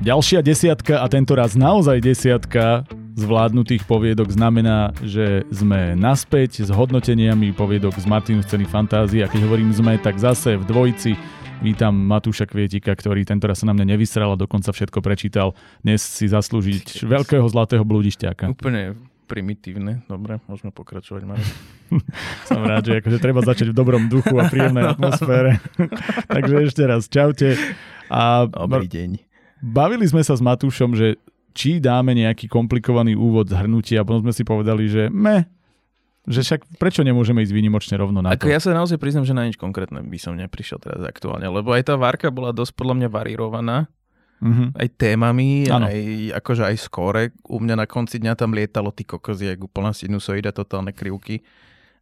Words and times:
Ďalšia 0.00 0.40
desiatka 0.40 1.04
a 1.04 1.06
tento 1.12 1.36
raz 1.36 1.52
naozaj 1.52 2.00
desiatka 2.00 2.88
zvládnutých 3.20 3.84
poviedok 3.84 4.32
znamená, 4.32 4.96
že 5.04 5.44
sme 5.52 5.92
naspäť 5.92 6.64
s 6.64 6.72
hodnoteniami 6.72 7.52
poviedok 7.52 8.00
z 8.00 8.08
Martinu 8.08 8.40
scény 8.40 8.64
fantázie 8.64 9.20
a 9.20 9.28
keď 9.28 9.44
hovorím 9.44 9.68
sme, 9.76 10.00
tak 10.00 10.16
zase 10.16 10.56
v 10.56 10.64
dvojici 10.64 11.20
Vítam 11.60 11.92
Matúša 11.92 12.48
Kvietika, 12.48 12.96
ktorý 12.96 13.28
tento 13.28 13.44
raz 13.44 13.60
sa 13.60 13.68
na 13.68 13.76
mňa 13.76 13.92
nevysral 13.92 14.32
a 14.32 14.40
dokonca 14.40 14.72
všetko 14.72 15.04
prečítal. 15.04 15.52
Dnes 15.84 16.00
si 16.00 16.24
zaslúžiť 16.32 17.04
veľkého 17.04 17.44
zlatého 17.52 17.84
blúdišťáka. 17.84 18.56
Úplne 18.56 18.96
primitívne. 19.28 20.00
Dobre, 20.08 20.40
môžeme 20.48 20.72
pokračovať, 20.72 21.28
Marek. 21.28 21.44
Som 22.48 22.64
rád, 22.64 22.88
že 22.88 23.04
akože 23.04 23.20
treba 23.20 23.44
začať 23.44 23.70
v 23.70 23.76
dobrom 23.76 24.08
duchu 24.08 24.32
a 24.40 24.48
príjemnej 24.48 24.88
atmosfére. 24.96 25.60
Takže 26.40 26.54
ešte 26.72 26.88
raz, 26.88 27.04
čaute. 27.04 27.52
A 28.08 28.48
Dobrý 28.48 28.88
deň. 28.88 29.29
Bavili 29.60 30.08
sme 30.08 30.24
sa 30.24 30.32
s 30.36 30.42
Matúšom, 30.42 30.96
že 30.96 31.20
či 31.52 31.78
dáme 31.82 32.16
nejaký 32.16 32.48
komplikovaný 32.48 33.18
úvod 33.18 33.50
zhrnutia 33.50 34.02
a 34.02 34.06
potom 34.06 34.24
sme 34.24 34.32
si 34.32 34.42
povedali, 34.46 34.88
že 34.88 35.12
me, 35.12 35.46
že 36.28 36.46
však 36.46 36.78
prečo 36.78 37.02
nemôžeme 37.02 37.42
ísť 37.42 37.54
výnimočne 37.54 37.94
rovno 37.98 38.20
na 38.20 38.32
Ako 38.36 38.46
to? 38.46 38.52
ja 38.52 38.60
sa 38.62 38.76
naozaj 38.76 39.00
priznam, 39.00 39.26
že 39.26 39.34
na 39.34 39.48
nič 39.48 39.58
konkrétne 39.58 40.00
by 40.04 40.18
som 40.20 40.38
neprišiel 40.38 40.78
teraz 40.78 41.02
aktuálne, 41.02 41.48
lebo 41.50 41.74
aj 41.74 41.90
tá 41.90 41.94
várka 41.98 42.30
bola 42.30 42.54
dosť 42.54 42.76
podľa 42.76 42.94
mňa 43.04 43.08
varírovaná. 43.10 43.78
Mm-hmm. 44.40 44.68
Aj 44.72 44.88
témami, 44.96 45.68
ano. 45.68 45.84
aj, 45.84 46.00
akože 46.40 46.64
aj 46.64 46.76
skore. 46.80 47.22
U 47.44 47.60
mňa 47.60 47.76
na 47.76 47.84
konci 47.84 48.16
dňa 48.16 48.32
tam 48.40 48.56
lietalo 48.56 48.88
ty 48.88 49.04
kokos, 49.04 49.36
jak 49.36 49.60
úplná 49.60 49.92
sinusoida, 49.92 50.48
totálne 50.48 50.96
krivky. 50.96 51.44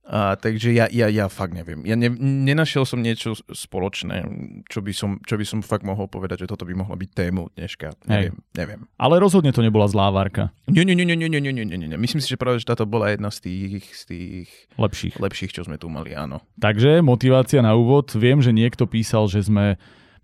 A, 0.09 0.41
takže 0.41 0.73
ja, 0.73 0.89
ja, 0.89 1.13
ja 1.13 1.29
fakt 1.29 1.53
neviem. 1.53 1.85
Ja 1.85 1.93
ne, 1.93 2.09
nenašiel 2.49 2.89
som 2.89 3.05
niečo 3.05 3.37
spoločné, 3.53 4.25
čo 4.65 4.81
by, 4.81 4.93
som, 4.97 5.21
čo 5.21 5.37
by 5.37 5.45
som 5.45 5.61
fakt 5.61 5.85
mohol 5.85 6.09
povedať, 6.09 6.49
že 6.49 6.49
toto 6.49 6.65
by 6.65 6.73
mohlo 6.73 6.97
byť 6.97 7.11
tému 7.13 7.53
dneška. 7.53 7.93
Neviem, 8.09 8.41
Hej. 8.41 8.57
neviem. 8.57 8.81
Ale 8.97 9.21
rozhodne 9.21 9.53
to 9.53 9.61
nebola 9.61 9.85
zlá 9.85 10.09
varka. 10.09 10.49
Nie, 10.65 10.89
nie, 10.89 10.97
nie, 10.97 11.05
nie, 11.05 11.21
nie, 11.21 11.29
nie, 11.29 11.53
nie, 11.53 11.65
nie, 11.69 11.77
nie. 11.93 11.99
Myslím 12.01 12.25
si, 12.25 12.33
že 12.33 12.41
práve, 12.41 12.57
že 12.57 12.65
táto 12.65 12.89
bola 12.89 13.13
jedna 13.13 13.29
z 13.29 13.45
tých, 13.45 13.85
z 13.93 14.03
tých 14.09 14.49
lepších. 14.81 15.21
lepších, 15.21 15.53
čo 15.53 15.69
sme 15.69 15.77
tu 15.77 15.93
mali, 15.93 16.17
áno. 16.17 16.41
Takže 16.57 17.05
motivácia 17.05 17.61
na 17.61 17.77
úvod. 17.77 18.09
Viem, 18.17 18.41
že 18.41 18.57
niekto 18.57 18.89
písal, 18.89 19.29
že 19.29 19.45
sme 19.45 19.77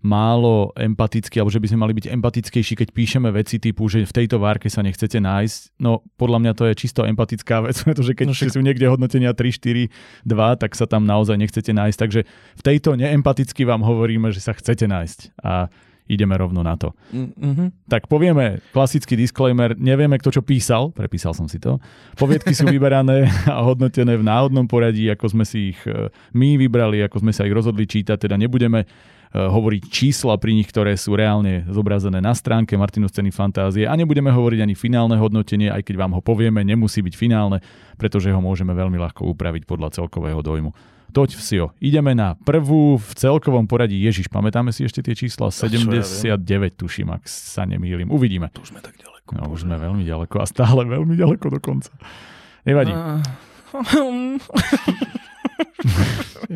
málo 0.05 0.69
empatický, 0.77 1.41
alebo 1.41 1.49
že 1.49 1.57
by 1.57 1.67
sme 1.73 1.81
mali 1.81 1.93
byť 1.97 2.13
empatickejší, 2.13 2.73
keď 2.77 2.89
píšeme 2.93 3.33
veci 3.33 3.57
typu, 3.57 3.89
že 3.89 4.05
v 4.05 4.13
tejto 4.13 4.37
várke 4.37 4.69
sa 4.69 4.85
nechcete 4.85 5.17
nájsť. 5.17 5.81
No 5.81 6.05
podľa 6.21 6.45
mňa 6.45 6.53
to 6.53 6.69
je 6.69 6.73
čisto 6.77 7.01
empatická 7.01 7.65
vec, 7.65 7.81
pretože 7.87 8.13
keď 8.13 8.27
no, 8.29 8.33
sú 8.37 8.61
niekde 8.61 8.85
hodnotenia 8.85 9.33
3, 9.33 9.41
4, 9.49 9.89
2, 10.29 10.61
tak 10.61 10.71
sa 10.77 10.85
tam 10.85 11.09
naozaj 11.09 11.41
nechcete 11.41 11.73
nájsť. 11.73 11.97
Takže 11.97 12.21
v 12.29 12.61
tejto 12.61 12.93
neempaticky 12.93 13.65
vám 13.65 13.81
hovoríme, 13.81 14.29
že 14.29 14.45
sa 14.45 14.53
chcete 14.53 14.85
nájsť. 14.85 15.41
A 15.41 15.73
ideme 16.05 16.37
rovno 16.37 16.61
na 16.61 16.77
to. 16.77 16.93
Mm-hmm. 17.09 17.89
Tak 17.89 18.05
povieme 18.05 18.61
klasický 18.77 19.17
disclaimer, 19.17 19.73
nevieme, 19.73 20.21
kto 20.21 20.37
čo 20.37 20.41
písal, 20.45 20.93
prepísal 20.93 21.33
som 21.33 21.49
si 21.49 21.57
to. 21.57 21.81
Poviedky 22.13 22.53
sú 22.53 22.69
vyberané 22.77 23.25
a 23.49 23.65
hodnotené 23.65 24.13
v 24.13 24.21
náhodnom 24.21 24.69
poradí, 24.69 25.09
ako 25.09 25.33
sme 25.33 25.49
si 25.49 25.73
ich 25.73 25.81
e, 25.89 26.13
my 26.37 26.61
vybrali, 26.61 27.01
ako 27.01 27.25
sme 27.25 27.33
sa 27.33 27.49
ich 27.49 27.57
rozhodli 27.57 27.89
čítať, 27.89 28.21
teda 28.21 28.37
nebudeme 28.37 28.85
Eh, 28.85 29.14
hovoriť 29.35 29.91
čísla 29.91 30.39
pri 30.39 30.55
nich, 30.55 30.71
ktoré 30.71 30.95
sú 30.95 31.19
reálne 31.19 31.67
zobrazené 31.67 32.23
na 32.23 32.31
stránke 32.31 32.79
Martinu 32.79 33.11
Scény 33.11 33.35
Fantázie 33.35 33.83
a 33.83 33.91
nebudeme 33.99 34.31
hovoriť 34.31 34.63
ani 34.63 34.79
finálne 34.79 35.19
hodnotenie, 35.19 35.67
aj 35.67 35.83
keď 35.83 35.95
vám 35.99 36.15
ho 36.15 36.23
povieme, 36.23 36.63
nemusí 36.63 37.03
byť 37.03 37.15
finálne, 37.19 37.59
pretože 37.99 38.31
ho 38.31 38.39
môžeme 38.39 38.71
veľmi 38.71 38.95
ľahko 38.95 39.27
upraviť 39.35 39.67
podľa 39.67 39.91
celkového 39.91 40.39
dojmu. 40.39 40.71
Toť 41.11 41.35
vsio. 41.35 41.75
Ideme 41.83 42.15
na 42.15 42.35
prvú 42.35 42.99
v 42.99 43.11
celkovom 43.15 43.67
poradí. 43.67 43.95
Ježiš, 44.03 44.27
pamätáme 44.27 44.75
si 44.75 44.83
ešte 44.83 44.99
tie 44.99 45.15
čísla? 45.15 45.47
79 45.47 46.35
tuším, 46.75 47.15
ak 47.15 47.23
sa 47.27 47.63
nemýlim. 47.63 48.11
Uvidíme. 48.11 48.51
To 48.55 48.63
už 48.63 48.75
sme 48.75 48.81
tak 48.83 48.99
ďaleko. 48.99 49.31
No, 49.35 49.51
už 49.51 49.63
sme 49.63 49.79
veľmi 49.79 50.03
ďaleko 50.03 50.35
a 50.43 50.45
stále 50.47 50.83
veľmi 50.83 51.15
ďaleko 51.15 51.55
dokonca. 51.55 51.91
Nevadí. 52.67 52.91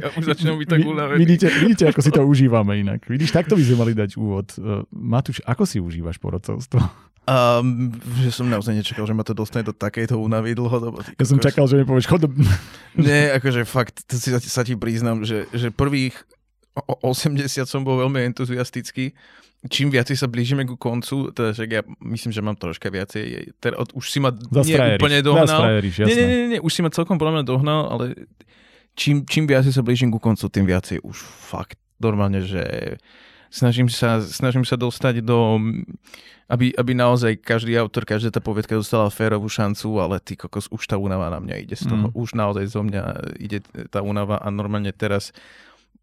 ja 0.02 0.08
už 0.16 0.24
začínam 0.26 0.58
byť 0.58 0.68
tak 0.70 0.82
unavený. 0.86 1.20
Vidíte, 1.22 1.48
vidíte, 1.50 1.84
ako 1.90 2.02
si 2.02 2.12
to 2.12 2.22
užívame 2.26 2.80
inak. 2.80 3.06
Vidíš, 3.06 3.34
takto 3.34 3.58
by 3.58 3.64
sme 3.64 3.78
mali 3.78 3.94
dať 3.98 4.16
úvod. 4.18 4.54
Uh, 4.58 4.86
Matúš, 4.94 5.42
ako 5.46 5.64
si 5.66 5.78
užívaš 5.82 6.18
porodcovstvo? 6.22 6.80
Um, 7.30 7.94
že 8.26 8.34
som 8.34 8.50
naozaj 8.50 8.74
nečakal, 8.74 9.06
že 9.06 9.14
ma 9.14 9.22
to 9.22 9.38
dostane 9.38 9.62
do 9.62 9.70
takejto 9.70 10.18
únavy 10.18 10.58
dlhodobo. 10.58 11.06
Ja 11.14 11.26
som 11.30 11.38
čakal, 11.38 11.70
že 11.70 11.78
mi 11.78 11.86
povieš, 11.86 12.10
chod 12.10 12.26
Nie, 12.98 13.38
akože 13.38 13.70
fakt, 13.70 14.02
to 14.10 14.18
si, 14.18 14.34
sa 14.34 14.66
ti 14.66 14.74
priznám, 14.74 15.22
že, 15.22 15.46
že 15.54 15.70
prvých 15.70 16.18
80 16.74 17.70
som 17.70 17.86
bol 17.86 18.02
veľmi 18.02 18.34
entuziastický. 18.34 19.14
Čím 19.68 19.92
viacej 19.92 20.16
sa 20.16 20.32
blížime 20.32 20.64
ku 20.64 20.80
koncu, 20.80 21.36
teda 21.36 21.52
že 21.52 21.68
ja 21.68 21.84
myslím, 22.00 22.32
že 22.32 22.40
mám 22.40 22.56
troška 22.56 22.88
viacej. 22.88 23.54
Teda, 23.60 23.84
už 23.92 24.06
si 24.08 24.24
ma 24.24 24.32
nie 24.34 24.80
úplne 24.96 25.20
dohnal. 25.20 25.84
Nie, 25.84 26.16
nie, 26.16 26.26
nie, 26.26 26.48
nie, 26.56 26.60
už 26.64 26.72
si 26.72 26.82
ma 26.82 26.90
celkom 26.90 27.20
podľa 27.20 27.40
mňa 27.40 27.44
dohnal, 27.44 27.82
ale 27.92 28.06
čím, 29.00 29.24
čím 29.24 29.48
viacej 29.48 29.72
sa 29.72 29.80
blížim 29.80 30.12
ku 30.12 30.20
koncu, 30.20 30.52
tým 30.52 30.68
viacej 30.68 31.00
už 31.08 31.16
fakt 31.24 31.80
normálne, 32.04 32.44
že 32.44 33.00
snažím 33.48 33.88
sa, 33.88 34.20
snažím 34.20 34.68
sa 34.68 34.76
dostať 34.76 35.24
do, 35.24 35.56
aby, 36.52 36.76
aby 36.76 36.92
naozaj 36.92 37.40
každý 37.40 37.80
autor, 37.80 38.04
každá 38.04 38.30
tá 38.30 38.44
povedka 38.44 38.76
dostala 38.76 39.08
férovú 39.08 39.48
šancu, 39.48 40.04
ale 40.04 40.20
ty 40.20 40.36
kokos, 40.36 40.68
už 40.70 40.84
tá 40.86 41.00
únava 41.00 41.32
na 41.32 41.40
mňa 41.40 41.56
ide 41.64 41.76
z 41.80 41.88
toho, 41.88 42.12
mm. 42.12 42.16
už 42.16 42.36
naozaj 42.36 42.66
zo 42.68 42.84
mňa 42.84 43.04
ide 43.40 43.64
tá 43.88 44.04
únava 44.04 44.38
a 44.38 44.48
normálne 44.52 44.92
teraz 44.92 45.32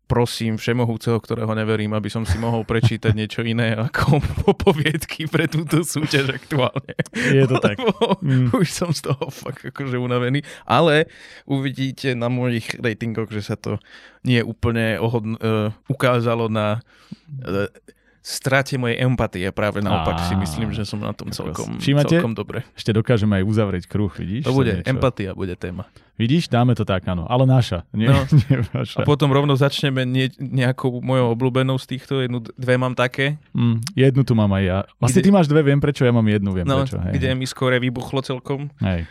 prosím 0.07 0.55
všemohúceho, 0.55 1.19
ktorého 1.19 1.51
neverím, 1.53 1.93
aby 1.99 2.07
som 2.07 2.23
si 2.23 2.39
mohol 2.39 2.63
prečítať 2.63 3.11
niečo 3.11 3.43
iné 3.43 3.75
ako 3.75 4.23
poviedky 4.67 5.27
pre 5.27 5.51
túto 5.51 5.83
súťaž 5.83 6.39
aktuálne. 6.39 6.95
Je 7.13 7.45
to 7.45 7.59
tak. 7.59 7.77
Mm. 8.23 8.55
Už 8.55 8.71
som 8.71 8.95
z 8.95 9.11
toho 9.11 9.29
fakt 9.35 9.67
akože 9.67 9.99
unavený. 9.99 10.47
Ale 10.63 11.11
uvidíte 11.45 12.15
na 12.15 12.31
mojich 12.31 12.79
ratingoch, 12.79 13.29
že 13.35 13.43
sa 13.43 13.59
to 13.59 13.83
nie 14.23 14.41
úplne 14.41 15.03
ohodn- 15.03 15.39
uh, 15.43 15.75
ukázalo 15.91 16.47
na 16.47 16.79
uh, 17.43 17.67
strate 18.27 18.75
mojej 18.75 18.99
empatie. 18.99 19.47
Práve 19.55 19.79
naopak 19.79 20.19
si 20.27 20.35
myslím, 20.35 20.75
že 20.75 20.83
som 20.83 20.99
na 20.99 21.15
tom 21.15 21.31
celkom, 21.31 21.79
Všímate? 21.79 22.19
celkom 22.19 22.35
dobre. 22.35 22.67
Ešte 22.75 22.91
dokážeme 22.91 23.39
aj 23.39 23.45
uzavrieť 23.47 23.85
kruh, 23.87 24.11
vidíš? 24.11 24.51
To 24.51 24.55
bude, 24.59 24.83
niečo. 24.83 24.91
empatia 24.91 25.31
bude 25.31 25.55
téma. 25.55 25.87
Vidíš, 26.19 26.51
dáme 26.51 26.75
to 26.75 26.83
tak, 26.83 27.07
áno. 27.07 27.29
Ale 27.31 27.47
naša, 27.47 27.87
nie, 27.95 28.11
no. 28.11 28.27
nie 28.51 28.67
vaša. 28.75 28.99
A 28.99 29.07
potom 29.07 29.31
rovno 29.31 29.55
začneme 29.55 30.03
nie, 30.03 30.35
nejakou 30.43 30.99
mojou 30.99 31.39
obľúbenou 31.39 31.79
z 31.79 31.87
týchto. 31.87 32.19
Jednu, 32.19 32.43
dve 32.59 32.75
mám 32.75 32.99
také. 32.99 33.39
Mm, 33.55 33.79
jednu 33.95 34.23
tu 34.27 34.35
mám 34.35 34.51
aj 34.59 34.65
ja. 34.67 34.79
Vlastne 34.99 35.23
kde... 35.23 35.27
ty 35.31 35.31
máš 35.31 35.47
dve, 35.47 35.63
viem 35.63 35.79
prečo, 35.79 36.03
ja 36.03 36.11
mám 36.11 36.27
jednu, 36.27 36.51
viem 36.51 36.67
no, 36.67 36.83
prečo. 36.83 36.99
Hej, 36.99 37.13
kde 37.15 37.29
mi 37.39 37.47
skore 37.47 37.79
vybuchlo 37.79 38.27
celkom. 38.27 38.75
Hej. 38.83 39.07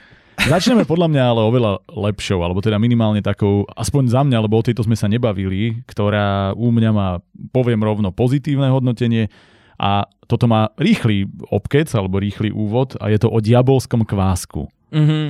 Začneme 0.45 0.85
podľa 0.85 1.09
mňa 1.09 1.23
ale 1.25 1.41
oveľa 1.41 1.72
lepšou, 1.89 2.38
alebo 2.45 2.61
teda 2.61 2.78
minimálne 2.78 3.17
takou, 3.25 3.66
aspoň 3.73 4.13
za 4.13 4.22
mňa, 4.22 4.45
lebo 4.45 4.61
o 4.61 4.66
tejto 4.66 4.85
sme 4.85 4.94
sa 4.94 5.09
nebavili, 5.09 5.81
ktorá 5.89 6.53
u 6.53 6.69
mňa 6.69 6.91
má, 6.94 7.17
poviem 7.50 7.81
rovno, 7.81 8.13
pozitívne 8.13 8.69
hodnotenie 8.69 9.33
a 9.81 10.06
toto 10.29 10.45
má 10.45 10.69
rýchly 10.78 11.25
obkec 11.50 11.89
alebo 11.97 12.22
rýchly 12.22 12.53
úvod 12.53 12.94
a 13.01 13.09
je 13.09 13.17
to 13.17 13.33
o 13.33 13.41
diabolskom 13.41 14.06
kvásku. 14.06 14.69
Mm-hmm. 14.94 15.25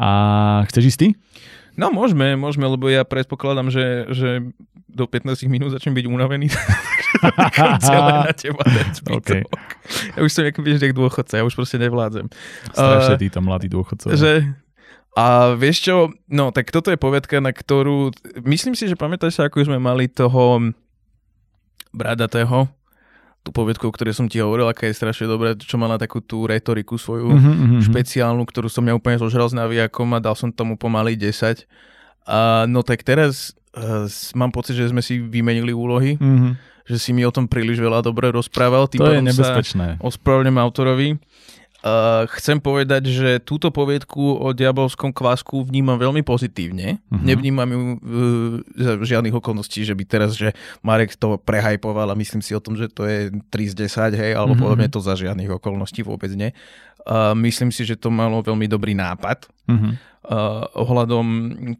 A 0.00 0.10
chceš 0.72 0.96
ísť 0.96 0.98
ty? 1.04 1.08
No 1.78 1.90
môžeme, 1.94 2.34
môžeme, 2.34 2.66
lebo 2.66 2.90
ja 2.90 3.06
predpokladám, 3.06 3.70
že, 3.70 4.10
že 4.10 4.28
do 4.90 5.04
15 5.06 5.46
minút 5.46 5.70
začnem 5.70 5.94
byť 5.94 6.06
unavený. 6.10 6.50
celé 7.82 8.12
na 8.26 8.32
teba 8.34 8.62
okay. 9.18 9.42
Ja 10.14 10.20
už 10.22 10.30
som 10.30 10.42
jak 10.46 10.56
vieš, 10.58 10.82
dôchodca, 10.94 11.38
ja 11.38 11.44
už 11.46 11.54
proste 11.54 11.78
nevládzem. 11.78 12.30
Strašne 12.74 13.16
uh, 13.16 13.20
títo 13.20 13.40
mladí 13.42 13.66
dôchodcovia. 13.70 14.14
Že, 14.14 14.32
a 15.18 15.54
vieš 15.58 15.90
čo, 15.90 15.94
no 16.30 16.54
tak 16.54 16.70
toto 16.70 16.94
je 16.94 16.98
povedka, 16.98 17.42
na 17.42 17.50
ktorú, 17.50 18.14
myslím 18.46 18.78
si, 18.78 18.86
že 18.86 18.98
pamätáš 18.98 19.38
sa, 19.38 19.50
ako 19.50 19.66
sme 19.66 19.82
mali 19.82 20.06
toho 20.06 20.70
bradatého, 21.90 22.70
tú 23.40 23.50
povedku, 23.56 23.88
o 23.88 23.94
ktorej 23.94 24.12
som 24.12 24.28
ti 24.28 24.36
hovoril, 24.36 24.68
aká 24.68 24.84
je 24.84 24.96
strašne 24.96 25.24
dobrá, 25.24 25.56
čo 25.56 25.80
mala 25.80 25.96
takú 25.96 26.20
tú 26.20 26.44
retoriku 26.44 27.00
svoju 27.00 27.32
mm-hmm, 27.32 27.80
špeciálnu, 27.88 28.44
ktorú 28.44 28.68
som 28.68 28.84
ja 28.84 28.92
úplne 28.92 29.16
zožral 29.16 29.48
s 29.48 29.56
navijakom 29.56 30.12
a 30.12 30.20
dal 30.20 30.36
som 30.36 30.52
tomu 30.52 30.76
pomaly 30.76 31.16
10. 31.16 31.64
A, 32.28 32.68
no 32.68 32.84
tak 32.84 33.00
teraz 33.00 33.56
uh, 33.72 34.04
mám 34.36 34.52
pocit, 34.52 34.76
že 34.76 34.92
sme 34.92 35.00
si 35.00 35.24
vymenili 35.24 35.72
úlohy, 35.72 36.20
mm-hmm. 36.20 36.52
že 36.84 36.96
si 37.00 37.16
mi 37.16 37.24
o 37.24 37.32
tom 37.32 37.48
príliš 37.48 37.80
veľa 37.80 38.04
dobre 38.04 38.28
rozprával. 38.28 38.92
Tým 38.92 39.00
to 39.00 39.12
je 39.16 39.24
nebezpečné. 39.24 39.96
Ospravedlňujem 40.04 40.58
autorovi. 40.60 41.08
Uh, 41.80 42.28
chcem 42.36 42.60
povedať, 42.60 43.08
že 43.08 43.40
túto 43.40 43.72
poviedku 43.72 44.36
o 44.36 44.52
diabolskom 44.52 45.16
kvásku 45.16 45.64
vnímam 45.64 45.96
veľmi 45.96 46.20
pozitívne. 46.20 47.00
Uh-huh. 47.08 47.24
Nevnímam 47.24 47.64
ju 47.72 47.80
uh, 47.80 47.96
za 48.76 48.92
žiadnych 49.00 49.32
okolností, 49.32 49.88
že 49.88 49.96
by 49.96 50.04
teraz, 50.04 50.36
že 50.36 50.52
Marek 50.84 51.16
to 51.16 51.40
prehajpoval 51.40 52.12
a 52.12 52.20
myslím 52.20 52.44
si 52.44 52.52
o 52.52 52.60
tom, 52.60 52.76
že 52.76 52.92
to 52.92 53.08
je 53.08 53.32
3 53.48 53.72
z 53.72 53.74
10, 54.12 54.12
hej, 54.12 54.32
alebo 54.36 54.52
uh-huh. 54.52 54.60
podľa 54.60 54.76
mňa 54.76 54.88
to 54.92 55.00
za 55.00 55.14
žiadnych 55.16 55.56
okolností 55.56 56.04
vôbec 56.04 56.28
nie. 56.36 56.52
Uh, 57.08 57.32
myslím 57.48 57.72
si, 57.72 57.88
že 57.88 57.96
to 57.96 58.12
malo 58.12 58.44
veľmi 58.44 58.68
dobrý 58.68 58.92
nápad. 58.92 59.48
Uh-huh. 59.64 59.96
uh, 60.28 60.68
ohľadom 60.76 61.26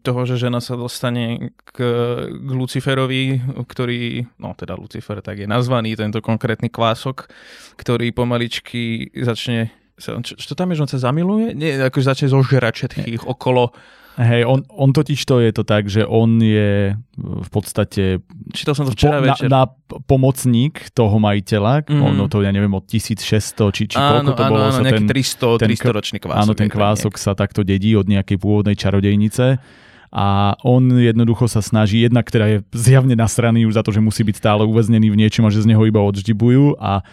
toho, 0.01 0.25
že 0.25 0.41
žena 0.41 0.65
sa 0.65 0.81
dostane 0.81 1.53
k, 1.61 1.77
k 2.25 2.49
Luciferovi, 2.49 3.37
ktorý, 3.69 4.25
no 4.41 4.57
teda 4.57 4.73
Lucifer 4.81 5.21
tak 5.21 5.45
je 5.45 5.45
nazvaný, 5.45 5.93
tento 5.93 6.25
konkrétny 6.25 6.73
kvások, 6.73 7.29
ktorý 7.77 8.09
pomaličky 8.17 9.13
začne 9.13 9.77
čo, 10.01 10.33
čo 10.35 10.53
tam 10.57 10.73
je, 10.73 10.81
že 10.81 10.83
on 10.83 10.91
sa 10.91 10.99
zamiluje? 11.11 11.53
Nie, 11.53 11.77
ako 11.77 12.01
začne 12.01 12.27
zožerať 12.27 12.73
všetkých 12.73 13.23
okolo 13.29 13.71
Hej, 14.19 14.43
on, 14.43 14.67
on 14.67 14.91
totiž 14.91 15.23
to 15.23 15.39
je 15.39 15.55
to 15.55 15.63
tak, 15.63 15.87
že 15.87 16.03
on 16.03 16.43
je 16.43 16.91
v 17.15 17.49
podstate 17.49 18.19
Čítal 18.51 18.75
som 18.75 18.83
to 18.83 18.91
včera 18.91 19.23
po, 19.23 19.31
večer. 19.31 19.47
Na, 19.47 19.63
na 19.63 19.71
pomocník 20.03 20.91
toho 20.91 21.15
majiteľa, 21.15 21.87
mm. 21.87 22.01
ono 22.03 22.27
to 22.27 22.43
ja 22.43 22.51
neviem 22.51 22.75
od 22.75 22.83
1600 22.83 23.23
či, 23.71 23.83
či 23.87 23.95
áno, 23.95 24.27
koľko 24.27 24.31
to 24.35 24.43
áno, 24.43 24.51
bolo. 24.51 24.63
Áno, 24.67 24.75
sa 24.75 24.83
nejaký 24.83 25.07
ten, 25.07 25.15
300, 25.15 25.63
ten, 25.63 25.69
300 25.71 25.95
ročný 25.95 26.17
kvások. 26.19 26.43
Áno, 26.43 26.51
ten 26.51 26.67
kvások 26.67 27.13
sa 27.15 27.31
takto 27.39 27.63
dedí 27.63 27.95
od 27.95 28.11
nejakej 28.11 28.35
pôvodnej 28.35 28.75
čarodejnice 28.75 29.63
a 30.11 30.59
on 30.67 30.91
jednoducho 30.99 31.47
sa 31.47 31.63
snaží, 31.63 32.03
jednak 32.03 32.27
teda 32.27 32.45
je 32.51 32.57
zjavne 32.75 33.15
nasraný 33.15 33.63
už 33.63 33.79
za 33.79 33.83
to, 33.87 33.95
že 33.95 34.03
musí 34.03 34.27
byť 34.27 34.35
stále 34.43 34.67
uväznený 34.67 35.07
v 35.07 35.15
niečom 35.15 35.47
a 35.47 35.53
že 35.55 35.63
z 35.63 35.71
neho 35.71 35.79
iba 35.87 36.03
odždibujú 36.03 36.75
a 36.75 36.99
e, 36.99 37.03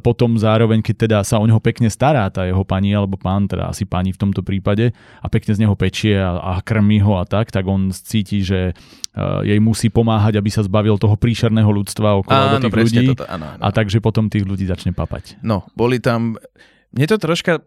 potom 0.00 0.40
zároveň, 0.40 0.80
keď 0.80 0.96
teda 0.96 1.18
sa 1.28 1.36
o 1.36 1.44
neho 1.44 1.60
pekne 1.60 1.92
stará 1.92 2.24
tá 2.32 2.48
jeho 2.48 2.64
pani 2.64 2.96
alebo 2.96 3.20
pán, 3.20 3.44
teda 3.52 3.68
asi 3.68 3.84
pani 3.84 4.16
v 4.16 4.20
tomto 4.24 4.40
prípade 4.40 4.96
a 5.20 5.26
pekne 5.28 5.52
z 5.52 5.68
neho 5.68 5.76
pečie 5.76 6.16
a, 6.16 6.40
a 6.40 6.64
krmí 6.64 7.04
ho 7.04 7.20
a 7.20 7.28
tak, 7.28 7.52
tak 7.52 7.68
on 7.68 7.92
cíti, 7.92 8.40
že 8.40 8.72
e, 8.72 9.22
jej 9.44 9.60
musí 9.60 9.92
pomáhať, 9.92 10.40
aby 10.40 10.48
sa 10.48 10.64
zbavil 10.64 10.96
toho 10.96 11.20
príšerného 11.20 11.68
ľudstva 11.68 12.16
okolo 12.24 12.32
áno, 12.32 12.64
tých 12.64 12.72
ľudí 12.72 13.06
toto, 13.12 13.28
áno, 13.28 13.44
áno. 13.44 13.60
a 13.60 13.68
takže 13.68 14.00
potom 14.00 14.32
tých 14.32 14.48
ľudí 14.48 14.64
začne 14.64 14.96
papať. 14.96 15.36
No, 15.44 15.68
boli 15.76 16.00
tam... 16.00 16.40
Mne 16.96 17.04
to 17.12 17.20
troška 17.20 17.60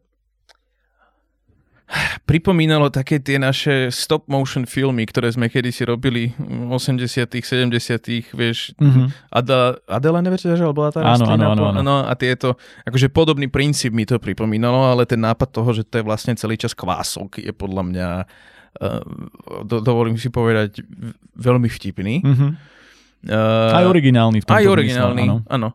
pripomínalo 2.23 2.87
také 2.87 3.19
tie 3.19 3.35
naše 3.35 3.91
stop 3.91 4.27
motion 4.31 4.63
filmy, 4.63 5.03
ktoré 5.03 5.27
sme 5.31 5.51
kedysi 5.51 5.83
robili 5.83 6.31
v 6.39 6.71
80 6.71 7.27
70 7.27 8.31
vieš, 8.31 8.71
mm-hmm. 8.79 9.07
Ada, 9.27 9.75
Adela 9.91 10.23
Neverťaža, 10.23 10.71
bola 10.71 10.95
tá 10.95 11.03
áno, 11.03 11.27
áno, 11.27 11.45
áno, 11.51 11.63
áno. 11.75 11.95
a 12.07 12.13
tieto, 12.15 12.55
akože 12.87 13.11
podobný 13.11 13.51
princíp 13.51 13.91
mi 13.91 14.07
to 14.07 14.19
pripomínalo, 14.23 14.87
ale 14.87 15.03
ten 15.03 15.19
nápad 15.19 15.51
toho, 15.51 15.69
že 15.75 15.83
to 15.83 15.99
je 15.99 16.07
vlastne 16.07 16.31
celý 16.39 16.55
čas 16.55 16.71
kvások, 16.71 17.43
je 17.43 17.51
podľa 17.51 17.83
mňa, 17.83 18.07
uh, 18.79 19.03
do, 19.67 19.83
dovolím 19.83 20.15
si 20.15 20.31
povedať, 20.31 20.79
veľmi 21.35 21.67
vtipný. 21.67 22.23
Mm-hmm. 22.23 22.51
Uh, 23.21 23.77
aj 23.77 23.85
originálny 23.85 24.41
v 24.41 24.45
tomto 24.47 24.57
Aj 24.57 24.65
originálny, 24.65 25.23
áno. 25.27 25.37
áno. 25.45 25.69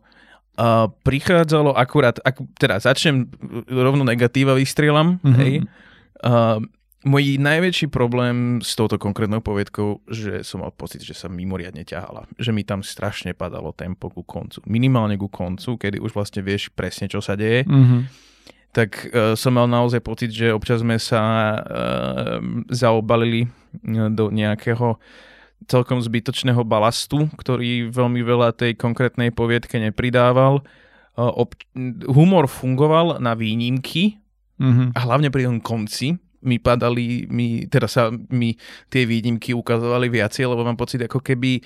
Uh, 0.56 0.88
prichádzalo 1.04 1.76
akurát, 1.76 2.16
ak, 2.24 2.40
teda 2.56 2.80
začnem 2.80 3.28
rovno 3.68 4.08
negatíva 4.08 4.56
vystrieľam, 4.56 5.20
mm-hmm. 5.20 5.36
hej, 5.44 5.54
Uh, 6.24 6.62
môj 7.06 7.38
najväčší 7.38 7.86
problém 7.92 8.58
s 8.58 8.74
touto 8.74 8.98
konkrétnou 8.98 9.38
poviedkou, 9.38 10.02
že 10.10 10.42
som 10.42 10.66
mal 10.66 10.74
pocit, 10.74 11.06
že 11.06 11.14
sa 11.14 11.30
mimoriadne 11.30 11.86
ťahala. 11.86 12.26
Že 12.34 12.50
mi 12.50 12.66
tam 12.66 12.82
strašne 12.82 13.30
padalo 13.30 13.70
tempo 13.70 14.10
ku 14.10 14.26
koncu. 14.26 14.58
Minimálne 14.66 15.14
ku 15.14 15.30
koncu, 15.30 15.78
kedy 15.78 16.02
už 16.02 16.18
vlastne 16.18 16.42
vieš 16.42 16.72
presne, 16.74 17.06
čo 17.06 17.22
sa 17.22 17.38
deje. 17.38 17.62
Mm-hmm. 17.62 18.00
Tak 18.74 18.90
uh, 19.06 19.32
som 19.38 19.54
mal 19.54 19.70
naozaj 19.70 20.02
pocit, 20.02 20.34
že 20.34 20.50
občas 20.50 20.82
sme 20.82 20.98
sa 20.98 21.22
uh, 21.56 22.42
zaobalili 22.74 23.46
do 24.12 24.32
nejakého 24.32 24.98
celkom 25.68 26.00
zbytočného 26.00 26.64
balastu, 26.64 27.28
ktorý 27.38 27.88
veľmi 27.92 28.20
veľa 28.24 28.56
tej 28.56 28.76
konkrétnej 28.76 29.32
poviedke 29.32 29.78
nepridával. 29.78 30.64
Uh, 31.16 31.32
ob- 31.44 31.56
humor 32.10 32.50
fungoval 32.50 33.22
na 33.22 33.32
výnimky, 33.32 34.20
Mm-hmm. 34.56 34.88
A 34.96 34.98
hlavne 35.04 35.28
pri 35.28 35.44
tom 35.44 35.58
konci 35.60 36.16
mi 36.46 36.56
padali, 36.62 37.26
mi, 37.26 37.66
teda 37.66 37.90
sa 37.90 38.08
mi 38.12 38.54
tie 38.88 39.02
výnimky 39.04 39.52
ukazovali 39.52 40.06
viacej, 40.08 40.46
lebo 40.46 40.62
mám 40.62 40.78
pocit, 40.78 41.02
ako 41.02 41.20
keby 41.20 41.60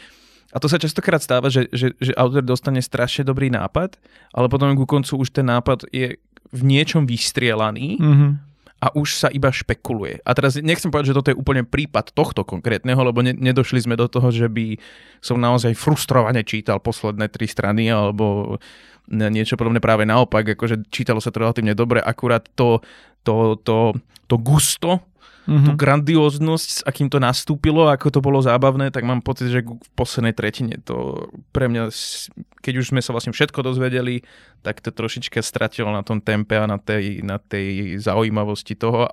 a 0.50 0.58
to 0.58 0.66
sa 0.66 0.82
častokrát 0.82 1.22
stáva, 1.22 1.46
že, 1.46 1.70
že, 1.70 1.94
že 2.02 2.10
autor 2.18 2.42
dostane 2.42 2.82
strašne 2.82 3.22
dobrý 3.22 3.54
nápad, 3.54 3.94
ale 4.34 4.50
potom 4.50 4.74
ku 4.74 4.82
koncu 4.82 5.22
už 5.22 5.30
ten 5.30 5.46
nápad 5.46 5.86
je 5.94 6.18
v 6.50 6.60
niečom 6.66 7.06
vystrielaný 7.06 8.02
mm-hmm. 8.02 8.30
A 8.80 8.88
už 8.96 9.12
sa 9.12 9.28
iba 9.28 9.52
špekuluje. 9.52 10.24
A 10.24 10.30
teraz 10.32 10.56
nechcem 10.56 10.88
povedať, 10.88 11.12
že 11.12 11.18
toto 11.20 11.30
je 11.30 11.40
úplne 11.40 11.68
prípad 11.68 12.16
tohto 12.16 12.48
konkrétneho, 12.48 12.96
lebo 13.04 13.20
ne, 13.20 13.36
nedošli 13.36 13.84
sme 13.84 13.94
do 13.94 14.08
toho, 14.08 14.32
že 14.32 14.48
by 14.48 14.80
som 15.20 15.36
naozaj 15.36 15.76
frustrovane 15.76 16.40
čítal 16.48 16.80
posledné 16.80 17.28
tri 17.28 17.44
strany 17.44 17.92
alebo 17.92 18.56
niečo 19.10 19.58
podobné 19.58 19.82
práve 19.82 20.06
naopak, 20.06 20.54
akože 20.54 20.86
čítalo 20.88 21.18
sa 21.18 21.34
to 21.34 21.42
relatívne 21.42 21.74
dobre, 21.74 21.98
akurát 21.98 22.46
to, 22.54 22.78
to, 23.26 23.58
to, 23.66 23.92
to 24.30 24.36
gusto, 24.38 25.02
mm-hmm. 25.50 25.66
tú 25.66 25.70
grandióznosť, 25.74 26.68
s 26.70 26.80
akým 26.86 27.10
to 27.10 27.18
nastúpilo, 27.18 27.90
ako 27.90 28.14
to 28.14 28.20
bolo 28.22 28.38
zábavné, 28.38 28.94
tak 28.94 29.02
mám 29.02 29.18
pocit, 29.18 29.50
že 29.50 29.66
v 29.66 29.90
poslednej 29.98 30.30
tretine 30.30 30.78
to 30.78 31.26
pre 31.50 31.66
mňa, 31.66 31.90
keď 32.62 32.74
už 32.78 32.94
sme 32.94 33.02
sa 33.02 33.10
vlastne 33.10 33.34
všetko 33.34 33.66
dozvedeli, 33.66 34.22
tak 34.62 34.78
to 34.78 34.94
trošička 34.94 35.42
stratilo 35.42 35.90
na 35.90 36.06
tom 36.06 36.22
tempe 36.22 36.54
a 36.54 36.70
na 36.70 36.78
tej, 36.78 37.26
na 37.26 37.42
tej 37.42 37.98
zaujímavosti 37.98 38.78
toho 38.78 39.10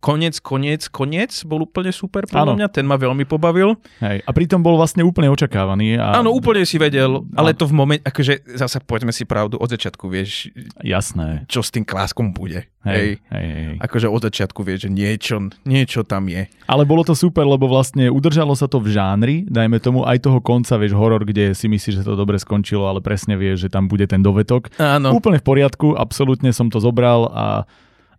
Konec, 0.00 0.38
konec, 0.40 0.86
konec 0.88 1.34
bol 1.44 1.66
úplne 1.66 1.90
super 1.90 2.24
podľa 2.24 2.56
mňa, 2.56 2.68
ten 2.70 2.86
ma 2.86 2.94
veľmi 2.96 3.26
pobavil. 3.26 3.76
Hej, 3.98 4.22
a 4.24 4.30
pritom 4.30 4.62
bol 4.62 4.78
vlastne 4.78 5.02
úplne 5.04 5.28
očakávaný. 5.28 5.98
A... 5.98 6.22
Áno, 6.22 6.32
úplne 6.32 6.62
si 6.64 6.78
vedel, 6.78 7.26
ale 7.34 7.52
to 7.52 7.66
v 7.66 7.74
momente, 7.74 8.06
akože 8.06 8.56
zase 8.56 8.78
poďme 8.80 9.10
si 9.10 9.26
pravdu, 9.26 9.58
od 9.58 9.68
začiatku 9.68 10.06
vieš, 10.08 10.54
Jasné. 10.80 11.44
čo 11.50 11.60
s 11.60 11.74
tým 11.74 11.82
kláskom 11.82 12.30
bude. 12.30 12.70
Hej, 12.86 13.20
hej, 13.28 13.48
hej. 13.52 13.74
Akože 13.82 14.08
od 14.08 14.24
začiatku 14.24 14.64
vieš, 14.64 14.88
že 14.88 14.90
niečo, 14.94 15.36
niečo 15.68 16.00
tam 16.06 16.30
je. 16.30 16.48
Ale 16.64 16.88
bolo 16.88 17.04
to 17.04 17.12
super, 17.12 17.44
lebo 17.44 17.68
vlastne 17.68 18.08
udržalo 18.08 18.56
sa 18.56 18.70
to 18.70 18.80
v 18.80 18.94
žánri, 18.94 19.36
dajme 19.50 19.82
tomu 19.82 20.06
aj 20.06 20.30
toho 20.30 20.40
konca, 20.40 20.78
vieš, 20.80 20.96
horor, 20.96 21.26
kde 21.26 21.52
si 21.52 21.68
myslíš, 21.68 22.00
že 22.00 22.06
to 22.06 22.16
dobre 22.16 22.40
skončilo, 22.40 22.88
ale 22.88 23.04
presne 23.04 23.36
vieš, 23.36 23.66
že 23.66 23.68
tam 23.68 23.90
bude 23.90 24.06
ten 24.06 24.24
dovetok. 24.24 24.72
Áno. 24.80 25.12
Úplne 25.12 25.42
v 25.42 25.44
poriadku, 25.44 25.92
absolútne 25.98 26.54
som 26.56 26.72
to 26.72 26.80
zobral 26.80 27.28
a 27.34 27.68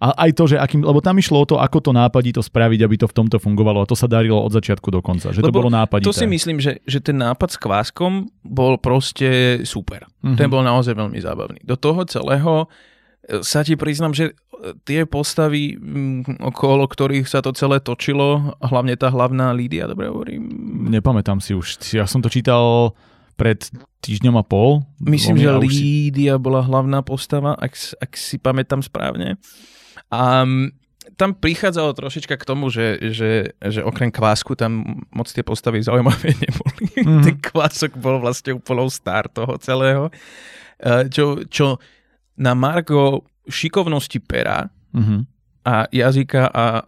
a 0.02 0.26
aj 0.26 0.32
to, 0.34 0.50
že 0.50 0.58
akým, 0.58 0.82
lebo 0.82 0.98
tam 0.98 1.14
išlo 1.22 1.38
o 1.38 1.46
to, 1.46 1.62
ako 1.62 1.78
to 1.78 1.92
nápadí 1.94 2.34
to 2.34 2.42
spraviť, 2.42 2.80
aby 2.82 2.96
to 2.98 3.06
v 3.06 3.14
tomto 3.14 3.38
fungovalo 3.38 3.86
a 3.86 3.90
to 3.90 3.94
sa 3.94 4.10
darilo 4.10 4.42
od 4.42 4.50
začiatku 4.50 4.90
do 4.90 4.98
konca, 4.98 5.30
že 5.30 5.46
lebo 5.46 5.54
to 5.54 5.58
bolo 5.62 5.70
nápadité. 5.70 6.10
To 6.10 6.18
si 6.18 6.26
myslím, 6.26 6.58
že, 6.58 6.82
že 6.90 6.98
ten 7.06 7.22
nápad 7.22 7.54
s 7.54 7.58
kváskom 7.62 8.34
bol 8.42 8.82
proste 8.82 9.62
super. 9.62 10.10
Mm-hmm. 10.26 10.38
Ten 10.42 10.50
bol 10.50 10.66
naozaj 10.66 10.98
veľmi 10.98 11.22
zábavný. 11.22 11.62
Do 11.62 11.78
toho 11.78 12.02
celého 12.10 12.66
e, 13.30 13.46
sa 13.46 13.62
ti 13.62 13.78
priznam, 13.78 14.10
že 14.10 14.34
e, 14.34 14.74
tie 14.90 15.06
postavy, 15.06 15.78
okolo 16.42 16.90
ktorých 16.90 17.30
sa 17.30 17.46
to 17.46 17.54
celé 17.54 17.78
točilo, 17.78 18.58
hlavne 18.58 18.98
tá 18.98 19.14
hlavná 19.14 19.54
Lídia, 19.54 19.86
dobre 19.86 20.10
hovorím? 20.10 20.50
Nepamätám 20.90 21.38
si 21.38 21.54
už. 21.54 21.78
Ja 21.94 22.10
som 22.10 22.26
to 22.26 22.34
čítal 22.34 22.98
pred 23.38 23.70
týždňom 24.02 24.34
a 24.34 24.42
pol. 24.42 24.82
Myslím, 24.98 25.38
že 25.38 25.54
Lídia 25.62 26.42
bola 26.42 26.66
hlavná 26.66 27.06
postava, 27.06 27.54
ak, 27.54 27.78
ak 28.02 28.18
si 28.18 28.42
pamätám 28.42 28.82
správne. 28.82 29.38
A 30.12 30.46
tam 31.18 31.38
prichádzalo 31.38 31.94
trošička 31.98 32.38
k 32.38 32.48
tomu, 32.48 32.70
že, 32.70 32.98
že, 33.14 33.54
že 33.58 33.82
okrem 33.82 34.14
kvásku 34.14 34.54
tam 34.58 35.02
moc 35.14 35.30
tie 35.30 35.42
postavy 35.46 35.82
zaujímavé 35.82 36.34
neboli. 36.44 36.86
Mm-hmm. 36.98 37.24
Ten 37.26 37.36
kvások 37.42 37.98
bol 37.98 38.22
vlastne 38.22 38.58
úplnou 38.58 38.90
star 38.90 39.32
toho 39.32 39.58
celého. 39.58 40.14
E, 40.82 41.10
čo, 41.10 41.46
čo 41.50 41.78
na 42.38 42.58
Margo 42.58 43.26
šikovnosti 43.46 44.18
pera 44.22 44.70
mm-hmm. 44.94 45.22
a 45.66 45.86
jazyka 45.90 46.50
a 46.50 46.86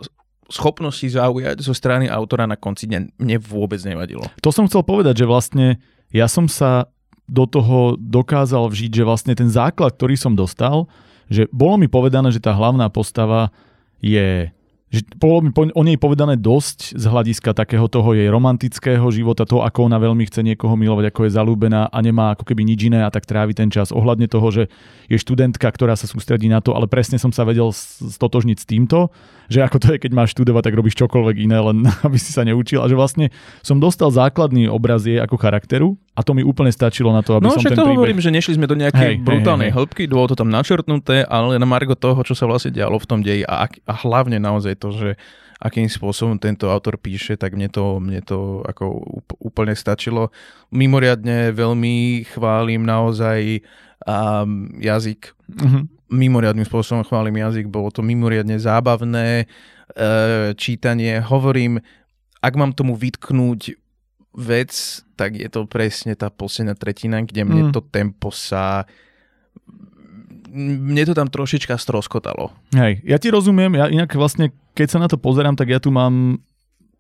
schopnosti 0.50 1.06
zaujať 1.10 1.66
zo 1.66 1.74
strany 1.74 2.06
autora 2.06 2.46
na 2.46 2.58
konci 2.60 2.86
dňa 2.86 3.18
mne 3.18 3.38
vôbec 3.42 3.82
nevadilo. 3.82 4.22
To 4.46 4.54
som 4.54 4.70
chcel 4.70 4.86
povedať, 4.86 5.26
že 5.26 5.30
vlastne 5.30 5.82
ja 6.14 6.30
som 6.30 6.46
sa 6.46 6.90
do 7.26 7.48
toho 7.50 7.98
dokázal 7.98 8.70
vžiť, 8.70 9.02
že 9.02 9.08
vlastne 9.08 9.34
ten 9.34 9.50
základ, 9.50 9.96
ktorý 9.96 10.14
som 10.20 10.38
dostal, 10.38 10.86
že 11.34 11.44
bolo 11.50 11.82
mi 11.82 11.90
povedané, 11.90 12.30
že 12.30 12.38
tá 12.38 12.54
hlavná 12.54 12.86
postava 12.94 13.50
je 13.98 14.54
že 14.94 15.02
bolo 15.18 15.42
mi 15.42 15.50
o 15.50 15.82
nej 15.82 15.98
povedané 15.98 16.38
dosť 16.38 16.94
z 16.94 17.06
hľadiska 17.10 17.58
takého 17.58 17.90
toho 17.90 18.14
jej 18.14 18.30
romantického 18.30 19.02
života, 19.10 19.42
to, 19.42 19.66
ako 19.66 19.90
ona 19.90 19.98
veľmi 19.98 20.30
chce 20.30 20.46
niekoho 20.46 20.78
milovať, 20.78 21.10
ako 21.10 21.26
je 21.26 21.32
zalúbená 21.34 21.90
a 21.90 21.98
nemá 21.98 22.38
ako 22.38 22.46
keby 22.46 22.62
nič 22.62 22.94
iné 22.94 23.02
a 23.02 23.10
tak 23.10 23.26
trávi 23.26 23.58
ten 23.58 23.74
čas. 23.74 23.90
Ohľadne 23.90 24.30
toho, 24.30 24.54
že 24.54 24.64
je 25.10 25.18
študentka, 25.18 25.66
ktorá 25.66 25.98
sa 25.98 26.06
sústredí 26.06 26.46
na 26.46 26.62
to, 26.62 26.78
ale 26.78 26.86
presne 26.86 27.18
som 27.18 27.34
sa 27.34 27.42
vedel 27.42 27.74
stotožniť 27.74 28.58
s 28.62 28.70
týmto, 28.70 29.10
že 29.50 29.66
ako 29.66 29.78
to 29.82 29.88
je, 29.96 29.98
keď 29.98 30.12
máš 30.14 30.38
študovať, 30.38 30.70
tak 30.70 30.78
robíš 30.78 30.96
čokoľvek 31.02 31.36
iné, 31.42 31.58
len 31.58 31.78
aby 32.08 32.18
si 32.22 32.30
sa 32.30 32.46
neučil. 32.46 32.78
A 32.78 32.86
že 32.86 32.94
vlastne 32.94 33.34
som 33.66 33.82
dostal 33.82 34.14
základný 34.14 34.70
obraz 34.70 35.10
jej 35.10 35.18
ako 35.18 35.42
charakteru 35.42 35.98
a 36.14 36.22
to 36.22 36.38
mi 36.38 36.46
úplne 36.46 36.70
stačilo 36.70 37.10
na 37.10 37.26
to, 37.26 37.42
aby 37.42 37.50
no, 37.50 37.58
som 37.58 37.66
ten 37.66 37.74
to 37.74 37.82
príbeh... 37.82 37.98
hovorím, 37.98 38.22
že 38.22 38.30
nešli 38.30 38.54
sme 38.62 38.70
do 38.70 38.78
nejakej 38.78 39.18
hej, 39.18 39.26
brutálnej 39.26 39.70
hej, 39.70 39.74
hej. 39.74 39.78
hĺbky, 39.82 40.04
bolo 40.06 40.30
to 40.30 40.38
tam 40.38 40.54
načrtnuté, 40.54 41.26
ale 41.26 41.58
na 41.58 41.66
margo 41.66 41.98
toho, 41.98 42.22
čo 42.22 42.38
sa 42.38 42.46
vlastne 42.46 42.70
dialo 42.70 43.02
v 43.02 43.08
tom 43.10 43.26
deji 43.26 43.42
a, 43.50 43.66
a 43.66 43.94
hlavne 44.06 44.38
naozaj 44.38 44.78
to, 44.84 44.92
že 44.92 45.10
akým 45.64 45.88
spôsobom 45.88 46.36
tento 46.36 46.68
autor 46.68 47.00
píše, 47.00 47.40
tak 47.40 47.56
mne 47.56 47.72
to, 47.72 48.04
mne 48.04 48.20
to 48.20 48.60
ako 48.68 49.00
úplne 49.40 49.72
stačilo. 49.72 50.28
Mimoriadne 50.76 51.56
veľmi 51.56 52.28
chválim 52.28 52.84
naozaj 52.84 53.64
um, 54.04 54.68
jazyk. 54.84 55.32
Mm-hmm. 55.54 55.84
mimoriadným 56.14 56.68
spôsobom 56.68 57.08
chválim 57.08 57.40
jazyk, 57.40 57.72
bolo 57.72 57.90
to 57.90 58.06
mimoriadne 58.06 58.60
zábavné 58.60 59.44
e, 59.44 59.46
čítanie. 60.54 61.18
Hovorím, 61.22 61.82
ak 62.38 62.54
mám 62.54 62.76
tomu 62.78 62.94
vytknúť 62.94 63.78
vec, 64.34 64.74
tak 65.18 65.38
je 65.38 65.50
to 65.50 65.66
presne 65.70 66.14
tá 66.18 66.30
posledná 66.30 66.74
tretina, 66.78 67.22
kde 67.22 67.46
mne 67.46 67.64
mm. 67.70 67.74
to 67.74 67.82
tempo 67.86 68.30
sa 68.34 68.86
mne 70.54 71.04
to 71.10 71.18
tam 71.18 71.28
trošička 71.28 71.74
stroskotalo. 71.82 72.54
Hej, 72.78 73.02
ja 73.02 73.18
ti 73.18 73.34
rozumiem, 73.34 73.74
ja 73.74 73.90
inak 73.90 74.14
vlastne, 74.14 74.54
keď 74.78 74.88
sa 74.88 75.02
na 75.02 75.10
to 75.10 75.18
pozerám, 75.18 75.58
tak 75.58 75.74
ja 75.74 75.82
tu 75.82 75.90
mám 75.90 76.38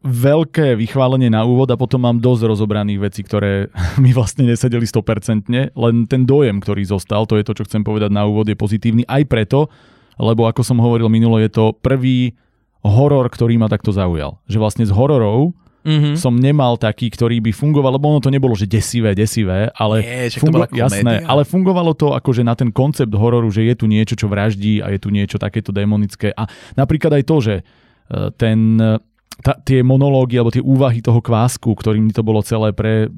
veľké 0.03 0.75
vychválenie 0.75 1.31
na 1.31 1.47
úvod 1.47 1.71
a 1.71 1.79
potom 1.79 2.03
mám 2.03 2.19
dosť 2.19 2.51
rozobraných 2.51 2.99
vecí, 2.99 3.21
ktoré 3.23 3.71
mi 4.03 4.11
vlastne 4.11 4.43
nesedeli 4.43 4.83
100%, 4.83 5.47
len 5.71 5.95
ten 6.09 6.21
dojem, 6.27 6.59
ktorý 6.59 6.83
zostal, 6.83 7.23
to 7.23 7.39
je 7.39 7.45
to, 7.47 7.55
čo 7.55 7.65
chcem 7.69 7.85
povedať 7.85 8.11
na 8.11 8.27
úvod, 8.27 8.49
je 8.49 8.57
pozitívny 8.57 9.07
aj 9.07 9.23
preto, 9.29 9.71
lebo 10.19 10.45
ako 10.49 10.61
som 10.61 10.81
hovoril 10.81 11.07
minulo, 11.07 11.39
je 11.39 11.49
to 11.49 11.73
prvý 11.79 12.35
horor, 12.83 13.31
ktorý 13.31 13.55
ma 13.55 13.71
takto 13.71 13.95
zaujal. 13.95 14.43
Že 14.45 14.57
vlastne 14.59 14.83
z 14.83 14.91
hororov 14.91 15.55
mm-hmm. 15.83 16.15
som 16.15 16.33
nemal 16.33 16.79
taký, 16.79 17.11
ktorý 17.11 17.43
by 17.43 17.51
fungoval, 17.51 17.99
lebo 17.99 18.09
ono 18.09 18.23
to 18.23 18.31
nebolo, 18.31 18.55
že 18.55 18.65
desivé, 18.65 19.13
desivé, 19.13 19.69
ale, 19.75 20.01
Nie, 20.01 20.31
fungo- 20.33 20.65
jasné, 20.71 21.21
ale 21.27 21.43
fungovalo 21.43 21.93
to 21.93 22.15
akože 22.15 22.41
na 22.41 22.55
ten 22.55 22.71
koncept 22.71 23.11
hororu, 23.11 23.51
že 23.51 23.67
je 23.67 23.75
tu 23.75 23.85
niečo, 23.85 24.15
čo 24.15 24.31
vraždí 24.31 24.79
a 24.79 24.89
je 24.95 24.99
tu 24.99 25.11
niečo 25.11 25.37
takéto 25.37 25.75
demonické. 25.75 26.31
A 26.33 26.47
napríklad 26.79 27.19
aj 27.19 27.23
to, 27.27 27.37
že 27.43 27.55
e, 27.59 27.63
ten, 28.39 28.79
e, 28.79 28.97
ta, 29.43 29.59
tie 29.59 29.83
monológy 29.83 30.39
alebo 30.39 30.55
tie 30.55 30.63
úvahy 30.63 31.03
toho 31.03 31.19
kvásku, 31.19 31.67
ktorým 31.67 32.09
to 32.15 32.23
bolo 32.23 32.39
celé 32.41 32.71
pre, 32.71 33.11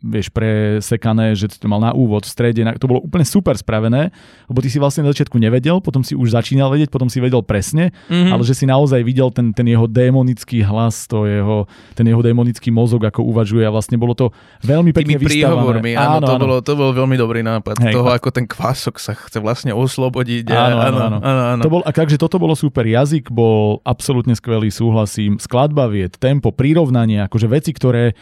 vieš, 0.00 0.28
presekané, 0.32 1.32
že 1.36 1.48
to 1.48 1.66
mal 1.66 1.80
na 1.80 1.92
úvod, 1.92 2.24
v 2.24 2.30
strede, 2.30 2.60
to 2.76 2.88
bolo 2.88 3.00
úplne 3.04 3.24
super 3.24 3.56
spravené, 3.56 4.12
lebo 4.48 4.58
ty 4.60 4.68
si 4.68 4.76
vlastne 4.76 5.04
na 5.06 5.10
začiatku 5.12 5.36
nevedel, 5.40 5.80
potom 5.80 6.04
si 6.04 6.12
už 6.12 6.32
začínal 6.32 6.68
vedieť, 6.72 6.92
potom 6.92 7.08
si 7.08 7.20
vedel 7.20 7.40
presne, 7.40 7.92
mm-hmm. 8.08 8.32
ale 8.32 8.42
že 8.44 8.54
si 8.56 8.64
naozaj 8.68 9.00
videl 9.02 9.32
ten, 9.32 9.52
ten 9.56 9.64
jeho 9.64 9.88
démonický 9.88 10.64
hlas, 10.64 11.08
to 11.08 11.24
jeho, 11.24 11.64
ten 11.96 12.06
jeho 12.08 12.20
démonický 12.20 12.68
mozog, 12.68 13.04
ako 13.08 13.24
uvažuje 13.24 13.64
a 13.64 13.72
vlastne 13.72 13.96
bolo 13.96 14.12
to 14.12 14.32
veľmi 14.64 14.92
pekne 14.92 15.16
Tými 15.16 15.26
príhovormi, 15.26 15.92
áno, 15.96 16.20
áno, 16.20 16.26
to, 16.26 16.32
áno. 16.36 16.42
Bolo, 16.44 16.56
to 16.60 16.72
bol 16.76 16.90
veľmi 16.92 17.16
dobrý 17.16 17.40
nápad 17.40 17.80
Hej, 17.80 17.94
toho, 17.96 18.08
ako 18.12 18.28
ten 18.32 18.44
kvások 18.44 19.00
sa 19.00 19.12
chce 19.16 19.38
vlastne 19.40 19.72
oslobodiť. 19.72 20.52
Áno, 20.52 20.76
áno, 20.80 20.98
áno. 20.98 21.18
áno, 21.22 21.42
áno. 21.56 21.62
To 21.62 21.70
bol, 21.72 21.82
a 21.86 21.90
takže 21.90 22.20
toto 22.20 22.36
bolo 22.36 22.52
super, 22.52 22.84
jazyk 22.84 23.32
bol 23.32 23.80
absolútne 23.82 24.36
skvelý, 24.36 24.68
súhlasím, 24.68 25.40
skladba 25.40 25.88
vied, 25.88 26.16
tempo, 26.20 26.52
prirovnanie, 26.52 27.24
akože 27.24 27.46
veci, 27.48 27.70
ktoré 27.72 28.16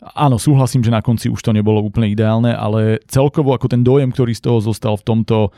Áno, 0.00 0.40
súhlasím, 0.40 0.80
že 0.80 0.88
na 0.88 1.04
konci 1.04 1.28
už 1.28 1.44
to 1.44 1.52
nebolo 1.52 1.84
úplne 1.84 2.08
ideálne, 2.08 2.56
ale 2.56 3.04
celkovo 3.04 3.52
ako 3.52 3.68
ten 3.68 3.84
dojem, 3.84 4.08
ktorý 4.08 4.32
z 4.32 4.48
toho 4.48 4.58
zostal 4.64 4.96
v 4.96 5.04
tomto, 5.04 5.52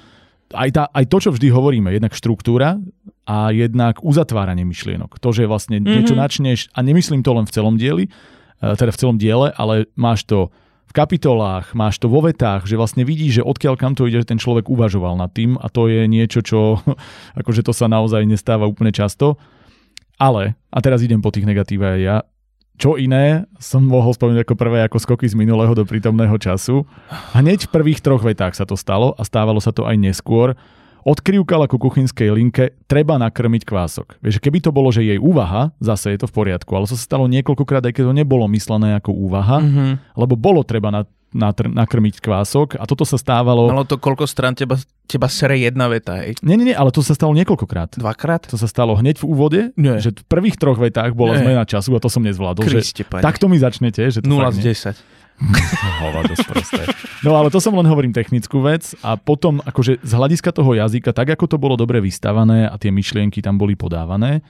aj, 0.51 0.71
tá, 0.75 0.85
aj 0.91 1.05
to, 1.07 1.17
čo 1.23 1.31
vždy 1.31 1.55
hovoríme, 1.55 1.95
jednak 1.95 2.11
štruktúra 2.11 2.83
a 3.23 3.55
jednak 3.55 4.03
uzatváranie 4.03 4.67
myšlienok. 4.67 5.23
To, 5.23 5.31
že 5.31 5.47
vlastne 5.47 5.79
mm-hmm. 5.79 5.95
niečo 5.95 6.15
načneš, 6.19 6.67
a 6.75 6.83
nemyslím 6.83 7.23
to 7.23 7.31
len 7.39 7.47
v 7.47 7.55
celom 7.55 7.79
dieli, 7.79 8.11
e, 8.11 8.75
teda 8.75 8.91
v 8.91 8.99
celom 8.99 9.17
diele, 9.17 9.55
ale 9.55 9.87
máš 9.95 10.27
to 10.27 10.51
v 10.91 10.93
kapitolách, 10.93 11.73
máš 11.79 12.03
to 12.03 12.11
vo 12.11 12.27
vetách, 12.27 12.67
že 12.67 12.75
vlastne 12.75 13.07
vidíš, 13.07 13.41
že 13.41 13.47
odkiaľ 13.47 13.79
kam 13.79 13.95
to 13.95 14.11
ide, 14.11 14.27
že 14.27 14.29
ten 14.29 14.43
človek 14.43 14.67
uvažoval 14.67 15.17
nad 15.17 15.31
tým 15.31 15.55
a 15.57 15.71
to 15.71 15.87
je 15.87 16.05
niečo, 16.11 16.43
čo 16.43 16.83
akože 17.41 17.63
to 17.63 17.71
sa 17.71 17.87
naozaj 17.87 18.27
nestáva 18.27 18.67
úplne 18.67 18.91
často. 18.91 19.39
Ale, 20.19 20.59
a 20.71 20.79
teraz 20.83 21.01
idem 21.03 21.23
po 21.23 21.31
tých 21.31 21.47
negatíve 21.47 21.83
aj 21.83 22.01
ja, 22.03 22.17
čo 22.83 22.99
iné 22.99 23.47
som 23.63 23.87
mohol 23.87 24.11
spomenúť 24.11 24.43
ako 24.43 24.59
prvé 24.59 24.83
ako 24.83 24.99
skoky 24.99 25.31
z 25.31 25.39
minulého 25.39 25.71
do 25.71 25.87
prítomného 25.87 26.35
času. 26.35 26.83
Hneď 27.31 27.71
v 27.71 27.73
prvých 27.79 28.03
troch 28.03 28.27
vetách 28.27 28.59
sa 28.59 28.67
to 28.67 28.75
stalo 28.75 29.15
a 29.15 29.23
stávalo 29.23 29.63
sa 29.63 29.71
to 29.71 29.87
aj 29.87 29.95
neskôr. 29.95 30.59
Od 31.07 31.19
krivkala 31.23 31.71
ku 31.71 31.79
kuchynskej 31.79 32.35
linke 32.35 32.75
treba 32.91 33.23
nakrmiť 33.23 33.63
kvások. 33.63 34.19
Vieš, 34.19 34.43
keby 34.43 34.59
to 34.63 34.75
bolo, 34.75 34.91
že 34.91 35.07
jej 35.07 35.19
úvaha, 35.19 35.71
zase 35.79 36.15
je 36.15 36.27
to 36.27 36.31
v 36.31 36.35
poriadku, 36.35 36.75
ale 36.75 36.91
to 36.91 36.99
sa 36.99 37.07
stalo 37.07 37.31
niekoľkokrát, 37.31 37.87
aj 37.87 37.95
keď 37.95 38.05
to 38.11 38.19
nebolo 38.19 38.51
myslené 38.51 38.99
ako 38.99 39.15
úvaha, 39.15 39.63
mm-hmm. 39.63 40.19
lebo 40.19 40.35
bolo 40.35 40.67
treba 40.67 40.91
na 40.91 41.07
natr- 41.33 41.73
nakrmiť 41.73 42.21
kvások 42.21 42.79
a 42.79 42.85
toto 42.85 43.03
sa 43.03 43.17
stávalo... 43.21 43.69
Malo 43.69 43.89
to 43.89 43.99
koľko 43.99 44.29
strán 44.29 44.57
teba, 44.57 44.79
teba 45.09 45.29
sere 45.29 45.59
jedna 45.59 45.89
veta, 45.89 46.21
hej? 46.21 46.39
Nie, 46.45 46.57
nie, 46.57 46.73
nie, 46.73 46.77
ale 46.77 46.93
to 46.93 47.01
sa 47.01 47.17
stalo 47.17 47.33
niekoľkokrát. 47.37 47.99
Dvakrát? 47.99 48.49
To 48.53 48.57
sa 48.61 48.69
stalo 48.71 48.95
hneď 48.97 49.21
v 49.21 49.25
úvode, 49.27 49.61
nie. 49.75 49.97
že 49.99 50.13
v 50.13 50.25
prvých 50.29 50.57
troch 50.61 50.79
vetách 50.79 51.17
bola 51.17 51.37
nie. 51.37 51.45
zmena 51.45 51.65
času 51.67 51.97
a 51.97 52.01
to 52.01 52.09
som 52.13 52.23
nezvládol. 52.23 52.65
Kriste, 52.65 53.05
že 53.05 53.21
takto 53.21 53.51
mi 53.51 53.59
začnete. 53.59 54.09
Že 54.09 54.25
to 54.25 54.31
0 54.31 54.53
z 54.55 54.95
10. 54.95 55.23
no 57.27 57.35
ale 57.35 57.51
to 57.51 57.59
som 57.59 57.75
len 57.75 57.89
hovorím 57.89 58.15
technickú 58.15 58.63
vec 58.63 58.95
a 59.03 59.19
potom 59.19 59.59
akože 59.65 59.99
z 60.05 60.13
hľadiska 60.15 60.55
toho 60.55 60.71
jazyka, 60.77 61.11
tak 61.11 61.35
ako 61.35 61.51
to 61.51 61.57
bolo 61.59 61.75
dobre 61.75 61.99
vystavané 61.99 62.71
a 62.71 62.79
tie 62.79 62.95
myšlienky 62.95 63.43
tam 63.43 63.59
boli 63.59 63.75
podávané, 63.75 64.45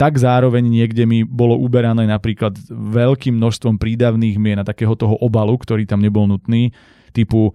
tak 0.00 0.16
zároveň 0.16 0.64
niekde 0.64 1.04
mi 1.04 1.28
bolo 1.28 1.60
uberané 1.60 2.08
napríklad 2.08 2.56
veľkým 2.72 3.36
množstvom 3.36 3.76
prídavných 3.76 4.40
mien 4.40 4.56
a 4.56 4.64
takého 4.64 4.96
toho 4.96 5.20
obalu, 5.20 5.60
ktorý 5.60 5.84
tam 5.84 6.00
nebol 6.00 6.24
nutný, 6.24 6.72
typu 7.12 7.52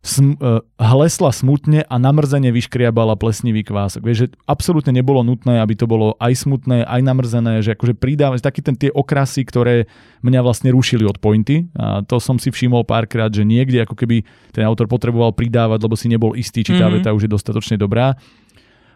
sm- 0.00 0.40
uh, 0.40 0.64
hlesla 0.80 1.36
smutne 1.36 1.84
a 1.84 1.94
namrzene 2.00 2.48
vyškriabala 2.48 3.20
plesnivý 3.20 3.60
kvások. 3.60 4.08
Vieš, 4.08 4.18
že 4.24 4.28
absolútne 4.48 4.96
nebolo 4.96 5.20
nutné, 5.20 5.60
aby 5.60 5.76
to 5.76 5.84
bolo 5.84 6.16
aj 6.16 6.48
smutné, 6.48 6.88
aj 6.88 7.00
namrzené, 7.04 7.60
že 7.60 7.76
akože 7.76 7.92
pridávať 7.92 8.40
taký 8.40 8.64
ten 8.64 8.78
tie 8.78 8.88
okrasy, 8.88 9.44
ktoré 9.44 9.84
mňa 10.24 10.40
vlastne 10.40 10.72
rušili 10.72 11.04
od 11.04 11.20
pointy. 11.20 11.68
A 11.76 12.00
to 12.06 12.16
som 12.22 12.40
si 12.40 12.48
všimol 12.48 12.88
párkrát, 12.88 13.28
že 13.28 13.44
niekde 13.44 13.84
ako 13.84 13.98
keby 13.98 14.24
ten 14.54 14.64
autor 14.64 14.88
potreboval 14.88 15.36
pridávať, 15.36 15.84
lebo 15.84 15.92
si 15.92 16.08
nebol 16.08 16.32
istý, 16.38 16.64
či 16.64 16.72
tá 16.72 16.88
mm-hmm. 16.88 17.04
veta 17.04 17.12
už 17.12 17.28
je 17.28 17.34
dostatočne 17.36 17.76
dobrá. 17.76 18.16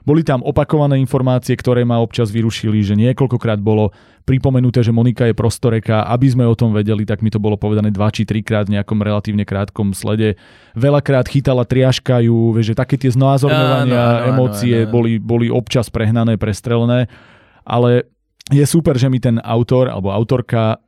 Boli 0.01 0.25
tam 0.25 0.41
opakované 0.41 0.97
informácie, 0.97 1.53
ktoré 1.55 1.85
ma 1.85 2.01
občas 2.01 2.33
vyrušili, 2.33 2.81
že 2.81 2.97
niekoľkokrát 2.97 3.61
bolo 3.61 3.93
pripomenuté, 4.25 4.81
že 4.81 4.95
Monika 4.95 5.29
je 5.29 5.37
prostoreka. 5.37 6.09
Aby 6.09 6.33
sme 6.33 6.45
o 6.49 6.57
tom 6.57 6.73
vedeli, 6.73 7.05
tak 7.05 7.21
mi 7.21 7.29
to 7.29 7.43
bolo 7.43 7.61
povedané 7.61 7.93
dva 7.93 8.09
či 8.09 8.25
trikrát 8.25 8.69
v 8.69 8.81
nejakom 8.81 9.01
relatívne 9.01 9.45
krátkom 9.45 9.93
slede. 9.93 10.41
Veľakrát 10.73 11.29
chytala 11.29 11.69
triaškajú, 11.69 12.57
že 12.65 12.73
také 12.73 12.97
tie 12.97 13.13
znázorňovania, 13.13 14.31
emócie 14.33 14.89
Boli, 14.89 15.21
boli 15.21 15.53
občas 15.53 15.93
prehnané, 15.93 16.41
prestrelené. 16.41 17.11
Ale 17.67 18.09
je 18.51 18.65
super, 18.65 18.97
že 18.97 19.13
mi 19.13 19.21
ten 19.21 19.37
autor 19.43 19.93
alebo 19.93 20.11
autorka 20.11 20.81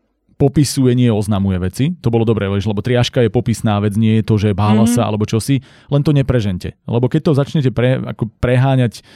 popisuje, 0.42 0.98
nie 0.98 1.06
oznamuje 1.06 1.62
veci. 1.62 1.84
To 2.02 2.10
bolo 2.10 2.26
dobré, 2.26 2.50
lebo 2.50 2.82
triaška 2.82 3.22
je 3.22 3.30
popisná 3.30 3.78
vec, 3.78 3.94
nie 3.94 4.18
je 4.18 4.26
to, 4.26 4.34
že 4.42 4.58
bála 4.58 4.82
mm-hmm. 4.82 4.94
sa 4.98 5.06
alebo 5.06 5.22
čosi, 5.22 5.62
len 5.86 6.02
to 6.02 6.10
neprežente. 6.10 6.74
Lebo 6.90 7.06
keď 7.06 7.30
to 7.30 7.38
začnete 7.38 7.70
pre, 7.70 8.02
ako 8.02 8.26
preháňať 8.42 9.06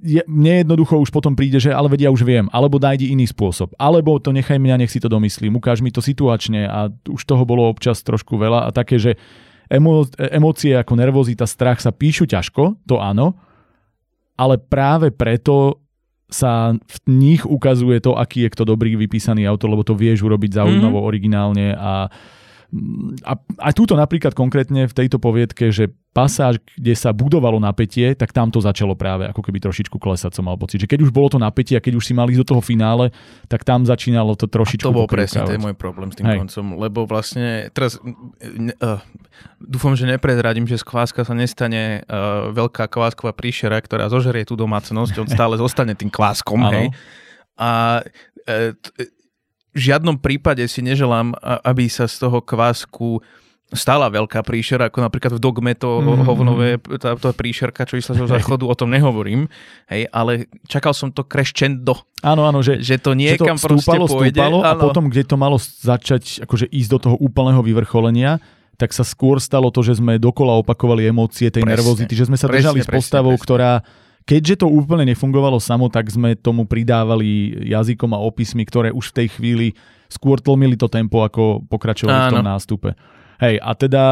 je, 0.00 0.24
mne 0.24 0.64
jednoducho 0.64 0.96
už 0.96 1.12
potom 1.12 1.36
príde, 1.36 1.60
že 1.60 1.68
ale 1.68 1.90
vedia, 1.92 2.08
už 2.08 2.24
viem, 2.24 2.48
alebo 2.48 2.80
nájdi 2.80 3.12
iný 3.12 3.28
spôsob, 3.28 3.76
alebo 3.76 4.16
to 4.16 4.32
nechaj 4.32 4.56
mňa, 4.56 4.80
nech 4.80 4.92
si 4.94 5.02
to 5.02 5.12
domyslím, 5.12 5.60
ukáž 5.60 5.84
mi 5.84 5.92
to 5.92 6.00
situačne 6.00 6.64
a 6.64 6.88
už 6.88 7.20
toho 7.28 7.44
bolo 7.44 7.68
občas 7.68 8.00
trošku 8.00 8.40
veľa 8.40 8.64
a 8.64 8.70
také, 8.72 8.96
že 8.96 9.20
emo, 9.68 10.08
emócie 10.16 10.72
ako 10.72 10.96
nervozita, 10.96 11.44
strach 11.44 11.84
sa 11.84 11.92
píšu 11.92 12.24
ťažko, 12.24 12.88
to 12.88 12.96
áno, 13.04 13.36
ale 14.40 14.56
práve 14.56 15.12
preto 15.12 15.84
sa 16.32 16.72
v 16.72 16.96
nich 17.12 17.44
ukazuje 17.44 18.00
to, 18.00 18.16
aký 18.16 18.48
je 18.48 18.52
kto 18.56 18.64
dobrý 18.64 18.96
vypísaný 18.96 19.44
autor, 19.46 19.70
lebo 19.76 19.84
to 19.84 19.92
vieš 19.92 20.24
urobiť 20.24 20.56
zaujímavo, 20.56 20.98
mm-hmm. 20.98 21.10
originálne 21.12 21.66
a 21.76 22.08
a, 23.28 23.36
a 23.36 23.68
túto 23.76 23.92
napríklad 23.92 24.32
konkrétne 24.32 24.88
v 24.88 24.96
tejto 24.96 25.20
poviedke, 25.20 25.68
že 25.68 25.92
pasáž, 26.16 26.56
kde 26.72 26.96
sa 26.96 27.12
budovalo 27.12 27.60
napätie, 27.60 28.16
tak 28.16 28.32
tam 28.32 28.48
to 28.48 28.64
začalo 28.64 28.96
práve 28.96 29.28
ako 29.28 29.44
keby 29.44 29.60
trošičku 29.60 30.00
klesať, 30.00 30.32
som 30.32 30.48
mal 30.48 30.56
pocit. 30.56 30.80
Že 30.80 30.88
keď 30.88 31.00
už 31.04 31.12
bolo 31.12 31.28
to 31.28 31.36
napätie 31.36 31.76
a 31.76 31.84
keď 31.84 32.00
už 32.00 32.04
si 32.08 32.16
mali 32.16 32.32
ísť 32.32 32.40
do 32.44 32.50
toho 32.56 32.62
finále, 32.64 33.12
tak 33.52 33.68
tam 33.68 33.84
začínalo 33.84 34.32
to 34.40 34.48
trošičku 34.48 34.88
a 34.88 34.92
to 34.92 34.96
bol 35.04 35.08
presne, 35.08 35.44
je 35.44 35.60
môj 35.60 35.76
problém 35.76 36.08
s 36.12 36.16
tým 36.16 36.28
Hej. 36.32 36.38
koncom, 36.48 36.66
lebo 36.80 37.04
vlastne 37.04 37.68
teraz 37.76 38.00
uh, 38.00 39.00
dúfam, 39.60 39.92
že 39.92 40.08
neprezradím, 40.08 40.64
že 40.64 40.80
z 40.80 40.84
kváska 40.88 41.28
sa 41.28 41.36
nestane 41.36 42.08
uh, 42.08 42.48
veľká 42.56 42.88
kvásková 42.88 43.36
príšera, 43.36 43.76
ktorá 43.84 44.08
zožerie 44.08 44.48
tú 44.48 44.56
domácnosť, 44.56 45.12
on 45.20 45.28
stále 45.28 45.60
zostane 45.60 45.92
tým 45.92 46.08
kváskom, 46.08 46.60
hej. 46.72 46.88
A 47.60 48.00
v 48.48 49.21
žiadnom 49.76 50.20
prípade 50.20 50.64
si 50.68 50.84
neželám, 50.84 51.36
aby 51.64 51.88
sa 51.88 52.08
z 52.08 52.28
toho 52.28 52.44
kvásku 52.44 53.20
stala 53.72 54.12
veľká 54.12 54.44
príšera, 54.44 54.92
ako 54.92 55.00
napríklad 55.00 55.32
v 55.36 55.40
Dogme 55.40 55.72
to 55.72 56.00
mm-hmm. 56.00 56.24
hovnové, 56.28 56.68
tá, 57.00 57.16
tá 57.16 57.32
príšerka, 57.32 57.88
čo 57.88 57.96
išla 57.96 58.20
zo 58.20 58.26
záchodu, 58.28 58.68
o 58.68 58.74
tom 58.76 58.92
nehovorím, 58.92 59.48
hej, 59.88 60.12
ale 60.12 60.52
čakal 60.68 60.92
som 60.92 61.08
to 61.08 61.24
crescendo. 61.24 61.96
Áno, 62.20 62.44
áno, 62.44 62.60
že, 62.60 62.84
že 62.84 63.00
to 63.00 63.16
niekam 63.16 63.56
že 63.56 63.64
to 63.64 63.80
stúpalo, 63.80 64.04
proste 64.04 64.16
pôjde. 64.20 64.40
Stúpalo, 64.44 64.58
a 64.60 64.76
potom, 64.76 65.08
kde 65.08 65.24
to 65.24 65.36
malo 65.40 65.56
začať 65.58 66.44
akože 66.44 66.68
ísť 66.68 66.90
do 66.92 66.98
toho 67.00 67.16
úplného 67.16 67.64
vyvrcholenia, 67.64 68.44
tak 68.76 68.92
sa 68.92 69.04
skôr 69.08 69.40
stalo 69.40 69.72
to, 69.72 69.80
že 69.80 70.00
sme 70.00 70.20
dokola 70.20 70.60
opakovali 70.60 71.08
emócie 71.08 71.48
tej 71.48 71.64
presne, 71.64 71.72
nervozity, 71.72 72.12
že 72.12 72.28
sme 72.28 72.36
sa 72.36 72.48
presne, 72.48 72.60
držali 72.60 72.80
presne, 72.84 72.92
s 72.92 72.96
postavou, 73.00 73.34
presne. 73.36 73.44
ktorá 73.48 73.72
Keďže 74.22 74.62
to 74.62 74.66
úplne 74.70 75.02
nefungovalo 75.10 75.58
samo, 75.58 75.90
tak 75.90 76.06
sme 76.06 76.38
tomu 76.38 76.62
pridávali 76.62 77.58
jazykom 77.66 78.14
a 78.14 78.22
opismi, 78.22 78.62
ktoré 78.62 78.94
už 78.94 79.10
v 79.10 79.16
tej 79.24 79.28
chvíli 79.34 79.68
skôr 80.06 80.38
tlmili 80.38 80.78
to 80.78 80.86
tempo, 80.86 81.24
ako 81.24 81.64
pokračovali 81.66 82.28
Áno. 82.28 82.28
v 82.30 82.34
tom 82.38 82.46
nástupe. 82.46 82.88
Hej, 83.42 83.58
a 83.58 83.70
teda 83.74 84.04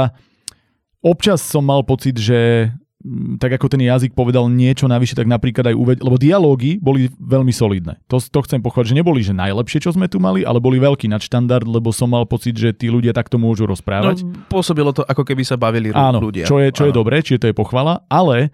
občas 0.99 1.45
som 1.45 1.62
mal 1.62 1.87
pocit, 1.87 2.19
že 2.19 2.73
mm, 3.05 3.38
tak 3.38 3.55
ako 3.55 3.71
ten 3.71 3.87
jazyk 3.87 4.11
povedal 4.17 4.50
niečo 4.50 4.90
navyše, 4.90 5.14
tak 5.14 5.31
napríklad 5.31 5.71
aj 5.71 5.76
uvedel, 5.76 6.02
lebo 6.02 6.17
dialógy 6.19 6.83
boli 6.83 7.07
veľmi 7.14 7.55
solidné. 7.55 8.02
To, 8.11 8.19
to 8.19 8.40
chcem 8.49 8.59
pochváliť, 8.59 8.90
že 8.90 8.99
neboli 8.99 9.21
že 9.23 9.37
najlepšie, 9.37 9.87
čo 9.87 9.95
sme 9.95 10.11
tu 10.11 10.19
mali, 10.19 10.43
ale 10.43 10.59
boli 10.59 10.83
veľký 10.83 11.07
nadštandard, 11.07 11.69
lebo 11.69 11.95
som 11.95 12.11
mal 12.11 12.26
pocit, 12.26 12.59
že 12.59 12.75
tí 12.75 12.90
ľudia 12.90 13.14
takto 13.14 13.38
môžu 13.38 13.69
rozprávať. 13.69 14.26
No, 14.26 14.35
pôsobilo 14.50 14.90
to, 14.90 15.07
ako 15.07 15.23
keby 15.23 15.47
sa 15.47 15.55
bavili 15.55 15.95
Áno, 15.95 16.19
ľudia. 16.19 16.49
čo 16.50 16.59
je, 16.59 16.75
čo 16.75 16.88
je 16.88 16.93
Áno. 16.93 16.99
dobré, 16.99 17.23
čiže 17.23 17.47
to 17.47 17.49
je 17.52 17.55
pochvala, 17.55 18.02
ale 18.11 18.50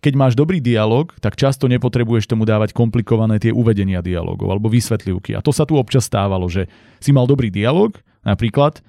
keď 0.00 0.12
máš 0.14 0.34
dobrý 0.36 0.60
dialog, 0.60 1.12
tak 1.18 1.34
často 1.34 1.66
nepotrebuješ 1.66 2.28
tomu 2.28 2.44
dávať 2.44 2.76
komplikované 2.76 3.40
tie 3.40 3.50
uvedenia 3.50 4.04
dialogov 4.04 4.52
alebo 4.52 4.68
vysvetlivky. 4.68 5.32
A 5.32 5.40
to 5.40 5.50
sa 5.50 5.64
tu 5.64 5.74
občas 5.80 6.06
stávalo, 6.06 6.46
že 6.46 6.68
si 7.00 7.10
mal 7.10 7.24
dobrý 7.24 7.48
dialog, 7.48 7.96
napríklad, 8.20 8.84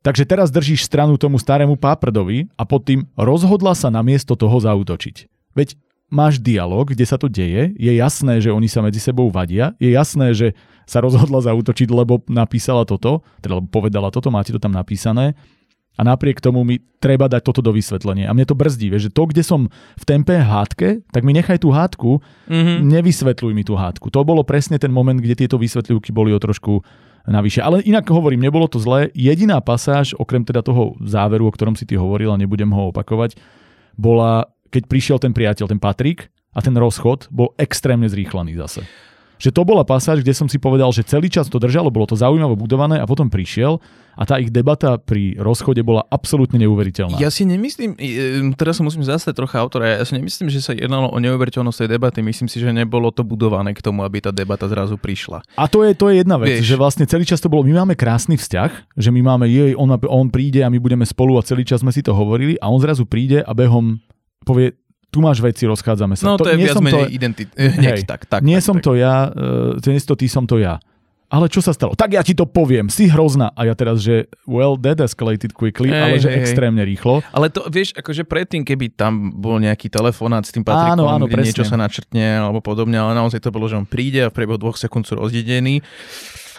takže 0.00 0.24
teraz 0.24 0.48
držíš 0.48 0.86
stranu 0.86 1.20
tomu 1.20 1.36
starému 1.36 1.76
páprdovi 1.76 2.48
a 2.56 2.62
pod 2.64 2.88
tým 2.88 3.04
rozhodla 3.18 3.76
sa 3.76 3.92
namiesto 3.92 4.38
toho 4.38 4.56
zautočiť. 4.56 5.28
Veď 5.52 5.76
máš 6.08 6.38
dialog, 6.38 6.86
kde 6.90 7.04
sa 7.04 7.18
to 7.18 7.26
deje, 7.26 7.74
je 7.74 7.92
jasné, 7.98 8.38
že 8.38 8.54
oni 8.54 8.70
sa 8.70 8.80
medzi 8.80 9.02
sebou 9.02 9.28
vadia, 9.28 9.74
je 9.82 9.90
jasné, 9.90 10.32
že 10.32 10.54
sa 10.86 11.02
rozhodla 11.02 11.42
zautočiť, 11.42 11.90
lebo 11.90 12.22
napísala 12.30 12.86
toto, 12.86 13.26
teda 13.42 13.58
lebo 13.58 13.66
povedala 13.66 14.14
toto, 14.14 14.30
máte 14.30 14.54
to 14.54 14.62
tam 14.62 14.70
napísané, 14.70 15.34
a 15.96 16.00
napriek 16.04 16.44
tomu 16.44 16.60
mi 16.62 16.78
treba 17.00 17.26
dať 17.26 17.40
toto 17.40 17.64
do 17.64 17.72
vysvetlenia. 17.72 18.28
A 18.28 18.36
mne 18.36 18.44
to 18.44 18.52
brzdí, 18.52 18.92
vieš, 18.92 19.08
že 19.08 19.14
to, 19.16 19.24
kde 19.26 19.40
som 19.40 19.72
v 19.72 20.04
tempe 20.04 20.36
hádke, 20.36 21.00
tak 21.08 21.24
mi 21.24 21.32
nechaj 21.32 21.64
tú 21.64 21.72
hádku, 21.72 22.20
Mhm. 22.46 22.84
nevysvetľuj 22.86 23.52
mi 23.56 23.64
tú 23.64 23.74
hádku. 23.74 24.12
To 24.12 24.20
bolo 24.22 24.44
presne 24.44 24.76
ten 24.76 24.92
moment, 24.92 25.16
kde 25.16 25.34
tieto 25.34 25.56
vysvetľivky 25.56 26.12
boli 26.12 26.36
o 26.36 26.38
trošku 26.38 26.84
navyše. 27.26 27.58
Ale 27.58 27.82
inak 27.82 28.06
hovorím, 28.06 28.44
nebolo 28.44 28.70
to 28.70 28.78
zlé. 28.78 29.10
Jediná 29.16 29.58
pasáž, 29.58 30.14
okrem 30.14 30.46
teda 30.46 30.62
toho 30.62 30.94
záveru, 31.02 31.48
o 31.48 31.54
ktorom 31.54 31.74
si 31.74 31.82
ty 31.82 31.98
hovoril 31.98 32.30
a 32.30 32.38
nebudem 32.38 32.70
ho 32.70 32.94
opakovať, 32.94 33.34
bola, 33.96 34.46
keď 34.70 34.82
prišiel 34.86 35.18
ten 35.18 35.32
priateľ, 35.32 35.66
ten 35.66 35.80
Patrik 35.80 36.28
a 36.54 36.60
ten 36.62 36.76
rozchod 36.76 37.26
bol 37.32 37.56
extrémne 37.58 38.06
zrýchlený 38.06 38.54
zase. 38.60 38.84
Že 39.36 39.50
to 39.52 39.62
bola 39.68 39.84
pasáž, 39.84 40.24
kde 40.24 40.32
som 40.32 40.48
si 40.48 40.56
povedal, 40.56 40.88
že 40.92 41.04
celý 41.04 41.28
čas 41.28 41.46
to 41.52 41.60
držalo, 41.60 41.92
bolo 41.92 42.08
to 42.08 42.16
zaujímavé 42.16 42.56
budované 42.56 42.96
a 42.96 43.06
potom 43.08 43.28
prišiel 43.28 43.78
a 44.16 44.24
tá 44.24 44.40
ich 44.40 44.48
debata 44.48 44.96
pri 44.96 45.36
rozchode 45.36 45.84
bola 45.84 46.00
absolútne 46.08 46.56
neuveriteľná. 46.64 47.20
Ja 47.20 47.28
si 47.28 47.44
nemyslím, 47.44 48.00
e, 48.00 48.40
teraz 48.56 48.80
sa 48.80 48.82
musím 48.82 49.04
zastať 49.04 49.36
trocha 49.36 49.60
autora, 49.60 50.00
ja 50.00 50.04
si 50.08 50.16
nemyslím, 50.16 50.48
že 50.48 50.64
sa 50.64 50.72
jednalo 50.72 51.12
o 51.12 51.18
neuveriteľnosť 51.20 51.84
tej 51.84 51.88
debaty, 52.00 52.18
myslím 52.24 52.48
si, 52.48 52.56
že 52.56 52.72
nebolo 52.72 53.12
to 53.12 53.20
budované 53.28 53.76
k 53.76 53.84
tomu, 53.84 54.00
aby 54.08 54.24
tá 54.24 54.32
debata 54.32 54.64
zrazu 54.72 54.96
prišla. 54.96 55.44
A 55.60 55.68
to 55.68 55.84
je, 55.84 55.92
to 55.92 56.08
je 56.08 56.24
jedna 56.24 56.40
vec, 56.40 56.64
Vieš. 56.64 56.64
že 56.64 56.74
vlastne 56.80 57.04
celý 57.04 57.28
čas 57.28 57.44
to 57.44 57.52
bolo, 57.52 57.60
my 57.68 57.84
máme 57.84 57.92
krásny 57.92 58.40
vzťah, 58.40 58.96
že 58.96 59.12
my 59.12 59.20
máme, 59.20 59.52
jej, 59.52 59.76
on, 59.76 59.92
on 60.08 60.26
príde 60.32 60.64
a 60.64 60.72
my 60.72 60.80
budeme 60.80 61.04
spolu 61.04 61.36
a 61.36 61.44
celý 61.44 61.68
čas 61.68 61.84
sme 61.84 61.92
si 61.92 62.00
to 62.00 62.16
hovorili 62.16 62.56
a 62.56 62.72
on 62.72 62.80
zrazu 62.80 63.04
príde 63.04 63.44
a 63.44 63.52
behom 63.52 64.00
povie, 64.46 64.78
tu 65.16 65.24
máš 65.24 65.40
veci, 65.40 65.64
rozchádzame 65.64 66.12
sa. 66.12 66.28
No 66.28 66.36
to, 66.36 66.44
je 66.52 66.60
nie 66.60 66.68
viac 66.68 66.76
menej 66.84 66.92
to, 66.92 67.00
identi- 67.08 67.48
hneď 67.56 68.04
Hej, 68.04 68.04
tak, 68.04 68.28
tak. 68.28 68.44
nie 68.44 68.60
tak, 68.60 68.66
som 68.68 68.76
tak. 68.76 68.84
to 68.84 68.92
ja, 69.00 69.32
uh, 69.32 69.80
nie 69.88 69.96
to 69.96 70.12
ty, 70.12 70.28
som 70.28 70.44
to 70.44 70.60
ja. 70.60 70.76
Ale 71.26 71.50
čo 71.50 71.58
sa 71.58 71.74
stalo? 71.74 71.98
Tak 71.98 72.14
ja 72.14 72.22
ti 72.22 72.38
to 72.38 72.46
poviem, 72.46 72.86
si 72.86 73.10
hrozná. 73.10 73.50
A 73.58 73.66
ja 73.66 73.74
teraz, 73.74 73.98
že 73.98 74.30
well, 74.46 74.78
that 74.78 75.02
escalated 75.02 75.50
quickly, 75.50 75.90
Hej, 75.90 75.98
ale 75.98 76.14
že 76.22 76.30
hej. 76.30 76.38
extrémne 76.38 76.78
rýchlo. 76.86 77.18
Ale 77.34 77.50
to, 77.50 77.66
vieš, 77.66 77.98
akože 77.98 78.22
predtým, 78.22 78.62
keby 78.62 78.94
tam 78.94 79.34
bol 79.34 79.58
nejaký 79.58 79.90
telefonát 79.90 80.46
s 80.46 80.54
tým 80.54 80.62
Patrikom, 80.62 81.02
Áno, 81.02 81.10
áno, 81.10 81.26
kde 81.26 81.34
presne. 81.34 81.46
niečo 81.50 81.64
sa 81.66 81.74
načrtne 81.74 82.46
alebo 82.46 82.62
podobne, 82.62 82.94
ale 82.94 83.18
naozaj 83.18 83.42
to 83.42 83.50
bolo, 83.50 83.66
že 83.66 83.74
on 83.74 83.82
príde 83.82 84.22
a 84.22 84.30
v 84.30 84.38
priebehu 84.38 84.54
dvoch 84.54 84.78
sekúnd 84.78 85.02
sú 85.02 85.18
rozdedení. 85.18 85.82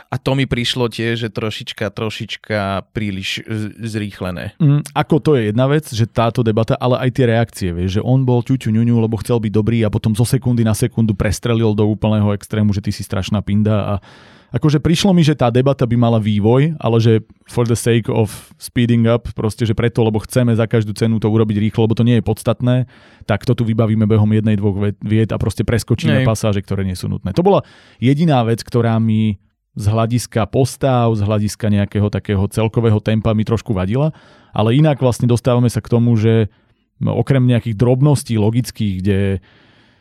A 0.08 0.16
to 0.16 0.40
mi 0.40 0.48
prišlo 0.48 0.88
tiež, 0.88 1.28
že 1.28 1.30
trošička, 1.30 1.92
trošička 1.92 2.92
príliš 2.96 3.44
z- 3.44 3.76
zrýchlené. 3.76 4.56
Mm, 4.56 4.88
ako 4.96 5.16
to 5.20 5.32
je 5.36 5.52
jedna 5.52 5.68
vec, 5.68 5.84
že 5.92 6.08
táto 6.08 6.48
debata, 6.48 6.80
ale 6.80 6.96
aj 7.04 7.10
tie 7.12 7.26
reakcie, 7.28 7.70
vieš, 7.76 8.00
že 8.00 8.06
on 8.06 8.24
bol 8.24 8.40
ťuťu 8.40 8.72
ňuňu, 8.72 9.04
lebo 9.04 9.20
chcel 9.20 9.44
byť 9.44 9.52
dobrý 9.52 9.84
a 9.84 9.92
potom 9.92 10.16
zo 10.16 10.24
sekundy 10.24 10.64
na 10.64 10.72
sekundu 10.72 11.12
prestrelil 11.12 11.76
do 11.76 11.84
úplného 11.84 12.32
extrému, 12.32 12.72
že 12.72 12.80
ty 12.80 12.96
si 12.96 13.04
strašná 13.04 13.44
pinda 13.44 13.76
a 13.84 13.94
akože 14.56 14.80
prišlo 14.80 15.12
mi, 15.12 15.28
že 15.28 15.36
tá 15.36 15.52
debata 15.52 15.84
by 15.84 16.00
mala 16.00 16.20
vývoj, 16.24 16.80
ale 16.80 16.98
že 17.04 17.14
for 17.52 17.68
the 17.68 17.76
sake 17.76 18.08
of 18.08 18.32
speeding 18.56 19.04
up, 19.04 19.28
proste, 19.36 19.68
že 19.68 19.76
preto, 19.76 20.08
lebo 20.08 20.24
chceme 20.24 20.56
za 20.56 20.64
každú 20.64 20.96
cenu 20.96 21.20
to 21.20 21.28
urobiť 21.28 21.60
rýchlo, 21.60 21.84
lebo 21.84 22.00
to 22.00 22.08
nie 22.08 22.20
je 22.20 22.24
podstatné, 22.24 22.88
tak 23.28 23.44
to 23.44 23.52
tu 23.52 23.68
vybavíme 23.68 24.08
behom 24.08 24.32
jednej, 24.32 24.56
dvoch 24.56 24.96
viet 25.04 25.36
a 25.36 25.38
proste 25.38 25.68
preskočíme 25.68 26.24
Nej. 26.24 26.28
pasáže, 26.28 26.64
ktoré 26.64 26.88
nie 26.88 26.96
sú 26.96 27.12
nutné. 27.12 27.36
To 27.36 27.44
bola 27.44 27.68
jediná 28.00 28.40
vec, 28.48 28.64
ktorá 28.64 28.96
mi 29.04 29.36
z 29.78 29.86
hľadiska 29.86 30.50
postav, 30.50 31.14
z 31.14 31.22
hľadiska 31.22 31.70
nejakého 31.70 32.10
takého 32.10 32.50
celkového 32.50 32.98
tempa 32.98 33.38
mi 33.38 33.46
trošku 33.46 33.78
vadila, 33.78 34.10
ale 34.50 34.74
inak 34.74 34.98
vlastne 34.98 35.30
dostávame 35.30 35.70
sa 35.70 35.86
k 35.86 35.92
tomu, 35.94 36.18
že 36.18 36.50
okrem 36.98 37.46
nejakých 37.46 37.78
drobností 37.78 38.42
logických, 38.42 38.94
kde 39.06 39.20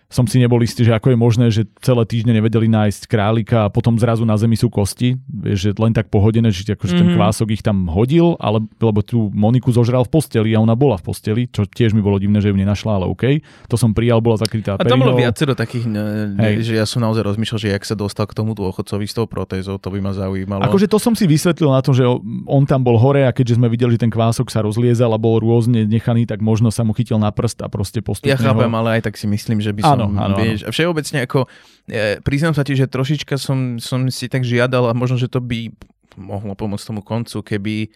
som 0.07 0.23
si 0.23 0.38
nebol 0.38 0.62
istý, 0.62 0.87
že 0.87 0.95
ako 0.95 1.11
je 1.11 1.19
možné, 1.19 1.47
že 1.51 1.66
celé 1.83 2.07
týždne 2.07 2.31
nevedeli 2.31 2.71
nájsť 2.71 3.11
králika 3.11 3.66
a 3.66 3.73
potom 3.73 3.99
zrazu 3.99 4.23
na 4.23 4.38
zemi 4.38 4.55
sú 4.55 4.71
kosti, 4.71 5.19
že 5.53 5.75
len 5.75 5.90
tak 5.90 6.14
pohodené, 6.14 6.55
že 6.55 6.62
akože 6.62 6.95
ten 6.95 7.11
Mhm. 7.11 7.16
kvások 7.19 7.49
ich 7.51 7.62
tam 7.62 7.90
hodil, 7.90 8.38
ale, 8.38 8.62
lebo 8.79 9.03
tú 9.03 9.35
Moniku 9.35 9.75
zožral 9.75 10.07
v 10.07 10.14
posteli 10.14 10.55
a 10.55 10.62
ona 10.62 10.79
bola 10.79 10.95
v 10.95 11.11
posteli, 11.11 11.42
čo 11.51 11.66
tiež 11.66 11.90
mi 11.90 12.01
bolo 12.01 12.23
divné, 12.23 12.38
že 12.38 12.55
ju 12.55 12.57
nenašla, 12.57 13.03
ale 13.03 13.07
OK. 13.11 13.42
To 13.66 13.75
som 13.75 13.90
prijal, 13.90 14.23
bola 14.23 14.38
zakrytá 14.38 14.79
A 14.79 14.87
tam 14.87 15.03
bolo 15.03 15.19
viacero 15.19 15.59
takých, 15.59 15.90
ne, 15.90 16.38
Hej. 16.38 16.71
že 16.71 16.73
ja 16.79 16.87
som 16.87 17.03
naozaj 17.03 17.27
rozmýšľal, 17.27 17.59
že 17.59 17.69
jak 17.75 17.83
sa 17.83 17.99
dostal 17.99 18.31
k 18.31 18.35
tomu 18.38 18.55
dôchodcovi 18.55 19.11
s 19.11 19.14
tou 19.19 19.27
protézou, 19.27 19.75
to 19.83 19.90
by 19.90 19.99
ma 19.99 20.14
zaujímalo. 20.14 20.62
Akože 20.62 20.87
to 20.87 21.03
som 21.03 21.19
si 21.19 21.27
vysvetlil 21.27 21.75
na 21.75 21.83
to, 21.83 21.90
že 21.90 22.07
on 22.47 22.62
tam 22.62 22.87
bol 22.87 22.95
hore 22.95 23.27
a 23.27 23.35
keďže 23.35 23.59
sme 23.59 23.66
videli, 23.66 23.99
že 23.99 24.07
ten 24.07 24.12
kvások 24.14 24.55
sa 24.55 24.62
rozliezal 24.62 25.11
a 25.11 25.19
bol 25.19 25.42
rôzne 25.42 25.83
nechaný, 25.83 26.31
tak 26.31 26.38
možno 26.38 26.71
sa 26.71 26.87
mu 26.87 26.95
chytil 26.95 27.19
na 27.19 27.35
prst 27.35 27.64
a 27.64 27.69
proste 27.69 27.99
postupne 27.99 28.31
Ja 28.31 28.38
chápem, 28.38 28.71
ho... 28.71 28.79
ale 28.79 29.03
aj 29.03 29.11
tak 29.11 29.19
si 29.19 29.27
myslím, 29.27 29.59
že 29.59 29.75
by 29.75 29.83
som, 29.83 29.96
Áno, 29.97 30.13
áno, 30.21 30.37
vieš, 30.37 30.69
a 30.69 30.71
všeobecne 30.71 31.25
ako, 31.25 31.49
e, 31.89 32.21
priznám 32.21 32.53
sa 32.53 32.61
ti, 32.61 32.77
že 32.77 32.85
trošička 32.85 33.41
som, 33.41 33.81
som 33.81 34.05
si 34.13 34.29
tak 34.29 34.45
žiadal 34.45 34.85
a 34.87 34.93
možno, 34.93 35.17
že 35.17 35.33
to 35.33 35.41
by 35.41 35.73
mohlo 36.21 36.53
pomôcť 36.53 36.85
tomu 36.85 37.01
koncu, 37.01 37.41
keby 37.41 37.75
e, 37.87 37.89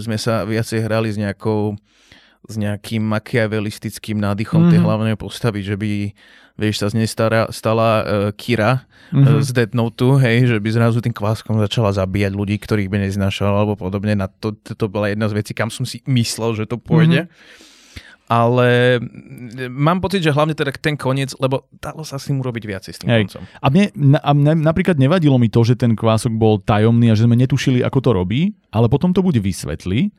sme 0.00 0.16
sa 0.16 0.48
viacej 0.48 0.84
hrali 0.88 1.12
s 1.12 1.20
nejakou 1.20 1.76
s 2.48 2.54
nejakým 2.54 3.02
makiavelistickým 3.02 4.16
nádychom 4.16 4.62
mm-hmm. 4.62 4.72
tej 4.72 4.80
Mhm. 4.80 4.86
hlavnej 4.86 5.16
postavy, 5.18 5.60
že 5.60 5.74
by 5.76 6.14
vieš, 6.58 6.80
sa 6.80 6.90
z 6.90 7.02
nej 7.02 7.08
stara, 7.10 7.46
stala 7.50 7.90
uh, 8.02 8.06
Kira 8.34 8.86
Mhm. 9.10 9.18
mm-hmm. 9.20 9.42
z 9.42 9.48
Dead 9.52 9.72
Note, 9.74 10.08
hej, 10.22 10.46
že 10.46 10.56
by 10.62 10.68
zrazu 10.70 10.98
tým 11.02 11.12
kváskom 11.12 11.58
začala 11.58 11.92
zabíjať 11.92 12.32
ľudí, 12.34 12.56
ktorých 12.58 12.88
by 12.88 13.10
neznášala 13.10 13.62
alebo 13.62 13.74
podobne. 13.74 14.14
Na 14.14 14.30
to, 14.30 14.54
to, 14.54 14.74
to 14.74 14.86
bola 14.86 15.10
jedna 15.10 15.26
z 15.28 15.34
vecí, 15.38 15.52
kam 15.52 15.68
som 15.68 15.82
si 15.86 16.00
myslel, 16.06 16.54
že 16.56 16.64
to 16.70 16.78
pôjde. 16.78 17.26
Mm-hmm 17.26 17.66
ale 18.28 19.00
mám 19.72 20.04
pocit, 20.04 20.20
že 20.20 20.36
hlavne 20.36 20.52
teda 20.52 20.68
ten 20.76 21.00
koniec, 21.00 21.32
lebo 21.40 21.64
dalo 21.80 22.04
sa 22.04 22.20
s 22.20 22.28
tým 22.28 22.44
urobiť 22.44 22.64
viacej 22.68 22.92
s 22.92 22.98
tým 23.00 23.08
Hej. 23.08 23.22
koncom. 23.32 23.42
A 23.48 23.66
mne, 23.72 23.84
na, 23.96 24.18
a 24.20 24.30
mne 24.36 24.52
napríklad 24.60 25.00
nevadilo 25.00 25.40
mi 25.40 25.48
to, 25.48 25.64
že 25.64 25.80
ten 25.80 25.96
kvások 25.96 26.36
bol 26.36 26.60
tajomný 26.60 27.08
a 27.08 27.16
že 27.16 27.24
sme 27.24 27.40
netušili, 27.40 27.80
ako 27.80 27.98
to 28.04 28.10
robí, 28.12 28.52
ale 28.68 28.92
potom 28.92 29.16
to 29.16 29.24
buď 29.24 29.40
vysvetli, 29.40 30.12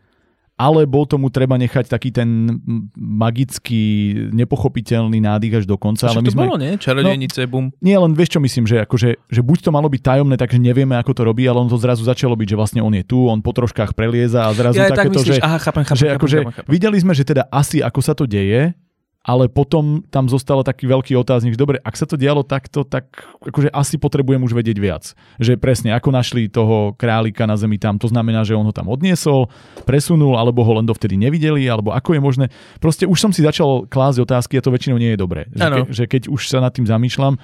alebo 0.59 1.07
tomu 1.07 1.31
treba 1.31 1.55
nechať 1.55 1.87
taký 1.87 2.11
ten 2.11 2.59
magický, 2.99 4.11
nepochopiteľný 4.35 5.23
nádych 5.23 5.63
až 5.63 5.65
do 5.65 5.79
konca. 5.79 6.11
Ale 6.11 6.19
my 6.19 6.27
to 6.27 6.35
sme, 6.35 6.43
bolo, 6.43 6.59
nie? 6.59 6.75
Čarodejnice, 6.75 7.47
no, 7.47 7.49
bum. 7.49 7.65
Nie, 7.79 7.95
len 7.95 8.11
vieš 8.11 8.35
čo 8.35 8.43
myslím, 8.43 8.67
že, 8.67 8.83
akože, 8.83 9.31
že 9.31 9.39
buď 9.39 9.57
to 9.63 9.71
malo 9.71 9.87
byť 9.87 10.01
tajomné, 10.03 10.35
takže 10.35 10.59
nevieme, 10.59 10.99
ako 10.99 11.15
to 11.15 11.23
robí, 11.23 11.47
ale 11.47 11.63
on 11.63 11.71
to 11.71 11.79
zrazu 11.79 12.03
začalo 12.03 12.35
byť, 12.35 12.47
že 12.51 12.59
vlastne 12.59 12.83
on 12.83 12.91
je 12.91 13.07
tu, 13.07 13.31
on 13.31 13.39
po 13.39 13.55
troškách 13.55 13.95
prelieza 13.95 14.43
a 14.43 14.51
zrazu 14.51 14.83
Ja 14.83 14.91
aj 14.91 14.99
tak 14.99 14.99
takéto, 15.07 15.23
myslíš, 15.23 15.39
že, 15.39 15.43
aha, 15.47 15.57
chápem, 15.63 15.83
chápem, 15.87 15.95
že 15.95 16.05
chápem, 16.05 16.17
akože 16.19 16.37
chápem, 16.43 16.53
chápem. 16.59 16.71
videli 16.75 16.97
sme, 16.99 17.13
že 17.15 17.23
teda 17.23 17.43
asi 17.47 17.79
ako 17.79 17.99
sa 18.03 18.11
to 18.11 18.27
deje, 18.27 18.75
ale 19.19 19.51
potom 19.51 19.99
tam 20.07 20.31
zostal 20.31 20.63
taký 20.63 20.87
veľký 20.87 21.11
otáznik, 21.19 21.53
že 21.53 21.59
dobre, 21.59 21.77
ak 21.83 21.95
sa 21.99 22.07
to 22.07 22.15
dialo 22.15 22.39
takto, 22.39 22.87
tak 22.87 23.27
akože 23.43 23.67
asi 23.69 23.99
potrebujem 23.99 24.39
už 24.39 24.55
vedieť 24.55 24.77
viac. 24.79 25.11
Že 25.37 25.59
presne, 25.59 25.91
ako 25.91 26.09
našli 26.15 26.47
toho 26.47 26.95
králika 26.95 27.43
na 27.43 27.59
zemi 27.59 27.75
tam, 27.75 27.99
to 27.99 28.07
znamená, 28.07 28.47
že 28.47 28.55
on 28.55 28.63
ho 28.63 28.71
tam 28.71 28.87
odniesol, 28.87 29.51
presunul, 29.83 30.39
alebo 30.39 30.63
ho 30.63 30.71
len 30.79 30.87
dovtedy 30.87 31.19
nevideli, 31.19 31.67
alebo 31.67 31.91
ako 31.91 32.15
je 32.15 32.21
možné. 32.23 32.45
Proste 32.79 33.03
už 33.03 33.19
som 33.19 33.31
si 33.35 33.43
začal 33.43 33.91
klásť 33.91 34.23
otázky 34.23 34.55
a 34.55 34.63
to 34.63 34.71
väčšinou 34.71 34.95
nie 34.95 35.11
je 35.13 35.19
dobré. 35.19 35.51
Že, 35.51 35.67
ke, 35.67 35.81
že 35.91 36.03
keď 36.07 36.21
už 36.31 36.41
sa 36.47 36.63
nad 36.63 36.71
tým 36.71 36.87
zamýšľam, 36.87 37.35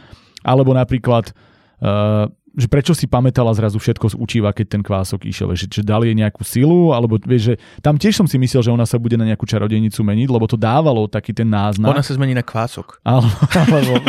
alebo 0.47 0.71
napríklad 0.71 1.35
uh, 1.83 2.31
že 2.55 2.67
prečo 2.71 2.95
si 2.95 3.05
pamätala 3.05 3.51
zrazu 3.51 3.75
všetko 3.75 4.11
z 4.11 4.15
učiva, 4.15 4.55
keď 4.55 4.79
ten 4.79 4.81
kvások 4.81 5.27
išiel, 5.27 5.51
že, 5.59 5.67
že 5.67 5.83
dali 5.83 6.11
jej 6.11 6.17
nejakú 6.17 6.41
silu, 6.47 6.95
alebo 6.95 7.19
vieš, 7.19 7.51
že 7.51 7.53
tam 7.83 7.99
tiež 7.99 8.15
som 8.15 8.27
si 8.27 8.39
myslel, 8.39 8.63
že 8.63 8.71
ona 8.71 8.87
sa 8.87 8.95
bude 8.95 9.19
na 9.19 9.27
nejakú 9.27 9.43
čarodejnicu 9.43 9.99
meniť, 9.99 10.27
lebo 10.31 10.47
to 10.47 10.55
dávalo 10.55 11.11
taký 11.11 11.35
ten 11.35 11.51
náznak. 11.51 11.91
Ona 11.91 12.03
sa 12.03 12.15
zmení 12.15 12.31
na 12.31 12.47
kvások. 12.47 13.03
Alebo, 13.03 13.35
alebo... 13.53 13.91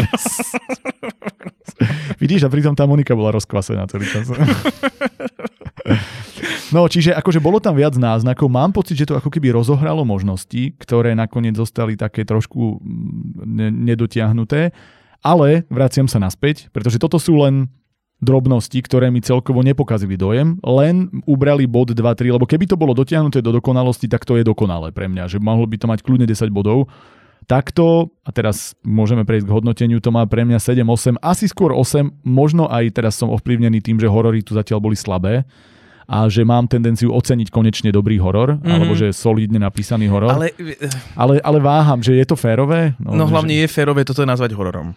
Vidíš, 2.22 2.46
a 2.46 2.48
pritom 2.48 2.72
tá 2.72 2.88
Monika 2.88 3.12
bola 3.12 3.37
rozkvasená 3.37 3.85
celý 3.90 4.09
čas. 4.09 4.30
No, 6.74 6.90
čiže 6.90 7.14
akože 7.14 7.38
bolo 7.38 7.62
tam 7.62 7.78
viac 7.78 7.94
náznakov. 7.94 8.50
Mám 8.50 8.74
pocit, 8.74 8.98
že 8.98 9.06
to 9.06 9.14
ako 9.14 9.30
keby 9.30 9.54
rozohralo 9.54 10.02
možnosti, 10.02 10.74
ktoré 10.82 11.14
nakoniec 11.14 11.54
zostali 11.54 11.94
také 11.94 12.26
trošku 12.26 12.82
mm, 12.82 13.46
ne- 13.46 13.74
nedotiahnuté. 13.94 14.74
Ale 15.22 15.62
vraciam 15.70 16.11
sa 16.11 16.18
naspäť, 16.18 16.66
pretože 16.74 16.98
toto 16.98 17.22
sú 17.22 17.38
len 17.38 17.70
drobnosti, 18.16 18.81
ktoré 18.81 19.12
mi 19.12 19.20
celkovo 19.20 19.61
nepokazili 19.61 20.16
dojem, 20.16 20.57
len 20.64 21.12
ubrali 21.29 21.68
bod 21.68 21.92
2-3, 21.92 22.33
lebo 22.33 22.48
keby 22.48 22.64
to 22.64 22.81
bolo 22.81 22.96
dotiahnuté 22.96 23.44
do 23.44 23.52
dokonalosti, 23.52 24.09
tak 24.09 24.24
to 24.24 24.40
je 24.40 24.44
dokonalé 24.44 24.88
pre 24.90 25.05
mňa, 25.05 25.29
že 25.29 25.38
mohlo 25.38 25.68
by 25.68 25.76
to 25.76 25.87
mať 25.87 26.00
kľudne 26.00 26.24
10 26.24 26.48
bodov. 26.48 26.88
Takto, 27.46 28.11
a 28.26 28.31
teraz 28.35 28.74
môžeme 28.83 29.22
prejsť 29.22 29.46
k 29.46 29.55
hodnoteniu, 29.55 30.02
to 30.02 30.11
má 30.11 30.26
pre 30.26 30.42
mňa 30.42 30.59
7-8, 30.59 31.20
asi 31.22 31.46
skôr 31.46 31.70
8, 31.70 32.26
možno 32.26 32.66
aj 32.66 32.90
teraz 32.90 33.20
som 33.20 33.31
ovplyvnený 33.31 33.85
tým, 33.85 34.02
že 34.02 34.11
horory 34.11 34.42
tu 34.42 34.57
zatiaľ 34.57 34.83
boli 34.83 34.98
slabé 34.98 35.46
a 36.07 36.31
že 36.31 36.46
mám 36.46 36.70
tendenciu 36.70 37.11
oceniť 37.11 37.50
konečne 37.50 37.90
dobrý 37.90 38.16
horor, 38.22 38.57
mm-hmm. 38.57 38.72
alebo 38.72 38.94
že 38.94 39.11
solidne 39.11 39.59
napísaný 39.59 40.07
horor. 40.07 40.38
Ale, 40.38 40.55
ale, 41.18 41.35
ale 41.42 41.59
váham, 41.59 41.98
že 41.98 42.14
je 42.14 42.26
to 42.26 42.38
férové? 42.38 42.94
No, 43.02 43.14
no 43.14 43.24
hlavne 43.26 43.59
že... 43.59 43.66
je 43.66 43.68
férové 43.68 44.07
toto 44.07 44.22
nazvať 44.22 44.55
hororom. 44.55 44.94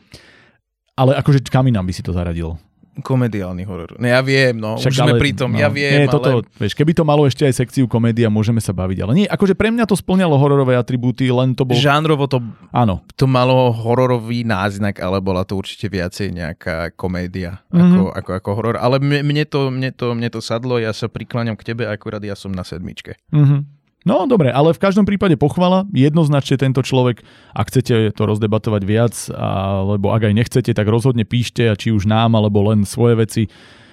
Ale 0.93 1.17
akože 1.17 1.41
kam 1.49 1.65
inám 1.65 1.89
by 1.89 1.93
si 1.93 2.05
to 2.05 2.13
zaradil? 2.13 2.61
Komediálny 3.01 3.63
horor. 3.65 3.97
No 3.97 4.05
ja 4.05 4.19
viem, 4.23 4.55
no, 4.55 4.77
Však, 4.77 4.91
už 4.91 4.99
ale, 5.01 5.07
sme 5.11 5.13
pri 5.19 5.31
tom, 5.35 5.49
no, 5.53 5.59
ja 5.59 5.69
viem, 5.71 6.05
nie, 6.05 6.11
toto, 6.11 6.41
ale... 6.41 6.47
vieš, 6.55 6.73
keby 6.77 6.91
to 6.93 7.03
malo 7.03 7.25
ešte 7.25 7.43
aj 7.47 7.53
sekciu 7.59 7.89
komédia, 7.89 8.29
môžeme 8.29 8.59
sa 8.59 8.71
baviť, 8.75 8.97
ale 9.03 9.11
nie, 9.15 9.27
akože 9.27 9.55
pre 9.55 9.73
mňa 9.73 9.85
to 9.89 9.95
splňalo 9.97 10.35
hororové 10.37 10.75
atribúty, 10.77 11.27
len 11.31 11.57
to 11.57 11.63
bolo... 11.65 11.79
Žánrovo 11.79 12.29
to, 12.29 12.43
Áno. 12.69 13.01
to 13.17 13.25
malo 13.25 13.71
hororový 13.73 14.43
náznak, 14.43 14.99
ale 14.99 15.23
bola 15.23 15.43
to 15.43 15.57
určite 15.57 15.89
viacej 15.89 16.35
nejaká 16.35 16.93
komédia 16.93 17.63
mm-hmm. 17.71 17.79
ako, 17.79 18.03
ako, 18.13 18.31
ako 18.39 18.49
horor, 18.53 18.75
ale 18.77 19.01
mne, 19.01 19.25
mne, 19.25 19.43
to, 19.49 19.73
mne, 19.73 19.89
to, 19.95 20.13
mne 20.13 20.29
to 20.29 20.39
sadlo, 20.43 20.77
ja 20.77 20.91
sa 20.91 21.07
prikláňam 21.07 21.57
k 21.57 21.73
tebe, 21.73 21.87
akurát 21.87 22.21
ja 22.21 22.37
som 22.37 22.51
na 22.53 22.67
sedmičke. 22.67 23.17
Mm-hmm. 23.33 23.78
No 24.07 24.23
dobre, 24.23 24.47
ale 24.47 24.71
v 24.71 24.79
každom 24.79 25.03
prípade 25.03 25.35
pochvala. 25.35 25.83
Jednoznačne 25.91 26.55
tento 26.55 26.79
človek, 26.79 27.19
ak 27.51 27.67
chcete 27.67 28.15
to 28.15 28.23
rozdebatovať 28.23 28.81
viac, 28.87 29.13
alebo 29.35 30.15
ak 30.15 30.31
aj 30.31 30.33
nechcete, 30.33 30.71
tak 30.71 30.87
rozhodne 30.87 31.27
píšte, 31.27 31.67
a 31.67 31.75
či 31.75 31.91
už 31.91 32.07
nám, 32.07 32.31
alebo 32.39 32.63
len 32.71 32.87
svoje 32.87 33.19
veci. 33.19 33.43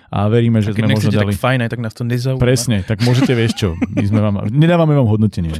A 0.07 0.31
veríme, 0.31 0.62
že 0.62 0.71
sme 0.71 0.95
možno 0.95 1.11
dali... 1.11 1.35
tak 1.35 1.42
fajn, 1.42 1.59
aj 1.66 1.71
tak 1.75 1.81
nás 1.83 1.90
to 1.90 2.07
nezaujíma. 2.07 2.38
Presne, 2.38 2.77
tak 2.87 3.03
môžete 3.03 3.35
vieš 3.35 3.53
čo. 3.59 3.69
My 3.75 4.07
sme 4.07 4.21
vám... 4.23 4.47
Nedávame 4.55 4.95
vám 4.95 5.11
hodnotenie. 5.11 5.51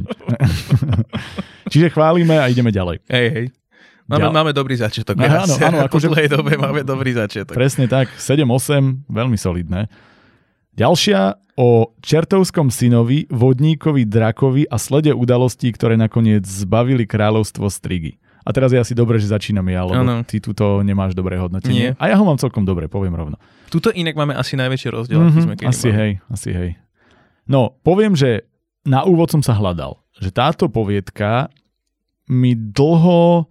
Čiže 1.71 1.91
chválime 1.91 2.39
a 2.39 2.47
ideme 2.47 2.71
ďalej. 2.71 3.03
Hej, 3.11 3.27
hej. 3.35 3.45
Máme, 4.07 4.31
máme 4.31 4.51
dobrý 4.55 4.79
začiatok. 4.79 5.19
Aha, 5.19 5.43
áno, 5.43 5.55
áno, 5.59 5.77
akože... 5.91 6.07
Po 6.07 6.15
dobe 6.15 6.55
máme 6.55 6.87
dobrý 6.87 7.11
začiatok. 7.11 7.59
Presne 7.59 7.91
tak, 7.91 8.07
7-8, 8.15 9.03
veľmi 9.11 9.35
solidné. 9.35 9.91
Ďalšia 10.77 11.41
o 11.57 11.97
čertovskom 12.05 12.69
synovi, 12.69 13.25
vodníkovi, 13.33 14.05
drakovi 14.05 14.69
a 14.69 14.77
slede 14.77 15.09
udalostí, 15.09 15.73
ktoré 15.73 15.97
nakoniec 15.97 16.45
zbavili 16.45 17.09
kráľovstvo 17.09 17.65
Strigy. 17.65 18.21
A 18.45 18.53
teraz 18.53 18.71
je 18.71 18.79
asi 18.79 18.93
dobre, 18.93 19.17
že 19.17 19.33
začínam 19.33 19.65
ja, 19.67 19.83
lebo 19.83 19.99
ano. 20.05 20.15
ty 20.23 20.37
túto 20.37 20.85
nemáš 20.85 21.17
dobré 21.17 21.35
hodnotenie. 21.35 21.91
Nie. 21.91 21.99
A 21.99 22.13
ja 22.13 22.15
ho 22.15 22.23
mám 22.23 22.37
celkom 22.37 22.63
dobre, 22.63 22.85
poviem 22.87 23.11
rovno. 23.17 23.41
Tuto 23.73 23.89
inak 23.91 24.15
máme 24.15 24.37
asi 24.37 24.55
najväčší 24.55 24.87
rozdiel, 24.93 25.19
mm-hmm, 25.19 25.43
sme 25.43 25.53
Asi 25.67 25.89
mali. 25.91 25.97
hej, 25.97 26.11
asi 26.31 26.49
hej. 26.53 26.69
No, 27.49 27.75
poviem, 27.81 28.13
že 28.15 28.47
na 28.87 29.03
úvod 29.03 29.33
som 29.33 29.41
sa 29.43 29.57
hľadal, 29.57 29.99
že 30.21 30.31
táto 30.31 30.71
poviedka 30.71 31.51
mi 32.29 32.55
dlho 32.55 33.49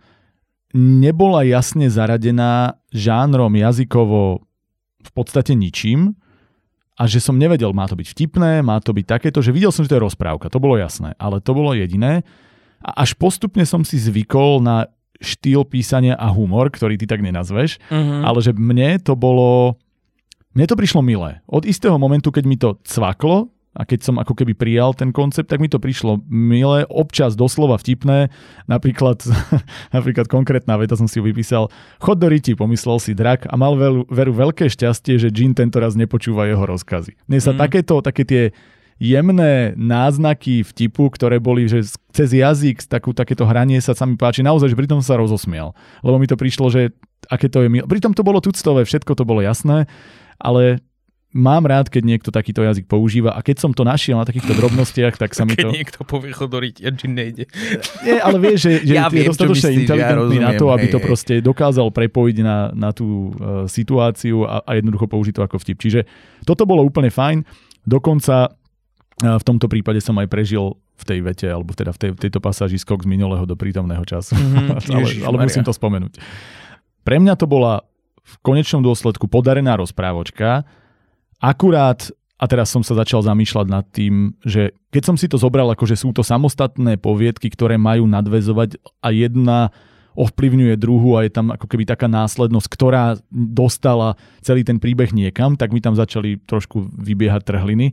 nebola 0.72 1.44
jasne 1.44 1.90
zaradená 1.92 2.80
žánrom 2.94 3.52
jazykovo 3.52 4.46
v 5.02 5.10
podstate 5.12 5.52
ničím, 5.52 6.16
a 6.96 7.02
že 7.04 7.20
som 7.20 7.36
nevedel, 7.36 7.76
má 7.76 7.84
to 7.84 7.94
byť 7.96 8.08
vtipné, 8.16 8.64
má 8.64 8.80
to 8.80 8.96
byť 8.96 9.04
takéto, 9.04 9.44
že 9.44 9.52
videl 9.52 9.68
som, 9.68 9.84
že 9.84 9.92
to 9.92 9.96
je 10.00 10.06
rozprávka, 10.08 10.48
to 10.48 10.56
bolo 10.56 10.80
jasné, 10.80 11.12
ale 11.20 11.44
to 11.44 11.52
bolo 11.52 11.76
jediné. 11.76 12.24
A 12.80 13.04
až 13.04 13.12
postupne 13.16 13.64
som 13.68 13.84
si 13.84 14.00
zvykol 14.00 14.64
na 14.64 14.88
štýl 15.20 15.64
písania 15.68 16.16
a 16.16 16.32
humor, 16.32 16.72
ktorý 16.72 16.96
ty 17.00 17.08
tak 17.08 17.24
nenazveš, 17.24 17.80
uh-huh. 17.88 18.20
ale 18.24 18.38
že 18.40 18.52
mne 18.52 19.00
to 19.00 19.16
bolo, 19.16 19.80
mne 20.52 20.66
to 20.68 20.76
prišlo 20.76 21.00
milé. 21.04 21.40
Od 21.48 21.64
istého 21.64 21.96
momentu, 21.96 22.32
keď 22.32 22.44
mi 22.44 22.56
to 22.56 22.76
cvaklo, 22.84 23.48
a 23.76 23.84
keď 23.84 24.08
som 24.08 24.16
ako 24.16 24.32
keby 24.32 24.56
prijal 24.56 24.96
ten 24.96 25.12
koncept, 25.12 25.52
tak 25.52 25.60
mi 25.60 25.68
to 25.68 25.76
prišlo 25.76 26.24
milé, 26.26 26.88
občas 26.88 27.36
doslova 27.36 27.76
vtipné, 27.76 28.32
napríklad, 28.64 29.20
napríklad 29.96 30.26
konkrétna 30.32 30.80
veta 30.80 30.96
som 30.96 31.04
si 31.04 31.20
vypísal, 31.20 31.68
chod 32.00 32.16
do 32.16 32.32
riti, 32.32 32.56
pomyslel 32.56 32.96
si 32.96 33.12
drak 33.12 33.44
a 33.44 33.54
mal 33.60 33.76
veru, 33.76 34.08
veru 34.08 34.32
veľké 34.32 34.72
šťastie, 34.72 35.20
že 35.20 35.28
Jean 35.28 35.52
tento 35.52 35.76
raz 35.76 35.92
nepočúva 35.92 36.48
jeho 36.48 36.64
rozkazy. 36.64 37.14
Mne 37.28 37.40
sa 37.44 37.52
mm. 37.52 37.58
takéto, 37.60 37.94
také 38.00 38.24
tie 38.24 38.42
jemné 38.96 39.76
náznaky 39.76 40.64
vtipu, 40.64 41.12
ktoré 41.12 41.36
boli, 41.36 41.68
že 41.68 41.84
cez 42.16 42.32
jazyk, 42.32 42.88
takú, 42.88 43.12
takéto 43.12 43.44
hranie 43.44 43.76
sa 43.84 43.92
sa 43.92 44.08
mi 44.08 44.16
páči. 44.16 44.40
Naozaj, 44.40 44.72
že 44.72 44.78
pritom 44.78 45.04
sa 45.04 45.20
rozosmial. 45.20 45.76
Lebo 46.00 46.16
mi 46.16 46.24
to 46.24 46.40
prišlo, 46.40 46.72
že 46.72 46.96
aké 47.28 47.52
to 47.52 47.60
je 47.60 47.68
milé. 47.68 47.84
Pritom 47.84 48.16
to 48.16 48.24
bolo 48.24 48.40
tuctové, 48.40 48.88
všetko 48.88 49.12
to 49.12 49.28
bolo 49.28 49.44
jasné, 49.44 49.84
ale 50.40 50.80
mám 51.36 51.68
rád, 51.68 51.92
keď 51.92 52.02
niekto 52.08 52.32
takýto 52.32 52.64
jazyk 52.64 52.88
používa 52.88 53.36
a 53.36 53.44
keď 53.44 53.60
som 53.60 53.70
to 53.76 53.84
našiel 53.84 54.16
na 54.16 54.24
takýchto 54.24 54.56
drobnostiach, 54.56 55.20
tak 55.20 55.36
sa 55.36 55.44
mi 55.44 55.52
to... 55.52 55.68
Keď 55.68 55.76
niekto 55.76 56.00
povie 56.08 56.32
chodoriť, 56.32 56.74
ja 56.80 56.90
či 56.96 57.06
nejde. 57.12 57.44
Nie, 58.00 58.24
ale 58.24 58.40
vieš, 58.40 58.66
že, 58.66 58.72
že 58.88 58.94
ja 58.96 59.12
je 59.12 59.28
dostatočne 59.28 59.84
inteligentný 59.84 60.40
ja 60.40 60.44
na 60.48 60.52
to, 60.56 60.72
aby 60.72 60.88
hej, 60.88 60.94
to 60.96 60.98
proste 61.04 61.34
dokázal 61.44 61.92
prepojiť 61.92 62.36
na, 62.40 62.72
na 62.72 62.90
tú 62.96 63.36
uh, 63.36 63.68
situáciu 63.68 64.48
a, 64.48 64.64
a 64.64 64.80
jednoducho 64.80 65.04
použiť 65.04 65.36
to 65.36 65.42
ako 65.44 65.56
vtip. 65.60 65.78
Čiže 65.78 66.00
toto 66.48 66.64
bolo 66.64 66.80
úplne 66.80 67.12
fajn. 67.12 67.44
Dokonca 67.84 68.48
uh, 68.48 69.36
v 69.36 69.44
tomto 69.44 69.68
prípade 69.68 70.00
som 70.00 70.16
aj 70.16 70.32
prežil 70.32 70.72
v 70.96 71.04
tej 71.04 71.18
vete, 71.20 71.44
alebo 71.44 71.76
teda 71.76 71.92
v 71.92 71.98
tej, 72.00 72.10
tejto 72.16 72.40
pasáži 72.40 72.80
skok 72.80 73.04
z 73.04 73.08
minulého 73.12 73.44
do 73.44 73.52
prítomného 73.52 74.02
času. 74.08 74.32
Mm-hmm, 74.32 74.88
ale, 74.96 75.08
ale 75.28 75.36
musím 75.44 75.60
to 75.60 75.76
spomenúť. 75.76 76.16
Pre 77.04 77.16
mňa 77.20 77.36
to 77.36 77.44
bola 77.44 77.84
v 78.26 78.34
konečnom 78.42 78.82
dôsledku 78.82 79.30
podarená 79.30 79.78
rozprávočka, 79.78 80.66
Akurát, 81.40 82.08
a 82.36 82.44
teraz 82.48 82.72
som 82.72 82.84
sa 82.84 82.96
začal 82.96 83.24
zamýšľať 83.24 83.66
nad 83.68 83.84
tým, 83.92 84.36
že 84.44 84.76
keď 84.92 85.02
som 85.04 85.16
si 85.16 85.28
to 85.28 85.40
zobral, 85.40 85.68
ako 85.72 85.88
sú 85.92 86.12
to 86.12 86.24
samostatné 86.24 87.00
poviedky, 87.00 87.52
ktoré 87.52 87.76
majú 87.76 88.08
nadvezovať 88.08 88.80
a 89.04 89.08
jedna 89.12 89.72
ovplyvňuje 90.16 90.80
druhú 90.80 91.20
a 91.20 91.28
je 91.28 91.32
tam 91.32 91.52
ako 91.52 91.68
keby 91.68 91.84
taká 91.84 92.08
následnosť, 92.08 92.68
ktorá 92.72 93.20
dostala 93.28 94.16
celý 94.40 94.64
ten 94.64 94.80
príbeh 94.80 95.12
niekam, 95.12 95.60
tak 95.60 95.76
mi 95.76 95.84
tam 95.84 95.92
začali 95.92 96.40
trošku 96.40 96.88
vybiehať 96.96 97.44
trhliny. 97.44 97.92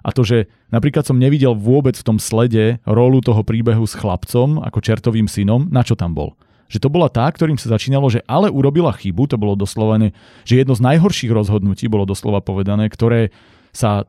A 0.00 0.08
to, 0.08 0.24
že 0.24 0.48
napríklad 0.72 1.04
som 1.04 1.20
nevidel 1.20 1.52
vôbec 1.52 1.92
v 1.92 2.06
tom 2.08 2.16
slede 2.16 2.80
rolu 2.88 3.20
toho 3.20 3.44
príbehu 3.44 3.84
s 3.84 3.92
chlapcom 3.92 4.64
ako 4.64 4.80
čertovým 4.80 5.28
synom, 5.28 5.68
na 5.68 5.84
čo 5.84 5.92
tam 5.92 6.16
bol 6.16 6.32
že 6.68 6.78
to 6.78 6.92
bola 6.92 7.08
tá, 7.08 7.24
ktorým 7.28 7.56
sa 7.56 7.72
začínalo, 7.72 8.12
že 8.12 8.20
ale 8.28 8.52
urobila 8.52 8.92
chybu, 8.92 9.24
to 9.28 9.40
bolo 9.40 9.56
doslova, 9.56 9.96
že 10.44 10.54
jedno 10.60 10.76
z 10.76 10.84
najhorších 10.84 11.32
rozhodnutí 11.32 11.88
bolo 11.88 12.04
doslova 12.04 12.44
povedané, 12.44 12.92
ktoré 12.92 13.32
sa 13.72 14.04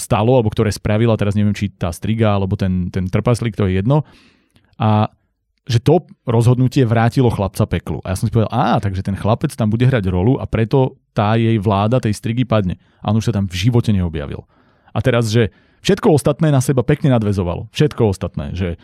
stalo, 0.00 0.40
alebo 0.40 0.48
ktoré 0.48 0.72
spravila, 0.72 1.20
teraz 1.20 1.36
neviem, 1.36 1.52
či 1.52 1.68
tá 1.68 1.92
striga, 1.92 2.40
alebo 2.40 2.56
ten, 2.56 2.88
ten 2.88 3.04
trpaslík, 3.04 3.52
to 3.52 3.68
je 3.68 3.84
jedno. 3.84 4.08
A 4.80 5.12
že 5.62 5.78
to 5.78 6.02
rozhodnutie 6.26 6.82
vrátilo 6.82 7.30
chlapca 7.30 7.68
peklu. 7.70 8.02
A 8.02 8.12
ja 8.12 8.18
som 8.18 8.26
si 8.26 8.34
povedal, 8.34 8.50
á, 8.50 8.82
takže 8.82 9.06
ten 9.06 9.14
chlapec 9.14 9.54
tam 9.54 9.70
bude 9.70 9.86
hrať 9.86 10.10
rolu 10.10 10.34
a 10.42 10.48
preto 10.48 10.98
tá 11.14 11.38
jej 11.38 11.54
vláda 11.62 12.02
tej 12.02 12.18
strigy 12.18 12.42
padne. 12.42 12.82
A 12.98 13.14
on 13.14 13.22
už 13.22 13.30
sa 13.30 13.36
tam 13.36 13.46
v 13.46 13.54
živote 13.54 13.94
neobjavil. 13.94 14.42
A 14.90 14.98
teraz, 14.98 15.30
že 15.30 15.54
všetko 15.86 16.18
ostatné 16.18 16.50
na 16.50 16.58
seba 16.58 16.82
pekne 16.82 17.14
nadvezovalo. 17.14 17.70
Všetko 17.70 18.10
ostatné. 18.10 18.50
Že 18.58 18.74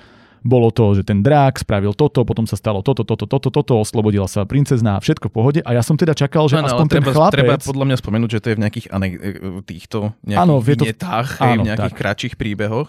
bolo 0.42 0.70
to, 0.70 0.98
že 0.98 1.02
ten 1.06 1.22
drák 1.22 1.58
spravil 1.58 1.94
toto, 1.94 2.22
potom 2.22 2.46
sa 2.46 2.54
stalo 2.54 2.82
toto, 2.82 3.02
toto, 3.02 3.26
toto, 3.26 3.48
toto, 3.50 3.72
oslobodila 3.78 4.26
sa 4.30 4.46
princezná, 4.46 4.98
všetko 5.02 5.30
v 5.30 5.34
pohode 5.34 5.60
a 5.62 5.70
ja 5.74 5.82
som 5.82 5.98
teda 5.98 6.14
čakal, 6.14 6.46
že 6.46 6.58
ano, 6.58 6.70
aspoň 6.70 6.86
ten 6.86 7.02
treba, 7.02 7.10
chlapec... 7.14 7.34
Treba 7.38 7.56
podľa 7.58 7.84
mňa 7.90 7.96
spomenúť, 7.98 8.30
že 8.30 8.40
to 8.40 8.48
je 8.50 8.56
v 8.56 8.60
nejakých 8.62 8.86
anek- 8.92 9.18
týchto 9.66 9.98
nejakých 10.22 10.42
ano, 10.42 10.54
vinetách, 10.62 11.28
to... 11.38 11.42
ano, 11.42 11.62
v 11.62 11.68
nejakých 11.72 11.94
tak. 11.94 12.00
kratších 12.00 12.34
príbehoch 12.38 12.88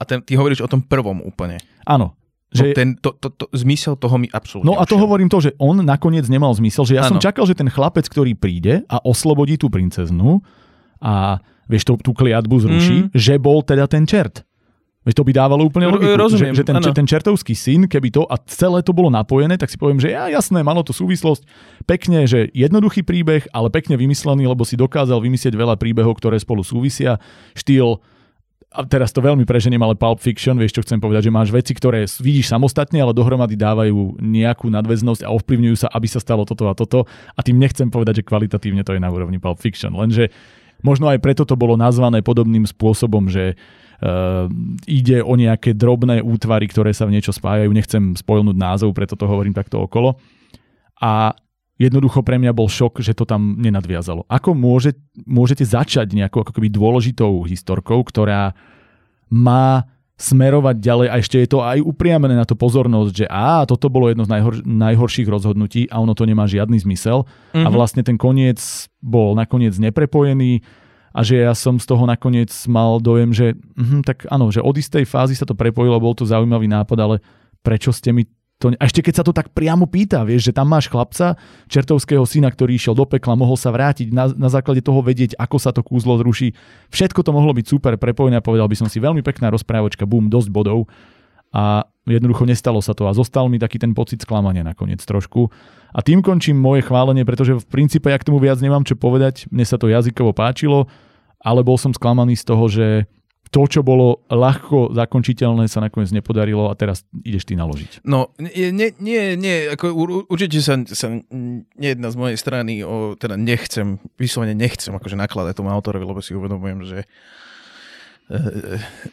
a 0.00 0.02
ten, 0.08 0.24
ty 0.24 0.32
hovoríš 0.36 0.64
o 0.64 0.68
tom 0.70 0.80
prvom 0.80 1.20
úplne. 1.20 1.60
Áno, 1.84 2.16
no 2.16 2.18
že... 2.50 2.72
No 2.72 2.76
ten, 2.76 2.88
to, 2.98 3.10
to, 3.14 3.28
to, 3.30 3.44
zmysel 3.54 3.94
toho 3.94 4.18
mi 4.18 4.26
absolútne 4.26 4.66
No 4.66 4.80
a 4.80 4.82
to 4.82 4.98
hovorím 4.98 5.30
to, 5.30 5.38
že 5.38 5.54
on 5.62 5.78
nakoniec 5.86 6.26
nemal 6.26 6.50
zmysel, 6.50 6.82
že 6.82 6.98
ja 6.98 7.06
ano. 7.06 7.16
som 7.16 7.18
čakal, 7.22 7.46
že 7.46 7.54
ten 7.54 7.70
chlapec, 7.70 8.10
ktorý 8.10 8.34
príde 8.34 8.82
a 8.90 8.98
oslobodí 9.06 9.54
tú 9.54 9.70
princeznu 9.70 10.42
a 10.98 11.38
vieš, 11.70 11.86
tú, 11.86 11.94
tú 12.02 12.10
kliatbu 12.10 12.56
zruší, 12.58 12.98
mm. 13.06 13.10
že 13.14 13.38
bol 13.38 13.62
teda 13.62 13.86
ten 13.86 14.02
čert. 14.02 14.42
Veď 15.00 15.14
to 15.16 15.24
by 15.24 15.32
dávalo 15.32 15.64
úplne 15.64 15.88
logiku, 15.88 16.12
Rozumiem, 16.12 16.52
že, 16.52 16.60
že 16.60 16.68
ten, 16.68 16.76
že 16.76 16.92
ten 16.92 17.08
čertovský 17.08 17.56
syn, 17.56 17.88
keby 17.88 18.12
to 18.12 18.28
a 18.28 18.36
celé 18.44 18.84
to 18.84 18.92
bolo 18.92 19.08
napojené, 19.08 19.56
tak 19.56 19.72
si 19.72 19.80
poviem, 19.80 19.96
že 19.96 20.12
ja 20.12 20.28
jasné, 20.28 20.60
malo 20.60 20.84
to 20.84 20.92
súvislosť, 20.92 21.40
pekne, 21.88 22.28
že 22.28 22.52
jednoduchý 22.52 23.00
príbeh, 23.00 23.48
ale 23.56 23.72
pekne 23.72 23.96
vymyslený, 23.96 24.44
lebo 24.44 24.60
si 24.68 24.76
dokázal 24.76 25.24
vymyslieť 25.24 25.56
veľa 25.56 25.80
príbehov, 25.80 26.20
ktoré 26.20 26.36
spolu 26.36 26.60
súvisia. 26.60 27.16
Štýl, 27.56 27.96
a 28.70 28.84
teraz 28.84 29.10
to 29.10 29.24
veľmi 29.24 29.48
preženiem, 29.48 29.80
ale 29.80 29.96
Pulp 29.96 30.20
Fiction, 30.20 30.60
vieš 30.60 30.76
čo 30.76 30.84
chcem 30.84 31.00
povedať, 31.00 31.26
že 31.26 31.34
máš 31.34 31.48
veci, 31.48 31.72
ktoré 31.72 32.04
vidíš 32.06 32.52
samostatne, 32.52 33.00
ale 33.00 33.16
dohromady 33.16 33.56
dávajú 33.56 34.20
nejakú 34.20 34.68
nadväznosť 34.68 35.26
a 35.26 35.32
ovplyvňujú 35.32 35.76
sa, 35.80 35.88
aby 35.90 36.06
sa 36.06 36.20
stalo 36.20 36.44
toto 36.44 36.68
a 36.68 36.76
toto. 36.76 37.08
A 37.34 37.40
tým 37.40 37.56
nechcem 37.58 37.88
povedať, 37.88 38.22
že 38.22 38.28
kvalitatívne 38.28 38.84
to 38.84 38.94
je 38.94 39.00
na 39.00 39.08
úrovni 39.08 39.40
Pulp 39.40 39.58
Fiction, 39.58 39.96
lenže 39.96 40.30
možno 40.86 41.08
aj 41.08 41.18
preto 41.18 41.42
to 41.42 41.58
bolo 41.58 41.74
nazvané 41.74 42.22
podobným 42.22 42.62
spôsobom, 42.68 43.26
že 43.26 43.58
ide 44.88 45.20
o 45.20 45.34
nejaké 45.36 45.76
drobné 45.76 46.24
útvary, 46.24 46.66
ktoré 46.72 46.96
sa 46.96 47.04
v 47.04 47.20
niečo 47.20 47.36
spájajú. 47.36 47.68
Nechcem 47.68 48.16
spojnúť 48.16 48.56
názov, 48.56 48.96
preto 48.96 49.12
to 49.12 49.28
hovorím 49.28 49.52
takto 49.52 49.84
okolo. 49.84 50.16
A 51.00 51.36
jednoducho 51.80 52.24
pre 52.24 52.40
mňa 52.40 52.52
bol 52.52 52.68
šok, 52.68 53.00
že 53.04 53.16
to 53.16 53.28
tam 53.28 53.60
nenadviazalo. 53.60 54.24
Ako 54.28 54.56
môže, 54.56 54.96
môžete 55.24 55.64
začať 55.64 56.12
nejakou 56.12 56.44
ako 56.44 56.52
keby 56.56 56.68
dôležitou 56.72 57.44
historkou, 57.44 58.00
ktorá 58.04 58.52
má 59.28 59.88
smerovať 60.20 60.76
ďalej 60.84 61.06
a 61.08 61.14
ešte 61.16 61.40
je 61.40 61.48
to 61.48 61.64
aj 61.64 61.80
upriamené 61.80 62.36
na 62.36 62.44
to 62.44 62.52
pozornosť, 62.52 63.24
že 63.24 63.26
á, 63.32 63.64
toto 63.64 63.88
bolo 63.88 64.12
jedno 64.12 64.28
z 64.28 64.36
najhor, 64.36 64.60
najhorších 64.68 65.24
rozhodnutí 65.24 65.88
a 65.88 65.96
ono 65.96 66.12
to 66.12 66.28
nemá 66.28 66.44
žiadny 66.44 66.76
zmysel 66.76 67.24
mm-hmm. 67.24 67.64
a 67.64 67.68
mhm. 67.72 67.72
vlastne 67.72 68.04
ten 68.04 68.20
koniec 68.20 68.60
bol 69.00 69.32
nakoniec 69.32 69.72
neprepojený 69.80 70.60
a 71.10 71.20
že 71.26 71.42
ja 71.42 71.54
som 71.58 71.78
z 71.78 71.86
toho 71.86 72.06
nakoniec 72.06 72.50
mal 72.70 73.02
dojem, 73.02 73.34
že 73.34 73.46
mm, 73.74 74.06
tak 74.06 74.30
áno, 74.30 74.50
že 74.54 74.62
od 74.62 74.74
istej 74.78 75.06
fázy 75.06 75.34
sa 75.34 75.46
to 75.46 75.58
prepojilo, 75.58 75.98
bol 75.98 76.14
to 76.14 76.26
zaujímavý 76.26 76.70
nápad, 76.70 76.98
ale 76.98 77.16
prečo 77.60 77.90
ste 77.90 78.14
mi 78.14 78.24
to, 78.60 78.68
a 78.76 78.84
ešte 78.84 79.00
keď 79.00 79.14
sa 79.16 79.24
to 79.24 79.32
tak 79.32 79.56
priamo 79.56 79.88
pýta, 79.88 80.20
vieš, 80.20 80.52
že 80.52 80.56
tam 80.60 80.68
máš 80.68 80.92
chlapca, 80.92 81.40
čertovského 81.72 82.20
syna, 82.28 82.52
ktorý 82.52 82.76
išiel 82.76 82.92
do 82.92 83.08
pekla, 83.08 83.32
mohol 83.32 83.56
sa 83.56 83.72
vrátiť, 83.72 84.12
na, 84.12 84.28
na 84.36 84.52
základe 84.52 84.84
toho 84.84 85.00
vedieť, 85.00 85.32
ako 85.40 85.56
sa 85.56 85.72
to 85.72 85.80
kúzlo 85.80 86.20
zruší. 86.20 86.52
Všetko 86.92 87.24
to 87.24 87.32
mohlo 87.32 87.56
byť 87.56 87.64
super 87.64 87.96
prepojené 87.96 88.36
a 88.36 88.44
povedal 88.44 88.68
by 88.68 88.76
som 88.76 88.84
si, 88.92 89.00
veľmi 89.00 89.24
pekná 89.24 89.48
rozprávočka, 89.48 90.04
bum, 90.04 90.28
dosť 90.28 90.52
bodov. 90.52 90.92
A 91.50 91.86
jednoducho 92.06 92.46
nestalo 92.46 92.78
sa 92.82 92.94
to 92.94 93.06
a 93.06 93.14
zostal 93.14 93.50
mi 93.50 93.58
taký 93.58 93.78
ten 93.78 93.94
pocit 93.94 94.22
sklamania 94.22 94.62
nakoniec 94.62 95.02
trošku. 95.02 95.50
A 95.90 95.98
tým 96.02 96.22
končím 96.22 96.58
moje 96.58 96.86
chválenie, 96.86 97.26
pretože 97.26 97.58
v 97.58 97.66
princípe 97.66 98.10
ja 98.10 98.18
k 98.18 98.26
tomu 98.30 98.38
viac 98.38 98.62
nemám 98.62 98.86
čo 98.86 98.94
povedať. 98.94 99.50
Mne 99.50 99.66
sa 99.66 99.74
to 99.74 99.90
jazykovo 99.90 100.30
páčilo, 100.30 100.86
ale 101.42 101.66
bol 101.66 101.74
som 101.74 101.90
sklamaný 101.90 102.38
z 102.38 102.44
toho, 102.46 102.64
že 102.70 102.86
to, 103.50 103.66
čo 103.66 103.82
bolo 103.82 104.22
ľahko 104.30 104.94
zakončiteľné, 104.94 105.66
sa 105.66 105.82
nakoniec 105.82 106.14
nepodarilo 106.14 106.70
a 106.70 106.78
teraz 106.78 107.02
ideš 107.26 107.50
ty 107.50 107.58
naložiť. 107.58 108.06
No, 108.06 108.30
nie, 108.38 108.94
nie, 109.02 109.34
nie 109.34 109.56
ako 109.74 109.90
určite 110.30 110.62
sa, 110.62 110.78
sa 110.86 111.18
nejedna 111.74 112.14
z 112.14 112.16
mojej 112.16 112.38
strany, 112.38 112.86
o, 112.86 113.18
teda 113.18 113.34
nechcem, 113.34 113.98
vyslovene 114.14 114.54
nechcem 114.54 114.94
akože 114.94 115.18
nakladať 115.18 115.58
tomu 115.58 115.74
autorovi, 115.74 116.06
lebo 116.06 116.22
si 116.22 116.38
uvedomujem, 116.38 116.78
že 116.86 116.98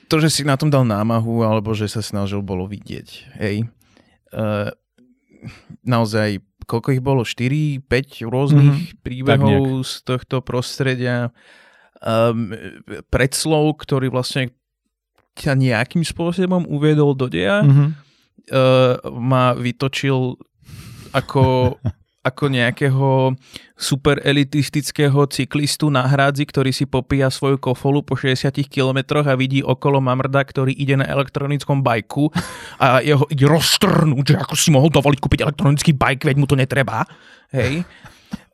to, 0.10 0.15
že 0.21 0.30
si 0.30 0.41
na 0.45 0.53
tom 0.60 0.69
dal 0.69 0.86
námahu, 0.86 1.41
alebo 1.41 1.73
že 1.73 1.89
sa 1.89 2.06
snažil, 2.06 2.45
bolo 2.45 2.69
vidieť. 2.69 3.08
Hej. 3.41 3.65
E, 4.30 4.47
naozaj, 5.82 6.43
koľko 6.69 6.89
ich 6.93 7.01
bolo? 7.01 7.25
4, 7.25 7.82
5 7.82 8.27
rôznych 8.27 8.77
mm-hmm. 8.77 9.01
príbehov 9.01 9.88
z 9.88 9.93
tohto 10.06 10.43
prostredia 10.43 11.32
um, 12.03 12.53
predslov, 13.10 13.80
ktorý 13.82 14.12
vlastne 14.12 14.53
ťa 15.38 15.53
nejakým 15.53 16.01
spôsobom 16.01 16.65
uviedol 16.65 17.13
do 17.13 17.30
deja, 17.30 17.62
mm-hmm. 17.62 17.89
uh, 18.51 18.93
ma 19.17 19.53
vytočil 19.53 20.38
ako, 21.15 21.77
ako 22.28 22.52
nejakého 22.52 23.34
super 23.78 24.20
elitistického 24.26 25.24
cyklistu 25.32 25.88
na 25.88 26.04
hrádzi, 26.04 26.44
ktorý 26.50 26.76
si 26.76 26.84
popíja 26.84 27.32
svoju 27.32 27.62
kofolu 27.62 28.04
po 28.04 28.20
60 28.20 28.52
kilometroch 28.68 29.30
a 29.30 29.40
vidí 29.40 29.63
okolo 29.63 30.04
mamrda, 30.04 30.44
ktorý 30.44 30.76
ide 30.76 31.00
na 31.00 31.08
elektronickom 31.08 31.80
bajku 31.86 32.28
a 32.82 33.00
jeho 33.00 33.24
ide 33.32 33.46
roztrhnúť, 33.48 34.26
že 34.34 34.36
ako 34.42 34.54
si 34.58 34.70
mohol 34.74 34.92
dovoliť 34.92 35.20
kúpiť 35.22 35.40
elektronický 35.48 35.92
bajk, 35.96 36.28
veď 36.28 36.36
mu 36.36 36.50
to 36.50 36.60
netreba. 36.60 37.08
Hej. 37.54 37.88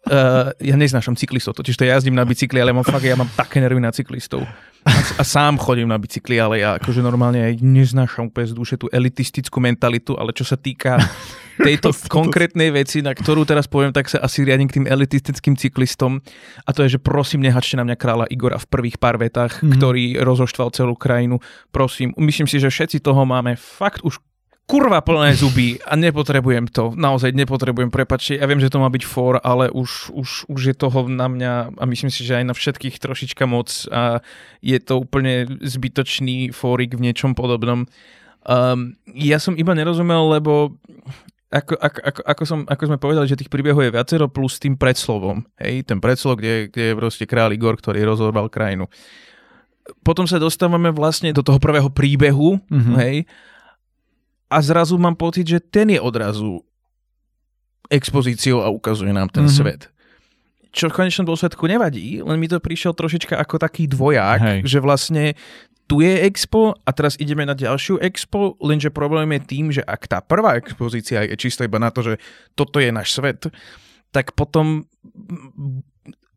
Uh, 0.03 0.51
ja 0.59 0.75
neznášam 0.75 1.15
cyklistov, 1.15 1.55
totiž 1.55 1.79
to 1.79 1.87
ja 1.87 1.95
jazdím 1.95 2.19
na 2.19 2.27
bicykli, 2.27 2.59
ale 2.59 2.75
mám 2.75 2.83
fakt, 2.83 3.07
ja 3.07 3.15
mám 3.15 3.31
také 3.39 3.63
nervy 3.63 3.79
na 3.79 3.87
cyklistov. 3.87 4.43
A, 4.83 4.91
a 4.91 5.23
sám 5.23 5.55
chodím 5.55 5.87
na 5.87 5.95
bicykli, 5.95 6.35
ale 6.35 6.59
ja 6.59 6.75
akože 6.75 6.99
normálne 6.99 7.39
aj 7.39 7.63
neznášam 7.63 8.27
úplne 8.27 8.51
z 8.51 8.55
duše 8.55 8.75
tú 8.75 8.91
elitistickú 8.91 9.63
mentalitu, 9.63 10.19
ale 10.19 10.35
čo 10.35 10.43
sa 10.43 10.59
týka 10.59 10.99
tejto 11.67 11.95
konkrétnej 12.11 12.75
veci, 12.75 12.99
na 12.99 13.15
ktorú 13.15 13.47
teraz 13.47 13.71
poviem, 13.71 13.95
tak 13.95 14.11
sa 14.11 14.19
asi 14.19 14.43
riadím 14.43 14.67
k 14.67 14.83
tým 14.83 14.91
elitistickým 14.91 15.55
cyklistom. 15.55 16.19
A 16.67 16.69
to 16.75 16.83
je, 16.83 16.97
že 16.97 16.99
prosím, 16.99 17.39
nehačte 17.47 17.79
na 17.79 17.87
mňa 17.87 17.95
kráľa 17.95 18.25
Igora 18.27 18.59
v 18.59 18.67
prvých 18.67 18.99
pár 18.99 19.15
vetách, 19.15 19.63
mm-hmm. 19.63 19.71
ktorý 19.79 20.19
rozoštval 20.19 20.75
celú 20.75 20.99
krajinu. 20.99 21.39
Prosím, 21.71 22.11
myslím 22.19 22.51
si, 22.51 22.59
že 22.59 22.67
všetci 22.67 22.99
toho 22.99 23.23
máme 23.23 23.55
fakt 23.55 24.03
už 24.03 24.19
kurva 24.63 25.03
plné 25.03 25.35
zuby 25.35 25.75
a 25.83 25.99
nepotrebujem 25.99 26.71
to. 26.71 26.95
Naozaj 26.95 27.35
nepotrebujem, 27.35 27.91
prepačte. 27.91 28.39
Ja 28.39 28.47
viem, 28.47 28.63
že 28.63 28.71
to 28.71 28.79
má 28.79 28.87
byť 28.87 29.03
for, 29.03 29.37
ale 29.43 29.67
už, 29.67 30.15
už, 30.15 30.29
už 30.47 30.61
je 30.71 30.75
toho 30.75 31.11
na 31.11 31.27
mňa 31.27 31.77
a 31.77 31.83
myslím 31.83 32.07
si, 32.07 32.23
že 32.23 32.39
aj 32.39 32.45
na 32.47 32.55
všetkých 32.55 32.95
trošička 32.97 33.43
moc 33.43 33.69
a 33.91 34.23
je 34.63 34.79
to 34.79 35.03
úplne 35.03 35.59
zbytočný 35.59 36.55
fórik 36.55 36.95
v 36.95 37.11
niečom 37.11 37.35
podobnom. 37.35 37.85
Um, 38.43 38.95
ja 39.11 39.39
som 39.39 39.55
iba 39.55 39.75
nerozumel, 39.75 40.31
lebo 40.39 40.75
ako, 41.53 41.77
ako, 41.77 41.99
ako, 42.01 42.21
ako, 42.25 42.43
som, 42.49 42.59
ako 42.65 42.83
sme 42.89 42.97
povedali, 42.97 43.29
že 43.29 43.37
tých 43.37 43.51
príbehov 43.51 43.85
je 43.85 43.93
viacero 43.93 44.25
plus 44.25 44.57
tým 44.57 44.73
predslovom. 44.73 45.45
Hej, 45.61 45.85
ten 45.85 46.01
predslov, 46.01 46.41
kde, 46.41 46.73
kde 46.73 46.91
je 46.91 46.97
proste 46.97 47.29
kráľ 47.29 47.53
Igor, 47.53 47.77
ktorý 47.77 48.01
rozhodoval 48.09 48.49
krajinu. 48.49 48.89
Potom 50.01 50.25
sa 50.25 50.41
dostávame 50.41 50.89
vlastne 50.95 51.29
do 51.35 51.45
toho 51.45 51.59
prvého 51.59 51.91
príbehu, 51.91 52.57
mm-hmm. 52.57 52.95
hej, 53.03 53.27
a 54.53 54.61
zrazu 54.61 54.95
mám 55.01 55.17
pocit, 55.17 55.49
že 55.49 55.59
ten 55.59 55.89
je 55.89 55.99
odrazu 55.99 56.61
expozíciou 57.89 58.61
a 58.61 58.69
ukazuje 58.69 59.09
nám 59.09 59.29
ten 59.33 59.49
mm-hmm. 59.49 59.59
svet. 59.59 59.81
Čo 60.73 60.89
v 60.89 61.05
konečnom 61.05 61.29
dôsledku 61.29 61.69
nevadí, 61.69 62.21
len 62.21 62.37
mi 62.41 62.49
to 62.49 62.57
prišiel 62.57 62.97
trošička 62.97 63.37
ako 63.37 63.61
taký 63.61 63.85
dvoják, 63.85 64.41
Hej. 64.41 64.59
že 64.65 64.79
vlastne 64.81 65.37
tu 65.85 66.01
je 66.01 66.25
expo 66.25 66.73
a 66.73 66.89
teraz 66.95 67.13
ideme 67.21 67.45
na 67.45 67.53
ďalšiu 67.53 68.01
expo, 68.01 68.57
lenže 68.57 68.89
problém 68.89 69.37
je 69.37 69.41
tým, 69.45 69.65
že 69.69 69.85
ak 69.85 70.09
tá 70.09 70.23
prvá 70.23 70.57
expozícia 70.57 71.21
je 71.27 71.37
čisto 71.37 71.61
iba 71.61 71.77
na 71.77 71.93
to, 71.93 72.01
že 72.01 72.13
toto 72.57 72.81
je 72.81 72.89
náš 72.89 73.13
svet, 73.13 73.45
tak 74.09 74.33
potom 74.33 74.89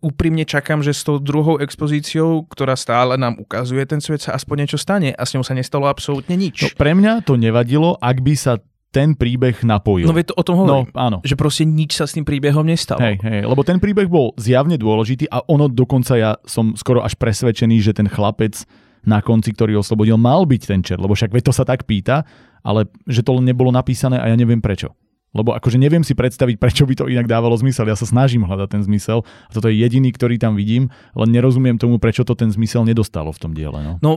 úprimne 0.04 0.44
čakám, 0.44 0.84
že 0.84 0.92
s 0.92 1.02
tou 1.02 1.16
druhou 1.18 1.58
expozíciou, 1.58 2.44
ktorá 2.46 2.76
stále 2.76 3.16
nám 3.16 3.40
ukazuje 3.40 3.82
ten 3.88 4.00
svet, 4.00 4.22
sa 4.22 4.36
aspoň 4.36 4.66
niečo 4.66 4.78
stane 4.78 5.10
a 5.16 5.22
s 5.24 5.32
ňou 5.32 5.44
sa 5.44 5.56
nestalo 5.56 5.88
absolútne 5.88 6.36
nič. 6.36 6.62
No, 6.62 6.68
pre 6.76 6.92
mňa 6.92 7.24
to 7.24 7.40
nevadilo, 7.40 7.96
ak 7.98 8.20
by 8.20 8.34
sa 8.36 8.60
ten 8.94 9.12
príbeh 9.12 9.60
napojil. 9.60 10.08
No 10.08 10.16
veď 10.16 10.32
to 10.32 10.34
o 10.40 10.44
tom 10.46 10.56
hovorím. 10.64 10.88
No, 10.88 10.96
áno. 10.96 11.18
Že 11.20 11.36
proste 11.36 11.64
nič 11.68 12.00
sa 12.00 12.08
s 12.08 12.16
tým 12.16 12.24
príbehom 12.24 12.64
nestalo. 12.64 13.02
Hej, 13.04 13.20
hej, 13.20 13.44
lebo 13.44 13.60
ten 13.60 13.76
príbeh 13.76 14.08
bol 14.08 14.32
zjavne 14.40 14.80
dôležitý 14.80 15.28
a 15.28 15.44
ono 15.44 15.68
dokonca 15.68 16.16
ja 16.16 16.40
som 16.48 16.72
skoro 16.72 17.04
až 17.04 17.12
presvedčený, 17.20 17.84
že 17.84 17.92
ten 17.92 18.08
chlapec 18.08 18.56
na 19.04 19.20
konci, 19.20 19.52
ktorý 19.52 19.84
oslobodil, 19.84 20.16
mal 20.16 20.48
byť 20.48 20.62
ten 20.64 20.80
čer, 20.80 20.98
lebo 20.98 21.12
však 21.12 21.30
veď 21.30 21.44
to 21.44 21.52
sa 21.52 21.68
tak 21.68 21.84
pýta, 21.84 22.24
ale 22.64 22.88
že 23.06 23.22
to 23.22 23.38
nebolo 23.38 23.70
napísané 23.70 24.18
a 24.18 24.32
ja 24.32 24.36
neviem 24.36 24.64
prečo. 24.64 24.96
Lebo 25.36 25.52
akože 25.52 25.76
neviem 25.76 26.00
si 26.00 26.16
predstaviť, 26.16 26.56
prečo 26.56 26.88
by 26.88 26.94
to 26.96 27.04
inak 27.12 27.28
dávalo 27.28 27.52
zmysel. 27.60 27.84
Ja 27.86 27.94
sa 27.94 28.08
snažím 28.08 28.48
hľadať 28.48 28.68
ten 28.72 28.82
zmysel 28.82 29.22
a 29.22 29.50
toto 29.52 29.68
je 29.68 29.76
jediný, 29.76 30.08
ktorý 30.10 30.40
tam 30.40 30.56
vidím, 30.56 30.88
len 31.12 31.28
nerozumiem 31.28 31.76
tomu, 31.76 32.00
prečo 32.00 32.24
to 32.24 32.32
ten 32.32 32.48
zmysel 32.48 32.88
nedostalo 32.88 33.30
v 33.30 33.40
tom 33.40 33.52
diele. 33.52 33.78
No, 33.84 33.92
no 34.00 34.12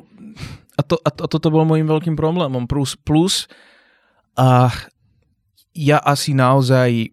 a, 0.80 0.82
to, 0.82 0.96
a, 1.04 1.10
to, 1.12 1.22
a 1.24 1.30
toto 1.30 1.52
bol 1.52 1.68
môjim 1.68 1.86
veľkým 1.86 2.16
problémom. 2.16 2.64
Plus, 2.66 2.96
plus 2.96 3.52
a 4.40 4.72
ja 5.76 6.00
asi 6.00 6.32
naozaj 6.32 7.12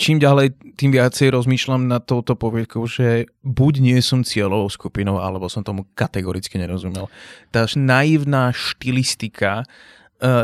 čím 0.00 0.16
ďalej, 0.16 0.56
tým 0.80 0.96
viacej 0.96 1.36
rozmýšľam 1.36 1.84
nad 1.84 2.08
touto 2.08 2.32
poviedkou, 2.32 2.88
že 2.88 3.28
buď 3.44 3.84
nie 3.84 4.00
som 4.00 4.24
cieľovou 4.24 4.72
skupinou, 4.72 5.20
alebo 5.20 5.44
som 5.52 5.60
tomu 5.60 5.84
kategoricky 5.92 6.56
nerozumel. 6.56 7.12
Tá 7.52 7.68
naivná 7.76 8.48
štilistika 8.56 9.68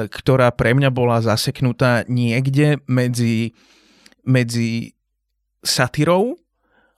ktorá 0.09 0.49
pre 0.57 0.73
mňa 0.73 0.89
bola 0.89 1.21
zaseknutá 1.21 2.09
niekde 2.09 2.81
medzi, 2.89 3.53
medzi 4.25 4.97
satyrou 5.61 6.41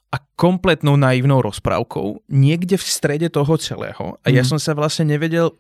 a 0.09 0.17
kompletnou 0.38 0.97
naivnou 0.97 1.43
rozprávkou, 1.43 2.25
niekde 2.31 2.81
v 2.81 2.87
strede 2.87 3.29
toho 3.29 3.59
celého. 3.61 4.17
A 4.25 4.33
ja 4.33 4.47
mm. 4.47 4.49
som 4.55 4.59
sa 4.62 4.73
vlastne 4.73 5.05
nevedel 5.05 5.53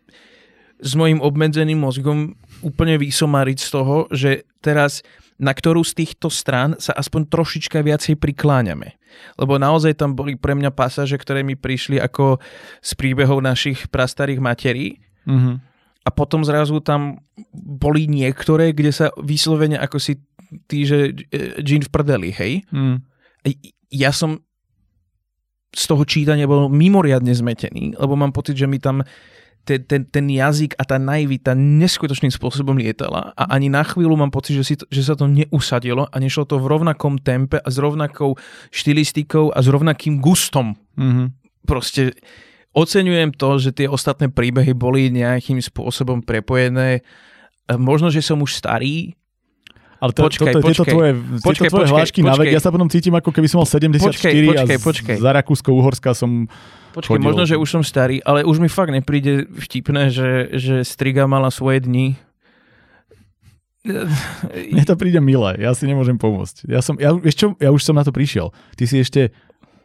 s 0.78 0.94
mojim 0.94 1.18
obmedzeným 1.18 1.76
mozgom 1.82 2.38
úplne 2.62 2.96
vysomariť 2.96 3.58
z 3.58 3.68
toho, 3.68 3.96
že 4.14 4.46
teraz 4.62 5.02
na 5.38 5.54
ktorú 5.54 5.86
z 5.86 6.02
týchto 6.02 6.30
strán 6.30 6.74
sa 6.82 6.94
aspoň 6.98 7.30
trošička 7.30 7.78
viacej 7.78 8.18
prikláňame. 8.18 8.98
Lebo 9.38 9.54
naozaj 9.54 9.94
tam 9.94 10.18
boli 10.18 10.34
pre 10.34 10.58
mňa 10.58 10.74
pasáže, 10.74 11.14
ktoré 11.14 11.46
mi 11.46 11.54
prišli 11.54 12.02
ako 12.02 12.42
z 12.82 12.90
príbehov 12.98 13.38
našich 13.38 13.86
prastarých 13.86 14.42
materí, 14.42 14.98
mm-hmm 15.26 15.67
a 16.08 16.10
potom 16.10 16.40
zrazu 16.40 16.80
tam 16.80 17.20
boli 17.52 18.08
niektoré, 18.08 18.72
kde 18.72 18.96
sa 18.96 19.06
vyslovene 19.20 19.76
ako 19.76 20.00
si 20.00 20.16
tí, 20.64 20.88
že 20.88 21.12
Jean 21.60 21.84
v 21.84 21.92
prdeli, 21.92 22.32
hej? 22.32 22.64
Mm. 22.72 23.04
Ja 23.92 24.08
som 24.08 24.40
z 25.68 25.84
toho 25.84 26.08
čítania 26.08 26.48
bol 26.48 26.72
mimoriadne 26.72 27.36
zmetený, 27.36 28.00
lebo 28.00 28.16
mám 28.16 28.32
pocit, 28.32 28.56
že 28.56 28.64
mi 28.64 28.80
tam 28.80 29.04
ten, 29.68 29.84
ten, 29.84 30.08
ten 30.08 30.24
jazyk 30.32 30.80
a 30.80 30.82
tá 30.88 30.96
naivita 30.96 31.52
neskutočným 31.52 32.32
spôsobom 32.32 32.80
lietala 32.80 33.36
a 33.36 33.52
ani 33.52 33.68
na 33.68 33.84
chvíľu 33.84 34.16
mám 34.16 34.32
pocit, 34.32 34.56
že, 34.56 34.64
si 34.64 34.74
to, 34.80 34.88
že 34.88 35.04
sa 35.04 35.12
to 35.12 35.28
neusadilo 35.28 36.08
a 36.08 36.16
nešlo 36.16 36.48
to 36.48 36.56
v 36.56 36.72
rovnakom 36.72 37.20
tempe 37.20 37.60
a 37.60 37.68
s 37.68 37.76
rovnakou 37.76 38.32
štilistikou 38.72 39.52
a 39.52 39.60
s 39.60 39.68
rovnakým 39.68 40.24
gustom. 40.24 40.72
Mm-hmm. 40.96 41.26
Proste 41.68 42.16
Oceňujem 42.72 43.32
to, 43.32 43.58
že 43.58 43.70
tie 43.72 43.86
ostatné 43.86 44.28
príbehy 44.28 44.72
boli 44.72 45.08
nejakým 45.08 45.58
spôsobom 45.58 46.20
prepojené. 46.20 47.00
E, 47.64 47.74
možno, 47.74 48.08
že 48.08 48.20
som 48.20 48.38
už 48.38 48.54
starý, 48.54 49.16
Ale 49.98 50.14
to, 50.14 50.30
Počkaj, 50.30 50.52
toto, 50.54 50.62
tieto 50.62 50.86
počkaj. 50.86 50.94
tvoje, 50.94 51.10
Počkaj, 51.16 51.42
tieto 51.42 51.74
tvoje 51.74 51.86
počkaj, 51.90 51.96
hlášky 51.98 52.20
na 52.22 52.38
vek, 52.38 52.38
počkaj. 52.38 52.54
ja 52.54 52.60
sa 52.62 52.70
potom 52.70 52.86
cítim 52.86 53.14
ako 53.14 53.30
keby 53.34 53.46
som 53.50 53.58
mal 53.58 53.66
74 53.66 53.98
Počkaj, 53.98 54.30
a 54.30 54.42
počkaj, 54.46 54.78
z- 54.78 54.84
počkaj. 54.86 55.16
za 55.18 55.30
Rakúsko-Uhorska 55.34 56.10
som... 56.14 56.46
Počkej, 56.94 57.18
chodil. 57.18 57.26
možno, 57.26 57.42
že 57.42 57.58
už 57.58 57.66
som 57.68 57.82
starý, 57.82 58.22
ale 58.22 58.46
už 58.46 58.62
mi 58.62 58.70
fakt 58.70 58.94
nepríde 58.94 59.50
vtipné, 59.58 60.14
že, 60.14 60.54
že 60.54 60.86
Striga 60.86 61.26
mala 61.26 61.50
svoje 61.50 61.82
dni. 61.82 62.14
Mne 64.70 64.84
to 64.84 64.94
príde 64.94 65.18
milé, 65.18 65.58
ja 65.58 65.74
si 65.74 65.90
nemôžem 65.90 66.14
pomôcť. 66.14 66.70
Ja, 66.70 66.78
som, 66.78 66.94
ja, 67.00 67.10
čo, 67.30 67.58
ja 67.58 67.74
už 67.74 67.82
som 67.82 67.98
na 67.98 68.06
to 68.06 68.14
prišiel. 68.14 68.54
Ty 68.78 68.84
si 68.86 69.00
ešte 69.00 69.34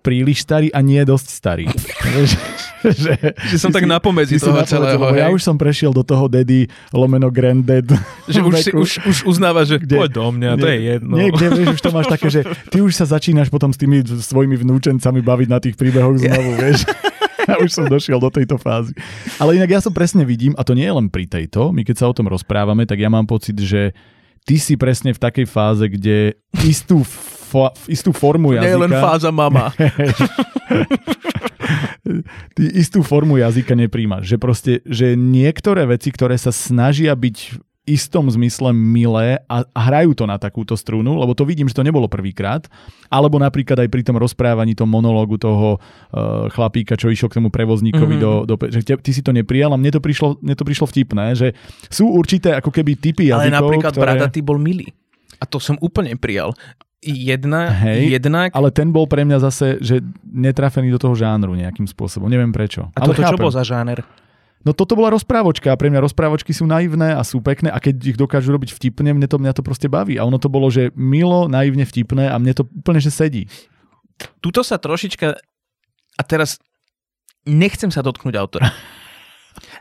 príliš 0.04 0.44
starý 0.44 0.70
a 0.70 0.84
nie 0.84 1.00
dosť 1.02 1.28
starý. 1.32 1.66
Že, 3.04 3.14
Že 3.50 3.58
som 3.58 3.70
ty 3.72 3.80
tak 3.80 3.84
si- 3.84 3.92
napomedzi 3.92 4.36
si 4.36 4.44
toho 4.44 4.60
celého, 4.64 5.00
lebo 5.00 5.16
Ja 5.16 5.32
už 5.32 5.40
som 5.40 5.56
prešiel 5.56 5.90
do 5.90 6.04
toho 6.04 6.28
daddy 6.28 6.68
lomeno 6.92 7.32
granddad. 7.32 7.88
Že 8.34 8.40
už, 8.44 8.54
si, 8.60 8.72
už, 8.72 8.90
už 9.04 9.18
uznáva, 9.24 9.64
že 9.64 9.80
Kde- 9.80 9.98
poď 9.98 10.12
do 10.12 10.28
mňa, 10.32 10.50
to 10.56 10.68
je 10.68 10.78
jedno. 10.80 11.14
Nie, 11.16 11.28
kde, 11.32 11.46
vieš, 11.54 11.68
už 11.76 11.82
to 11.82 11.92
máš 11.92 12.08
také, 12.12 12.28
že 12.28 12.42
ty 12.70 12.78
už 12.80 12.92
sa 12.92 13.06
začínaš 13.08 13.48
potom 13.48 13.72
s 13.72 13.80
tými 13.80 14.04
svojimi 14.04 14.60
vnúčencami 14.60 15.24
baviť 15.24 15.48
na 15.48 15.60
tých 15.64 15.76
príbehoch 15.76 16.20
znovu, 16.20 16.50
vieš. 16.60 16.84
Ja 17.44 17.60
už 17.60 17.76
som 17.76 17.92
došiel 17.92 18.24
do 18.24 18.32
tejto 18.32 18.56
fázy. 18.56 18.96
Ale 19.36 19.60
inak 19.60 19.68
ja 19.68 19.84
som 19.84 19.92
presne 19.92 20.24
vidím, 20.24 20.56
a 20.56 20.64
to 20.64 20.72
nie 20.72 20.88
je 20.88 20.96
len 20.96 21.12
pri 21.12 21.28
tejto, 21.28 21.76
my 21.76 21.84
keď 21.84 22.00
sa 22.00 22.08
o 22.08 22.16
tom 22.16 22.32
rozprávame, 22.32 22.88
tak 22.88 23.04
ja 23.04 23.12
mám 23.12 23.28
pocit, 23.28 23.60
že 23.60 23.92
ty 24.48 24.56
si 24.56 24.80
presne 24.80 25.12
v 25.12 25.20
takej 25.20 25.44
fáze, 25.44 25.84
kde 25.84 26.40
istú, 26.64 27.04
fa- 27.54 27.74
istú 27.86 28.10
formu 28.10 28.58
jazyka... 28.58 28.74
Nie 28.74 28.82
len 28.82 28.94
fáza 28.98 29.30
mama. 29.30 29.70
ty 32.58 32.64
istú 32.74 33.06
formu 33.06 33.38
jazyka 33.40 33.78
nepríjmaš. 33.78 34.28
Že 34.28 34.38
proste, 34.42 34.72
že 34.90 35.14
niektoré 35.14 35.86
veci, 35.86 36.10
ktoré 36.10 36.36
sa 36.36 36.50
snažia 36.50 37.14
byť 37.14 37.62
istom 37.84 38.32
zmysle 38.32 38.72
milé 38.72 39.44
a, 39.44 39.68
a 39.68 39.80
hrajú 39.92 40.16
to 40.16 40.24
na 40.24 40.40
takúto 40.40 40.72
strunu, 40.80 41.20
lebo 41.20 41.36
to 41.36 41.44
vidím, 41.44 41.68
že 41.68 41.76
to 41.76 41.84
nebolo 41.84 42.08
prvýkrát, 42.08 42.64
alebo 43.12 43.36
napríklad 43.36 43.76
aj 43.76 43.92
pri 43.92 44.08
tom 44.08 44.16
rozprávaní, 44.16 44.72
tom 44.72 44.88
monológu 44.88 45.36
toho 45.36 45.76
uh, 45.76 46.48
chlapíka, 46.48 46.96
čo 46.96 47.12
išiel 47.12 47.28
k 47.28 47.44
tomu 47.44 47.52
prevozníkovi 47.52 48.16
Mhm. 48.16 48.24
mm-hmm. 48.24 48.48
do, 48.48 48.56
do... 48.56 48.72
Že 48.72 48.80
te, 48.88 48.94
ty 49.04 49.12
si 49.12 49.20
to 49.20 49.36
neprijal 49.36 49.76
a 49.76 49.80
mne 49.80 49.92
to 49.92 50.00
prišlo, 50.00 50.40
mne 50.40 50.56
to 50.56 50.64
prišlo 50.64 50.88
vtipné, 50.88 51.36
že 51.36 51.52
sú 51.92 52.08
určité 52.08 52.56
ako 52.56 52.72
keby 52.72 52.96
typy 52.96 53.28
Ale 53.28 53.52
jazykov, 53.52 53.60
napríklad 53.68 53.92
ktoré... 53.92 54.08
Bradatý 54.16 54.40
bol 54.40 54.64
milý. 54.64 54.88
A 55.40 55.44
to 55.44 55.60
som 55.60 55.76
úplne 55.84 56.16
prijal. 56.16 56.56
Jedna, 57.04 57.68
Hej, 57.84 58.16
jednak... 58.16 58.56
Ale 58.56 58.72
ten 58.72 58.96
bol 58.96 59.04
pre 59.12 59.28
mňa 59.28 59.44
zase, 59.44 59.78
že 59.84 60.00
netrafený 60.24 60.88
do 60.96 61.00
toho 61.00 61.14
žánru 61.20 61.52
nejakým 61.52 61.84
spôsobom. 61.84 62.32
Neviem 62.32 62.56
prečo. 62.56 62.88
A 62.96 63.04
ale 63.04 63.12
toto 63.12 63.20
čo 63.20 63.36
chápem. 63.36 63.44
bol 63.44 63.52
za 63.52 63.64
žáner? 63.68 64.00
No 64.64 64.72
toto 64.72 64.96
bola 64.96 65.12
rozprávočka 65.12 65.76
a 65.76 65.80
pre 65.80 65.92
mňa 65.92 66.00
rozprávočky 66.00 66.56
sú 66.56 66.64
naivné 66.64 67.12
a 67.12 67.20
sú 67.28 67.44
pekné 67.44 67.68
a 67.68 67.84
keď 67.84 68.16
ich 68.16 68.18
dokážu 68.18 68.56
robiť 68.56 68.72
vtipne, 68.72 69.12
mne 69.12 69.28
to, 69.28 69.36
mňa 69.36 69.52
to 69.52 69.60
proste 69.60 69.92
baví. 69.92 70.16
A 70.16 70.24
ono 70.24 70.40
to 70.40 70.48
bolo, 70.48 70.72
že 70.72 70.96
milo, 70.96 71.52
naivne 71.52 71.84
vtipné 71.84 72.32
a 72.32 72.40
mne 72.40 72.56
to 72.56 72.64
úplne, 72.72 73.04
že 73.04 73.12
sedí. 73.12 73.52
Tuto 74.40 74.64
sa 74.64 74.80
trošička... 74.80 75.36
A 76.14 76.22
teraz 76.24 76.64
nechcem 77.44 77.92
sa 77.92 78.00
dotknúť 78.00 78.36
autora. 78.40 78.72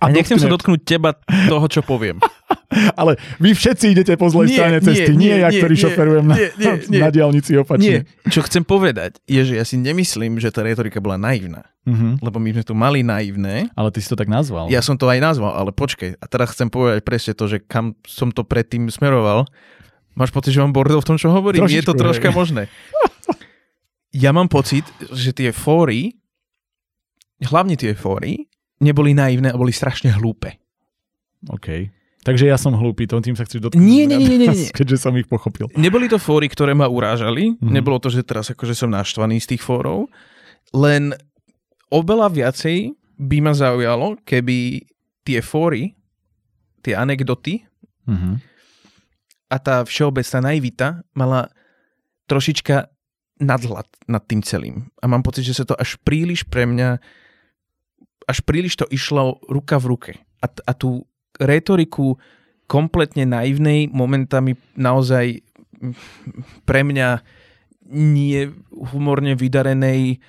A, 0.02 0.12
nechcem 0.12 0.36
sa 0.36 0.50
dotknem. 0.50 0.76
dotknúť 0.76 0.80
teba 0.84 1.10
toho, 1.48 1.64
čo 1.70 1.80
poviem. 1.80 2.20
Ale 3.00 3.14
vy 3.36 3.52
všetci 3.52 3.92
idete 3.92 4.14
po 4.16 4.26
zlej 4.28 4.48
Nie, 4.48 4.56
strane 4.56 4.78
nie, 4.78 4.86
cesty, 4.86 5.12
nie, 5.12 5.18
nie, 5.18 5.34
ja, 5.38 5.48
nie, 5.48 5.60
ktorý 5.60 5.74
nie, 5.74 5.82
šoferujem 5.82 6.24
na, 6.24 6.34
nie, 6.34 6.48
nie, 6.54 6.72
nie. 6.92 7.00
na 7.00 7.08
diálnici 7.08 7.50
Nie, 7.52 7.60
opačne. 7.60 7.96
čo 8.28 8.40
chcem 8.42 8.62
povedať, 8.62 9.20
je, 9.24 9.42
že 9.42 9.54
ja 9.56 9.64
si 9.64 9.76
nemyslím, 9.76 10.36
že 10.36 10.48
tá 10.48 10.60
retorika 10.60 10.98
bola 10.98 11.16
naivná. 11.16 11.68
Mhm. 11.82 12.22
Lebo 12.22 12.38
my 12.38 12.50
sme 12.54 12.64
tu 12.64 12.74
mali 12.74 13.02
naivné. 13.02 13.66
Ale 13.74 13.90
ty 13.90 13.98
si 13.98 14.06
to 14.06 14.14
tak 14.14 14.30
nazval. 14.30 14.70
Ja 14.70 14.78
som 14.80 14.94
to 14.94 15.06
aj 15.06 15.18
nazval, 15.18 15.52
ale 15.52 15.70
počkej. 15.70 16.14
A 16.16 16.24
teraz 16.26 16.54
chcem 16.54 16.70
povedať 16.70 17.02
presne 17.02 17.34
to, 17.34 17.44
že 17.46 17.58
kam 17.58 17.98
som 18.06 18.30
to 18.30 18.46
predtým 18.46 18.86
smeroval. 18.86 19.50
Máš 20.12 20.30
pocit, 20.30 20.52
že 20.52 20.60
mám 20.60 20.70
bordel 20.70 21.00
v 21.00 21.08
tom, 21.08 21.16
čo 21.16 21.32
hovorím? 21.32 21.64
je 21.66 21.80
to 21.80 21.96
Trošičku, 21.96 21.98
troška 21.98 22.28
hej. 22.30 22.36
možné. 22.36 22.62
Ja 24.12 24.28
mám 24.30 24.46
pocit, 24.46 24.84
že 25.08 25.32
tie 25.32 25.56
fóry, 25.56 26.20
hlavne 27.40 27.80
tie 27.80 27.96
fóry, 27.96 28.44
neboli 28.76 29.16
naivné 29.16 29.48
a 29.48 29.56
boli 29.56 29.72
strašne 29.72 30.12
hlúpe. 30.12 30.60
OK. 31.48 31.88
Takže 32.22 32.46
ja 32.46 32.54
som 32.54 32.70
hlúpy, 32.72 33.10
to 33.10 33.18
tým 33.18 33.34
sa 33.34 33.42
chceš 33.42 33.66
dotknúť. 33.66 33.82
Nie, 33.82 34.06
nie, 34.06 34.14
nie, 34.16 34.38
nie, 34.38 34.46
nie. 34.46 34.70
Keďže 34.78 34.96
som 35.00 35.14
ich 35.18 35.26
pochopil. 35.26 35.66
Neboli 35.74 36.06
to 36.06 36.22
fóry, 36.22 36.46
ktoré 36.46 36.70
ma 36.70 36.86
urážali. 36.86 37.58
Mhm. 37.58 37.70
Nebolo 37.72 37.98
to, 37.98 38.08
že 38.08 38.22
teraz 38.22 38.46
akože 38.48 38.74
som 38.74 38.88
naštvaný 38.88 39.38
z 39.38 39.56
tých 39.56 39.62
fórov. 39.62 40.06
Len 40.70 41.10
oveľa 41.90 42.30
viacej 42.30 42.94
by 43.18 43.38
ma 43.40 43.52
zaujalo, 43.52 44.22
keby 44.22 44.86
tie 45.22 45.38
fóry, 45.38 45.98
tie 46.80 46.94
anekdoty 46.94 47.62
Mhm. 48.02 48.42
a 49.46 49.56
tá 49.58 49.82
všeobecná 49.82 50.38
naivita 50.44 50.88
mala 51.12 51.46
trošička 52.26 52.90
nadhľad 53.38 53.86
nad 54.06 54.22
tým 54.24 54.42
celým. 54.42 54.90
A 54.98 55.06
mám 55.06 55.22
pocit, 55.22 55.42
že 55.42 55.54
sa 55.54 55.62
to 55.62 55.74
až 55.74 55.98
príliš 56.00 56.42
pre 56.42 56.62
mňa 56.64 56.98
až 58.22 58.38
príliš 58.42 58.78
to 58.78 58.86
išlo 58.86 59.42
ruka 59.46 59.78
v 59.78 59.86
ruke. 59.86 60.12
A, 60.38 60.46
t- 60.46 60.62
a 60.62 60.72
tú 60.72 61.06
retoriku 61.42 62.16
kompletne 62.70 63.26
naivnej, 63.28 63.90
momentami 63.90 64.56
naozaj 64.78 65.42
pre 66.64 66.80
mňa 66.86 67.20
nie 67.92 68.48
humorne 68.72 69.36
vydarenej 69.36 70.22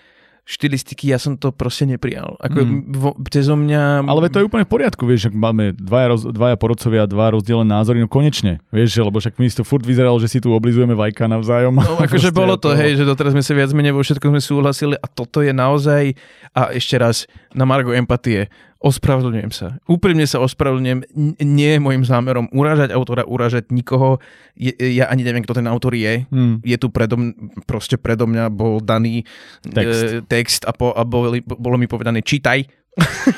štilistiky, 0.43 1.07
ja 1.07 1.15
som 1.15 1.39
to 1.39 1.55
proste 1.55 1.87
neprijal. 1.87 2.35
Ako 2.43 2.67
Mm. 2.67 2.91
vo, 2.91 3.11
mňa... 3.55 4.03
Ale 4.03 4.27
to 4.27 4.43
je 4.43 4.47
úplne 4.51 4.67
v 4.67 4.71
poriadku, 4.75 5.07
vieš, 5.07 5.31
ak 5.31 5.35
máme 5.39 5.71
dvaja, 5.71 6.07
roz, 6.11 6.21
dvaja 6.27 6.59
porodcovia, 6.59 7.07
dva 7.07 7.31
rozdielené 7.31 7.71
názory, 7.71 8.03
no 8.03 8.11
konečne, 8.11 8.59
vieš, 8.67 8.99
lebo 8.99 9.23
však 9.23 9.39
mi 9.39 9.47
to 9.47 9.63
furt 9.63 9.87
vyzeralo, 9.87 10.19
že 10.19 10.27
si 10.27 10.43
tu 10.43 10.51
oblizujeme 10.51 10.99
vajka 10.99 11.31
navzájom. 11.31 11.79
No, 11.79 11.95
akože 12.05 12.35
bolo 12.35 12.59
to, 12.59 12.75
hej, 12.75 12.99
že 12.99 13.07
doteraz 13.07 13.31
sme 13.31 13.39
sa 13.39 13.55
viac 13.55 13.71
menej 13.71 13.95
vo 13.95 14.03
všetkom 14.03 14.35
sme 14.35 14.41
súhlasili 14.43 14.95
a 14.99 15.07
toto 15.07 15.39
je 15.39 15.55
naozaj, 15.55 16.11
a 16.51 16.75
ešte 16.75 16.99
raz, 16.99 17.23
na 17.53 17.63
Margo 17.63 17.89
empatie, 17.89 18.49
ospravedlňujem 18.77 19.49
sa. 19.49 19.79
Úprimne 19.85 20.25
sa 20.25 20.37
ospravedlňujem, 20.39 20.99
N- 21.07 21.37
nie 21.39 21.71
je 21.71 21.79
môjim 21.79 22.01
zámerom 22.01 22.51
uražať 22.51 22.89
autora, 22.89 23.23
uražať 23.23 23.69
nikoho, 23.69 24.19
je, 24.53 24.69
ja 24.75 25.07
ani 25.07 25.21
neviem, 25.21 25.39
kto 25.39 25.53
ten 25.53 25.65
autor 25.65 25.93
je, 25.93 26.27
Hmm. 26.27 26.59
je 26.59 26.75
tu 26.75 26.89
predo, 26.89 27.15
m- 27.15 27.31
proste 27.63 27.95
predo 27.95 28.25
mňa 28.25 28.49
bol 28.49 28.77
daný 28.77 29.23
Text. 29.63 30.03
E, 30.03 30.21
text 30.23 30.61
a, 30.63 30.71
po, 30.71 30.91
a 30.91 31.01
boli, 31.01 31.39
bolo 31.39 31.75
mi 31.75 31.85
povedané 31.85 32.19
čítaj 32.19 32.67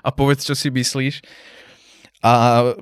a 0.00 0.08
povedz, 0.10 0.42
čo 0.42 0.52
si 0.52 0.68
myslíš. 0.68 1.14
A 2.24 2.32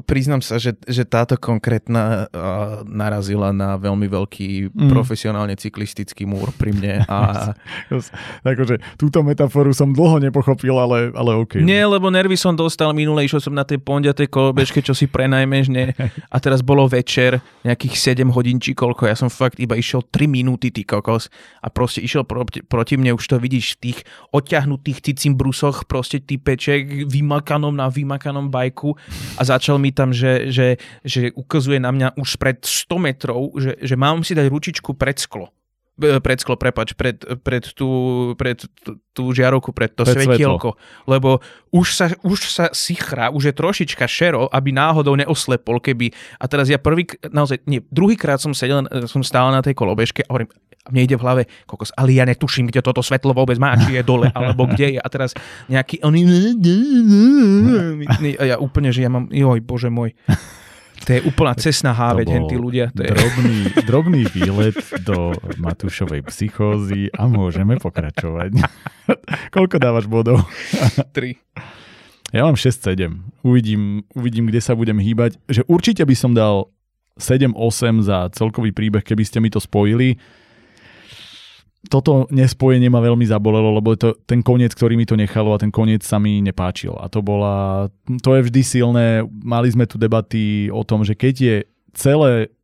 priznám 0.06 0.38
sa, 0.38 0.62
že, 0.62 0.78
že 0.86 1.02
táto 1.02 1.34
konkrétna 1.34 2.30
a, 2.30 2.86
narazila 2.86 3.50
na 3.50 3.74
veľmi 3.74 4.06
veľký 4.06 4.50
Mm. 4.72 4.88
profesionálne 4.94 5.58
cyklistický 5.58 6.22
múr 6.22 6.54
pri 6.54 6.70
mne 6.70 6.94
a 7.10 7.50
Takže 8.46 8.78
túto 8.94 9.20
metaforu 9.26 9.74
som 9.74 9.90
dlho 9.90 10.22
nepochopil, 10.22 10.74
ale, 10.78 11.10
ale 11.12 11.34
OK. 11.34 11.58
nie, 11.60 11.80
lebo 11.82 12.08
nervy 12.08 12.38
som 12.38 12.54
dostal 12.54 12.94
minule, 12.94 13.24
išiel 13.26 13.42
som 13.42 13.54
na 13.54 13.66
tej 13.66 13.82
pondiatej 13.82 14.30
kolobežke, 14.30 14.78
čo 14.84 14.94
si 14.94 15.10
prenajmeš, 15.10 15.66
nie? 15.72 15.90
A 16.30 16.36
teraz 16.38 16.62
bolo 16.62 16.86
večer, 16.86 17.42
nejakých 17.66 18.22
7 18.22 18.30
hodín 18.30 18.62
či 18.62 18.76
koľko, 18.76 19.10
ja 19.10 19.16
som 19.18 19.28
fakt 19.32 19.58
iba 19.58 19.74
išiel 19.74 20.04
3 20.06 20.28
minúty, 20.30 20.70
ty 20.70 20.86
kokos, 20.86 21.26
a 21.60 21.68
proste 21.72 22.04
išiel 22.04 22.22
proti, 22.22 22.62
proti 22.62 22.94
mne, 22.94 23.16
už 23.16 23.24
to 23.26 23.36
vidíš 23.42 23.78
v 23.78 23.90
tých 23.90 23.98
odťahnutých 24.30 25.02
cicím 25.02 25.34
brusoch, 25.34 25.84
proste 25.88 26.22
typeček 26.22 27.08
vymakanom 27.08 27.74
na 27.74 27.90
vymakanom 27.90 28.48
bajku 28.52 28.94
a 29.36 29.42
začal 29.42 29.76
mi 29.80 29.90
tam, 29.92 30.12
že, 30.12 30.52
že, 30.52 30.76
že 31.04 31.32
ukazuje 31.32 31.80
na 31.80 31.90
mňa 31.92 32.18
už 32.18 32.36
pred 32.36 32.60
100 32.60 32.92
metrov, 33.00 33.52
že, 33.56 33.78
že 33.80 33.94
mám 33.96 34.20
si 34.26 34.36
dať 34.36 34.46
ručičku 34.48 34.94
pred 34.96 35.16
sklo. 35.16 35.50
Pred 36.02 36.38
sklo, 36.40 36.56
prepač, 36.56 36.96
pred, 36.96 37.20
pred, 37.44 37.62
tú, 37.76 37.88
pred 38.40 38.56
tú, 39.12 39.22
žiarovku, 39.28 39.76
pred 39.76 39.92
to 39.92 40.08
Pred 40.08 40.24
svetielko. 40.24 40.74
Lebo 41.04 41.44
už 41.68 41.86
sa, 41.92 42.06
už 42.24 42.48
sa 42.48 42.72
sichrá, 42.72 43.28
už 43.28 43.52
je 43.52 43.54
trošička 43.54 44.08
šero, 44.08 44.48
aby 44.48 44.72
náhodou 44.72 45.12
neoslepol, 45.20 45.84
keby... 45.84 46.10
A 46.40 46.48
teraz 46.48 46.72
ja 46.72 46.80
prvý, 46.80 47.04
naozaj, 47.28 47.60
nie, 47.68 47.84
druhýkrát 47.92 48.40
som 48.40 48.56
sedel, 48.56 48.88
som 49.04 49.20
stál 49.20 49.52
na 49.52 49.60
tej 49.60 49.76
kolobežke 49.76 50.24
a 50.24 50.32
hovorím, 50.32 50.48
mne 50.90 51.02
ide 51.06 51.14
v 51.14 51.22
hlave, 51.22 51.42
kokos, 51.68 51.94
ale 51.94 52.18
ja 52.18 52.26
netuším, 52.26 52.66
kde 52.66 52.82
toto 52.82 53.06
svetlo 53.06 53.30
vôbec 53.30 53.54
má, 53.62 53.78
či 53.78 53.94
je 53.94 54.02
dole, 54.02 54.26
alebo 54.34 54.66
kde 54.66 54.96
je. 54.96 55.00
A 55.02 55.06
teraz 55.06 55.30
nejaký... 55.70 56.02
Oni, 56.02 56.26
a 58.34 58.44
ja 58.50 58.56
úplne, 58.58 58.90
že 58.90 59.06
ja 59.06 59.10
mám... 59.12 59.30
Joj, 59.30 59.62
bože 59.62 59.94
môj. 59.94 60.10
To 61.02 61.18
je 61.18 61.20
úplná 61.26 61.54
cestná 61.58 61.90
háveď, 61.90 62.26
bol 62.30 62.34
hen 62.34 62.44
tí 62.46 62.56
ľudia. 62.58 62.86
To 62.94 63.02
je... 63.02 63.10
drobný, 63.10 63.58
drobný 63.90 64.22
výlet 64.30 64.78
do 65.02 65.34
Matúšovej 65.58 66.22
psychózy 66.30 67.10
a 67.10 67.26
môžeme 67.26 67.74
pokračovať. 67.78 68.54
Koľko 69.50 69.76
dávaš 69.82 70.06
bodov? 70.06 70.46
Tri. 71.10 71.42
Ja 72.30 72.46
mám 72.46 72.54
6-7. 72.54 73.18
Uvidím, 73.42 74.06
uvidím, 74.14 74.46
kde 74.46 74.62
sa 74.62 74.78
budem 74.78 75.02
hýbať. 75.02 75.42
Že 75.50 75.66
určite 75.66 76.02
by 76.06 76.14
som 76.14 76.38
dal 76.38 76.70
7-8 77.18 77.50
za 78.06 78.30
celkový 78.32 78.70
príbeh, 78.70 79.02
keby 79.02 79.26
ste 79.26 79.42
mi 79.42 79.50
to 79.50 79.58
spojili. 79.58 80.16
Toto 81.90 82.30
nespojenie 82.30 82.86
ma 82.86 83.02
veľmi 83.02 83.26
zabolelo, 83.26 83.74
lebo 83.74 83.98
to 83.98 84.14
ten 84.22 84.38
koniec, 84.38 84.70
ktorý 84.70 84.94
mi 84.94 85.02
to 85.02 85.18
nechalo 85.18 85.50
a 85.50 85.58
ten 85.58 85.74
koniec 85.74 86.06
sa 86.06 86.22
mi 86.22 86.38
nepáčil. 86.38 86.94
A 86.94 87.10
to 87.10 87.24
bola, 87.26 87.90
to 88.22 88.38
je 88.38 88.46
vždy 88.46 88.62
silné. 88.62 89.06
Mali 89.26 89.68
sme 89.74 89.90
tu 89.90 89.98
debaty 89.98 90.70
o 90.70 90.86
tom, 90.86 91.02
že 91.02 91.18
keď 91.18 91.34
je 91.34 91.56
celé 91.90 92.54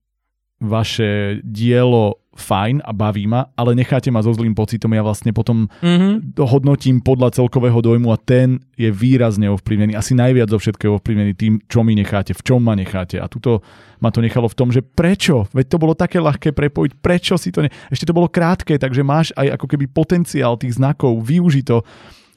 vaše 0.62 1.42
dielo 1.42 2.22
fajn 2.38 2.86
a 2.86 2.94
baví 2.94 3.26
ma, 3.26 3.50
ale 3.58 3.74
necháte 3.74 4.08
ma 4.14 4.22
so 4.22 4.30
zlým 4.30 4.54
pocitom, 4.54 4.94
ja 4.94 5.02
vlastne 5.02 5.34
potom 5.34 5.66
Mm-hmm. 5.78 6.38
hodnotím 6.42 7.00
podľa 7.02 7.34
celkového 7.38 7.80
dojmu 7.82 8.12
a 8.12 8.18
ten 8.18 8.62
je 8.78 8.90
výrazne 8.90 9.50
ovplyvnený, 9.50 9.98
asi 9.98 10.14
najviac 10.14 10.50
zo 10.52 10.58
všetkého 10.58 10.98
ovplyvnený 10.98 11.32
tým, 11.34 11.58
čo 11.66 11.82
mi 11.82 11.98
necháte, 11.98 12.34
v 12.34 12.42
čom 12.44 12.62
ma 12.62 12.78
necháte. 12.78 13.18
A 13.18 13.26
tuto 13.26 13.62
ma 13.98 14.14
to 14.14 14.22
nechalo 14.22 14.46
v 14.46 14.58
tom, 14.58 14.68
že 14.70 14.82
prečo? 14.82 15.50
Veď 15.50 15.66
to 15.74 15.78
bolo 15.82 15.94
také 15.98 16.22
ľahké 16.22 16.54
prepojiť, 16.54 16.92
prečo 17.02 17.34
si 17.34 17.50
to 17.50 17.66
ne... 17.66 17.70
Ešte 17.90 18.06
to 18.06 18.14
bolo 18.14 18.30
krátke, 18.30 18.78
takže 18.78 19.02
máš 19.02 19.34
aj 19.34 19.58
ako 19.58 19.66
keby 19.66 19.90
potenciál 19.90 20.54
tých 20.54 20.78
znakov, 20.78 21.18
využi 21.22 21.66
to. 21.66 21.82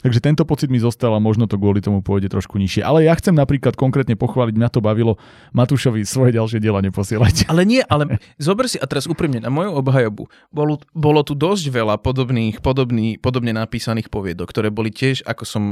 Takže 0.02 0.20
tento 0.20 0.44
pocit 0.50 0.74
mi 0.74 0.82
zostal 0.82 1.14
a 1.14 1.22
možno 1.22 1.46
to 1.46 1.62
kvôli 1.62 1.78
tomu 1.78 2.02
pôjde 2.02 2.34
trošku 2.34 2.58
nižšie. 2.58 2.82
Ale 2.82 3.06
ja 3.06 3.14
chcem 3.14 3.38
napríklad 3.38 3.78
konkrétne 3.78 4.18
pochváliť, 4.18 4.58
mňa 4.58 4.70
to 4.74 4.82
bavilo 4.82 5.22
Matúšovi 5.54 6.02
svoje 6.04 6.34
ďalšie 6.34 6.58
diela 6.58 6.82
neposielajte. 6.82 7.46
Ale 7.52 7.68
nie, 7.68 7.84
ale 7.86 8.18
zober 8.42 8.66
si, 8.66 8.80
a 8.82 8.86
teraz 8.88 9.06
úprimne, 9.06 9.44
na 9.44 9.52
moju 9.52 9.76
obhajobu, 9.78 10.24
bolo, 10.50 10.80
bolo 10.96 11.22
tu 11.22 11.38
dosť 11.38 11.70
veľa 11.70 11.96
podobných, 12.00 12.64
podobný, 12.64 13.20
podobne 13.20 13.54
napísaných 13.54 14.08
poviedok, 14.08 14.50
ktoré 14.50 14.72
boli 14.72 14.90
tiež, 14.90 15.22
ako 15.28 15.44
som 15.44 15.64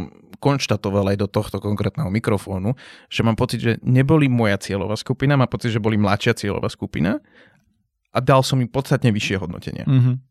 konštatoval 0.44 1.16
aj 1.16 1.18
do 1.24 1.28
tohto 1.28 1.58
konkrétneho 1.64 2.12
mikrofónu, 2.12 2.76
že 3.08 3.24
mám 3.24 3.40
pocit, 3.40 3.60
že 3.60 3.72
neboli 3.82 4.28
moja 4.28 4.60
cieľová 4.60 5.00
skupina, 5.00 5.40
mám 5.40 5.50
pocit, 5.50 5.74
že 5.74 5.84
boli 5.84 5.96
mladšia 5.98 6.36
cieľová 6.36 6.68
skupina 6.68 7.24
a 8.12 8.20
dal 8.20 8.42
som 8.42 8.60
im 8.60 8.70
podstatne 8.70 9.10
vyššie 9.14 9.36
hodnotenia. 9.40 9.86
Mhm. 9.88 10.29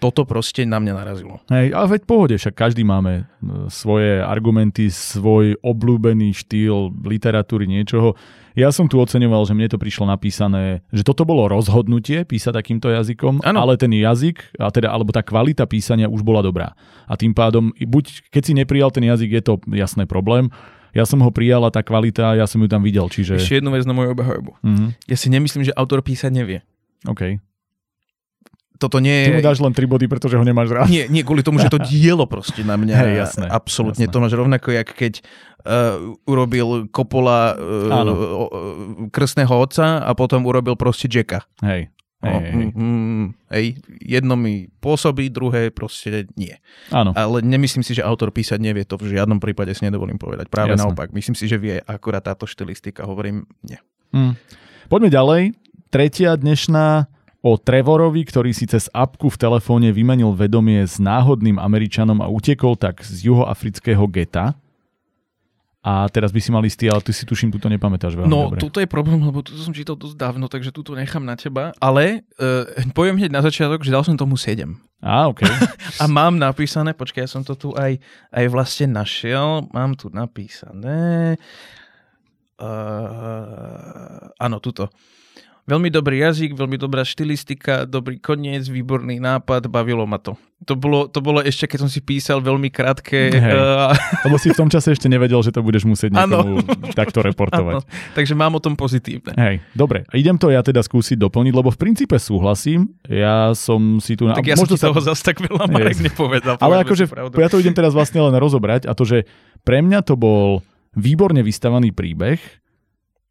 Toto 0.00 0.24
proste 0.24 0.64
na 0.64 0.80
mňa 0.80 0.92
narazilo. 0.96 1.44
Hej, 1.52 1.76
ale 1.76 1.86
veď 1.94 2.02
pohode, 2.08 2.34
však 2.34 2.56
každý 2.56 2.82
máme 2.82 3.12
e, 3.20 3.22
svoje 3.68 4.24
argumenty, 4.24 4.88
svoj 4.88 5.60
obľúbený 5.60 6.32
štýl 6.32 6.88
literatúry, 7.04 7.68
niečoho. 7.68 8.16
Ja 8.56 8.72
som 8.74 8.88
tu 8.88 8.98
oceňoval, 8.98 9.46
že 9.46 9.54
mne 9.54 9.68
to 9.70 9.78
prišlo 9.78 10.08
napísané, 10.08 10.82
že 10.90 11.04
toto 11.04 11.22
bolo 11.22 11.46
rozhodnutie 11.46 12.24
písať 12.24 12.56
takýmto 12.56 12.90
jazykom, 12.90 13.44
Áno. 13.44 13.58
ale 13.62 13.76
ten 13.76 13.92
jazyk, 13.92 14.56
a 14.58 14.72
teda, 14.72 14.90
alebo 14.90 15.12
tá 15.12 15.22
kvalita 15.22 15.68
písania 15.68 16.10
už 16.10 16.24
bola 16.24 16.42
dobrá. 16.42 16.74
A 17.06 17.14
tým 17.14 17.30
pádom, 17.30 17.70
buď 17.76 18.32
keď 18.32 18.42
si 18.42 18.52
neprijal 18.56 18.90
ten 18.90 19.04
jazyk, 19.06 19.30
je 19.36 19.42
to 19.44 19.54
jasný 19.70 20.08
problém. 20.08 20.48
Ja 20.90 21.06
som 21.06 21.22
ho 21.22 21.30
prijal 21.30 21.62
a 21.62 21.70
tá 21.70 21.86
kvalita, 21.86 22.34
ja 22.34 22.50
som 22.50 22.58
ju 22.58 22.66
tam 22.66 22.82
videl, 22.82 23.06
čiže... 23.06 23.38
Ešte 23.38 23.62
jednu 23.62 23.70
vec 23.70 23.86
na 23.86 23.94
moju 23.94 24.16
obhajobu. 24.16 24.58
Mhm, 24.66 24.86
Ja 25.06 25.14
si 25.14 25.28
nemyslím, 25.30 25.62
že 25.62 25.76
autor 25.78 26.02
písať 26.02 26.32
nevie. 26.34 26.66
OK. 27.06 27.38
Toto 28.80 28.96
nie 28.96 29.28
Ty 29.28 29.36
mu 29.36 29.40
je... 29.44 29.46
dáš 29.46 29.60
len 29.60 29.76
3 29.76 29.84
body, 29.84 30.08
pretože 30.08 30.40
ho 30.40 30.44
nemáš 30.44 30.72
rád. 30.72 30.88
Nie, 30.88 31.04
nie 31.12 31.20
kvôli 31.20 31.44
tomu, 31.44 31.60
že 31.60 31.68
to 31.68 31.76
dielo 31.92 32.24
proste 32.24 32.64
na 32.64 32.80
mňa. 32.80 32.94
Hej, 32.96 33.12
jasné, 33.28 33.46
Absolútne. 33.52 34.08
jasné. 34.08 34.14
To 34.16 34.24
máš 34.24 34.32
rovnako, 34.32 34.72
jak 34.72 34.88
keď 34.96 35.20
uh, 35.20 36.16
urobil 36.24 36.88
Coppola 36.88 37.60
Áno. 37.92 38.12
uh, 38.16 38.16
uh, 38.16 38.42
krstného 39.12 39.52
otca 39.52 40.00
a 40.00 40.10
potom 40.16 40.48
urobil 40.48 40.80
proste 40.80 41.12
Jacka. 41.12 41.44
Hej. 41.60 41.92
Hej, 42.20 42.36
hej, 42.36 42.52
hej. 42.52 42.68
mm, 42.76 42.76
mm, 42.76 43.26
hej, 43.48 43.66
jedno 44.04 44.36
mi 44.36 44.68
pôsobí, 44.84 45.32
druhé 45.32 45.72
proste 45.72 46.28
nie. 46.36 46.52
Áno. 46.92 47.16
Ale 47.16 47.40
nemyslím 47.40 47.80
si, 47.80 47.96
že 47.96 48.04
autor 48.04 48.28
písať 48.28 48.60
nevie, 48.60 48.84
to 48.84 49.00
v 49.00 49.16
žiadnom 49.16 49.40
prípade 49.40 49.72
si 49.72 49.88
nedovolím 49.88 50.20
povedať. 50.20 50.52
Práve 50.52 50.76
Jasné. 50.76 50.84
naopak. 50.84 51.16
Myslím 51.16 51.32
si, 51.32 51.48
že 51.48 51.56
vie 51.56 51.80
akurát 51.80 52.20
táto 52.20 52.44
štilistika. 52.44 53.08
Hovorím, 53.08 53.48
nie. 53.64 53.80
Mm. 54.12 54.36
Poďme 54.92 55.08
ďalej. 55.08 55.42
Tretia 55.88 56.36
dnešná 56.36 57.08
o 57.40 57.56
Trevorovi, 57.56 58.20
ktorý 58.28 58.52
si 58.52 58.68
cez 58.68 58.92
apku 58.92 59.32
v 59.32 59.40
telefóne 59.40 59.88
vymenil 59.90 60.36
vedomie 60.36 60.84
s 60.84 61.00
náhodným 61.00 61.56
Američanom 61.56 62.20
a 62.20 62.28
utekol 62.28 62.76
tak 62.76 63.00
z 63.00 63.32
juhoafrického 63.32 64.04
geta. 64.12 64.52
A 65.80 66.04
teraz 66.12 66.28
by 66.28 66.40
si 66.44 66.52
mal 66.52 66.60
istý, 66.68 66.92
ale 66.92 67.00
ty 67.00 67.08
si 67.08 67.24
tuším, 67.24 67.48
tuto 67.56 67.64
nepamätáš 67.72 68.12
veľmi 68.12 68.28
No, 68.28 68.52
dobre. 68.52 68.60
tuto 68.60 68.84
je 68.84 68.88
problém, 68.88 69.16
lebo 69.16 69.40
tu 69.40 69.56
som 69.56 69.72
čítal 69.72 69.96
dosť 69.96 70.12
dávno, 70.12 70.44
takže 70.44 70.76
tuto 70.76 70.92
nechám 70.92 71.24
na 71.24 71.40
teba. 71.40 71.72
Ale 71.80 72.20
uh, 72.36 72.68
poviem 72.92 73.16
hneď 73.16 73.32
na 73.32 73.40
začiatok, 73.40 73.80
že 73.80 73.88
dal 73.88 74.04
som 74.04 74.12
tomu 74.12 74.36
7. 74.36 74.76
Á, 75.00 75.32
OK. 75.32 75.40
A 76.02 76.04
mám 76.04 76.36
napísané, 76.36 76.92
počkaj, 76.92 77.24
ja 77.24 77.32
som 77.32 77.40
to 77.40 77.56
tu 77.56 77.72
aj, 77.72 77.96
aj 78.28 78.44
vlastne 78.52 78.92
našiel, 78.92 79.64
mám 79.72 79.96
tu 79.96 80.12
napísané, 80.12 81.40
uh, 82.60 84.28
áno, 84.36 84.60
tuto. 84.60 84.92
Veľmi 85.68 85.92
dobrý 85.92 86.24
jazyk, 86.24 86.56
veľmi 86.56 86.76
dobrá 86.80 87.04
štilistika, 87.04 87.84
dobrý 87.84 88.16
koniec, 88.16 88.66
výborný 88.66 89.20
nápad, 89.20 89.68
bavilo 89.68 90.08
ma 90.08 90.16
to. 90.16 90.34
To 90.68 90.76
bolo, 90.76 91.08
to 91.08 91.24
bolo 91.24 91.40
ešte, 91.40 91.64
keď 91.64 91.88
som 91.88 91.90
si 91.90 92.04
písal 92.04 92.44
veľmi 92.44 92.68
krátke. 92.68 93.32
Hej. 93.32 93.54
Uh, 93.56 93.96
Lebo 94.28 94.36
si 94.36 94.52
v 94.52 94.60
tom 94.60 94.68
čase 94.68 94.92
ešte 94.92 95.08
nevedel, 95.08 95.40
že 95.40 95.56
to 95.56 95.64
budeš 95.64 95.88
musieť 95.88 96.12
niekomu 96.12 96.60
takto 96.92 97.24
reportovať. 97.24 97.80
áno, 97.80 97.86
takže 98.12 98.36
mám 98.36 98.52
o 98.56 98.60
tom 98.60 98.76
pozitívne. 98.76 99.32
Hej, 99.40 99.64
dobre. 99.72 100.04
Idem 100.12 100.36
to 100.36 100.52
ja 100.52 100.60
teda 100.60 100.84
skúsiť 100.84 101.16
doplniť, 101.16 101.52
lebo 101.56 101.72
v 101.72 101.78
princípe 101.80 102.16
súhlasím. 102.20 102.92
Ja 103.08 103.56
som 103.56 104.04
si 104.04 104.20
tu... 104.20 104.28
Tak 104.28 104.44
ja 104.44 104.56
som 104.60 104.68
ti 104.68 104.76
toho 104.76 105.00
zase 105.00 105.32
tak 105.32 105.40
veľa 105.40 105.64
Marek 105.64 105.96
nepovedal. 106.04 106.60
Ale 106.60 106.84
akože 106.84 107.08
ja 107.40 107.48
to 107.48 107.56
idem 107.56 107.72
teraz 107.72 107.96
vlastne 107.96 108.20
len 108.20 108.36
rozobrať 108.36 108.84
a 108.84 108.92
to, 108.92 109.08
že 109.08 109.24
pre 109.64 109.80
mňa 109.80 110.04
to 110.04 110.12
bol 110.16 110.60
výborne 110.92 111.40
vystavaný 111.40 111.94
príbeh 111.94 112.40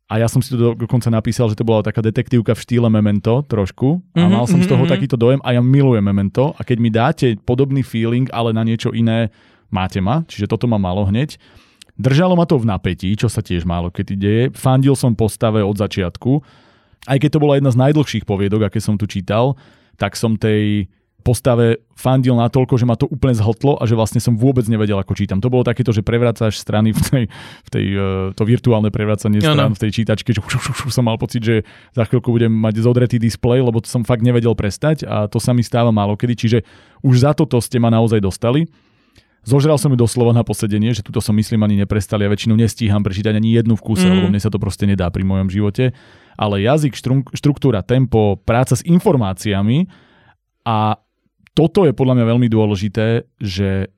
a 0.09 0.17
ja 0.17 0.25
som 0.25 0.41
si 0.41 0.49
to 0.49 0.57
do- 0.57 0.73
dokonca 0.73 1.05
napísal, 1.13 1.53
že 1.53 1.55
to 1.55 1.61
bola 1.61 1.85
taká 1.85 2.01
detektívka 2.01 2.57
v 2.57 2.63
štýle 2.65 2.89
Memento 2.89 3.45
trošku 3.45 4.01
a 4.17 4.25
Mhm, 4.25 4.33
mal 4.33 4.45
som 4.49 4.57
z 4.57 4.65
mhm, 4.65 4.71
toho 4.73 4.83
mhm. 4.89 4.91
takýto 4.91 5.15
dojem 5.21 5.39
a 5.45 5.53
ja 5.53 5.61
milujem 5.61 6.01
Memento 6.01 6.57
a 6.57 6.65
keď 6.65 6.77
mi 6.81 6.89
dáte 6.89 7.37
podobný 7.45 7.85
feeling, 7.85 8.25
ale 8.33 8.49
na 8.49 8.65
niečo 8.65 8.89
iné, 8.89 9.29
máte 9.69 10.01
ma, 10.01 10.25
čiže 10.25 10.49
toto 10.49 10.65
ma 10.65 10.81
malo 10.81 11.05
hneď. 11.05 11.37
Držalo 11.99 12.33
ma 12.33 12.49
to 12.49 12.57
v 12.57 12.65
napätí, 12.65 13.13
čo 13.13 13.29
sa 13.29 13.43
tiež 13.43 13.67
málo 13.69 13.93
kedy 13.93 14.13
deje. 14.17 14.43
Fandil 14.55 14.95
som 14.97 15.13
postave 15.13 15.61
od 15.61 15.75
začiatku. 15.77 16.41
Aj 17.05 17.17
keď 17.19 17.29
to 17.37 17.43
bola 17.43 17.59
jedna 17.59 17.69
z 17.69 17.77
najdlhších 17.77 18.25
poviedok, 18.25 18.65
aké 18.65 18.79
som 18.81 18.95
tu 18.97 19.05
čítal, 19.05 19.59
tak 19.99 20.15
som 20.15 20.39
tej 20.39 20.87
postave 21.19 21.83
fandil 21.93 22.33
natoľko, 22.33 22.79
že 22.79 22.87
ma 22.87 22.95
to 22.95 23.05
úplne 23.11 23.35
zhltlo 23.35 23.75
a 23.75 23.83
že 23.83 23.93
vlastne 23.93 24.23
som 24.23 24.39
vôbec 24.39 24.63
nevedel, 24.71 24.95
ako 24.95 25.13
čítam. 25.13 25.43
To 25.43 25.51
bolo 25.51 25.67
takéto, 25.67 25.91
že 25.91 25.99
prevracaš 25.99 26.55
strany 26.57 26.95
v 26.95 26.99
tej, 27.03 27.23
v 27.65 27.69
tej 27.69 27.85
uh, 27.91 28.01
to 28.31 28.47
virtuálne 28.47 28.87
prevracanie 28.87 29.43
Áno. 29.43 29.51
strán 29.53 29.71
v 29.75 29.81
tej 29.83 29.91
čítačke, 30.01 30.31
že 30.31 30.39
už, 30.39 30.53
už, 30.63 30.77
už 30.87 30.93
som 30.95 31.03
mal 31.03 31.19
pocit, 31.19 31.43
že 31.43 31.67
za 31.91 32.07
chvíľku 32.07 32.31
budem 32.31 32.49
mať 32.49 32.79
zodretý 32.81 33.19
displej, 33.19 33.59
lebo 33.61 33.83
to 33.83 33.91
som 33.91 34.07
fakt 34.07 34.23
nevedel 34.23 34.55
prestať 34.55 35.03
a 35.03 35.27
to 35.27 35.43
sa 35.43 35.51
mi 35.51 35.59
stáva 35.61 35.91
málo 35.91 36.15
kedy, 36.15 36.33
čiže 36.39 36.57
už 37.03 37.27
za 37.27 37.35
toto 37.35 37.59
ste 37.59 37.77
ma 37.83 37.91
naozaj 37.91 38.23
dostali. 38.23 38.65
Zožral 39.39 39.79
som 39.79 39.91
ju 39.91 39.97
doslova 39.97 40.35
na 40.35 40.43
posedenie, 40.43 40.91
že 40.91 40.99
tuto 40.99 41.23
som 41.23 41.31
myslím 41.31 41.63
ani 41.63 41.79
neprestali 41.79 42.27
a 42.27 42.31
väčšinou 42.31 42.59
nestíham 42.59 42.99
prečítať 42.99 43.31
ani 43.39 43.55
jednu 43.55 43.79
v 43.79 43.83
kúse, 43.87 44.03
Mm. 44.03 44.19
lebo 44.19 44.27
mne 44.27 44.41
sa 44.43 44.51
to 44.51 44.59
proste 44.59 44.83
nedá 44.83 45.07
pri 45.07 45.23
mojom 45.23 45.47
živote. 45.47 45.95
Ale 46.35 46.59
jazyk, 46.59 46.91
štru- 46.95 47.27
štruktúra, 47.31 47.79
tempo, 47.79 48.35
práca 48.43 48.75
s 48.75 48.83
informáciami 48.83 49.87
a 50.67 50.99
toto 51.59 51.83
je 51.83 51.91
podľa 51.91 52.15
mňa 52.15 52.25
veľmi 52.31 52.47
dôležité, 52.47 53.27
že 53.43 53.91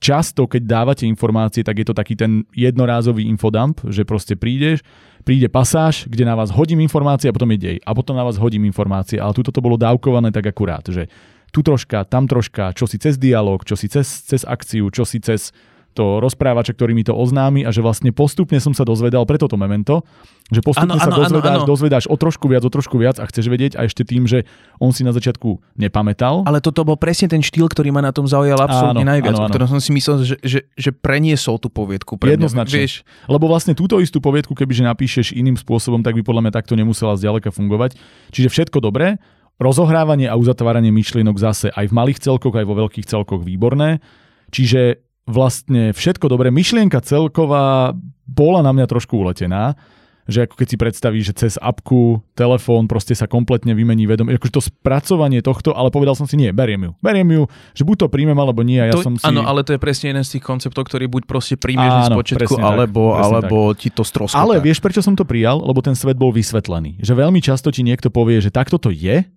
často, 0.00 0.48
keď 0.48 0.62
dávate 0.64 1.04
informácie, 1.04 1.60
tak 1.60 1.76
je 1.76 1.86
to 1.92 1.92
taký 1.92 2.16
ten 2.16 2.48
jednorázový 2.56 3.28
infodump, 3.28 3.84
že 3.92 4.08
proste 4.08 4.40
prídeš, 4.40 4.80
príde 5.20 5.52
pasáž, 5.52 6.08
kde 6.08 6.24
na 6.24 6.32
vás 6.32 6.48
hodím 6.48 6.80
informácie 6.80 7.28
a 7.28 7.36
potom 7.36 7.52
je 7.52 7.60
dej. 7.60 7.76
A 7.84 7.92
potom 7.92 8.16
na 8.16 8.24
vás 8.24 8.40
hodím 8.40 8.64
informácie. 8.64 9.20
Ale 9.20 9.36
tuto 9.36 9.52
to 9.52 9.60
bolo 9.60 9.76
dávkované 9.76 10.32
tak 10.32 10.48
akurát, 10.48 10.88
že 10.88 11.12
tu 11.52 11.60
troška, 11.60 12.08
tam 12.08 12.24
troška, 12.24 12.72
čo 12.72 12.88
si 12.88 12.96
cez 12.96 13.20
dialog, 13.20 13.60
čo 13.68 13.76
si 13.76 13.84
cez, 13.92 14.08
cez 14.24 14.40
akciu, 14.48 14.88
čo 14.88 15.04
si 15.04 15.20
cez 15.20 15.52
to 15.94 16.18
rozprávača, 16.18 16.74
ktorý 16.74 16.92
mi 16.92 17.06
to 17.06 17.14
oznámi 17.14 17.62
a 17.62 17.70
že 17.70 17.80
vlastne 17.80 18.10
postupne 18.10 18.58
som 18.58 18.74
sa 18.74 18.82
dozvedal, 18.82 19.22
preto 19.24 19.46
to 19.46 19.54
memento, 19.54 20.02
že 20.50 20.60
postupne 20.60 20.98
Áno, 20.98 21.00
sa 21.00 21.08
áno, 21.08 21.24
dozvedáš, 21.24 21.60
áno. 21.62 21.66
dozvedáš 21.70 22.04
o 22.10 22.18
trošku 22.18 22.50
viac, 22.50 22.66
o 22.66 22.70
trošku 22.70 22.98
viac 22.98 23.16
a 23.16 23.24
chceš 23.24 23.48
vedieť 23.48 23.78
a 23.78 23.86
ešte 23.86 24.02
tým, 24.04 24.26
že 24.26 24.44
on 24.82 24.90
si 24.90 25.06
na 25.06 25.14
začiatku 25.14 25.62
nepamätal. 25.78 26.42
Ale 26.44 26.58
toto 26.58 26.82
bol 26.84 26.98
presne 26.98 27.30
ten 27.30 27.40
štýl, 27.40 27.70
ktorý 27.70 27.94
ma 27.94 28.02
na 28.02 28.10
tom 28.10 28.26
zaujal 28.26 28.58
absolútne 28.58 29.06
Áno, 29.06 29.12
najviac, 29.14 29.34
áno, 29.38 29.46
o 29.46 29.48
ktorom 29.48 29.68
som 29.70 29.80
si 29.80 29.94
myslel, 29.94 30.26
že, 30.26 30.36
že, 30.42 30.60
že 30.74 30.90
preniesol 30.92 31.56
tú 31.62 31.70
poviedku 31.70 32.18
pre 32.18 32.34
Jednoznačne. 32.34 32.74
mňa. 32.74 32.82
Vieš, 32.84 32.94
Lebo 33.30 33.46
vlastne 33.46 33.72
túto 33.78 34.02
istú 34.02 34.18
poviedku, 34.18 34.52
kebyže 34.52 34.84
napíšeš 34.84 35.32
iným 35.32 35.54
spôsobom, 35.56 36.02
tak 36.02 36.18
by 36.18 36.26
podľa 36.26 36.42
mňa 36.44 36.52
takto 36.52 36.74
nemusela 36.74 37.14
zďaleka 37.14 37.54
fungovať. 37.54 37.94
Čiže 38.34 38.50
všetko 38.50 38.82
dobré, 38.82 39.22
rozohrávanie 39.62 40.26
a 40.26 40.34
uzatváranie 40.34 40.90
myšlienok 40.90 41.38
zase 41.38 41.70
aj 41.70 41.86
v 41.88 41.94
malých 41.94 42.18
celkoch, 42.18 42.54
aj 42.58 42.66
vo 42.66 42.74
veľkých 42.74 43.06
celkoch 43.06 43.46
výborné. 43.46 44.02
Čiže 44.50 45.03
vlastne 45.24 45.92
všetko 45.96 46.28
dobré. 46.28 46.52
Myšlienka 46.52 47.00
celková 47.00 47.96
bola 48.24 48.60
na 48.64 48.72
mňa 48.72 48.86
trošku 48.88 49.20
uletená, 49.20 49.76
že 50.24 50.48
ako 50.48 50.56
keď 50.56 50.66
si 50.72 50.76
predstavíš, 50.80 51.24
že 51.28 51.34
cez 51.36 51.54
apku, 51.60 52.24
telefón 52.32 52.88
proste 52.88 53.12
sa 53.12 53.28
kompletne 53.28 53.76
vymení 53.76 54.08
vedomie, 54.08 54.40
akože 54.40 54.56
to 54.56 54.62
spracovanie 54.64 55.44
tohto, 55.44 55.76
ale 55.76 55.92
povedal 55.92 56.16
som 56.16 56.24
si 56.24 56.40
nie, 56.40 56.48
beriem 56.48 56.88
ju. 56.88 56.92
Beriem 57.04 57.28
ju, 57.28 57.42
že 57.76 57.84
buď 57.84 57.96
to 58.00 58.06
príjmem, 58.08 58.36
alebo 58.40 58.64
nie. 58.64 58.80
A 58.80 58.88
ja 58.88 58.96
to, 58.96 59.04
som 59.04 59.20
si... 59.20 59.24
Áno, 59.28 59.44
ale 59.44 59.60
to 59.60 59.76
je 59.76 59.80
presne 59.80 60.16
jeden 60.16 60.24
z 60.24 60.40
tých 60.40 60.44
konceptov, 60.44 60.88
ktorý 60.88 61.12
buď 61.12 61.22
proste 61.28 61.60
príjmeš 61.60 62.08
z 62.08 62.16
počiatku, 62.16 62.56
presne 62.56 62.62
tak, 62.64 62.72
alebo, 62.72 63.02
alebo 63.20 63.58
ti 63.76 63.92
to 63.92 64.00
stroskotá. 64.00 64.40
Ale 64.40 64.64
vieš, 64.64 64.80
prečo 64.80 65.04
som 65.04 65.12
to 65.12 65.28
prijal? 65.28 65.60
Lebo 65.60 65.84
ten 65.84 65.92
svet 65.92 66.16
bol 66.16 66.32
vysvetlený. 66.32 67.04
Že 67.04 67.12
veľmi 67.20 67.44
často 67.44 67.68
ti 67.68 67.84
niekto 67.84 68.08
povie, 68.08 68.40
že 68.40 68.48
takto 68.48 68.80
to 68.80 68.88
je 68.88 69.28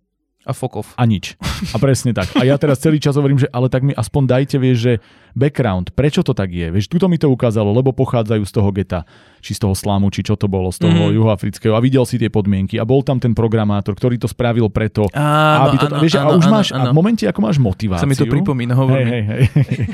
A 0.46 0.54
fokov. 0.54 0.94
A 0.96 1.04
nič. 1.04 1.36
A 1.74 1.78
presne 1.82 2.14
tak. 2.14 2.32
A 2.38 2.46
ja 2.48 2.56
teraz 2.56 2.80
celý 2.80 3.02
čas 3.02 3.18
hovorím, 3.18 3.42
že 3.42 3.50
ale 3.50 3.68
tak 3.68 3.84
mi 3.84 3.92
aspoň 3.92 4.24
dajte, 4.30 4.56
vieš, 4.62 4.78
že 4.80 4.94
background, 5.34 5.92
prečo 5.92 6.22
to 6.24 6.32
tak 6.32 6.54
je. 6.54 6.72
Vieš, 6.72 6.88
tuto 6.88 7.10
mi 7.10 7.20
to 7.20 7.28
ukázalo, 7.28 7.74
lebo 7.74 7.92
pochádzajú 7.92 8.44
z 8.48 8.54
toho 8.54 8.70
geta, 8.72 9.04
či 9.40 9.56
z 9.56 9.64
toho 9.64 9.74
slámu, 9.78 10.10
či 10.10 10.26
čo 10.26 10.36
to 10.36 10.50
bolo, 10.50 10.70
z 10.74 10.84
toho 10.84 11.12
mm. 11.12 11.16
juhoafrického. 11.18 11.74
A 11.74 11.82
videl 11.84 12.04
si 12.04 12.18
tie 12.18 12.30
podmienky. 12.32 12.78
A 12.82 12.86
bol 12.86 13.02
tam 13.02 13.22
ten 13.22 13.32
programátor, 13.38 13.94
ktorý 13.94 14.18
to 14.18 14.30
spravil 14.30 14.70
preto, 14.70 15.08
áno, 15.14 15.72
aby 15.72 15.78
to, 15.78 15.88
áno, 15.88 16.02
vieš, 16.02 16.14
áno, 16.20 16.30
a 16.34 16.38
už 16.38 16.46
áno, 16.48 16.54
máš, 16.54 16.68
áno. 16.74 16.90
a 16.90 16.92
v 16.92 16.96
momente, 16.96 17.24
ako 17.26 17.40
máš 17.42 17.58
motiváciu. 17.62 18.04
Sa 18.04 18.10
mi 18.10 18.18
to 18.18 18.28
pripomína, 18.28 18.74
hovor 18.74 18.98
Hej, 19.00 19.06
mi. 19.06 19.12
hej, 19.12 19.24
hej. 19.26 19.44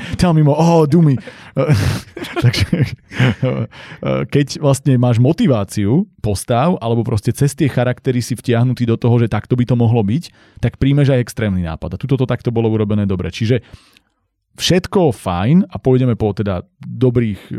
Tell 0.20 0.32
me 0.32 0.42
more. 0.42 0.56
Oh, 0.56 0.84
do 0.88 1.04
me. 1.04 1.16
Takže 2.44 2.94
keď 4.34 4.46
vlastne 4.60 4.94
máš 4.98 5.20
motiváciu, 5.20 6.08
postav, 6.24 6.80
alebo 6.80 7.04
proste 7.04 7.36
cez 7.36 7.52
tie 7.52 7.68
charaktery 7.68 8.24
si 8.24 8.32
vtiahnutý 8.32 8.88
do 8.88 8.96
toho, 8.96 9.20
že 9.20 9.28
takto 9.28 9.52
by 9.54 9.68
to 9.68 9.76
mohlo 9.76 10.00
byť, 10.00 10.32
tak 10.64 10.80
príjmeš 10.80 11.12
aj 11.12 11.20
extrémny 11.20 11.60
nápad. 11.60 11.94
A 11.94 12.00
tuto 12.00 12.16
to 12.16 12.24
takto 12.24 12.48
bolo 12.48 12.72
urobené 12.72 13.04
dobre. 13.04 13.28
Čiže 13.28 13.60
všetko 14.54 15.10
fajn 15.10 15.66
a 15.66 15.76
pôjdeme 15.82 16.14
po 16.14 16.30
teda 16.30 16.62
dobrých, 16.78 17.40
e, 17.50 17.58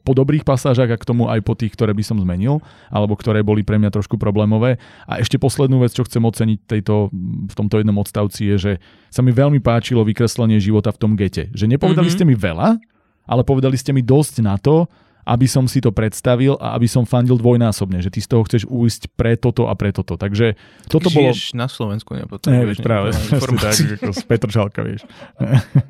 po 0.00 0.12
dobrých 0.16 0.44
pasážach 0.44 0.88
a 0.88 0.96
k 0.96 1.08
tomu 1.08 1.28
aj 1.28 1.44
po 1.44 1.52
tých, 1.52 1.76
ktoré 1.76 1.92
by 1.92 2.00
som 2.00 2.16
zmenil, 2.16 2.64
alebo 2.88 3.12
ktoré 3.12 3.44
boli 3.44 3.60
pre 3.60 3.76
mňa 3.76 3.92
trošku 3.92 4.16
problémové. 4.16 4.80
A 5.04 5.20
ešte 5.20 5.36
poslednú 5.36 5.84
vec, 5.84 5.92
čo 5.92 6.08
chcem 6.08 6.24
oceniť 6.24 6.58
tejto, 6.64 7.12
v 7.48 7.54
tomto 7.54 7.80
jednom 7.80 7.96
odstavci 8.00 8.48
je, 8.54 8.56
že 8.56 8.72
sa 9.12 9.20
mi 9.20 9.36
veľmi 9.36 9.60
páčilo 9.60 10.00
vykreslenie 10.04 10.56
života 10.56 10.92
v 10.92 11.00
tom 11.00 11.12
gete. 11.12 11.52
Že 11.52 11.76
nepovedali 11.76 12.08
mm-hmm. 12.08 12.24
ste 12.24 12.28
mi 12.28 12.36
veľa, 12.36 12.80
ale 13.28 13.42
povedali 13.44 13.76
ste 13.76 13.92
mi 13.92 14.00
dosť 14.00 14.40
na 14.40 14.56
to, 14.56 14.88
aby 15.28 15.44
som 15.44 15.68
si 15.68 15.84
to 15.84 15.92
predstavil 15.92 16.56
a 16.56 16.72
aby 16.72 16.88
som 16.88 17.04
fandil 17.04 17.36
dvojnásobne, 17.36 18.00
že 18.00 18.08
ty 18.08 18.24
z 18.24 18.32
toho 18.32 18.42
chceš 18.48 18.64
újsť 18.64 19.12
pre 19.12 19.36
toto 19.36 19.68
a 19.68 19.76
pre 19.76 19.92
toto. 19.92 20.16
Takže 20.16 20.56
toto 20.88 21.12
bolo... 21.12 21.36
Na 21.52 21.68
Slovensku, 21.68 22.16
Ne, 22.16 22.24
nepotrebuješ 22.24 22.78
práve, 22.80 23.12
nejakú 23.12 23.54
presne 23.60 23.92
tak, 23.92 24.00
ako 24.00 24.12
z 24.16 24.22
Petržalka, 24.24 24.80
vieš. 24.80 25.04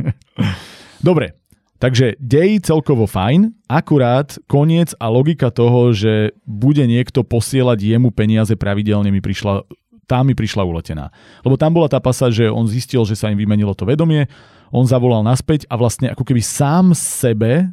Dobre, 1.07 1.39
takže 1.79 2.19
dej 2.19 2.59
celkovo 2.67 3.07
fajn, 3.07 3.55
akurát 3.71 4.35
koniec 4.51 4.99
a 4.99 5.07
logika 5.07 5.55
toho, 5.55 5.95
že 5.95 6.35
bude 6.43 6.83
niekto 6.83 7.23
posielať 7.23 7.79
jemu 7.79 8.11
peniaze 8.11 8.59
pravidelne 8.59 9.15
mi 9.15 9.23
prišla 9.23 9.63
tá 10.09 10.25
mi 10.25 10.33
prišla 10.33 10.65
uletená. 10.65 11.13
Lebo 11.45 11.61
tam 11.61 11.77
bola 11.77 11.85
tá 11.85 12.01
pasáž, 12.01 12.41
že 12.41 12.47
on 12.49 12.65
zistil, 12.65 13.05
že 13.05 13.13
sa 13.13 13.29
im 13.29 13.37
vymenilo 13.37 13.77
to 13.77 13.85
vedomie, 13.85 14.25
on 14.73 14.89
zavolal 14.89 15.21
naspäť 15.21 15.69
a 15.69 15.77
vlastne 15.77 16.09
ako 16.17 16.25
keby 16.25 16.41
sám 16.41 16.97
sebe 16.97 17.69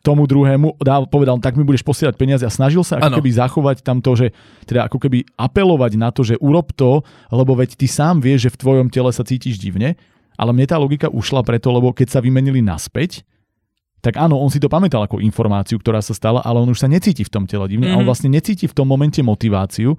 tomu 0.00 0.26
druhému 0.26 0.80
dal, 0.80 1.06
povedal, 1.06 1.38
tak 1.38 1.54
mi 1.54 1.64
budeš 1.64 1.84
posielať 1.84 2.14
peniaze 2.16 2.42
a 2.42 2.50
snažil 2.50 2.82
sa 2.82 2.98
ako 2.98 3.12
Áno. 3.12 3.16
keby 3.20 3.30
zachovať 3.36 3.76
tam 3.84 4.00
to, 4.00 4.12
že 4.16 4.26
teda 4.66 4.88
ako 4.88 4.98
keby 4.98 5.22
apelovať 5.36 5.92
na 6.00 6.10
to, 6.10 6.24
že 6.24 6.40
urob 6.40 6.72
to, 6.74 7.04
lebo 7.30 7.54
veď 7.54 7.76
ty 7.76 7.86
sám 7.86 8.18
vieš, 8.24 8.48
že 8.48 8.54
v 8.56 8.60
tvojom 8.60 8.88
tele 8.88 9.10
sa 9.12 9.22
cítiš 9.22 9.60
divne, 9.60 9.94
ale 10.40 10.50
mne 10.56 10.66
tá 10.66 10.80
logika 10.80 11.12
ušla 11.12 11.44
preto, 11.44 11.68
lebo 11.68 11.92
keď 11.92 12.16
sa 12.16 12.20
vymenili 12.24 12.64
naspäť, 12.64 13.22
tak 14.00 14.16
áno, 14.16 14.40
on 14.40 14.48
si 14.48 14.56
to 14.56 14.72
pamätal 14.72 15.04
ako 15.04 15.20
informáciu, 15.20 15.76
ktorá 15.76 16.00
sa 16.00 16.16
stala, 16.16 16.40
ale 16.40 16.64
on 16.64 16.72
už 16.72 16.80
sa 16.80 16.88
necíti 16.88 17.20
v 17.20 17.32
tom 17.32 17.44
tele 17.44 17.68
divne 17.68 17.92
mm-hmm. 17.92 17.96
a 17.96 18.00
on 18.00 18.08
Mhm. 18.08 18.10
vlastne 18.10 18.32
necíti 18.32 18.64
v 18.64 18.72
tom 18.72 18.88
momente 18.88 19.20
motiváciu, 19.20 19.92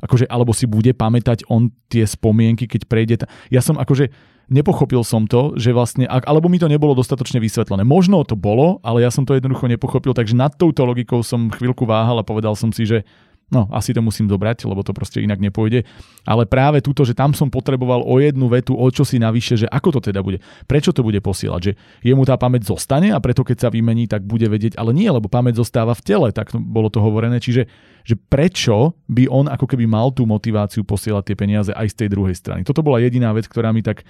akože, 0.00 0.30
alebo 0.30 0.54
si 0.54 0.70
bude 0.70 0.94
pamätať 0.94 1.44
on 1.50 1.68
tie 1.90 2.06
spomienky, 2.06 2.70
keď 2.70 2.80
prejde. 2.86 3.14
Ta... 3.20 3.26
Ja 3.50 3.60
som 3.60 3.76
akože, 3.76 4.08
nepochopil 4.50 5.00
som 5.06 5.24
to, 5.24 5.54
že 5.54 5.70
vlastne, 5.70 6.04
alebo 6.10 6.50
mi 6.50 6.58
to 6.58 6.66
nebolo 6.66 6.92
dostatočne 6.98 7.38
vysvetlené. 7.38 7.86
Možno 7.86 8.26
to 8.26 8.34
bolo, 8.34 8.82
ale 8.82 9.06
ja 9.06 9.08
som 9.14 9.22
to 9.22 9.38
jednoducho 9.38 9.70
nepochopil, 9.70 10.12
takže 10.12 10.34
nad 10.34 10.52
touto 10.58 10.82
logikou 10.82 11.22
som 11.22 11.48
chvíľku 11.48 11.86
váhal 11.86 12.18
a 12.20 12.26
povedal 12.26 12.58
som 12.58 12.74
si, 12.74 12.84
že 12.84 13.06
no, 13.50 13.66
asi 13.74 13.90
to 13.90 14.00
musím 14.00 14.30
dobrať, 14.30 14.62
lebo 14.64 14.80
to 14.86 14.94
proste 14.94 15.18
inak 15.18 15.42
nepôjde. 15.42 15.82
Ale 16.22 16.46
práve 16.46 16.78
túto, 16.80 17.02
že 17.02 17.18
tam 17.18 17.34
som 17.34 17.50
potreboval 17.50 18.06
o 18.06 18.22
jednu 18.22 18.46
vetu, 18.46 18.78
o 18.78 18.86
čo 18.88 19.02
si 19.02 19.18
navyše, 19.18 19.58
že 19.58 19.66
ako 19.66 19.98
to 19.98 20.10
teda 20.10 20.22
bude, 20.22 20.38
prečo 20.70 20.94
to 20.94 21.02
bude 21.02 21.18
posielať, 21.18 21.60
že 21.60 21.72
jemu 22.06 22.22
tá 22.22 22.38
pamäť 22.38 22.70
zostane 22.70 23.10
a 23.10 23.18
preto 23.18 23.42
keď 23.42 23.66
sa 23.66 23.68
vymení, 23.68 24.06
tak 24.06 24.22
bude 24.22 24.46
vedieť, 24.46 24.78
ale 24.78 24.94
nie, 24.94 25.10
lebo 25.10 25.26
pamäť 25.26 25.58
zostáva 25.60 25.98
v 25.98 26.02
tele, 26.06 26.28
tak 26.30 26.54
bolo 26.54 26.88
to 26.88 27.02
hovorené, 27.02 27.42
čiže 27.42 27.66
že 28.06 28.14
prečo 28.16 28.96
by 29.10 29.28
on 29.28 29.50
ako 29.50 29.66
keby 29.66 29.84
mal 29.84 30.14
tú 30.14 30.24
motiváciu 30.24 30.86
posielať 30.86 31.34
tie 31.34 31.36
peniaze 31.36 31.70
aj 31.74 31.90
z 31.90 31.98
tej 32.06 32.08
druhej 32.14 32.38
strany. 32.38 32.62
Toto 32.62 32.80
bola 32.80 33.02
jediná 33.02 33.34
vec, 33.34 33.44
ktorá 33.50 33.74
mi 33.74 33.84
tak, 33.84 34.06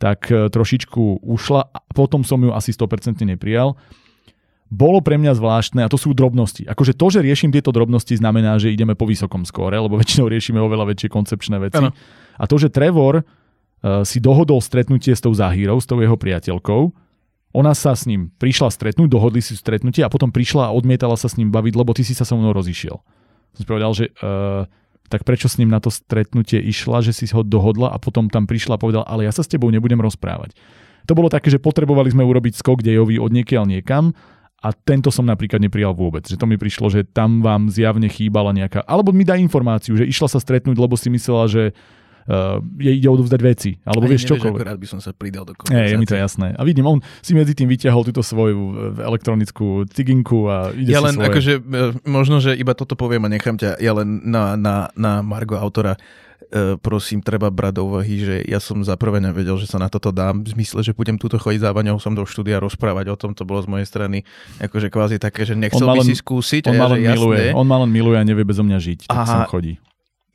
tak 0.00 0.32
e, 0.32 0.48
trošičku 0.48 1.20
ušla 1.20 1.60
a 1.68 1.78
potom 1.92 2.24
som 2.24 2.40
ju 2.40 2.50
asi 2.56 2.72
100% 2.72 3.20
neprijal 3.28 3.76
bolo 4.70 5.02
pre 5.02 5.18
mňa 5.18 5.34
zvláštne, 5.34 5.82
a 5.82 5.90
to 5.90 5.98
sú 5.98 6.14
drobnosti. 6.14 6.62
Akože 6.62 6.94
to, 6.94 7.06
že 7.10 7.26
riešim 7.26 7.50
tieto 7.50 7.74
drobnosti, 7.74 8.14
znamená, 8.14 8.54
že 8.62 8.70
ideme 8.70 8.94
po 8.94 9.02
vysokom 9.02 9.42
skóre, 9.42 9.74
lebo 9.74 9.98
väčšinou 9.98 10.30
riešime 10.30 10.62
oveľa 10.62 10.94
väčšie 10.94 11.10
koncepčné 11.10 11.58
veci. 11.58 11.82
Áno. 11.82 11.90
A 12.38 12.44
to, 12.46 12.54
že 12.54 12.70
Trevor 12.70 13.20
uh, 13.20 14.06
si 14.06 14.22
dohodol 14.22 14.62
stretnutie 14.62 15.10
s 15.10 15.20
tou 15.26 15.34
Zahírou, 15.34 15.82
s 15.82 15.90
tou 15.90 15.98
jeho 15.98 16.14
priateľkou, 16.14 16.94
ona 17.50 17.74
sa 17.74 17.98
s 17.98 18.06
ním 18.06 18.30
prišla 18.38 18.70
stretnúť, 18.70 19.10
dohodli 19.10 19.42
si 19.42 19.58
stretnutie 19.58 20.06
a 20.06 20.12
potom 20.12 20.30
prišla 20.30 20.70
a 20.70 20.74
odmietala 20.74 21.18
sa 21.18 21.26
s 21.26 21.34
ním 21.34 21.50
baviť, 21.50 21.74
lebo 21.74 21.90
ty 21.90 22.06
si 22.06 22.14
sa 22.14 22.22
so 22.22 22.38
mnou 22.38 22.54
rozišiel. 22.54 22.94
Som 23.58 23.58
si 23.58 23.66
povedal, 23.66 23.90
že 23.90 24.14
uh, 24.22 24.70
tak 25.10 25.26
prečo 25.26 25.50
s 25.50 25.58
ním 25.58 25.74
na 25.74 25.82
to 25.82 25.90
stretnutie 25.90 26.62
išla, 26.62 27.02
že 27.02 27.10
si 27.10 27.26
ho 27.34 27.42
dohodla 27.42 27.90
a 27.90 27.98
potom 27.98 28.30
tam 28.30 28.46
prišla 28.46 28.78
a 28.78 28.80
povedala, 28.80 29.04
ale 29.10 29.26
ja 29.26 29.34
sa 29.34 29.42
s 29.42 29.50
tebou 29.50 29.66
nebudem 29.68 29.98
rozprávať. 29.98 30.54
To 31.10 31.18
bolo 31.18 31.26
také, 31.26 31.50
že 31.50 31.58
potrebovali 31.58 32.14
sme 32.14 32.22
urobiť 32.22 32.54
skok 32.54 32.86
dejový 32.86 33.18
od 33.18 33.34
niekiaľ 33.34 33.66
niekam 33.66 34.14
a 34.62 34.70
tento 34.70 35.10
som 35.10 35.26
napríklad 35.26 35.58
neprijal 35.58 35.96
vôbec. 35.96 36.28
Že 36.28 36.38
to 36.38 36.46
mi 36.46 36.54
prišlo, 36.60 36.86
že 36.92 37.02
tam 37.02 37.42
vám 37.42 37.72
zjavne 37.72 38.06
chýbala 38.06 38.54
nejaká... 38.54 38.86
Alebo 38.86 39.10
mi 39.10 39.26
dá 39.26 39.34
informáciu, 39.34 39.98
že 39.98 40.06
išla 40.06 40.30
sa 40.30 40.38
stretnúť, 40.38 40.78
lebo 40.78 40.94
si 40.94 41.10
myslela, 41.10 41.50
že 41.50 41.62
uh, 42.26 42.58
jej 42.76 42.94
ide 42.94 43.08
odovzdať 43.08 43.40
veci. 43.40 43.70
Alebo 43.82 44.04
Ani 44.04 44.12
vieš 44.12 44.22
nevieš, 44.22 44.32
čokoľvek. 44.36 44.60
ako 44.60 44.68
rád 44.68 44.78
by 44.78 44.88
som 44.88 45.00
sa 45.00 45.10
pridal 45.10 45.44
do 45.44 45.52
Nie, 45.68 45.88
je 45.88 45.96
mi 45.96 46.04
to 46.04 46.12
konverzácie. 46.12 46.18
jasné. 46.18 46.48
A 46.52 46.62
vidím, 46.62 46.84
on 46.84 46.98
si 47.20 47.32
medzi 47.32 47.52
tým 47.52 47.66
vyťahol 47.66 48.02
túto 48.02 48.20
svoju 48.20 48.60
e, 48.60 48.72
elektronickú 49.00 49.86
ciginku 49.86 50.46
a 50.46 50.72
ide 50.72 50.90
Ja 50.90 51.00
len 51.00 51.14
svoje. 51.14 51.28
akože, 51.28 51.52
e, 51.56 51.62
možno, 52.04 52.36
že 52.38 52.52
iba 52.52 52.72
toto 52.72 52.92
poviem 52.94 53.24
a 53.24 53.30
nechám 53.30 53.54
ťa, 53.54 53.78
ja 53.78 53.92
len 53.92 54.20
na, 54.22 54.54
na, 54.54 54.74
na 54.92 55.20
Margo 55.20 55.54
autora 55.54 55.96
prosím, 56.82 57.22
treba 57.22 57.46
brať 57.46 57.78
do 57.78 57.86
úvahy, 57.86 58.14
že 58.18 58.36
ja 58.42 58.58
som 58.58 58.82
za 58.82 58.98
prvé 58.98 59.22
nevedel, 59.22 59.54
že 59.54 59.70
sa 59.70 59.78
na 59.78 59.86
toto 59.86 60.10
dám, 60.10 60.42
v 60.42 60.50
zmysle, 60.50 60.82
že 60.82 60.90
budem 60.90 61.14
túto 61.14 61.38
chodiť 61.38 61.62
za 61.62 61.70
Vaňou 61.70 62.02
som 62.02 62.10
do 62.10 62.26
štúdia 62.26 62.58
rozprávať 62.58 63.06
o 63.06 63.16
tom, 63.16 63.38
to 63.38 63.46
bolo 63.46 63.62
z 63.62 63.70
mojej 63.70 63.86
strany 63.86 64.26
akože 64.58 64.90
kvázi 64.90 65.22
také, 65.22 65.46
že 65.46 65.54
nechcel 65.54 65.86
ma 65.86 65.94
by 65.94 66.02
len- 66.02 66.10
si 66.10 66.18
skúsiť 66.18 66.66
on 66.66 66.74
ja, 66.74 66.80
ma 66.80 66.86
len 66.90 67.00
jasné. 67.00 67.14
miluje. 67.14 67.44
On 67.54 67.62
ma 67.62 67.78
len 67.78 67.90
miluje 67.90 68.18
a 68.18 68.24
nevie 68.26 68.42
bezo 68.42 68.66
mňa 68.66 68.78
žiť. 68.82 69.00
Tak 69.06 69.14
Aha. 69.14 69.26
som 69.30 69.42
chodí. 69.46 69.78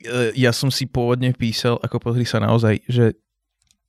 E, 0.06 0.38
ja 0.38 0.54
som 0.54 0.70
si 0.70 0.86
pôvodne 0.86 1.34
písal, 1.34 1.76
ako 1.82 1.98
pozri 1.98 2.22
sa 2.22 2.38
naozaj, 2.38 2.86
že 2.86 3.18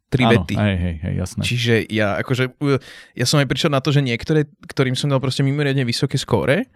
tri 0.08 0.24
Áno, 0.24 0.44
vety. 0.44 0.56
hej, 0.56 0.78
hej, 0.80 0.96
hej, 1.04 1.14
jasné. 1.20 1.42
Čiže 1.44 1.74
ja 1.92 2.16
akože, 2.24 2.44
uh, 2.64 2.80
ja 3.12 3.26
som 3.28 3.44
aj 3.44 3.48
prišiel 3.48 3.72
na 3.72 3.84
to, 3.84 3.92
že 3.92 4.00
niektoré, 4.00 4.48
ktorým 4.72 4.96
som 4.96 5.12
dal 5.12 5.20
proste 5.20 5.44
mimoriadne 5.44 5.84
vysoké 5.84 6.16
skóre, 6.16 6.72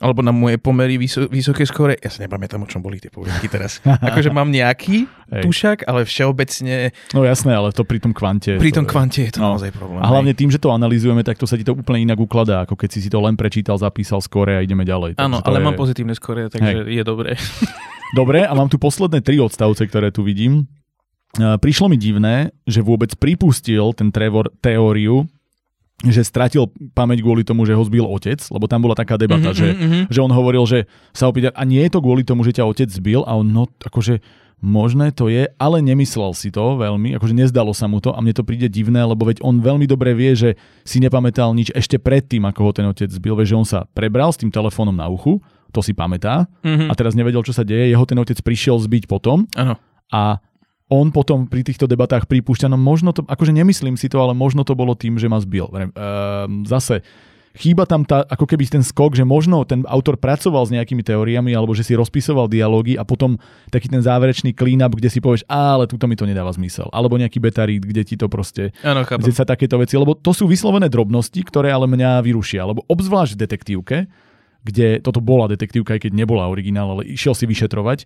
alebo 0.00 0.20
na 0.20 0.32
moje 0.32 0.56
pomery 0.56 0.96
vyso, 0.96 1.28
vysoké 1.28 1.62
skóre, 1.62 1.94
ja 1.94 2.08
sa 2.08 2.20
nepamätám, 2.20 2.56
o 2.56 2.66
čom 2.66 2.80
boli 2.80 2.96
tie 2.96 3.06
poviedky 3.06 3.46
teraz. 3.46 3.84
akože 4.08 4.28
mám 4.28 4.48
nejaký 4.48 5.04
Hej. 5.28 5.42
tušak, 5.44 5.78
ale 5.84 6.02
všeobecne 6.02 6.90
No 7.10 7.22
jasné, 7.22 7.52
ale 7.52 7.70
to 7.70 7.84
pri 7.84 7.98
tom 7.98 8.10
kvante. 8.10 8.56
pri 8.56 8.68
to 8.68 8.76
tom 8.76 8.86
je- 8.86 8.90
kvante 8.90 9.20
je 9.22 9.30
to 9.30 9.38
No. 9.38 9.54
naozaj 9.54 9.70
problém. 9.70 10.00
A 10.00 10.08
hlavne 10.08 10.32
tým, 10.32 10.48
že 10.48 10.56
to 10.56 10.68
analýzujeme, 10.68 11.20
tak 11.20 11.36
to 11.36 11.44
sa 11.44 11.54
ti 11.54 11.62
to 11.62 11.72
úplne 11.72 12.02
inak 12.02 12.16
ukladá, 12.16 12.64
ako 12.64 12.74
keď 12.74 12.88
si 12.90 13.00
si 13.00 13.08
to 13.08 13.18
len 13.18 13.34
prečítal, 13.34 13.76
zapísal 13.76 14.18
skore 14.18 14.56
a 14.56 14.60
ideme 14.60 14.82
ďalej. 14.82 15.14
Áno, 15.16 15.38
to 15.38 15.46
ale 15.46 15.60
je... 15.60 15.64
mám 15.64 15.76
pozitívne 15.76 16.12
skóre, 16.12 16.48
takže 16.48 16.88
je 16.88 17.02
dobré. 17.02 17.36
Dobre, 18.12 18.42
a 18.42 18.50
mám 18.50 18.66
tu 18.66 18.74
posledné 18.74 19.20
tri 19.20 19.36
odstavce, 19.36 19.84
ktoré 19.84 20.10
tu 20.10 20.20
vidím. 20.20 20.66
E, 21.32 21.54
Prišlo 21.54 21.86
mi 21.86 21.94
divné, 21.94 22.50
že 22.64 22.80
vôbec 22.80 23.14
pripustil 23.14 23.92
ten 23.92 24.10
Trevor 24.10 24.50
teóriu, 24.58 25.30
že 26.00 26.24
stratil 26.24 26.64
pamäť 26.96 27.20
kvôli 27.20 27.44
tomu, 27.44 27.68
že 27.68 27.76
ho 27.76 27.84
zbil 27.84 28.08
otec, 28.08 28.40
lebo 28.48 28.64
tam 28.64 28.80
bola 28.80 28.96
taká 28.96 29.20
debata, 29.20 29.52
Mhm, 29.52 29.56
že, 29.56 29.68
mhm, 29.76 29.84
mhm. 29.84 30.02
že 30.08 30.20
on 30.20 30.32
hovoril, 30.32 30.64
že 30.64 30.88
sa 31.12 31.28
opýta, 31.28 31.52
a 31.52 31.62
nie 31.68 31.84
je 31.84 31.92
to 31.92 32.00
kvôli 32.00 32.24
tomu, 32.24 32.40
že 32.40 32.56
ťa 32.56 32.64
otec 32.64 32.88
zbil, 32.88 33.20
a 33.28 33.36
on, 33.36 33.44
no, 33.44 33.68
akože 33.84 34.24
možné 34.60 35.08
to 35.12 35.32
je, 35.32 35.48
ale 35.56 35.80
nemyslel 35.80 36.36
si 36.36 36.48
to 36.48 36.76
veľmi, 36.76 37.16
akože 37.16 37.32
nezdalo 37.32 37.72
sa 37.72 37.88
mu 37.88 37.96
to 37.96 38.12
a 38.12 38.20
mne 38.20 38.32
to 38.32 38.44
príde 38.44 38.68
divné, 38.68 39.00
lebo 39.00 39.24
veď 39.24 39.40
on 39.40 39.56
veľmi 39.56 39.88
dobre 39.88 40.12
vie, 40.12 40.36
že 40.36 40.50
si 40.84 41.00
nepamätal 41.00 41.52
nič 41.56 41.72
ešte 41.72 41.96
predtým, 41.96 42.44
ako 42.44 42.60
ho 42.64 42.72
ten 42.76 42.84
otec 42.84 43.08
zbil, 43.08 43.36
veď, 43.36 43.46
že 43.48 43.56
on 43.56 43.64
sa 43.64 43.88
prebral 43.92 44.28
s 44.28 44.40
tým 44.40 44.52
telefónom 44.52 44.92
na 44.92 45.08
uchu, 45.08 45.40
to 45.72 45.80
si 45.80 45.92
pamätá, 45.92 46.44
Mhm. 46.60 46.88
a 46.88 46.96
teraz 46.96 47.16
nevedel, 47.16 47.40
čo 47.40 47.52
sa 47.52 47.64
deje, 47.64 47.88
jeho 47.88 48.04
ten 48.04 48.16
otec 48.16 48.36
prišiel 48.40 48.76
zbiť 48.80 49.08
potom 49.08 49.48
Áno. 49.56 49.80
a 50.12 50.40
on 50.90 51.14
potom 51.14 51.46
pri 51.46 51.62
týchto 51.62 51.86
debatách 51.86 52.26
pripúšťa, 52.26 52.66
no 52.66 52.76
možno 52.76 53.14
to, 53.14 53.22
akože 53.22 53.54
nemyslím 53.54 53.94
si 53.94 54.10
to, 54.10 54.18
ale 54.18 54.34
možno 54.34 54.66
to 54.66 54.74
bolo 54.74 54.98
tým, 54.98 55.16
že 55.16 55.30
ma 55.30 55.38
zbil. 55.38 55.70
Ehm, 55.70 56.66
zase, 56.66 57.06
chýba 57.54 57.86
tam 57.86 58.06
tá, 58.06 58.22
ako 58.26 58.46
keby 58.46 58.66
ten 58.66 58.82
skok, 58.82 59.18
že 59.18 59.26
možno 59.26 59.62
ten 59.66 59.82
autor 59.86 60.18
pracoval 60.18 60.66
s 60.66 60.74
nejakými 60.74 61.02
teóriami, 61.02 61.50
alebo 61.54 61.74
že 61.74 61.82
si 61.82 61.98
rozpisoval 61.98 62.46
dialógy 62.46 62.94
a 62.94 63.02
potom 63.02 63.38
taký 63.74 63.90
ten 63.90 64.02
záverečný 64.02 64.54
clean-up, 64.54 64.94
kde 64.94 65.10
si 65.10 65.18
povieš, 65.18 65.46
"Á, 65.50 65.78
ale 65.78 65.90
tuto 65.90 66.06
mi 66.06 66.14
to 66.14 66.26
nedáva 66.26 66.50
zmysel. 66.54 66.86
Alebo 66.94 67.18
nejaký 67.18 67.42
beta 67.42 67.66
read, 67.66 67.82
kde 67.82 68.02
ti 68.06 68.14
to 68.14 68.30
proste 68.30 68.70
chápem. 69.06 69.26
kde 69.26 69.32
sa 69.34 69.46
takéto 69.46 69.78
veci, 69.78 69.98
lebo 69.98 70.14
to 70.14 70.30
sú 70.30 70.46
vyslovené 70.46 70.86
drobnosti, 70.86 71.42
ktoré 71.42 71.74
ale 71.74 71.90
mňa 71.90 72.22
vyrušia, 72.22 72.62
lebo 72.66 72.86
obzvlášť 72.86 73.34
v 73.34 73.40
detektívke, 73.42 73.96
kde 74.60 75.00
toto 75.00 75.24
bola 75.24 75.48
detektívka, 75.48 75.96
aj 75.96 76.06
keď 76.06 76.12
nebola 76.12 76.46
originál, 76.46 76.92
ale 76.92 77.08
išiel 77.08 77.32
si 77.32 77.48
vyšetrovať, 77.48 78.04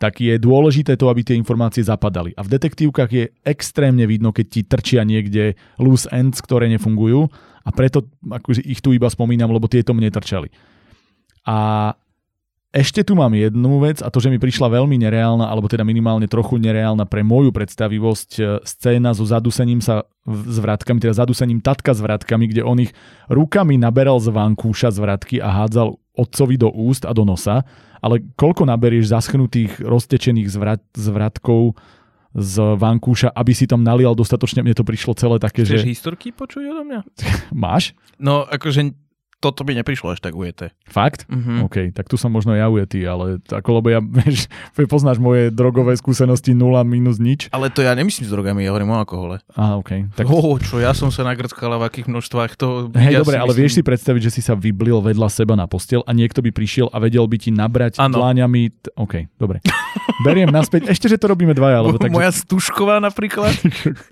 tak 0.00 0.24
je 0.24 0.40
dôležité 0.40 0.96
to, 0.96 1.12
aby 1.12 1.20
tie 1.20 1.36
informácie 1.36 1.84
zapadali. 1.84 2.32
A 2.32 2.40
v 2.40 2.56
detektívkach 2.56 3.12
je 3.12 3.28
extrémne 3.44 4.08
vidno, 4.08 4.32
keď 4.32 4.46
ti 4.48 4.60
trčia 4.64 5.04
niekde 5.04 5.60
loose 5.76 6.08
ends, 6.08 6.40
ktoré 6.40 6.72
nefungujú 6.72 7.28
a 7.60 7.68
preto 7.68 8.08
akože 8.24 8.64
ich 8.64 8.80
tu 8.80 8.96
iba 8.96 9.12
spomínam, 9.12 9.52
lebo 9.52 9.68
tieto 9.68 9.92
mne 9.92 10.08
trčali. 10.08 10.48
A 11.44 11.92
ešte 12.70 13.04
tu 13.04 13.18
mám 13.18 13.34
jednu 13.34 13.82
vec 13.82 14.00
a 14.00 14.08
to, 14.08 14.22
že 14.22 14.30
mi 14.30 14.38
prišla 14.38 14.70
veľmi 14.70 14.94
nereálna, 15.04 15.42
alebo 15.42 15.68
teda 15.68 15.84
minimálne 15.84 16.30
trochu 16.30 16.56
nereálna 16.56 17.04
pre 17.04 17.20
moju 17.26 17.50
predstavivosť 17.50 18.30
e, 18.38 18.42
scéna 18.64 19.10
so 19.10 19.26
zadusením 19.26 19.82
sa 19.84 20.06
s 20.24 20.56
vratkami, 20.62 21.02
teda 21.02 21.18
zadusením 21.18 21.60
tatka 21.60 21.92
s 21.92 22.00
vratkami, 22.00 22.48
kde 22.48 22.62
on 22.64 22.78
ich 22.80 22.94
rukami 23.26 23.76
naberal 23.76 24.22
z 24.22 24.30
vankúša 24.32 24.94
z 24.94 24.98
vratky 25.02 25.36
a 25.42 25.50
hádzal 25.50 25.99
otcovi 26.16 26.56
do 26.58 26.68
úst 26.70 27.06
a 27.06 27.12
do 27.14 27.22
nosa, 27.22 27.62
ale 28.00 28.24
koľko 28.34 28.66
naberieš 28.66 29.12
zaschnutých, 29.12 29.80
roztečených 29.80 30.48
zvrat, 30.48 30.82
zvratkov 30.96 31.76
z 32.30 32.54
vankúša, 32.78 33.34
aby 33.34 33.52
si 33.52 33.66
tam 33.66 33.82
nalial 33.82 34.14
dostatočne, 34.14 34.62
mne 34.62 34.78
to 34.78 34.86
prišlo 34.86 35.18
celé 35.18 35.42
také, 35.42 35.66
Chceš 35.66 35.82
že... 35.82 35.90
historky 35.90 36.30
počuť 36.30 36.62
odo 36.70 36.82
mňa? 36.86 37.00
Máš? 37.54 37.92
No, 38.22 38.46
akože 38.46 38.94
toto 39.40 39.64
by 39.64 39.72
neprišlo 39.72 40.12
až 40.12 40.20
tak 40.20 40.36
ujete. 40.36 40.76
Fakt? 40.84 41.24
Mhm. 41.32 41.64
OK, 41.64 41.76
tak 41.96 42.12
tu 42.12 42.20
som 42.20 42.28
možno 42.28 42.52
ja 42.52 42.68
ujetý, 42.68 43.08
ale 43.08 43.40
ako 43.48 43.80
lebo 43.80 43.88
ja, 43.88 44.00
vieš, 44.20 44.46
poznáš 44.86 45.16
moje 45.16 45.48
drogové 45.48 45.96
skúsenosti 45.96 46.52
0 46.52 46.84
minus 46.84 47.16
nič. 47.16 47.48
Ale 47.50 47.72
to 47.72 47.80
ja 47.80 47.96
nemyslím 47.96 48.28
s 48.28 48.32
drogami, 48.32 48.68
ja 48.68 48.70
hovorím 48.76 48.92
o 48.92 49.00
alkohole. 49.00 49.40
Á, 49.56 49.80
OK. 49.80 50.12
Tak... 50.12 50.28
Oh, 50.28 50.60
čo, 50.60 50.76
ja 50.76 50.92
som 50.92 51.08
sa 51.08 51.24
nagrckala 51.24 51.80
v 51.80 51.88
akých 51.88 52.06
množstvách, 52.12 52.50
to... 52.60 52.92
Hej, 52.92 53.16
ja 53.16 53.20
dobre, 53.24 53.40
ale 53.40 53.56
myslím... 53.56 53.60
vieš 53.64 53.72
si 53.80 53.82
predstaviť, 53.82 54.22
že 54.28 54.32
si 54.36 54.42
sa 54.44 54.52
vyblil 54.52 55.00
vedľa 55.00 55.28
seba 55.32 55.56
na 55.56 55.64
postel 55.64 56.04
a 56.04 56.12
niekto 56.12 56.44
by 56.44 56.52
prišiel 56.52 56.92
a 56.92 57.00
vedel 57.00 57.24
by 57.24 57.36
ti 57.40 57.48
nabrať 57.48 57.96
Áno. 57.96 58.20
dláňami... 58.20 58.62
T- 58.76 58.92
OK, 58.92 59.24
dobre. 59.40 59.64
Beriem 60.26 60.52
naspäť. 60.52 60.92
Ešte, 60.92 61.08
že 61.08 61.16
to 61.16 61.32
robíme 61.32 61.56
dvaja, 61.56 61.80
lebo 61.80 61.96
tak... 61.96 62.12
Moja 62.12 62.28
stužková 62.28 63.00
napríklad, 63.00 63.56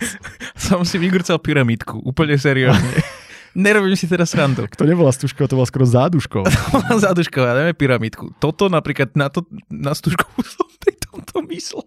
som 0.56 0.80
si 0.88 0.96
vygrcal 0.96 1.36
pyramidku, 1.36 2.00
úplne 2.00 2.40
seriózne. 2.40 3.17
Nerobím 3.56 3.96
si 3.96 4.04
teraz 4.04 4.32
srandu. 4.32 4.68
To 4.76 4.84
nebola 4.84 5.12
stužková, 5.12 5.48
to 5.48 5.56
bola 5.56 5.68
skoro. 5.68 6.44
Zádušková, 7.04 7.56
dáme 7.56 7.72
pyramidku. 7.72 8.32
Toto 8.36 8.68
napríklad 8.68 9.12
na, 9.16 9.28
to, 9.32 9.44
na 9.72 9.92
stužkovú 9.96 10.44
som 10.56 10.68
pri 10.78 10.94
tomto 11.00 11.44
myslel. 11.48 11.84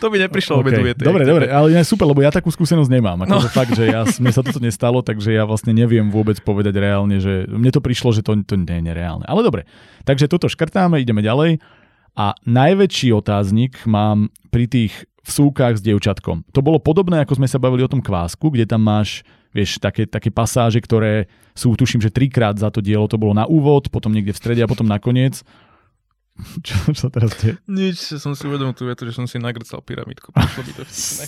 To 0.00 0.06
by 0.12 0.16
neprišlo 0.28 0.60
vôbec 0.60 0.76
OK, 0.76 0.84
ujete. 0.84 1.02
Dobre, 1.02 1.22
dobre, 1.24 1.46
ale 1.48 1.72
je 1.72 1.82
super, 1.82 2.04
lebo 2.04 2.20
ja 2.20 2.30
takú 2.30 2.52
skúsenosť 2.52 2.90
nemám. 2.92 3.24
Akože 3.24 3.48
No. 3.48 3.54
fakt, 3.54 3.72
že 3.74 3.88
ja, 3.88 4.04
mne 4.06 4.32
sa 4.32 4.44
toto 4.44 4.60
nestalo, 4.60 5.00
takže 5.00 5.32
ja 5.32 5.48
vlastne 5.48 5.72
neviem 5.72 6.12
vôbec 6.12 6.36
povedať 6.44 6.76
reálne, 6.76 7.16
že 7.18 7.48
mne 7.48 7.72
to 7.72 7.80
prišlo, 7.80 8.12
že 8.12 8.20
to, 8.20 8.36
to 8.44 8.54
nie 8.60 8.68
je 8.68 8.84
nereálne. 8.92 9.24
Ale 9.24 9.40
dobre, 9.40 9.64
takže 10.04 10.28
toto 10.28 10.46
škrtáme, 10.46 11.00
ideme 11.00 11.24
ďalej. 11.24 11.60
A 12.18 12.34
najväčší 12.42 13.14
otáznik 13.14 13.80
mám 13.86 14.28
pri 14.50 14.66
tých 14.66 14.92
vsúkach 15.22 15.78
s 15.78 15.84
dievčatkom. 15.84 16.42
To 16.52 16.60
bolo 16.60 16.82
podobné, 16.82 17.22
ako 17.22 17.38
sme 17.38 17.48
sa 17.48 17.60
bavili 17.62 17.86
o 17.86 17.92
tom 17.92 18.02
kvásku, 18.02 18.42
kde 18.50 18.66
tam 18.66 18.82
máš, 18.82 19.22
vieš, 19.50 19.82
také, 19.82 20.06
také 20.06 20.30
pasáže, 20.30 20.78
ktoré 20.82 21.26
sú, 21.54 21.74
tuším, 21.74 22.00
že 22.02 22.14
trikrát 22.14 22.56
za 22.56 22.70
to 22.70 22.78
dielo. 22.78 23.10
To 23.10 23.18
bolo 23.18 23.34
na 23.34 23.46
úvod, 23.46 23.90
potom 23.90 24.14
niekde 24.14 24.34
v 24.34 24.40
strede 24.40 24.60
a 24.62 24.70
potom 24.70 24.86
nakoniec. 24.86 25.42
Čo, 26.64 26.96
čo 26.96 27.00
sa 27.04 27.10
teraz 27.12 27.36
deje? 27.36 27.60
Nič, 27.68 28.16
som 28.16 28.32
si 28.32 28.48
uvedomil 28.48 28.72
tú 28.72 28.88
vetu, 28.88 29.04
že 29.04 29.12
som 29.12 29.28
si 29.28 29.36
nagrcal 29.36 29.84
pyramidku. 29.84 30.32
Prišlo 30.32 30.62
by 30.64 30.72
to 30.72 30.82
vtipné. 30.88 31.24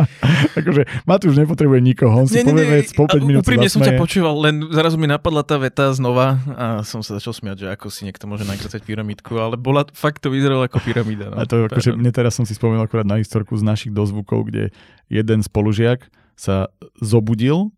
Akože 0.60 0.86
Matúš 1.04 1.36
nepotrebuje 1.36 1.80
nikoho, 1.82 2.24
on 2.24 2.28
si 2.28 2.40
povie 2.40 2.64
vec, 2.64 2.88
po 2.94 3.04
5 3.04 3.20
a 3.20 3.24
minút 3.24 3.42
Úprimne 3.44 3.68
som 3.68 3.82
ťa 3.82 3.98
počúval, 3.98 4.38
len 4.38 4.70
zrazu 4.70 4.96
mi 4.96 5.10
napadla 5.10 5.42
tá 5.44 5.58
veta 5.60 5.90
znova 5.92 6.40
a 6.56 6.66
som 6.86 7.04
sa 7.04 7.18
začal 7.18 7.34
smiať, 7.36 7.56
že 7.64 7.68
ako 7.74 7.86
si 7.92 8.06
niekto 8.06 8.24
môže 8.30 8.46
nagrcať 8.46 8.80
pyramidku, 8.86 9.34
ale 9.36 9.58
bola, 9.58 9.84
fakt 9.92 10.22
to 10.24 10.32
vyzeralo 10.32 10.64
ako 10.64 10.80
pyramída. 10.80 11.32
No. 11.32 11.42
A 11.42 11.44
to 11.44 11.68
akože, 11.68 11.96
mne 11.96 12.10
teraz 12.14 12.38
som 12.38 12.46
si 12.46 12.56
spomenul 12.56 12.86
akorát 12.86 13.08
na 13.08 13.20
historku 13.20 13.56
z 13.58 13.64
našich 13.66 13.92
dozvukov, 13.92 14.48
kde 14.48 14.72
jeden 15.10 15.42
spolužiak 15.44 16.06
sa 16.36 16.68
zobudil, 16.98 17.70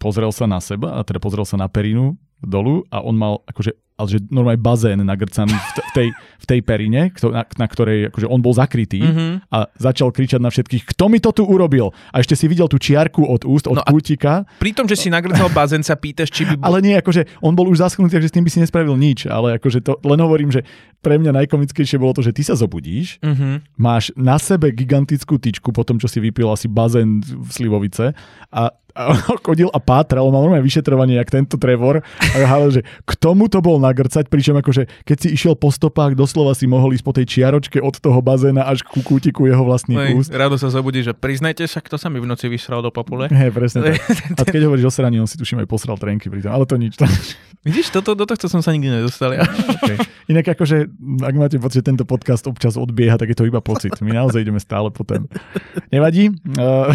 pozrel 0.00 0.32
sa 0.32 0.48
na 0.48 0.58
seba, 0.58 0.96
a 0.96 1.04
teda 1.04 1.20
pozrel 1.20 1.46
sa 1.46 1.60
na 1.60 1.68
perinu 1.70 2.16
dolu 2.44 2.84
a 2.92 3.00
on 3.00 3.16
mal 3.16 3.34
akože 3.48 3.72
ale 3.94 4.06
že 4.08 4.18
normálne 4.26 4.58
bazén 4.58 4.98
nagrcaný 4.98 5.52
v, 5.52 5.70
t- 5.70 5.84
v, 5.84 5.92
tej, 5.92 6.08
v 6.12 6.46
tej 6.46 6.60
perine, 6.60 7.02
kto- 7.08 7.30
na, 7.30 7.46
na 7.46 7.66
ktorej 7.66 8.10
akože 8.10 8.26
on 8.26 8.38
bol 8.38 8.50
zakrytý 8.50 8.98
Mhm. 8.98 9.46
a 9.48 9.70
začal 9.72 10.10
kričať 10.10 10.38
na 10.38 10.48
všetkých, 10.48 10.82
kto 10.88 11.06
mi 11.06 11.16
to 11.16 11.30
tu 11.30 11.42
urobil? 11.42 11.94
A 12.10 12.18
ešte 12.18 12.34
si 12.34 12.44
videl 12.44 12.66
tú 12.66 12.74
čiarku 12.76 13.22
od 13.22 13.42
úst, 13.44 13.64
od 13.64 13.76
No 13.76 13.80
a- 13.80 13.88
kútika, 13.88 14.50
Pri 14.56 14.70
tom, 14.70 14.84
že 14.84 14.96
si 14.96 15.08
nagrcal 15.08 15.46
bazén, 15.48 15.80
sa 15.80 15.94
pýtaš, 15.94 16.26
či 16.28 16.42
by... 16.44 16.58
ale 16.60 16.78
nie, 16.80 16.94
akože 16.94 17.38
on 17.38 17.52
bol 17.52 17.66
už 17.66 17.78
zaschnutý, 17.80 18.10
takže 18.12 18.28
s 18.28 18.34
tým 18.34 18.42
by 18.42 18.50
si 18.50 18.58
nespravil 18.58 18.94
nič, 18.94 19.24
ale 19.24 19.56
akože 19.56 19.78
to, 19.80 19.94
len 20.00 20.18
hovorím, 20.18 20.50
že 20.50 20.66
pre 20.98 21.14
mňa 21.14 21.30
najkomickejšie 21.36 21.94
bolo 21.94 22.12
to, 22.12 22.22
že 22.22 22.32
ty 22.32 22.42
sa 22.42 22.54
zobudíš, 22.54 23.22
Mhm. 23.22 23.76
máš 23.76 24.10
na 24.14 24.34
sebe 24.36 24.70
gigantickú 24.70 25.36
tyčku 25.36 25.70
po 25.70 25.80
tom, 25.80 25.96
čo 25.96 26.06
si 26.06 26.18
vypil 26.18 26.48
asi 26.48 26.66
bazén 26.66 27.22
v 27.22 27.46
Slivovice 27.48 28.10
a, 28.50 28.74
a 28.94 29.18
chodil 29.46 29.66
a 29.74 29.78
pátral, 29.82 30.22
on 30.22 30.32
mal 30.32 30.46
normálne 30.46 30.62
vyšetrovanie, 30.62 31.18
jak 31.18 31.34
tento 31.34 31.58
Trevor 31.58 32.00
a 32.00 32.36
hádal, 32.46 32.80
že 32.80 32.82
k 33.02 33.12
tomu 33.18 33.50
to 33.50 33.58
bol 33.58 33.82
nagrcať, 33.82 34.30
pričom 34.30 34.54
akože 34.62 34.86
keď 35.02 35.16
si 35.18 35.28
išiel 35.34 35.58
po 35.58 35.74
stopách, 35.74 36.14
doslova 36.14 36.54
si 36.54 36.70
mohol 36.70 36.94
ísť 36.94 37.04
po 37.04 37.12
tej 37.12 37.26
čiaročke 37.26 37.82
od 37.82 37.98
toho 37.98 38.22
bazéna 38.22 38.70
až 38.70 38.86
ku 38.86 39.02
kútiku 39.02 39.50
jeho 39.50 39.66
vlastných 39.66 39.98
Hej, 39.98 40.12
úst. 40.14 40.30
Rado 40.30 40.54
sa 40.54 40.70
zobudí, 40.70 41.02
že 41.02 41.10
priznajte 41.10 41.66
sa, 41.66 41.82
kto 41.82 41.98
sa 41.98 42.06
mi 42.06 42.22
v 42.22 42.26
noci 42.30 42.46
vysral 42.46 42.80
do 42.80 42.94
papule. 42.94 43.26
Hej, 43.28 43.50
presne 43.50 43.82
tak. 43.82 43.98
A 44.38 44.42
keď 44.46 44.70
hovoríš 44.70 44.86
o 44.86 44.92
sraní, 44.94 45.18
on 45.18 45.26
si 45.26 45.34
tuším 45.34 45.66
aj 45.66 45.68
posral 45.68 45.98
trenky 45.98 46.30
pri 46.30 46.46
tom, 46.46 46.54
ale 46.54 46.64
to 46.64 46.78
nič. 46.78 46.94
Vidíš, 47.66 47.90
toto, 47.90 48.14
do 48.14 48.28
tohto 48.28 48.46
som 48.46 48.62
sa 48.62 48.70
nikdy 48.70 49.02
nedostal. 49.02 49.34
Ja. 49.34 49.44
Okay. 49.84 50.00
Inak 50.32 50.48
akože, 50.56 50.88
ak 51.20 51.34
máte 51.36 51.60
pocit, 51.60 51.84
že 51.84 51.92
tento 51.92 52.08
podcast 52.08 52.48
občas 52.48 52.80
odbieha, 52.80 53.20
tak 53.20 53.28
je 53.32 53.36
to 53.36 53.44
iba 53.44 53.60
pocit. 53.60 53.92
My 54.00 54.16
naozaj 54.16 54.40
ideme 54.40 54.56
stále 54.56 54.88
po 54.88 55.04
tém. 55.04 55.28
Nevadí? 55.92 56.32
Uh, 56.56 56.88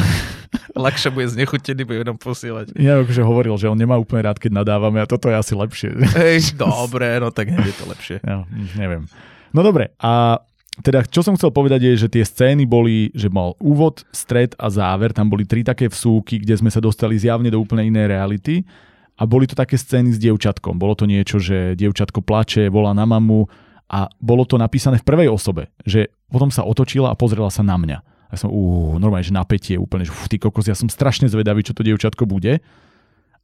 Ľahšie 0.75 1.09
bude 1.13 1.27
znechutený, 1.29 1.81
bude 1.85 2.05
nám 2.05 2.17
posielať. 2.21 2.77
ja 2.77 3.01
akože 3.01 3.23
hovoril, 3.25 3.55
že 3.57 3.69
on 3.69 3.77
nemá 3.77 3.97
úplne 3.97 4.25
rád, 4.25 4.37
keď 4.37 4.61
nadávame 4.61 5.01
a 5.01 5.09
toto 5.09 5.29
je 5.29 5.35
asi 5.35 5.53
lepšie. 5.57 5.89
Hej, 6.17 6.57
dobre, 6.59 7.17
no 7.17 7.33
tak 7.33 7.49
je 7.49 7.73
to 7.73 7.85
lepšie. 7.89 8.17
Ja, 8.21 8.45
neviem. 8.77 9.09
No 9.49 9.65
dobre, 9.65 9.93
a 9.97 10.43
teda 10.79 11.03
čo 11.03 11.19
som 11.19 11.35
chcel 11.35 11.51
povedať 11.51 11.91
je, 11.91 12.07
že 12.07 12.11
tie 12.11 12.23
scény 12.23 12.63
boli, 12.63 13.11
že 13.11 13.27
mal 13.27 13.57
úvod, 13.59 14.07
stred 14.15 14.55
a 14.55 14.71
záver, 14.71 15.11
tam 15.11 15.27
boli 15.27 15.43
tri 15.43 15.65
také 15.65 15.91
vsúky, 15.91 16.39
kde 16.39 16.55
sme 16.55 16.71
sa 16.71 16.79
dostali 16.79 17.19
zjavne 17.19 17.51
do 17.51 17.59
úplne 17.59 17.83
inej 17.83 18.07
reality 18.07 18.63
a 19.19 19.27
boli 19.27 19.43
to 19.43 19.59
také 19.59 19.75
scény 19.75 20.15
s 20.15 20.21
dievčatkom. 20.21 20.79
Bolo 20.79 20.95
to 20.95 21.03
niečo, 21.03 21.41
že 21.41 21.75
dievčatko 21.75 22.23
plače, 22.23 22.71
volá 22.71 22.95
na 22.95 23.03
mamu 23.03 23.43
a 23.91 24.07
bolo 24.23 24.47
to 24.47 24.55
napísané 24.55 25.03
v 25.03 25.07
prvej 25.07 25.27
osobe, 25.27 25.67
že 25.83 26.13
potom 26.31 26.47
sa 26.47 26.63
otočila 26.63 27.11
a 27.11 27.19
pozrela 27.19 27.51
sa 27.51 27.65
na 27.65 27.75
mňa. 27.75 27.99
A 28.29 28.37
som, 28.37 28.53
uh, 28.53 28.95
normálne, 29.01 29.25
že 29.25 29.33
napätie 29.33 29.75
úplne, 29.81 30.05
že 30.05 30.13
fú, 30.13 30.29
ty 30.29 30.37
kokos, 30.37 30.69
ja 30.69 30.77
som 30.77 30.85
strašne 30.85 31.25
zvedavý, 31.25 31.65
čo 31.65 31.73
to 31.73 31.81
dievčatko 31.81 32.29
bude. 32.29 32.61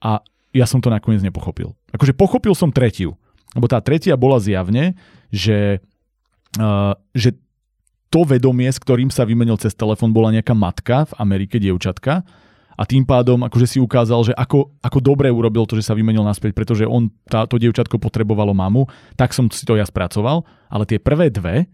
A 0.02 0.22
ja 0.54 0.66
som 0.70 0.80
to 0.80 0.94
nakoniec 0.94 1.26
nepochopil. 1.26 1.74
Akože 1.92 2.14
pochopil 2.14 2.54
som 2.54 2.70
tretiu. 2.70 3.18
Lebo 3.58 3.66
tá 3.66 3.82
tretia 3.82 4.14
bola 4.14 4.38
zjavne, 4.38 4.94
že, 5.34 5.82
uh, 6.62 6.94
že 7.18 7.34
to 8.14 8.24
vedomie, 8.24 8.70
s 8.72 8.80
ktorým 8.80 9.12
sa 9.12 9.28
vymenil 9.28 9.60
cez 9.60 9.76
telefón, 9.76 10.16
bola 10.16 10.32
nejaká 10.32 10.56
matka 10.56 11.10
v 11.10 11.14
Amerike, 11.20 11.60
dievčatka. 11.60 12.24
A 12.76 12.84
tým 12.84 13.08
pádom 13.08 13.40
akože 13.44 13.68
si 13.76 13.78
ukázal, 13.80 14.32
že 14.32 14.34
ako, 14.36 14.76
ako 14.84 15.00
dobre 15.00 15.32
urobil 15.32 15.64
to, 15.64 15.80
že 15.80 15.88
sa 15.88 15.96
vymenil 15.96 16.28
naspäť, 16.28 16.52
pretože 16.52 16.84
on, 16.84 17.08
táto 17.28 17.56
dievčatko 17.56 17.96
potrebovalo 18.00 18.52
mamu, 18.52 18.88
tak 19.16 19.32
som 19.32 19.48
si 19.48 19.64
to 19.64 19.80
ja 19.80 19.88
spracoval. 19.88 20.44
Ale 20.68 20.84
tie 20.84 21.00
prvé 21.00 21.32
dve 21.32 21.72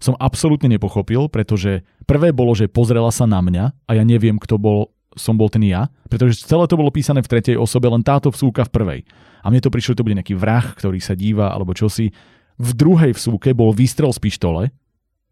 som 0.00 0.16
absolútne 0.16 0.72
nepochopil, 0.72 1.28
pretože 1.28 1.84
prvé 2.08 2.32
bolo, 2.32 2.56
že 2.56 2.72
pozrela 2.72 3.12
sa 3.12 3.28
na 3.28 3.44
mňa 3.44 3.64
a 3.84 3.90
ja 3.94 4.02
neviem, 4.02 4.40
kto 4.40 4.56
bol, 4.56 4.88
som 5.12 5.36
bol 5.36 5.52
ten 5.52 5.60
ja, 5.68 5.92
pretože 6.08 6.40
celé 6.48 6.64
to 6.64 6.80
bolo 6.80 6.88
písané 6.88 7.20
v 7.20 7.28
tretej 7.28 7.60
osobe, 7.60 7.86
len 7.92 8.00
táto 8.00 8.32
vsúka 8.32 8.64
v 8.64 8.72
prvej. 8.72 9.00
A 9.44 9.52
mne 9.52 9.60
to 9.60 9.68
prišlo, 9.68 9.92
že 9.92 9.98
to 10.00 10.06
bude 10.08 10.16
nejaký 10.16 10.34
vrah, 10.34 10.64
ktorý 10.64 10.98
sa 11.04 11.12
díva 11.12 11.52
alebo 11.52 11.76
čosi. 11.76 12.08
V 12.56 12.70
druhej 12.72 13.12
vsúke 13.12 13.52
bol 13.52 13.76
výstrel 13.76 14.12
z 14.12 14.20
pištole 14.24 14.72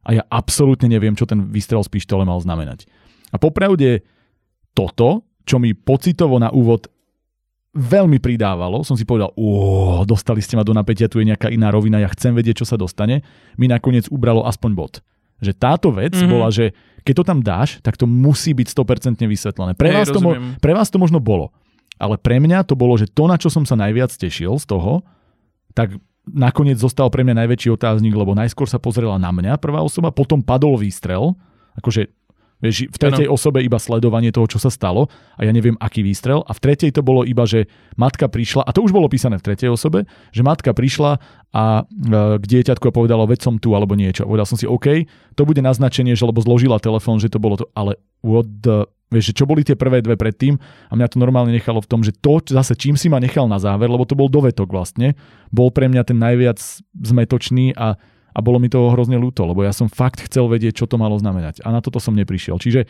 a 0.04 0.10
ja 0.12 0.22
absolútne 0.28 0.92
neviem, 0.92 1.16
čo 1.16 1.24
ten 1.24 1.48
výstrel 1.48 1.80
z 1.80 1.92
pištole 1.92 2.28
mal 2.28 2.40
znamenať. 2.40 2.84
A 3.32 3.36
popravde 3.40 4.04
toto, 4.76 5.24
čo 5.48 5.56
mi 5.56 5.72
pocitovo 5.72 6.36
na 6.36 6.52
úvod 6.52 6.92
veľmi 7.72 8.18
pridávalo, 8.18 8.80
som 8.80 8.96
si 8.96 9.04
povedal, 9.04 9.30
ó, 9.34 9.48
dostali 10.02 10.40
ste 10.40 10.56
ma 10.56 10.64
do 10.64 10.72
napätia, 10.72 11.06
tu 11.06 11.20
je 11.20 11.28
nejaká 11.28 11.48
iná 11.48 11.68
rovina, 11.68 11.98
ja 11.98 12.08
chcem 12.08 12.32
vedieť, 12.32 12.64
čo 12.64 12.66
sa 12.66 12.76
dostane, 12.76 13.20
mi 13.54 13.68
nakoniec 13.68 14.08
ubralo 14.08 14.42
aspoň 14.42 14.70
bod. 14.72 14.92
Že 15.38 15.52
táto 15.54 15.88
vec 15.90 16.12
Mhm. 16.12 16.18
mm-hmm. 16.18 16.32
bola, 16.32 16.48
že 16.48 16.72
keď 17.04 17.14
to 17.14 17.24
tam 17.24 17.38
dáš, 17.40 17.78
tak 17.80 17.94
to 17.94 18.04
musí 18.04 18.52
byť 18.52 18.68
100% 18.68 19.24
vysvetlené. 19.24 19.72
Pre, 19.72 19.88
Hej, 19.88 19.96
vás 19.96 20.08
to 20.10 20.20
mo- 20.20 20.36
pre 20.58 20.72
vás 20.74 20.88
to 20.90 20.98
možno 20.98 21.22
bolo. 21.22 21.54
Ale 21.96 22.14
pre 22.14 22.38
mňa 22.38 22.62
to 22.62 22.76
bolo, 22.76 22.94
že 22.94 23.08
to, 23.08 23.26
na 23.26 23.34
čo 23.34 23.48
som 23.48 23.64
sa 23.64 23.74
najviac 23.74 24.12
tešil 24.12 24.54
z 24.58 24.66
toho, 24.66 25.02
tak 25.72 25.94
nakoniec 26.28 26.76
zostal 26.76 27.08
pre 27.08 27.24
mňa 27.24 27.46
najväčší 27.46 27.72
otáznik, 27.72 28.12
lebo 28.12 28.36
najskôr 28.36 28.68
sa 28.68 28.76
pozrela 28.76 29.16
na 29.16 29.32
mňa 29.32 29.56
prvá 29.56 29.80
osoba, 29.80 30.12
potom 30.12 30.44
padol 30.44 30.76
výstrel, 30.76 31.32
akože 31.74 32.12
Vieš, 32.58 32.90
v 32.90 32.98
tretej 32.98 33.26
osobe 33.30 33.62
iba 33.62 33.78
sledovanie 33.78 34.34
toho, 34.34 34.50
čo 34.50 34.58
sa 34.58 34.66
stalo 34.66 35.06
a 35.38 35.46
ja 35.46 35.54
neviem, 35.54 35.78
aký 35.78 36.02
výstrel. 36.02 36.42
A 36.42 36.50
v 36.50 36.62
tretej 36.62 36.90
to 36.90 37.06
bolo 37.06 37.22
iba, 37.22 37.46
že 37.46 37.70
matka 37.94 38.26
prišla, 38.26 38.66
a 38.66 38.74
to 38.74 38.82
už 38.82 38.90
bolo 38.90 39.06
písané 39.06 39.38
v 39.38 39.46
tretej 39.46 39.70
osobe, 39.70 40.10
že 40.34 40.42
matka 40.42 40.74
prišla 40.74 41.22
a 41.54 41.64
e, 41.86 42.42
k 42.42 42.44
dieťatku 42.44 42.90
a 42.90 42.92
povedala, 42.94 43.30
veď 43.30 43.46
som 43.46 43.54
tu 43.62 43.78
alebo 43.78 43.94
niečo. 43.94 44.26
Povedal 44.26 44.46
som 44.50 44.58
si, 44.58 44.66
OK, 44.66 45.06
to 45.38 45.46
bude 45.46 45.62
naznačenie, 45.62 46.18
že 46.18 46.26
lebo 46.26 46.42
zložila 46.42 46.82
telefón, 46.82 47.22
že 47.22 47.30
to 47.30 47.38
bolo 47.38 47.62
to, 47.62 47.70
ale 47.78 47.94
what 48.26 48.50
the, 48.58 48.90
vieš, 49.14 49.32
že 49.32 49.36
čo 49.38 49.44
boli 49.46 49.62
tie 49.62 49.78
prvé 49.78 50.02
dve 50.02 50.18
predtým 50.18 50.58
a 50.90 50.92
mňa 50.98 51.14
to 51.14 51.22
normálne 51.22 51.54
nechalo 51.54 51.78
v 51.78 51.88
tom, 51.88 52.02
že 52.02 52.10
to 52.10 52.42
zase 52.42 52.74
čím 52.74 52.98
si 52.98 53.06
ma 53.06 53.22
nechal 53.22 53.46
na 53.46 53.62
záver, 53.62 53.88
lebo 53.88 54.02
to 54.02 54.18
bol 54.18 54.26
dovetok 54.26 54.68
vlastne, 54.68 55.16
bol 55.48 55.70
pre 55.72 55.88
mňa 55.88 56.02
ten 56.04 56.18
najviac 56.18 56.60
zmetočný 56.92 57.72
a 57.78 57.96
a 58.32 58.38
bolo 58.44 58.60
mi 58.60 58.68
to 58.70 58.92
hrozne 58.92 59.16
ľúto, 59.16 59.44
lebo 59.44 59.64
ja 59.64 59.72
som 59.72 59.90
fakt 59.90 60.24
chcel 60.28 60.46
vedieť, 60.46 60.84
čo 60.84 60.86
to 60.86 61.00
malo 61.00 61.18
znamenať. 61.18 61.64
A 61.64 61.72
na 61.72 61.80
toto 61.82 61.98
som 61.98 62.14
neprišiel. 62.14 62.60
Čiže 62.60 62.86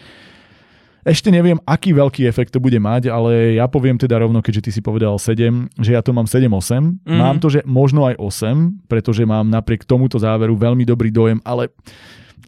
ešte 1.07 1.33
neviem, 1.33 1.57
aký 1.65 1.97
veľký 1.97 2.29
efekt 2.29 2.53
to 2.53 2.61
bude 2.61 2.77
mať, 2.77 3.09
ale 3.09 3.57
ja 3.57 3.65
poviem 3.71 3.97
teda 3.97 4.19
rovno, 4.21 4.45
keďže 4.45 4.69
ty 4.69 4.71
si 4.75 4.81
povedal 4.85 5.17
7, 5.17 5.81
že 5.81 5.97
ja 5.97 6.03
to 6.05 6.13
mám 6.13 6.29
7-8. 6.29 6.51
Mm-hmm. 6.51 7.17
Mám 7.17 7.37
to, 7.41 7.49
že 7.49 7.65
možno 7.65 8.05
aj 8.05 8.21
8, 8.21 8.91
pretože 8.91 9.25
mám 9.25 9.49
napriek 9.49 9.89
tomuto 9.89 10.21
záveru 10.21 10.59
veľmi 10.59 10.85
dobrý 10.85 11.09
dojem, 11.09 11.41
ale 11.47 11.73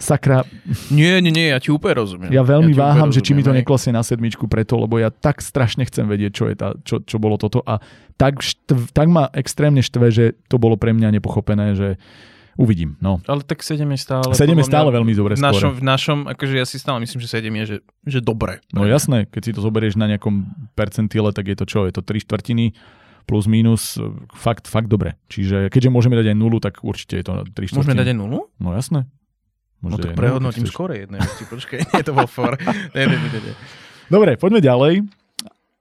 sakra... 0.00 0.44
Nie, 0.92 1.20
nie, 1.24 1.30
nie, 1.30 1.52
ja 1.52 1.60
ti 1.60 1.72
úplne 1.72 2.04
rozumiem. 2.04 2.32
Ja 2.32 2.44
veľmi 2.44 2.72
ja 2.76 2.80
váham, 2.90 3.12
že 3.12 3.24
či 3.24 3.36
mi 3.36 3.44
to 3.44 3.52
neklasie 3.52 3.92
na 3.92 4.04
sedmičku 4.04 4.48
preto, 4.48 4.80
lebo 4.80 5.00
ja 5.00 5.12
tak 5.12 5.44
strašne 5.44 5.86
chcem 5.86 6.08
vedieť, 6.08 6.32
čo, 6.32 6.44
je 6.48 6.54
tá, 6.56 6.76
čo, 6.82 7.04
čo 7.04 7.16
bolo 7.20 7.40
toto 7.40 7.64
a 7.64 7.78
tak, 8.20 8.44
štv, 8.44 8.92
tak 8.92 9.08
ma 9.08 9.32
extrémne 9.32 9.80
štve, 9.80 10.06
že 10.12 10.24
to 10.48 10.60
bolo 10.60 10.76
pre 10.76 10.92
mňa 10.92 11.16
nepochopené, 11.16 11.72
že 11.72 11.88
Uvidím, 12.58 12.98
no. 12.98 13.22
Ale 13.30 13.46
tak 13.46 13.62
7 13.62 13.82
je 13.82 13.98
stále... 14.00 14.30
7 14.34 14.50
je 14.50 14.66
stále 14.66 14.90
veľmi 14.90 15.14
dobre 15.14 15.38
v 15.38 15.42
našom, 15.42 15.70
v 15.78 15.84
našom, 15.84 16.18
akože 16.26 16.54
ja 16.58 16.66
si 16.66 16.82
stále 16.82 16.98
myslím, 17.02 17.22
že 17.22 17.28
7 17.30 17.46
je, 17.46 17.64
že, 17.64 17.76
že 18.06 18.18
dobre. 18.18 18.58
No 18.74 18.82
jasné, 18.84 19.30
keď 19.30 19.42
si 19.42 19.52
to 19.54 19.60
zoberieš 19.62 19.94
na 19.94 20.10
nejakom 20.10 20.50
percentíle, 20.74 21.30
tak 21.30 21.46
je 21.46 21.56
to 21.56 21.64
čo? 21.64 21.86
Je 21.86 21.94
to 21.94 22.02
3 22.02 22.20
štvrtiny 22.26 22.74
plus 23.28 23.46
minus, 23.46 23.94
fakt, 24.34 24.66
fakt 24.66 24.90
dobre. 24.90 25.14
Čiže 25.30 25.70
keďže 25.70 25.94
môžeme 25.94 26.18
dať 26.18 26.34
aj 26.34 26.36
nulu, 26.36 26.58
tak 26.58 26.82
určite 26.82 27.20
je 27.20 27.24
to 27.24 27.32
3 27.46 27.54
štvrtiny. 27.54 27.78
Môžeme 27.78 28.00
dať 28.00 28.08
aj 28.10 28.18
nulu? 28.18 28.38
No 28.58 28.74
jasné. 28.74 29.06
Môže 29.80 29.96
no 29.96 29.98
tak 30.02 30.12
prehodnotím 30.12 30.66
skôr 30.68 30.92
jedné 30.92 31.16
veci, 31.16 31.48
počkaj, 31.48 31.78
nie, 31.94 32.02
to 32.04 32.12
bol 32.12 32.28
for. 32.28 32.58
nie, 32.92 33.04
nie, 33.06 33.16
nie, 33.16 33.40
nie. 33.40 33.54
Dobre, 34.12 34.36
poďme 34.36 34.60
ďalej. 34.60 34.94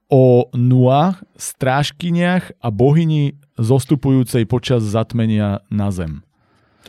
O 0.10 0.50
Nuach, 0.58 1.22
strážkyniach 1.38 2.58
a 2.64 2.68
bohyni 2.74 3.38
zostupujúcej 3.60 4.48
počas 4.50 4.82
zatmenia 4.82 5.62
na 5.70 5.94
zem. 5.94 6.26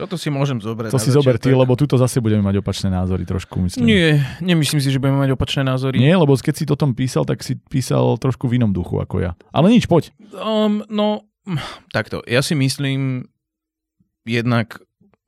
Toto 0.01 0.17
si 0.17 0.33
môžem 0.33 0.57
zobrať. 0.57 0.89
To 0.89 0.97
si 0.97 1.13
zober 1.13 1.37
ty, 1.37 1.53
lebo 1.53 1.77
tuto 1.77 1.93
zase 1.93 2.17
budeme 2.17 2.41
mať 2.41 2.57
opačné 2.57 2.89
názory 2.89 3.21
trošku, 3.21 3.61
myslím. 3.61 3.85
Nie, 3.85 4.17
nemyslím 4.41 4.81
si, 4.81 4.89
že 4.89 4.97
budeme 4.97 5.21
mať 5.21 5.37
opačné 5.37 5.61
názory. 5.61 6.01
Nie, 6.01 6.17
lebo 6.17 6.33
keď 6.33 6.57
si 6.57 6.65
to 6.65 6.73
tom 6.73 6.97
písal, 6.97 7.21
tak 7.21 7.45
si 7.45 7.53
písal 7.69 8.17
trošku 8.17 8.49
v 8.49 8.57
inom 8.57 8.73
duchu 8.73 8.97
ako 8.97 9.21
ja. 9.21 9.37
Ale 9.53 9.69
nič, 9.69 9.85
poď. 9.85 10.09
Um, 10.33 10.81
no, 10.89 11.29
takto. 11.93 12.25
Ja 12.25 12.41
si 12.41 12.57
myslím, 12.57 13.29
jednak 14.25 14.81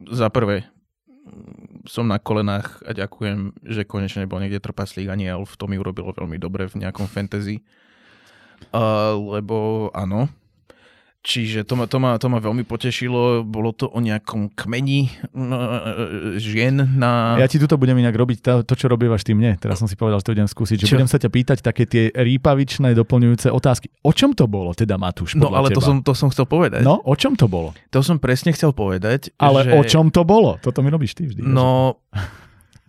za 0.09 0.34
prvé, 0.34 0.65
som 1.86 2.09
na 2.09 2.17
kolenách 2.17 2.82
a 2.82 2.97
ďakujem, 2.97 3.53
že 3.61 3.86
konečne 3.86 4.26
bol 4.26 4.41
niekde 4.41 4.57
trpaslík 4.57 5.05
aniel. 5.05 5.45
To 5.45 5.69
mi 5.69 5.78
urobilo 5.78 6.17
veľmi 6.17 6.41
dobre 6.41 6.65
v 6.65 6.82
nejakom 6.82 7.05
fantasy. 7.05 7.61
Uh, 8.74 9.13
lebo 9.38 9.88
áno, 9.93 10.34
Čiže 11.24 11.63
to 11.63 11.80
ma, 11.80 11.88
to, 11.88 12.03
ma, 12.03 12.19
to 12.19 12.28
ma 12.28 12.43
veľmi 12.43 12.67
potešilo. 12.67 13.47
Bolo 13.47 13.71
to 13.71 13.88
o 13.88 14.03
nejakom 14.03 14.51
kmeni 14.59 15.07
žien 16.36 16.76
na... 16.99 17.39
Ja 17.39 17.47
ti 17.47 17.63
tuto 17.63 17.80
budem 17.80 17.95
inak 17.95 18.11
robiť 18.11 18.43
to, 18.43 18.53
to 18.67 18.76
čo 18.76 18.91
robívaš 18.91 19.24
ty 19.24 19.32
mne. 19.32 19.55
Teraz 19.55 19.80
som 19.80 19.88
si 19.88 19.95
povedal, 19.95 20.19
že 20.19 20.28
to 20.28 20.36
idem 20.36 20.51
skúsiť. 20.51 20.84
Že 20.84 20.88
čo? 20.91 20.95
budem 20.99 21.07
sa 21.07 21.24
ťa 21.24 21.30
pýtať 21.32 21.57
také 21.63 21.88
tie 21.88 22.11
rýpavičné 22.11 22.91
doplňujúce 22.91 23.55
otázky. 23.55 23.88
O 24.03 24.11
čom 24.11 24.36
to 24.36 24.51
bolo 24.51 24.76
teda, 24.76 24.99
Matúš, 24.99 25.39
No 25.39 25.47
ale 25.55 25.71
teba? 25.71 25.80
to 25.80 25.82
som, 25.88 25.95
to 26.03 26.11
som 26.11 26.28
chcel 26.28 26.43
povedať. 26.43 26.84
No, 26.84 26.99
o 26.99 27.15
čom 27.15 27.39
to 27.39 27.47
bolo? 27.47 27.71
To 27.95 28.03
som 28.03 28.19
presne 28.19 28.51
chcel 28.51 28.76
povedať. 28.76 29.32
Ale 29.39 29.63
že... 29.63 29.71
o 29.80 29.82
čom 29.88 30.11
to 30.11 30.28
bolo? 30.28 30.59
Toto 30.59 30.84
mi 30.84 30.91
robíš 30.91 31.15
ty 31.15 31.24
vždy. 31.24 31.39
No... 31.39 32.03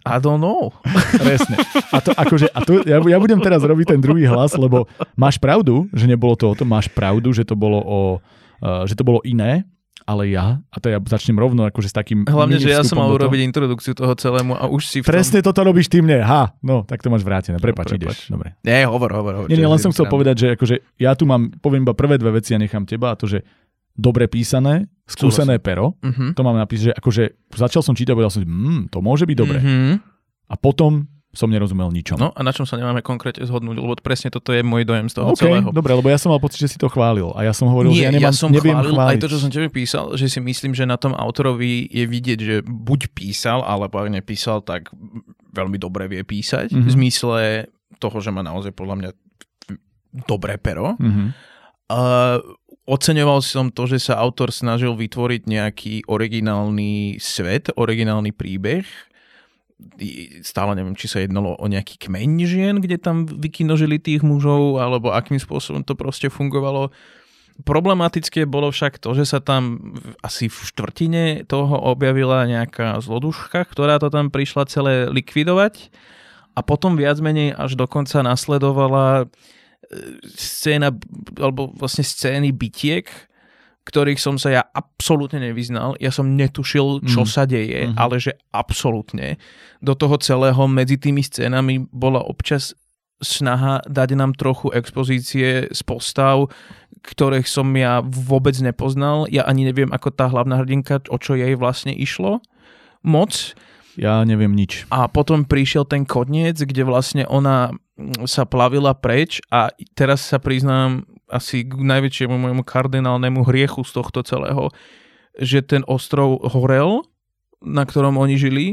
I 0.05 0.21
don't 0.21 0.41
know. 0.41 0.69
Presne. 1.17 1.57
A 1.89 1.99
to, 2.05 2.13
akože, 2.13 2.53
a 2.53 2.61
to, 2.61 2.85
ja, 2.85 3.01
ja 3.01 3.19
budem 3.19 3.41
teraz 3.41 3.65
robiť 3.65 3.97
ten 3.97 4.01
druhý 4.05 4.29
hlas, 4.29 4.53
lebo 4.53 4.85
máš 5.17 5.41
pravdu, 5.41 5.89
že 5.97 6.05
nebolo 6.05 6.37
to 6.37 6.53
o 6.53 6.55
tom, 6.55 6.69
máš 6.69 6.93
pravdu, 6.93 7.33
že 7.33 7.49
to 7.49 7.57
bolo 7.57 7.81
o, 7.81 8.01
uh, 8.61 8.85
že 8.85 8.93
to 8.93 9.01
bolo 9.01 9.25
iné, 9.25 9.65
ale 10.05 10.29
ja, 10.29 10.61
a 10.69 10.77
to 10.77 10.93
ja 10.93 11.01
začnem 11.01 11.41
rovno 11.41 11.65
akože 11.65 11.89
s 11.89 11.97
takým 11.97 12.29
Hlavne, 12.29 12.61
že 12.61 12.69
ja 12.69 12.85
som 12.85 13.01
mal 13.01 13.09
urobiť 13.09 13.41
introdukciu 13.49 13.97
toho 13.97 14.13
celému 14.13 14.53
a 14.53 14.69
už 14.69 14.85
si 14.85 14.99
v 15.01 15.09
Presne 15.09 15.41
tom... 15.41 15.49
toto 15.49 15.65
robíš 15.65 15.89
ty 15.89 16.05
mne, 16.05 16.21
ha, 16.21 16.53
no, 16.61 16.85
tak 16.85 17.01
to 17.01 17.09
máš 17.09 17.25
vrátené, 17.25 17.57
prepač, 17.57 17.97
no, 17.97 18.05
ideš, 18.05 18.29
dobre. 18.29 18.53
Nie, 18.61 18.85
hovor, 18.85 19.09
hovor, 19.09 19.33
hovor. 19.41 19.49
Nie, 19.49 19.57
nie, 19.57 19.65
len 19.65 19.81
som 19.81 19.97
chcel 19.97 20.05
povedať, 20.13 20.37
že 20.37 20.47
akože 20.61 21.01
ja 21.01 21.17
tu 21.17 21.25
mám, 21.25 21.49
poviem 21.65 21.89
iba 21.89 21.97
prvé 21.97 22.21
dve 22.21 22.37
veci 22.37 22.53
a 22.53 22.61
nechám 22.61 22.85
teba 22.85 23.17
a 23.17 23.19
to, 23.19 23.25
že 23.25 23.49
dobre 23.97 24.29
písané, 24.29 24.93
skúsené 25.05 25.61
pero, 25.61 25.97
uh-huh. 26.01 26.33
to 26.33 26.41
mám 26.41 26.57
napísať, 26.57 26.91
že 26.91 26.93
akože 26.97 27.23
začal 27.53 27.83
som 27.85 27.93
čítať 27.93 28.13
a 28.13 28.17
povedal 28.17 28.33
som 28.33 28.43
si, 28.43 28.49
mm, 28.49 28.89
to 28.89 28.99
môže 29.05 29.29
byť 29.29 29.37
dobre. 29.37 29.59
Uh-huh. 29.61 29.95
A 30.49 30.55
potom 30.57 31.09
som 31.35 31.51
nerozumel 31.51 31.91
ničom. 31.91 32.15
No 32.15 32.31
a 32.31 32.41
na 32.47 32.55
čom 32.55 32.63
sa 32.63 32.79
nemáme 32.79 33.03
konkrétne 33.03 33.43
zhodnúť, 33.43 33.77
lebo 33.77 33.99
presne 33.99 34.31
toto 34.31 34.55
je 34.55 34.63
môj 34.63 34.87
dojem 34.87 35.11
z 35.11 35.19
toho 35.19 35.35
okay, 35.35 35.51
celého. 35.51 35.69
Dobre, 35.75 35.93
lebo 35.93 36.07
ja 36.07 36.17
som 36.17 36.31
mal 36.31 36.39
pocit, 36.39 36.63
že 36.63 36.71
si 36.71 36.79
to 36.79 36.87
chválil 36.87 37.35
a 37.35 37.43
ja 37.43 37.51
som 37.51 37.67
hovoril, 37.67 37.91
Nie, 37.91 38.07
že 38.07 38.07
ja, 38.07 38.13
nemám, 38.15 38.31
ja 38.31 38.39
som 38.39 38.51
neviem 38.55 38.79
chválil 38.79 38.95
chváliť. 38.95 39.11
aj 39.19 39.21
to, 39.21 39.29
čo 39.35 39.39
som 39.43 39.51
tebe 39.51 39.69
písal, 39.69 40.05
že 40.15 40.27
si 40.31 40.39
myslím, 40.39 40.73
že 40.73 40.87
na 40.87 40.95
tom 40.95 41.13
autorovi 41.13 41.91
je 41.91 42.05
vidieť, 42.07 42.39
že 42.39 42.57
buď 42.63 43.11
písal, 43.13 43.67
alebo 43.67 43.99
ak 43.99 44.15
nepísal, 44.15 44.63
tak 44.63 44.95
veľmi 45.51 45.77
dobre 45.77 46.07
vie 46.07 46.23
písať. 46.23 46.71
Mm-hmm. 46.71 46.87
V 46.87 46.95
zmysle 46.95 47.41
toho, 47.99 48.17
že 48.23 48.31
má 48.31 48.47
naozaj 48.47 48.71
podľa 48.71 48.97
mňa 49.03 49.11
dobré 50.31 50.55
pero. 50.63 50.95
Mm-hmm. 51.03 51.29
Uh, 51.85 52.41
oceňoval 52.85 53.41
som 53.41 53.73
to, 53.73 53.89
že 53.89 54.13
sa 54.13 54.21
autor 54.21 54.53
snažil 54.53 54.97
vytvoriť 54.97 55.43
nejaký 55.49 55.95
originálny 56.09 57.17
svet, 57.21 57.73
originálny 57.75 58.33
príbeh 58.33 58.85
stále 60.43 60.73
neviem, 60.79 60.97
či 60.97 61.11
sa 61.11 61.23
jednalo 61.23 61.59
o 61.59 61.67
nejaký 61.67 61.99
kmeň 61.99 62.31
žien, 62.47 62.75
kde 62.79 62.97
tam 62.97 63.27
vykinožili 63.27 63.99
tých 63.99 64.23
mužov, 64.23 64.81
alebo 64.81 65.13
akým 65.13 65.37
spôsobom 65.37 65.83
to 65.83 65.99
proste 65.99 66.31
fungovalo. 66.31 66.95
Problematické 67.63 68.51
bolo 68.51 68.75
však 68.75 68.99
to, 68.99 69.15
že 69.15 69.31
sa 69.31 69.39
tam 69.39 69.95
asi 70.27 70.51
v 70.51 70.57
štvrtine 70.59 71.25
toho 71.47 71.79
objavila 71.87 72.43
nejaká 72.51 72.99
zloduška, 72.99 73.63
ktorá 73.63 74.03
to 74.03 74.11
tam 74.11 74.31
prišla 74.35 74.67
celé 74.67 74.95
likvidovať 75.07 75.95
a 76.59 76.61
potom 76.67 76.99
viac 76.99 77.19
menej 77.23 77.55
až 77.55 77.79
dokonca 77.79 78.27
nasledovala 78.27 79.31
scéna, 80.35 80.93
alebo 81.39 81.73
vlastne 81.77 82.05
scény 82.05 82.53
bytiek, 82.53 83.07
ktorých 83.85 84.17
som 84.17 84.41
sa 84.41 84.49
ja 84.49 84.63
absolútne 84.65 85.45
nevyznal. 85.45 86.01
Ja 86.01 86.09
som 86.09 86.33
netušil, 86.33 87.05
čo 87.05 87.23
mm. 87.25 87.29
sa 87.29 87.45
deje, 87.45 87.93
mm. 87.93 88.01
ale 88.01 88.17
že 88.17 88.33
absolútne. 88.49 89.37
Do 89.85 89.93
toho 89.93 90.17
celého 90.17 90.65
medzi 90.65 90.97
tými 90.97 91.21
scénami 91.21 91.85
bola 91.93 92.25
občas 92.25 92.73
snaha 93.21 93.85
dať 93.85 94.17
nám 94.17 94.33
trochu 94.35 94.73
expozície 94.73 95.69
z 95.69 95.81
postav, 95.85 96.49
ktorých 97.05 97.45
som 97.45 97.69
ja 97.77 98.01
vôbec 98.01 98.57
nepoznal. 98.65 99.29
Ja 99.29 99.45
ani 99.45 99.69
neviem, 99.69 99.93
ako 99.93 100.09
tá 100.17 100.33
hlavná 100.33 100.65
hrdinka, 100.65 101.05
o 101.13 101.21
čo 101.21 101.37
jej 101.37 101.53
vlastne 101.53 101.93
išlo 101.93 102.41
moc. 103.05 103.53
Ja 103.95 104.23
neviem 104.27 104.53
nič. 104.53 104.87
A 104.91 105.07
potom 105.07 105.47
prišiel 105.47 105.87
ten 105.87 106.03
koniec, 106.03 106.59
kde 106.59 106.83
vlastne 106.83 107.23
ona 107.31 107.75
sa 108.27 108.43
plavila 108.43 108.91
preč 108.95 109.39
a 109.55 109.71
teraz 109.95 110.27
sa 110.27 110.43
priznám, 110.43 111.07
asi 111.31 111.63
k 111.63 111.79
najväčšiemu 111.79 112.35
môjmu 112.35 112.63
kardinálnemu 112.67 113.47
hriechu 113.47 113.87
z 113.87 113.93
tohto 113.95 114.21
celého, 114.27 114.71
že 115.39 115.63
ten 115.63 115.87
ostrov 115.87 116.43
horel, 116.53 117.07
na 117.63 117.87
ktorom 117.87 118.19
oni 118.19 118.37
žili 118.37 118.67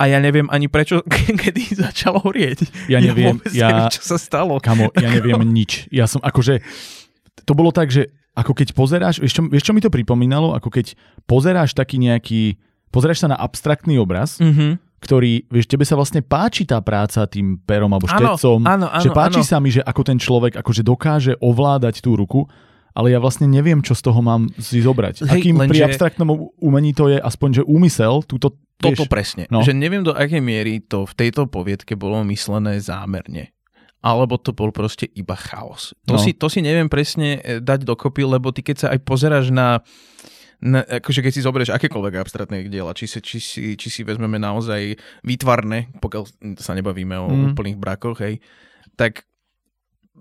a 0.00 0.08
ja 0.08 0.16
neviem 0.16 0.48
ani 0.48 0.70
prečo, 0.70 1.04
kedy 1.44 1.76
začal 1.76 2.16
horieť. 2.22 2.88
Ja 2.88 3.04
neviem, 3.04 3.36
ja, 3.52 3.68
neviem, 3.68 3.92
čo 3.92 4.02
sa 4.06 4.16
stalo. 4.16 4.56
Kamo, 4.62 4.88
ja 4.96 5.12
neviem 5.12 5.44
nič. 5.44 5.90
Ja 5.92 6.08
som 6.08 6.24
akože, 6.24 6.64
to 7.44 7.52
bolo 7.52 7.68
tak, 7.74 7.92
že 7.92 8.08
ako 8.32 8.56
keď 8.56 8.68
pozeráš, 8.72 9.20
vieš 9.20 9.36
čo, 9.36 9.42
vieš 9.44 9.64
čo 9.68 9.74
mi 9.76 9.84
to 9.84 9.92
pripomínalo? 9.92 10.56
Ako 10.56 10.72
keď 10.72 10.96
pozeráš 11.28 11.76
taký 11.76 12.00
nejaký, 12.00 12.56
pozeráš 12.90 13.26
sa 13.26 13.28
na 13.30 13.38
abstraktný 13.38 13.96
obraz, 13.96 14.38
mm-hmm 14.38 14.90
ktorý, 15.00 15.48
vieš, 15.48 15.64
tebe 15.64 15.88
sa 15.88 15.96
vlastne 15.96 16.20
páči 16.20 16.68
tá 16.68 16.76
práca 16.84 17.24
tým 17.24 17.56
perom 17.64 17.88
alebo 17.88 18.04
štetcom, 18.04 18.60
áno, 18.68 18.84
áno, 18.92 19.00
že 19.00 19.08
páči 19.08 19.40
áno. 19.40 19.48
sa 19.48 19.56
mi, 19.56 19.72
že 19.72 19.80
ako 19.80 20.02
ten 20.04 20.20
človek 20.20 20.60
akože 20.60 20.84
dokáže 20.84 21.32
ovládať 21.40 22.04
tú 22.04 22.20
ruku, 22.20 22.44
ale 22.92 23.08
ja 23.08 23.16
vlastne 23.16 23.48
neviem, 23.48 23.80
čo 23.80 23.96
z 23.96 24.04
toho 24.04 24.20
mám 24.20 24.52
si 24.60 24.84
zobrať. 24.84 25.24
Hej, 25.24 25.40
Akým 25.40 25.56
lenže... 25.56 25.72
pri 25.72 25.88
abstraktnom 25.88 26.52
umení 26.60 26.92
to 26.92 27.08
je 27.08 27.16
aspoň, 27.16 27.48
že 27.60 27.62
úmysel, 27.64 28.20
túto 28.28 28.60
Toto 28.80 29.04
vieš, 29.04 29.12
presne. 29.12 29.44
No. 29.52 29.60
Že 29.60 29.76
neviem, 29.76 30.00
do 30.00 30.16
akej 30.16 30.40
miery 30.40 30.80
to 30.80 31.04
v 31.04 31.12
tejto 31.12 31.48
poviedke 31.48 31.96
bolo 31.96 32.20
myslené 32.28 32.80
zámerne 32.80 33.52
alebo 34.00 34.40
to 34.40 34.56
bol 34.56 34.72
proste 34.72 35.04
iba 35.12 35.36
chaos. 35.36 35.92
To, 36.08 36.16
no. 36.16 36.20
si, 36.20 36.32
to 36.32 36.48
si 36.48 36.64
neviem 36.64 36.88
presne 36.88 37.36
eh, 37.44 37.60
dať 37.60 37.84
dokopy, 37.84 38.24
lebo 38.24 38.48
ty 38.48 38.64
keď 38.64 38.76
sa 38.80 38.86
aj 38.96 39.00
pozeráš 39.04 39.52
na 39.52 39.84
na, 40.60 40.84
akože 40.84 41.24
keď 41.24 41.32
si 41.32 41.44
zoberieš 41.44 41.72
akékoľvek 41.72 42.20
abstraktné 42.20 42.68
diela, 42.68 42.92
či 42.92 43.08
si, 43.08 43.18
či, 43.24 43.38
si, 43.40 43.62
či 43.80 43.88
si 43.88 44.04
vezmeme 44.04 44.36
naozaj 44.36 45.00
výtvarné, 45.24 45.88
pokiaľ 46.04 46.22
sa 46.60 46.76
nebavíme 46.76 47.16
o 47.16 47.28
mm. 47.32 47.44
úplných 47.52 47.80
brakoch, 47.80 48.20
hej, 48.20 48.44
tak 49.00 49.24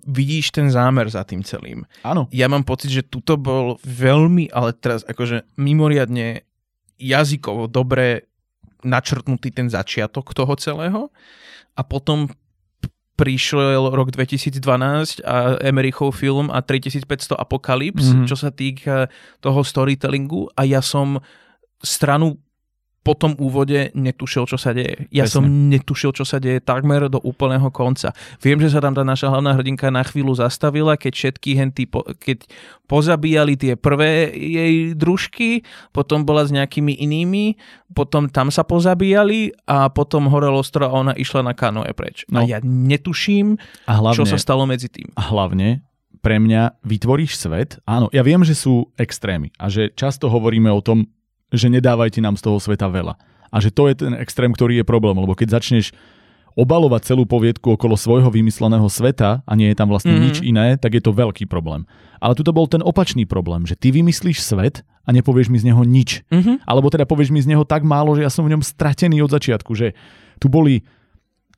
vidíš 0.08 0.56
ten 0.56 0.72
zámer 0.72 1.12
za 1.12 1.28
tým 1.28 1.44
celým. 1.44 1.84
Áno. 2.08 2.32
Ja 2.32 2.48
mám 2.48 2.64
pocit, 2.64 2.88
že 2.88 3.04
tuto 3.04 3.36
bol 3.36 3.76
veľmi, 3.84 4.48
ale 4.56 4.72
teraz 4.72 5.04
akože 5.04 5.44
mimoriadne 5.60 6.48
jazykovo 6.96 7.68
dobre 7.68 8.32
načrtnutý 8.84 9.52
ten 9.52 9.68
začiatok 9.68 10.32
toho 10.32 10.56
celého 10.56 11.02
a 11.76 11.82
potom 11.84 12.32
prišiel 13.20 13.92
rok 13.92 14.16
2012 14.16 15.28
a 15.28 15.60
Emerichov 15.60 16.16
film 16.16 16.48
a 16.48 16.64
3500 16.64 17.36
Apocalypse, 17.36 18.16
mm-hmm. 18.16 18.28
čo 18.32 18.36
sa 18.40 18.50
týka 18.56 19.12
toho 19.44 19.60
storytellingu 19.60 20.48
a 20.56 20.64
ja 20.64 20.80
som 20.80 21.20
stranu 21.84 22.40
po 23.00 23.16
tom 23.16 23.32
úvode 23.40 23.96
netušil, 23.96 24.44
čo 24.44 24.60
sa 24.60 24.76
deje. 24.76 25.08
Ja 25.10 25.24
Presne. 25.24 25.36
som 25.40 25.44
netušil, 25.72 26.12
čo 26.12 26.28
sa 26.28 26.38
deje 26.38 26.60
takmer 26.60 27.08
do 27.08 27.18
úplného 27.24 27.72
konca. 27.72 28.12
Viem, 28.44 28.60
že 28.60 28.70
sa 28.70 28.84
tam 28.84 28.92
tá 28.92 29.08
naša 29.08 29.32
hlavná 29.32 29.56
hrdinka 29.56 29.88
na 29.88 30.04
chvíľu 30.04 30.36
zastavila, 30.36 31.00
keď 31.00 31.14
všetky 31.16 31.50
henty, 31.56 31.88
po, 31.88 32.04
keď 32.20 32.44
pozabíjali 32.92 33.56
tie 33.56 33.74
prvé 33.80 34.36
jej 34.36 34.76
družky, 35.00 35.64
potom 35.96 36.28
bola 36.28 36.44
s 36.44 36.52
nejakými 36.52 37.00
inými, 37.00 37.56
potom 37.96 38.28
tam 38.28 38.52
sa 38.52 38.68
pozabíjali 38.68 39.56
a 39.64 39.88
potom 39.88 40.28
horel 40.28 40.60
ostro 40.60 40.84
a 40.84 40.92
ona 40.92 41.16
išla 41.16 41.46
na 41.46 41.54
kanoe 41.56 41.96
preč. 41.96 42.28
No. 42.28 42.44
A 42.44 42.50
ja 42.50 42.60
netuším, 42.60 43.56
a 43.88 43.94
hlavne, 43.96 44.18
čo 44.18 44.28
sa 44.28 44.36
stalo 44.36 44.68
medzi 44.68 44.92
tým. 44.92 45.08
A 45.16 45.24
hlavne, 45.32 45.88
pre 46.20 46.36
mňa 46.36 46.84
vytvoríš 46.84 47.40
svet, 47.40 47.80
áno, 47.88 48.12
ja 48.12 48.28
viem, 48.28 48.44
že 48.44 48.58
sú 48.58 48.92
extrémy 49.00 49.56
a 49.56 49.72
že 49.72 49.88
často 49.96 50.28
hovoríme 50.28 50.68
o 50.68 50.84
tom, 50.84 51.08
že 51.50 51.68
nedávajte 51.68 52.22
nám 52.22 52.38
z 52.38 52.46
toho 52.46 52.58
sveta 52.62 52.90
veľa. 52.90 53.18
A 53.50 53.58
že 53.58 53.74
to 53.74 53.90
je 53.90 53.98
ten 53.98 54.14
extrém, 54.18 54.54
ktorý 54.54 54.82
je 54.82 54.86
problém, 54.86 55.18
lebo 55.18 55.34
keď 55.34 55.58
začneš 55.58 55.94
obalovať 56.58 57.14
celú 57.14 57.24
poviedku 57.24 57.78
okolo 57.78 57.96
svojho 57.96 58.30
vymysleného 58.30 58.86
sveta 58.90 59.46
a 59.46 59.52
nie 59.56 59.72
je 59.72 59.78
tam 59.78 59.88
vlastne 59.90 60.12
mm. 60.18 60.22
nič 60.22 60.38
iné, 60.44 60.76
tak 60.76 60.98
je 60.98 61.04
to 61.04 61.16
veľký 61.16 61.48
problém. 61.48 61.86
Ale 62.20 62.36
tu 62.36 62.44
to 62.44 62.52
bol 62.52 62.68
ten 62.68 62.84
opačný 62.84 63.24
problém, 63.24 63.64
že 63.64 63.80
ty 63.80 63.96
vymyslíš 63.96 64.44
svet 64.44 64.84
a 65.08 65.10
nepovieš 65.16 65.48
mi 65.48 65.58
z 65.58 65.72
neho 65.72 65.82
nič. 65.88 66.28
Mm-hmm. 66.28 66.68
Alebo 66.68 66.92
teda 66.92 67.08
povieš 67.08 67.32
mi 67.32 67.40
z 67.40 67.50
neho 67.56 67.64
tak 67.64 67.88
málo, 67.88 68.14
že 68.14 68.28
ja 68.28 68.32
som 68.34 68.44
v 68.44 68.54
ňom 68.54 68.62
stratený 68.66 69.24
od 69.24 69.32
začiatku, 69.32 69.72
že 69.74 69.96
tu 70.38 70.52
boli 70.52 70.84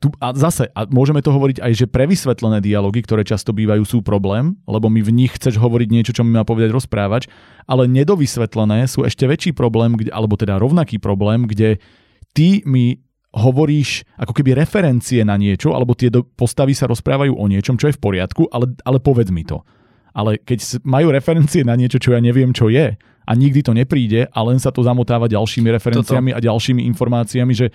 tu, 0.02 0.10
a 0.18 0.34
zase, 0.34 0.66
a 0.74 0.82
môžeme 0.90 1.22
to 1.22 1.30
hovoriť 1.30 1.62
aj, 1.62 1.72
že 1.78 1.86
prevysvetlené 1.86 2.58
dialógy, 2.58 3.06
ktoré 3.06 3.22
často 3.22 3.54
bývajú, 3.54 3.86
sú 3.86 3.98
problém, 4.02 4.58
lebo 4.66 4.90
mi 4.90 4.98
v 4.98 5.14
nich 5.14 5.30
chceš 5.38 5.62
hovoriť 5.62 5.88
niečo, 5.94 6.10
čo 6.10 6.26
mi 6.26 6.34
má 6.34 6.42
povedať 6.42 6.74
rozprávač, 6.74 7.30
ale 7.70 7.86
nedovysvetlené 7.86 8.90
sú 8.90 9.06
ešte 9.06 9.30
väčší 9.30 9.54
problém, 9.54 9.94
kde, 9.94 10.10
alebo 10.10 10.34
teda 10.34 10.58
rovnaký 10.58 10.98
problém, 10.98 11.46
kde 11.46 11.78
ty 12.34 12.66
mi 12.66 12.98
hovoríš 13.32 14.02
ako 14.18 14.34
keby 14.34 14.58
referencie 14.58 15.22
na 15.22 15.38
niečo, 15.38 15.70
alebo 15.72 15.94
tie 15.94 16.10
do, 16.10 16.26
postavy 16.26 16.74
sa 16.74 16.90
rozprávajú 16.90 17.38
o 17.38 17.44
niečom, 17.46 17.78
čo 17.78 17.88
je 17.88 17.96
v 17.96 18.02
poriadku, 18.02 18.50
ale, 18.50 18.74
ale 18.82 18.98
povedz 18.98 19.30
mi 19.30 19.46
to. 19.46 19.62
Ale 20.12 20.36
keď 20.42 20.84
majú 20.84 21.08
referencie 21.14 21.64
na 21.64 21.78
niečo, 21.78 21.96
čo 21.96 22.12
ja 22.12 22.20
neviem, 22.20 22.52
čo 22.52 22.68
je, 22.68 22.98
a 23.22 23.32
nikdy 23.38 23.62
to 23.62 23.72
nepríde 23.72 24.28
a 24.28 24.38
len 24.42 24.58
sa 24.58 24.74
to 24.74 24.82
zamotáva 24.82 25.30
ďalšími 25.30 25.70
referenciami 25.70 26.34
Toto. 26.34 26.38
a 26.42 26.46
ďalšími 26.50 26.82
informáciami, 26.90 27.52
že 27.54 27.70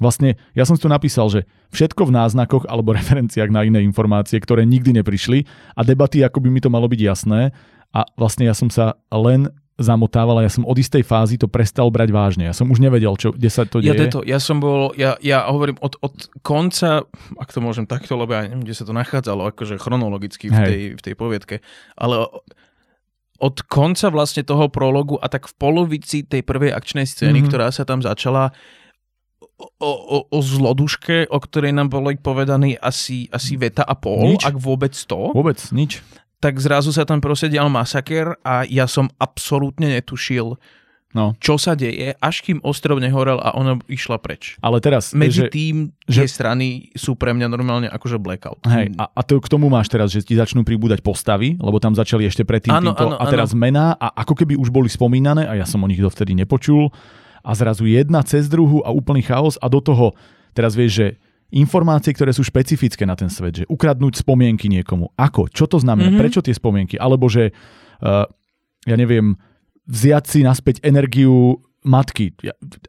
Vlastne 0.00 0.40
ja 0.56 0.64
som 0.64 0.74
si 0.74 0.82
tu 0.82 0.88
napísal, 0.90 1.28
že 1.28 1.46
všetko 1.70 2.08
v 2.08 2.16
náznakoch 2.16 2.64
alebo 2.66 2.90
referenciách 2.98 3.52
na 3.52 3.62
iné 3.62 3.84
informácie, 3.84 4.40
ktoré 4.40 4.64
nikdy 4.64 4.96
neprišli 4.98 5.46
a 5.76 5.84
debaty, 5.86 6.24
ako 6.24 6.40
by 6.40 6.48
mi 6.48 6.64
to 6.64 6.72
malo 6.72 6.88
byť 6.88 7.00
jasné 7.04 7.52
a 7.92 8.00
vlastne 8.16 8.48
ja 8.48 8.54
som 8.56 8.72
sa 8.72 8.98
len 9.12 9.52
zamotával 9.80 10.36
a 10.38 10.44
ja 10.44 10.52
som 10.52 10.68
od 10.68 10.76
istej 10.76 11.00
fázy 11.00 11.40
to 11.40 11.48
prestal 11.48 11.88
brať 11.88 12.12
vážne. 12.12 12.44
Ja 12.44 12.52
som 12.52 12.68
už 12.68 12.84
nevedel, 12.84 13.16
čo, 13.16 13.32
kde 13.32 13.48
sa 13.48 13.64
to 13.64 13.80
deje. 13.80 13.96
Ja, 13.96 14.12
to, 14.12 14.20
ja 14.28 14.36
som 14.36 14.60
bol, 14.60 14.92
ja, 14.92 15.16
ja 15.24 15.48
hovorím 15.48 15.80
od, 15.80 15.96
od 16.04 16.28
konca, 16.44 17.08
ak 17.40 17.48
to 17.48 17.64
môžem 17.64 17.88
takto, 17.88 18.12
lebo 18.20 18.36
ja 18.36 18.44
neviem, 18.44 18.60
kde 18.60 18.76
sa 18.76 18.84
to 18.84 18.92
nachádzalo, 18.92 19.48
akože 19.56 19.80
chronologicky 19.80 20.52
v 20.52 20.58
tej, 20.60 20.80
v 21.00 21.02
tej 21.02 21.14
poviedke, 21.16 21.64
ale 21.96 22.28
od 23.40 23.56
konca 23.72 24.12
vlastne 24.12 24.44
toho 24.44 24.68
prologu 24.68 25.16
a 25.16 25.32
tak 25.32 25.48
v 25.48 25.56
polovici 25.56 26.28
tej 26.28 26.44
prvej 26.44 26.76
akčnej 26.76 27.08
scény, 27.08 27.40
mm-hmm. 27.40 27.48
ktorá 27.48 27.72
sa 27.72 27.88
tam 27.88 28.04
začala, 28.04 28.52
o, 29.60 29.92
o, 29.92 30.18
o 30.28 30.38
zloduške, 30.40 31.28
o 31.28 31.38
ktorej 31.38 31.76
nám 31.76 31.92
bolo 31.92 32.12
povedaný 32.16 32.80
asi, 32.80 33.28
asi 33.28 33.60
veta 33.60 33.84
a 33.84 33.92
pol, 33.92 34.36
nič. 34.36 34.42
ak 34.44 34.56
vôbec 34.56 34.92
to. 34.92 35.30
Vôbec 35.36 35.60
nič. 35.70 36.00
Tak 36.40 36.56
zrazu 36.56 36.88
sa 36.90 37.04
tam 37.04 37.20
prosedial 37.20 37.68
masaker 37.68 38.40
a 38.40 38.64
ja 38.64 38.88
som 38.88 39.12
absolútne 39.20 39.92
netušil, 39.92 40.56
no. 41.12 41.36
čo 41.36 41.60
sa 41.60 41.76
deje, 41.76 42.16
až 42.16 42.36
kým 42.40 42.64
ostrov 42.64 42.96
nehorel 42.96 43.36
a 43.36 43.52
ona 43.52 43.76
išla 43.92 44.16
preč. 44.16 44.56
Ale 44.64 44.80
teraz... 44.80 45.12
Medzi 45.12 45.44
že, 45.44 45.52
tým 45.52 45.92
že... 46.08 46.24
strany 46.24 46.88
sú 46.96 47.12
pre 47.12 47.36
mňa 47.36 47.44
normálne 47.44 47.88
akože 47.92 48.16
blackout. 48.16 48.64
Hej, 48.64 48.96
a, 48.96 49.12
a 49.12 49.20
to, 49.20 49.36
k 49.36 49.52
tomu 49.52 49.68
máš 49.68 49.92
teraz, 49.92 50.08
že 50.16 50.24
ti 50.24 50.32
začnú 50.32 50.64
pribúdať 50.64 51.04
postavy, 51.04 51.60
lebo 51.60 51.76
tam 51.76 51.92
začali 51.92 52.24
ešte 52.24 52.48
predtým 52.48 52.72
ano, 52.72 52.96
týmto, 52.96 53.04
ano, 53.12 53.16
a 53.20 53.24
teraz 53.28 53.52
ano. 53.52 53.60
mená 53.60 53.92
a 54.00 54.08
ako 54.24 54.32
keby 54.32 54.56
už 54.56 54.72
boli 54.72 54.88
spomínané 54.88 55.44
a 55.44 55.60
ja 55.60 55.68
som 55.68 55.84
o 55.84 55.88
nich 55.90 56.00
dovtedy 56.00 56.32
nepočul 56.32 56.88
a 57.40 57.50
zrazu 57.56 57.88
jedna 57.88 58.20
cez 58.22 58.48
druhu 58.48 58.84
a 58.84 58.92
úplný 58.92 59.24
chaos 59.24 59.56
a 59.60 59.66
do 59.68 59.80
toho 59.80 60.12
teraz 60.52 60.74
vieš, 60.74 60.92
že 61.00 61.08
informácie, 61.50 62.14
ktoré 62.14 62.30
sú 62.30 62.46
špecifické 62.46 63.02
na 63.06 63.18
ten 63.18 63.26
svet, 63.26 63.62
že 63.62 63.64
ukradnúť 63.66 64.22
spomienky 64.22 64.70
niekomu. 64.70 65.10
Ako? 65.18 65.50
Čo 65.50 65.66
to 65.66 65.82
znamená? 65.82 66.14
Mm-hmm. 66.14 66.22
Prečo 66.22 66.40
tie 66.42 66.54
spomienky? 66.54 66.94
Alebo 66.94 67.26
že, 67.26 67.50
uh, 68.02 68.26
ja 68.86 68.96
neviem, 68.96 69.34
vziať 69.90 70.24
si 70.30 70.40
naspäť 70.46 70.82
energiu 70.86 71.58
matky, 71.80 72.36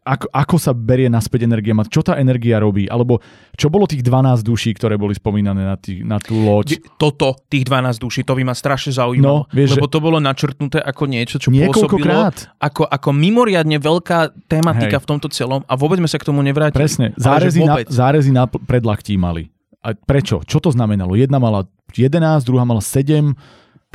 ako, 0.04 0.28
ako 0.28 0.56
sa 0.60 0.76
berie 0.76 1.08
naspäť 1.08 1.48
energia 1.48 1.72
matky, 1.72 1.96
čo 1.96 2.04
tá 2.04 2.20
energia 2.20 2.60
robí, 2.60 2.92
alebo 2.92 3.24
čo 3.56 3.72
bolo 3.72 3.88
tých 3.88 4.04
12 4.04 4.44
duší, 4.44 4.76
ktoré 4.76 5.00
boli 5.00 5.16
spomínané 5.16 5.64
na, 5.64 5.80
tý, 5.80 6.04
na 6.04 6.20
tú 6.20 6.36
loď. 6.44 6.84
Toto, 7.00 7.40
tých 7.48 7.64
12 7.64 8.04
duší, 8.04 8.28
to 8.28 8.36
by 8.36 8.44
ma 8.44 8.56
strašne 8.56 8.92
zaujímalo, 8.92 9.48
no, 9.48 9.52
vieš, 9.52 9.80
lebo 9.80 9.88
to 9.88 10.00
bolo 10.04 10.20
načrtnuté 10.20 10.84
ako 10.84 11.04
niečo, 11.08 11.40
čo 11.40 11.50
pôsobilo 11.52 12.28
ako, 12.60 12.84
ako 12.84 13.10
mimoriadne 13.16 13.80
veľká 13.80 14.36
tematika 14.52 15.00
Hej. 15.00 15.04
v 15.04 15.08
tomto 15.08 15.28
celom 15.32 15.64
a 15.64 15.74
vôbec 15.80 15.98
sme 16.04 16.10
sa 16.12 16.20
k 16.20 16.28
tomu 16.28 16.44
nevrátili. 16.44 16.76
Presne, 16.76 17.08
zárezy, 17.16 17.64
na, 17.64 17.88
zárezy 17.88 18.32
na 18.36 18.46
predlaktí 18.48 19.16
mali. 19.16 19.48
A 19.82 19.98
prečo? 19.98 20.46
Čo 20.46 20.62
to 20.62 20.70
znamenalo? 20.70 21.18
Jedna 21.18 21.42
mala 21.42 21.66
11, 21.90 22.46
druhá 22.46 22.68
mala 22.68 22.84
7, 22.86 23.34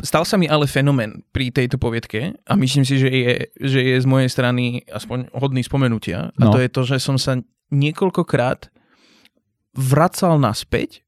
Stal 0.05 0.29
sa 0.29 0.37
mi 0.37 0.45
ale 0.45 0.69
fenomén 0.69 1.25
pri 1.33 1.49
tejto 1.49 1.81
poviedke 1.81 2.37
a 2.45 2.53
myslím 2.53 2.85
si, 2.85 3.01
že 3.01 3.09
je, 3.09 3.33
že 3.57 3.81
je 3.81 3.97
z 3.97 4.07
mojej 4.07 4.29
strany 4.29 4.85
aspoň 4.93 5.33
hodný 5.33 5.65
spomenutia. 5.65 6.37
A 6.37 6.43
no. 6.45 6.53
to 6.53 6.61
je 6.61 6.69
to, 6.69 6.83
že 6.85 6.97
som 7.01 7.17
sa 7.17 7.41
niekoľkokrát 7.73 8.69
vracal 9.73 10.37
naspäť 10.37 11.07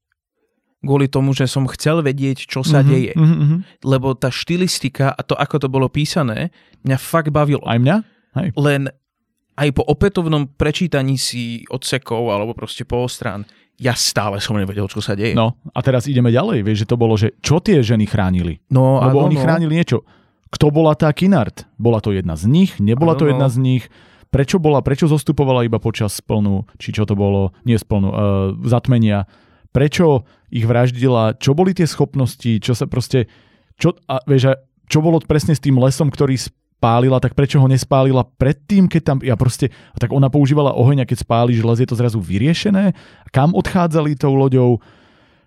kvôli 0.79 1.11
tomu, 1.11 1.35
že 1.35 1.45
som 1.45 1.67
chcel 1.67 1.99
vedieť, 1.99 2.47
čo 2.47 2.63
sa 2.63 2.79
mm-hmm, 2.79 2.91
deje. 2.91 3.13
Mm-hmm. 3.13 3.59
Lebo 3.83 4.15
tá 4.15 4.31
štilistika 4.31 5.11
a 5.11 5.21
to, 5.21 5.35
ako 5.35 5.55
to 5.59 5.67
bolo 5.67 5.91
písané, 5.91 6.55
mňa 6.87 6.97
fakt 6.97 7.29
bavilo. 7.35 7.61
Aj 7.67 7.77
mňa? 7.77 7.97
Hej. 8.39 8.49
Len 8.55 8.87
aj 9.59 9.69
po 9.75 9.83
opätovnom 9.83 10.47
prečítaní 10.55 11.19
si 11.19 11.67
odsekov 11.67 12.31
alebo 12.31 12.55
proste 12.55 12.87
strán 13.11 13.43
ja 13.79 13.95
stále 13.95 14.43
som 14.43 14.59
nevedel, 14.59 14.85
čo 14.91 14.99
sa 14.99 15.15
deje. 15.15 15.31
No 15.31 15.55
a 15.71 15.79
teraz 15.79 16.05
ideme 16.05 16.29
ďalej, 16.29 16.67
vieš, 16.67 16.83
že 16.83 16.89
to 16.91 16.99
bolo, 16.99 17.15
že 17.15 17.39
čo 17.39 17.63
tie 17.63 17.79
ženy 17.79 18.05
chránili? 18.05 18.59
No, 18.67 18.99
Lebo 18.99 19.23
ano, 19.23 19.31
oni 19.31 19.37
no. 19.39 19.43
chránili 19.47 19.73
niečo. 19.79 20.03
Kto 20.51 20.67
bola 20.69 20.99
tá 20.99 21.07
Kinart? 21.15 21.63
Bola 21.79 22.03
to 22.03 22.11
jedna 22.11 22.35
z 22.35 22.51
nich? 22.51 22.75
Nebola 22.83 23.15
ano, 23.15 23.19
to 23.23 23.25
jedna 23.31 23.47
no. 23.47 23.53
z 23.53 23.57
nich? 23.57 23.83
Prečo 24.29 24.61
bola, 24.61 24.83
prečo 24.83 25.09
zostupovala 25.09 25.65
iba 25.65 25.81
počas 25.81 26.19
splnú, 26.19 26.67
či 26.77 26.93
čo 26.93 27.07
to 27.07 27.17
bolo, 27.17 27.55
nie 27.65 27.79
splnú, 27.79 28.07
uh, 28.11 28.17
zatmenia? 28.67 29.25
Prečo 29.73 30.27
ich 30.51 30.67
vraždila? 30.67 31.39
Čo 31.39 31.55
boli 31.55 31.73
tie 31.73 31.89
schopnosti? 31.89 32.61
Čo 32.61 32.73
sa 32.77 32.85
proste, 32.85 33.25
čo, 33.79 33.97
a 34.05 34.21
vieš, 34.27 34.59
čo 34.89 34.99
bolo 35.01 35.21
presne 35.23 35.57
s 35.57 35.63
tým 35.63 35.77
lesom, 35.81 36.11
ktorý 36.13 36.35
pálila, 36.79 37.19
tak 37.19 37.35
prečo 37.35 37.59
ho 37.59 37.67
nespálila 37.67 38.23
predtým, 38.23 38.87
keď 38.87 39.01
tam, 39.03 39.17
ja 39.19 39.35
proste, 39.35 39.69
tak 39.99 40.15
ona 40.15 40.31
používala 40.31 40.73
oheň 40.73 41.03
a 41.03 41.07
keď 41.07 41.27
spáli 41.27 41.59
želez, 41.59 41.83
je 41.83 41.89
to 41.91 41.99
zrazu 41.99 42.17
vyriešené? 42.23 42.95
Kam 43.35 43.51
odchádzali 43.51 44.15
tou 44.15 44.33
loďou? 44.33 44.79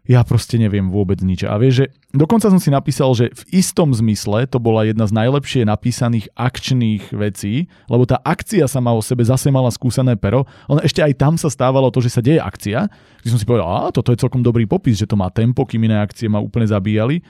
Ja 0.03 0.26
proste 0.26 0.59
neviem 0.59 0.91
vôbec 0.91 1.22
nič. 1.22 1.47
A 1.47 1.55
vieš, 1.62 1.74
že 1.78 1.87
dokonca 2.11 2.51
som 2.51 2.59
si 2.59 2.74
napísal, 2.74 3.14
že 3.14 3.30
v 3.30 3.62
istom 3.62 3.95
zmysle 3.95 4.51
to 4.51 4.59
bola 4.59 4.83
jedna 4.83 5.07
z 5.07 5.14
najlepšie 5.14 5.62
napísaných 5.62 6.26
akčných 6.35 7.14
vecí, 7.14 7.70
lebo 7.87 8.03
tá 8.03 8.18
akcia 8.18 8.66
sama 8.66 8.91
o 8.91 8.99
sebe 8.99 9.22
zase 9.22 9.55
mala 9.55 9.70
skúsené 9.70 10.18
pero. 10.18 10.43
On 10.66 10.83
ešte 10.83 11.07
aj 11.07 11.14
tam 11.14 11.39
sa 11.39 11.47
stávalo 11.47 11.87
to, 11.95 12.03
že 12.03 12.18
sa 12.18 12.18
deje 12.18 12.43
akcia. 12.43 12.91
Keď 13.22 13.28
som 13.30 13.39
si 13.39 13.47
povedal, 13.47 13.70
a 13.70 13.95
toto 13.95 14.11
je 14.11 14.18
celkom 14.18 14.43
dobrý 14.43 14.66
popis, 14.66 14.99
že 14.99 15.07
to 15.07 15.14
má 15.14 15.30
tempo, 15.30 15.62
kým 15.62 15.87
iné 15.87 16.03
akcie 16.03 16.26
ma 16.26 16.43
úplne 16.43 16.66
zabíjali 16.66 17.22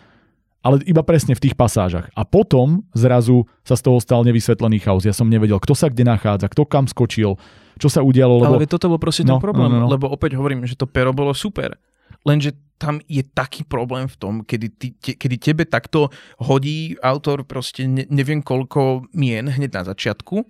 ale 0.62 0.80
iba 0.86 1.02
presne 1.02 1.34
v 1.34 1.42
tých 1.42 1.58
pasážach. 1.58 2.08
A 2.14 2.22
potom 2.22 2.86
zrazu 2.94 3.44
sa 3.66 3.74
z 3.74 3.82
toho 3.82 3.98
stal 3.98 4.22
nevysvetlený 4.22 4.78
chaos. 4.78 5.02
Ja 5.02 5.12
som 5.12 5.26
nevedel, 5.26 5.58
kto 5.58 5.74
sa 5.74 5.90
kde 5.90 6.06
nachádza, 6.06 6.46
kto 6.48 6.62
kam 6.64 6.86
skočil, 6.86 7.34
čo 7.76 7.88
sa 7.90 8.00
udialo. 8.00 8.38
Lebo... 8.38 8.62
Ale 8.62 8.70
toto 8.70 8.86
bol 8.86 9.02
proste 9.02 9.26
no, 9.26 9.36
ten 9.36 9.42
problém, 9.42 9.68
no, 9.68 9.82
no, 9.82 9.86
no. 9.86 9.90
lebo 9.90 10.06
opäť 10.06 10.38
hovorím, 10.38 10.62
že 10.64 10.78
to 10.78 10.86
pero 10.86 11.10
bolo 11.10 11.34
super. 11.34 11.74
lenže 12.22 12.54
tam 12.78 12.98
je 13.06 13.22
taký 13.22 13.62
problém 13.62 14.10
v 14.10 14.16
tom, 14.18 14.34
kedy, 14.42 14.66
ty, 14.74 14.88
te, 14.98 15.14
kedy 15.14 15.36
tebe 15.38 15.62
takto 15.66 16.10
hodí 16.42 16.98
autor 16.98 17.46
proste 17.46 17.86
ne, 17.86 18.06
neviem 18.10 18.42
koľko 18.42 19.06
mien 19.14 19.46
hneď 19.46 19.70
na 19.70 19.82
začiatku 19.94 20.42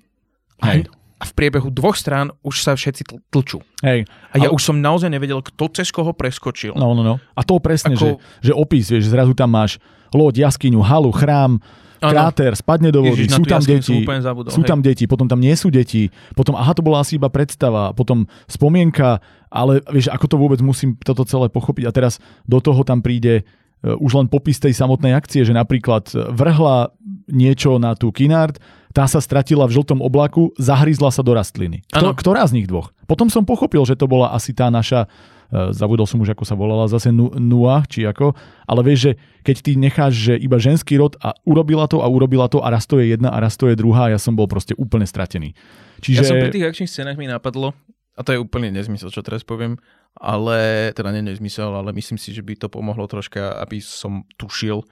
Hej. 0.64 0.88
A 1.22 1.24
v 1.24 1.32
priebehu 1.38 1.70
dvoch 1.70 1.94
strán 1.94 2.34
už 2.42 2.66
sa 2.66 2.74
všetci 2.74 3.02
tl- 3.06 3.22
tlčú. 3.30 3.62
Hej. 3.86 4.10
A 4.34 4.42
ja 4.42 4.50
Ale- 4.50 4.58
už 4.58 4.62
som 4.66 4.82
naozaj 4.82 5.06
nevedel, 5.06 5.38
kto 5.38 5.70
cez 5.70 5.94
koho 5.94 6.10
preskočil. 6.10 6.74
No, 6.74 6.98
no, 6.98 7.06
no. 7.06 7.22
A 7.38 7.46
to 7.46 7.62
presne, 7.62 7.94
Ako- 7.94 8.18
že, 8.42 8.50
že 8.50 8.52
opis, 8.58 8.90
vieš, 8.90 9.06
zrazu 9.06 9.30
tam 9.30 9.54
máš 9.54 9.78
loď, 10.10 10.50
jaskyňu, 10.50 10.82
halu, 10.82 11.14
chrám, 11.14 11.62
kráter, 12.02 12.50
spadne 12.58 12.90
do 12.90 13.06
vody, 13.06 13.30
Ježiš, 13.30 13.38
sú 13.38 13.44
tam 13.46 13.62
deti, 13.62 14.02
zabudol, 14.02 14.50
sú 14.50 14.66
hej. 14.66 14.68
tam 14.74 14.82
deti, 14.82 15.04
potom 15.06 15.30
tam 15.30 15.38
nie 15.38 15.54
sú 15.54 15.70
deti, 15.70 16.10
potom 16.34 16.58
aha, 16.58 16.74
to 16.74 16.82
bola 16.82 17.06
asi 17.06 17.14
iba 17.14 17.30
predstava, 17.30 17.94
potom 17.94 18.26
spomienka, 18.50 19.22
ale 19.46 19.78
vieš, 19.86 20.10
ako 20.10 20.26
to 20.26 20.36
vôbec 20.36 20.58
musím 20.58 20.98
toto 20.98 21.22
celé 21.22 21.46
pochopiť 21.46 21.86
a 21.86 21.94
teraz 21.94 22.18
do 22.42 22.58
toho 22.58 22.82
tam 22.82 22.98
príde 23.06 23.46
e, 23.86 23.94
už 23.94 24.18
len 24.18 24.26
popis 24.26 24.58
tej 24.58 24.74
samotnej 24.74 25.14
akcie, 25.14 25.46
že 25.46 25.54
napríklad 25.54 26.10
e, 26.10 26.26
vrhla 26.34 26.90
niečo 27.30 27.78
na 27.78 27.94
tú 27.94 28.10
kinard, 28.10 28.58
tá 28.92 29.08
sa 29.08 29.18
stratila 29.18 29.64
v 29.64 29.74
žltom 29.80 30.04
oblaku, 30.04 30.52
zahryzla 30.60 31.08
sa 31.08 31.24
do 31.24 31.32
rastliny. 31.32 31.80
Kto, 31.88 32.12
ktorá 32.12 32.44
z 32.44 32.60
nich 32.60 32.68
dvoch? 32.68 32.92
Potom 33.08 33.32
som 33.32 33.42
pochopil, 33.48 33.82
že 33.88 33.96
to 33.96 34.04
bola 34.04 34.32
asi 34.32 34.52
tá 34.52 34.68
naša 34.68 35.08
e, 35.48 35.72
zabudol 35.72 36.04
som 36.04 36.20
už, 36.20 36.36
ako 36.36 36.44
sa 36.44 36.52
volala, 36.52 36.88
zase 36.88 37.08
Nu- 37.08 37.32
Nua, 37.32 37.84
či 37.88 38.04
ako, 38.04 38.36
ale 38.68 38.80
vieš, 38.84 39.00
že 39.08 39.12
keď 39.42 39.56
ty 39.64 39.70
necháš, 39.80 40.12
že 40.12 40.34
iba 40.36 40.60
ženský 40.60 41.00
rod 41.00 41.16
a 41.24 41.32
urobila 41.48 41.88
to 41.88 42.04
a 42.04 42.06
urobila 42.06 42.46
to 42.52 42.60
a 42.60 42.68
raz 42.68 42.84
to 42.84 43.00
je 43.00 43.16
jedna 43.16 43.32
a 43.32 43.40
raz 43.40 43.56
to 43.56 43.66
je 43.66 43.74
druhá, 43.74 44.12
ja 44.12 44.20
som 44.20 44.36
bol 44.36 44.46
proste 44.46 44.76
úplne 44.76 45.08
stratený. 45.08 45.56
Čiže... 46.04 46.22
Ja 46.22 46.28
som 46.28 46.38
pri 46.38 46.52
tých 46.52 46.68
akčných 46.68 46.92
scénach 46.92 47.16
mi 47.16 47.26
napadlo, 47.26 47.72
a 48.12 48.20
to 48.20 48.36
je 48.36 48.42
úplne 48.42 48.68
nezmysel, 48.68 49.08
čo 49.08 49.24
teraz 49.24 49.40
poviem, 49.40 49.80
ale 50.20 50.92
teda 50.92 51.16
nie 51.16 51.24
nezmysel, 51.24 51.72
ale 51.72 51.96
myslím 51.96 52.20
si, 52.20 52.36
že 52.36 52.44
by 52.44 52.60
to 52.60 52.68
pomohlo 52.68 53.08
troška, 53.08 53.56
aby 53.64 53.80
som 53.80 54.28
tušil. 54.36 54.84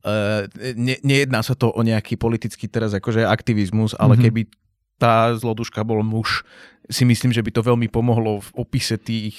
Uh, 0.00 0.48
ne, 0.74 0.96
nejedná 1.00 1.40
sa 1.40 1.52
to 1.52 1.68
o 1.68 1.80
nejaký 1.80 2.16
politický 2.16 2.66
teraz 2.66 2.90
akože 2.90 3.20
aktivizmus, 3.22 3.92
ale 3.92 4.16
Mhm. 4.16 4.16
mm-hmm. 4.16 4.24
keby 4.26 4.40
tá 4.96 5.32
zloduška 5.32 5.80
bol 5.80 6.00
muž, 6.00 6.44
si 6.86 7.04
myslím, 7.04 7.30
že 7.30 7.40
by 7.40 7.50
to 7.50 7.62
veľmi 7.62 7.86
pomohlo 7.86 8.40
v 8.40 8.48
opise 8.54 8.96
tých, 8.96 9.36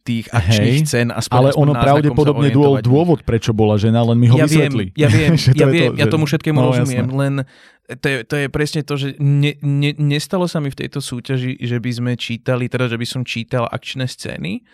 tých 0.00 0.28
akčných 0.28 0.76
Hej, 0.76 0.84
scén. 0.84 1.08
Aspoň, 1.08 1.36
ale 1.38 1.48
aspoň 1.50 1.62
ono 1.62 1.72
pravdepodobne 1.74 2.48
orientovať. 2.48 2.82
dôvod, 2.82 3.18
prečo 3.22 3.52
bola 3.52 3.76
žena, 3.76 4.00
len 4.02 4.16
mi 4.16 4.26
ho 4.26 4.36
ja 4.36 4.44
vysvetli. 4.44 4.90
Viem, 4.90 4.96
ja 4.96 5.08
viem, 5.08 5.32
Že 5.38 5.50
to 5.50 5.56
ja, 5.58 5.66
viem 5.66 5.80
to, 5.86 5.96
ja 5.96 6.04
že- 6.04 6.12
tomu 6.12 6.24
všetkému 6.26 6.58
no, 6.58 6.66
rozumiem, 6.66 7.06
jasné. 7.06 7.16
len 7.16 7.32
to 7.92 8.06
je, 8.06 8.16
to 8.22 8.34
je 8.36 8.46
presne 8.48 8.80
to, 8.82 8.94
že 8.94 9.08
ne, 9.16 9.52
ne, 9.58 9.90
nestalo 9.94 10.44
sa 10.44 10.58
mi 10.58 10.68
v 10.68 10.78
tejto 10.78 11.00
súťaži, 11.00 11.56
že 11.58 11.76
by 11.76 11.90
sme 11.90 12.12
čítali, 12.14 12.66
teda 12.66 12.86
že 12.86 12.96
by 12.96 13.06
som 13.06 13.20
čítal 13.22 13.64
akčné 13.66 14.04
scény, 14.04 14.64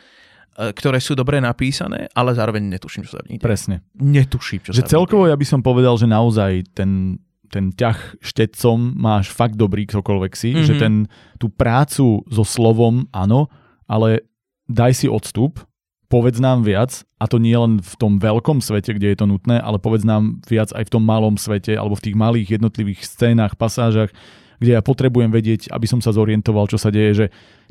ktoré 0.57 0.98
sú 0.98 1.12
dobre 1.12 1.36
napísané, 1.36 2.09
ale 2.16 2.32
zároveň 2.32 2.64
netuším, 2.64 3.04
čo 3.04 3.16
sa 3.16 3.22
deje. 3.22 3.36
Presne. 3.38 3.84
Netuším, 3.92 4.64
čo 4.64 4.70
Že 4.72 4.82
sa 4.84 4.90
celkovo 4.96 5.28
ja 5.28 5.36
by 5.36 5.46
som 5.46 5.61
povedal, 5.61 6.00
že 6.00 6.09
naozaj 6.09 6.72
ten, 6.72 7.20
ten 7.52 7.70
ťah 7.70 8.18
štecom 8.24 8.96
máš 8.96 9.28
fakt 9.28 9.61
dobrý, 9.61 9.84
ktokoľvek 9.84 10.32
si, 10.32 10.50
Mhm. 10.57 10.64
že 10.64 10.74
ten, 10.80 10.94
tú 11.36 11.52
prácu 11.52 12.24
so 12.26 12.44
slovom, 12.44 13.04
áno, 13.12 13.52
ale 13.84 14.24
daj 14.66 15.04
si 15.04 15.07
odstup, 15.07 15.61
povedz 16.09 16.38
nám 16.38 16.62
viac, 16.62 17.02
a 17.18 17.26
to 17.26 17.36
nie 17.42 17.54
len 17.54 17.82
v 17.82 17.94
tom 17.98 18.16
veľkom 18.22 18.62
svete, 18.62 18.94
kde 18.94 19.12
je 19.12 19.18
to 19.18 19.26
nutné, 19.26 19.59
ale 19.59 19.82
povedz 19.82 20.07
nám 20.07 20.38
viac 20.46 20.70
aj 20.70 20.86
v 20.86 20.92
tom 20.94 21.02
malom 21.02 21.34
svete, 21.34 21.74
alebo 21.74 21.98
v 21.98 22.04
tých 22.11 22.16
malých 22.16 22.48
jednotlivých 22.59 23.02
scénach, 23.02 23.59
pasážach, 23.59 24.14
kde 24.57 24.72
ja 24.72 24.80
potrebujem 24.80 25.28
vedieť, 25.28 25.68
aby 25.68 25.84
som 25.84 26.00
sa 26.00 26.16
zorientoval, 26.16 26.64
čo 26.70 26.80
sa 26.80 26.88
deje, 26.88 27.12
že 27.12 27.26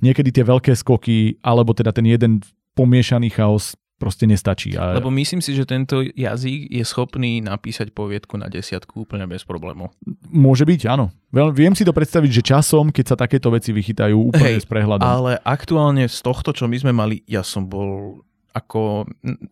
niekedy 0.05 0.29
tie 0.29 0.45
veľké 0.45 0.75
skoky, 0.75 1.41
alebo 1.41 1.73
teda 1.73 1.89
ten 1.89 2.05
jeden 2.05 2.45
pomiešaný 2.75 3.31
chaos 3.31 3.73
proste 3.95 4.27
nestačí. 4.27 4.75
A... 4.75 4.99
Lebo 4.99 5.07
myslím 5.07 5.39
si, 5.39 5.55
že 5.55 5.63
tento 5.63 6.03
jazyk 6.03 6.67
je 6.67 6.83
schopný 6.83 7.39
napísať 7.39 7.95
poviedku 7.95 8.35
na 8.35 8.51
desiatku 8.51 9.07
úplne 9.07 9.23
bez 9.25 9.47
problémov. 9.47 9.95
Môže 10.27 10.67
byť, 10.67 10.81
áno. 10.91 11.15
Viem 11.31 11.73
si 11.73 11.87
to 11.87 11.95
predstaviť, 11.95 12.31
že 12.31 12.43
časom, 12.43 12.91
keď 12.91 13.15
sa 13.15 13.17
takéto 13.17 13.47
veci 13.55 13.71
vychytajú 13.71 14.35
úplne 14.35 14.59
Hej, 14.59 14.63
s 14.63 14.67
prehľadom. 14.67 15.07
Ale 15.07 15.39
aktuálne 15.41 16.11
z 16.11 16.19
tohto, 16.19 16.51
čo 16.51 16.67
my 16.67 16.75
sme 16.75 16.91
mali, 16.91 17.23
ja 17.23 17.41
som 17.41 17.71
bol 17.71 18.19
ako 18.51 19.07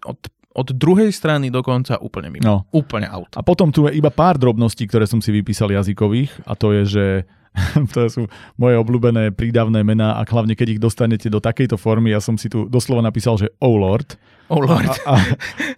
od, 0.07 0.19
od 0.53 0.67
druhej 0.75 1.11
strany 1.15 1.47
dokonca 1.47 1.99
úplne 2.03 2.27
mimo. 2.31 2.43
No. 2.43 2.57
Úplne 2.75 3.07
out. 3.11 3.31
A 3.39 3.43
potom 3.43 3.71
tu 3.71 3.87
je 3.87 3.95
iba 3.95 4.11
pár 4.11 4.35
drobností, 4.35 4.87
ktoré 4.91 5.07
som 5.07 5.23
si 5.23 5.31
vypísal 5.31 5.71
jazykových 5.71 6.43
a 6.43 6.53
to 6.55 6.75
je, 6.75 6.83
že 6.83 7.05
to 7.93 8.09
sú 8.09 8.21
moje 8.57 8.75
obľúbené 8.81 9.29
prídavné 9.33 9.85
mená 9.85 10.17
a 10.17 10.25
hlavne 10.25 10.57
keď 10.57 10.77
ich 10.77 10.81
dostanete 10.81 11.29
do 11.29 11.37
takejto 11.37 11.77
formy, 11.77 12.13
ja 12.13 12.21
som 12.21 12.37
si 12.37 12.49
tu 12.49 12.65
doslova 12.65 13.05
napísal, 13.05 13.37
že 13.37 13.53
Oh 13.61 13.77
Lord. 13.77 14.17
Oh 14.51 14.59
lord. 14.59 14.91
A, 15.07 15.13
a, 15.13 15.15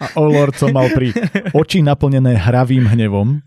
a 0.02 0.06
Oh 0.18 0.28
Lord 0.28 0.58
som 0.58 0.74
mal 0.74 0.90
pri 0.92 1.14
oči 1.60 1.86
naplnené 1.86 2.34
hravým 2.36 2.90
hnevom. 2.90 3.44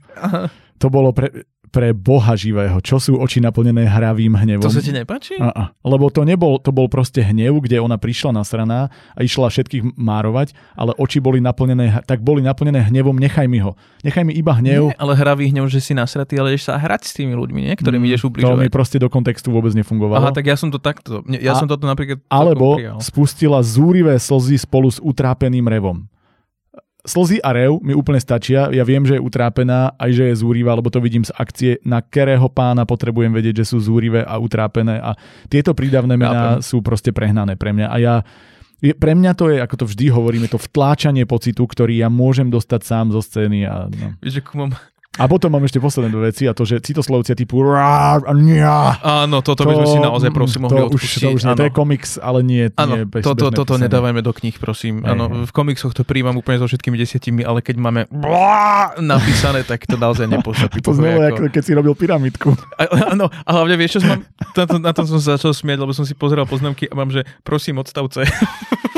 To 0.78 0.86
bolo 0.86 1.10
pre, 1.10 1.42
pre 1.68 1.92
boha 1.92 2.32
živého. 2.34 2.80
Čo 2.80 2.96
sú 2.98 3.12
oči 3.16 3.38
naplnené 3.38 3.84
hravým 3.84 4.32
hnevom? 4.34 4.64
To 4.64 4.72
sa 4.72 4.80
ti 4.80 4.90
nepáči? 4.90 5.36
A, 5.36 5.48
a. 5.52 5.64
Lebo 5.84 6.08
to 6.08 6.24
nebol, 6.24 6.56
to 6.58 6.72
bol 6.72 6.88
proste 6.88 7.20
hnev, 7.20 7.60
kde 7.62 7.78
ona 7.78 7.96
prišla 7.96 8.32
nasraná 8.32 8.88
a 9.12 9.20
išla 9.20 9.52
všetkých 9.52 9.94
márovať, 9.94 10.56
ale 10.74 10.96
oči 10.96 11.20
boli 11.20 11.38
naplnené, 11.38 12.02
tak 12.04 12.24
boli 12.24 12.40
naplnené 12.40 12.88
hnevom, 12.88 13.14
nechaj 13.14 13.46
mi 13.46 13.60
ho. 13.60 13.76
Nechaj 14.00 14.24
mi 14.24 14.32
iba 14.34 14.56
hnev. 14.56 14.90
Nie, 14.90 14.96
ale 14.96 15.12
hravý 15.14 15.52
hnev, 15.52 15.68
že 15.68 15.78
si 15.78 15.92
nasratý, 15.92 16.40
ale 16.40 16.56
ideš 16.56 16.68
sa 16.68 16.80
hrať 16.80 17.02
s 17.04 17.12
tými 17.14 17.36
ľuďmi, 17.36 17.60
nie? 17.68 17.74
ktorým 17.76 18.00
Mm, 18.00 18.08
ideš 18.08 18.22
To 18.22 18.26
mi 18.26 18.30
ubližovať. 18.32 18.68
proste 18.72 18.96
do 18.96 19.08
kontextu 19.12 19.52
vôbec 19.52 19.76
nefungovalo. 19.76 20.24
Aha, 20.24 20.30
tak 20.32 20.48
ja 20.48 20.56
som 20.56 20.72
to 20.72 20.80
takto. 20.80 21.20
Ja 21.28 21.54
A- 21.54 21.60
som 21.60 21.68
toto 21.68 21.84
napríklad 21.84 22.22
Alebo 22.26 22.80
spustila 22.98 23.60
zúrivé 23.60 24.16
slzy 24.16 24.56
spolu 24.56 24.88
s 24.88 24.98
utrápeným 24.98 25.66
revom. 25.66 26.08
Slzy 27.08 27.40
a 27.40 27.56
rev 27.56 27.80
mi 27.80 27.96
úplne 27.96 28.20
stačia. 28.20 28.68
Ja 28.68 28.84
viem, 28.84 29.08
že 29.08 29.16
je 29.16 29.24
utrápená, 29.24 29.96
aj 29.96 30.10
že 30.12 30.24
je 30.28 30.34
zúrivá, 30.44 30.76
lebo 30.76 30.92
to 30.92 31.00
vidím 31.00 31.24
z 31.24 31.32
akcie, 31.32 31.80
na 31.80 32.04
ktorého 32.04 32.52
pána 32.52 32.84
potrebujem 32.84 33.32
vedieť, 33.32 33.64
že 33.64 33.72
sú 33.72 33.80
zúrivé 33.80 34.20
a 34.20 34.36
utrápené. 34.36 35.00
A 35.00 35.16
tieto 35.48 35.72
prídavné 35.72 36.20
mená 36.20 36.60
sú 36.60 36.84
proste 36.84 37.16
prehnané 37.16 37.56
pre 37.56 37.72
mňa. 37.72 37.86
A 37.88 37.96
ja 37.96 38.14
je, 38.78 38.94
pre 38.94 39.16
mňa 39.16 39.32
to 39.34 39.50
je, 39.50 39.58
ako 39.58 39.74
to 39.74 39.84
vždy 39.90 40.06
hovoríme, 40.12 40.46
to 40.46 40.60
vtláčanie 40.60 41.26
pocitu, 41.26 41.66
ktorý 41.66 41.98
ja 41.98 42.06
môžem 42.12 42.46
dostať 42.46 42.80
sám 42.86 43.06
zo 43.10 43.18
scény. 43.18 43.66
A, 43.66 43.90
no. 43.90 44.14
Vieš, 44.22 44.44
ku 44.46 44.60
mám... 44.60 44.76
a 45.18 45.24
potom 45.26 45.50
mám 45.50 45.66
ešte 45.66 45.82
posledné 45.82 46.08
dve 46.14 46.22
veci 46.30 46.46
a 46.46 46.54
to, 46.54 46.62
že 46.62 46.78
citoslovcia 46.78 47.34
typu 47.34 47.60
rá, 47.66 48.22
nia, 48.32 48.96
Áno, 49.02 49.42
toto 49.42 49.66
by 49.66 49.74
sme 49.74 49.86
si 49.86 49.98
naozaj 49.98 50.30
prosím 50.30 50.70
mohli 50.70 50.78
to 50.78 50.86
už, 50.86 50.90
odpustiť. 50.94 51.20
to 51.20 51.28
už 51.34 51.42
nie, 51.44 51.54
to 51.58 51.64
je 51.66 51.72
komiks, 51.74 52.10
ale 52.22 52.38
nie, 52.46 52.64
Áno, 52.78 52.94
nie 52.94 53.02
bez, 53.04 53.26
toto, 53.26 53.50
toto 53.50 53.74
nedávajme 53.76 54.22
do 54.22 54.30
kníh, 54.30 54.54
prosím. 54.56 55.02
Áno, 55.02 55.44
v 55.44 55.52
komiksoch 55.52 55.92
to 55.92 56.06
príjmam 56.06 56.38
úplne 56.38 56.62
so 56.62 56.70
všetkými 56.70 56.96
desiatimi, 56.96 57.42
ale 57.42 57.60
keď 57.60 57.76
máme 57.82 58.00
napísané, 59.02 59.66
tak 59.66 59.84
to 59.84 59.98
naozaj 59.98 60.30
nepôsobí. 60.30 60.80
To 60.88 60.96
znelo, 60.96 61.20
ako 61.20 61.52
keď 61.52 61.62
si 61.62 61.72
robil 61.76 61.92
pyramidku. 61.92 62.54
Áno, 63.12 63.28
a 63.28 63.50
hlavne 63.52 63.76
vieš, 63.76 63.98
čo 63.98 64.08
som 64.08 64.08
mám, 64.16 64.22
na 64.56 64.64
to, 64.64 64.74
na 64.80 64.92
to 64.94 65.00
som 65.04 65.18
sa 65.20 65.36
začal 65.36 65.52
smieť, 65.52 65.78
lebo 65.84 65.92
som 65.92 66.06
si 66.08 66.16
pozeral 66.16 66.48
poznámky 66.48 66.88
a 66.88 66.94
mám, 66.96 67.12
že 67.12 67.28
prosím 67.44 67.76
odstavce, 67.82 68.24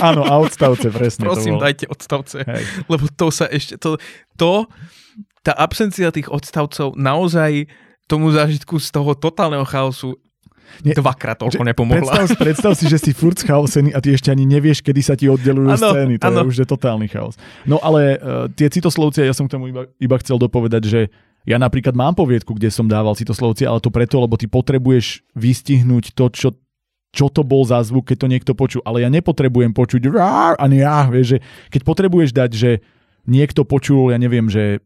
Áno, 0.00 0.22
a 0.22 0.38
odstavce, 0.38 0.88
presne. 0.92 1.26
prosím 1.26 1.58
to 1.58 1.64
dajte 1.66 1.84
odstavce, 1.90 2.46
Hej. 2.46 2.62
lebo 2.86 3.04
to 3.10 3.28
sa 3.28 3.46
ešte, 3.50 3.76
to, 3.76 3.98
to, 4.36 4.64
tá 5.40 5.52
absencia 5.56 6.12
tých 6.12 6.28
odstavcov 6.28 6.94
naozaj 6.96 7.68
tomu 8.04 8.34
zážitku 8.34 8.76
z 8.82 8.88
toho 8.90 9.14
totálneho 9.14 9.64
chaosu 9.64 10.18
Nie, 10.86 10.94
dvakrát 10.94 11.38
toľko 11.38 11.62
nepomohla. 11.66 11.98
Predstav, 11.98 12.24
si- 12.26 12.38
predstav 12.38 12.72
si, 12.78 12.84
že 12.86 12.98
si 12.98 13.10
furt 13.10 13.38
chaosený 13.42 13.90
a 13.90 13.98
ty 13.98 14.14
ešte 14.14 14.30
ani 14.30 14.46
nevieš, 14.46 14.82
kedy 14.86 15.00
sa 15.02 15.14
ti 15.18 15.26
oddelujú 15.26 15.66
Áno, 15.74 15.90
scény. 15.94 16.14
To 16.22 16.30
áno. 16.30 16.46
je 16.46 16.48
už 16.50 16.56
že 16.62 16.66
totálny 16.66 17.06
chaos. 17.10 17.34
No 17.66 17.82
ale 17.82 18.18
uh, 18.18 18.46
tie 18.52 18.70
citoslovcia, 18.70 19.26
ja 19.26 19.34
som 19.34 19.50
k 19.50 19.58
tomu 19.58 19.70
iba, 19.70 19.90
iba 19.98 20.16
chcel 20.22 20.38
dopovedať, 20.38 20.82
že 20.86 21.00
ja 21.48 21.56
napríklad 21.56 21.96
mám 21.96 22.12
poviedku, 22.14 22.52
kde 22.54 22.68
som 22.68 22.86
dával 22.86 23.16
citoslovcie, 23.16 23.64
ale 23.64 23.80
to 23.80 23.88
preto, 23.88 24.20
lebo 24.20 24.36
ty 24.36 24.44
potrebuješ 24.46 25.24
vystihnúť 25.34 26.12
to, 26.14 26.26
čo 26.30 26.48
čo 27.10 27.26
to 27.26 27.42
bol 27.42 27.66
za 27.66 27.82
zvuk, 27.82 28.06
keď 28.06 28.16
to 28.22 28.30
niekto 28.30 28.52
počul. 28.54 28.86
Ale 28.86 29.02
ja 29.02 29.10
nepotrebujem 29.10 29.74
počuť 29.74 30.06
rár 30.14 30.54
a 30.54 30.70
ja, 30.70 31.10
vieš, 31.10 31.34
že 31.34 31.38
keď 31.74 31.80
potrebuješ 31.82 32.30
dať, 32.30 32.50
že 32.54 32.70
niekto 33.26 33.66
počul, 33.66 34.14
ja 34.14 34.18
neviem, 34.22 34.46
že 34.46 34.78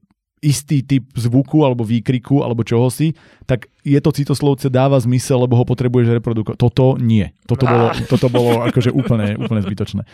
istý 0.45 0.85
typ 0.85 1.09
zvuku 1.17 1.65
alebo 1.65 1.81
výkriku 1.81 2.45
alebo 2.45 2.61
čoho 2.61 2.93
si, 2.93 3.17
tak 3.49 3.73
je 3.81 3.97
to 3.97 4.13
citoslovce 4.13 4.69
dáva 4.69 5.01
zmysel, 5.01 5.41
lebo 5.49 5.57
ho 5.57 5.65
potrebuješ 5.65 6.21
reprodukovať. 6.21 6.61
Toto 6.61 7.01
nie. 7.01 7.33
Toto 7.49 7.65
bolo, 7.65 7.87
toto 8.13 8.27
bolo 8.29 8.53
akože 8.69 8.93
úplne, 8.93 9.41
úplne 9.41 9.65
zbytočné. 9.65 10.05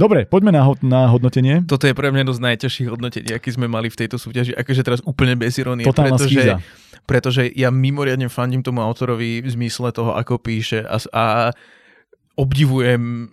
Dobre, 0.00 0.24
poďme 0.26 0.56
na, 0.56 0.64
na 0.82 1.06
hodnotenie. 1.12 1.62
Toto 1.68 1.84
je 1.84 1.94
pre 1.94 2.10
mňa 2.10 2.26
jedno 2.26 2.34
z 2.34 2.42
najťažších 2.42 2.88
hodnotení, 2.88 3.28
aký 3.30 3.52
sme 3.52 3.68
mali 3.70 3.92
v 3.92 3.96
tejto 4.00 4.16
súťaži. 4.16 4.56
Akože 4.56 4.82
teraz 4.82 5.00
úplne 5.04 5.36
bez 5.38 5.54
ironie. 5.60 5.86
Totálna 5.86 6.18
pretože, 6.18 6.34
schýza. 6.34 6.54
pretože 7.06 7.42
ja 7.54 7.68
mimoriadne 7.68 8.26
fandím 8.32 8.64
tomu 8.64 8.82
autorovi 8.82 9.44
v 9.44 9.48
zmysle 9.52 9.94
toho, 9.94 10.16
ako 10.16 10.40
píše 10.40 10.82
a, 10.82 10.98
a 11.14 11.24
obdivujem 12.34 13.30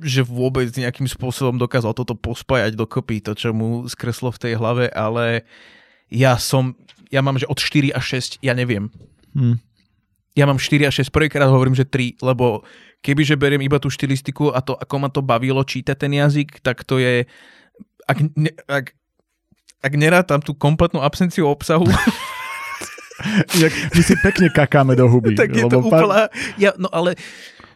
že 0.00 0.24
vôbec 0.24 0.72
nejakým 0.72 1.04
spôsobom 1.04 1.60
dokázal 1.60 1.92
toto 1.92 2.16
pospájať 2.16 2.72
dokopy, 2.72 3.20
to, 3.20 3.36
čo 3.36 3.52
mu 3.52 3.84
skreslo 3.90 4.32
v 4.32 4.40
tej 4.40 4.52
hlave, 4.56 4.88
ale 4.88 5.44
ja 6.08 6.40
som, 6.40 6.72
ja 7.12 7.20
mám, 7.20 7.36
že 7.36 7.48
od 7.48 7.60
4 7.60 7.92
až 7.92 8.04
6, 8.40 8.44
ja 8.44 8.56
neviem. 8.56 8.88
Hm. 9.36 9.60
Ja 10.32 10.48
mám 10.48 10.56
4 10.56 10.88
až 10.88 11.04
6, 11.04 11.12
prvýkrát 11.12 11.52
hovorím, 11.52 11.76
že 11.76 11.84
3, 11.84 12.24
lebo 12.24 12.64
kebyže 13.04 13.36
beriem 13.36 13.60
iba 13.60 13.76
tú 13.76 13.92
štilistiku 13.92 14.48
a 14.54 14.64
to, 14.64 14.72
ako 14.72 14.94
ma 14.96 15.08
to 15.12 15.20
bavilo 15.20 15.60
čítať 15.60 15.96
ten 15.98 16.16
jazyk, 16.16 16.64
tak 16.64 16.88
to 16.88 16.96
je... 16.96 17.28
Ak, 18.08 18.18
ne, 18.18 18.50
ak, 18.64 18.96
ak 19.84 19.92
nerátam 19.92 20.40
tú 20.40 20.56
kompletnú 20.56 21.04
absenciu 21.04 21.52
obsahu, 21.52 21.84
my 23.92 24.02
si 24.02 24.14
pekne 24.24 24.48
kakáme 24.48 24.96
do 24.96 25.06
huby. 25.06 25.36
tak 25.40 25.52
je 25.52 25.68
to 25.68 25.84
úplná... 25.84 26.32
Ja, 26.56 26.72
no 26.80 26.88
ale 26.88 27.18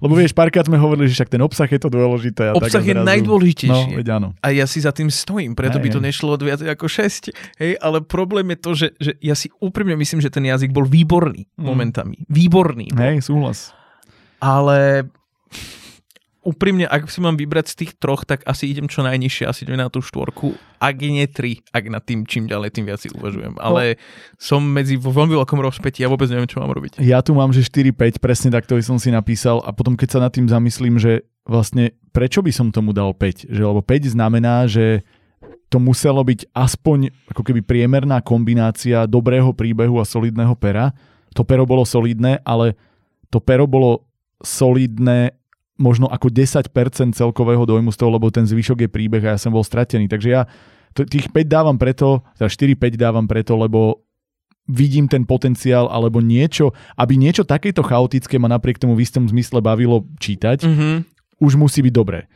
lebo 0.03 0.12
vieš, 0.14 0.36
párkrát 0.36 0.66
sme 0.66 0.76
hovorili, 0.76 1.09
že 1.09 1.20
však 1.20 1.32
ten 1.32 1.42
obsah 1.42 1.68
je 1.68 1.80
to 1.80 1.88
dôležité. 1.88 2.51
A 2.51 2.59
obsah 2.59 2.82
tak 2.82 2.88
je 2.88 2.94
najdôležitejšie. 2.97 3.90
No, 3.92 3.99
veď 3.99 4.09
áno. 4.16 4.28
A 4.44 4.53
ja 4.53 4.68
si 4.68 4.84
za 4.84 4.92
tým 4.92 5.09
stojím, 5.09 5.57
preto 5.57 5.80
hej, 5.80 5.84
by 5.84 5.88
to 5.92 6.01
nešlo 6.01 6.36
od 6.36 6.42
viac 6.42 6.61
ako 6.61 6.86
6. 6.88 7.32
Hej, 7.61 7.72
ale 7.80 7.99
problém 8.05 8.53
je 8.55 8.59
to, 8.59 8.70
že, 8.76 8.88
že 9.01 9.12
ja 9.20 9.34
si 9.38 9.49
úprimne 9.61 9.97
myslím, 9.97 10.20
že 10.20 10.32
ten 10.32 10.44
jazyk 10.44 10.70
bol 10.72 10.84
výborný 10.84 11.49
mm. 11.57 11.64
momentami. 11.64 12.16
Výborný. 12.28 12.92
Bol. 12.92 13.01
Hej, 13.01 13.16
súhlas. 13.24 13.72
Ale 14.40 15.09
úprimne, 16.47 16.86
ak 16.86 17.11
si 17.11 17.18
mám 17.18 17.34
vybrať 17.34 17.74
z 17.74 17.76
tých 17.82 17.92
troch, 17.99 18.22
tak 18.22 18.47
asi 18.47 18.70
idem 18.70 18.86
čo 18.86 19.03
najnižšie, 19.03 19.51
asi 19.51 19.66
idem 19.66 19.82
na 19.82 19.90
tú 19.90 19.99
štvorku, 19.99 20.55
ak 20.78 20.94
nie 21.03 21.26
tri, 21.26 21.66
ak 21.74 21.90
na 21.90 21.99
tým 21.99 22.22
čím 22.22 22.47
ďalej, 22.47 22.70
tým 22.70 22.86
viac 22.86 23.03
si 23.03 23.11
uvažujem. 23.11 23.59
Ale 23.59 23.99
no. 23.99 24.01
som 24.38 24.62
medzi 24.62 24.94
vo 24.94 25.11
veľmi 25.11 25.34
veľkom 25.34 25.59
rozpetí 25.59 26.07
a 26.07 26.09
vôbec 26.09 26.30
neviem, 26.30 26.47
čo 26.47 26.62
mám 26.62 26.70
robiť. 26.70 27.03
Ja 27.03 27.18
tu 27.26 27.34
mám, 27.34 27.51
že 27.51 27.66
4-5, 27.66 28.22
presne 28.22 28.55
takto 28.55 28.78
som 28.78 29.03
si 29.03 29.11
napísal 29.11 29.59
a 29.66 29.74
potom 29.74 29.99
keď 29.99 30.09
sa 30.14 30.22
nad 30.22 30.30
tým 30.30 30.47
zamyslím, 30.47 31.03
že 31.03 31.26
vlastne 31.42 31.90
prečo 32.14 32.38
by 32.47 32.55
som 32.55 32.70
tomu 32.70 32.94
dal 32.94 33.11
5? 33.11 33.51
Že, 33.51 33.62
lebo 33.66 33.82
5 33.82 34.14
znamená, 34.14 34.70
že 34.70 35.03
to 35.66 35.82
muselo 35.82 36.22
byť 36.22 36.55
aspoň 36.55 37.11
ako 37.34 37.42
keby 37.42 37.61
priemerná 37.66 38.22
kombinácia 38.22 39.03
dobrého 39.11 39.51
príbehu 39.51 39.99
a 39.99 40.07
solidného 40.07 40.55
pera. 40.55 40.94
To 41.34 41.42
pero 41.42 41.66
bolo 41.66 41.82
solidné, 41.82 42.38
ale 42.47 42.78
to 43.34 43.42
pero 43.42 43.66
bolo 43.66 44.07
solidné 44.40 45.34
možno 45.77 46.09
ako 46.09 46.33
10% 46.33 46.72
celkového 47.12 47.64
dojmu 47.68 47.93
z 47.93 47.99
toho, 48.01 48.11
lebo 48.16 48.33
ten 48.33 48.49
zvyšok 48.49 48.89
je 48.89 48.91
príbeh 48.91 49.22
a 49.24 49.37
ja 49.37 49.39
som 49.41 49.53
bol 49.53 49.64
stratený. 49.64 50.09
Takže 50.09 50.29
ja 50.29 50.49
tých 50.97 51.29
5 51.29 51.45
dávam 51.45 51.77
preto, 51.77 52.24
teda 52.41 52.49
4-5 52.49 52.97
dávam 52.97 53.29
preto, 53.29 53.53
lebo 53.61 54.01
vidím 54.66 55.07
ten 55.07 55.22
potenciál 55.29 55.87
alebo 55.93 56.18
niečo, 56.18 56.72
aby 56.99 57.14
niečo 57.14 57.47
takéto 57.47 57.85
chaotické 57.85 58.41
ma 58.41 58.51
napriek 58.51 58.81
tomu 58.81 58.97
v 58.97 59.05
istom 59.05 59.29
zmysle 59.29 59.62
bavilo 59.62 60.09
čítať, 60.18 60.64
mm-hmm. 60.64 60.95
už 61.39 61.53
musí 61.55 61.85
byť 61.85 61.95
dobré. 61.95 62.27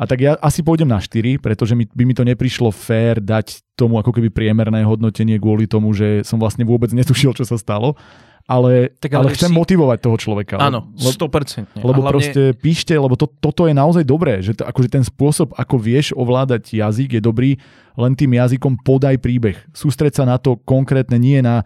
A 0.00 0.08
tak 0.08 0.24
ja 0.24 0.32
asi 0.40 0.64
pôjdem 0.64 0.88
na 0.88 0.96
4, 0.96 1.44
pretože 1.44 1.76
mi, 1.76 1.84
by 1.84 2.08
mi 2.08 2.16
to 2.16 2.24
neprišlo 2.24 2.72
fér 2.72 3.20
dať 3.20 3.60
tomu 3.76 4.00
ako 4.00 4.16
keby 4.16 4.32
priemerné 4.32 4.80
hodnotenie 4.80 5.36
kvôli 5.36 5.68
tomu, 5.68 5.92
že 5.92 6.24
som 6.24 6.40
vlastne 6.40 6.64
vôbec 6.64 6.88
netušil, 6.92 7.36
čo 7.36 7.44
sa 7.44 7.60
stalo 7.60 8.00
ale, 8.46 8.92
tak 8.98 9.14
ale, 9.14 9.30
ale 9.30 9.36
chcem 9.36 9.52
si... 9.52 9.56
motivovať 9.56 9.98
toho 10.00 10.16
človeka. 10.16 10.56
Áno, 10.58 10.90
100%. 10.96 11.80
Lebo 11.80 12.00
hlavne... 12.00 12.10
proste 12.10 12.42
píšte, 12.56 12.94
lebo 12.96 13.14
to, 13.14 13.28
toto 13.28 13.66
je 13.66 13.74
naozaj 13.74 14.04
dobré, 14.06 14.40
že 14.40 14.56
to, 14.56 14.66
akože 14.66 14.88
ten 14.90 15.04
spôsob, 15.04 15.54
ako 15.54 15.76
vieš 15.76 16.12
ovládať 16.16 16.74
jazyk 16.74 17.18
je 17.18 17.22
dobrý, 17.22 17.50
len 17.94 18.12
tým 18.14 18.34
jazykom 18.34 18.80
podaj 18.82 19.18
príbeh. 19.18 19.58
Sústreď 19.74 20.16
sa 20.16 20.24
na 20.26 20.40
to 20.40 20.58
konkrétne, 20.62 21.18
nie 21.18 21.42
na 21.42 21.62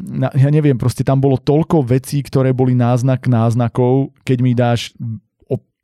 na, 0.00 0.32
ja 0.32 0.48
neviem, 0.48 0.80
proste 0.80 1.04
tam 1.04 1.20
bolo 1.20 1.36
toľko 1.36 1.84
vecí, 1.84 2.24
ktoré 2.24 2.56
boli 2.56 2.72
náznak 2.72 3.28
náznakov, 3.28 4.16
keď 4.24 4.38
mi 4.40 4.56
dáš 4.56 4.96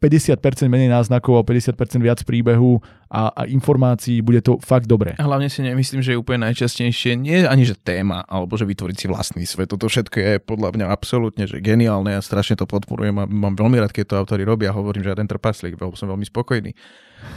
50% 0.00 0.40
menej 0.72 0.88
náznakov 0.88 1.36
a 1.36 1.42
50% 1.44 1.76
viac 2.00 2.24
príbehu 2.24 2.80
a, 3.12 3.28
a 3.36 3.42
informácií, 3.44 4.24
bude 4.24 4.40
to 4.40 4.56
fakt 4.64 4.88
dobré. 4.88 5.12
Hlavne 5.20 5.52
si 5.52 5.60
nemyslím, 5.60 6.00
že 6.00 6.16
je 6.16 6.18
úplne 6.18 6.48
najčastejšie, 6.48 7.20
nie 7.20 7.44
ani 7.44 7.68
že 7.68 7.76
téma, 7.76 8.24
alebo 8.24 8.56
že 8.56 8.64
vytvoriť 8.64 8.96
si 8.96 9.06
vlastný 9.12 9.44
svet. 9.44 9.68
Toto 9.68 9.92
všetko 9.92 10.16
je 10.16 10.32
podľa 10.40 10.72
mňa 10.72 10.86
absolútne 10.88 11.44
že 11.44 11.60
geniálne 11.60 12.16
a 12.16 12.24
strašne 12.24 12.56
to 12.56 12.64
podporujem 12.64 13.12
a 13.20 13.28
mám 13.28 13.54
veľmi 13.60 13.76
rád, 13.76 13.92
keď 13.92 14.04
to 14.08 14.18
autori 14.18 14.48
robia. 14.48 14.72
Hovorím, 14.72 15.04
že 15.04 15.12
ten 15.12 15.28
trpaslík, 15.28 15.76
som 15.76 16.08
veľmi 16.08 16.24
spokojný. 16.24 16.72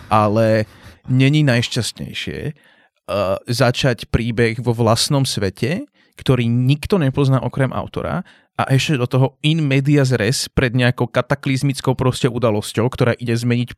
Ale 0.07 0.63
není 1.11 1.43
najšťastnejšie 1.43 2.39
uh, 2.47 3.35
začať 3.43 4.07
príbeh 4.07 4.63
vo 4.63 4.71
vlastnom 4.71 5.27
svete, 5.27 5.83
ktorý 6.15 6.45
nikto 6.47 7.01
nepozná 7.01 7.41
okrem 7.41 7.73
autora 7.73 8.23
a 8.53 8.69
ešte 8.69 9.01
do 9.01 9.09
toho 9.09 9.27
in 9.41 9.65
medias 9.65 10.13
res 10.13 10.45
pred 10.45 10.77
nejakou 10.77 11.09
kataklizmickou 11.09 11.97
proste 11.97 12.29
udalosťou, 12.29 12.85
ktorá 12.85 13.17
ide 13.17 13.33
zmeniť 13.33 13.73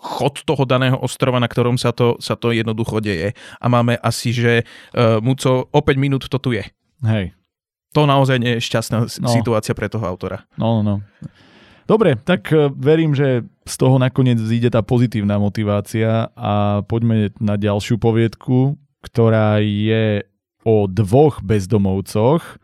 chod 0.00 0.44
toho 0.44 0.64
daného 0.64 0.96
ostrova, 1.00 1.40
na 1.40 1.48
ktorom 1.48 1.76
sa 1.76 1.92
to, 1.92 2.16
sa 2.20 2.36
to 2.36 2.52
jednoducho 2.52 3.00
deje. 3.04 3.36
A 3.60 3.66
máme 3.68 4.00
asi, 4.00 4.32
že 4.32 4.64
uh, 4.64 5.20
Muco, 5.20 5.68
o 5.68 5.80
5 5.84 6.00
minút 6.00 6.24
to 6.28 6.40
tu 6.40 6.56
je. 6.56 6.64
Hej. 7.04 7.36
To 7.92 8.06
naozaj 8.08 8.38
nie 8.40 8.56
je 8.56 8.64
šťastná 8.64 8.98
no. 9.04 9.28
situácia 9.28 9.76
pre 9.76 9.90
toho 9.92 10.04
autora. 10.04 10.48
No, 10.56 10.80
no, 10.80 11.04
no. 11.04 11.28
Dobre, 11.84 12.16
tak 12.16 12.48
uh, 12.52 12.72
verím, 12.72 13.12
že 13.12 13.44
z 13.68 13.74
toho 13.76 14.00
nakoniec 14.00 14.40
zíde 14.40 14.72
tá 14.72 14.80
pozitívna 14.80 15.36
motivácia 15.36 16.32
a 16.32 16.80
poďme 16.88 17.36
na 17.36 17.60
ďalšiu 17.60 18.00
poviedku, 18.00 18.80
ktorá 19.04 19.60
je 19.60 20.24
o 20.64 20.84
dvoch 20.88 21.40
bezdomovcoch, 21.40 22.60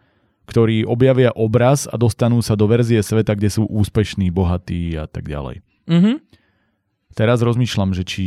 ktorí 0.46 0.86
objavia 0.86 1.34
obraz 1.34 1.90
a 1.90 1.98
dostanú 1.98 2.40
sa 2.40 2.54
do 2.54 2.70
verzie 2.70 3.02
sveta, 3.02 3.34
kde 3.34 3.50
sú 3.50 3.66
úspešní, 3.66 4.30
bohatí 4.30 4.94
a 4.94 5.10
tak 5.10 5.26
ďalej. 5.26 5.60
Mm-hmm. 5.90 6.16
Teraz 7.16 7.40
rozmýšľam, 7.40 7.96
že 7.96 8.04
či... 8.04 8.24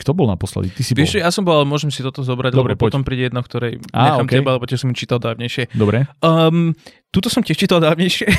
Kto 0.00 0.16
bol 0.16 0.24
naposledy? 0.24 0.72
Ty 0.72 0.80
si 0.80 0.96
Vieš, 0.96 1.20
bol. 1.20 1.28
ja 1.28 1.28
som 1.28 1.44
bol, 1.44 1.60
ale 1.60 1.68
môžem 1.68 1.92
si 1.92 2.00
toto 2.00 2.24
zobrať, 2.24 2.56
Dobre, 2.56 2.72
lebo 2.72 2.80
poď. 2.80 2.88
potom 2.88 3.04
príde 3.04 3.28
jedno, 3.28 3.44
ktoré 3.44 3.76
Á, 3.92 4.16
nechám 4.16 4.24
okay. 4.24 4.36
teba, 4.40 4.50
lebo 4.56 4.64
tiež 4.64 4.80
som 4.80 4.96
čítal 4.96 5.20
dávnejšie. 5.20 5.76
Dobre. 5.76 6.08
Um, 6.24 6.72
tuto 7.12 7.28
som 7.28 7.44
tiež 7.44 7.60
čítal 7.60 7.84
dávnejšie. 7.84 8.32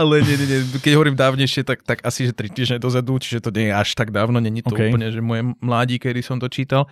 ale 0.00 0.24
nie, 0.24 0.40
nie, 0.40 0.46
nie. 0.48 0.58
Keď 0.80 0.92
hovorím 0.96 1.20
dávnejšie, 1.20 1.68
tak, 1.68 1.84
tak 1.84 2.00
asi, 2.00 2.30
že 2.30 2.32
tri 2.32 2.48
týždne 2.48 2.80
dozadu, 2.80 3.20
čiže 3.20 3.44
to 3.44 3.52
nie 3.52 3.68
je 3.68 3.74
až 3.76 3.92
tak 3.92 4.08
dávno, 4.08 4.40
není 4.40 4.64
to 4.64 4.72
okay. 4.72 4.88
úplne, 4.88 5.12
že 5.12 5.20
moje 5.20 5.52
mládí, 5.60 6.00
kedy 6.00 6.24
som 6.24 6.40
to 6.40 6.48
čítal. 6.48 6.88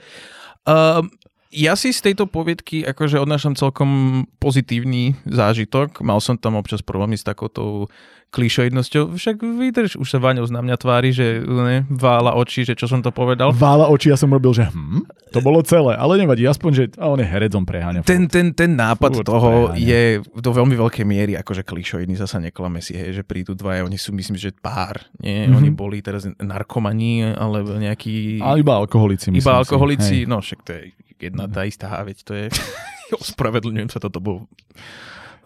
Um, 0.69 1.09
ja 1.49 1.73
si 1.81 1.97
z 1.97 2.13
tejto 2.13 2.29
poviedky 2.29 2.85
akože 2.85 3.17
odnášam 3.17 3.57
celkom 3.57 4.25
pozitívny 4.37 5.17
zážitok. 5.25 6.05
Mal 6.05 6.21
som 6.21 6.37
tam 6.37 6.61
občas 6.61 6.85
problémy 6.85 7.17
s 7.17 7.25
takouto 7.25 7.89
klišoidnosťou. 8.29 9.17
Však 9.17 9.41
vydrž, 9.41 9.97
už 9.97 10.05
sa 10.05 10.21
Váňov 10.21 10.53
na 10.53 10.61
mňa 10.61 10.77
tvári, 10.77 11.17
že 11.17 11.41
ne, 11.41 11.89
vála 11.89 12.37
oči, 12.37 12.69
že 12.69 12.77
čo 12.77 12.85
som 12.85 13.01
to 13.01 13.09
povedal. 13.09 13.57
Vála 13.57 13.89
oči, 13.89 14.13
ja 14.13 14.21
som 14.21 14.29
robil, 14.29 14.53
že 14.53 14.69
hm, 14.69 15.09
to 15.33 15.41
bolo 15.41 15.65
celé, 15.65 15.97
ale 15.97 16.21
nevadí, 16.21 16.45
aspoň, 16.45 16.71
že 16.77 16.85
a 17.01 17.09
on 17.09 17.25
je 17.25 17.25
herecom 17.25 17.65
preháňa. 17.65 18.05
Ten, 18.05 18.29
ten, 18.29 18.53
ten 18.53 18.77
nápad 18.77 19.25
furt 19.25 19.25
toho 19.25 19.73
preháňa. 19.73 19.81
je 19.81 20.03
do 20.21 20.51
veľmi 20.53 20.77
veľkej 20.77 21.05
miery 21.09 21.33
akože 21.41 21.65
klišoidný, 21.65 22.21
zasa 22.21 22.37
neklame 22.37 22.85
si, 22.85 22.93
hej, 22.93 23.17
že 23.17 23.23
prídu 23.25 23.57
dvaja, 23.57 23.89
oni 23.89 23.97
sú 23.97 24.13
myslím, 24.13 24.37
že 24.37 24.53
pár, 24.53 25.09
nie, 25.25 25.49
mm-hmm. 25.49 25.57
oni 25.57 25.71
boli 25.73 26.05
teraz 26.05 26.29
narkomani, 26.29 27.33
alebo 27.33 27.81
nejakí... 27.81 28.45
A 28.45 28.61
iba 28.61 28.77
alkoholici, 28.77 29.33
myslím 29.33 29.41
Iba 29.41 29.65
alkoholici, 29.65 30.29
si, 30.29 30.29
no 30.29 30.45
však 30.45 30.61
to 30.69 30.77
je 30.77 31.08
jedna 31.19 31.51
tá 31.51 31.67
istá, 31.67 31.91
veď 32.03 32.19
to 32.23 32.33
je... 32.35 32.47
Ospravedlňujem 33.25 33.89
sa, 33.89 33.99
toto 33.99 34.21
bol 34.21 34.45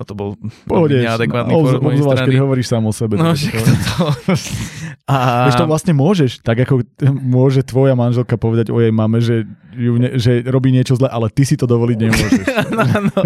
to 0.03 0.19
bol 0.19 0.35
Pohode, 0.67 0.99
neadekvátny 0.99 1.53
no, 1.55 1.63
obzvlášť, 1.63 2.27
keď 2.27 2.39
hovoríš 2.43 2.67
sám 2.75 2.85
o 2.91 2.93
sebe. 2.95 3.15
No, 3.19 3.39
však 3.39 3.55
to... 3.55 4.05
A... 5.13 5.47
Vieš, 5.51 5.59
to 5.59 5.69
vlastne 5.71 5.95
môžeš, 5.95 6.43
tak 6.47 6.63
ako 6.63 6.87
môže 7.11 7.67
tvoja 7.67 7.99
manželka 7.99 8.39
povedať 8.39 8.71
o 8.71 8.79
jej 8.79 8.95
mame, 8.95 9.19
že, 9.19 9.47
ju 9.75 9.99
ne, 9.99 10.15
že 10.15 10.47
robí 10.47 10.71
niečo 10.71 10.95
zle, 10.95 11.11
ale 11.11 11.27
ty 11.31 11.43
si 11.43 11.59
to 11.59 11.67
dovoliť 11.67 11.97
nemôžeš. 11.99 12.45
no, 12.79 12.85
no. 13.11 13.23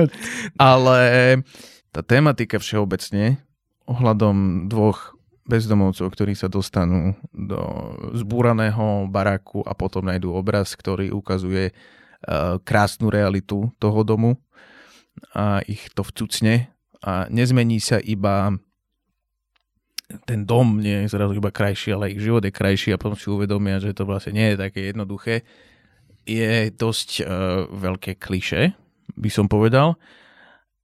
Ale 0.57 0.99
tá 1.92 2.01
tematika 2.01 2.57
všeobecne 2.57 3.40
ohľadom 3.86 4.66
dvoch 4.72 5.14
bezdomovcov, 5.47 6.11
ktorí 6.11 6.34
sa 6.34 6.51
dostanú 6.51 7.14
do 7.30 7.61
zbúraného 8.18 9.07
baráku 9.07 9.62
a 9.62 9.76
potom 9.78 10.03
nájdú 10.03 10.34
obraz, 10.34 10.74
ktorý 10.74 11.14
ukazuje 11.14 11.70
krásnu 12.66 13.07
realitu 13.11 13.70
toho 13.79 14.03
domu 14.03 14.35
a 15.33 15.62
ich 15.64 15.89
to 15.95 16.03
vcucne 16.03 16.68
a 17.07 17.31
nezmení 17.31 17.79
sa 17.79 18.03
iba 18.03 18.53
ten 20.27 20.47
dom 20.47 20.79
nie 20.79 21.03
je 21.07 21.18
zrazu 21.18 21.35
iba 21.35 21.51
krajší, 21.51 21.99
ale 21.99 22.14
ich 22.14 22.22
život 22.22 22.47
je 22.47 22.55
krajší 22.55 22.95
a 22.95 23.01
potom 23.01 23.18
si 23.18 23.27
uvedomia, 23.27 23.83
že 23.83 23.91
to 23.91 24.07
vlastne 24.07 24.39
nie 24.39 24.55
je 24.55 24.62
také 24.62 24.95
jednoduché. 24.95 25.43
Je 26.27 26.70
dosť 26.70 27.09
uh, 27.22 27.27
veľké 27.70 28.14
kliše, 28.18 28.70
by 29.18 29.31
som 29.31 29.51
povedal. 29.51 29.99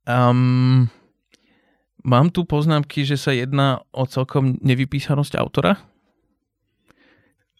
Um, 0.03 0.91
mám 2.03 2.35
tu 2.35 2.43
poznámky, 2.43 3.07
že 3.07 3.15
sa 3.15 3.31
jedná 3.31 3.87
o 3.95 4.07
celkom 4.11 4.59
nevypísanosť 4.59 5.39
autora. 5.39 5.79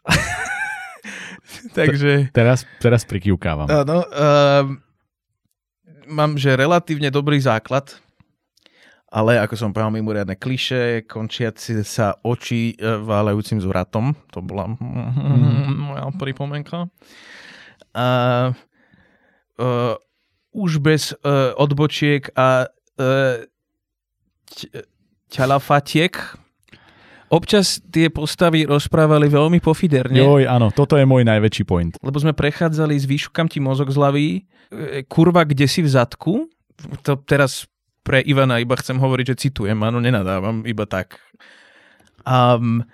Takže... 1.79 2.33
Teraz, 2.33 2.65
teraz 2.81 3.03
prikývkávam. 3.05 3.69
Áno. 3.69 4.05
Um, 4.09 4.83
mám, 6.09 6.37
že 6.37 6.57
relatívne 6.57 7.09
dobrý 7.09 7.39
základ, 7.41 7.97
ale 9.13 9.37
ako 9.37 9.55
som 9.61 9.71
povedal, 9.77 9.93
mimoriadne 9.93 10.41
kliše, 10.41 11.05
končiaci 11.05 11.85
sa 11.85 12.17
oči 12.25 12.73
e, 12.73 12.77
válajúcim 12.81 13.61
zvratom. 13.61 14.17
To 14.33 14.41
bola 14.41 14.73
mm. 14.73 15.77
moja 15.93 16.09
pripomenka. 16.17 16.89
A, 17.93 18.07
uh, 19.61 19.95
už 20.57 20.81
bez 20.81 21.13
uh, 21.13 21.53
odbočiek 21.61 22.25
a 22.33 22.73
uh, 22.73 23.45
ťalafatiek. 25.29 26.17
Občas 27.33 27.81
tie 27.89 28.13
postavy 28.13 28.69
rozprávali 28.69 29.25
veľmi 29.33 29.57
pofiderne. 29.65 30.21
Joj, 30.21 30.45
áno, 30.45 30.69
toto 30.69 31.01
je 31.01 31.09
môj 31.09 31.25
najväčší 31.25 31.65
point. 31.65 31.97
Lebo 32.05 32.21
sme 32.21 32.37
prechádzali 32.37 32.93
z 33.01 33.09
výšukam 33.09 33.49
ti 33.49 33.57
mozog 33.57 33.89
z 33.89 33.97
hlavy, 33.97 34.27
e, 34.37 34.41
kurva, 35.09 35.49
kde 35.49 35.65
si 35.65 35.81
v 35.81 35.89
zadku. 35.89 36.45
To 37.09 37.17
teraz 37.25 37.65
pre 38.05 38.21
Ivana 38.21 38.61
iba 38.61 38.77
chcem 38.77 39.01
hovoriť, 39.01 39.33
že 39.33 39.49
citujem, 39.49 39.81
áno, 39.81 39.97
nenadávam, 40.05 40.61
iba 40.69 40.85
tak. 40.85 41.17
Um, 42.29 42.85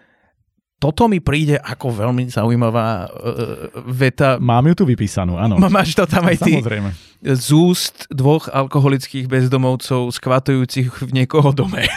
toto 0.78 1.10
mi 1.10 1.18
príde 1.18 1.58
ako 1.58 2.06
veľmi 2.06 2.30
zaujímavá 2.30 3.10
uh, 3.10 3.82
veta. 3.90 4.38
Mám 4.38 4.70
ju 4.70 4.74
tu 4.78 4.84
vypísanú, 4.86 5.34
áno. 5.34 5.58
Máš 5.66 5.98
to 5.98 6.06
tam 6.06 6.22
aj 6.30 6.38
ty. 6.38 6.62
Samozrejme. 6.62 6.94
Z 7.26 7.46
úst 7.50 8.06
dvoch 8.14 8.46
alkoholických 8.46 9.26
bezdomovcov 9.26 10.14
skvatujúcich 10.14 11.10
v 11.10 11.10
niekoho 11.10 11.50
dome. 11.50 11.90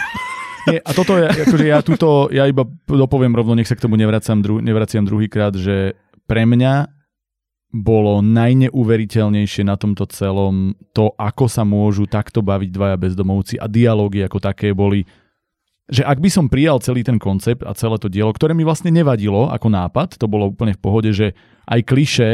Nie, 0.70 0.78
a 0.78 0.90
toto 0.94 1.18
je, 1.18 1.26
akože 1.26 1.66
ja 1.66 1.82
túto, 1.82 2.30
ja 2.30 2.46
iba 2.46 2.62
dopoviem 2.86 3.34
rovno, 3.34 3.58
nech 3.58 3.66
sa 3.66 3.74
k 3.74 3.82
tomu 3.82 3.98
nevracam, 3.98 4.38
dru, 4.38 4.62
nevraciam 4.62 5.02
druhýkrát, 5.02 5.54
že 5.58 5.98
pre 6.30 6.46
mňa 6.46 6.86
bolo 7.72 8.20
najneuveriteľnejšie 8.20 9.64
na 9.64 9.80
tomto 9.80 10.04
celom 10.12 10.76
to, 10.92 11.16
ako 11.16 11.48
sa 11.48 11.64
môžu 11.64 12.04
takto 12.04 12.44
baviť 12.44 12.68
dvaja 12.68 12.96
bezdomovci 13.00 13.56
a 13.56 13.64
dialógy 13.64 14.20
ako 14.28 14.38
také 14.38 14.76
boli 14.76 15.08
že 15.92 16.06
ak 16.06 16.22
by 16.22 16.30
som 16.30 16.46
prijal 16.46 16.78
celý 16.78 17.02
ten 17.02 17.18
koncept 17.18 17.66
a 17.66 17.74
celé 17.76 17.98
to 17.98 18.08
dielo, 18.08 18.32
ktoré 18.32 18.56
mi 18.56 18.64
vlastne 18.64 18.88
nevadilo 18.88 19.50
ako 19.50 19.68
nápad, 19.68 20.16
to 20.16 20.30
bolo 20.30 20.48
úplne 20.48 20.72
v 20.72 20.80
pohode, 20.80 21.10
že 21.12 21.36
aj 21.68 21.80
kliše, 21.84 22.30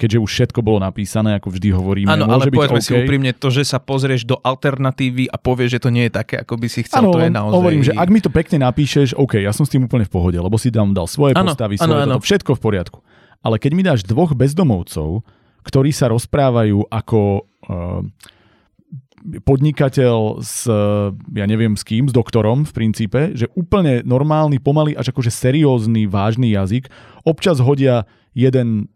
keďže 0.00 0.18
už 0.24 0.30
všetko 0.32 0.64
bolo 0.64 0.80
napísané, 0.80 1.36
ako 1.36 1.52
vždy 1.52 1.68
hovoríme. 1.76 2.08
Áno, 2.08 2.24
ale 2.24 2.48
byť 2.48 2.56
povedzme 2.56 2.80
okay. 2.80 2.88
si 2.88 2.92
úprimne, 2.96 3.36
to, 3.36 3.52
že 3.52 3.68
sa 3.68 3.76
pozrieš 3.76 4.24
do 4.24 4.40
alternatívy 4.40 5.28
a 5.28 5.36
povieš, 5.36 5.76
že 5.76 5.80
to 5.84 5.90
nie 5.92 6.08
je 6.08 6.12
také, 6.16 6.40
ako 6.40 6.56
by 6.56 6.66
si 6.72 6.80
chcel, 6.88 7.04
ano, 7.04 7.12
to 7.12 7.20
je 7.20 7.28
naozaj... 7.28 7.56
hovorím, 7.60 7.82
že 7.84 7.92
ak 7.92 8.08
mi 8.08 8.24
to 8.24 8.32
pekne 8.32 8.64
napíšeš, 8.64 9.12
OK, 9.20 9.36
ja 9.36 9.52
som 9.52 9.68
s 9.68 9.70
tým 9.76 9.84
úplne 9.84 10.08
v 10.08 10.12
pohode, 10.16 10.40
lebo 10.40 10.56
si 10.56 10.72
tam 10.72 10.96
dal 10.96 11.04
svoje 11.04 11.36
ano, 11.36 11.52
postavy, 11.52 11.76
svoje 11.76 12.08
ano, 12.08 12.16
toto, 12.16 12.24
všetko 12.24 12.50
v 12.56 12.60
poriadku. 12.64 12.98
Ale 13.44 13.60
keď 13.60 13.72
mi 13.76 13.82
dáš 13.84 14.00
dvoch 14.08 14.32
bezdomovcov, 14.32 15.20
ktorí 15.68 15.92
sa 15.92 16.08
rozprávajú 16.08 16.88
ako... 16.88 17.44
Uh, 17.68 18.08
podnikateľ 19.20 20.40
s, 20.40 20.64
ja 21.36 21.44
neviem 21.44 21.76
s 21.76 21.84
kým, 21.84 22.08
s 22.08 22.12
doktorom 22.16 22.64
v 22.64 22.72
princípe, 22.72 23.20
že 23.36 23.52
úplne 23.52 24.00
normálny, 24.00 24.56
pomalý, 24.56 24.96
až 24.96 25.12
akože 25.12 25.28
seriózny, 25.28 26.08
vážny 26.08 26.56
jazyk. 26.56 26.88
Občas 27.28 27.60
hodia 27.60 28.08
jeden 28.32 28.88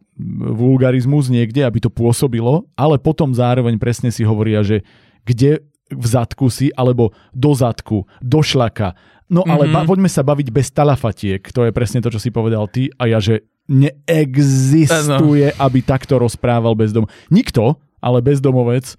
vulgarizmus 0.54 1.26
niekde, 1.26 1.66
aby 1.66 1.82
to 1.82 1.90
pôsobilo, 1.90 2.70
ale 2.78 3.02
potom 3.02 3.34
zároveň 3.34 3.74
presne 3.78 4.14
si 4.14 4.22
hovoria, 4.22 4.62
že 4.62 4.86
kde 5.26 5.66
v 5.90 6.06
zadku 6.06 6.48
si, 6.48 6.70
alebo 6.74 7.12
do 7.34 7.52
zadku, 7.52 8.06
do 8.22 8.40
šlaka. 8.40 8.94
No 9.28 9.42
ale 9.44 9.68
mm-hmm. 9.68 9.84
ba- 9.84 9.88
poďme 9.88 10.10
sa 10.10 10.22
baviť 10.22 10.48
bez 10.52 10.70
talafatiek. 10.70 11.42
To 11.52 11.66
je 11.66 11.72
presne 11.74 12.00
to, 12.04 12.12
čo 12.12 12.20
si 12.20 12.30
povedal 12.30 12.68
ty 12.70 12.92
a 12.96 13.08
ja, 13.10 13.18
že 13.18 13.44
neexistuje, 13.68 15.56
ano. 15.56 15.60
aby 15.60 15.78
takto 15.80 16.20
rozprával 16.20 16.76
bezdom. 16.76 17.08
Nikto, 17.32 17.80
ale 18.04 18.20
bezdomovec 18.20 18.96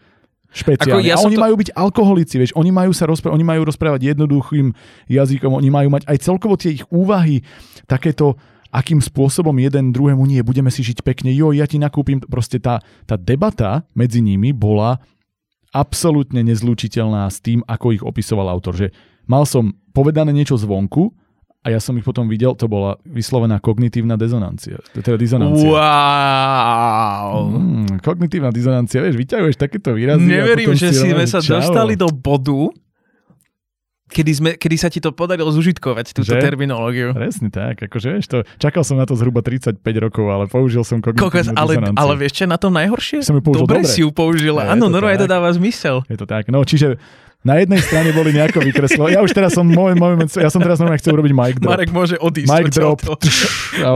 špeciálne. 0.55 1.05
ja 1.05 1.19
a 1.19 1.23
oni 1.23 1.37
to... 1.37 1.43
majú 1.43 1.55
byť 1.59 1.69
alkoholici, 1.75 2.35
vieš, 2.39 2.55
oni 2.55 2.71
majú 2.71 2.95
sa 2.95 3.05
rozprávať, 3.05 3.35
oni 3.35 3.45
majú 3.45 3.61
rozprávať 3.67 4.01
jednoduchým 4.15 4.71
jazykom, 5.11 5.51
oni 5.51 5.69
majú 5.69 5.87
mať 5.91 6.03
aj 6.07 6.17
celkovo 6.23 6.55
tie 6.55 6.79
ich 6.79 6.83
úvahy, 6.89 7.43
takéto 7.85 8.39
akým 8.75 8.99
spôsobom 8.99 9.55
jeden 9.55 9.95
druhému 9.95 10.27
nie, 10.27 10.43
budeme 10.43 10.67
si 10.67 10.83
žiť 10.83 10.99
pekne, 10.99 11.31
jo, 11.31 11.55
ja 11.55 11.63
ti 11.63 11.79
nakúpim, 11.79 12.19
proste 12.19 12.59
tá, 12.59 12.83
tá 13.07 13.15
debata 13.15 13.87
medzi 13.95 14.19
nimi 14.19 14.51
bola 14.51 14.99
absolútne 15.71 16.43
nezlučiteľná 16.43 17.23
s 17.31 17.39
tým, 17.39 17.63
ako 17.63 17.95
ich 17.95 18.03
opisoval 18.03 18.51
autor, 18.51 18.75
že 18.75 18.87
mal 19.31 19.47
som 19.47 19.71
povedané 19.95 20.35
niečo 20.35 20.59
zvonku, 20.59 21.15
a 21.65 21.73
ja 21.73 21.81
som 21.81 21.97
ich 21.97 22.05
potom 22.05 22.29
videl, 22.29 22.53
to 22.53 22.69
bola 22.69 23.01
vyslovená 23.09 23.57
kognitívna 23.57 24.21
dezonancia. 24.21 24.77
Teda 24.93 25.17
dizonancia. 25.17 25.65
Wow. 25.65 27.57
Mm, 27.57 28.05
kognitívna 28.05 28.53
dizonancia, 28.53 29.01
vieš, 29.01 29.17
vyťahuješ 29.17 29.57
takéto 29.57 29.97
výrazy. 29.97 30.29
Neverím, 30.29 30.77
že 30.77 30.93
si 30.93 31.09
sme 31.09 31.25
sa 31.25 31.41
čau. 31.41 31.57
dostali 31.57 31.97
do 31.97 32.05
bodu, 32.13 32.69
kedy, 34.09 34.31
sme, 34.31 34.49
kedy 34.57 34.75
sa 34.77 34.87
ti 34.93 35.01
to 35.01 35.09
podarilo 35.09 35.49
zužitkovať, 35.49 36.13
túto 36.13 36.37
že? 36.37 36.41
terminológiu. 36.41 37.11
Presne 37.11 37.49
tak, 37.49 37.81
akože 37.81 38.07
vieš 38.13 38.27
to, 38.29 38.37
čakal 38.61 38.85
som 38.85 39.01
na 39.01 39.09
to 39.09 39.17
zhruba 39.17 39.41
35 39.41 39.81
rokov, 39.81 40.25
ale 40.29 40.45
použil 40.45 40.85
som 40.85 41.01
kognitívnu 41.01 41.25
Kokos, 41.25 41.47
ale, 41.57 41.81
ale 41.97 42.13
vieš 42.19 42.43
čo 42.43 42.45
na 42.45 42.61
tom 42.61 42.75
najhoršie? 42.77 43.25
Som 43.25 43.41
ju 43.41 43.43
použil 43.43 43.65
dobre, 43.65 43.81
dobre 43.81 43.89
si 43.89 44.05
ju 44.05 44.09
použila, 44.13 44.69
áno, 44.69 44.87
normálne 44.87 45.17
to 45.17 45.29
dáva 45.29 45.49
zmysel. 45.53 46.05
Je 46.05 46.17
to 46.17 46.29
tak, 46.29 46.53
no 46.53 46.61
čiže 46.61 47.01
na 47.45 47.61
jednej 47.61 47.77
strane 47.77 48.09
boli 48.09 48.33
nejako 48.33 48.57
vykreslo. 48.57 49.05
Ja 49.05 49.21
už 49.21 49.29
teraz 49.29 49.53
som, 49.53 49.69
môj, 49.69 49.93
môj, 49.93 50.25
ja 50.33 50.49
som 50.49 50.57
teraz 50.65 50.81
normálne 50.81 50.97
chcel 50.97 51.13
urobiť 51.13 51.29
mic 51.29 51.55
drop. 51.61 51.77
Marek 51.77 51.93
môže 51.93 52.17
odísť. 52.17 52.49
Mic 52.49 52.73
drop. 52.73 53.05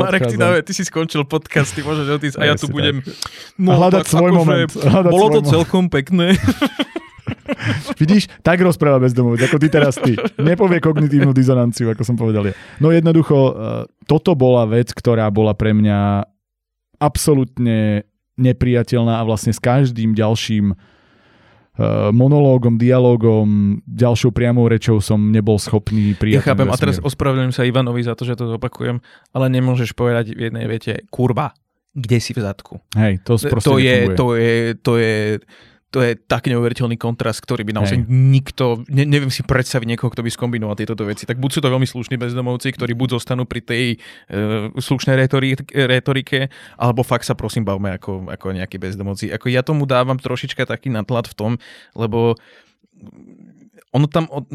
Marek, 0.05 0.21
ty, 0.29 0.35
dáve, 0.37 0.61
ty 0.61 0.71
si 0.77 0.85
skončil 0.85 1.25
podcast, 1.25 1.73
ty 1.73 1.81
môžeš 1.81 2.07
odísť 2.13 2.37
a 2.37 2.45
ja 2.45 2.53
tu 2.53 2.69
budem 2.69 3.01
no, 3.57 3.73
hľadať 3.73 4.05
tak, 4.05 4.13
svoj 4.13 4.29
akože 4.29 4.37
moment. 4.37 4.69
Hľadať 4.69 5.09
bolo 5.09 5.25
svoj 5.25 5.33
to 5.33 5.41
moment. 5.41 5.53
celkom 5.57 5.83
pekné. 5.89 6.37
Vidíš, 8.01 8.31
tak 8.41 8.63
rozpráva 8.63 9.03
bezdomovec, 9.03 9.45
ako 9.45 9.57
ty 9.59 9.67
teraz 9.67 9.95
ty. 9.99 10.15
Nepovie 10.39 10.79
kognitívnu 10.79 11.35
dizonanciu, 11.35 11.91
ako 11.91 12.03
som 12.07 12.15
povedal 12.15 12.49
ja. 12.49 12.55
No 12.79 12.89
jednoducho, 12.89 13.35
e, 13.35 13.53
toto 14.07 14.33
bola 14.33 14.63
vec, 14.67 14.91
ktorá 14.95 15.27
bola 15.29 15.51
pre 15.53 15.75
mňa 15.75 16.23
absolútne 16.99 18.07
nepriateľná 18.39 19.19
a 19.19 19.27
vlastne 19.27 19.51
s 19.51 19.59
každým 19.59 20.15
ďalším 20.15 20.75
Eh, 21.79 22.11
monológom, 22.11 22.75
dialogom, 22.75 23.79
ďalšou 23.87 24.35
priamou 24.35 24.67
rečou 24.67 24.99
som 24.99 25.31
nebol 25.31 25.55
schopný 25.55 26.11
prijať. 26.11 26.43
Ja 26.43 26.47
chápem 26.51 26.67
a 26.67 26.75
teraz 26.75 26.99
ospravedlňujem 26.99 27.55
sa 27.55 27.63
Ivanovi 27.63 28.03
za 28.03 28.19
to, 28.19 28.27
že 28.27 28.35
to 28.35 28.59
opakujem, 28.59 28.99
ale 29.31 29.45
nemôžeš 29.47 29.95
povedať 29.95 30.35
v 30.35 30.51
jednej 30.51 30.67
vete 30.67 31.07
kurva, 31.07 31.55
kde 31.95 32.19
si 32.19 32.35
v 32.35 32.43
zadku. 32.43 32.83
Hej, 32.99 33.23
to 33.23 33.39
proste 33.39 33.71
to 33.71 33.79
je, 33.79 33.97
to 34.11 34.27
je, 34.35 34.55
to 34.75 34.93
je 34.99 35.15
to 35.89 36.05
je 36.05 36.13
tak 36.13 36.45
neuveriteľný 36.45 37.01
kontrast, 37.01 37.41
ktorý 37.41 37.65
by 37.65 37.73
naozaj 37.81 37.97
Hej. 37.97 38.05
nikto, 38.05 38.85
ne, 38.93 39.09
neviem 39.09 39.33
si 39.33 39.41
predstaviť 39.41 39.89
niekoho, 39.89 40.13
kto 40.13 40.21
by 40.21 40.29
skombinoval 40.29 40.77
tieto 40.77 40.93
veci. 41.01 41.25
Tak 41.25 41.41
buď 41.41 41.49
sú 41.49 41.59
to 41.65 41.73
veľmi 41.73 41.89
slušní 41.89 42.21
bezdomovci, 42.21 42.69
ktorí 42.77 42.93
buď 42.93 43.17
zostanú 43.17 43.49
pri 43.49 43.65
tej 43.65 43.85
uh, 43.97 44.69
slušnej 44.77 45.17
retorike, 45.73 46.53
alebo 46.77 47.01
fakt 47.01 47.25
sa 47.25 47.33
prosím 47.33 47.65
bavme 47.65 47.97
ako, 47.97 48.29
ako 48.29 48.53
nejakí 48.53 48.77
bezdomovci. 48.77 49.33
Ako 49.33 49.49
ja 49.49 49.65
tomu 49.65 49.89
dávam 49.89 50.21
trošička 50.21 50.69
taký 50.69 50.93
natlad 50.93 51.25
v 51.25 51.33
tom, 51.33 51.51
lebo 51.97 52.37
ono 53.89 54.05
tam... 54.05 54.29
Od, 54.29 54.45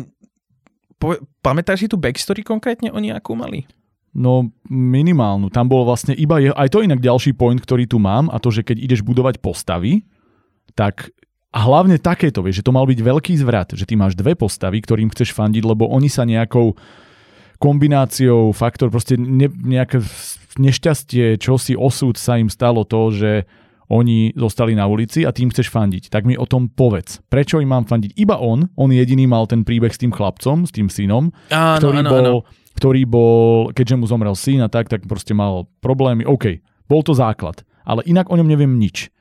po, 1.03 1.19
pamätáš 1.43 1.83
si 1.83 1.91
tu 1.91 1.99
backstory 1.99 2.47
konkrétne 2.47 2.95
o 2.95 3.03
nejakú 3.03 3.35
mali? 3.35 3.67
No 4.15 4.55
minimálnu. 4.71 5.51
Tam 5.51 5.67
bol 5.67 5.83
vlastne 5.83 6.15
iba, 6.15 6.39
je, 6.39 6.55
aj 6.55 6.71
to 6.71 6.87
inak 6.87 7.03
ďalší 7.03 7.35
point, 7.35 7.59
ktorý 7.59 7.91
tu 7.91 7.99
mám, 7.99 8.31
a 8.31 8.39
to, 8.39 8.55
že 8.55 8.63
keď 8.63 8.79
ideš 8.79 9.03
budovať 9.03 9.43
postavy, 9.43 10.07
tak 10.75 11.14
a 11.55 11.59
hlavne 11.63 12.03
takéto, 12.03 12.43
vieš, 12.43 12.61
že 12.61 12.67
to 12.67 12.75
mal 12.75 12.83
byť 12.83 12.99
veľký 12.99 13.35
zvrat, 13.39 13.79
že 13.79 13.87
ty 13.87 13.95
máš 13.95 14.19
dve 14.19 14.35
postavy, 14.35 14.83
ktorým 14.83 15.15
chceš 15.15 15.31
fandiť, 15.31 15.63
lebo 15.63 15.87
oni 15.87 16.11
sa 16.11 16.27
nejakou 16.27 16.75
kombináciou 17.63 18.51
faktor, 18.51 18.91
proste 18.91 19.15
ne, 19.15 19.47
nejaké 19.47 20.03
nešťastie, 20.59 21.39
čo 21.39 21.55
si 21.55 21.79
osud 21.79 22.19
sa 22.19 22.43
im 22.43 22.51
stalo 22.51 22.83
to, 22.83 23.15
že 23.15 23.47
oni 23.87 24.35
zostali 24.35 24.75
na 24.75 24.91
ulici 24.91 25.23
a 25.23 25.31
tým 25.31 25.55
chceš 25.55 25.71
fandiť. 25.71 26.11
Tak 26.11 26.27
mi 26.27 26.35
o 26.35 26.49
tom 26.49 26.73
povedz. 26.73 27.23
Prečo 27.31 27.63
im 27.63 27.71
mám 27.71 27.87
fandiť? 27.87 28.19
Iba 28.19 28.43
on, 28.43 28.67
on 28.75 28.91
jediný 28.91 29.31
mal 29.31 29.47
ten 29.47 29.63
príbeh 29.63 29.95
s 29.95 30.01
tým 30.01 30.11
chlapcom, 30.11 30.67
s 30.67 30.75
tým 30.75 30.91
synom, 30.91 31.31
áno, 31.55 31.79
ktorý, 31.79 31.99
áno, 32.03 32.11
bol, 32.11 32.25
áno. 32.25 32.41
ktorý 32.75 33.03
bol, 33.07 33.71
keďže 33.71 33.95
mu 34.01 34.11
zomrel 34.11 34.35
syn 34.35 34.67
a 34.67 34.69
tak, 34.73 34.91
tak 34.91 35.07
proste 35.07 35.37
mal 35.37 35.71
problémy. 35.79 36.27
OK, 36.27 36.65
bol 36.91 37.07
to 37.07 37.15
základ. 37.15 37.63
Ale 37.87 38.03
inak 38.09 38.27
o 38.33 38.35
ňom 38.35 38.49
neviem 38.49 38.75
nič. 38.75 39.13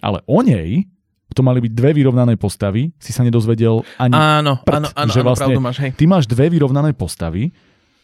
Ale 0.00 0.24
o 0.24 0.40
nej 0.40 0.86
to 1.32 1.42
mali 1.44 1.64
byť 1.64 1.72
dve 1.72 1.90
vyrovnané 1.96 2.36
postavy, 2.36 2.92
si 3.00 3.10
sa 3.10 3.24
nedozvedel 3.26 3.84
ani 3.96 4.14
Áno, 4.14 4.60
prd, 4.62 4.76
áno, 4.76 4.88
áno, 4.92 5.10
že 5.12 5.20
vlastne 5.20 5.54
máš, 5.58 5.78
hej. 5.82 5.90
Ty 5.96 6.04
máš 6.08 6.24
dve 6.28 6.52
vyrovnané 6.52 6.92
postavy, 6.92 7.50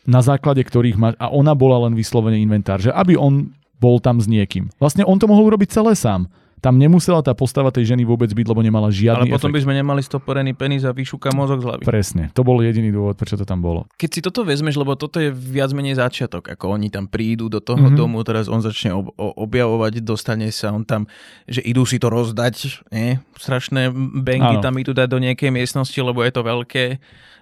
na 0.08 0.24
základe 0.24 0.64
ktorých 0.64 0.96
máš, 0.96 1.14
a 1.20 1.28
ona 1.28 1.52
bola 1.52 1.88
len 1.88 1.92
vyslovene 1.92 2.40
inventár, 2.40 2.80
že 2.80 2.88
aby 2.92 3.14
on 3.14 3.52
bol 3.78 4.02
tam 4.02 4.18
s 4.18 4.26
niekým. 4.26 4.72
Vlastne 4.82 5.06
on 5.06 5.20
to 5.20 5.30
mohol 5.30 5.54
urobiť 5.54 5.70
celé 5.70 5.94
sám. 5.94 6.26
Tam 6.58 6.74
nemusela 6.76 7.22
tá 7.22 7.32
postava 7.32 7.70
tej 7.70 7.94
ženy 7.94 8.02
vôbec 8.02 8.30
byť, 8.30 8.46
lebo 8.46 8.60
nemala 8.60 8.90
žiadny 8.90 9.30
Ale 9.30 9.34
potom 9.34 9.50
efekt. 9.50 9.56
by 9.56 9.60
sme 9.64 9.74
nemali 9.78 10.00
stoporený 10.02 10.52
penis 10.58 10.82
a 10.82 10.90
vyšúka 10.90 11.30
mozog 11.30 11.62
z 11.62 11.64
hlavy. 11.70 11.82
Presne, 11.86 12.30
to 12.34 12.42
bol 12.42 12.58
jediný 12.58 12.90
dôvod, 12.90 13.14
prečo 13.14 13.38
to 13.38 13.46
tam 13.46 13.62
bolo. 13.62 13.86
Keď 13.94 14.10
si 14.10 14.20
toto 14.20 14.42
vezmeš, 14.42 14.74
lebo 14.76 14.98
toto 14.98 15.22
je 15.22 15.30
viac 15.30 15.70
menej 15.70 15.98
začiatok, 16.02 16.54
ako 16.54 16.74
oni 16.74 16.90
tam 16.90 17.06
prídu 17.06 17.46
do 17.46 17.62
toho 17.62 17.78
mm-hmm. 17.78 17.98
domu, 17.98 18.20
teraz 18.26 18.50
on 18.50 18.58
začne 18.58 18.92
ob- 18.94 19.14
objavovať, 19.16 20.02
dostane 20.02 20.50
sa 20.50 20.74
on 20.74 20.82
tam, 20.82 21.06
že 21.46 21.62
idú 21.62 21.86
si 21.86 22.02
to 22.02 22.10
rozdať, 22.10 22.84
nie? 22.90 23.22
strašné 23.38 23.94
bengy 23.94 24.58
tam 24.58 24.74
idú 24.76 24.90
dať 24.90 25.08
do 25.08 25.18
nejakej 25.22 25.54
miestnosti, 25.54 25.98
lebo 25.98 26.26
je 26.26 26.32
to 26.34 26.42
veľké 26.42 26.84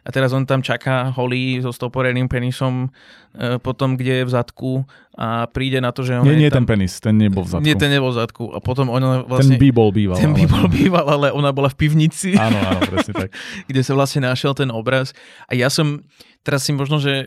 a 0.07 0.09
teraz 0.15 0.31
on 0.31 0.47
tam 0.47 0.63
čaká 0.63 1.11
holý 1.19 1.59
so 1.59 1.75
stoporeným 1.75 2.31
penisom 2.31 2.87
e, 3.35 3.59
potom, 3.59 3.99
kde 3.99 4.23
je 4.23 4.25
v 4.25 4.31
zadku 4.31 4.73
a 5.19 5.51
príde 5.51 5.83
na 5.83 5.91
to, 5.91 6.07
že 6.07 6.15
on 6.15 6.23
Nie, 6.23 6.39
je 6.39 6.43
nie 6.47 6.51
tam... 6.55 6.63
ten 6.63 6.67
penis, 6.71 6.95
ten 7.03 7.19
nebol 7.19 7.43
v 7.43 7.51
zadku. 7.51 7.67
Nie, 7.67 7.75
ten 7.75 7.91
nebol 7.91 8.15
v 8.15 8.19
zadku. 8.23 8.55
A 8.55 8.63
potom 8.63 8.87
on 8.87 9.03
ona 9.03 9.27
Ten 9.27 9.31
vlastne... 9.35 9.57
by 9.59 9.69
bol 9.75 9.91
býval. 9.91 10.15
ten 10.15 10.31
by 10.31 10.47
bol 10.47 10.71
býval, 10.71 11.07
ale 11.11 11.35
ona 11.35 11.51
bola 11.51 11.67
v 11.67 11.77
pivnici. 11.83 12.39
Áno, 12.39 12.55
áno, 12.55 12.87
presne 12.87 13.27
tak. 13.27 13.35
kde 13.69 13.81
sa 13.83 13.99
vlastne 13.99 14.23
našiel 14.23 14.55
ten 14.55 14.71
obraz. 14.71 15.11
A 15.51 15.59
ja 15.59 15.67
som, 15.67 16.07
teraz 16.47 16.63
si 16.63 16.71
možno, 16.71 17.03
že 17.03 17.27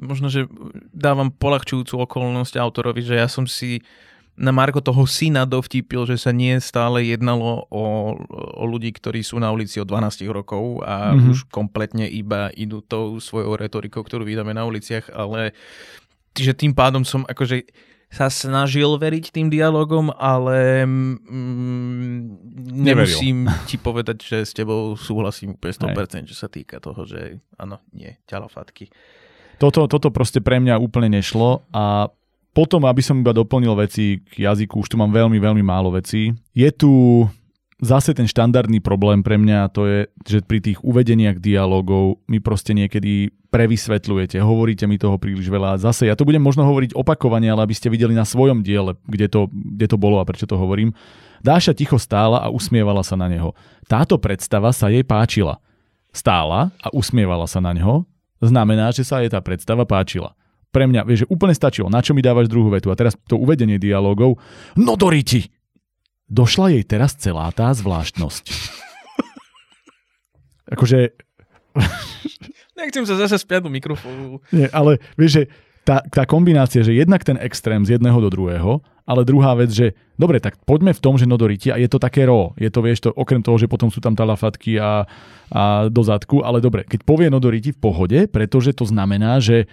možno, 0.00 0.32
že 0.32 0.48
dávam 0.88 1.28
polahčujúcu 1.28 2.00
okolnosť 2.08 2.56
autorovi, 2.56 3.04
že 3.04 3.20
ja 3.20 3.28
som 3.28 3.44
si 3.44 3.84
na 4.32 4.48
Marko 4.48 4.80
toho 4.80 5.04
syna 5.04 5.44
dovtipil, 5.44 6.08
že 6.08 6.16
sa 6.16 6.32
nie 6.32 6.56
stále 6.58 7.04
jednalo 7.04 7.68
o, 7.68 8.16
o 8.32 8.64
ľudí, 8.64 8.88
ktorí 8.96 9.20
sú 9.20 9.36
na 9.36 9.52
ulici 9.52 9.76
od 9.76 9.86
12 9.86 10.24
rokov 10.32 10.80
a 10.82 11.12
Mhm. 11.12 11.16
mm-hmm. 11.16 11.32
už 11.32 11.38
kompletne 11.52 12.06
iba 12.08 12.48
idú 12.56 12.80
tou 12.80 13.20
svojou 13.20 13.60
retorikou, 13.60 14.00
ktorú 14.00 14.24
vydáme 14.24 14.56
na 14.56 14.64
uliciach, 14.64 15.12
ale 15.12 15.52
že 16.32 16.56
tým 16.56 16.72
pádom 16.72 17.04
som 17.04 17.28
akože 17.28 17.68
sa 18.12 18.28
snažil 18.28 18.92
veriť 19.00 19.32
tým 19.32 19.48
dialogom, 19.48 20.12
ale 20.12 20.84
mm, 20.84 22.20
nemusím 22.76 23.48
ti 23.64 23.80
povedať, 23.80 24.20
že 24.20 24.38
s 24.44 24.52
tebou 24.52 24.92
súhlasím 25.00 25.56
úplne 25.56 25.72
100%, 25.72 26.28
čo 26.28 26.36
sa 26.36 26.52
týka 26.52 26.76
toho, 26.76 27.08
že 27.08 27.40
áno, 27.56 27.80
nie, 27.96 28.20
ťalafatky. 28.28 28.92
Toto, 29.56 29.88
toto 29.88 30.12
proste 30.12 30.44
pre 30.44 30.60
mňa 30.60 30.76
úplne 30.76 31.08
nešlo 31.08 31.64
a 31.72 32.12
potom, 32.52 32.84
aby 32.84 33.00
som 33.00 33.20
iba 33.20 33.32
doplnil 33.32 33.72
veci 33.76 34.20
k 34.20 34.44
jazyku, 34.44 34.84
už 34.84 34.92
tu 34.92 34.96
mám 35.00 35.08
veľmi, 35.08 35.40
veľmi 35.40 35.64
málo 35.64 35.92
vecí. 35.96 36.36
Je 36.52 36.68
tu 36.68 37.24
zase 37.82 38.14
ten 38.14 38.30
štandardný 38.30 38.78
problém 38.78 39.24
pre 39.24 39.40
mňa, 39.40 39.72
to 39.74 39.88
je, 39.88 39.98
že 40.22 40.38
pri 40.44 40.62
tých 40.62 40.78
uvedeniach 40.86 41.42
dialogov 41.42 42.22
mi 42.30 42.38
proste 42.38 42.76
niekedy 42.76 43.34
prevysvetľujete, 43.52 44.40
hovoríte 44.40 44.86
mi 44.88 44.96
toho 44.96 45.18
príliš 45.20 45.50
veľa. 45.50 45.76
Zase 45.82 46.08
ja 46.08 46.16
to 46.16 46.24
budem 46.24 46.40
možno 46.40 46.64
hovoriť 46.64 46.96
opakovane, 46.96 47.50
ale 47.50 47.66
aby 47.66 47.74
ste 47.76 47.92
videli 47.92 48.16
na 48.16 48.24
svojom 48.24 48.64
diele, 48.64 48.96
kde 49.04 49.28
to, 49.28 49.40
kde 49.52 49.90
to 49.92 49.96
bolo 50.00 50.22
a 50.22 50.28
prečo 50.28 50.48
to 50.48 50.56
hovorím. 50.56 50.94
Dáša 51.42 51.74
ticho 51.74 51.98
stála 51.98 52.38
a 52.38 52.48
usmievala 52.48 53.02
sa 53.02 53.18
na 53.18 53.26
neho. 53.26 53.52
Táto 53.90 54.16
predstava 54.16 54.70
sa 54.70 54.88
jej 54.88 55.02
páčila. 55.02 55.58
Stála 56.14 56.70
a 56.80 56.88
usmievala 56.94 57.48
sa 57.48 57.58
na 57.58 57.72
neho, 57.72 58.04
znamená, 58.38 58.92
že 58.92 59.02
sa 59.02 59.24
jej 59.24 59.32
tá 59.32 59.40
predstava 59.40 59.88
páčila. 59.88 60.36
Pre 60.72 60.88
mňa, 60.88 61.04
vieš, 61.04 61.24
že 61.24 61.30
úplne 61.30 61.52
stačilo, 61.52 61.92
na 61.92 62.00
čo 62.00 62.16
mi 62.16 62.24
dávaš 62.24 62.48
druhú 62.48 62.72
vetu. 62.72 62.88
A 62.88 62.96
teraz 62.96 63.12
to 63.28 63.36
uvedenie 63.36 63.76
dialogov. 63.76 64.40
No 64.74 64.96
Doriti! 64.96 65.52
Došla 66.32 66.72
jej 66.72 66.84
teraz 66.88 67.12
celá 67.20 67.52
tá 67.52 67.68
zvláštnosť. 67.76 68.44
akože, 70.72 71.12
Nechcem 72.80 73.04
sa 73.04 73.20
zase 73.20 73.36
spiať 73.40 73.68
do 73.68 73.70
mikrofónu. 73.72 74.40
nie, 74.52 74.68
ale 74.72 74.98
vieš, 75.14 75.32
že 75.38 75.42
tá, 75.82 75.98
tá 76.06 76.22
kombinácia, 76.22 76.86
že 76.86 76.94
jednak 76.94 77.26
ten 77.26 77.34
extrém 77.42 77.82
z 77.82 77.98
jedného 77.98 78.14
do 78.22 78.30
druhého, 78.30 78.78
ale 79.02 79.26
druhá 79.26 79.58
vec, 79.58 79.74
že 79.74 79.98
dobre, 80.14 80.38
tak 80.38 80.54
poďme 80.62 80.94
v 80.94 81.02
tom, 81.02 81.18
že 81.18 81.26
no 81.26 81.34
Doriti 81.34 81.74
a 81.74 81.76
je 81.78 81.90
to 81.90 81.98
také 81.98 82.22
ro. 82.22 82.54
Je 82.54 82.70
to, 82.70 82.86
vieš, 82.86 83.02
to, 83.02 83.10
okrem 83.10 83.42
toho, 83.42 83.58
že 83.58 83.66
potom 83.66 83.90
sú 83.90 83.98
tam 83.98 84.14
talafatky 84.14 84.78
a, 84.78 85.10
a 85.50 85.90
do 85.90 86.02
zadku, 86.06 86.46
ale 86.46 86.62
dobre, 86.62 86.86
keď 86.86 87.02
povie 87.02 87.26
no 87.26 87.42
Doriti 87.42 87.74
v 87.74 87.82
pohode, 87.82 88.18
pretože 88.30 88.78
to 88.78 88.86
znamená, 88.86 89.42
že 89.42 89.66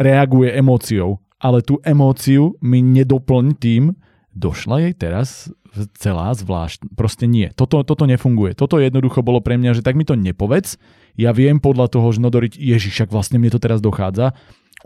reaguje 0.00 0.50
emóciou, 0.54 1.22
ale 1.38 1.60
tú 1.60 1.78
emóciu 1.84 2.56
mi 2.64 2.80
nedoplň 2.80 3.44
tým, 3.60 3.92
došla 4.34 4.90
jej 4.90 4.94
teraz 4.96 5.48
celá 5.98 6.30
zvlášť. 6.30 6.86
Proste 6.94 7.26
nie. 7.26 7.50
Toto, 7.54 7.82
toto 7.82 8.06
nefunguje. 8.06 8.54
Toto 8.54 8.78
jednoducho 8.78 9.26
bolo 9.26 9.42
pre 9.42 9.58
mňa, 9.58 9.78
že 9.78 9.82
tak 9.82 9.98
mi 9.98 10.06
to 10.06 10.14
nepovedz. 10.14 10.78
Ja 11.18 11.34
viem 11.34 11.58
podľa 11.58 11.90
toho, 11.90 12.10
že 12.14 12.22
no 12.22 12.30
Doriti, 12.30 12.62
Ježiš, 12.62 12.94
však 12.94 13.10
vlastne 13.10 13.42
mne 13.42 13.50
to 13.54 13.62
teraz 13.62 13.82
dochádza. 13.82 14.34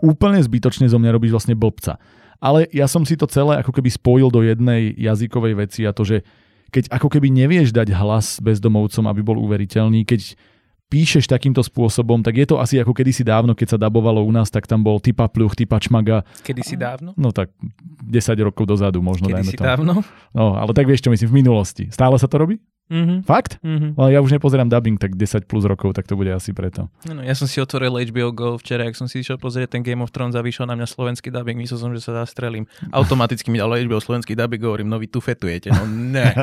Úplne 0.01 0.41
zbytočne 0.41 0.89
zo 0.89 0.97
mňa 0.97 1.13
robíš 1.13 1.33
vlastne 1.33 1.53
blbca. 1.57 2.01
Ale 2.39 2.65
ja 2.71 2.87
som 2.87 3.03
si 3.03 3.19
to 3.19 3.27
celé 3.27 3.59
ako 3.59 3.75
keby 3.75 3.89
spojil 3.91 4.31
do 4.31 4.41
jednej 4.41 4.95
jazykovej 4.95 5.53
veci 5.59 5.83
a 5.83 5.91
to, 5.91 6.07
že 6.07 6.23
keď 6.69 6.87
ako 6.93 7.09
keby 7.11 7.33
nevieš 7.33 7.73
dať 7.73 7.91
hlas 7.97 8.39
bezdomovcom, 8.39 9.09
aby 9.09 9.21
bol 9.25 9.37
uveriteľný, 9.41 10.05
keď 10.05 10.37
píšeš 10.89 11.29
takýmto 11.29 11.61
spôsobom, 11.61 12.25
tak 12.25 12.33
je 12.35 12.49
to 12.49 12.57
asi 12.57 12.81
ako 12.81 12.97
kedysi 12.97 13.21
dávno, 13.21 13.53
keď 13.53 13.67
sa 13.73 13.77
dabovalo 13.77 14.25
u 14.25 14.31
nás, 14.33 14.49
tak 14.49 14.65
tam 14.65 14.81
bol 14.81 14.97
typa 14.97 15.29
pluch, 15.29 15.53
typa 15.53 15.77
čmaga, 15.77 16.25
Kedy 16.41 16.61
si 16.65 16.75
dávno? 16.75 17.13
no 17.13 17.29
tak 17.29 17.53
10 18.01 18.09
rokov 18.41 18.65
dozadu 18.65 18.97
možno, 18.99 19.29
Kedy 19.29 19.35
dajme 19.37 19.51
si 19.53 19.57
to. 19.57 19.63
dávno? 19.63 19.93
No, 20.33 20.57
ale 20.57 20.73
tak 20.73 20.89
vieš 20.89 21.05
čo 21.05 21.13
myslím, 21.13 21.29
v 21.29 21.37
minulosti. 21.45 21.83
Stále 21.93 22.17
sa 22.17 22.25
to 22.25 22.41
robí? 22.41 22.57
Mhm. 22.89 23.21
Fakt? 23.21 23.61
Mhm. 23.61 23.93
Ale 24.01 24.17
ja 24.17 24.19
už 24.19 24.33
nepozerám 24.33 24.65
dubbing, 24.65 24.97
tak 24.97 25.13
10 25.13 25.45
plus 25.45 25.61
rokov, 25.61 25.93
tak 25.93 26.09
to 26.09 26.17
bude 26.17 26.33
asi 26.33 26.57
preto. 26.57 26.89
No, 27.05 27.21
ja 27.21 27.37
som 27.37 27.45
si 27.45 27.61
otvoril 27.61 27.93
HBO 28.09 28.33
Go 28.33 28.49
včera, 28.57 28.89
ak 28.89 28.97
som 28.97 29.05
si 29.05 29.21
išiel 29.21 29.37
pozrieť 29.37 29.77
ten 29.77 29.85
Game 29.85 30.01
of 30.01 30.09
Thrones 30.09 30.33
a 30.33 30.41
vyšiel 30.41 30.65
na 30.65 30.73
mňa 30.73 30.89
slovenský 30.89 31.29
dubbing, 31.29 31.61
myslel 31.61 31.77
som, 31.77 31.93
že 31.93 32.01
sa 32.01 32.25
zastrelím. 32.25 32.65
Automaticky 32.89 33.53
mi 33.53 33.61
dalo 33.61 33.77
HBO 33.77 34.01
slovenský 34.01 34.33
dubbing, 34.33 34.65
hovorím, 34.65 34.89
no 34.89 34.97
vy 34.97 35.05
tu 35.05 35.21
fetujete, 35.21 35.69
no 35.69 35.85
ne. 35.85 36.33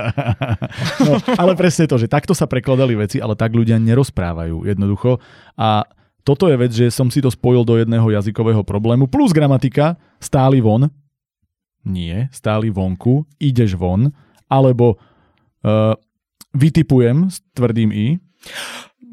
no, 1.06 1.18
ale 1.34 1.58
presne 1.58 1.90
to, 1.90 1.98
že 1.98 2.06
takto 2.06 2.30
sa 2.30 2.46
prekladali 2.46 2.94
veci, 2.94 3.18
ale 3.18 3.34
tak 3.34 3.50
ľudia 3.50 3.82
nerozprávajú 3.82 4.70
jednoducho. 4.70 5.18
A 5.58 5.82
toto 6.22 6.46
je 6.46 6.56
vec, 6.58 6.70
že 6.70 6.94
som 6.94 7.10
si 7.10 7.18
to 7.18 7.30
spojil 7.30 7.66
do 7.66 7.78
jedného 7.78 8.06
jazykového 8.06 8.62
problému, 8.62 9.10
plus 9.10 9.34
gramatika, 9.34 9.98
stáli 10.22 10.62
von, 10.62 10.90
nie, 11.86 12.26
stáli 12.34 12.70
vonku, 12.70 13.22
ideš 13.38 13.78
von, 13.78 14.10
alebo 14.50 14.98
uh, 14.98 15.94
vytipujem 16.56 17.28
s 17.28 17.44
tvrdým 17.52 17.92
i. 17.92 18.06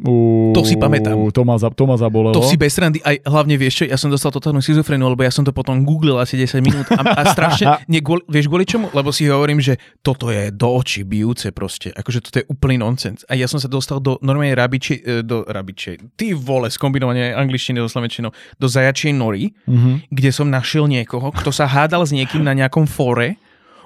U, 0.03 0.49
To 0.57 0.65
si 0.65 0.73
pamätám. 0.73 1.13
To 1.13 1.41
ma, 1.45 1.53
za, 1.61 1.69
to 1.69 1.85
ma 1.85 1.93
zabolelo. 2.01 2.33
To 2.33 2.41
si 2.41 2.57
bez 2.57 2.73
randy, 2.81 2.97
aj 3.05 3.23
hlavne 3.29 3.55
vieš 3.61 3.85
čo, 3.85 3.85
ja 3.85 3.93
som 3.93 4.09
dostal 4.09 4.33
totálnu 4.33 4.57
schizofreniu, 4.57 5.05
lebo 5.05 5.21
ja 5.21 5.29
som 5.29 5.45
to 5.45 5.53
potom 5.53 5.85
googlil 5.85 6.17
asi 6.17 6.33
10 6.33 6.65
minút 6.65 6.89
a, 6.89 6.97
a 7.13 7.21
strašne, 7.29 7.77
nie, 7.93 8.01
kvôli, 8.01 8.25
vieš 8.25 8.49
kvôli 8.49 8.65
čomu? 8.65 8.89
Lebo 8.89 9.13
si 9.13 9.29
hovorím, 9.29 9.61
že 9.61 9.77
toto 10.01 10.33
je 10.33 10.49
do 10.49 10.65
očí 10.73 11.05
bijúce 11.05 11.53
proste, 11.53 11.93
akože 11.93 12.19
toto 12.25 12.41
je 12.41 12.45
úplný 12.49 12.81
nonsens. 12.81 13.21
A 13.29 13.37
ja 13.37 13.45
som 13.45 13.61
sa 13.61 13.69
dostal 13.69 14.01
do 14.01 14.17
normálnej 14.25 14.57
rabiči, 14.57 14.97
e, 14.97 15.21
do 15.21 15.45
rabičej, 15.45 16.17
ty 16.17 16.33
vole, 16.33 16.73
skombinovanie 16.73 17.29
angličtiny 17.29 17.77
so 17.85 17.87
slovenčinou, 17.87 18.33
do 18.57 18.65
zajačej 18.65 19.13
nory, 19.13 19.53
Mhm. 19.69 20.09
kde 20.09 20.29
som 20.33 20.49
našiel 20.49 20.89
niekoho, 20.89 21.29
kto 21.31 21.53
sa 21.53 21.69
hádal 21.69 22.01
s 22.01 22.11
niekým 22.11 22.41
na 22.41 22.57
nejakom 22.57 22.89
fóre 22.89 23.37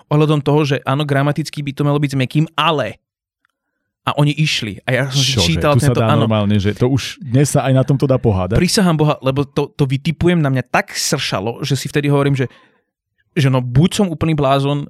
ohľadom 0.08 0.40
toho, 0.40 0.64
že 0.64 0.76
áno, 0.88 1.04
gramaticky 1.04 1.60
by 1.62 1.72
to 1.76 1.84
malo 1.84 2.00
byť 2.00 2.16
s 2.16 2.18
mekým, 2.18 2.46
ale 2.56 3.04
a 4.08 4.16
oni 4.16 4.32
išli. 4.32 4.80
A 4.88 4.96
ja 4.96 5.04
som 5.12 5.20
Čože, 5.20 5.44
čítal 5.44 5.76
tu 5.76 5.84
tento, 5.84 6.00
sa 6.00 6.08
dá 6.08 6.16
áno, 6.16 6.24
normálne, 6.24 6.56
že 6.56 6.72
to 6.72 6.88
už 6.88 7.20
dnes 7.20 7.52
sa 7.52 7.68
aj 7.68 7.74
na 7.76 7.84
tomto 7.84 8.08
dá 8.08 8.16
pohádať. 8.16 8.56
Prisahám 8.56 8.96
Boha, 8.96 9.20
lebo 9.20 9.44
to, 9.44 9.68
to 9.68 9.84
vytipujem 9.84 10.40
na 10.40 10.48
mňa 10.48 10.64
tak 10.72 10.96
sršalo, 10.96 11.60
že 11.68 11.76
si 11.76 11.92
vtedy 11.92 12.08
hovorím, 12.08 12.40
že, 12.40 12.48
že 13.36 13.52
no 13.52 13.60
buď 13.60 13.90
som 13.92 14.08
úplný 14.08 14.32
blázon, 14.32 14.88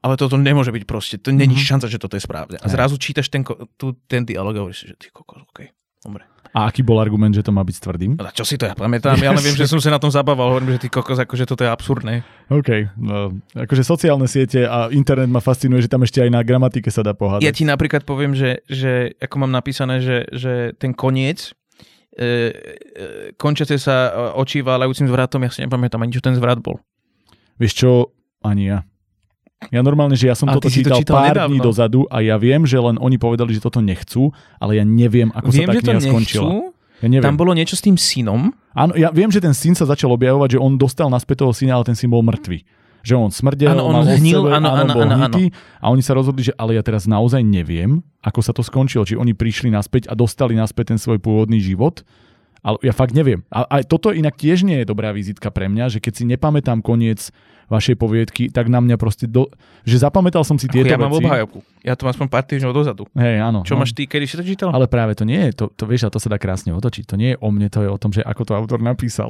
ale 0.00 0.16
toto 0.16 0.40
nemôže 0.40 0.72
byť 0.72 0.84
proste, 0.88 1.20
to 1.20 1.28
není 1.28 1.56
Mhm. 1.56 1.64
šanca, 1.64 1.86
že 1.92 2.00
toto 2.00 2.16
je 2.16 2.24
správne. 2.24 2.56
A 2.56 2.66
zrazu 2.72 2.96
čítaš 2.96 3.28
ten, 3.28 3.44
tu, 3.76 3.92
ten 4.08 4.24
dialog 4.24 4.56
a 4.56 4.60
hovoríš 4.64 4.78
si, 4.80 4.86
že 4.88 4.96
ty 4.96 5.06
kokos, 5.12 5.44
okej, 5.52 5.68
dobre. 6.00 6.24
A 6.54 6.70
aký 6.70 6.86
bol 6.86 7.02
argument, 7.02 7.34
že 7.34 7.42
to 7.42 7.50
má 7.50 7.66
byť 7.66 7.74
s 7.74 7.82
tvrdým? 7.82 8.12
A 8.22 8.30
čo 8.30 8.46
si 8.46 8.54
to 8.54 8.70
ja 8.70 8.78
pamätám, 8.78 9.18
ja 9.18 9.34
len 9.34 9.42
viem, 9.42 9.58
že 9.58 9.66
som 9.66 9.82
sa 9.84 9.90
na 9.90 9.98
tom 9.98 10.06
zabával, 10.06 10.54
hovorím, 10.54 10.78
že 10.78 10.86
ty 10.86 10.88
kokos, 10.88 11.18
akože 11.18 11.50
toto 11.50 11.66
je 11.66 11.70
absurdné. 11.74 12.22
OK. 12.46 12.94
No, 12.94 13.34
akože 13.58 13.82
sociálne 13.82 14.30
siete 14.30 14.62
a 14.62 14.86
internet 14.94 15.26
ma 15.26 15.42
fascinuje, 15.42 15.82
že 15.82 15.90
tam 15.90 16.06
ešte 16.06 16.22
aj 16.22 16.30
na 16.30 16.46
gramatike 16.46 16.94
sa 16.94 17.02
dá 17.02 17.10
pohádať. 17.10 17.42
Ja 17.42 17.50
ti 17.50 17.66
napríklad 17.66 18.06
poviem, 18.06 18.38
že, 18.38 18.62
že 18.70 19.18
ako 19.18 19.34
mám 19.42 19.50
napísané, 19.50 19.98
že, 19.98 20.30
že 20.30 20.78
ten 20.78 20.94
koniec, 20.94 21.58
e, 22.14 22.22
e, 22.22 22.30
končiace 23.34 23.74
sa 23.74 24.14
e, 24.30 24.62
válajúcim 24.62 25.10
zvratom, 25.10 25.42
ja 25.42 25.50
si 25.50 25.66
nepamätám 25.66 25.98
ani, 26.06 26.14
čo 26.14 26.22
ten 26.22 26.38
zvrat 26.38 26.62
bol. 26.62 26.78
Vieš 27.58 27.74
čo? 27.74 27.90
Ani 28.46 28.70
ja. 28.70 28.86
Ja 29.72 29.80
normálne, 29.80 30.12
že 30.18 30.28
ja 30.28 30.36
som 30.36 30.50
A 30.50 30.58
toto 30.58 30.68
to 30.68 30.76
čítal, 30.76 31.00
čítal 31.00 31.16
pár 31.16 31.34
nedávno. 31.34 31.56
dní 31.56 31.58
dozadu 31.62 32.00
a 32.12 32.20
ja 32.20 32.36
viem, 32.36 32.68
že 32.68 32.76
len 32.76 33.00
oni 33.00 33.16
povedali, 33.16 33.56
že 33.56 33.64
toto 33.64 33.80
nechcú, 33.80 34.28
ale 34.60 34.76
ja 34.76 34.84
neviem, 34.84 35.32
ako 35.32 35.48
Viem, 35.50 35.68
sa 35.68 35.72
tá 35.72 35.80
kniha 35.80 35.94
nechcú, 36.00 36.10
skončila. 36.10 36.50
Ja 37.00 37.08
neviem. 37.08 37.24
Tam 37.24 37.36
bolo 37.40 37.52
niečo 37.56 37.76
s 37.76 37.82
tým 37.84 37.96
synom. 37.96 38.52
Áno, 38.76 38.92
ja 38.96 39.08
viem, 39.14 39.30
že 39.32 39.40
ten 39.40 39.56
syn 39.56 39.72
sa 39.76 39.88
začal 39.88 40.12
objavovať, 40.12 40.56
že 40.56 40.58
on 40.60 40.76
dostal 40.76 41.08
naspäť 41.08 41.46
toho 41.46 41.52
syna, 41.56 41.80
ale 41.80 41.84
ten 41.86 41.96
syn 41.96 42.12
bol 42.12 42.20
mŕtvy. 42.20 42.64
Že 43.04 43.14
on 43.20 43.28
smrdel, 43.28 43.76
Áno, 43.76 43.84
on 43.84 44.00
mal 44.00 44.16
hnil, 44.16 44.40
sebe, 44.48 44.56
áno, 44.56 44.68
áno, 44.72 44.92
bol 44.96 45.04
hnitý, 45.04 45.52
a 45.76 45.92
oni 45.92 46.00
sa 46.00 46.16
rozhodli, 46.16 46.48
že 46.48 46.56
ale 46.56 46.72
ja 46.72 46.80
teraz 46.80 47.04
naozaj 47.04 47.44
neviem, 47.44 48.00
ako 48.24 48.40
sa 48.40 48.56
to 48.56 48.64
skončilo. 48.64 49.04
Či 49.04 49.20
oni 49.20 49.36
prišli 49.36 49.68
naspäť 49.68 50.08
a 50.08 50.16
dostali 50.16 50.56
naspäť 50.56 50.96
ten 50.96 50.98
svoj 50.98 51.20
pôvodný 51.20 51.60
život. 51.60 52.00
Ale 52.64 52.80
ja 52.80 52.96
fakt 52.96 53.12
neviem. 53.12 53.44
A 53.52 53.68
aj 53.68 53.92
toto 53.92 54.08
inak 54.08 54.40
tiež 54.40 54.64
nie 54.64 54.80
je 54.80 54.86
dobrá 54.88 55.12
vizitka 55.12 55.52
pre 55.52 55.68
mňa, 55.68 55.92
že 55.92 55.98
keď 56.00 56.12
si 56.16 56.24
nepamätám 56.24 56.80
koniec 56.80 57.28
vašej 57.68 57.96
poviedky, 57.96 58.52
tak 58.52 58.68
na 58.68 58.80
mňa 58.80 58.96
proste, 59.00 59.24
do... 59.24 59.48
že 59.84 60.00
zapamätal 60.00 60.44
som 60.44 60.60
si 60.60 60.68
tieto 60.68 60.88
ja 60.88 61.00
mám 61.00 61.12
veci. 61.12 61.24
obhajovku. 61.24 61.58
Ja 61.80 61.96
to 61.96 62.08
mám 62.08 62.12
aspoň 62.16 62.28
pár 62.28 62.44
týždňov 62.44 62.72
dozadu. 62.72 63.04
Hej, 63.16 63.40
áno. 63.40 63.64
Čo 63.64 63.76
no. 63.76 63.84
máš 63.84 63.96
ty, 63.96 64.04
kedy 64.04 64.24
si 64.24 64.34
to 64.36 64.44
čítal? 64.44 64.68
Ale 64.72 64.88
práve 64.88 65.16
to 65.16 65.24
nie 65.24 65.40
je, 65.48 65.64
to, 65.64 65.64
to 65.72 65.84
vieš, 65.88 66.08
a 66.08 66.10
to 66.12 66.20
sa 66.20 66.28
dá 66.32 66.36
krásne 66.36 66.72
otočiť. 66.76 67.04
To 67.08 67.16
nie 67.16 67.36
je 67.36 67.36
o 67.40 67.48
mne, 67.48 67.68
to 67.72 67.84
je 67.84 67.88
o 67.88 67.98
tom, 68.00 68.12
že 68.12 68.20
ako 68.24 68.42
to 68.44 68.52
autor 68.56 68.80
napísal. 68.80 69.28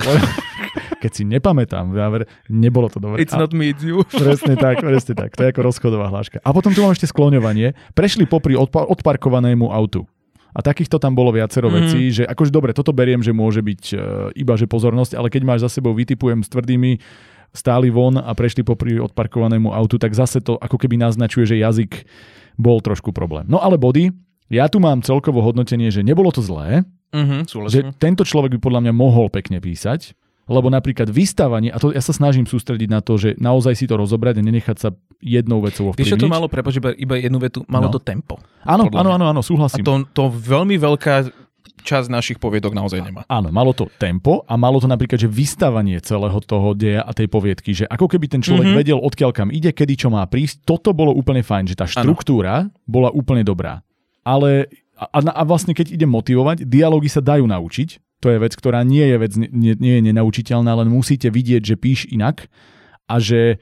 Keď 1.02 1.10
si 1.12 1.22
nepamätám, 1.28 1.92
záver, 1.92 2.24
nebolo 2.48 2.88
to 2.88 2.96
dobré. 2.96 3.20
It's 3.20 3.36
not 3.36 3.52
me, 3.52 3.70
it's 3.70 3.84
you. 3.84 4.02
Presne 4.24 4.56
tak, 4.56 4.80
presne 4.80 5.12
tak. 5.12 5.36
To 5.36 5.44
je 5.44 5.52
ako 5.52 5.60
rozchodová 5.60 6.08
hláška. 6.08 6.40
A 6.40 6.48
potom 6.56 6.72
tu 6.72 6.80
mám 6.80 6.96
ešte 6.96 7.04
skloňovanie. 7.04 7.76
Prešli 7.92 8.24
popri 8.24 8.56
odpa- 8.56 8.88
odparkovanému 8.88 9.68
autu. 9.68 10.08
A 10.54 10.62
takýchto 10.62 11.02
tam 11.02 11.18
bolo 11.18 11.34
viacero 11.34 11.66
mm. 11.66 11.74
vecí, 11.74 12.02
že 12.14 12.22
akože 12.24 12.54
dobre, 12.54 12.70
toto 12.70 12.94
beriem, 12.94 13.20
že 13.20 13.34
môže 13.34 13.58
byť 13.58 13.82
e, 13.90 13.96
iba 14.38 14.54
že 14.54 14.70
pozornosť, 14.70 15.18
ale 15.18 15.28
keď 15.28 15.42
máš 15.42 15.60
za 15.66 15.82
sebou 15.82 15.90
vytipujem 15.90 16.46
s 16.46 16.48
tvrdými 16.48 17.02
stáli 17.50 17.90
von 17.90 18.18
a 18.18 18.30
prešli 18.34 18.62
popri 18.62 18.98
odparkovanému 19.02 19.74
autu, 19.74 19.98
tak 19.98 20.14
zase 20.14 20.42
to 20.42 20.54
ako 20.58 20.78
keby 20.78 20.98
naznačuje, 20.98 21.46
že 21.46 21.58
jazyk 21.58 22.06
bol 22.54 22.78
trošku 22.78 23.10
problém. 23.10 23.46
No 23.50 23.58
ale 23.58 23.78
body, 23.78 24.14
ja 24.50 24.70
tu 24.70 24.78
mám 24.78 25.02
celkovo 25.02 25.42
hodnotenie, 25.42 25.90
že 25.90 26.06
nebolo 26.06 26.30
to 26.30 26.42
zlé, 26.42 26.86
Mhm, 27.14 27.46
že 27.70 27.94
tento 27.94 28.26
človek 28.26 28.58
by 28.58 28.60
podľa 28.60 28.80
mňa 28.82 28.92
mohol 28.92 29.30
pekne 29.30 29.62
písať, 29.62 30.18
lebo 30.50 30.66
napríklad 30.66 31.08
vystávanie, 31.08 31.70
a 31.70 31.78
to 31.78 31.94
ja 31.94 32.02
sa 32.02 32.10
snažím 32.10 32.44
sústrediť 32.44 32.90
na 32.90 32.98
to, 33.00 33.14
že 33.14 33.38
naozaj 33.38 33.78
si 33.78 33.86
to 33.86 33.94
rozobrať 33.94 34.42
a 34.42 34.44
nenechať 34.44 34.76
sa 34.76 34.90
jednou 35.24 35.58
vecou 35.58 35.88
Vieš, 35.88 36.04
čo 36.04 36.14
ovplyvniť. 36.14 36.20
to 36.20 36.28
malo, 36.28 36.46
prepoč, 36.46 36.76
iba, 36.76 36.92
iba 36.92 37.14
jednu 37.16 37.38
vetu, 37.38 37.64
malo 37.66 37.88
No. 37.88 37.90
to 37.90 37.98
tempo. 37.98 38.36
Áno, 38.62 38.86
áno, 38.86 39.10
áno, 39.10 39.24
áno, 39.26 39.40
A 39.40 39.42
súhlasím. 39.42 39.80
to, 39.80 40.04
to 40.06 40.24
veľmi 40.28 40.76
veľká 40.76 41.32
časť 41.80 42.08
našich 42.08 42.38
poviedok 42.38 42.72
naozaj 42.72 42.96
nemá. 42.98 43.24
Áno, 43.26 43.48
malo 43.50 43.72
to 43.72 43.88
tempo 43.90 44.40
a 44.42 44.54
malo 44.54 44.78
to 44.78 44.86
napríklad, 44.86 45.18
že 45.18 45.26
vystávanie 45.26 46.00
celého 46.00 46.36
toho 46.38 46.72
deja 46.72 47.00
a 47.00 47.10
tej 47.10 47.26
poviedky, 47.26 47.72
že 47.74 47.84
ako 47.84 48.04
keby 48.06 48.26
ten 48.26 48.40
človek 48.40 48.62
Mhm. 48.62 48.68
mm-hmm. 48.70 48.80
vedel, 48.80 48.98
odkiaľ 48.98 49.30
kam 49.32 49.48
ide, 49.50 49.68
kedy 49.70 49.94
čo 49.94 50.08
má 50.08 50.24
prísť, 50.24 50.60
toto 50.62 50.92
bolo 50.92 51.10
úplne 51.10 51.40
fajn, 51.40 51.64
že 51.66 51.74
tá 51.74 51.84
štruktúra 51.84 52.68
bola 52.84 53.08
úplne 53.10 53.40
dobrá. 53.42 53.84
Ale 54.22 54.68
a, 54.94 55.04
a, 55.10 55.20
a 55.20 55.42
vlastne 55.42 55.72
keď 55.72 55.92
ide 55.92 56.06
motivovať, 56.06 56.64
dialógy 56.64 57.08
sa 57.08 57.20
dajú 57.20 57.44
naučiť, 57.44 57.88
to 58.16 58.30
je 58.30 58.38
vec, 58.38 58.52
ktorá 58.54 58.80
nie 58.80 59.04
je 59.04 59.16
vec, 59.18 59.32
nie, 59.36 59.76
nie 59.76 59.94
je 60.00 60.02
nenaučiteľná, 60.06 60.72
len 60.74 60.88
musíte 60.88 61.28
vidieť, 61.28 61.60
že 61.60 61.76
píš 61.76 62.08
inak 62.08 62.48
a 63.04 63.20
že 63.20 63.60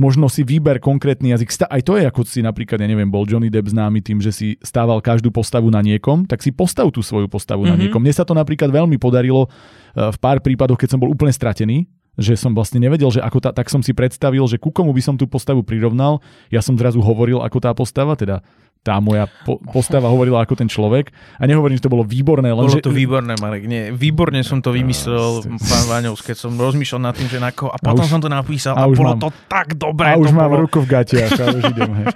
možno 0.00 0.32
si 0.32 0.40
výber 0.40 0.80
konkrétny 0.80 1.36
jazyk. 1.36 1.68
Aj 1.68 1.84
to 1.84 2.00
je 2.00 2.08
ako 2.08 2.24
si 2.24 2.40
napríklad, 2.40 2.80
ja 2.80 2.88
neviem, 2.88 3.12
bol 3.12 3.28
Johnny 3.28 3.52
Depp 3.52 3.68
známy 3.68 4.00
tým, 4.00 4.24
že 4.24 4.32
si 4.32 4.56
stával 4.64 5.04
každú 5.04 5.28
postavu 5.28 5.68
na 5.68 5.84
niekom, 5.84 6.24
tak 6.24 6.40
si 6.40 6.48
postav 6.48 6.88
tú 6.88 7.04
svoju 7.04 7.28
postavu 7.28 7.68
mm-hmm. 7.68 7.70
na 7.70 7.76
Mhm. 7.76 7.82
niekom. 7.84 8.00
Mne 8.00 8.16
sa 8.16 8.24
to 8.24 8.32
napríklad 8.32 8.72
veľmi 8.72 8.96
podarilo 8.96 9.52
eh, 9.52 10.08
v 10.08 10.16
pár 10.16 10.40
prípadoch, 10.40 10.80
keď 10.80 10.96
som 10.96 11.00
bol 11.04 11.12
úplne 11.12 11.36
stratený, 11.36 11.84
že 12.16 12.34
som 12.34 12.56
vlastne 12.56 12.80
nevedel, 12.80 13.12
že 13.12 13.20
ako 13.20 13.38
tá, 13.38 13.50
tak 13.52 13.68
som 13.68 13.84
si 13.84 13.92
predstavil, 13.92 14.42
že 14.48 14.58
ku 14.58 14.72
komu 14.72 14.90
by 14.90 15.02
som 15.04 15.14
tú 15.20 15.28
postavu 15.28 15.62
prirovnal. 15.62 16.24
Ja 16.48 16.64
som 16.64 16.74
zrazu 16.74 16.98
hovoril 17.04 17.38
ako 17.44 17.58
tá 17.60 17.70
postava, 17.76 18.16
teda 18.16 18.40
tá 18.80 18.96
moja 18.96 19.28
po- 19.44 19.60
postava 19.60 20.08
hovorila 20.08 20.40
ako 20.40 20.56
ten 20.56 20.64
človek. 20.64 21.12
A 21.36 21.44
nehovorím, 21.44 21.76
že 21.76 21.84
to 21.84 21.92
bolo 21.92 22.00
výborné, 22.00 22.48
len 22.48 22.64
Bolo 22.64 22.72
že... 22.72 22.80
to 22.80 22.88
výborné, 22.88 23.36
Marek. 23.36 23.68
Nie, 23.68 23.92
výborne 23.92 24.40
som 24.40 24.64
to 24.64 24.72
vymyslel, 24.72 25.44
pán 25.44 25.84
Váňovs, 25.84 26.24
keď 26.24 26.36
som 26.48 26.56
rozmýšľal 26.56 27.12
nad 27.12 27.12
tým, 27.12 27.28
že 27.28 27.36
na 27.36 27.52
koho. 27.52 27.68
A 27.68 27.76
potom 27.76 28.08
už- 28.08 28.08
som 28.08 28.24
to 28.24 28.32
napísal 28.32 28.72
a 28.72 28.84
a, 28.84 28.88
bolo 28.88 29.12
mám- 29.12 29.20
to 29.20 29.28
tak 29.52 29.76
dobré. 29.76 30.12
a 30.12 30.16
už 30.16 30.32
mám 30.32 30.48
bolo... 30.48 30.64
ruku 30.64 30.80
v 30.80 30.88
gatiach 30.96 31.32
a 31.36 31.44
už 31.52 31.62
idem. 31.76 31.92
Hej. 31.92 32.06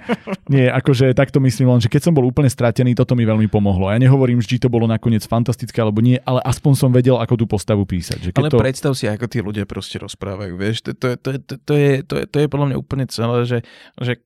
Nie, 0.49 0.65
akože 0.73 1.13
takto 1.13 1.37
myslím 1.37 1.69
len, 1.69 1.81
že 1.81 1.89
keď 1.89 2.01
som 2.09 2.13
bol 2.17 2.25
úplne 2.25 2.49
stratený, 2.49 2.97
toto 2.97 3.13
mi 3.13 3.29
veľmi 3.29 3.45
pomohlo. 3.45 3.85
A 3.89 3.97
ja 3.97 3.99
nehovorím, 4.01 4.41
či 4.41 4.57
to 4.57 4.65
bolo 4.65 4.89
nakoniec 4.89 5.21
fantastické 5.25 5.85
alebo 5.85 6.01
nie, 6.01 6.17
ale 6.25 6.41
aspoň 6.41 6.73
som 6.73 6.89
vedel, 6.89 7.17
ako 7.17 7.33
tú 7.37 7.45
postavu 7.45 7.85
písať. 7.85 8.25
Že 8.25 8.29
keď 8.33 8.41
Ale 8.41 8.49
to... 8.49 8.57
predstav 8.57 8.91
si, 8.97 9.05
ako 9.05 9.25
tí 9.29 9.37
ľudia 9.41 9.69
proste 9.69 10.01
rozprávajú, 10.01 10.53
vieš, 10.57 10.81
to, 10.81 10.97
to, 10.97 11.13
to, 11.21 11.29
to, 11.45 11.53
to, 11.61 11.73
je, 11.77 11.91
to, 12.01 12.13
je, 12.17 12.25
to 12.25 12.37
je 12.41 12.47
podľa 12.49 12.73
mňa 12.73 12.77
úplne 12.77 13.05
celé, 13.05 13.45
že, 13.45 13.57
že 14.01 14.17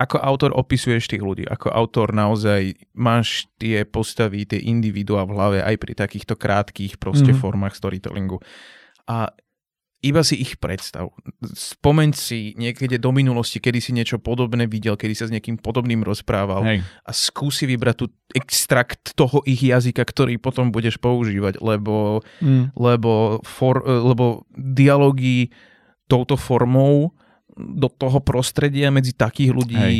ako 0.00 0.16
autor 0.16 0.50
opisuješ 0.56 1.04
tých 1.06 1.20
ľudí, 1.20 1.44
ako 1.44 1.68
autor 1.68 2.16
naozaj 2.16 2.72
máš 2.96 3.44
tie 3.60 3.84
postavy, 3.84 4.48
tie 4.48 4.56
individuá 4.56 5.28
v 5.28 5.34
hlave 5.36 5.58
aj 5.60 5.76
pri 5.76 5.92
takýchto 5.92 6.40
krátkých 6.40 6.96
proste 6.96 7.28
Mhm. 7.28 7.36
mm-hmm. 7.36 7.42
formách 7.44 7.74
storytellingu. 7.76 8.40
A 9.04 9.28
iba 10.00 10.24
si 10.24 10.40
ich 10.40 10.56
predstav. 10.56 11.12
Spomeň 11.44 12.16
si 12.16 12.56
niekedy 12.56 12.96
do 12.96 13.12
minulosti, 13.12 13.60
kedy 13.60 13.84
si 13.84 13.92
niečo 13.92 14.16
podobné 14.16 14.64
videl, 14.64 14.96
kedy 14.96 15.12
sa 15.12 15.28
s 15.28 15.34
niekým 15.36 15.60
podobným 15.60 16.00
rozprával 16.00 16.64
Hej. 16.64 16.80
a 17.04 17.10
skúsi 17.12 17.68
vybrať 17.68 17.96
tú 18.00 18.06
extrakt 18.32 19.12
toho 19.12 19.44
ich 19.44 19.60
jazyka, 19.60 20.00
ktorý 20.00 20.40
potom 20.40 20.72
budeš 20.72 20.96
používať, 20.96 21.60
lebo 21.60 22.24
Mm. 22.40 22.72
lebo, 22.80 23.44
for, 23.44 23.84
lebo 23.84 24.48
dialógy 24.56 25.52
touto 26.08 26.40
formou 26.40 27.12
do 27.56 27.88
toho 27.90 28.20
prostredia 28.20 28.92
medzi 28.92 29.16
takých 29.16 29.50
ľudí 29.50 29.76
Hej. 29.76 29.96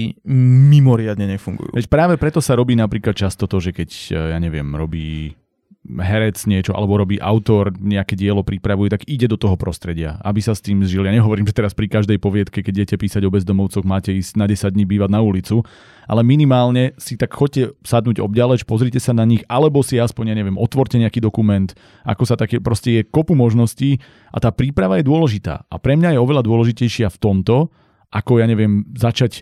mimoriadne 0.70 1.26
nefungujú. 1.36 1.74
Veď 1.74 1.86
práve 1.90 2.14
preto 2.20 2.38
sa 2.44 2.54
robí 2.54 2.76
napríklad 2.76 3.16
často 3.16 3.48
to, 3.48 3.58
že 3.58 3.74
keď, 3.74 3.90
ja 4.36 4.38
neviem, 4.38 4.66
robí 4.76 5.34
herec 5.80 6.36
niečo, 6.44 6.76
alebo 6.76 7.00
robí 7.00 7.16
autor 7.16 7.72
nejaké 7.72 8.12
dielo 8.12 8.44
pripravuje, 8.44 8.92
tak 8.92 9.08
ide 9.08 9.24
do 9.24 9.40
toho 9.40 9.56
prostredia, 9.56 10.20
aby 10.20 10.44
sa 10.44 10.52
s 10.52 10.60
tým 10.60 10.84
zžil. 10.84 11.08
Ja 11.08 11.16
nehovorím, 11.16 11.48
že 11.48 11.56
teraz 11.56 11.72
pri 11.72 11.88
každej 11.88 12.20
poviedke, 12.20 12.60
keď 12.60 12.84
idete 12.84 12.96
písať 13.00 13.24
o 13.24 13.32
bezdomovcoch, 13.32 13.88
máte 13.88 14.12
ísť 14.12 14.36
na 14.36 14.44
10 14.44 14.76
dní 14.76 14.84
bývať 14.84 15.08
na 15.08 15.24
ulicu, 15.24 15.64
ale 16.04 16.20
minimálne 16.20 16.92
si 17.00 17.16
tak 17.16 17.32
chodte 17.32 17.72
sadnúť 17.80 18.20
obďaleč, 18.20 18.68
pozrite 18.68 19.00
sa 19.00 19.16
na 19.16 19.24
nich, 19.24 19.40
alebo 19.48 19.80
si 19.80 19.96
aspoň, 19.96 20.36
ja 20.36 20.36
neviem, 20.36 20.60
otvorte 20.60 21.00
nejaký 21.00 21.24
dokument, 21.24 21.72
ako 22.04 22.28
sa 22.28 22.36
také, 22.36 22.60
proste 22.60 23.00
je 23.00 23.08
kopu 23.08 23.32
možností 23.32 24.04
a 24.28 24.36
tá 24.36 24.52
príprava 24.52 25.00
je 25.00 25.08
dôležitá. 25.08 25.64
A 25.72 25.80
pre 25.80 25.96
mňa 25.96 26.12
je 26.12 26.20
oveľa 26.20 26.44
dôležitejšia 26.44 27.08
v 27.08 27.18
tomto, 27.18 27.72
ako, 28.12 28.36
ja 28.36 28.44
neviem, 28.44 28.84
začať 28.92 29.40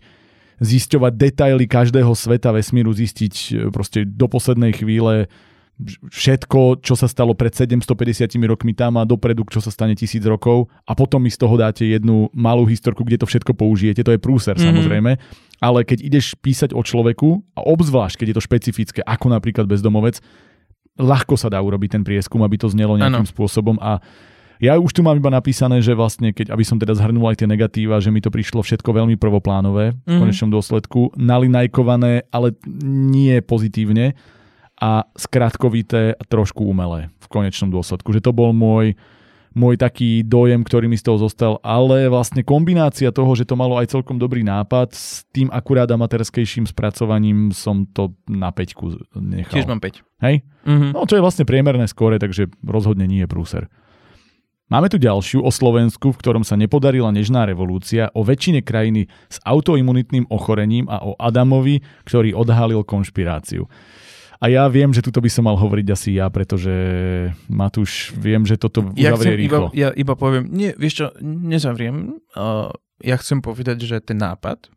zisťovať 0.58 1.12
detaily 1.14 1.64
každého 1.70 2.10
sveta 2.14 2.50
vesmíru, 2.50 2.90
zistiť 2.90 3.34
e, 3.34 3.50
proste 3.70 4.02
do 4.02 4.26
poslednej 4.26 4.74
chvíle 4.74 5.30
všetko, 6.04 6.82
čo 6.82 6.94
sa 6.94 7.06
stalo 7.06 7.32
pred 7.32 7.50
750 7.50 7.86
rokmi 8.44 8.72
tam 8.72 8.98
a 8.98 9.04
dopredu, 9.04 9.46
čo 9.46 9.58
sa 9.58 9.70
stane 9.70 9.94
tisíc 9.94 10.20
rokov 10.20 10.66
a 10.82 10.92
potom 10.92 11.22
mi 11.22 11.30
z 11.30 11.38
toho 11.38 11.54
dáte 11.54 11.82
jednu 11.82 12.26
malú 12.32 12.66
historku, 12.66 13.02
kde 13.02 13.18
to 13.18 13.26
všetko 13.26 13.54
použijete. 13.54 14.02
To 14.02 14.10
je 14.10 14.18
prúser 14.18 14.52
Mhm. 14.52 14.58
mm-hmm. 14.58 14.68
samozrejme, 14.68 15.12
ale 15.58 15.78
keď 15.82 15.98
ideš 16.02 16.34
písať 16.34 16.70
o 16.72 16.82
človeku 16.82 17.28
a 17.54 17.62
obzvlášť, 17.62 18.18
keď 18.18 18.26
je 18.26 18.36
to 18.36 18.44
špecifické, 18.44 19.00
ako 19.00 19.26
napríklad 19.28 19.64
bezdomovec, 19.64 20.18
ľahko 20.96 21.34
sa 21.34 21.46
dá 21.46 21.58
urobiť 21.58 21.94
ten 21.94 22.02
prieskum, 22.02 22.42
aby 22.42 22.58
to 22.58 22.66
znelo 22.66 22.98
nejakým 22.98 23.22
Áno. 23.22 23.30
spôsobom 23.30 23.78
a 23.78 24.02
ja 24.58 24.74
už 24.74 24.90
tu 24.90 25.06
mám 25.06 25.14
iba 25.14 25.30
napísané, 25.30 25.78
že 25.78 25.94
vlastne, 25.94 26.34
keď, 26.34 26.50
aby 26.50 26.66
som 26.66 26.74
teda 26.74 26.90
zhrnul 26.90 27.30
aj 27.30 27.38
tie 27.38 27.46
negatíva, 27.46 28.02
že 28.02 28.10
mi 28.10 28.18
to 28.18 28.26
prišlo 28.26 28.58
všetko 28.58 28.90
veľmi 28.90 29.14
prvoplánové 29.14 29.94
v 29.94 30.10
Mhm. 30.10 30.18
konečnom 30.18 30.50
dôsledku, 30.50 31.14
nalinajkované, 31.14 32.26
ale 32.28 32.58
nie 32.82 33.38
pozitívne 33.38 34.18
a 34.78 35.10
skratkovité 35.18 36.14
a 36.14 36.22
trošku 36.22 36.62
umelé 36.62 37.10
v 37.18 37.26
konečnom 37.26 37.68
dôsledku. 37.68 38.14
Že 38.14 38.30
to 38.30 38.32
bol 38.32 38.54
môj, 38.54 38.94
môj 39.58 39.74
taký 39.74 40.22
dojem, 40.22 40.62
ktorý 40.62 40.86
mi 40.86 40.94
z 40.94 41.10
toho 41.10 41.18
zostal, 41.18 41.58
ale 41.66 42.06
vlastne 42.06 42.46
kombinácia 42.46 43.10
toho, 43.10 43.34
že 43.34 43.42
to 43.42 43.58
malo 43.58 43.74
aj 43.74 43.90
celkom 43.90 44.22
dobrý 44.22 44.46
nápad 44.46 44.94
s 44.94 45.26
tým 45.34 45.50
akurát 45.50 45.90
amatérskejším 45.90 46.70
spracovaním 46.70 47.50
som 47.50 47.90
to 47.90 48.14
na 48.30 48.54
peťku 48.54 49.02
nechal. 49.18 49.58
Tiež 49.58 49.66
mám 49.66 49.82
5. 49.82 50.00
Hej? 50.22 50.46
Mhm. 50.62 50.94
No, 50.94 51.04
čo 51.10 51.18
je 51.18 51.24
vlastne 51.26 51.42
priemerné 51.42 51.90
skóre, 51.90 52.22
takže 52.22 52.46
rozhodne 52.62 53.10
nie 53.10 53.26
je 53.26 53.28
prúser. 53.28 53.66
Máme 54.68 54.92
tu 54.92 55.00
ďalšiu 55.00 55.40
o 55.40 55.48
Slovensku, 55.48 56.12
v 56.12 56.20
ktorom 56.20 56.44
sa 56.44 56.52
nepodarila 56.52 57.08
nežná 57.08 57.48
revolúcia, 57.48 58.12
o 58.12 58.20
väčšine 58.20 58.60
krajiny 58.60 59.08
s 59.32 59.40
autoimunitným 59.40 60.28
ochorením 60.28 60.92
a 60.92 61.00
o 61.00 61.16
Adamovi, 61.16 61.80
ktorý 62.04 62.36
odhalil 62.36 62.84
konšpiráciu. 62.84 63.64
A 64.38 64.46
ja 64.46 64.70
viem, 64.70 64.94
že 64.94 65.02
tuto 65.02 65.18
by 65.18 65.26
som 65.26 65.50
mal 65.50 65.58
hovoriť 65.58 65.86
asi 65.90 66.14
ja, 66.14 66.30
pretože 66.30 66.70
Matúš, 67.50 68.14
viem, 68.14 68.46
že 68.46 68.54
toto 68.54 68.86
Ja, 68.94 69.10
uzavrie 69.14 69.34
chcem 69.34 69.42
iba, 69.42 69.58
rýchlo. 69.58 69.66
ja 69.74 69.88
iba 69.98 70.14
poviem, 70.14 70.46
nie, 70.46 70.70
vieš 70.78 70.94
čo, 71.02 71.06
nezavriem. 71.26 72.22
Uh, 72.38 72.70
ja 73.02 73.18
chcem 73.18 73.42
povedať, 73.42 73.82
že 73.82 73.98
ten 73.98 74.22
nápad, 74.22 74.70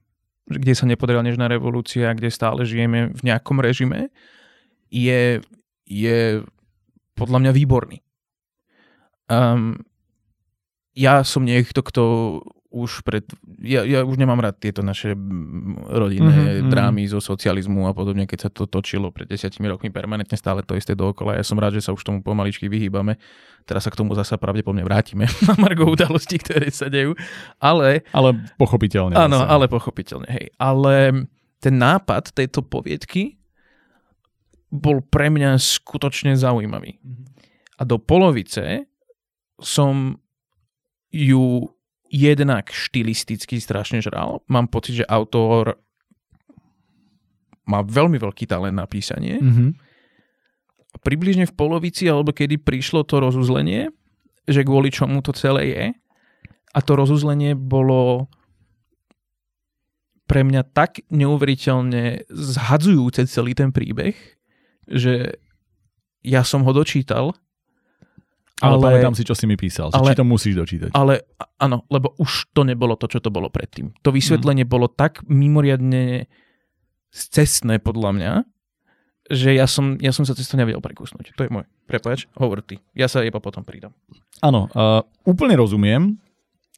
kde 0.50 0.74
sa 0.74 0.90
nepodarila 0.90 1.22
nežná 1.22 1.46
revolúcia, 1.46 2.10
kde 2.18 2.34
stále 2.34 2.66
žijeme 2.66 3.14
v 3.14 3.22
nejakom 3.22 3.62
režime, 3.62 4.10
je, 4.90 5.46
je 5.86 6.42
podľa 7.14 7.38
mňa 7.46 7.52
výborný. 7.54 8.02
Um, 9.30 9.78
ja 10.92 11.22
som 11.22 11.46
niekto, 11.46 11.86
kto 11.86 12.04
už 12.72 13.04
pred... 13.04 13.28
Ja, 13.60 13.84
ja 13.84 14.08
už 14.08 14.16
nemám 14.16 14.40
rád 14.40 14.56
tieto 14.64 14.80
naše 14.80 15.12
rodinné 15.92 16.32
Mhm, 16.32 16.40
mm-hmm. 16.42 16.64
mhm. 16.64 16.72
drámy 16.72 17.04
zo 17.12 17.20
socializmu 17.20 17.86
a 17.86 17.92
podobne, 17.92 18.24
keď 18.24 18.48
sa 18.48 18.50
to 18.50 18.64
točilo 18.66 19.12
pred 19.12 19.28
desiatimi 19.28 19.68
rokmi 19.68 19.92
permanentne 19.92 20.40
stále 20.40 20.64
to 20.64 20.80
isté 20.80 20.96
dookola. 20.96 21.36
Ja 21.36 21.44
som 21.44 21.60
rád, 21.60 21.76
že 21.76 21.84
sa 21.84 21.92
už 21.92 22.02
tomu 22.02 22.24
pomaličky 22.24 22.72
vyhýbame. 22.72 23.20
Teraz 23.68 23.86
sa 23.86 23.92
k 23.92 24.00
tomu 24.00 24.16
zasa 24.16 24.40
pravdepodobne 24.40 24.88
vrátime 24.88 25.28
na 25.48 25.54
margo 25.60 25.92
udalostí, 25.92 26.40
ktoré 26.40 26.72
sa 26.72 26.88
dejú. 26.88 27.14
Ale 27.60 28.08
Ale 28.16 28.40
pochopiteľne. 28.56 29.20
Áno, 29.20 29.44
ale 29.44 29.68
pochopiteľne, 29.68 30.32
hej. 30.32 30.46
Ale 30.56 31.28
ten 31.60 31.76
nápad 31.76 32.32
tejto 32.34 32.64
poviedky 32.64 33.38
bol 34.72 35.04
pre 35.04 35.28
mňa 35.28 35.60
skutočne 35.60 36.34
zaujímavý. 36.40 36.96
A 37.76 37.84
do 37.84 38.00
polovice 38.00 38.88
som 39.60 40.16
ju 41.12 41.68
jednak 42.12 42.76
štilisticky 42.76 43.64
strašne 43.64 44.04
žral. 44.04 44.44
Mám 44.52 44.68
pocit, 44.68 45.00
že 45.00 45.08
autor 45.08 45.80
má 47.64 47.80
veľmi 47.88 48.20
veľký 48.20 48.52
talent 48.52 48.76
na 48.76 48.84
písanie. 48.84 49.40
Mhm. 49.40 49.68
A 50.92 50.98
približne 51.00 51.48
v 51.48 51.56
polovici, 51.56 52.04
alebo 52.12 52.36
kedy 52.36 52.60
prišlo 52.60 53.08
to 53.08 53.24
rozuzlenie, 53.24 53.88
že 54.44 54.68
kvôli 54.68 54.92
čomu 54.92 55.24
to 55.24 55.32
celé 55.32 55.72
je. 55.72 55.86
A 56.76 56.80
to 56.84 57.00
rozuzlenie 57.00 57.56
bolo 57.56 58.28
pre 60.28 60.44
mňa 60.44 60.68
tak 60.72 61.04
neuveriteľne 61.12 62.28
zhadzujúce 62.28 63.24
celý 63.28 63.56
ten 63.56 63.72
príbeh, 63.72 64.16
že 64.88 65.40
ja 66.24 66.44
som 66.44 66.64
ho 66.64 66.72
dočítal 66.72 67.36
Ale, 68.62 68.78
Ale- 68.78 68.86
pamätám 69.02 69.16
si, 69.18 69.26
čo 69.26 69.34
si 69.34 69.50
mi 69.50 69.58
písal, 69.58 69.90
ale- 69.92 70.14
či 70.14 70.22
to 70.22 70.26
musíš 70.26 70.54
dočítať. 70.56 70.94
Ale 70.94 71.26
áno, 71.58 71.84
lebo 71.90 72.14
už 72.22 72.54
to 72.54 72.62
nebolo 72.62 72.94
to, 72.96 73.10
čo 73.10 73.18
to 73.18 73.34
bolo 73.34 73.50
predtým. 73.50 73.92
To 74.06 74.14
vysvetlenie 74.14 74.64
bolo 74.70 74.86
tak 74.86 75.26
mimoriadne 75.26 76.30
cestné 77.12 77.82
podľa 77.82 78.12
mňa, 78.16 78.34
že 79.32 79.56
ja 79.56 79.66
som, 79.68 79.96
ja 80.00 80.12
som 80.12 80.28
sa 80.28 80.36
cez 80.36 80.48
to 80.48 80.60
nevedel 80.60 80.84
prekusnúť. 80.84 81.36
To 81.36 81.42
je 81.44 81.50
môj. 81.52 81.66
Prepač, 81.88 82.28
hovor 82.36 82.64
ty. 82.64 82.80
Ja 82.96 83.08
sa 83.08 83.24
iba 83.24 83.40
potom 83.40 83.64
pridám. 83.64 83.96
Áno, 84.44 84.68
uh, 84.72 85.04
úplne 85.24 85.56
rozumiem. 85.56 86.20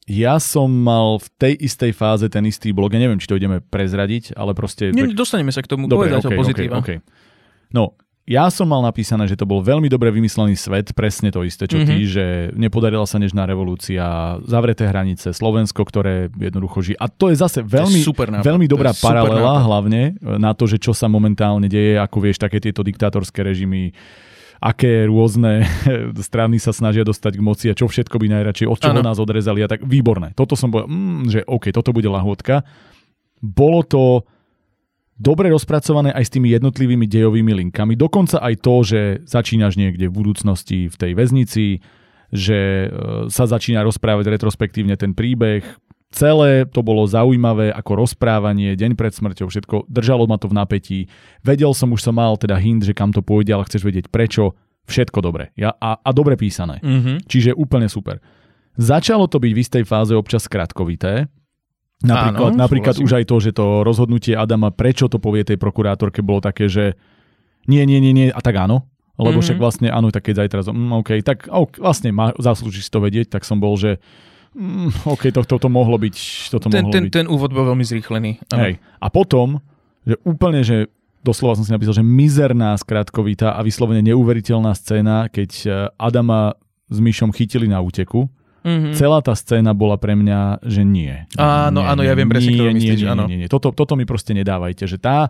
Ja 0.04 0.36
som 0.44 0.68
mal 0.68 1.16
v 1.16 1.28
tej 1.40 1.54
istej 1.64 1.96
fáze 1.96 2.28
ten 2.28 2.44
istý 2.44 2.76
blog, 2.76 2.92
ja 2.92 3.00
neviem, 3.00 3.18
či 3.24 3.30
to 3.32 3.40
ideme 3.40 3.64
prezradiť, 3.64 4.36
ale 4.36 4.52
proste... 4.52 4.92
Nie, 4.92 5.08
tak- 5.08 5.16
dostaneme 5.16 5.56
sa 5.56 5.64
k 5.64 5.72
tomu. 5.72 5.88
Dobre, 5.88 6.12
okay, 6.12 6.36
pozitíva. 6.36 6.84
okay, 6.84 7.00
okay. 7.00 7.72
No, 7.72 7.96
ja 8.26 8.48
som 8.48 8.64
mal 8.64 8.80
napísané, 8.80 9.26
že 9.26 9.36
to 9.36 9.44
bol 9.44 9.60
veľmi 9.60 9.86
dobre 9.86 10.08
vymyslený 10.10 10.56
svet, 10.56 10.92
presne 10.92 11.28
to 11.28 11.42
isté, 11.42 11.66
čo 11.66 11.80
ty, 11.80 11.92
Mhm. 11.98 12.08
že 12.08 12.26
nepodarila 12.54 13.04
sa 13.04 13.18
nežná 13.18 13.44
revolúcia, 13.44 14.00
zavreté 14.42 14.86
hranice, 14.86 15.30
Slovensko, 15.30 15.84
ktoré 15.84 16.32
jednoducho 16.32 16.80
žije. 16.82 16.98
A 16.98 17.08
to 17.08 17.28
je 17.28 17.36
zase 17.36 17.60
veľmi, 17.60 18.00
to 18.00 18.04
je 18.04 18.08
super 18.08 18.28
nápad. 18.30 18.46
veľmi 18.46 18.66
dobrá 18.66 18.90
To 18.90 19.02
paralela, 19.02 19.60
nápad. 19.60 19.66
hlavne 19.66 20.02
e, 20.14 20.40
na 20.40 20.52
to, 20.52 20.64
že 20.66 20.78
čo 20.78 20.92
sa 20.92 21.06
momentálne 21.06 21.68
deje, 21.68 21.98
ako 21.98 22.18
vieš, 22.18 22.40
také 22.40 22.58
tieto 22.58 22.80
diktátorské 22.80 23.44
režimy, 23.44 23.92
aké 24.58 25.04
rôzne 25.04 25.68
strany 26.24 26.56
sa 26.56 26.72
snažia 26.72 27.04
dostať 27.04 27.36
k 27.36 27.44
moci 27.44 27.66
a 27.68 27.76
čo 27.76 27.86
všetko 27.86 28.16
by 28.16 28.32
najradšej, 28.32 28.66
od 28.66 28.80
čoho 28.80 28.96
Áno. 28.96 29.04
nás 29.04 29.20
odrezali 29.20 29.60
a 29.60 29.68
tak 29.68 29.84
výborné. 29.84 30.32
Toto 30.32 30.56
som 30.56 30.72
povedal, 30.72 30.88
mm, 30.88 31.22
že 31.28 31.40
OK, 31.44 31.76
toto 31.76 31.92
bude 31.92 32.08
lahôdka. 32.08 32.64
Bolo 33.38 33.84
to 33.84 34.02
dobre 35.24 35.48
rozpracované 35.48 36.12
aj 36.12 36.28
s 36.28 36.34
tými 36.36 36.52
jednotlivými 36.52 37.08
dejovými 37.08 37.56
linkami. 37.64 37.96
Dokonca 37.96 38.44
aj 38.44 38.56
to, 38.60 38.76
že 38.84 39.02
začínaš 39.24 39.80
niekde 39.80 40.12
v 40.12 40.18
budúcnosti 40.20 40.92
v 40.92 40.96
tej 41.00 41.12
väznici, 41.16 41.80
že 42.36 42.60
e, 42.60 42.88
sa 43.32 43.48
začína 43.48 43.80
rozprávať 43.88 44.28
retrospektívne 44.28 45.00
ten 45.00 45.16
príbeh. 45.16 45.64
Celé 46.14 46.70
to 46.70 46.86
bolo 46.86 47.10
zaujímavé 47.10 47.74
ako 47.74 48.06
rozprávanie, 48.06 48.78
deň 48.78 48.94
pred 48.94 49.16
smrťou, 49.16 49.50
všetko. 49.50 49.90
Držalo 49.90 50.30
ma 50.30 50.38
to 50.38 50.52
v 50.52 50.58
napätí. 50.60 51.00
Vedel 51.42 51.74
som, 51.74 51.90
už 51.90 52.06
som 52.06 52.14
mal 52.14 52.36
teda 52.38 52.60
hint, 52.60 52.86
že 52.86 52.94
kam 52.94 53.10
to 53.10 53.24
pôjde, 53.26 53.56
ale 53.56 53.66
chceš 53.66 53.82
vedieť 53.82 54.12
prečo. 54.14 54.54
Všetko 54.84 55.24
dobre. 55.24 55.56
Ja, 55.56 55.72
a, 55.80 55.96
a 55.96 56.10
dobre 56.12 56.36
písané. 56.36 56.84
Mhm. 56.84 57.24
Čiže 57.26 57.56
úplne 57.56 57.88
super. 57.88 58.20
Začalo 58.76 59.30
to 59.30 59.38
byť 59.38 59.52
v 59.54 59.62
istej 59.62 59.84
fáze 59.86 60.12
občas 60.18 60.50
skratkovité. 60.50 61.30
Napríklad, 62.04 62.52
Áno, 62.52 62.60
napríklad 62.60 62.94
súhlasím. 62.94 63.08
už 63.08 63.18
aj 63.18 63.26
to, 63.26 63.36
že 63.40 63.52
to 63.54 63.66
rozhodnutie 63.82 64.34
Adama, 64.34 64.70
prečo 64.70 65.08
to 65.08 65.18
povie 65.18 65.42
tej 65.42 65.56
prokurátorke, 65.56 66.20
bolo 66.20 66.40
také, 66.40 66.68
že 66.68 67.00
nie, 67.64 67.80
nie, 67.84 67.98
nie, 67.98 68.12
nie, 68.12 68.28
a 68.28 68.38
tak 68.38 68.60
áno. 68.60 68.84
Lebo 69.14 69.40
Mhm. 69.40 69.46
však 69.46 69.58
vlastne 69.58 69.88
áno, 69.88 70.10
tak 70.10 70.26
keď 70.26 70.44
zajtra, 70.44 70.60
mm, 70.68 70.92
OK, 71.00 71.10
tak 71.22 71.38
ok, 71.46 71.78
vlastne 71.78 72.10
má, 72.10 72.34
zaslúži 72.36 72.82
si 72.82 72.90
to 72.90 73.00
vedieť, 73.00 73.30
tak 73.30 73.44
som 73.44 73.56
bol, 73.56 73.74
že 73.74 74.02
mm, 74.52 75.06
OK, 75.08 75.30
to, 75.30 75.42
toto 75.44 75.66
mohlo 75.68 75.96
byť, 75.96 76.16
toto 76.50 76.68
Ten, 76.68 76.82
mohlo 76.82 76.92
ten, 76.92 77.04
byť. 77.04 77.14
ten 77.14 77.26
úvod 77.26 77.50
bol 77.50 77.64
veľmi 77.66 77.82
zrýchlený. 77.84 78.42
Hej. 78.52 78.84
A 78.96 79.08
potom, 79.08 79.62
že 80.02 80.20
úplne, 80.22 80.60
že 80.60 80.90
doslova 81.22 81.56
som 81.56 81.64
si 81.64 81.72
napísal, 81.72 81.94
že 81.94 82.04
mizerná 82.04 82.76
skratkovita 82.76 83.54
a 83.54 83.62
vyslovene 83.62 84.04
neuveriteľná 84.04 84.74
scéna, 84.74 85.30
keď 85.30 85.50
eh, 85.62 85.72
Adama 85.96 86.58
s 86.86 86.98
Myšom 86.98 87.32
chytili 87.32 87.66
na 87.66 87.80
úteku. 87.80 88.28
Mhm. 88.64 88.96
Celá 88.96 89.20
tá 89.20 89.36
scéna 89.36 89.76
bola 89.76 90.00
pre 90.00 90.16
mňa, 90.16 90.64
že 90.64 90.88
nie. 90.88 91.12
Áno, 91.36 91.84
nie, 91.84 91.88
áno, 91.88 92.02
ja 92.02 92.16
viem 92.16 92.32
presne, 92.32 92.56
nie, 92.56 92.80
myslíš, 92.80 93.04
nie, 93.04 93.12
áno. 93.12 93.24
nie, 93.28 93.38
nie. 93.44 93.50
Toto, 93.52 93.76
toto 93.76 94.00
mi 94.00 94.08
proste 94.08 94.32
nedávajte, 94.32 94.88
že 94.88 94.96
tá 94.96 95.28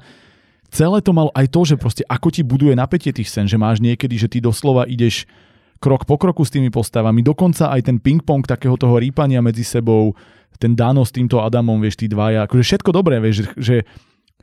celé 0.74 1.02
to 1.06 1.14
malo 1.14 1.30
aj 1.34 1.50
to, 1.50 1.62
že 1.66 1.76
proste 1.78 2.04
ako 2.06 2.34
ti 2.34 2.42
buduje 2.46 2.74
napätie 2.74 3.14
tých 3.14 3.30
scén, 3.30 3.46
že 3.46 3.62
máš 3.62 3.82
niekedy, 3.82 4.18
že 4.18 4.30
ty 4.30 4.38
doslova 4.42 4.90
ideš 4.90 5.30
krok 5.78 6.08
po 6.08 6.16
kroku 6.16 6.48
s 6.48 6.54
tými 6.54 6.72
postavami, 6.72 7.20
dokonca 7.20 7.68
aj 7.70 7.82
ten 7.84 7.98
ping-pong 8.00 8.48
takého 8.48 8.80
toho 8.80 8.96
rýpania 8.98 9.44
medzi 9.44 9.68
sebou, 9.68 10.16
ten 10.56 10.74
Dano 10.74 11.04
s 11.04 11.12
týmto 11.12 11.44
Adamom, 11.44 11.82
vieš, 11.84 12.00
tí 12.00 12.08
dvaja, 12.08 12.48
akože 12.48 12.64
všetko 12.64 12.90
dobré, 12.96 13.20
vieš, 13.20 13.44
že, 13.44 13.46
že 13.60 13.76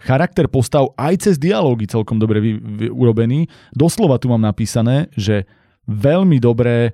charakter 0.04 0.52
postav 0.52 0.92
aj 1.00 1.28
cez 1.28 1.34
dialógy 1.40 1.88
celkom 1.88 2.20
dobre 2.20 2.44
vy, 2.44 2.52
vy, 2.60 2.86
urobený. 2.92 3.48
Doslova 3.72 4.20
tu 4.20 4.28
mám 4.28 4.40
napísané, 4.44 5.08
že 5.16 5.48
veľmi 5.88 6.36
dobré 6.36 6.92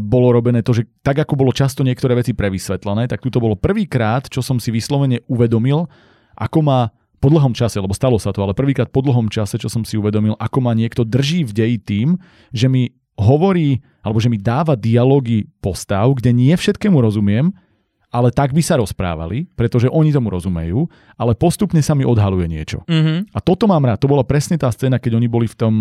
bolo 0.00 0.32
robené 0.32 0.64
to, 0.64 0.72
že 0.72 0.88
tak 1.04 1.20
ako 1.20 1.36
bolo 1.36 1.52
často 1.52 1.84
niektoré 1.84 2.16
veci 2.16 2.32
prevysvetlené, 2.32 3.04
tak 3.04 3.20
tu 3.20 3.28
to 3.28 3.36
bolo 3.36 3.52
prvýkrát, 3.52 4.24
čo 4.32 4.40
som 4.40 4.56
si 4.56 4.72
vyslovene 4.72 5.20
uvedomil, 5.28 5.84
ako 6.32 6.58
má 6.64 6.88
po 7.22 7.30
dlhom 7.30 7.54
čase, 7.54 7.78
lebo 7.78 7.94
stalo 7.94 8.18
sa 8.18 8.34
to, 8.34 8.42
ale 8.42 8.56
prvýkrát 8.56 8.90
po 8.90 9.04
dlhom 9.04 9.30
čase, 9.30 9.60
čo 9.60 9.70
som 9.70 9.86
si 9.86 9.94
uvedomil, 9.94 10.34
ako 10.40 10.58
ma 10.58 10.72
niekto 10.74 11.06
drží 11.06 11.46
v 11.46 11.52
deji 11.52 11.78
tým, 11.78 12.08
že 12.50 12.66
mi 12.66 12.90
hovorí, 13.14 13.78
alebo 14.02 14.18
že 14.18 14.32
mi 14.32 14.40
dáva 14.40 14.74
dialógy 14.74 15.46
postav, 15.60 16.10
kde 16.18 16.34
nie 16.34 16.50
všetkému 16.56 16.98
rozumiem, 16.98 17.54
ale 18.12 18.28
tak 18.28 18.52
by 18.52 18.60
sa 18.60 18.76
rozprávali, 18.76 19.48
pretože 19.56 19.88
oni 19.88 20.12
tomu 20.12 20.28
rozumejú, 20.28 20.84
ale 21.16 21.32
postupne 21.32 21.80
sa 21.80 21.96
mi 21.96 22.04
odhaluje 22.04 22.44
niečo. 22.44 22.84
Mhm. 22.84 23.32
A 23.32 23.38
toto 23.40 23.64
mám 23.64 23.84
rád. 23.88 24.04
To 24.04 24.10
bola 24.10 24.26
presne 24.26 24.60
tá 24.60 24.68
scéna, 24.68 25.00
keď 25.00 25.16
oni 25.16 25.28
boli 25.30 25.48
v 25.48 25.56
tom 25.56 25.74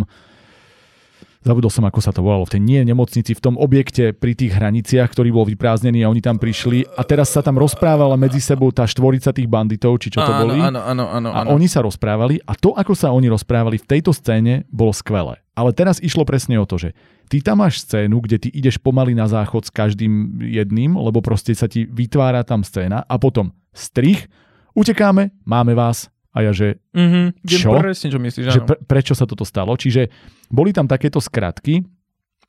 zabudol 1.41 1.73
som, 1.73 1.85
ako 1.85 1.99
sa 2.01 2.13
to 2.13 2.21
volalo, 2.21 2.45
v 2.45 2.57
tej 2.57 2.61
nie 2.61 2.81
nemocnici, 2.85 3.33
v 3.33 3.41
tom 3.41 3.55
objekte 3.57 4.13
pri 4.13 4.37
tých 4.37 4.53
hraniciach, 4.53 5.09
ktorý 5.09 5.33
bol 5.33 5.45
vyprázdnený 5.49 6.05
a 6.05 6.11
oni 6.13 6.21
tam 6.21 6.37
prišli 6.37 6.85
a 6.97 7.01
teraz 7.01 7.33
sa 7.33 7.41
tam 7.41 7.57
rozprávala 7.57 8.13
medzi 8.15 8.37
sebou 8.37 8.69
tá 8.69 8.85
štvorica 8.85 9.33
tých 9.33 9.49
banditov, 9.49 9.97
či 9.97 10.13
čo 10.13 10.21
to 10.21 10.31
áno, 10.31 10.41
boli. 10.45 10.57
Áno, 10.61 10.81
áno, 10.81 11.05
áno. 11.09 11.29
A 11.33 11.45
áno. 11.45 11.57
oni 11.57 11.65
sa 11.65 11.81
rozprávali 11.81 12.37
a 12.45 12.53
to, 12.53 12.77
ako 12.77 12.93
sa 12.93 13.09
oni 13.09 13.27
rozprávali 13.27 13.81
v 13.81 13.85
tejto 13.89 14.13
scéne, 14.13 14.69
bolo 14.69 14.93
skvelé. 14.93 15.41
Ale 15.57 15.75
teraz 15.75 15.99
išlo 15.99 16.23
presne 16.23 16.55
o 16.61 16.65
to, 16.69 16.79
že 16.79 16.95
ty 17.27 17.41
tam 17.43 17.65
máš 17.65 17.83
scénu, 17.83 18.21
kde 18.23 18.37
ty 18.37 18.49
ideš 18.53 18.79
pomaly 18.79 19.17
na 19.17 19.27
záchod 19.27 19.67
s 19.67 19.73
každým 19.73 20.39
jedným, 20.45 20.95
lebo 20.95 21.19
proste 21.19 21.51
sa 21.57 21.67
ti 21.67 21.89
vytvára 21.89 22.45
tam 22.45 22.63
scéna 22.63 23.03
a 23.03 23.15
potom 23.19 23.51
strich, 23.75 24.29
utekáme, 24.77 25.33
máme 25.43 25.75
vás 25.75 26.07
a 26.31 26.41
ja 26.41 26.51
že 26.51 26.79
Mhm. 26.91 27.21
Viem 27.41 27.61
Čo? 27.61 27.71
presne, 27.75 28.07
čo 28.07 28.17
myslíš, 28.17 28.45
že 28.49 28.61
pre, 28.61 28.77
prečo 28.81 29.11
sa 29.11 29.23
toto 29.23 29.43
stalo. 29.43 29.75
Čiže 29.75 30.07
boli 30.47 30.71
tam 30.71 30.85
takéto 30.85 31.19
skratky, 31.19 31.83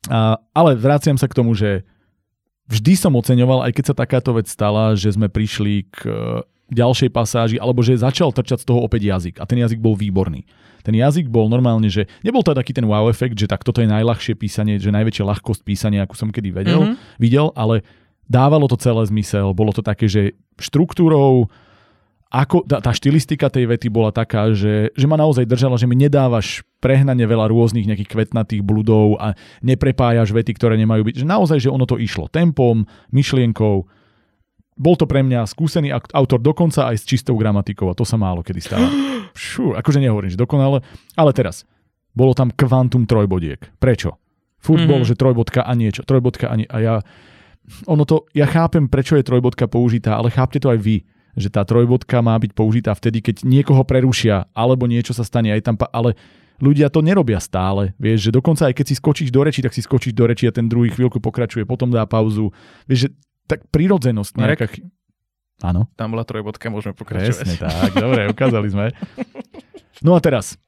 a, 0.07 0.35
ale 0.51 0.73
vraciam 0.73 1.15
sa 1.15 1.27
k 1.27 1.33
tomu, 1.33 1.51
že 1.51 1.83
vždy 2.65 2.93
som 2.93 3.13
oceňoval, 3.13 3.63
aj 3.63 3.71
keď 3.73 3.85
sa 3.91 3.95
takáto 3.95 4.31
vec 4.33 4.47
stala, 4.47 4.95
že 4.95 5.11
sme 5.11 5.27
prišli 5.27 5.87
k 5.91 5.95
e, 6.03 6.11
ďalšej 6.69 7.09
pasáži, 7.09 7.55
alebo 7.59 7.79
že 7.79 7.95
začal 7.95 8.31
trčať 8.31 8.63
z 8.63 8.67
toho 8.67 8.79
opäť 8.79 9.03
jazyk 9.05 9.35
a 9.37 9.45
ten 9.45 9.59
jazyk 9.59 9.77
bol 9.77 9.93
výborný. 9.93 10.47
Ten 10.81 10.95
jazyk 10.95 11.27
bol 11.27 11.47
normálne, 11.47 11.87
že 11.87 12.07
nebol 12.19 12.39
to 12.39 12.51
taký 12.51 12.71
ten 12.71 12.83
wow 12.83 13.07
efekt, 13.07 13.35
že 13.35 13.47
tak 13.47 13.63
toto 13.63 13.79
je 13.79 13.87
najľahšie 13.87 14.35
písanie, 14.35 14.75
že 14.75 14.91
najväčšia 14.91 15.23
ľahkosť 15.23 15.61
písania, 15.61 16.03
akú 16.03 16.15
som 16.15 16.27
kedy 16.27 16.51
vedel, 16.51 16.81
Mhm. 16.83 16.95
videl, 17.19 17.51
ale 17.55 17.83
dávalo 18.27 18.67
to 18.67 18.75
celé 18.75 19.03
zmysel. 19.07 19.51
Bolo 19.51 19.71
to 19.71 19.79
také, 19.79 20.07
že 20.07 20.35
štruktúrou, 20.57 21.47
ako, 22.33 22.65
tá, 22.65 22.81
tá 22.81 22.89
štilistika 22.89 23.45
tej 23.45 23.69
vety 23.69 23.93
bola 23.93 24.09
taká, 24.09 24.49
že, 24.57 24.89
že 24.97 25.05
ma 25.05 25.13
naozaj 25.13 25.45
držala, 25.45 25.77
že 25.77 25.85
mi 25.85 25.93
nedávaš 25.93 26.65
prehnane 26.81 27.21
veľa 27.29 27.45
rôznych 27.53 27.85
nejakých 27.85 28.09
kvetnatých 28.09 28.65
bludov 28.65 29.21
a 29.21 29.37
neprepájaš 29.61 30.33
vety, 30.33 30.57
ktoré 30.57 30.73
nemajú 30.81 31.05
byť. 31.05 31.15
Že 31.21 31.25
naozaj, 31.29 31.57
že 31.61 31.69
ono 31.69 31.85
to 31.85 32.01
išlo 32.01 32.25
tempom, 32.33 32.89
myšlienkou. 33.13 33.85
Bol 34.73 34.95
to 34.97 35.05
pre 35.05 35.21
mňa 35.21 35.45
skúsený 35.45 35.93
autor 35.93 36.41
dokonca 36.41 36.89
aj 36.89 36.97
s 36.97 37.05
čistou 37.05 37.37
gramatikou 37.37 37.93
a 37.93 37.93
to 37.93 38.01
sa 38.01 38.17
málo 38.17 38.41
kedy 38.41 38.57
stáva. 38.65 38.89
Fú, 39.37 39.71
akože 39.79 40.01
nehovorím, 40.01 40.33
že 40.33 40.41
dokonale, 40.41 40.81
ale 41.13 41.31
teraz. 41.37 41.69
Bolo 42.17 42.33
tam 42.33 42.49
kvantum 42.49 43.05
trojbodiek. 43.05 43.61
Prečo? 43.77 44.17
Furt 44.57 44.85
Mhm. 44.85 44.89
bol, 44.89 45.01
že 45.05 45.13
trojbodka 45.13 45.61
a 45.61 45.71
niečo, 45.77 46.01
trojbodka 46.01 46.49
a, 46.49 46.57
nie, 46.57 46.65
a 46.65 46.77
ja 46.81 46.95
ono 47.85 48.03
to, 48.03 48.25
ja 48.33 48.43
chápem, 48.49 48.89
prečo 48.89 49.15
je 49.15 49.23
trojbodka 49.23 49.69
použitá, 49.71 50.17
ale 50.17 50.33
chápte 50.33 50.59
to 50.59 50.67
aj 50.73 50.79
vy, 50.81 51.05
že 51.33 51.49
tá 51.49 51.65
trojbodka 51.65 52.21
má 52.21 52.37
byť 52.37 52.51
použitá 52.53 52.91
vtedy, 52.93 53.21
keď 53.21 53.45
niekoho 53.45 53.81
prerušia, 53.83 54.47
alebo 54.53 54.85
niečo 54.85 55.13
sa 55.13 55.25
stane 55.25 55.53
aj 55.53 55.61
tam, 55.65 55.75
ale 55.91 56.13
ľudia 56.61 56.87
to 56.93 57.01
nerobia 57.01 57.41
stále, 57.41 57.91
vieš, 57.97 58.29
že 58.29 58.31
dokonca 58.31 58.69
aj 58.69 58.73
keď 58.77 58.85
si 58.87 58.95
skočíš 58.95 59.29
do 59.33 59.41
reči, 59.41 59.59
tak 59.65 59.73
si 59.73 59.81
skočíš 59.81 60.13
do 60.13 60.23
reči 60.29 60.47
a 60.47 60.55
ten 60.55 60.69
druhý 60.69 60.93
chvíľku 60.93 61.17
pokračuje, 61.19 61.65
potom 61.65 61.89
dá 61.89 62.05
pauzu, 62.05 62.53
vieš, 62.85 63.09
že 63.09 63.09
tak 63.49 63.65
prirodzenosť 63.73 64.33
nejaká... 64.39 64.67
Áno, 65.63 65.87
Tam 65.95 66.11
bola 66.11 66.27
trojbodka, 66.27 66.67
môžeme 66.67 66.91
presne 66.97 67.55
pokračovať. 67.55 67.57
tak, 67.61 67.91
dobre, 67.95 68.21
ukázali 68.27 68.67
sme. 68.67 68.85
No 70.03 70.17
a 70.17 70.19
teraz, 70.19 70.59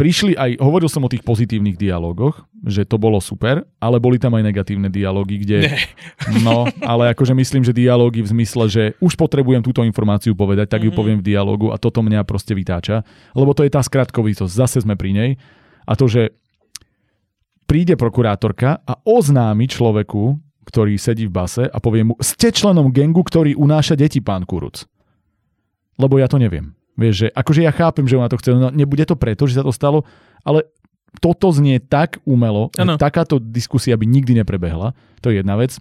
prišli 0.00 0.32
aj, 0.32 0.56
hovoril 0.64 0.88
som 0.88 1.04
o 1.04 1.12
tých 1.12 1.20
pozitívnych 1.20 1.76
dialógoch, 1.76 2.48
že 2.64 2.88
to 2.88 2.96
bolo 2.96 3.20
super, 3.20 3.68
ale 3.76 4.00
boli 4.00 4.16
tam 4.16 4.32
aj 4.32 4.48
negatívne 4.48 4.88
dialógy, 4.88 5.44
kde... 5.44 5.58
Nie. 5.68 5.76
No, 6.46 6.64
ale 6.80 7.12
akože 7.12 7.36
myslím, 7.36 7.60
že 7.60 7.76
dialógy 7.76 8.24
v 8.24 8.32
zmysle, 8.32 8.64
že 8.72 8.82
už 9.04 9.12
potrebujem 9.20 9.60
túto 9.60 9.84
informáciu 9.84 10.32
povedať, 10.32 10.72
tak 10.72 10.88
ju 10.88 10.92
Mhm. 10.94 10.96
poviem 10.96 11.18
v 11.20 11.26
dialógu 11.28 11.68
a 11.68 11.76
toto 11.76 12.00
mňa 12.00 12.24
proste 12.24 12.56
vytáča, 12.56 13.04
lebo 13.36 13.52
to 13.52 13.60
je 13.60 13.68
tá 13.68 13.84
skratkovitosť, 13.84 14.48
zase 14.48 14.80
sme 14.80 14.96
pri 14.96 15.12
nej 15.12 15.30
a 15.84 15.92
to, 15.92 16.08
že 16.08 16.32
príde 17.68 17.94
prokurátorka 18.00 18.80
a 18.82 18.92
oznámi 19.04 19.68
človeku, 19.68 20.40
ktorý 20.64 20.96
sedí 20.96 21.28
v 21.28 21.34
base 21.34 21.64
a 21.66 21.76
povie 21.82 22.08
mu, 22.08 22.14
ste 22.22 22.48
členom 22.48 22.88
gengu, 22.94 23.20
ktorý 23.20 23.58
unáša 23.58 23.98
deti, 23.98 24.22
pán 24.24 24.48
Kuruc. 24.48 24.86
Lebo 26.00 26.16
ja 26.16 26.30
to 26.30 26.40
neviem. 26.40 26.72
Vieš, 27.00 27.14
že 27.16 27.28
akože 27.32 27.64
ja 27.64 27.72
chápem, 27.72 28.04
že 28.04 28.20
ona 28.20 28.28
to 28.28 28.36
chce, 28.36 28.52
no 28.52 28.68
nebude 28.68 29.08
to 29.08 29.16
preto, 29.16 29.48
že 29.48 29.56
sa 29.56 29.64
to 29.64 29.72
stalo, 29.72 30.04
ale 30.44 30.68
toto 31.18 31.48
znie 31.50 31.80
tak 31.80 32.20
umelo, 32.22 32.68
že 32.70 32.84
takáto 32.94 33.40
diskusia 33.40 33.96
by 33.96 34.04
nikdy 34.04 34.36
neprebehla. 34.36 34.92
To 35.24 35.32
je 35.32 35.40
jedna 35.40 35.56
vec. 35.56 35.80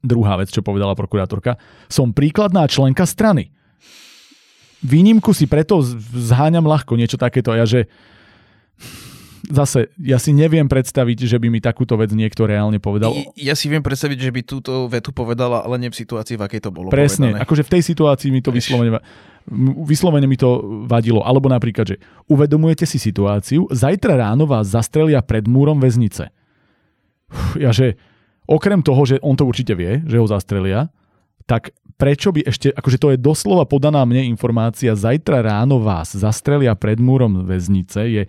Druhá 0.00 0.40
vec, 0.40 0.48
čo 0.48 0.64
povedala 0.64 0.96
prokurátorka. 0.96 1.60
Som 1.86 2.10
príkladná 2.10 2.64
členka 2.66 3.04
strany. 3.04 3.52
Výnimku 4.80 5.36
si 5.36 5.44
preto 5.44 5.84
zháňam 6.16 6.64
ľahko 6.64 6.96
niečo 6.96 7.20
takéto. 7.20 7.52
Ja, 7.52 7.68
že 7.68 7.84
zase, 9.50 9.92
ja 10.00 10.16
si 10.16 10.32
neviem 10.32 10.64
predstaviť, 10.66 11.26
že 11.26 11.36
by 11.36 11.52
mi 11.52 11.60
takúto 11.60 11.98
vec 12.00 12.10
niekto 12.14 12.48
reálne 12.48 12.80
povedal. 12.80 13.12
I- 13.12 13.50
Ja 13.50 13.54
si 13.58 13.68
viem 13.68 13.82
predstaviť, 13.82 14.18
že 14.18 14.30
by 14.32 14.40
túto 14.40 14.88
vetu 14.88 15.10
povedala, 15.12 15.60
ale 15.60 15.76
nie 15.76 15.90
v 15.92 15.96
situácii, 15.96 16.38
v 16.38 16.42
akej 16.48 16.60
to 16.64 16.70
bolo 16.72 16.88
Presne, 16.88 17.34
povedané. 17.34 17.44
akože 17.44 17.62
v 17.66 17.70
tej 17.70 17.82
situácii 17.86 18.28
mi 18.32 18.40
to 18.40 18.50
vyslovene, 18.50 18.98
vyslovene 19.86 20.26
mi 20.28 20.36
to 20.36 20.84
vadilo. 20.84 21.24
Alebo 21.24 21.48
napríklad, 21.48 21.96
že 21.96 21.96
uvedomujete 22.28 22.84
si 22.84 23.00
situáciu, 23.00 23.70
zajtra 23.70 24.18
ráno 24.18 24.44
vás 24.44 24.68
zastrelia 24.68 25.24
pred 25.24 25.48
múrom 25.48 25.80
väznice. 25.80 26.28
Uf, 27.30 27.56
Ja, 27.56 27.70
že 27.70 27.96
okrem 28.50 28.82
toho, 28.82 29.06
že 29.06 29.22
on 29.22 29.38
to 29.38 29.46
určite 29.46 29.78
vie, 29.78 30.02
že 30.04 30.18
ho 30.18 30.26
zastrelia, 30.26 30.90
tak 31.46 31.70
prečo 32.00 32.32
by 32.32 32.46
ešte, 32.46 32.72
akože 32.72 32.98
to 32.98 33.08
je 33.14 33.18
doslova 33.20 33.68
podaná 33.68 34.02
mne 34.08 34.24
informácia, 34.26 34.96
zajtra 34.96 35.44
ráno 35.44 35.82
vás 35.82 36.16
zastrelia 36.16 36.72
pred 36.72 36.96
múrom 36.96 37.44
väznice, 37.44 38.00
je 38.08 38.22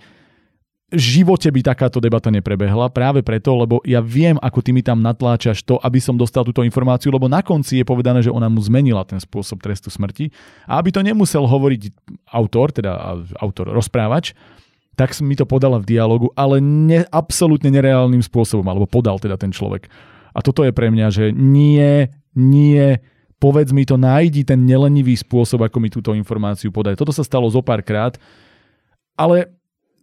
živote 0.92 1.48
by 1.48 1.64
takáto 1.64 2.04
debata 2.04 2.28
neprebehla, 2.28 2.92
práve 2.92 3.24
preto, 3.24 3.56
lebo 3.56 3.80
ja 3.88 4.04
viem, 4.04 4.36
ako 4.44 4.60
ty 4.60 4.76
mi 4.76 4.84
tam 4.84 5.00
natláčaš 5.00 5.64
to, 5.64 5.80
aby 5.80 6.04
som 6.04 6.20
dostal 6.20 6.44
túto 6.44 6.68
informáciu, 6.68 7.16
lebo 7.16 7.32
na 7.32 7.40
konci 7.40 7.80
je 7.80 7.86
povedané, 7.88 8.20
že 8.20 8.32
ona 8.32 8.52
mu 8.52 8.60
zmenila 8.60 9.08
ten 9.08 9.18
spôsob 9.18 9.64
trestu 9.64 9.88
smrti 9.88 10.30
a 10.68 10.78
aby 10.84 10.92
to 10.92 11.00
nemusel 11.00 11.48
hovoriť 11.48 11.82
autor, 12.36 12.76
teda 12.76 12.92
autor, 13.40 13.72
rozprávač, 13.72 14.36
tak 15.00 15.16
mi 15.24 15.40
to 15.40 15.48
podala 15.48 15.80
v 15.80 15.88
dialogu, 15.88 16.28
ale 16.36 16.60
ne, 16.60 17.08
absolútne 17.08 17.72
nereálnym 17.72 18.22
spôsobom, 18.22 18.68
alebo 18.68 18.84
podal 18.84 19.16
teda 19.18 19.40
ten 19.40 19.56
človek. 19.56 19.88
A 20.36 20.44
toto 20.44 20.68
je 20.68 20.76
pre 20.76 20.92
mňa, 20.92 21.08
že 21.08 21.26
nie, 21.32 22.12
nie, 22.36 23.00
povedz 23.40 23.72
mi 23.72 23.88
to, 23.88 23.96
nájdi 23.96 24.44
ten 24.44 24.68
nelenivý 24.68 25.16
spôsob, 25.16 25.64
ako 25.64 25.78
mi 25.80 25.88
túto 25.88 26.12
informáciu 26.12 26.70
podať. 26.70 27.00
Toto 27.00 27.16
sa 27.16 27.24
stalo 27.24 27.48
zo 27.48 27.64
pár 27.64 27.80
krát, 27.80 28.20
ale 29.16 29.61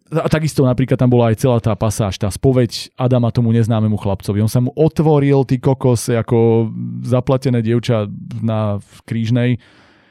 a 0.09 0.29
takisto 0.33 0.65
napríklad 0.65 0.97
tam 0.97 1.13
bola 1.13 1.29
aj 1.29 1.37
celá 1.45 1.59
tá 1.61 1.77
pasáž, 1.77 2.17
tá 2.17 2.33
spoveď 2.33 2.89
Adama 2.97 3.29
tomu 3.29 3.53
neznámemu 3.53 4.01
chlapcovi. 4.01 4.41
On 4.41 4.49
sa 4.49 4.65
mu 4.65 4.73
otvoril, 4.73 5.45
ty 5.45 5.61
kokos, 5.61 6.09
ako 6.09 6.69
zaplatené 7.05 7.61
dievča 7.61 8.09
na 8.41 8.81
v 8.81 8.99
krížnej, 9.05 9.51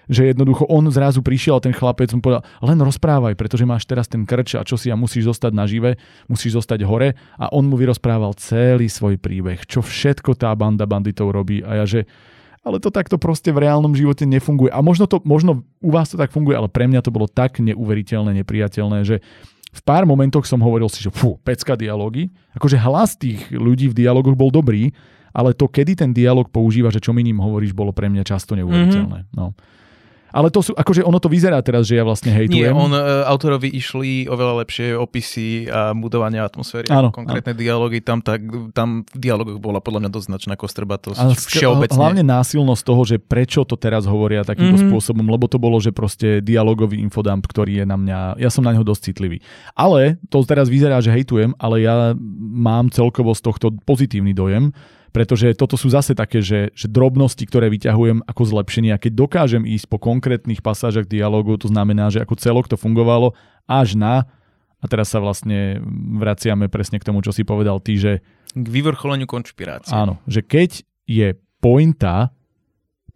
že 0.08 0.32
jednoducho 0.32 0.64
on 0.72 0.88
zrazu 0.88 1.20
prišiel 1.20 1.60
a 1.60 1.64
ten 1.66 1.76
chlapec 1.76 2.14
mu 2.16 2.24
povedal, 2.24 2.46
len 2.64 2.80
rozprávaj, 2.80 3.36
pretože 3.36 3.68
máš 3.68 3.84
teraz 3.84 4.08
ten 4.08 4.24
krč 4.24 4.56
a 4.56 4.64
čo 4.64 4.80
si 4.80 4.88
a 4.88 4.96
musíš 4.96 5.28
zostať 5.28 5.52
nažive, 5.52 6.00
musíš 6.32 6.64
zostať 6.64 6.88
hore 6.88 7.18
a 7.36 7.52
on 7.52 7.68
mu 7.68 7.76
vyrozprával 7.76 8.32
celý 8.40 8.88
svoj 8.88 9.20
príbeh, 9.20 9.68
čo 9.68 9.84
všetko 9.84 10.40
tá 10.40 10.56
banda 10.56 10.88
banditov 10.88 11.36
robí 11.36 11.60
a 11.60 11.84
ja 11.84 11.86
že 11.86 12.08
ale 12.68 12.84
to 12.84 12.92
takto 12.92 13.16
proste 13.16 13.56
v 13.56 13.64
reálnom 13.64 13.96
živote 13.96 14.28
nefunguje. 14.28 14.68
A 14.76 14.84
možno, 14.84 15.08
to, 15.08 15.24
možno 15.24 15.64
u 15.80 15.88
vás 15.88 16.12
to 16.12 16.20
tak 16.20 16.36
funguje, 16.36 16.52
ale 16.52 16.68
pre 16.68 16.84
mňa 16.84 17.00
to 17.00 17.16
bolo 17.16 17.24
tak 17.24 17.64
neuveriteľné, 17.64 18.36
nepriateľné, 18.44 19.08
že 19.08 19.24
v 19.78 19.82
pár 19.86 20.10
momentoch 20.10 20.50
som 20.50 20.58
hovoril 20.58 20.90
si, 20.90 21.06
že 21.06 21.14
fú, 21.14 21.38
pecka 21.46 21.78
dialógy. 21.78 22.34
Akože 22.58 22.82
hlas 22.82 23.14
tých 23.14 23.46
ľudí 23.54 23.94
v 23.94 23.98
dialogoch 24.02 24.34
bol 24.34 24.50
dobrý, 24.50 24.90
ale 25.30 25.54
to, 25.54 25.70
kedy 25.70 25.94
ten 25.94 26.10
dialog 26.10 26.50
používa, 26.50 26.90
že 26.90 26.98
čo 26.98 27.14
mi 27.14 27.22
ním 27.22 27.38
hovoríš, 27.38 27.78
bolo 27.78 27.94
pre 27.94 28.10
mňa 28.10 28.26
často 28.26 28.58
neuveriteľné. 28.58 29.30
Mm-hmm. 29.30 29.38
No. 29.38 29.54
Ale 30.32 30.52
to 30.52 30.60
sú, 30.60 30.72
akože 30.76 31.04
ono 31.04 31.20
to 31.20 31.32
vyzerá 31.32 31.60
teraz, 31.64 31.88
že 31.88 31.96
ja 31.96 32.04
vlastne 32.04 32.32
hejtujem. 32.32 32.70
Nie, 32.70 32.76
on, 32.76 32.92
e, 32.92 33.00
autorovi 33.26 33.72
išli 33.72 34.28
oveľa 34.28 34.64
lepšie 34.64 34.96
opisy 34.96 35.68
a 35.68 35.96
budovanie 35.96 36.40
atmosféry, 36.40 36.92
Áno, 36.92 37.12
konkrétne 37.12 37.56
dialógy. 37.56 38.04
Tam, 38.04 38.20
tak, 38.20 38.44
tam 38.76 39.08
v 39.08 39.18
dialogoch 39.18 39.60
bola 39.60 39.80
podľa 39.80 40.08
mňa 40.08 40.12
dosť 40.12 40.28
značná 40.28 40.54
kostrbatosť. 40.60 41.20
Ale 41.20 41.34
všeobecne. 41.34 41.96
Hlavne 41.96 42.24
násilnosť 42.28 42.82
toho, 42.84 43.02
že 43.08 43.16
prečo 43.18 43.64
to 43.64 43.80
teraz 43.80 44.04
hovoria 44.08 44.44
takýmto 44.44 44.68
Mhm. 44.68 44.74
mm-hmm. 44.78 44.92
spôsobom, 44.94 45.26
lebo 45.26 45.48
to 45.48 45.58
bolo, 45.58 45.80
že 45.80 45.96
proste 45.96 46.44
dialogový 46.44 47.00
infodump, 47.02 47.48
ktorý 47.48 47.82
je 47.82 47.86
na 47.88 47.98
mňa, 47.98 48.20
ja 48.38 48.50
som 48.52 48.62
na 48.62 48.76
neho 48.76 48.84
dosť 48.86 49.12
citlivý. 49.12 49.40
Ale 49.74 50.20
to 50.28 50.44
teraz 50.44 50.68
vyzerá, 50.68 51.00
že 51.02 51.10
hejtujem, 51.10 51.56
ale 51.58 51.82
ja 51.82 52.14
mám 52.40 52.92
celkovo 52.92 53.34
z 53.34 53.42
tohto 53.42 53.72
pozitívny 53.84 54.36
dojem, 54.36 54.76
pretože 55.18 55.58
toto 55.58 55.82
sú 55.82 55.90
zase 55.90 56.14
také, 56.14 56.46
že, 56.46 56.70
že 56.78 56.86
drobnosti, 56.86 57.42
ktoré 57.42 57.74
vyťahujem 57.74 58.22
ako 58.30 58.44
zlepšenie 58.54 58.94
a 58.94 59.02
keď 59.02 59.18
dokážem 59.18 59.66
ísť 59.66 59.90
po 59.90 59.98
konkrétnych 59.98 60.62
pasážach 60.62 61.10
dialogu, 61.10 61.58
to 61.58 61.74
znamená, 61.74 62.14
že 62.14 62.22
ako 62.22 62.38
celok 62.38 62.70
to 62.70 62.78
fungovalo 62.78 63.34
až 63.66 63.98
na 63.98 64.30
a 64.78 64.86
teraz 64.86 65.10
sa 65.10 65.18
vlastne 65.18 65.82
vraciame 66.22 66.70
presne 66.70 67.02
k 67.02 67.08
tomu, 67.10 67.26
čo 67.26 67.34
si 67.34 67.42
povedal 67.42 67.82
ty, 67.82 67.98
že 67.98 68.22
K 68.54 68.68
vyvrcholeniu 68.70 69.26
konšpirácie. 69.26 69.90
Áno, 69.90 70.22
že 70.30 70.46
keď 70.46 70.86
je 71.10 71.34
pointa 71.58 72.30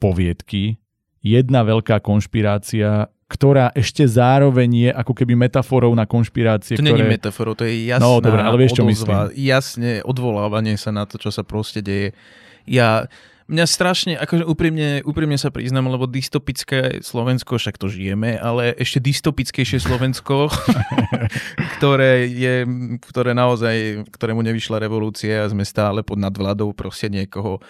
poviedky, 0.01 0.81
jedna 1.21 1.61
veľká 1.61 2.01
konšpirácia, 2.01 3.13
ktorá 3.31 3.71
ešte 3.71 4.03
zároveň 4.03 4.69
je 4.75 4.89
ako 4.91 5.15
keby 5.15 5.39
metaforou 5.39 5.95
na 5.95 6.03
konšpirácie, 6.03 6.75
To 6.75 6.83
ktoré... 6.83 6.91
není 6.91 7.07
metaforou, 7.07 7.55
to 7.55 7.63
je 7.63 7.87
jasná 7.87 8.03
No, 8.03 8.19
dobre, 8.19 8.43
ale 8.43 8.59
vieš, 8.59 8.75
čo 8.75 8.83
odozva, 8.83 9.31
jasne 9.31 10.03
odvolávanie 10.03 10.75
sa 10.75 10.91
na 10.91 11.07
to, 11.07 11.15
čo 11.15 11.31
sa 11.31 11.47
proste 11.47 11.79
deje. 11.79 12.11
Ja, 12.67 13.07
mňa 13.47 13.65
strašne, 13.67 14.13
akože 14.19 14.43
úprimne, 14.43 14.99
úprimne 15.07 15.39
sa 15.39 15.47
priznám, 15.47 15.87
lebo 15.87 16.11
dystopické 16.11 16.99
Slovensko, 16.99 17.55
však 17.55 17.79
to 17.79 17.87
žijeme, 17.87 18.35
ale 18.35 18.75
ešte 18.75 18.99
dystopickejšie 18.99 19.79
Slovensko, 19.79 20.51
ktoré 21.79 22.27
je, 22.27 22.67
ktoré 22.99 23.31
naozaj, 23.31 24.07
ktorému 24.11 24.43
nevyšla 24.43 24.83
revolúcia 24.83 25.47
a 25.47 25.51
sme 25.51 25.63
stále 25.63 26.03
pod 26.03 26.19
nadvládou 26.19 26.75
proste 26.75 27.07
niekoho, 27.07 27.63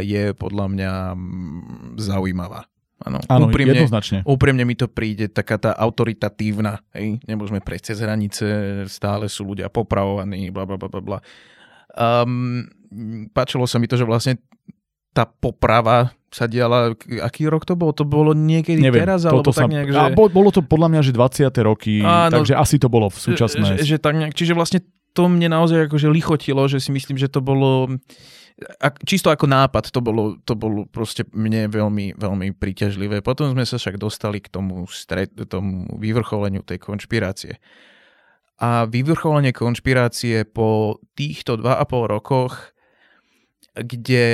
je 0.00 0.32
podľa 0.32 0.66
mňa 0.72 0.92
mm, 1.12 2.00
zaujímavá. 2.00 2.64
Áno, 2.98 3.22
Áno, 3.30 3.46
úprimne, 3.46 3.78
jednoznačne. 3.78 4.26
Úprimne 4.26 4.66
mi 4.66 4.74
to 4.74 4.90
príde 4.90 5.30
taká 5.30 5.54
tá 5.54 5.70
autoritatívna, 5.70 6.82
hej, 6.98 7.22
nemôžeme 7.30 7.62
prejsť 7.62 7.94
cez 7.94 7.98
hranice, 8.02 8.44
stále 8.90 9.30
sú 9.30 9.46
ľudia 9.46 9.70
popravovaní, 9.70 10.50
bla 10.50 10.66
bla 10.66 10.74
bla 10.74 10.98
bla. 10.98 11.18
Um, 11.94 12.66
páčilo 13.30 13.70
sa 13.70 13.78
mi 13.78 13.86
to, 13.86 13.94
že 13.94 14.02
vlastne 14.02 14.42
tá 15.14 15.26
poprava 15.26 16.10
sa 16.28 16.44
diala, 16.44 16.92
aký 17.24 17.48
rok 17.48 17.64
to 17.64 17.72
bolo? 17.72 17.94
To 17.96 18.04
bolo 18.04 18.36
niekedy 18.36 18.84
Neviem, 18.84 19.00
teraz, 19.06 19.24
alebo 19.24 19.48
tak 19.48 19.64
sa, 19.64 19.70
nejak, 19.70 19.88
že... 19.88 19.98
a 19.98 20.12
bo- 20.12 20.28
bolo 20.28 20.52
to 20.52 20.60
podľa 20.60 20.88
mňa, 20.92 21.00
že 21.00 21.12
20. 21.16 21.48
roky, 21.64 22.04
Áno. 22.04 22.34
takže 22.34 22.52
asi 22.52 22.76
to 22.76 22.92
bolo 22.92 23.08
v 23.08 23.16
súčasné. 23.16 23.80
Že, 23.80 23.96
že 23.96 23.96
tak 23.96 24.14
nejak, 24.18 24.36
čiže 24.36 24.52
vlastne 24.52 24.84
to 25.16 25.26
mne 25.26 25.48
naozaj 25.50 25.88
akože 25.88 26.06
lichotilo, 26.12 26.68
že 26.68 26.78
si 26.78 26.92
myslím, 26.92 27.16
že 27.16 27.32
to 27.32 27.40
bolo 27.40 27.96
čisto 29.06 29.30
ako 29.30 29.46
nápad, 29.46 29.94
to 29.94 30.02
bolo, 30.02 30.38
to 30.42 30.58
bolo 30.58 30.84
proste 30.90 31.22
mne 31.30 31.70
veľmi, 31.70 32.18
veľmi 32.18 32.54
príťažlivé. 32.58 33.22
Potom 33.22 33.54
sme 33.54 33.62
sa 33.62 33.78
však 33.78 33.96
dostali 33.98 34.42
k 34.42 34.50
tomu, 34.50 34.86
stred, 34.90 35.30
tomu 35.46 35.86
vyvrcholeniu 35.94 36.66
tej 36.66 36.82
konšpirácie. 36.82 37.62
A 38.58 38.90
vyvrcholenie 38.90 39.54
konšpirácie 39.54 40.42
po 40.42 40.98
týchto 41.14 41.54
2,5 41.62 42.14
rokoch, 42.18 42.74
kde 43.78 44.26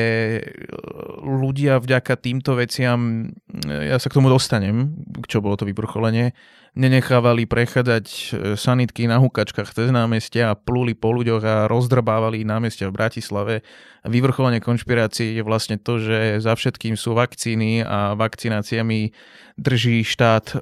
ľudia 1.21 1.77
vďaka 1.77 2.17
týmto 2.17 2.57
veciam, 2.57 3.29
ja 3.69 4.01
sa 4.01 4.09
k 4.09 4.17
tomu 4.17 4.33
dostanem, 4.33 5.05
čo 5.29 5.45
bolo 5.45 5.61
to 5.61 5.69
vyvrcholenie, 5.69 6.33
nenechávali 6.75 7.47
prechádzať 7.47 8.35
sanitky 8.59 9.07
na 9.07 9.23
hukačkách 9.23 9.71
cez 9.71 9.89
námestia 9.95 10.51
a 10.51 10.59
pluli 10.59 10.99
po 10.99 11.15
ľuďoch 11.15 11.43
a 11.47 11.57
rozdrbávali 11.71 12.43
námestia 12.43 12.91
v 12.91 12.99
Bratislave. 12.99 13.55
Vyvrcholenie 14.03 14.59
konšpirácie 14.59 15.39
je 15.39 15.43
vlastne 15.47 15.79
to, 15.79 16.03
že 16.03 16.43
za 16.43 16.59
všetkým 16.59 16.99
sú 16.99 17.15
vakcíny 17.15 17.87
a 17.87 18.19
vakcináciami 18.19 19.15
drží 19.55 20.03
štát 20.03 20.59
uh, 20.59 20.61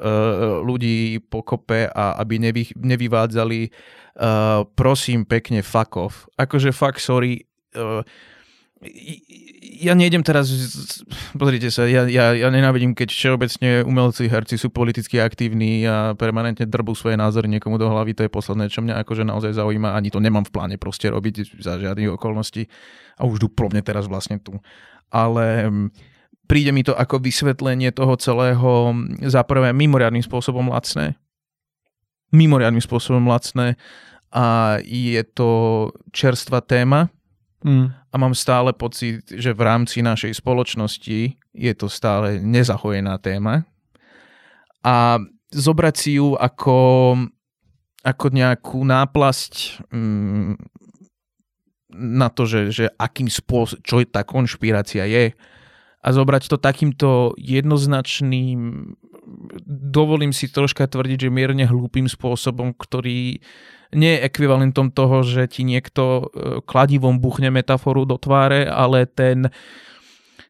ľudí 0.60 1.18
pokope 1.32 1.88
a 1.88 2.20
aby 2.20 2.36
nevy, 2.38 2.68
nevyvádzali 2.76 3.60
uh, 3.66 4.68
prosím 4.76 5.24
pekne 5.24 5.64
off. 5.96 6.28
Akože 6.36 6.76
fuck 6.76 7.00
sorry, 7.00 7.48
ja 9.82 9.94
nejdem 9.94 10.22
teraz, 10.26 10.50
pozrite 11.34 11.70
sa, 11.70 11.86
ja, 11.86 12.06
ja, 12.06 12.34
ja 12.34 12.48
nenávidím, 12.50 12.94
keď 12.94 13.14
všeobecne 13.14 13.68
umelci, 13.86 14.26
herci 14.26 14.58
sú 14.58 14.70
politicky 14.70 15.22
aktívni 15.22 15.86
a 15.86 16.14
permanentne 16.18 16.66
drbú 16.66 16.94
svoje 16.94 17.18
názory 17.18 17.50
niekomu 17.50 17.78
do 17.78 17.86
hlavy, 17.90 18.14
to 18.14 18.26
je 18.26 18.30
posledné, 18.30 18.70
čo 18.70 18.82
mňa 18.82 19.02
akože 19.02 19.22
naozaj 19.26 19.54
zaujíma, 19.54 19.94
ani 19.94 20.10
to 20.10 20.22
nemám 20.22 20.46
v 20.46 20.54
pláne 20.54 20.76
proste 20.78 21.10
robiť 21.10 21.62
za 21.62 21.78
žiadnych 21.78 22.14
okolností. 22.14 22.66
A 23.18 23.26
už 23.28 23.38
duplomne 23.38 23.82
teraz 23.84 24.10
vlastne 24.10 24.42
tu. 24.42 24.58
Ale 25.12 25.68
príde 26.50 26.72
mi 26.74 26.82
to 26.82 26.96
ako 26.96 27.22
vysvetlenie 27.22 27.92
toho 27.94 28.16
celého 28.18 28.96
za 29.22 29.44
prvé 29.46 29.70
mimoriadným 29.70 30.24
spôsobom 30.24 30.72
lacné. 30.72 31.14
Mimoriadným 32.32 32.82
spôsobom 32.82 33.22
lacné. 33.28 33.76
A 34.32 34.80
je 34.80 35.20
to 35.28 35.92
čerstvá 36.16 36.64
téma, 36.64 37.12
Mm. 37.62 37.94
a 37.94 38.14
mám 38.18 38.34
stále 38.34 38.74
pocit, 38.74 39.22
že 39.30 39.54
v 39.54 39.62
rámci 39.62 40.02
našej 40.02 40.38
spoločnosti 40.38 41.18
je 41.54 41.72
to 41.78 41.86
stále 41.86 42.42
nezahojená 42.42 43.18
téma. 43.22 43.62
A 44.82 45.22
zobrať 45.54 45.94
si 45.94 46.10
ju 46.18 46.34
ako 46.34 46.78
ako 48.02 48.26
nejakú 48.34 48.82
náplasť 48.82 49.86
mm, 49.94 50.58
na 51.94 52.28
to, 52.34 52.42
že, 52.50 52.60
že 52.74 52.84
akým 52.98 53.30
spôsobom, 53.30 53.82
čo 53.86 54.02
tá 54.10 54.26
konšpirácia 54.26 55.06
je 55.06 55.30
a 56.02 56.08
zobrať 56.10 56.50
to 56.50 56.58
takýmto 56.58 57.38
jednoznačným, 57.38 58.90
dovolím 59.70 60.34
si 60.34 60.50
troška 60.50 60.90
tvrdiť, 60.90 61.28
že 61.28 61.30
mierne 61.30 61.62
hlúpým 61.62 62.10
spôsobom, 62.10 62.74
ktorý 62.74 63.38
nie 63.92 64.16
je 64.16 64.24
ekvivalentom 64.24 64.90
toho, 64.92 65.20
že 65.20 65.48
ti 65.48 65.62
niekto 65.68 66.04
e, 66.04 66.24
kladivom 66.64 67.20
buchne 67.20 67.52
metaforu 67.52 68.08
do 68.08 68.16
tváre, 68.16 68.64
ale 68.64 69.04
ten, 69.04 69.52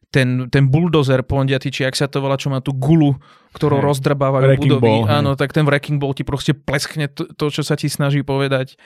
ten, 0.09 0.47
ten 0.47 0.63
bulldozer 0.71 1.27
pondiaty, 1.27 1.67
či 1.73 1.81
ak 1.83 1.95
sa 1.97 2.07
to 2.07 2.23
volá, 2.23 2.39
čo 2.39 2.47
má 2.47 2.63
tú 2.63 2.71
gulu, 2.71 3.19
ktorou 3.57 3.83
hey. 3.83 3.87
rozdrbávajú 3.89 4.45
Wrecking 4.47 4.73
budovy. 4.79 4.87
ball. 4.87 5.03
Áno, 5.11 5.31
tak 5.35 5.51
ten 5.51 5.67
wrecking 5.67 5.99
ball 5.99 6.15
ti 6.15 6.23
proste 6.23 6.55
pleskne 6.55 7.11
to, 7.11 7.27
to, 7.35 7.45
čo 7.51 7.61
sa 7.67 7.75
ti 7.75 7.91
snaží 7.91 8.23
povedať. 8.23 8.79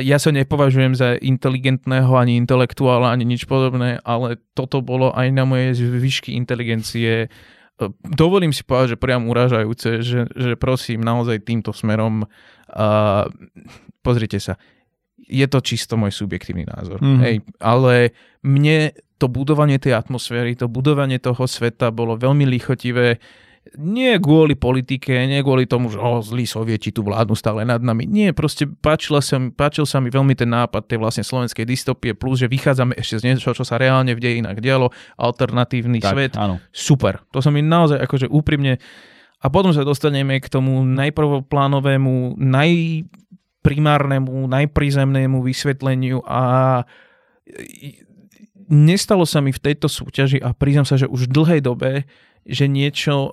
Ja 0.00 0.20
sa 0.20 0.30
nepovažujem 0.30 0.92
za 0.92 1.16
inteligentného, 1.16 2.12
ani 2.14 2.36
intelektuála, 2.38 3.10
ani 3.10 3.24
nič 3.24 3.48
podobné, 3.48 3.98
ale 4.04 4.38
toto 4.52 4.84
bolo 4.84 5.10
aj 5.10 5.28
na 5.32 5.48
moje 5.48 5.76
výšky 5.82 6.36
inteligencie. 6.36 7.32
Dovolím 8.04 8.52
si 8.52 8.60
povedať, 8.60 8.96
že 8.96 9.00
priam 9.00 9.24
uražajúce, 9.30 10.04
že, 10.04 10.28
že 10.28 10.52
prosím 10.60 11.00
naozaj 11.00 11.40
týmto 11.40 11.72
smerom 11.72 12.28
uh, 12.28 13.24
pozrite 14.04 14.36
sa, 14.36 14.60
je 15.30 15.46
to 15.46 15.58
čisto 15.62 15.94
môj 15.96 16.12
subjektívny 16.12 16.68
názor. 16.68 17.00
Mhm. 17.00 17.20
Hej, 17.24 17.36
ale 17.62 18.12
mne 18.44 18.92
to 19.20 19.28
budovanie 19.28 19.76
tej 19.76 20.00
atmosféry, 20.00 20.56
to 20.56 20.66
budovanie 20.66 21.20
toho 21.20 21.44
sveta 21.44 21.92
bolo 21.92 22.16
veľmi 22.16 22.48
lichotivé. 22.48 23.20
Nie 23.76 24.16
kvôli 24.16 24.56
politike, 24.56 25.12
nie 25.28 25.44
kvôli 25.44 25.68
tomu, 25.68 25.92
že 25.92 26.00
oh, 26.00 26.24
zlí 26.24 26.48
sovieti 26.48 26.88
tu 26.90 27.04
vládnu 27.04 27.36
stále 27.36 27.68
nad 27.68 27.84
nami. 27.84 28.08
Nie, 28.08 28.32
proste 28.32 28.64
páčila 28.64 29.20
sa, 29.20 29.36
mi- 29.36 29.52
páčil 29.52 29.84
sa 29.84 30.00
mi 30.00 30.08
veľmi 30.08 30.32
ten 30.32 30.48
nápad 30.48 30.88
tej 30.88 30.96
vlastne 30.96 31.20
slovenskej 31.20 31.68
dystopie, 31.68 32.16
plus, 32.16 32.40
že 32.40 32.48
vychádzame 32.48 32.96
ešte 32.96 33.20
z 33.20 33.22
niečo, 33.28 33.52
čo 33.52 33.62
sa 33.62 33.76
reálne 33.76 34.16
v 34.16 34.24
dejinách 34.24 34.64
dialo, 34.64 34.88
alternatívny 35.20 36.00
Tak, 36.00 36.16
svet 36.16 36.32
áno. 36.40 36.56
super. 36.72 37.20
To 37.36 37.44
som 37.44 37.52
mi 37.52 37.60
naozaj 37.60 38.00
akože 38.00 38.32
úprimne... 38.32 38.80
A 39.40 39.48
potom 39.48 39.72
sa 39.72 39.88
dostaneme 39.88 40.36
k 40.36 40.52
tomu 40.52 40.84
najprvoplánovému, 40.84 42.36
najprimárnemu, 42.36 44.44
najprízemnému 44.44 45.40
vysvetleniu 45.40 46.20
a 46.28 46.84
nestalo 48.68 49.24
sa 49.24 49.40
mi 49.40 49.56
v 49.56 49.64
tejto 49.64 49.88
súťaži 49.88 50.44
a 50.44 50.52
priznám 50.52 50.84
sa, 50.84 51.00
že 51.00 51.08
už 51.08 51.24
v 51.24 51.32
dlhej 51.32 51.60
dobe, 51.64 52.04
že 52.44 52.66
niečo 52.66 53.32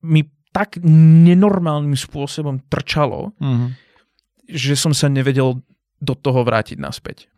mi 0.00 0.24
tak 0.52 0.76
nenormálnym 1.24 1.96
spôsobom 1.96 2.60
trčalo, 2.68 3.32
Mhm. 3.40 3.66
že 4.52 4.76
som 4.76 4.92
sa 4.92 5.08
nevedel 5.08 5.64
do 6.02 6.14
toho 6.18 6.44
vrátiť 6.44 6.76
naspäť. 6.76 7.30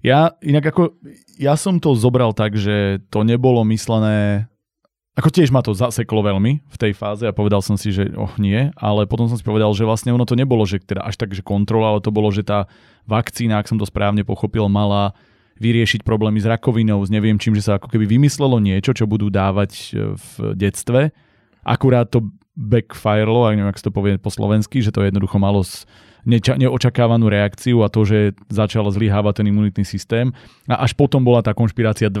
Ja 0.00 0.32
inak 0.40 0.64
ako, 0.72 0.96
ja 1.36 1.58
som 1.60 1.76
to 1.76 1.92
zobral 1.92 2.32
tak, 2.32 2.56
že 2.56 3.04
to 3.12 3.20
nebolo 3.20 3.66
myslené, 3.68 4.48
ako 5.12 5.28
tiež 5.28 5.52
ma 5.52 5.60
to 5.60 5.76
zaseklo 5.76 6.24
veľmi 6.24 6.64
v 6.64 6.76
tej 6.80 6.92
fáze 6.96 7.26
a 7.28 7.36
povedal 7.36 7.60
som 7.60 7.76
si, 7.76 7.92
že 7.92 8.08
oh 8.16 8.32
nie, 8.40 8.72
ale 8.80 9.04
potom 9.04 9.28
som 9.28 9.36
si 9.36 9.44
povedal, 9.44 9.68
že 9.76 9.84
vlastne 9.84 10.14
ono 10.14 10.24
to 10.24 10.38
nebolo, 10.38 10.64
že 10.64 10.80
teda 10.80 11.04
až 11.04 11.20
tak, 11.20 11.36
že 11.36 11.44
kontrola, 11.44 11.92
ale 11.92 12.00
to 12.00 12.08
bolo, 12.08 12.32
že 12.32 12.46
tá 12.46 12.64
vakcína, 13.04 13.60
ak 13.60 13.68
som 13.68 13.76
to 13.76 13.84
správne 13.84 14.24
pochopil, 14.24 14.70
mala 14.72 15.12
vyriešiť 15.60 16.00
problémy 16.02 16.40
s 16.40 16.48
rakovinou, 16.48 17.04
s 17.04 17.12
neviem 17.12 17.36
čím, 17.36 17.52
že 17.52 17.68
sa 17.68 17.76
ako 17.76 17.92
keby 17.92 18.08
vymyslelo 18.08 18.56
niečo, 18.58 18.96
čo 18.96 19.04
budú 19.04 19.28
dávať 19.28 19.70
e, 19.92 20.16
v 20.16 20.32
detstve. 20.56 21.12
Akurát 21.60 22.08
to 22.08 22.32
backfirelo, 22.56 23.46
ak 23.46 23.54
neviem, 23.60 23.70
ak 23.70 23.78
to 23.78 23.92
povie 23.92 24.16
po 24.16 24.32
slovensky, 24.32 24.80
že 24.80 24.90
to 24.90 25.04
jednoducho 25.04 25.36
malo 25.36 25.60
neča- 26.24 26.56
neočakávanú 26.56 27.28
reakciu 27.28 27.84
a 27.84 27.92
to, 27.92 28.04
že 28.04 28.36
začal 28.48 28.88
zlyhávať 28.88 29.44
ten 29.44 29.46
imunitný 29.52 29.84
systém. 29.84 30.32
A 30.66 30.82
až 30.84 30.96
potom 30.96 31.22
bola 31.22 31.44
tá 31.44 31.52
konšpirácia 31.56 32.08
2 32.08 32.20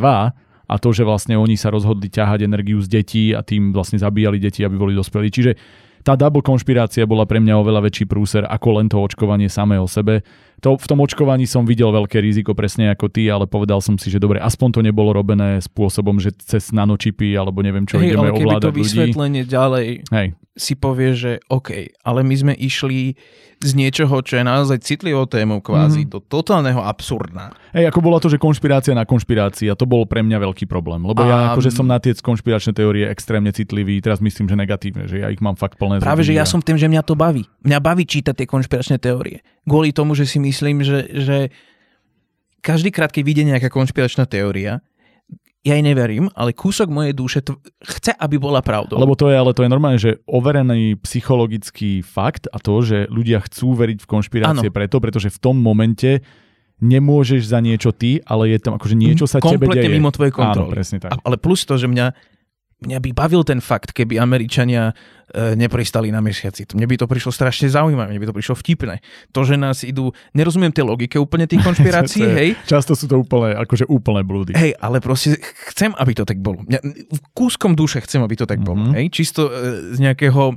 a 0.70 0.74
to, 0.78 0.88
že 0.94 1.02
vlastne 1.02 1.34
oni 1.34 1.58
sa 1.58 1.72
rozhodli 1.72 2.06
ťahať 2.06 2.46
energiu 2.46 2.78
z 2.78 2.88
detí 2.88 3.24
a 3.34 3.42
tým 3.42 3.74
vlastne 3.74 3.98
zabíjali 3.98 4.38
deti, 4.38 4.62
aby 4.62 4.76
boli 4.78 4.94
dospelí. 4.94 5.28
Čiže 5.28 5.52
tá 6.00 6.16
double 6.16 6.40
konšpirácia 6.40 7.04
bola 7.04 7.28
pre 7.28 7.42
mňa 7.44 7.60
oveľa 7.60 7.90
väčší 7.90 8.08
prúser 8.08 8.48
ako 8.48 8.80
len 8.80 8.88
to 8.88 8.96
očkovanie 8.96 9.52
samé 9.52 9.76
o 9.76 9.84
sebe. 9.84 10.24
To, 10.60 10.74
v 10.74 10.86
tom 10.86 10.98
očkovaní 10.98 11.44
som 11.44 11.62
videl 11.62 11.88
veľké 11.88 12.16
riziko 12.16 12.52
presne 12.52 12.88
ako 12.88 13.08
ty, 13.08 13.26
ale 13.26 13.44
povedal 13.44 13.78
som 13.78 13.94
si, 13.94 14.06
že 14.06 14.16
dobre, 14.16 14.38
aspoň 14.38 14.68
to 14.70 14.80
nebolo 14.82 15.10
robené 15.10 15.56
spôsobom, 15.58 16.16
že 16.16 16.30
cez 16.34 16.68
nanočipy 16.70 17.32
alebo 17.32 17.60
neviem 17.60 17.82
čo 17.82 17.96
Hej, 17.96 18.12
ideme 18.12 18.20
ale 18.22 18.30
keby 18.30 18.40
ovládať 18.42 18.62
to 18.62 18.68
ľudí. 18.68 18.80
vysvetlenie 18.82 19.42
ďalej 19.42 19.86
Hej, 20.06 20.28
si 20.52 20.74
povie, 20.74 21.10
že 21.12 21.30
OK, 21.46 21.70
ale 21.98 22.20
my 22.20 22.34
sme 22.34 22.52
išli 22.54 23.16
z 23.58 23.72
niečoho, 23.74 24.20
čo 24.20 24.34
je 24.34 24.44
naozaj 24.46 24.80
citlivou 24.80 25.24
témou 25.24 25.60
kvázi, 25.60 26.02
Mhm. 26.02 26.10
do 26.10 26.18
totálneho 26.18 26.80
absurdna. 26.80 27.52
Hej, 27.70 27.88
ako 27.88 28.00
bola 28.00 28.16
to, 28.16 28.26
že 28.26 28.36
konšpirácia 28.36 28.92
na 28.92 29.04
konšpirácii 29.04 29.68
a 29.68 29.74
to 29.74 29.84
bol 29.84 30.04
pre 30.04 30.20
mňa 30.20 30.40
veľký 30.40 30.64
problém, 30.64 31.00
lebo 31.02 31.20
ja 31.22 31.36
A- 31.42 31.46
akože 31.52 31.68
som 31.70 31.84
na 31.84 31.96
tie 31.96 32.12
konšpiračné 32.14 32.72
teórie 32.72 33.04
extrémne 33.06 33.48
citlivý, 33.50 34.00
teraz 34.00 34.18
myslím, 34.18 34.44
že 34.46 34.56
negatívne, 34.56 35.04
že 35.04 35.18
ja 35.18 35.28
ich 35.28 35.38
mám 35.38 35.54
fakt 35.54 35.76
plné 35.76 36.00
Práve, 36.00 36.20
že 36.22 36.32
zuby 36.32 36.40
ja 36.40 36.46
som 36.46 36.58
tým, 36.58 36.76
že 36.76 36.84
mňa 36.86 37.02
to 37.02 37.12
baví. 37.12 37.44
Mňa 37.60 37.78
baví 37.78 38.04
čítať 38.04 38.32
tie 38.34 38.46
konšpiračné 38.46 38.96
teórie. 38.96 39.44
Kvôli 39.64 39.92
tomu, 39.92 40.16
že 40.16 40.24
si 40.24 40.38
myslím, 40.38 40.80
že, 40.80 41.06
že 41.12 41.36
každý 42.60 42.92
krát, 42.92 43.12
keď 43.12 43.22
vyjde 43.24 43.44
nejaká 43.50 43.68
konšpiračná 43.68 44.24
teória, 44.24 44.80
ja 45.60 45.76
jej 45.76 45.84
neverím, 45.84 46.32
ale 46.32 46.56
kúsok 46.56 46.88
mojej 46.88 47.12
duše 47.12 47.44
to 47.44 47.60
chce, 47.84 48.16
aby 48.16 48.40
bola 48.40 48.64
pravdou. 48.64 48.96
Lebo 48.96 49.12
to 49.12 49.28
je, 49.28 49.36
ale 49.36 49.52
to 49.52 49.60
je 49.60 49.68
normálne, 49.68 50.00
že 50.00 50.16
overený 50.24 50.96
psychologický 51.04 52.00
fakt 52.00 52.48
a 52.48 52.56
to, 52.56 52.80
že 52.80 53.04
ľudia 53.12 53.44
chcú 53.44 53.76
veriť 53.76 54.00
v 54.00 54.08
konšpirácie 54.08 54.72
Áno. 54.72 54.76
preto, 54.76 54.96
pretože 55.04 55.28
v 55.28 55.36
tom 55.36 55.60
momente 55.60 56.24
nemôžeš 56.80 57.44
za 57.52 57.60
niečo 57.60 57.92
ty, 57.92 58.24
ale 58.24 58.56
je 58.56 58.58
tam 58.58 58.80
akože 58.80 58.96
niečo 58.96 59.28
sa 59.28 59.36
tebe 59.36 59.68
Kompletne 59.68 59.84
deje. 59.84 59.96
mimo 60.00 60.08
tvojej 60.08 60.32
kontroly. 60.32 60.72
Áno, 60.72 60.76
presne 60.80 60.96
tak. 60.96 61.12
A- 61.12 61.20
Ale 61.28 61.36
plus 61.36 61.68
to, 61.68 61.76
že 61.76 61.84
mňa, 61.84 62.16
mňa 62.80 62.98
by 63.00 63.10
bavil 63.12 63.44
ten 63.44 63.60
fakt, 63.60 63.92
keby 63.92 64.16
Američania 64.16 64.96
e, 65.30 65.54
nepristali 65.54 66.08
na 66.08 66.24
mesiaci. 66.24 66.64
Mne 66.72 66.88
by 66.88 66.96
to 66.96 67.06
prišlo 67.06 67.28
strašne 67.28 67.68
zaujímavé, 67.68 68.08
mne 68.08 68.20
by 68.24 68.28
to 68.32 68.36
prišlo 68.36 68.56
vtipné. 68.56 69.04
To, 69.36 69.44
že 69.44 69.60
nás 69.60 69.84
idú... 69.84 70.16
Nerozumiem 70.32 70.72
tej 70.72 70.88
logike 70.88 71.20
úplne 71.20 71.44
tých 71.44 71.60
konšpirácií, 71.68 72.24
To 72.24 72.32
hej, 72.32 72.50
Často 72.64 72.96
sú 72.96 73.04
to 73.04 73.20
úplne, 73.20 73.52
akože 73.60 73.84
úplné 73.84 74.24
blúdy. 74.24 74.52
Hej, 74.56 74.80
ale 74.80 75.04
proste 75.04 75.36
chcem, 75.72 75.92
aby 75.96 76.12
to 76.16 76.24
tak 76.24 76.40
bolo. 76.40 76.64
Mňa, 76.64 76.80
v 77.08 77.20
kúskom 77.36 77.76
duše 77.76 78.00
chcem, 78.00 78.24
aby 78.24 78.34
to 78.40 78.48
tak 78.48 78.64
bolo. 78.64 78.88
Mhm. 78.88 78.92
Hej? 78.96 79.06
Čisto 79.12 79.52
e, 79.52 79.94
z 79.94 79.98
nejakého 80.00 80.56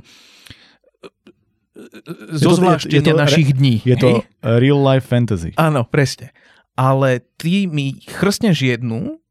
to- 2.08 2.40
zo 2.40 2.50
zvláštenia 2.56 3.02
to 3.04 3.12
re- 3.12 3.20
našich 3.20 3.48
dní. 3.52 3.84
Je 3.84 3.96
to 4.00 4.08
hej? 4.08 4.60
real 4.64 4.80
life 4.80 5.04
fantasy. 5.04 5.52
Áno, 5.60 5.84
presne. 5.84 6.32
Ale 6.74 7.22
ty 7.38 7.70
mi 7.70 7.94
chrstneš 8.02 8.64
jednu 8.64 9.22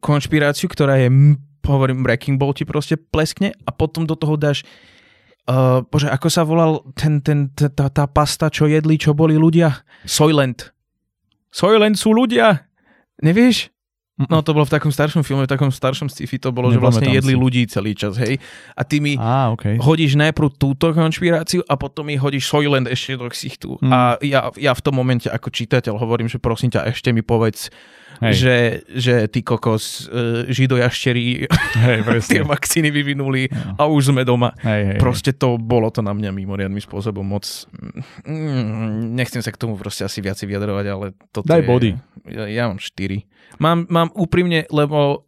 konšpiráciu, 0.00 0.70
ktorá 0.70 0.96
je, 1.02 1.08
hovorím, 1.66 2.06
Breaking 2.06 2.38
Ball 2.38 2.54
ti 2.54 2.62
proste 2.62 2.94
pleskne 2.96 3.52
a 3.66 3.70
potom 3.74 4.06
do 4.06 4.14
toho 4.14 4.38
dáš 4.38 4.62
Uh, 5.46 5.86
bože, 5.86 6.10
ako 6.10 6.26
sa 6.26 6.42
volal 6.42 6.82
ten, 6.98 7.22
ten, 7.22 7.46
tá, 7.54 7.70
tá, 7.70 8.04
pasta, 8.10 8.50
čo 8.50 8.66
jedli, 8.66 8.98
čo 8.98 9.14
boli 9.14 9.38
ľudia? 9.38 9.86
Soylent. 10.02 10.74
Soylent 11.54 11.94
sú 11.94 12.10
ľudia. 12.10 12.66
Nevieš? 13.22 13.70
No 14.16 14.40
to 14.40 14.56
bolo 14.56 14.64
v 14.64 14.72
takom 14.72 14.88
staršom 14.88 15.20
filme, 15.20 15.44
v 15.44 15.52
takom 15.52 15.68
staršom 15.68 16.08
sci-fi 16.08 16.40
to 16.40 16.48
bolo, 16.48 16.72
že 16.72 16.80
vlastne 16.80 17.04
Nepamätám 17.04 17.18
jedli 17.20 17.34
si. 17.36 17.38
ľudí 17.38 17.62
celý 17.68 17.92
čas, 17.92 18.16
hej. 18.16 18.40
A 18.72 18.80
ty 18.80 18.96
mi 18.96 19.12
Á, 19.20 19.52
okay. 19.52 19.76
hodíš 19.76 20.16
najprv 20.16 20.56
túto 20.56 20.88
konšpiráciu 20.96 21.60
a 21.68 21.76
potom 21.76 22.08
mi 22.08 22.16
hodíš 22.16 22.48
Soylent 22.48 22.88
ešte 22.88 23.20
do 23.20 23.28
ksichtu. 23.28 23.76
Hmm. 23.76 23.92
A 23.92 23.98
ja, 24.24 24.48
ja 24.56 24.72
v 24.72 24.80
tom 24.80 24.96
momente 24.96 25.28
ako 25.28 25.52
čitateľ 25.52 26.00
hovorím, 26.00 26.32
že 26.32 26.40
prosím 26.40 26.72
ťa, 26.72 26.88
ešte 26.96 27.12
mi 27.12 27.20
povedz, 27.20 27.68
Hej, 28.16 28.32
že, 28.32 28.56
že 28.96 29.14
ty 29.28 29.44
kokos, 29.44 30.08
uh, 30.08 30.48
židojašterí 30.48 31.44
hej, 31.76 31.98
tie 32.32 32.40
vakcíny 32.40 32.88
vyvinuli 32.88 33.48
No. 33.52 33.76
a 33.76 33.82
už 33.86 34.10
sme 34.14 34.24
doma. 34.24 34.56
Hej, 34.64 34.96
hej, 34.96 34.98
Proste 34.98 35.30
to 35.36 35.60
bolo 35.60 35.92
to 35.92 36.00
na 36.00 36.16
mňa 36.16 36.32
mimoriadným 36.32 36.80
spôsobom 36.80 37.22
moc... 37.24 37.44
Mm, 38.24 39.12
nechcem 39.12 39.44
sa 39.44 39.52
k 39.52 39.60
tomu 39.60 39.76
proste 39.76 40.04
asi 40.08 40.24
viac 40.24 40.40
vyjadrovať, 40.40 40.86
ale 40.88 41.06
toto 41.30 41.46
Daj 41.46 41.62
je... 41.62 41.66
body. 41.68 41.90
Ja, 42.32 42.44
ja 42.48 42.62
mám 42.72 42.80
4. 42.80 43.60
Mám, 43.60 43.86
mám 43.92 44.08
úprimne, 44.16 44.64
lebo 44.72 45.26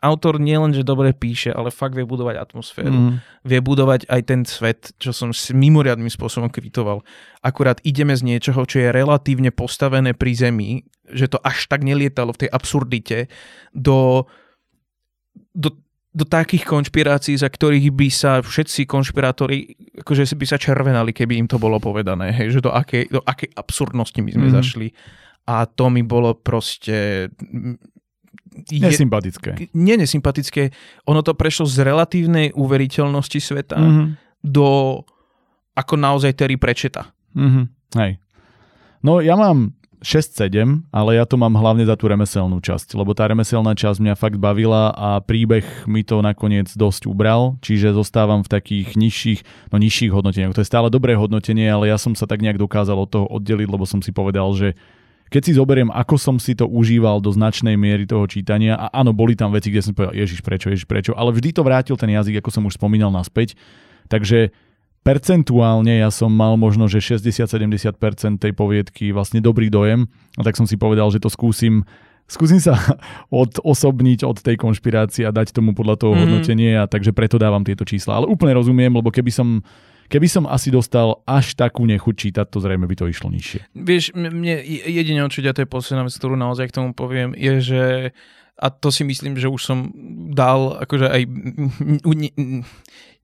autor 0.00 0.36
nielen, 0.36 0.72
že 0.72 0.82
dobre 0.82 1.12
píše, 1.12 1.52
ale 1.52 1.70
fakt 1.70 1.96
vie 1.96 2.04
budovať 2.04 2.36
atmosféru. 2.36 2.92
Mm. 2.92 3.14
Vie 3.42 3.60
budovať 3.60 4.08
aj 4.08 4.20
ten 4.24 4.40
svet, 4.44 4.92
čo 4.96 5.10
som 5.12 5.32
s 5.32 5.50
mimoriadným 5.50 6.10
spôsobom 6.10 6.48
kvitoval. 6.48 7.04
Akurát 7.40 7.80
ideme 7.82 8.12
z 8.12 8.26
niečoho, 8.26 8.66
čo 8.66 8.82
je 8.82 8.92
relatívne 8.92 9.52
postavené 9.52 10.12
pri 10.12 10.32
Zemi, 10.36 10.70
že 11.08 11.30
to 11.30 11.38
až 11.40 11.70
tak 11.70 11.86
nelietalo 11.86 12.34
v 12.34 12.46
tej 12.46 12.50
absurdite, 12.50 13.18
do, 13.72 14.26
do, 15.54 15.70
do 16.16 16.24
takých 16.24 16.64
konšpirácií, 16.64 17.36
za 17.36 17.46
ktorých 17.52 17.92
by 17.92 18.08
sa 18.08 18.40
všetci 18.40 18.88
konšpirátori, 18.88 19.76
akože 20.00 20.26
by 20.32 20.46
sa 20.48 20.56
červenali, 20.56 21.12
keby 21.12 21.36
im 21.40 21.48
to 21.48 21.60
bolo 21.60 21.76
povedané, 21.76 22.32
hej, 22.32 22.56
že 22.56 22.60
do 22.64 22.72
akej, 22.72 23.12
do 23.12 23.20
akej 23.20 23.52
absurdnosti 23.52 24.16
my 24.18 24.30
sme 24.32 24.48
Mhm. 24.48 24.54
zašli. 24.56 24.88
A 25.46 25.62
to 25.64 25.86
mi 25.94 26.02
bolo 26.02 26.34
proste... 26.34 27.30
je- 28.64 28.80
Nesympatické. 28.80 29.68
nie 29.72 29.96
nesympatické. 29.96 30.70
Ono 31.04 31.20
to 31.20 31.32
prešlo 31.32 31.64
z 31.64 31.84
relatívnej 31.84 32.52
uveriteľnosti 32.52 33.38
sveta 33.38 33.76
Mhm. 33.76 34.04
do 34.40 35.00
ako 35.74 35.94
naozaj 35.94 36.32
Terry 36.32 36.56
prečeta. 36.56 37.12
Mhm, 37.36 37.62
hej. 38.00 38.16
No 39.04 39.20
ja 39.20 39.36
mám 39.36 39.76
6-7, 40.00 40.84
ale 40.88 41.16
ja 41.16 41.24
to 41.24 41.36
mám 41.36 41.52
hlavne 41.52 41.82
za 41.82 41.96
tú 41.96 42.06
remeselnú 42.06 42.60
časť, 42.60 42.94
lebo 42.94 43.12
tá 43.12 43.26
remeselná 43.26 43.72
časť 43.72 43.98
mňa 43.98 44.14
fakt 44.14 44.36
bavila 44.36 44.92
a 44.92 45.18
príbeh 45.18 45.64
mi 45.84 46.00
to 46.00 46.20
nakoniec 46.20 46.68
dosť 46.70 47.04
ubral, 47.06 47.56
čiže 47.60 47.92
zostávam 47.92 48.40
v 48.40 48.48
takých 48.50 48.94
nižších, 48.94 49.40
no 49.68 49.76
nižších 49.76 50.12
hodnoteniach. 50.12 50.52
To 50.52 50.62
je 50.62 50.68
stále 50.68 50.88
dobré 50.88 51.12
hodnotenie, 51.12 51.66
ale 51.66 51.88
ja 51.88 51.96
som 51.96 52.12
sa 52.12 52.24
tak 52.24 52.40
nejak 52.40 52.56
dokázal 52.56 52.94
od 52.94 53.08
toho 53.10 53.26
oddeliť, 53.26 53.66
lebo 53.66 53.84
som 53.84 54.00
si 54.00 54.12
povedal, 54.12 54.46
že 54.52 54.76
keď 55.26 55.42
si 55.42 55.52
zoberiem, 55.58 55.90
ako 55.90 56.14
som 56.16 56.36
si 56.38 56.54
to 56.54 56.70
užíval 56.70 57.18
do 57.18 57.34
značnej 57.34 57.74
miery 57.74 58.06
toho 58.06 58.24
čítania, 58.30 58.78
a 58.78 58.86
áno, 58.94 59.10
boli 59.10 59.34
tam 59.34 59.50
veci, 59.50 59.74
kde 59.74 59.82
som 59.82 59.92
povedal, 59.92 60.14
Ježiš, 60.14 60.40
prečo, 60.42 60.70
Ježiš, 60.70 60.86
prečo, 60.86 61.12
ale 61.18 61.34
vždy 61.34 61.50
to 61.50 61.66
vrátil 61.66 61.98
ten 61.98 62.14
jazyk, 62.14 62.38
ako 62.38 62.50
som 62.54 62.62
už 62.66 62.78
spomínal, 62.78 63.10
naspäť. 63.10 63.58
Takže 64.06 64.54
percentuálne 65.02 65.98
ja 65.98 66.10
som 66.14 66.30
mal 66.30 66.54
možno, 66.54 66.86
že 66.86 67.02
60-70% 67.02 67.98
tej 68.38 68.52
poviedky 68.54 69.10
vlastne 69.10 69.42
dobrý 69.42 69.66
dojem, 69.66 70.06
a 70.38 70.42
tak 70.46 70.54
som 70.54 70.66
si 70.66 70.78
povedal, 70.78 71.10
že 71.10 71.18
to 71.18 71.30
skúsim 71.30 71.82
skúsim 72.26 72.58
sa 72.58 72.74
odosobniť 73.30 74.26
od 74.26 74.42
tej 74.42 74.58
konšpirácie 74.58 75.26
a 75.26 75.34
dať 75.34 75.54
tomu 75.54 75.72
podľa 75.78 75.94
toho 76.02 76.12
mm-hmm. 76.14 76.22
hodnotenie 76.26 76.72
a 76.74 76.90
takže 76.90 77.14
preto 77.14 77.38
dávam 77.38 77.62
tieto 77.62 77.86
čísla. 77.86 78.18
Ale 78.18 78.26
úplne 78.26 78.54
rozumiem, 78.58 78.90
lebo 78.90 79.14
keby 79.14 79.30
som 79.30 79.62
Keby 80.06 80.26
som 80.30 80.44
asi 80.46 80.70
dostal 80.70 81.22
až 81.26 81.58
takú 81.58 81.82
nechuť 81.86 82.14
čítať, 82.14 82.46
to 82.46 82.58
zrejme 82.62 82.86
by 82.86 82.94
to 82.94 83.10
išlo 83.10 83.30
nižšie. 83.30 83.74
Vieš, 83.74 84.14
mne 84.14 84.62
jedine 84.66 85.26
určite, 85.26 85.50
to 85.52 85.62
je 85.62 85.68
posledná 85.68 86.06
vec, 86.06 86.14
ktorú 86.14 86.38
naozaj 86.38 86.70
k 86.70 86.76
tomu 86.78 86.90
poviem, 86.94 87.34
je, 87.34 87.54
že 87.60 87.82
a 88.56 88.72
to 88.72 88.88
si 88.88 89.04
myslím, 89.04 89.36
že 89.36 89.52
už 89.52 89.60
som 89.60 89.92
dal 90.32 90.80
akože 90.80 91.12
aj 91.12 91.22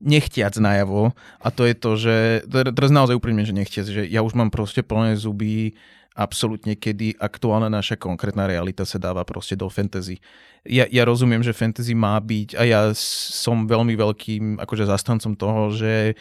nechtiac 0.03 0.53
najavo 0.61 1.17
a 1.41 1.49
to 1.49 1.65
je 1.65 1.75
to, 1.79 1.91
že 1.97 2.15
teraz 2.51 2.91
naozaj 2.93 3.17
úprimne, 3.17 3.41
že 3.49 3.57
nechtiac, 3.57 3.89
že 3.89 4.05
ja 4.05 4.21
už 4.21 4.37
mám 4.37 4.53
proste 4.53 4.85
plné 4.85 5.17
zuby 5.17 5.73
absolútne, 6.13 6.77
kedy 6.77 7.17
aktuálna 7.17 7.73
naša 7.73 7.97
konkrétna 7.97 8.45
realita 8.45 8.85
sa 8.85 9.01
dáva 9.01 9.25
proste 9.25 9.57
do 9.57 9.73
fantasy. 9.73 10.21
Ja, 10.69 10.85
ja 10.85 11.09
rozumiem, 11.09 11.41
že 11.41 11.57
fantasy 11.57 11.97
má 11.97 12.21
byť 12.21 12.61
a 12.61 12.63
ja 12.69 12.81
som 12.93 13.65
veľmi 13.65 13.97
veľkým 13.97 14.61
akože 14.61 14.85
zastancom 14.85 15.33
toho, 15.33 15.73
že 15.73 16.13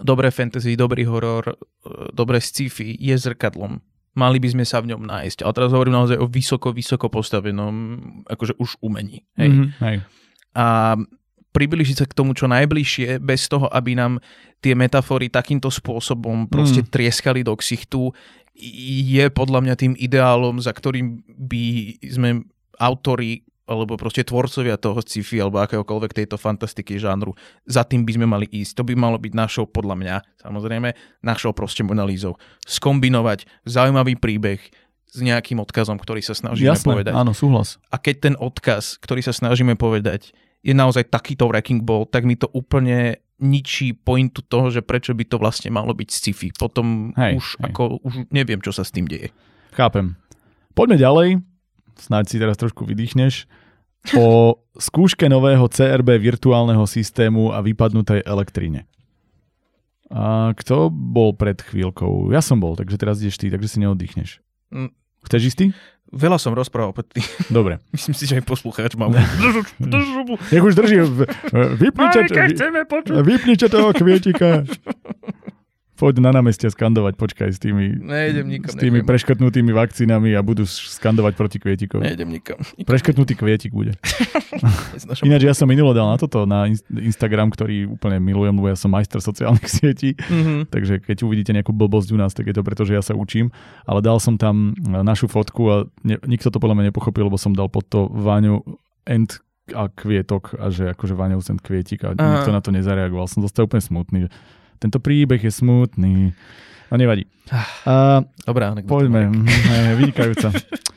dobré 0.00 0.30
fantasy, 0.30 0.74
dobrý 0.74 1.04
horor, 1.06 1.58
dobré 2.14 2.40
sci-fi 2.40 2.96
je 2.98 3.14
zrkadlom 3.14 3.78
mali 4.14 4.38
by 4.38 4.48
sme 4.54 4.64
sa 4.64 4.78
v 4.80 4.94
ňom 4.94 5.02
nájsť. 5.04 5.42
Ale 5.42 5.52
teraz 5.52 5.70
hovorím 5.74 5.98
naozaj 5.98 6.18
o 6.22 6.30
vysoko, 6.30 6.70
vysoko 6.70 7.10
postavenom, 7.10 7.98
akože 8.30 8.54
už 8.62 8.78
umení. 8.80 9.26
Hej. 9.34 9.50
Mm-hmm, 9.50 9.68
hej. 9.82 9.96
A 10.54 10.94
približiť 11.54 11.96
sa 12.02 12.06
k 12.06 12.16
tomu 12.16 12.34
čo 12.34 12.50
najbližšie, 12.50 13.22
bez 13.22 13.46
toho, 13.46 13.70
aby 13.70 13.94
nám 13.98 14.22
tie 14.62 14.74
metafory 14.74 15.30
takýmto 15.30 15.70
spôsobom 15.70 16.50
proste 16.50 16.82
mm. 16.82 16.88
trieskali 16.90 17.46
do 17.46 17.54
ksichtu, 17.54 18.10
je 18.54 19.24
podľa 19.34 19.66
mňa 19.66 19.74
tým 19.74 19.94
ideálom, 19.98 20.62
za 20.62 20.70
ktorým 20.70 21.26
by 21.26 21.98
sme 22.06 22.46
autori 22.78 23.42
alebo 23.64 23.96
proste 23.96 24.24
tvorcovia 24.24 24.76
toho 24.76 25.00
sci-fi 25.00 25.40
alebo 25.40 25.64
akéhokoľvek 25.64 26.12
tejto 26.12 26.36
fantastiky 26.36 27.00
žánru, 27.00 27.32
za 27.64 27.84
tým 27.84 28.04
by 28.04 28.12
sme 28.16 28.26
mali 28.28 28.46
ísť. 28.48 28.80
To 28.80 28.84
by 28.84 28.92
malo 28.92 29.16
byť 29.16 29.32
našou, 29.32 29.64
podľa 29.64 29.96
mňa, 29.96 30.16
samozrejme, 30.44 30.92
našou 31.24 31.56
proste 31.56 31.80
monalízou. 31.80 32.36
Skombinovať 32.68 33.48
zaujímavý 33.64 34.20
príbeh 34.20 34.60
s 35.14 35.18
nejakým 35.22 35.62
odkazom, 35.62 35.96
ktorý 35.96 36.20
sa 36.20 36.34
snažíme 36.36 36.74
Jasné, 36.74 36.90
povedať. 36.90 37.12
áno, 37.14 37.32
súhlas. 37.32 37.80
A 37.88 37.96
keď 37.96 38.16
ten 38.20 38.34
odkaz, 38.36 38.98
ktorý 39.00 39.22
sa 39.24 39.32
snažíme 39.32 39.78
povedať, 39.78 40.34
je 40.64 40.74
naozaj 40.76 41.08
takýto 41.08 41.48
wrecking 41.48 41.84
ball, 41.84 42.08
tak 42.08 42.24
mi 42.24 42.34
to 42.34 42.50
úplne 42.50 43.22
ničí 43.38 43.94
pointu 43.94 44.40
toho, 44.42 44.70
že 44.70 44.80
prečo 44.80 45.12
by 45.12 45.24
to 45.26 45.36
vlastne 45.38 45.70
malo 45.70 45.92
byť 45.92 46.08
sci-fi. 46.08 46.48
Potom 46.54 47.12
hej, 47.14 47.38
už, 47.38 47.46
hej. 47.60 47.64
Ako, 47.70 47.82
už 48.02 48.30
neviem, 48.34 48.58
čo 48.58 48.72
sa 48.72 48.82
s 48.82 48.90
tým 48.90 49.04
deje. 49.06 49.30
Chápem. 49.74 50.18
Poďme 50.74 50.98
ďalej. 50.98 51.28
Snáď 51.98 52.24
si 52.30 52.36
teraz 52.42 52.56
trošku 52.58 52.86
vydýchneš. 52.86 53.46
O 54.18 54.60
skúške 54.76 55.30
nového 55.32 55.64
CRB 55.64 56.20
virtuálneho 56.20 56.84
systému 56.84 57.56
a 57.56 57.64
vypadnutej 57.64 58.20
elektrine. 58.28 58.84
A 60.12 60.52
kto 60.52 60.92
bol 60.92 61.32
pred 61.32 61.56
chvíľkou? 61.58 62.28
Ja 62.28 62.44
som 62.44 62.60
bol, 62.60 62.76
takže 62.76 63.00
teraz 63.00 63.18
ideš 63.24 63.40
ty, 63.40 63.48
takže 63.48 63.66
si 63.66 63.78
neoddychneš. 63.80 64.44
Mm. 64.68 64.92
Chceš 65.24 65.56
ty? 65.56 65.66
Veľa 66.14 66.38
som 66.38 66.54
rozprával 66.54 66.94
predtým. 66.94 67.24
Dobre. 67.50 67.82
Myslím 67.96 68.14
si, 68.14 68.28
že 68.30 68.38
aj 68.38 68.44
poslucháč 68.46 68.94
má. 68.94 69.10
Nech 70.52 70.64
už 70.64 70.74
drží. 70.78 71.02
Vypnite, 71.80 72.28
vypnite 73.24 73.66
toho 73.66 73.90
kvietika. 73.90 74.62
Poď 75.94 76.18
na 76.18 76.30
námestia 76.34 76.74
skandovať, 76.74 77.14
počkaj, 77.14 77.54
s 77.54 77.62
tými, 77.62 78.02
Nejdem 78.02 78.50
nikam, 78.50 78.74
s 78.74 78.76
tými 78.76 79.06
preškrtnutými 79.06 79.70
vakcínami 79.70 80.34
a 80.34 80.42
budú 80.42 80.66
skandovať 80.66 81.32
proti 81.38 81.62
kvietikovi. 81.62 82.02
Nejdem 82.02 82.34
nikam. 82.34 82.58
nikam. 82.58 82.88
Preškrtnutý 82.90 83.38
kvietik 83.38 83.70
bude. 83.70 83.94
Ináč 85.26 85.46
ja 85.46 85.54
som 85.54 85.70
minulo 85.70 85.94
dal 85.94 86.10
na 86.10 86.18
toto, 86.18 86.50
na 86.50 86.66
Instagram, 86.90 87.54
ktorý 87.54 87.94
úplne 87.94 88.18
milujem, 88.18 88.58
lebo 88.58 88.66
ja 88.66 88.74
som 88.74 88.90
majster 88.90 89.22
sociálnych 89.22 89.70
sietí, 89.78 90.18
mm-hmm. 90.18 90.74
takže 90.74 90.98
keď 90.98 91.22
uvidíte 91.22 91.54
nejakú 91.54 91.70
blbosť 91.70 92.10
u 92.10 92.18
nás, 92.18 92.34
tak 92.34 92.50
je 92.50 92.54
to 92.58 92.66
preto, 92.66 92.82
že 92.82 92.98
ja 92.98 93.02
sa 93.02 93.14
učím, 93.14 93.54
ale 93.86 94.02
dal 94.02 94.18
som 94.18 94.34
tam 94.34 94.74
našu 94.82 95.30
fotku 95.30 95.62
a 95.70 95.76
ne, 96.02 96.18
nikto 96.26 96.50
to 96.50 96.58
podľa 96.58 96.82
mňa 96.82 96.84
nepochopil, 96.90 97.30
lebo 97.30 97.38
som 97.38 97.54
dal 97.54 97.70
pod 97.70 97.86
to 97.86 98.10
Váňu 98.10 98.66
end 99.06 99.38
a 99.72 99.88
kvietok 99.88 100.60
a 100.60 100.68
že 100.68 100.92
akože 100.92 101.16
Váňov 101.16 101.40
kvietik 101.64 102.04
a 102.04 102.12
Aha. 102.12 102.20
nikto 102.36 102.52
na 102.52 102.60
to 102.60 102.68
nezareagoval. 102.68 103.24
Som 103.24 103.40
dostal 103.40 103.64
úplne 103.64 103.80
smutný. 103.80 104.20
Tento 104.78 104.98
príbeh 104.98 105.40
je 105.40 105.52
smutný. 105.52 106.32
No 106.90 106.94
nevadí. 106.94 107.26
Uh, 107.84 108.22
Dobrá, 108.46 108.72
poďme. 108.86 109.28
Mhm, 109.28 109.98
vynikajúca. 110.00 110.48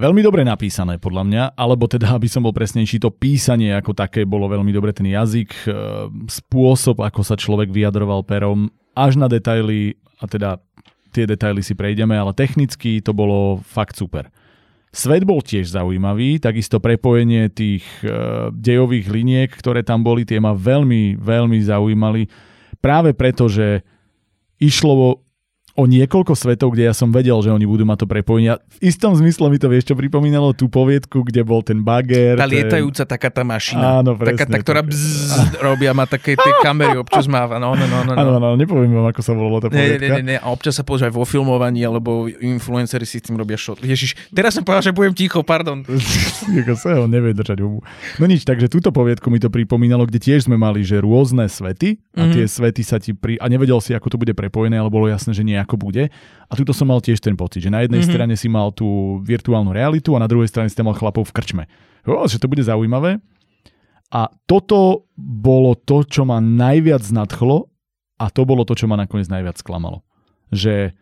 Veľmi 0.00 0.24
dobre 0.24 0.48
napísané 0.48 0.96
podľa 0.96 1.22
mňa, 1.28 1.42
alebo 1.60 1.84
teda, 1.84 2.16
aby 2.16 2.24
som 2.24 2.40
bol 2.40 2.56
presnejší, 2.56 3.04
to 3.04 3.12
písanie 3.12 3.76
ako 3.76 3.92
také 3.92 4.24
bolo 4.24 4.48
veľmi 4.48 4.72
dobre, 4.72 4.96
ten 4.96 5.04
jazyk, 5.04 5.52
e, 5.68 5.76
spôsob, 6.24 7.04
ako 7.04 7.20
sa 7.20 7.36
človek 7.36 7.68
vyjadroval 7.68 8.24
perom, 8.24 8.72
až 8.96 9.20
na 9.20 9.28
detaily, 9.28 10.00
a 10.16 10.24
teda 10.24 10.56
tie 11.12 11.28
detaily 11.28 11.60
si 11.60 11.76
prejdeme, 11.76 12.16
ale 12.16 12.32
technicky 12.32 13.04
to 13.04 13.12
bolo 13.12 13.60
fakt 13.60 14.00
super. 14.00 14.32
Svet 14.88 15.28
bol 15.28 15.44
tiež 15.44 15.68
zaujímavý, 15.68 16.40
takisto 16.40 16.80
prepojenie 16.80 17.52
tých 17.52 17.84
uh, 18.00 18.48
dejových 18.56 19.06
liniek, 19.06 19.50
ktoré 19.52 19.84
tam 19.84 20.00
boli, 20.00 20.24
tie 20.24 20.40
ma 20.40 20.56
veľmi, 20.56 21.20
veľmi 21.20 21.58
zaujímali 21.60 22.24
práve 22.80 23.12
preto, 23.12 23.46
že 23.46 23.84
išlo 24.60 25.22
o 25.80 25.88
niekoľko 25.88 26.36
svetov, 26.36 26.76
kde 26.76 26.92
ja 26.92 26.94
som 26.94 27.08
vedel, 27.08 27.40
že 27.40 27.48
oni 27.48 27.64
budú 27.64 27.88
mať 27.88 28.04
to 28.04 28.06
prepojenie. 28.06 28.60
V 28.76 28.92
istom 28.92 29.16
zmysle 29.16 29.48
mi 29.48 29.56
to 29.56 29.72
vieš, 29.72 29.88
čo 29.88 29.96
pripomínalo 29.96 30.52
tú 30.52 30.68
poviedku, 30.68 31.24
kde 31.24 31.40
bol 31.40 31.64
ten 31.64 31.80
bager. 31.80 32.36
Tá 32.36 32.44
lietajúca 32.44 33.08
taká 33.08 33.32
tá 33.32 33.40
mašina. 33.40 34.04
Áno, 34.04 34.12
presne. 34.12 34.36
Taká 34.36 34.44
tá, 34.44 34.58
ktorá 34.60 34.80
bzz, 34.84 35.56
robia, 35.64 35.96
má 35.96 36.04
také 36.04 36.36
tie 36.36 36.52
kamery, 36.60 37.00
občas 37.00 37.24
máva. 37.24 37.56
No, 37.56 37.72
no, 37.72 37.88
no, 37.88 38.04
no. 38.04 38.12
Áno, 38.12 38.32
no, 38.36 38.48
nepoviem 38.60 38.92
vám, 38.92 39.08
ako 39.08 39.20
sa 39.24 39.32
volalo 39.32 39.64
tá 39.64 39.68
poviedka. 39.72 40.04
Nie, 40.04 40.20
nie, 40.20 40.36
nie, 40.36 40.38
a 40.38 40.46
občas 40.52 40.76
sa 40.76 40.84
používa 40.84 41.08
vo 41.08 41.24
filmovaní, 41.24 41.80
alebo 41.80 42.28
influenceri 42.28 43.08
si 43.08 43.24
tým 43.24 43.40
robia 43.40 43.56
shot. 43.56 43.80
Ježiš, 43.80 44.28
teraz 44.36 44.52
som 44.52 44.62
povedal, 44.66 44.92
že 44.92 44.92
budem 44.92 45.16
ticho, 45.16 45.40
pardon. 45.40 45.80
Ako 46.60 46.76
sa 46.76 47.00
ho 47.00 47.08
nevie 47.08 47.32
držať. 47.32 47.64
No 48.20 48.24
nič, 48.28 48.44
takže 48.44 48.68
túto 48.68 48.92
poviedku 48.92 49.32
mi 49.32 49.40
to 49.40 49.48
pripomínalo, 49.48 50.04
kde 50.04 50.20
tiež 50.20 50.44
sme 50.44 50.60
mali, 50.60 50.84
že 50.84 51.00
rôzne 51.00 51.48
svety 51.48 51.96
a 52.12 52.26
mm-hmm. 52.26 52.34
tie 52.36 52.44
svety 52.44 52.82
sa 52.84 53.00
ti 53.00 53.16
pri... 53.16 53.40
A 53.40 53.48
nevedel 53.48 53.78
si, 53.80 53.96
ako 53.96 54.12
to 54.12 54.20
bude 54.20 54.34
prepojené, 54.36 54.76
ale 54.76 54.92
bolo 54.92 55.08
jasné, 55.08 55.32
že 55.32 55.46
nejako 55.70 55.76
bude. 55.78 56.10
A 56.50 56.52
tuto 56.58 56.74
som 56.74 56.90
mal 56.90 56.98
tiež 56.98 57.22
ten 57.22 57.38
pocit, 57.38 57.62
že 57.62 57.70
na 57.70 57.86
jednej 57.86 58.02
mm-hmm. 58.02 58.10
strane 58.10 58.34
si 58.34 58.50
mal 58.50 58.74
tú 58.74 59.22
virtuálnu 59.22 59.70
realitu 59.70 60.18
a 60.18 60.22
na 60.22 60.26
druhej 60.26 60.50
strane 60.50 60.66
si 60.66 60.74
tam 60.74 60.90
mal 60.90 60.98
chlapov 60.98 61.30
v 61.30 61.34
krčme. 61.38 61.64
O, 62.02 62.26
že 62.26 62.42
to 62.42 62.50
bude 62.50 62.66
zaujímavé. 62.66 63.22
A 64.10 64.26
toto 64.50 65.06
bolo 65.14 65.78
to, 65.78 66.02
čo 66.02 66.26
ma 66.26 66.42
najviac 66.42 67.06
nadchlo 67.14 67.70
a 68.18 68.26
to 68.26 68.42
bolo 68.42 68.66
to, 68.66 68.74
čo 68.74 68.90
ma 68.90 68.98
nakoniec 68.98 69.30
najviac 69.30 69.62
sklamalo. 69.62 70.02
Že 70.50 70.98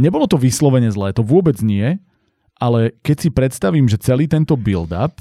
nebolo 0.00 0.24
to 0.24 0.40
vyslovene 0.40 0.88
zlé, 0.88 1.12
to 1.12 1.20
vôbec 1.20 1.60
nie, 1.60 2.00
ale 2.56 2.96
keď 3.04 3.16
si 3.20 3.28
predstavím, 3.28 3.84
že 3.84 4.00
celý 4.00 4.24
tento 4.24 4.56
build-up, 4.56 5.20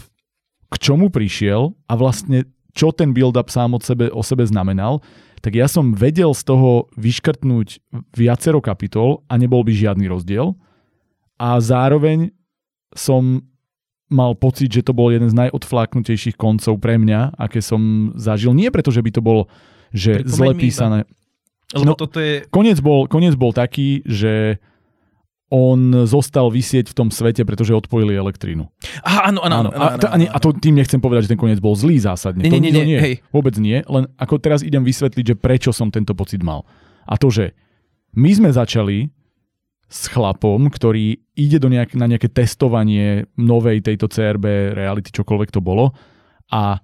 k 0.71 0.75
čomu 0.79 1.11
prišiel 1.11 1.75
a 1.91 1.99
vlastne 1.99 2.47
čo 2.71 2.95
ten 2.95 3.11
build-up 3.11 3.51
sám 3.51 3.75
od 3.75 3.83
sebe, 3.83 4.07
o 4.07 4.23
sebe 4.23 4.47
znamenal, 4.47 5.03
tak 5.41 5.57
ja 5.57 5.65
som 5.65 5.97
vedel 5.97 6.31
z 6.37 6.45
toho 6.45 6.87
vyškrtnúť 6.95 7.81
viacero 8.13 8.61
kapitol 8.61 9.25
a 9.25 9.35
nebol 9.41 9.65
by 9.65 9.73
žiadny 9.73 10.05
rozdiel. 10.05 10.53
A 11.41 11.57
zároveň 11.57 12.29
som 12.93 13.41
mal 14.11 14.37
pocit, 14.37 14.69
že 14.69 14.85
to 14.85 14.93
bol 14.93 15.09
jeden 15.09 15.31
z 15.31 15.35
najodfláknutejších 15.35 16.37
koncov 16.37 16.77
pre 16.77 17.01
mňa, 17.01 17.33
aké 17.39 17.63
som 17.63 18.13
zažil. 18.13 18.53
Nie 18.53 18.69
preto, 18.69 18.93
že 18.93 19.01
by 19.01 19.11
to 19.11 19.21
bolo 19.23 19.49
že 19.91 20.23
zle 20.23 20.55
písané. 20.55 21.03
Lebo 21.71 21.95
no, 21.95 21.99
toto 21.99 22.19
je... 22.19 22.43
Koniec 22.51 22.79
bol, 22.83 23.07
koniec 23.07 23.35
bol 23.35 23.55
taký, 23.55 24.03
že 24.03 24.59
on 25.51 26.07
zostal 26.07 26.47
vysieť 26.47 26.95
v 26.95 26.95
tom 26.95 27.07
svete, 27.11 27.43
pretože 27.43 27.75
odpojili 27.75 28.15
elektrínu. 28.15 28.71
Aha, 29.03 29.35
áno, 29.35 29.43
áno, 29.43 29.67
áno. 29.67 29.69
A, 29.75 29.99
to, 29.99 30.07
ani, 30.07 30.25
a 30.31 30.39
to 30.39 30.55
tým 30.55 30.79
nechcem 30.79 31.03
povedať, 31.03 31.27
že 31.27 31.35
ten 31.35 31.41
koniec 31.43 31.59
bol 31.59 31.75
zlý 31.75 31.99
zásadne. 31.99 32.47
Nie, 32.47 32.55
to, 32.55 32.63
nie, 32.63 32.71
nie, 32.71 32.79
to 32.79 32.87
nie, 32.87 32.99
hej. 33.03 33.15
Vôbec 33.35 33.59
nie, 33.59 33.83
len 33.83 34.07
ako 34.15 34.39
teraz 34.39 34.63
idem 34.63 34.87
vysvetliť, 34.87 35.35
že 35.35 35.35
prečo 35.35 35.75
som 35.75 35.91
tento 35.91 36.15
pocit 36.15 36.39
mal. 36.39 36.63
A 37.03 37.19
to, 37.19 37.27
že 37.27 37.51
my 38.15 38.31
sme 38.31 38.49
začali 38.55 39.11
s 39.91 40.07
chlapom, 40.07 40.71
ktorý 40.71 41.19
ide 41.35 41.59
do 41.59 41.67
nejak, 41.67 41.99
na 41.99 42.07
nejaké 42.07 42.31
testovanie 42.31 43.27
novej 43.35 43.83
tejto 43.83 44.07
CRB 44.07 44.71
reality, 44.71 45.11
čokoľvek 45.11 45.51
to 45.51 45.59
bolo. 45.59 45.91
A 46.47 46.79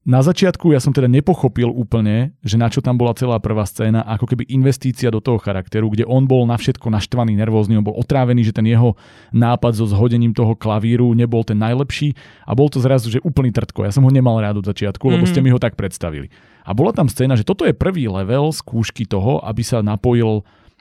na 0.00 0.24
začiatku 0.24 0.72
ja 0.72 0.80
som 0.80 0.96
teda 0.96 1.04
nepochopil 1.12 1.68
úplne, 1.68 2.32
že 2.40 2.56
na 2.56 2.72
čo 2.72 2.80
tam 2.80 2.96
bola 2.96 3.12
celá 3.12 3.36
prvá 3.36 3.68
scéna, 3.68 4.00
ako 4.00 4.32
keby 4.32 4.48
investícia 4.48 5.12
do 5.12 5.20
toho 5.20 5.36
charakteru, 5.36 5.92
kde 5.92 6.08
on 6.08 6.24
bol 6.24 6.48
na 6.48 6.56
všetko 6.56 6.88
naštvaný, 6.88 7.36
nervózny, 7.36 7.76
on 7.76 7.84
bol 7.84 7.92
otrávený, 8.00 8.40
že 8.40 8.56
ten 8.56 8.64
jeho 8.64 8.96
nápad 9.36 9.76
so 9.76 9.84
zhodením 9.84 10.32
toho 10.32 10.56
klavíru 10.56 11.12
nebol 11.12 11.44
ten 11.44 11.60
najlepší 11.60 12.16
a 12.48 12.56
bol 12.56 12.72
to 12.72 12.80
zrazu, 12.80 13.12
že 13.12 13.20
úplný 13.20 13.52
trtko. 13.52 13.84
Ja 13.84 13.92
som 13.92 14.08
ho 14.08 14.10
nemal 14.10 14.40
rád 14.40 14.64
od 14.64 14.66
začiatku, 14.72 15.04
lebo 15.04 15.28
Mhm. 15.28 15.30
ste 15.36 15.40
mi 15.44 15.52
ho 15.52 15.60
tak 15.60 15.76
predstavili. 15.76 16.32
A 16.64 16.72
bola 16.72 16.96
tam 16.96 17.04
scéna, 17.04 17.36
že 17.36 17.44
toto 17.44 17.68
je 17.68 17.76
prvý 17.76 18.08
level 18.08 18.56
skúšky 18.56 19.04
toho, 19.04 19.44
aby 19.44 19.60
sa 19.60 19.84
napojil 19.84 20.40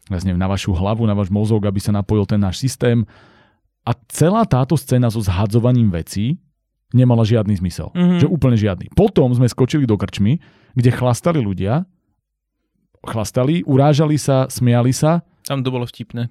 neviem, 0.10 0.42
na 0.42 0.50
vašu 0.50 0.74
hlavu, 0.74 1.06
na 1.06 1.14
váš 1.14 1.30
mozog, 1.30 1.62
aby 1.70 1.78
sa 1.78 1.94
napojil 1.94 2.26
ten 2.26 2.42
náš 2.42 2.58
systém. 2.58 3.06
A 3.86 3.94
celá 4.10 4.42
táto 4.42 4.74
scéna 4.74 5.14
so 5.14 5.22
zhadzovaním 5.22 5.94
vecí 5.94 6.42
nemala 6.92 7.22
žiadny 7.22 7.54
zmysel. 7.56 7.94
Mhm. 7.94 8.20
Že 8.20 8.28
úplne 8.28 8.56
žiadny. 8.56 8.90
Potom 8.92 9.30
sme 9.32 9.46
skočili 9.46 9.84
do 9.84 9.94
krčmy, 9.94 10.42
kde 10.74 10.90
chlastali 10.90 11.38
ľudia, 11.38 11.86
chlastali, 13.02 13.64
urážali 13.64 14.18
sa, 14.18 14.46
smiali 14.48 14.92
sa, 14.92 15.24
Tam 15.44 15.62
to 15.62 15.70
bolo 15.70 15.86
vtipné. 15.86 16.30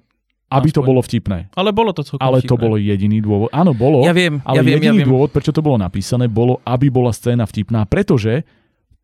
aby 0.49 0.69
to 0.69 0.81
bolo 0.81 1.01
vtipné. 1.01 1.49
Ale 1.53 1.69
bolo 1.69 1.91
to 1.91 2.01
celkom 2.01 2.21
Ale 2.21 2.41
to 2.41 2.53
vtipné. 2.53 2.61
bolo 2.61 2.75
jediný 2.75 3.17
dôvod. 3.19 3.49
Áno, 3.51 3.71
bolo. 3.71 4.01
Ja 4.01 4.13
viem, 4.13 4.41
ale 4.41 4.55
ja 4.57 4.63
viem, 4.63 4.77
ja 4.77 4.89
jediný 4.89 4.99
viem. 5.01 5.09
dôvod, 5.09 5.29
prečo 5.29 5.53
to 5.53 5.61
bolo 5.61 5.77
napísané, 5.77 6.25
bolo, 6.25 6.57
aby 6.63 6.89
bola 6.89 7.09
scéna 7.09 7.45
vtipná, 7.45 7.85
pretože 7.85 8.41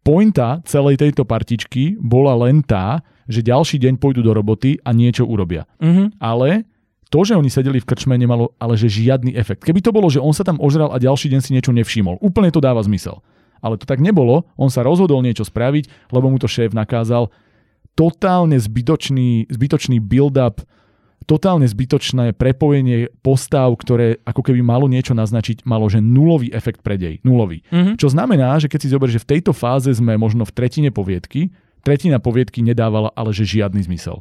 pointa 0.02 0.62
celej 0.66 0.98
tejto 0.98 1.26
partičky 1.26 1.98
bola 1.98 2.34
len 2.38 2.62
tá, 2.62 3.02
že 3.26 3.42
ďalší 3.42 3.82
deň 3.82 3.94
pôjdu 3.98 4.22
do 4.22 4.32
roboty 4.32 4.78
a 4.82 4.94
niečo 4.94 5.26
urobia. 5.26 5.66
Mhm. 5.82 6.18
Ale 6.18 6.66
to, 7.16 7.24
že 7.24 7.40
oni 7.40 7.48
sedeli 7.48 7.80
v 7.80 7.88
krčme, 7.88 8.20
nemalo 8.20 8.52
ale 8.60 8.76
že 8.76 8.92
žiadny 8.92 9.40
efekt. 9.40 9.64
Keby 9.64 9.80
to 9.80 9.96
bolo, 9.96 10.12
že 10.12 10.20
on 10.20 10.36
sa 10.36 10.44
tam 10.44 10.60
ožral 10.60 10.92
a 10.92 11.00
ďalší 11.00 11.32
deň 11.32 11.40
si 11.40 11.56
niečo 11.56 11.72
nevšimol, 11.72 12.20
úplne 12.20 12.52
to 12.52 12.60
dáva 12.60 12.84
zmysel. 12.84 13.24
Ale 13.64 13.80
to 13.80 13.88
tak 13.88 14.04
nebolo, 14.04 14.44
on 14.60 14.68
sa 14.68 14.84
rozhodol 14.84 15.24
niečo 15.24 15.48
spraviť, 15.48 16.12
lebo 16.12 16.28
mu 16.28 16.36
to 16.36 16.52
šéf 16.52 16.76
nakázal. 16.76 17.32
Totálne 17.96 18.60
zbytočný, 18.60 19.48
zbytočný 19.48 20.04
build-up, 20.04 20.60
totálne 21.24 21.64
zbytočné 21.64 22.36
prepojenie 22.36 23.08
postav, 23.24 23.72
ktoré 23.80 24.20
ako 24.28 24.52
keby 24.52 24.60
malo 24.60 24.92
niečo 24.92 25.16
naznačiť, 25.16 25.64
malo 25.64 25.88
že 25.88 26.04
nulový 26.04 26.52
efekt 26.52 26.84
pre 26.84 27.00
dej. 27.00 27.24
Nulový. 27.24 27.64
Mhm. 27.72 27.96
Čo 27.96 28.12
znamená, 28.12 28.60
že 28.60 28.68
keď 28.68 28.80
si 28.84 28.92
zoberieš, 28.92 29.16
že 29.18 29.24
v 29.24 29.32
tejto 29.40 29.56
fáze 29.56 29.88
sme 29.96 30.20
možno 30.20 30.44
v 30.44 30.52
tretine 30.52 30.92
poviedky, 30.92 31.56
tretina 31.80 32.20
poviedky 32.20 32.60
nedávala 32.60 33.08
ale 33.16 33.32
že 33.32 33.48
žiadny 33.48 33.88
zmysel. 33.88 34.20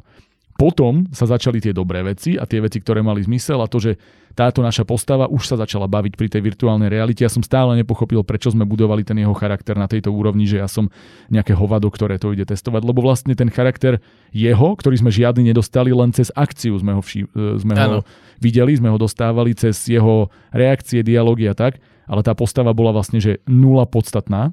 Potom 0.55 1.03
sa 1.11 1.27
začali 1.27 1.59
tie 1.59 1.75
dobré 1.75 1.99
veci 1.99 2.39
a 2.39 2.47
tie 2.47 2.63
veci, 2.63 2.79
ktoré 2.79 3.03
mali 3.03 3.19
zmysel 3.19 3.59
a 3.59 3.67
to, 3.67 3.75
že 3.77 3.99
táto 4.31 4.59
naša 4.59 4.83
postava 4.83 5.27
už 5.27 5.43
sa 5.45 5.55
začala 5.55 5.83
baviť 5.85 6.15
pri 6.15 6.27
tej 6.27 6.41
virtuálnej 6.41 6.87
realite. 6.87 7.23
Ja 7.23 7.31
som 7.31 7.39
stále 7.39 7.75
nepochopil, 7.75 8.19
prečo 8.21 8.47
sme 8.49 8.63
budovali 8.63 9.03
ten 9.03 9.15
jeho 9.15 9.31
charakter 9.31 9.75
na 9.75 9.83
tejto 9.85 10.11
úrovni, 10.11 10.43
že 10.43 10.59
ja 10.59 10.67
som 10.67 10.87
nejaké 11.27 11.51
hovado, 11.51 11.87
ktoré 11.87 12.15
to 12.15 12.31
ide 12.31 12.43
testovať, 12.45 12.83
lebo 12.83 12.99
vlastne 12.99 13.31
ten 13.31 13.47
charakter 13.47 13.99
jeho, 14.31 14.75
ktorý 14.75 14.95
sme 14.97 15.11
žiadny 15.11 15.43
nedostali, 15.45 15.91
len 15.91 16.11
cez 16.11 16.31
akciu 16.31 16.75
sme 16.75 16.91
ho, 16.91 16.99
vši- 16.99 17.27
e, 17.27 17.59
sme 17.59 17.75
ho 17.75 17.99
videli, 18.37 18.75
sme 18.75 18.87
ho 18.87 18.97
dostávali 18.97 19.51
cez 19.53 19.75
jeho 19.85 20.27
reakcie, 20.51 20.99
dialógy 20.99 21.47
a 21.47 21.55
tak, 21.55 21.79
ale 22.03 22.19
tá 22.21 22.31
postava 22.31 22.71
bola 22.71 22.91
vlastne, 22.91 23.19
že 23.19 23.43
nula 23.43 23.83
podstatná, 23.83 24.51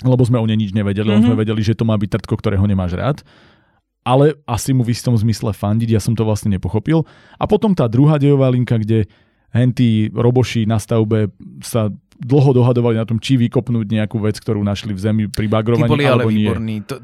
lebo 0.00 0.20
sme 0.20 0.36
o 0.36 0.44
nej 0.44 0.56
nič 0.58 0.72
nevedeli, 0.72 1.04
len 1.06 1.20
Mhm. 1.20 1.26
sme 1.28 1.36
vedeli, 1.38 1.60
že 1.60 1.72
to 1.72 1.84
má 1.84 1.96
byť 1.96 2.08
trtko, 2.18 2.36
ktorého 2.36 2.64
nemáš 2.64 2.92
rád. 2.92 3.20
Ale 4.02 4.32
asi 4.44 4.72
mu 4.72 4.80
v 4.80 4.90
istom 4.90 5.12
zmysle 5.12 5.52
fandiť, 5.52 5.88
ja 5.90 6.00
som 6.00 6.12
to 6.12 6.22
vlastne 6.22 6.48
nepochopil. 6.50 7.04
A 7.36 7.44
potom 7.44 7.72
tá 7.72 7.84
druhá 7.84 8.16
dejová 8.16 8.48
linka, 8.48 8.74
kde 8.74 9.04
hentí 9.50 10.08
roboši 10.08 10.64
na 10.64 10.78
stavbe 10.78 11.28
sa 11.60 11.90
dlho 12.16 12.52
dohadovali 12.52 12.96
na 12.96 13.04
tom, 13.04 13.16
či 13.16 13.34
vykopnúť 13.34 13.86
nejakú 13.90 14.20
vec, 14.20 14.36
ktorú 14.36 14.60
našli 14.60 14.92
v 14.92 15.00
zemi 15.00 15.24
pri 15.24 15.48
Tí 15.48 15.50
bagrovaní, 15.50 15.88
boli 15.88 16.04
ale 16.04 16.20
alebo 16.20 16.28
nie. 16.28 16.44
výborní. 16.44 16.74
Nie, 16.78 16.96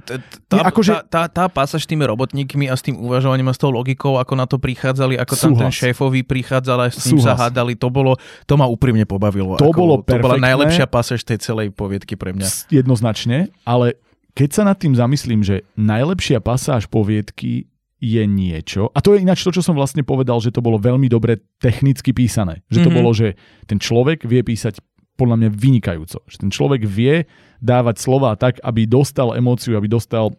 Tá, 0.47 0.57
akože- 0.63 1.09
tá, 1.09 1.25
tá, 1.25 1.25
tá 1.27 1.45
pása 1.49 1.77
s 1.77 1.85
tými 1.85 2.05
robotníkmi 2.05 2.69
a 2.69 2.73
s 2.73 2.85
tým 2.85 2.97
uvažovaním 2.97 3.49
a 3.49 3.53
s 3.53 3.59
tou 3.59 3.69
logikou, 3.69 4.17
ako 4.17 4.33
na 4.35 4.45
to 4.45 4.57
prichádzali, 4.57 5.17
ako 5.17 5.33
tam 5.35 5.53
ten 5.55 5.73
Súhlas. 5.73 5.75
šéfový 5.75 6.21
prichádzal 6.23 6.79
a 6.79 6.87
s 6.87 7.01
ním 7.07 7.17
sa 7.19 7.33
Súhlas. 7.33 7.49
hádali, 7.49 7.73
to 7.75 7.89
bolo, 7.89 8.21
to 8.45 8.55
ma 8.55 8.65
úprimne 8.65 9.05
pobavilo. 9.05 9.57
To 9.57 9.67
ako, 9.67 9.73
bolo 9.75 9.95
To 9.99 10.17
bola 10.17 10.37
perfektné. 10.37 10.45
najlepšia 10.47 10.85
pasáž 10.87 11.21
tej 11.23 11.41
celej 11.41 11.73
poviedky 11.73 12.13
pre 12.13 12.31
mňa. 12.31 12.69
Jednoznačne, 12.71 13.49
ale 13.63 13.97
keď 14.37 14.49
sa 14.53 14.63
nad 14.69 14.77
tým 14.77 14.93
zamyslím, 14.93 15.41
že 15.41 15.65
najlepšia 15.81 16.45
pasáž 16.45 16.87
poviedky 16.87 17.67
je 17.97 18.23
niečo, 18.29 18.93
a 18.93 19.01
to 19.01 19.17
je 19.17 19.25
ináč 19.25 19.41
to, 19.41 19.57
čo 19.57 19.65
som 19.65 19.73
vlastne 19.73 20.05
povedal, 20.05 20.37
že 20.45 20.53
to 20.53 20.61
bolo 20.61 20.77
veľmi 20.77 21.09
dobre 21.09 21.41
technicky 21.57 22.13
písané. 22.13 22.61
Že 22.69 22.85
to 22.85 22.91
Mhm. 22.93 22.97
bolo, 23.01 23.11
že 23.17 23.33
ten 23.65 23.81
človek 23.81 24.29
vie 24.29 24.45
písať 24.45 24.77
podľa 25.17 25.41
mňa 25.41 25.51
vynikajúco. 25.57 26.21
Že 26.29 26.37
ten 26.45 26.51
človek 26.53 26.85
vie 26.85 27.25
dávať 27.65 27.97
slova 27.97 28.37
tak, 28.37 28.61
aby 28.61 28.85
dostal 28.85 29.33
emóciu, 29.33 29.81
aby 29.81 29.89
dostal 29.89 30.37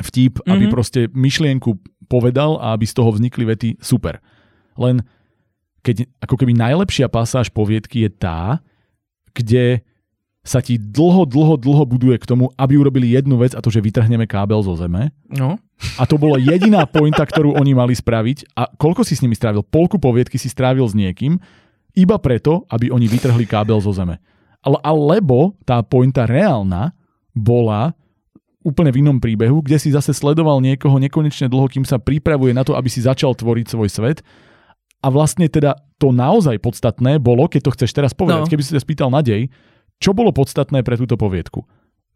vtip, 0.00 0.40
aby 0.48 0.64
Mhm. 0.66 0.72
proste 0.72 1.00
myšlienku 1.12 1.76
povedal 2.08 2.56
a 2.56 2.72
aby 2.72 2.88
z 2.88 2.96
toho 2.96 3.12
vznikli 3.12 3.44
vety 3.44 3.68
super. 3.84 4.24
Len 4.80 5.04
keď 5.84 6.08
ako 6.24 6.40
keby 6.40 6.56
najlepšia 6.56 7.12
pasáž 7.12 7.52
poviedky 7.52 8.08
je 8.08 8.10
tá, 8.10 8.64
kde 9.36 9.84
sa 10.46 10.62
ti 10.62 10.78
dlho, 10.78 11.26
dlho, 11.26 11.58
dlho 11.58 11.82
buduje 11.84 12.22
k 12.22 12.28
tomu, 12.30 12.54
aby 12.54 12.78
urobili 12.78 13.18
jednu 13.18 13.34
vec 13.34 13.50
a 13.50 13.58
to, 13.58 13.66
že 13.66 13.82
vytrhneme 13.82 14.30
kábel 14.30 14.62
zo 14.62 14.78
zeme. 14.78 15.10
No, 15.26 15.58
A 15.98 16.06
to 16.06 16.14
bola 16.16 16.38
jediná 16.38 16.86
pointa, 16.86 17.26
ktorú 17.26 17.58
oni 17.58 17.74
mali 17.74 17.92
spraviť. 17.92 18.54
A 18.54 18.70
koľko 18.70 19.02
si 19.02 19.18
s 19.18 19.26
nimi 19.26 19.34
strávil? 19.34 19.66
Polku 19.66 19.98
poviedky 19.98 20.38
si 20.38 20.46
strávil 20.46 20.86
s 20.86 20.94
niekým, 20.94 21.42
iba 21.92 22.16
preto, 22.22 22.62
aby 22.70 22.94
oni 22.94 23.10
vytrhli 23.10 23.42
kábel 23.44 23.82
zo 23.82 23.90
zeme. 23.90 24.22
Ale, 24.62 24.78
alebo 24.80 25.58
tá 25.66 25.82
pointa 25.82 26.24
reálna 26.24 26.94
bola 27.34 27.92
úplne 28.62 28.90
v 28.90 29.02
inom 29.02 29.18
príbehu, 29.18 29.62
kde 29.62 29.78
si 29.78 29.90
zase 29.90 30.10
sledoval 30.10 30.58
niekoho 30.58 30.98
nekonečne 30.98 31.46
dlho, 31.46 31.66
kým 31.66 31.86
sa 31.86 31.98
pripravuje 31.98 32.50
na 32.50 32.62
to, 32.62 32.74
aby 32.74 32.86
si 32.86 33.02
začal 33.02 33.34
tvoriť 33.34 33.66
svoj 33.66 33.88
svet. 33.90 34.18
A 35.02 35.10
vlastne 35.10 35.46
teda 35.46 35.74
to 35.98 36.10
naozaj 36.10 36.58
podstatné 36.58 37.22
bolo, 37.22 37.46
keď 37.46 37.60
to 37.66 37.74
chceš 37.78 37.90
teraz 37.94 38.12
povedať, 38.14 38.46
No. 38.46 38.50
keby 38.50 38.62
si 38.62 38.74
sa 38.74 38.82
spýtal 38.82 39.06
na 39.06 39.22
dej, 39.22 39.46
čo 39.96 40.12
bolo 40.12 40.30
podstatné 40.30 40.82
pre 40.82 40.96
túto 40.96 41.16
poviedku? 41.16 41.64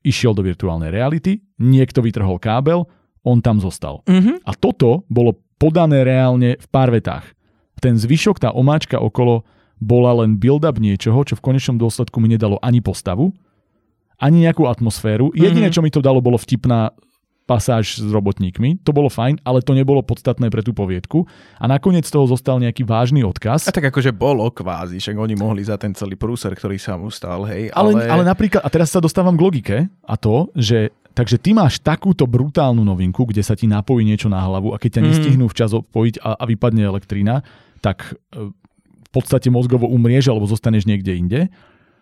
Išiel 0.01 0.33
do 0.33 0.41
virtuálnej 0.41 0.89
reality, 0.89 1.41
niekto 1.61 2.01
vytrhol 2.01 2.41
kábel, 2.41 2.89
on 3.21 3.45
tam 3.45 3.61
zostal. 3.61 4.01
mhm. 4.09 4.41
A 4.45 4.53
toto 4.57 5.05
bolo 5.09 5.37
podané 5.61 6.01
reálne 6.03 6.57
v 6.57 6.67
pár 6.73 6.89
vetách. 6.89 7.37
Ten 7.81 7.97
zvyšok, 7.97 8.41
tá 8.41 8.49
omáčka 8.53 8.97
okolo, 8.97 9.45
bola 9.77 10.13
len 10.25 10.37
build-up 10.37 10.77
niečoho, 10.77 11.25
čo 11.25 11.37
v 11.37 11.45
konečnom 11.45 11.77
dôsledku 11.77 12.21
mi 12.21 12.29
nedalo 12.29 12.61
ani 12.61 12.81
postavu, 12.81 13.33
ani 14.21 14.45
nejakú 14.45 14.69
atmosféru. 14.69 15.33
Jediné, 15.33 15.69
Mhm. 15.69 15.75
čo 15.77 15.81
mi 15.81 15.89
to 15.89 16.05
dalo, 16.05 16.21
bolo 16.21 16.37
vtipná 16.37 16.93
pasáž 17.51 17.99
s 17.99 18.07
robotníkmi. 18.07 18.87
To 18.87 18.95
bolo 18.95 19.11
fajn, 19.11 19.43
ale 19.43 19.59
to 19.59 19.75
nebolo 19.75 20.07
podstatné 20.07 20.47
pre 20.47 20.63
tú 20.63 20.71
poviedku. 20.71 21.27
A 21.59 21.67
nakoniec 21.67 22.07
z 22.07 22.15
toho 22.15 22.31
zostal 22.31 22.63
nejaký 22.63 22.87
vážny 22.87 23.27
odkaz. 23.27 23.67
A 23.67 23.75
tak 23.75 23.91
akože 23.91 24.15
bolo 24.15 24.47
kvázi, 24.55 25.03
však 25.03 25.19
oni 25.19 25.35
mohli 25.35 25.67
za 25.67 25.75
ten 25.75 25.91
celý 25.91 26.15
prúser, 26.15 26.55
ktorý 26.55 26.79
sa 26.79 26.95
mu 26.95 27.11
stal, 27.11 27.43
hej. 27.51 27.75
Ale, 27.75 27.99
Ale, 27.99 28.07
ale 28.07 28.23
napríklad, 28.23 28.63
a 28.63 28.71
teraz 28.71 28.95
sa 28.95 29.03
dostávam 29.03 29.35
k 29.35 29.43
logike 29.43 29.77
a 30.07 30.15
to, 30.15 30.47
že 30.55 30.95
takže 31.11 31.43
ty 31.43 31.51
máš 31.51 31.83
takúto 31.83 32.23
brutálnu 32.31 32.87
novinku, 32.87 33.27
kde 33.27 33.43
sa 33.43 33.59
ti 33.59 33.67
napojí 33.67 34.07
niečo 34.07 34.31
na 34.31 34.39
hlavu 34.39 34.71
a 34.71 34.79
keď 34.79 34.91
ťa 34.97 35.03
Mhm. 35.03 35.09
nestihnú 35.11 35.45
včas 35.51 35.75
odpojiť 35.75 36.23
a, 36.23 36.39
a 36.39 36.45
vypadne 36.47 36.87
elektrina, 36.87 37.43
tak 37.83 38.15
e, 38.31 38.55
v 39.03 39.11
podstate 39.11 39.51
mozgovo 39.51 39.91
umrieš 39.91 40.31
alebo 40.31 40.47
zostaneš 40.47 40.87
niekde 40.87 41.19
inde. 41.19 41.41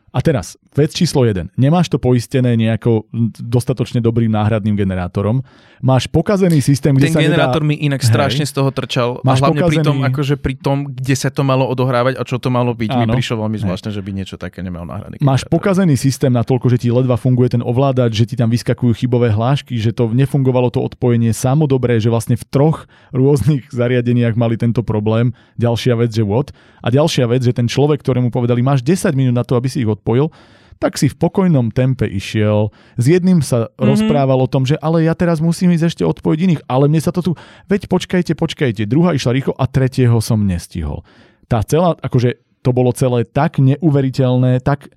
A 0.08 0.24
teraz, 0.24 0.56
vec 0.72 0.96
číslo 0.96 1.20
1. 1.22 1.52
Nemáš 1.60 1.92
to 1.92 2.00
poistené 2.00 2.56
nejako 2.56 3.04
dostatočne 3.38 4.00
dobrým 4.00 4.32
náhradným 4.32 4.72
generátorom. 4.72 5.44
Máš 5.78 6.08
pokazený 6.08 6.64
systém, 6.64 6.96
kde 6.96 7.12
ten 7.12 7.14
sa 7.14 7.20
generátor 7.22 7.62
nedá... 7.62 7.70
mi 7.70 7.76
inak 7.78 8.00
strašne 8.02 8.42
z 8.48 8.52
toho 8.56 8.72
trčal. 8.72 9.20
Máš 9.22 9.44
a 9.44 9.46
hlavne 9.46 9.62
pri 9.68 9.78
tom, 9.84 10.00
pokazený- 10.00 10.08
akože 10.10 10.34
pri 10.40 10.54
tom, 10.58 10.76
kde 10.90 11.14
sa 11.14 11.28
to 11.28 11.44
malo 11.44 11.68
odohrávať 11.68 12.18
a 12.18 12.22
čo 12.24 12.40
to 12.40 12.48
malo 12.48 12.72
byť, 12.72 12.90
mi 12.98 13.04
Áno. 13.04 13.14
prišlo 13.14 13.44
veľmi 13.46 13.56
Hej. 13.60 13.64
zvláštne, 13.68 13.90
že 13.94 14.00
by 14.02 14.10
niečo 14.10 14.36
také 14.40 14.64
nemal 14.64 14.88
náhradný 14.88 15.20
Máš 15.20 15.44
generátor. 15.44 15.54
pokazený 15.54 15.94
systém 16.00 16.32
na 16.32 16.42
toľko, 16.42 16.66
že 16.72 16.78
ti 16.82 16.88
ledva 16.88 17.14
funguje 17.14 17.54
ten 17.54 17.62
ovládač, 17.62 18.10
že 18.16 18.24
ti 18.26 18.34
tam 18.34 18.48
vyskakujú 18.50 18.96
chybové 18.96 19.30
hlášky, 19.30 19.76
že 19.78 19.92
to 19.92 20.08
nefungovalo 20.10 20.72
to 20.72 20.80
odpojenie 20.82 21.30
samo 21.30 21.68
dobré, 21.68 22.00
že 22.00 22.08
vlastne 22.10 22.34
v 22.34 22.42
troch 22.48 22.88
rôznych 23.12 23.68
zariadeniach 23.70 24.34
mali 24.34 24.56
tento 24.56 24.80
problém. 24.82 25.30
Ďalšia 25.60 25.94
vec, 26.00 26.10
že 26.10 26.24
what? 26.24 26.50
A 26.82 26.88
ďalšia 26.88 27.28
vec, 27.28 27.44
že 27.44 27.52
ten 27.52 27.68
človek, 27.68 28.00
ktorému 28.00 28.32
povedali, 28.32 28.64
máš 28.64 28.80
10 28.82 29.12
minút 29.14 29.36
na 29.36 29.44
to, 29.46 29.54
aby 29.54 29.68
si 29.70 29.84
ich 29.84 29.88
odpojil, 29.98 30.30
tak 30.78 30.94
si 30.94 31.10
v 31.10 31.18
pokojnom 31.18 31.74
tempe 31.74 32.06
išiel. 32.06 32.70
S 32.94 33.10
jedným 33.10 33.42
sa 33.42 33.66
mm-hmm. 33.66 33.82
rozprával 33.82 34.38
o 34.38 34.46
tom, 34.46 34.62
že 34.62 34.78
ale 34.78 35.04
ja 35.04 35.12
teraz 35.18 35.42
musím 35.42 35.74
ísť 35.74 35.90
ešte 35.90 36.02
odpojiť 36.06 36.38
iných, 36.38 36.62
ale 36.70 36.86
mne 36.86 37.02
sa 37.02 37.10
to 37.10 37.20
tu, 37.20 37.32
veď 37.66 37.90
počkajte, 37.90 38.32
počkajte, 38.38 38.86
druhá 38.86 39.12
išla 39.12 39.34
rýchlo 39.34 39.54
a 39.58 39.66
tretieho 39.66 40.22
som 40.22 40.38
nestihol. 40.46 41.02
Tá 41.50 41.66
celá, 41.66 41.98
akože 41.98 42.38
to 42.62 42.70
bolo 42.70 42.94
celé 42.94 43.26
tak 43.26 43.58
neuveriteľné, 43.58 44.62
tak 44.62 44.94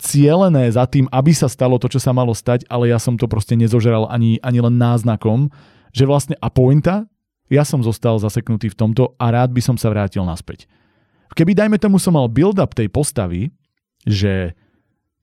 cielené 0.00 0.72
za 0.72 0.88
tým, 0.88 1.10
aby 1.12 1.34
sa 1.36 1.50
stalo 1.50 1.76
to, 1.76 1.90
čo 1.90 2.00
sa 2.00 2.14
malo 2.16 2.32
stať, 2.32 2.64
ale 2.72 2.88
ja 2.88 2.96
som 2.96 3.20
to 3.20 3.28
proste 3.28 3.58
nezožeral 3.58 4.08
ani, 4.08 4.40
ani 4.40 4.62
len 4.62 4.80
náznakom, 4.80 5.52
že 5.92 6.08
vlastne 6.08 6.38
a 6.40 6.48
pointa, 6.48 7.04
ja 7.50 7.66
som 7.66 7.82
zostal 7.82 8.16
zaseknutý 8.22 8.70
v 8.70 8.78
tomto 8.78 9.18
a 9.18 9.26
rád 9.34 9.50
by 9.50 9.60
som 9.60 9.74
sa 9.74 9.90
vrátil 9.90 10.22
naspäť. 10.22 10.70
Keby, 11.34 11.54
dajme 11.54 11.76
tomu, 11.82 11.98
som 11.98 12.14
mal 12.14 12.30
build-up 12.30 12.74
tej 12.74 12.90
postavy, 12.90 13.50
že 14.10 14.58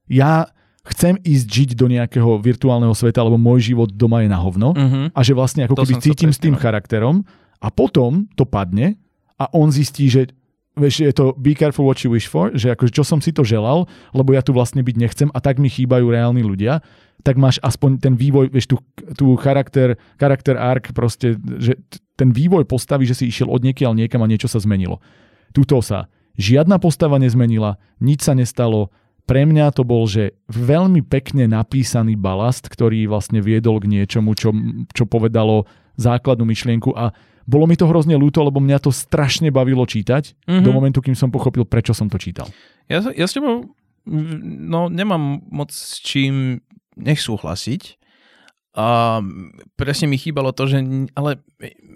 ja 0.07 0.47
chcem 0.87 1.19
ísť 1.19 1.47
žiť 1.47 1.69
do 1.75 1.91
nejakého 1.91 2.39
virtuálneho 2.39 2.95
sveta, 2.95 3.19
lebo 3.19 3.35
môj 3.35 3.75
život 3.75 3.91
doma 3.91 4.23
je 4.23 4.29
na 4.31 4.39
hovno 4.39 4.71
uh-huh. 4.71 5.11
a 5.11 5.19
že 5.19 5.35
vlastne 5.35 5.67
ako 5.67 5.75
to 5.75 5.83
keby 5.83 5.93
cítim 5.99 6.31
s 6.31 6.39
tým 6.39 6.55
charakterom 6.55 7.27
a 7.59 7.67
potom 7.67 8.31
to 8.39 8.47
padne 8.47 8.95
a 9.35 9.45
on 9.51 9.69
zistí, 9.69 10.07
že 10.07 10.31
vieš, 10.77 11.03
je 11.03 11.11
to 11.11 11.35
be 11.35 11.57
careful 11.57 11.83
what 11.83 11.99
you 12.05 12.09
wish 12.13 12.29
for, 12.29 12.53
že 12.55 12.71
akože 12.71 12.93
čo 12.93 13.03
som 13.03 13.19
si 13.19 13.35
to 13.35 13.43
želal, 13.43 13.89
lebo 14.15 14.31
ja 14.31 14.45
tu 14.45 14.55
vlastne 14.55 14.79
byť 14.79 14.95
nechcem 14.95 15.29
a 15.33 15.43
tak 15.43 15.59
mi 15.59 15.67
chýbajú 15.67 16.07
reálni 16.07 16.45
ľudia, 16.45 16.79
tak 17.25 17.35
máš 17.35 17.57
aspoň 17.65 17.97
ten 17.99 18.13
vývoj, 18.13 18.53
vieš, 18.53 18.71
tu, 18.71 18.77
tu 19.17 19.33
charakter, 19.41 19.97
charakter 20.21 20.55
arc 20.55 20.93
proste, 20.93 21.35
že 21.59 21.75
ten 22.13 22.29
vývoj 22.29 22.63
postavy, 22.69 23.09
že 23.09 23.17
si 23.17 23.25
išiel 23.27 23.49
od 23.49 23.65
niekiaľ 23.65 23.97
niekam 23.97 24.21
a 24.21 24.29
niečo 24.29 24.47
sa 24.47 24.61
zmenilo. 24.61 25.01
Tuto 25.51 25.81
sa 25.81 26.05
žiadna 26.37 26.77
postava 26.77 27.17
nezmenila, 27.17 27.81
nič 27.99 28.23
sa 28.23 28.37
nestalo, 28.37 28.93
pre 29.27 29.43
mňa 29.43 29.75
to 29.75 29.83
bol, 29.83 30.07
že 30.07 30.39
veľmi 30.47 31.03
pekne 31.03 31.51
napísaný 31.51 32.15
balast, 32.15 32.71
ktorý 32.71 33.11
vlastne 33.11 33.43
viedol 33.43 33.83
k 33.83 33.91
niečomu, 33.91 34.31
čo, 34.39 34.55
čo 34.95 35.03
povedalo 35.03 35.67
základnú 35.99 36.47
myšlienku 36.47 36.95
a 36.95 37.11
bolo 37.47 37.67
mi 37.67 37.75
to 37.79 37.87
hrozne 37.87 38.15
ľúto, 38.15 38.43
lebo 38.43 38.59
mňa 38.63 38.79
to 38.83 38.91
strašne 38.91 39.51
bavilo 39.51 39.83
čítať 39.83 40.35
mm-hmm. 40.35 40.63
do 40.63 40.71
momentu, 40.71 40.99
kým 41.03 41.15
som 41.15 41.31
pochopil, 41.31 41.67
prečo 41.67 41.91
som 41.91 42.07
to 42.07 42.19
čítal. 42.19 42.47
Ja, 42.87 43.03
ja 43.11 43.27
s 43.27 43.35
tebou 43.35 43.71
no, 44.07 44.87
nemám 44.87 45.43
moc 45.51 45.71
s 45.71 45.99
čím 45.99 46.63
nesúhlasiť. 46.95 47.99
A 48.77 49.19
presne 49.73 50.05
mi 50.05 50.21
chýbalo 50.21 50.53
to, 50.53 50.69
že 50.69 50.77
ale 51.17 51.41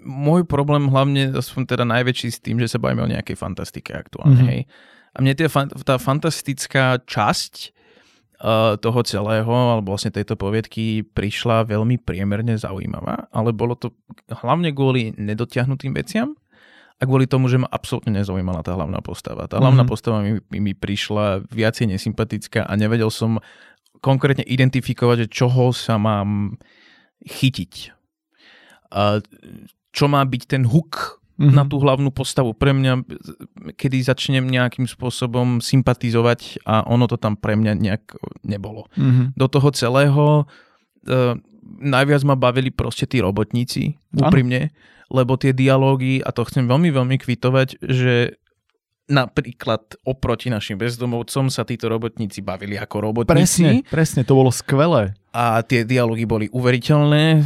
môj 0.02 0.42
problém 0.42 0.90
hlavne, 0.90 1.30
aspoň 1.30 1.78
teda 1.78 1.84
najväčší 1.86 2.28
s 2.34 2.42
tým, 2.42 2.58
že 2.58 2.66
sa 2.66 2.82
bavíme 2.82 3.06
o 3.06 3.12
nejakej 3.12 3.38
fantastike 3.38 3.94
aktuálne, 3.94 4.42
mm-hmm. 4.42 4.50
hej 4.50 4.62
a 5.12 5.18
mne 5.20 5.36
tie, 5.36 5.48
tá 5.84 6.00
fantastická 6.00 6.96
časť 7.04 7.52
uh, 8.40 8.80
toho 8.80 9.00
celého, 9.04 9.52
alebo 9.52 9.92
vlastne 9.92 10.08
tejto 10.08 10.40
poviedky 10.40 11.04
prišla 11.04 11.68
veľmi 11.68 12.00
priemerne 12.00 12.56
zaujímavá, 12.56 13.28
ale 13.28 13.52
bolo 13.52 13.76
to 13.76 13.92
hlavne 14.32 14.72
kvôli 14.72 15.12
nedotiahnutým 15.20 15.92
veciam 15.92 16.32
a 16.96 17.02
kvôli 17.04 17.28
tomu, 17.28 17.52
že 17.52 17.60
ma 17.60 17.68
absolútne 17.68 18.14
nezaujímala 18.14 18.64
tá 18.64 18.72
hlavná 18.72 19.04
postava. 19.04 19.44
Tá 19.50 19.60
hlavná 19.60 19.84
mm-hmm. 19.84 19.92
postava 19.92 20.24
mi, 20.24 20.40
mi 20.48 20.72
prišla 20.72 21.44
viacej 21.50 21.92
nesympatická 21.92 22.64
a 22.64 22.72
nevedel 22.78 23.12
som 23.12 23.36
konkrétne 24.02 24.42
identifikovať, 24.42 25.26
že 25.26 25.32
čoho 25.32 25.70
sa 25.70 25.96
mám 25.96 26.58
chytiť. 27.22 27.94
Uh, 28.92 29.22
čo 29.94 30.10
má 30.10 30.20
byť 30.26 30.42
ten 30.44 30.66
hook 30.66 31.22
mm-hmm. 31.38 31.54
na 31.54 31.64
tú 31.64 31.78
hlavnú 31.80 32.10
postavu. 32.10 32.52
Pre 32.52 32.74
mňa, 32.74 33.06
kedy 33.78 34.02
začnem 34.02 34.44
nejakým 34.44 34.84
spôsobom 34.84 35.62
sympatizovať 35.62 36.66
a 36.66 36.84
ono 36.84 37.06
to 37.06 37.16
tam 37.16 37.38
pre 37.38 37.54
mňa 37.56 37.72
nejak 37.78 38.04
nebolo. 38.42 38.90
Mm-hmm. 38.98 39.38
Do 39.38 39.46
toho 39.48 39.68
celého 39.70 40.24
uh, 40.44 41.34
najviac 41.78 42.22
ma 42.26 42.36
bavili 42.36 42.74
proste 42.74 43.06
tí 43.06 43.22
robotníci, 43.22 43.96
úprimne, 44.12 44.68
ano. 44.68 44.74
lebo 45.22 45.38
tie 45.38 45.54
dialógy, 45.54 46.20
a 46.20 46.34
to 46.34 46.44
chcem 46.48 46.66
veľmi, 46.66 46.90
veľmi 46.90 47.16
kvitovať, 47.16 47.80
že 47.80 48.41
napríklad 49.12 50.00
oproti 50.08 50.48
našim 50.48 50.80
bezdomovcom 50.80 51.52
sa 51.52 51.68
títo 51.68 51.92
robotníci 51.92 52.40
bavili 52.40 52.80
ako 52.80 53.12
robotníci. 53.12 53.36
Presne, 53.36 53.70
presne, 53.84 54.20
to 54.24 54.32
bolo 54.32 54.48
skvelé 54.48 55.12
a 55.32 55.64
tie 55.64 55.88
dialógy 55.88 56.28
boli 56.28 56.46
uveriteľné. 56.52 57.24
E, 57.40 57.42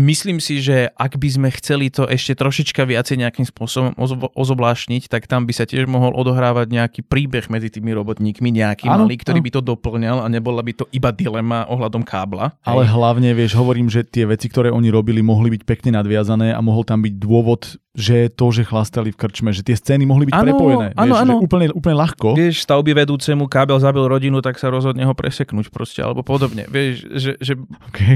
myslím 0.00 0.40
si, 0.40 0.64
že 0.64 0.88
ak 0.96 1.20
by 1.20 1.28
sme 1.28 1.48
chceli 1.60 1.92
to 1.92 2.08
ešte 2.08 2.32
trošička 2.32 2.88
viacej 2.88 3.20
nejakým 3.20 3.44
spôsobom 3.44 3.92
ozoblášniť, 4.32 5.12
tak 5.12 5.28
tam 5.28 5.44
by 5.44 5.52
sa 5.52 5.68
tiež 5.68 5.84
mohol 5.84 6.16
odohrávať 6.16 6.72
nejaký 6.72 7.00
príbeh 7.04 7.52
medzi 7.52 7.68
tými 7.68 7.92
robotníkmi, 7.92 8.48
nejaký 8.48 8.88
ano, 8.88 9.04
malý, 9.04 9.20
ktorý 9.20 9.44
ano. 9.44 9.46
by 9.46 9.50
to 9.52 9.60
doplňal 9.60 10.16
a 10.24 10.26
nebola 10.32 10.64
by 10.64 10.72
to 10.80 10.84
iba 10.88 11.12
dilema 11.12 11.68
ohľadom 11.68 12.00
kábla. 12.00 12.56
Ale 12.64 12.88
Hej. 12.88 12.96
hlavne, 12.96 13.30
vieš, 13.36 13.52
hovorím, 13.60 13.92
že 13.92 14.08
tie 14.08 14.24
veci, 14.24 14.48
ktoré 14.48 14.72
oni 14.72 14.88
robili, 14.88 15.20
mohli 15.20 15.52
byť 15.60 15.62
pekne 15.68 16.00
nadviazané 16.00 16.56
a 16.56 16.60
mohol 16.64 16.88
tam 16.88 17.04
byť 17.04 17.14
dôvod, 17.20 17.76
že 17.98 18.32
to, 18.32 18.48
že 18.54 18.64
chlastali 18.64 19.10
v 19.12 19.18
krčme, 19.18 19.50
že 19.52 19.66
tie 19.66 19.76
scény 19.76 20.06
mohli 20.06 20.30
byť 20.30 20.34
ano, 20.38 20.44
prepojené. 20.46 20.86
Ano, 20.94 21.12
vieš, 21.12 21.22
ano. 21.26 21.34
Úplne, 21.44 21.66
úplne 21.74 21.96
ľahko. 21.98 22.28
Vieš, 22.38 22.64
stavby 22.64 22.94
vedúcemu 22.94 23.44
kábel 23.50 23.76
zabil 23.82 24.06
rodinu, 24.06 24.38
tak 24.40 24.56
sa 24.56 24.70
rozhodne 24.70 25.02
ho 25.02 25.12
preseknúť 25.12 25.68
proste, 25.68 26.00
alebo 26.00 26.22
podobne 26.22 26.64
vieš, 26.78 26.96
že... 27.18 27.30
že 27.42 27.52
okay. 27.90 28.14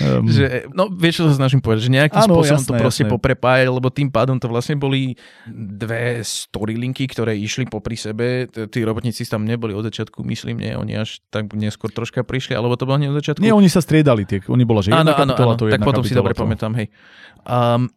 Um, 0.00 0.24
že, 0.36 0.64
no 0.72 0.88
vieš, 0.88 1.20
čo 1.20 1.24
sa 1.28 1.36
snažím 1.36 1.60
povedať, 1.60 1.84
že 1.84 1.92
nejakým 1.92 2.24
áno, 2.24 2.40
spôsobom 2.40 2.62
jasné, 2.64 2.70
to 2.72 2.80
proste 2.80 3.04
jasné. 3.04 3.12
poprepájať, 3.12 3.66
lebo 3.68 3.88
tým 3.92 4.08
pádom 4.08 4.40
to 4.40 4.48
vlastne 4.48 4.80
boli 4.80 5.20
dve 5.52 6.24
storylinky, 6.24 7.04
ktoré 7.04 7.36
išli 7.36 7.68
popri 7.68 8.00
sebe. 8.00 8.48
Tí 8.48 8.78
robotníci 8.80 9.28
tam 9.28 9.44
neboli 9.44 9.76
od 9.76 9.84
začiatku, 9.84 10.24
myslím, 10.24 10.64
nie, 10.64 10.72
oni 10.72 11.04
až 11.04 11.20
tak 11.28 11.52
neskôr 11.52 11.92
troška 11.92 12.24
prišli, 12.24 12.56
alebo 12.56 12.80
to 12.80 12.88
bolo 12.88 12.96
nie 12.96 13.12
od 13.12 13.20
začiatku. 13.20 13.44
Nie, 13.44 13.52
oni 13.52 13.68
sa 13.68 13.84
striedali, 13.84 14.24
tie, 14.24 14.40
oni 14.48 14.64
bola, 14.64 14.80
že 14.80 14.96
jedna 14.96 15.12
áno, 15.12 15.20
kapitola, 15.28 15.52
áno, 15.52 15.60
to 15.60 15.64
tak 15.68 15.84
potom 15.84 16.04
si 16.06 16.16
dobre 16.16 16.32
to... 16.32 16.40
pamätám, 16.46 16.72
hej. 16.80 16.88
Um, 17.44 17.92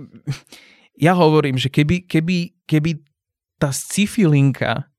ja 1.06 1.12
hovorím, 1.12 1.60
že 1.60 1.68
keby, 1.68 2.08
keby, 2.08 2.64
keby 2.64 2.90
tá 3.60 3.70
sci-fi 3.70 4.26
linka 4.26 4.91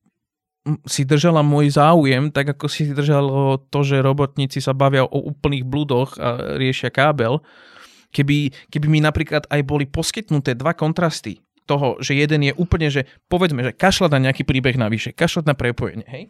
si 0.87 1.03
držala 1.03 1.43
môj 1.43 1.75
záujem, 1.75 2.31
tak 2.31 2.55
ako 2.55 2.71
si 2.71 2.87
držalo 2.87 3.59
to, 3.67 3.83
že 3.83 3.99
robotníci 3.99 4.63
sa 4.63 4.71
bavia 4.71 5.03
o 5.03 5.19
úplných 5.27 5.67
blúdoch 5.67 6.15
a 6.15 6.55
riešia 6.55 6.87
kábel. 6.87 7.43
Keby, 8.13 8.53
keby 8.71 8.87
mi 8.87 8.99
napríklad 9.03 9.49
aj 9.49 9.61
boli 9.65 9.89
poskytnuté 9.89 10.55
dva 10.55 10.71
kontrasty 10.77 11.41
toho, 11.65 11.99
že 12.03 12.15
jeden 12.15 12.43
je 12.45 12.53
úplne, 12.55 12.87
že 12.91 13.07
povedzme, 13.31 13.63
že 13.63 13.71
kašľať 13.71 14.11
na 14.13 14.19
nejaký 14.29 14.43
príbeh 14.43 14.75
navyše, 14.75 15.15
kašľať 15.15 15.45
na 15.47 15.55
prepojenie, 15.55 16.07
hej? 16.07 16.25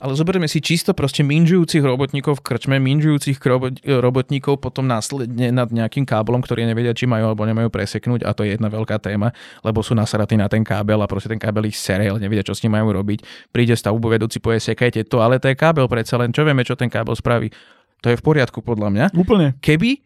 ale 0.00 0.16
zoberieme 0.16 0.48
si 0.48 0.64
čisto 0.64 0.96
proste 0.96 1.20
minžujúcich 1.20 1.84
robotníkov 1.84 2.40
v 2.40 2.44
krčme, 2.46 2.80
minžujúcich 2.80 3.36
robotníkov 3.84 4.62
potom 4.62 4.88
následne 4.88 5.52
nad 5.52 5.68
nejakým 5.68 6.08
káblom, 6.08 6.40
ktorý 6.40 6.64
nevedia, 6.64 6.96
či 6.96 7.04
majú 7.04 7.34
alebo 7.34 7.44
nemajú 7.44 7.68
preseknúť 7.68 8.24
a 8.24 8.32
to 8.32 8.48
je 8.48 8.56
jedna 8.56 8.72
veľká 8.72 8.96
téma, 9.02 9.36
lebo 9.60 9.84
sú 9.84 9.92
nasratí 9.92 10.40
na 10.40 10.48
ten 10.48 10.64
kábel 10.64 11.02
a 11.02 11.10
proste 11.10 11.28
ten 11.28 11.42
kábel 11.42 11.68
ich 11.68 11.76
sere, 11.76 12.08
nevedia, 12.16 12.40
čo 12.40 12.56
s 12.56 12.64
ním 12.64 12.80
majú 12.80 12.96
robiť. 12.96 13.50
Príde 13.52 13.76
vedúci, 13.76 14.40
povie, 14.40 14.58
sekajte 14.58 15.04
to, 15.04 15.20
ale 15.20 15.36
to 15.36 15.52
je 15.52 15.56
kábel 15.58 15.84
predsa 15.86 16.16
len, 16.16 16.32
čo 16.32 16.42
vieme, 16.48 16.64
čo 16.64 16.78
ten 16.78 16.88
kábel 16.88 17.12
spraví. 17.12 17.52
To 18.00 18.08
je 18.08 18.16
v 18.16 18.24
poriadku 18.24 18.64
podľa 18.64 18.88
mňa. 18.88 19.06
Úplne. 19.12 19.60
Keby 19.60 20.00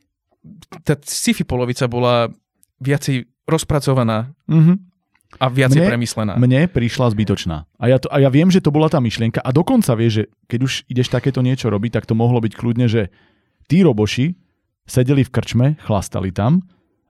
tá 0.83 0.99
sci-fi 0.99 1.47
polovica 1.47 1.87
bola 1.87 2.29
viacej 2.83 3.34
rozpracovaná, 3.45 4.33
mm-hmm 4.49 4.95
a 5.39 5.51
viac 5.51 5.75
mne, 5.75 5.87
premyslená. 5.91 6.33
Mne 6.39 6.71
prišla 6.71 7.11
zbytočná. 7.11 7.67
A 7.79 7.85
ja, 7.91 7.99
to, 7.99 8.07
a 8.07 8.23
ja 8.23 8.31
viem, 8.31 8.51
že 8.55 8.63
to 8.63 8.71
bola 8.71 8.87
tá 8.87 9.03
myšlienka. 9.03 9.43
A 9.43 9.51
dokonca 9.51 9.91
vieš, 9.99 10.13
že 10.15 10.25
keď 10.47 10.61
už 10.63 10.73
ideš 10.87 11.09
takéto 11.11 11.43
niečo 11.43 11.71
robiť, 11.71 11.99
tak 11.99 12.05
to 12.07 12.15
mohlo 12.15 12.39
byť 12.39 12.53
kľudne, 12.55 12.87
že 12.87 13.11
tí 13.67 13.83
roboši 13.83 14.39
sedeli 14.87 15.27
v 15.27 15.33
krčme, 15.33 15.67
chlastali 15.83 16.31
tam 16.31 16.63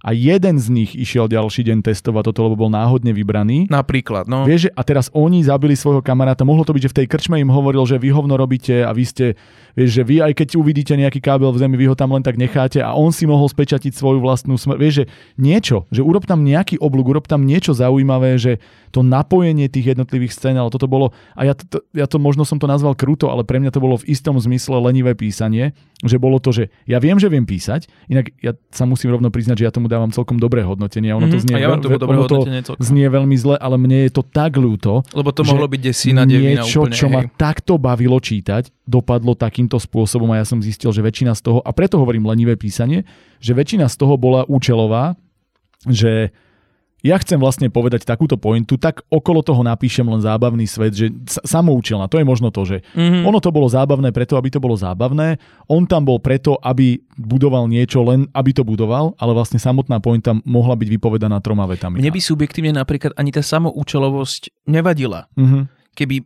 a 0.04 0.12
jeden 0.12 0.60
z 0.60 0.68
nich 0.68 0.92
išiel 0.92 1.32
ďalší 1.32 1.64
deň 1.64 1.80
testovať 1.80 2.28
toto, 2.28 2.44
lebo 2.44 2.68
bol 2.68 2.70
náhodne 2.70 3.16
vybraný. 3.16 3.72
Napríklad, 3.72 4.28
no. 4.28 4.44
Vieš, 4.44 4.68
a 4.76 4.82
teraz 4.84 5.08
oni 5.16 5.40
zabili 5.40 5.72
svojho 5.72 6.04
kamaráta. 6.04 6.44
Mohlo 6.44 6.68
to 6.68 6.76
byť, 6.76 6.82
že 6.84 6.92
v 6.92 6.98
tej 7.00 7.06
krčme 7.08 7.40
im 7.40 7.48
hovoril, 7.48 7.88
že 7.88 7.96
vy 7.96 8.12
hovno 8.12 8.36
robíte 8.36 8.84
a 8.84 8.92
vy 8.92 9.04
ste, 9.08 9.26
vieš, 9.72 9.96
že 9.96 10.02
vy 10.04 10.20
aj 10.20 10.32
keď 10.36 10.60
uvidíte 10.60 10.92
nejaký 10.92 11.24
kábel 11.24 11.48
v 11.56 11.64
zemi, 11.64 11.80
vy 11.80 11.88
ho 11.88 11.96
tam 11.96 12.12
len 12.12 12.20
tak 12.20 12.36
necháte 12.36 12.84
a 12.84 12.92
on 12.92 13.16
si 13.16 13.24
mohol 13.24 13.48
spečatiť 13.48 13.96
svoju 13.96 14.20
vlastnú 14.20 14.60
smrť. 14.60 14.76
Vieš, 14.76 14.94
že 15.00 15.04
niečo, 15.40 15.88
že 15.88 16.04
urob 16.04 16.28
tam 16.28 16.44
nejaký 16.44 16.76
oblúk, 16.84 17.08
urob 17.08 17.24
tam 17.24 17.48
niečo 17.48 17.72
zaujímavé, 17.72 18.36
že 18.36 18.60
to 18.92 19.00
napojenie 19.00 19.72
tých 19.72 19.96
jednotlivých 19.96 20.36
scén, 20.36 20.60
ale 20.60 20.68
toto 20.68 20.84
bolo, 20.84 21.16
a 21.32 21.48
ja 21.48 21.56
to, 21.56 21.80
ja 21.96 22.04
to 22.04 22.20
možno 22.20 22.44
som 22.44 22.60
to 22.60 22.68
nazval 22.68 22.92
kruto, 22.92 23.32
ale 23.32 23.40
pre 23.40 23.56
mňa 23.56 23.72
to 23.72 23.80
bolo 23.80 23.96
v 23.96 24.06
istom 24.12 24.36
zmysle 24.36 24.78
lenivé 24.84 25.16
písanie, 25.16 25.72
že 26.04 26.20
bolo 26.20 26.36
to, 26.38 26.52
že 26.52 26.68
ja 26.84 27.00
viem, 27.00 27.16
že 27.16 27.32
viem 27.32 27.48
písať, 27.48 27.88
inak 28.12 28.30
ja 28.44 28.52
sa 28.68 28.84
musím 28.84 29.16
rovno 29.16 29.32
priznať, 29.32 29.64
že 29.64 29.66
ja 29.66 29.72
tomu 29.72 29.88
dávam 29.94 30.10
celkom 30.10 30.42
dobré 30.42 30.66
hodnotenie. 30.66 31.14
Ono 31.14 31.30
to 31.30 31.38
mhm. 31.38 31.44
znie, 31.46 31.56
ja 31.62 31.68
veľ, 31.70 31.78
dobré 31.80 32.16
ono 32.18 32.26
to 32.26 32.38
znie 32.82 33.06
veľmi 33.06 33.36
zle, 33.38 33.54
ale 33.54 33.78
mne 33.78 34.10
je 34.10 34.12
to 34.18 34.22
tak 34.26 34.58
ľúto. 34.58 35.06
Lebo 35.14 35.30
to 35.30 35.46
mohlo 35.46 35.70
byť 35.70 35.80
desina, 35.80 36.26
devina 36.26 36.66
Niečo, 36.66 36.90
úplne, 36.90 36.98
čo 36.98 37.06
hej. 37.06 37.14
ma 37.14 37.20
takto 37.38 37.78
bavilo 37.78 38.18
čítať, 38.18 38.74
dopadlo 38.82 39.38
takýmto 39.38 39.78
spôsobom 39.78 40.34
a 40.34 40.42
ja 40.42 40.46
som 40.46 40.58
zistil, 40.58 40.90
že 40.90 41.00
väčšina 41.00 41.38
z 41.38 41.40
toho, 41.46 41.58
a 41.62 41.70
preto 41.70 42.02
hovorím 42.02 42.26
lenivé 42.26 42.58
písanie, 42.58 43.06
že 43.38 43.54
väčšina 43.54 43.86
z 43.86 43.94
toho 43.94 44.18
bola 44.18 44.42
účelová, 44.50 45.14
že 45.86 46.34
ja 47.04 47.20
chcem 47.20 47.36
vlastne 47.36 47.68
povedať 47.68 48.08
takúto 48.08 48.40
pointu, 48.40 48.80
tak 48.80 49.04
okolo 49.12 49.44
toho 49.44 49.60
napíšem 49.60 50.08
len 50.08 50.24
zábavný 50.24 50.64
svet, 50.64 50.96
že 50.96 51.12
samoučelná, 51.44 52.08
to 52.08 52.16
je 52.16 52.24
možno 52.24 52.48
to, 52.48 52.64
že 52.64 52.80
mm-hmm. 52.96 53.28
ono 53.28 53.44
to 53.44 53.52
bolo 53.52 53.68
zábavné 53.68 54.08
preto, 54.08 54.40
aby 54.40 54.48
to 54.48 54.56
bolo 54.56 54.72
zábavné, 54.72 55.36
on 55.68 55.84
tam 55.84 56.08
bol 56.08 56.16
preto, 56.16 56.56
aby 56.64 56.96
budoval 57.20 57.68
niečo 57.68 58.00
len, 58.08 58.24
aby 58.32 58.56
to 58.56 58.64
budoval, 58.64 59.12
ale 59.20 59.36
vlastne 59.36 59.60
samotná 59.60 60.00
pointa 60.00 60.32
mohla 60.48 60.72
byť 60.80 60.88
vypovedaná 60.96 61.44
troma 61.44 61.68
vetami. 61.68 62.00
Mne 62.00 62.08
by 62.08 62.20
subjektívne 62.24 62.72
napríklad 62.72 63.12
ani 63.20 63.36
tá 63.36 63.44
samoučelovosť 63.44 64.64
nevadila. 64.64 65.28
Mm-hmm. 65.36 65.62
Keby 65.92 66.24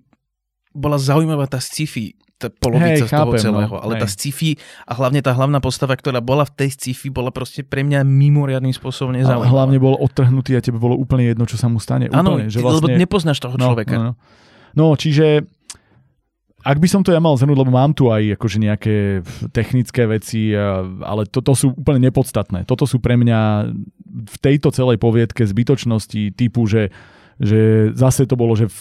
bola 0.78 0.94
zaujímavá 0.94 1.50
tá 1.50 1.58
sci-fi 1.58 2.14
tá 2.38 2.46
polovica 2.54 3.02
Hej, 3.02 3.10
z 3.10 3.10
toho 3.10 3.34
chápem, 3.34 3.42
celého. 3.42 3.74
no, 3.74 3.82
ale 3.82 3.92
hej. 3.98 4.02
tá 4.06 4.08
sci-fi 4.08 4.54
a 4.86 4.92
hlavne 4.94 5.20
tá 5.26 5.34
hlavná 5.34 5.58
postava, 5.58 5.98
ktorá 5.98 6.22
bola 6.22 6.46
v 6.46 6.54
tej 6.54 6.70
sci-fi, 6.78 7.10
bola 7.10 7.34
proste 7.34 7.66
pre 7.66 7.82
mňa 7.82 8.06
mimoriadným 8.06 8.70
spôsobom 8.70 9.10
Ale 9.10 9.26
nezaujímavá. 9.26 9.50
hlavne 9.50 9.78
bol 9.82 9.98
odtrhnutý 9.98 10.54
a 10.54 10.62
tebe 10.62 10.78
bolo 10.78 10.94
úplne 10.94 11.26
jedno, 11.26 11.50
čo 11.50 11.58
sa 11.58 11.66
mu 11.66 11.82
stane. 11.82 12.06
Áno, 12.14 12.38
že 12.46 12.62
lebo 12.62 12.78
vlastne... 12.78 12.94
nepoznáš 12.94 13.42
toho 13.42 13.58
človeka. 13.58 13.98
No, 13.98 14.02
no. 14.06 14.12
no, 14.78 14.86
čiže 14.94 15.50
ak 16.62 16.78
by 16.78 16.88
som 16.90 17.02
to 17.02 17.10
ja 17.14 17.18
mal 17.22 17.34
zhrnúť, 17.34 17.58
lebo 17.58 17.74
mám 17.74 17.94
tu 17.94 18.10
aj 18.10 18.34
akože 18.38 18.58
nejaké 18.58 18.96
technické 19.50 20.06
veci, 20.10 20.54
ale 20.54 21.26
to, 21.30 21.42
to 21.42 21.54
sú 21.54 21.66
úplne 21.74 22.10
nepodstatné. 22.10 22.66
Toto 22.66 22.86
sú 22.86 22.98
pre 22.98 23.14
mňa 23.14 23.72
v 24.26 24.36
tejto 24.42 24.74
celej 24.74 24.98
poviedke 24.98 25.46
zbytočnosti 25.46 26.34
typu, 26.34 26.66
že, 26.66 26.90
že 27.38 27.90
zase 27.94 28.26
to 28.26 28.34
bolo, 28.34 28.58
že 28.58 28.66
v 28.66 28.78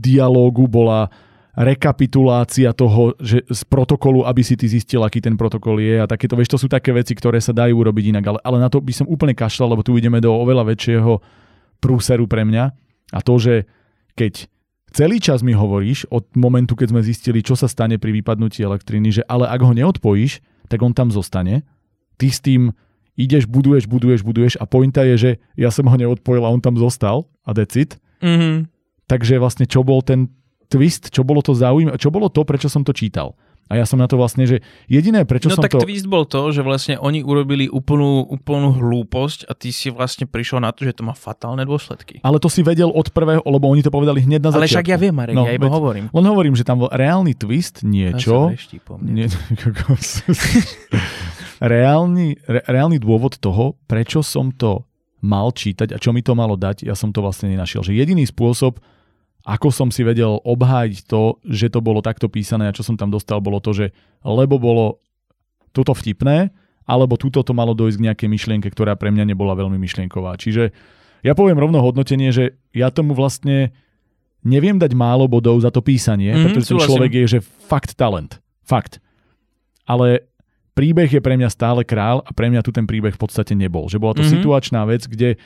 dialógu 0.00 0.64
bola 0.64 1.12
rekapitulácia 1.56 2.76
toho, 2.76 3.16
že 3.16 3.40
z 3.48 3.62
protokolu, 3.64 4.28
aby 4.28 4.44
si 4.44 4.60
ty 4.60 4.68
zistil, 4.68 5.00
aký 5.00 5.24
ten 5.24 5.40
protokol 5.40 5.80
je 5.80 5.96
a 5.96 6.04
takéto, 6.04 6.36
vieš, 6.36 6.52
to 6.52 6.60
sú 6.60 6.68
také 6.68 6.92
veci, 6.92 7.16
ktoré 7.16 7.40
sa 7.40 7.56
dajú 7.56 7.80
urobiť 7.80 8.12
inak, 8.12 8.24
ale, 8.28 8.38
ale 8.44 8.56
na 8.60 8.68
to 8.68 8.84
by 8.84 8.92
som 8.92 9.08
úplne 9.08 9.32
kašľal, 9.32 9.72
lebo 9.72 9.80
tu 9.80 9.96
ideme 9.96 10.20
do 10.20 10.28
oveľa 10.36 10.68
väčšieho 10.68 11.16
prúseru 11.80 12.28
pre 12.28 12.44
mňa 12.44 12.64
a 13.16 13.18
to, 13.24 13.34
že 13.40 13.54
keď 14.12 14.52
celý 14.92 15.16
čas 15.16 15.40
mi 15.40 15.56
hovoríš 15.56 16.04
od 16.12 16.28
momentu, 16.36 16.76
keď 16.76 16.92
sme 16.92 17.00
zistili, 17.00 17.40
čo 17.40 17.56
sa 17.56 17.72
stane 17.72 17.96
pri 17.96 18.12
vypadnutí 18.20 18.60
elektriny, 18.60 19.08
že 19.20 19.22
ale 19.24 19.48
ak 19.48 19.60
ho 19.64 19.72
neodpojíš, 19.72 20.44
tak 20.68 20.84
on 20.84 20.92
tam 20.92 21.08
zostane. 21.08 21.64
Ty 22.20 22.26
s 22.32 22.40
tým 22.44 22.76
ideš, 23.16 23.48
buduješ, 23.48 23.88
buduješ, 23.88 24.20
buduješ 24.24 24.54
a 24.60 24.68
pointa 24.68 25.08
je, 25.08 25.16
že 25.16 25.30
ja 25.56 25.72
som 25.72 25.88
ho 25.88 25.96
neodpojil 25.96 26.44
a 26.44 26.52
on 26.52 26.60
tam 26.60 26.76
zostal 26.76 27.28
a 27.48 27.56
decit. 27.56 27.96
Mhm. 28.20 28.68
Takže 29.08 29.40
vlastne 29.40 29.64
čo 29.64 29.86
bol 29.86 30.02
ten 30.02 30.28
twist, 30.66 31.08
čo 31.08 31.22
bolo 31.22 31.40
to 31.40 31.52
zaujímavé, 31.52 31.96
čo 31.96 32.08
bolo 32.08 32.26
to, 32.26 32.42
prečo 32.42 32.66
som 32.66 32.80
to 32.80 32.90
čítal. 32.90 33.34
A 33.66 33.74
ja 33.74 33.82
som 33.82 33.98
na 33.98 34.06
to 34.06 34.14
vlastne, 34.14 34.46
že 34.46 34.62
jediné, 34.86 35.26
prečo 35.26 35.50
No 35.50 35.58
som 35.58 35.66
tak 35.66 35.74
to... 35.74 35.82
twist 35.82 36.06
bol 36.06 36.22
to, 36.22 36.54
že 36.54 36.62
vlastne 36.62 36.94
oni 36.96 37.18
urobili 37.18 37.66
úplnú, 37.66 38.22
úplnú 38.22 38.70
hlúposť 38.70 39.42
a 39.44 39.58
ty 39.58 39.74
si 39.74 39.90
vlastne 39.90 40.22
prišiel 40.22 40.62
na 40.62 40.70
to, 40.70 40.86
že 40.86 40.94
to 40.94 41.02
má 41.02 41.10
fatálne 41.10 41.66
dôsledky. 41.66 42.22
Ale 42.22 42.38
to 42.38 42.46
si 42.46 42.62
vedel 42.62 42.86
od 42.88 43.10
prvého, 43.10 43.42
lebo 43.42 43.66
oni 43.66 43.82
to 43.82 43.90
povedali 43.90 44.22
hneď 44.22 44.38
na 44.40 44.54
Ale 44.54 44.70
začiatku. 44.70 44.70
však 44.70 44.86
ja 44.86 44.96
viem, 44.96 45.10
Marek, 45.10 45.34
No, 45.34 45.42
ja 45.44 45.58
iba 45.58 45.66
veď- 45.66 45.74
hovorím. 45.74 46.04
Len 46.08 46.24
hovorím, 46.24 46.54
že 46.54 46.62
tam 46.62 46.78
bol 46.78 46.94
reálny 46.94 47.34
twist, 47.34 47.82
niečo. 47.82 48.54
Nie, 49.02 49.26
reálny, 51.58 52.26
re, 52.44 52.60
reálny 52.62 52.96
dôvod 52.98 53.34
toho, 53.36 53.74
prečo 53.86 54.22
som 54.22 54.50
to 54.50 54.84
mal 55.18 55.50
čítať 55.50 55.90
a 55.90 55.98
čo 55.98 56.14
mi 56.14 56.22
to 56.22 56.36
malo 56.36 56.54
dať, 56.54 56.84
ja 56.84 56.94
som 56.94 57.10
to 57.10 57.18
vlastne 57.18 57.50
nenašiel. 57.50 57.82
Že 57.82 57.98
jediný 57.98 58.22
spôsob, 58.22 58.78
ako 59.46 59.70
som 59.70 59.88
si 59.94 60.02
vedel 60.02 60.42
obhájiť 60.42 61.06
to, 61.06 61.38
že 61.46 61.70
to 61.70 61.78
bolo 61.78 62.02
takto 62.02 62.26
písané 62.26 62.66
a 62.66 62.74
čo 62.74 62.82
som 62.82 62.98
tam 62.98 63.14
dostal, 63.14 63.38
bolo 63.38 63.62
to, 63.62 63.70
že 63.70 63.86
lebo 64.26 64.58
bolo 64.58 64.98
toto 65.70 65.94
vtipné, 65.94 66.50
alebo 66.82 67.14
túto 67.14 67.46
to 67.46 67.54
malo 67.54 67.70
dojsť 67.70 67.96
k 67.98 68.04
nejakej 68.10 68.28
myšlienke, 68.30 68.68
ktorá 68.74 68.98
pre 68.98 69.14
mňa 69.14 69.22
nebola 69.22 69.54
veľmi 69.54 69.78
myšlienková. 69.78 70.34
Čiže 70.34 70.74
ja 71.22 71.32
poviem 71.38 71.62
rovno 71.62 71.78
hodnotenie, 71.78 72.34
že 72.34 72.58
ja 72.74 72.90
tomu 72.90 73.14
vlastne 73.14 73.70
neviem 74.42 74.78
dať 74.78 74.94
málo 74.94 75.26
bodov 75.30 75.62
za 75.62 75.70
to 75.70 75.78
písanie, 75.82 76.34
Mhm, 76.34 76.42
pretože 76.42 76.66
ten 76.70 76.78
človek 76.82 77.12
je, 77.14 77.24
že 77.26 77.40
fakt 77.42 77.94
talent. 77.94 78.38
Fakt. 78.66 78.98
Ale 79.86 80.26
príbeh 80.74 81.10
je 81.10 81.22
pre 81.22 81.38
mňa 81.38 81.50
stále 81.50 81.86
král 81.86 82.22
a 82.22 82.30
pre 82.34 82.50
mňa 82.50 82.62
tu 82.66 82.70
ten 82.74 82.86
príbeh 82.86 83.14
v 83.14 83.20
podstate 83.22 83.54
nebol. 83.54 83.86
Že 83.86 83.98
bola 84.02 84.14
to 84.14 84.26
Mhm. 84.26 84.32
situačná 84.38 84.82
vec, 84.86 85.06
kde 85.06 85.38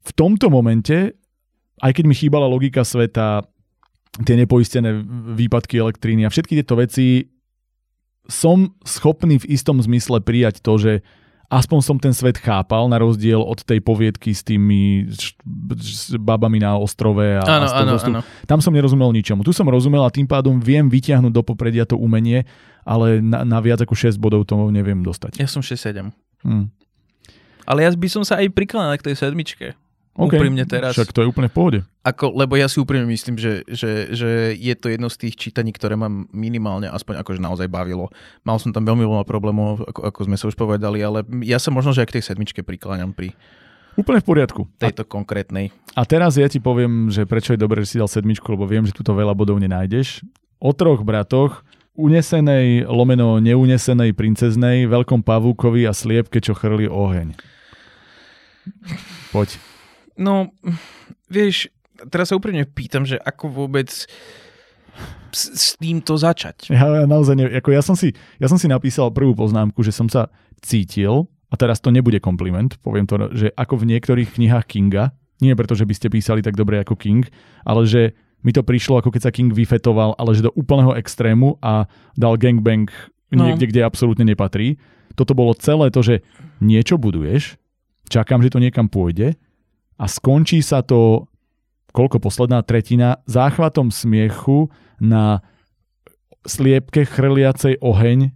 v 0.00 0.10
tomto 0.16 0.48
momente, 0.48 1.12
aj 1.80 1.92
keď 1.94 2.04
mi 2.06 2.14
chýbala 2.14 2.50
logika 2.50 2.82
sveta, 2.82 3.46
tie 4.24 4.34
nepoistené 4.34 4.98
výpadky 5.38 5.78
elektriny 5.78 6.26
a 6.26 6.32
všetky 6.32 6.58
tieto 6.58 6.74
veci, 6.74 7.30
som 8.28 8.76
schopný 8.84 9.40
v 9.40 9.48
istom 9.48 9.80
zmysle 9.80 10.20
prijať 10.20 10.60
to, 10.60 10.76
že 10.76 10.92
aspoň 11.48 11.78
som 11.80 11.96
ten 11.96 12.12
svet 12.12 12.36
chápal, 12.36 12.92
na 12.92 13.00
rozdiel 13.00 13.40
od 13.40 13.64
tej 13.64 13.80
poviedky 13.80 14.36
s 14.36 14.44
tými 14.44 15.08
babami 16.20 16.60
na 16.60 16.76
ostrove 16.76 17.24
a, 17.24 17.40
Áno, 17.40 17.66
a 17.66 17.80
áno, 17.80 17.96
áno. 17.96 18.20
tam 18.44 18.60
som 18.60 18.72
nerozumel 18.76 19.08
ničomu. 19.16 19.40
Tu 19.48 19.56
som 19.56 19.64
rozumel 19.64 20.04
a 20.04 20.12
tým 20.12 20.28
pádom 20.28 20.60
viem 20.60 20.92
vyťahnuť 20.92 21.32
do 21.32 21.40
popredia 21.40 21.88
to 21.88 21.96
umenie, 21.96 22.44
ale 22.84 23.24
na, 23.24 23.48
na 23.48 23.58
viac 23.64 23.80
ako 23.80 23.96
6 23.96 24.20
bodov 24.20 24.44
to 24.44 24.60
neviem 24.68 25.00
dostať. 25.00 25.40
Ja 25.40 25.48
som 25.48 25.64
6-7. 25.64 26.12
Hm. 26.44 26.68
Ale 27.64 27.78
ja 27.84 27.90
by 27.96 28.08
som 28.12 28.22
sa 28.28 28.40
aj 28.44 28.52
prikladal 28.52 28.96
k 29.00 29.12
tej 29.12 29.16
sedmičke. 29.16 29.66
OK. 30.18 30.34
Úprimne 30.34 30.66
teraz. 30.66 30.98
Však 30.98 31.14
to 31.14 31.22
je 31.22 31.30
úplne 31.30 31.46
v 31.46 31.54
pohode. 31.54 31.78
Ako, 32.02 32.34
lebo 32.34 32.58
ja 32.58 32.66
si 32.66 32.82
úprimne 32.82 33.06
myslím, 33.06 33.38
že, 33.38 33.62
že, 33.70 34.10
že 34.10 34.50
je 34.58 34.74
to 34.74 34.90
jedno 34.90 35.06
z 35.06 35.16
tých 35.28 35.38
čítaní, 35.38 35.70
ktoré 35.70 35.94
ma 35.94 36.10
minimálne 36.34 36.90
aspoň 36.90 37.22
akože 37.22 37.38
naozaj 37.38 37.70
bavilo. 37.70 38.10
Mal 38.42 38.58
som 38.58 38.74
tam 38.74 38.82
veľmi 38.82 39.06
veľa 39.06 39.22
problémov, 39.22 39.86
ako, 39.86 40.10
ako 40.10 40.20
sme 40.26 40.34
sa 40.34 40.50
už 40.50 40.58
povedali, 40.58 40.98
ale 41.06 41.22
ja 41.46 41.62
sa 41.62 41.70
možno, 41.70 41.94
že 41.94 42.02
aj 42.02 42.08
k 42.10 42.16
tej 42.18 42.34
sedmičke 42.34 42.66
prikláňam 42.66 43.14
pri 43.14 43.30
Úplne 43.98 44.22
v 44.22 44.26
poriadku. 44.30 44.62
A, 44.78 44.90
tejto 44.90 45.02
konkrétnej. 45.02 45.74
a 45.98 46.02
teraz 46.06 46.38
ja 46.38 46.46
ti 46.46 46.62
poviem, 46.62 47.10
že 47.10 47.26
prečo 47.26 47.54
je 47.54 47.58
dobré, 47.58 47.82
že 47.82 47.94
si 47.94 47.98
dal 47.98 48.06
sedmičku, 48.06 48.46
lebo 48.54 48.62
viem, 48.62 48.86
že 48.86 48.94
túto 48.94 49.10
veľa 49.10 49.34
bodov 49.34 49.58
nenájdeš. 49.58 50.22
O 50.62 50.70
troch 50.70 51.02
bratoch, 51.02 51.66
unesenej, 51.98 52.86
lomeno 52.86 53.42
neunesenej 53.42 54.14
princeznej, 54.14 54.86
veľkom 54.86 55.26
pavúkovi 55.26 55.82
a 55.82 55.90
sliepke, 55.90 56.38
čo 56.38 56.54
chrli 56.54 56.86
oheň. 56.86 57.34
Poď. 59.34 59.58
No, 60.18 60.50
vieš, 61.30 61.70
teraz 62.10 62.30
sa 62.30 62.36
úprimne 62.36 62.66
pýtam, 62.66 63.06
že 63.06 63.16
ako 63.16 63.64
vôbec 63.64 63.88
s, 65.30 65.42
s 65.54 65.66
týmto 65.78 66.18
začať. 66.18 66.74
Ja, 66.74 67.04
ja 67.04 67.06
naozaj 67.06 67.34
neviem, 67.38 67.54
ako 67.56 67.70
ja 67.70 67.82
som, 67.82 67.94
si, 67.94 68.12
ja 68.42 68.50
som 68.50 68.58
si 68.58 68.66
napísal 68.66 69.14
prvú 69.14 69.32
poznámku, 69.38 69.80
že 69.86 69.94
som 69.94 70.10
sa 70.10 70.28
cítil, 70.58 71.30
a 71.48 71.54
teraz 71.56 71.80
to 71.80 71.88
nebude 71.88 72.20
kompliment, 72.20 72.76
poviem 72.84 73.08
to, 73.08 73.30
že 73.32 73.48
ako 73.56 73.80
v 73.80 73.96
niektorých 73.96 74.36
knihách 74.36 74.66
Kinga, 74.68 75.16
nie 75.38 75.54
preto, 75.54 75.78
že 75.78 75.86
by 75.86 75.94
ste 75.94 76.12
písali 76.12 76.42
tak 76.42 76.58
dobre 76.58 76.82
ako 76.82 76.98
King, 76.98 77.24
ale 77.62 77.86
že 77.86 78.12
mi 78.42 78.50
to 78.50 78.66
prišlo, 78.66 79.00
ako 79.00 79.14
keď 79.14 79.30
sa 79.30 79.34
King 79.34 79.54
vyfetoval, 79.54 80.18
ale 80.18 80.34
že 80.34 80.44
do 80.44 80.52
úplného 80.52 80.98
extrému 80.98 81.56
a 81.62 81.86
dal 82.18 82.36
gangbang 82.36 82.90
No. 83.28 83.44
niekde, 83.44 83.68
kde 83.68 83.84
absolútne 83.84 84.24
nepatrí. 84.24 84.80
Toto 85.12 85.36
bolo 85.36 85.52
celé 85.52 85.92
to, 85.92 86.00
že 86.00 86.24
niečo 86.64 86.96
buduješ, 86.96 87.60
čakám, 88.08 88.40
že 88.40 88.48
to 88.48 88.62
niekam 88.62 88.88
pôjde 88.88 89.36
a 89.98 90.04
skončí 90.06 90.62
sa 90.62 90.80
to, 90.80 91.26
koľko 91.90 92.22
posledná 92.22 92.62
tretina, 92.62 93.18
záchvatom 93.26 93.90
smiechu 93.90 94.70
na 95.02 95.42
sliepke 96.46 97.02
chrliacej 97.04 97.82
oheň 97.82 98.30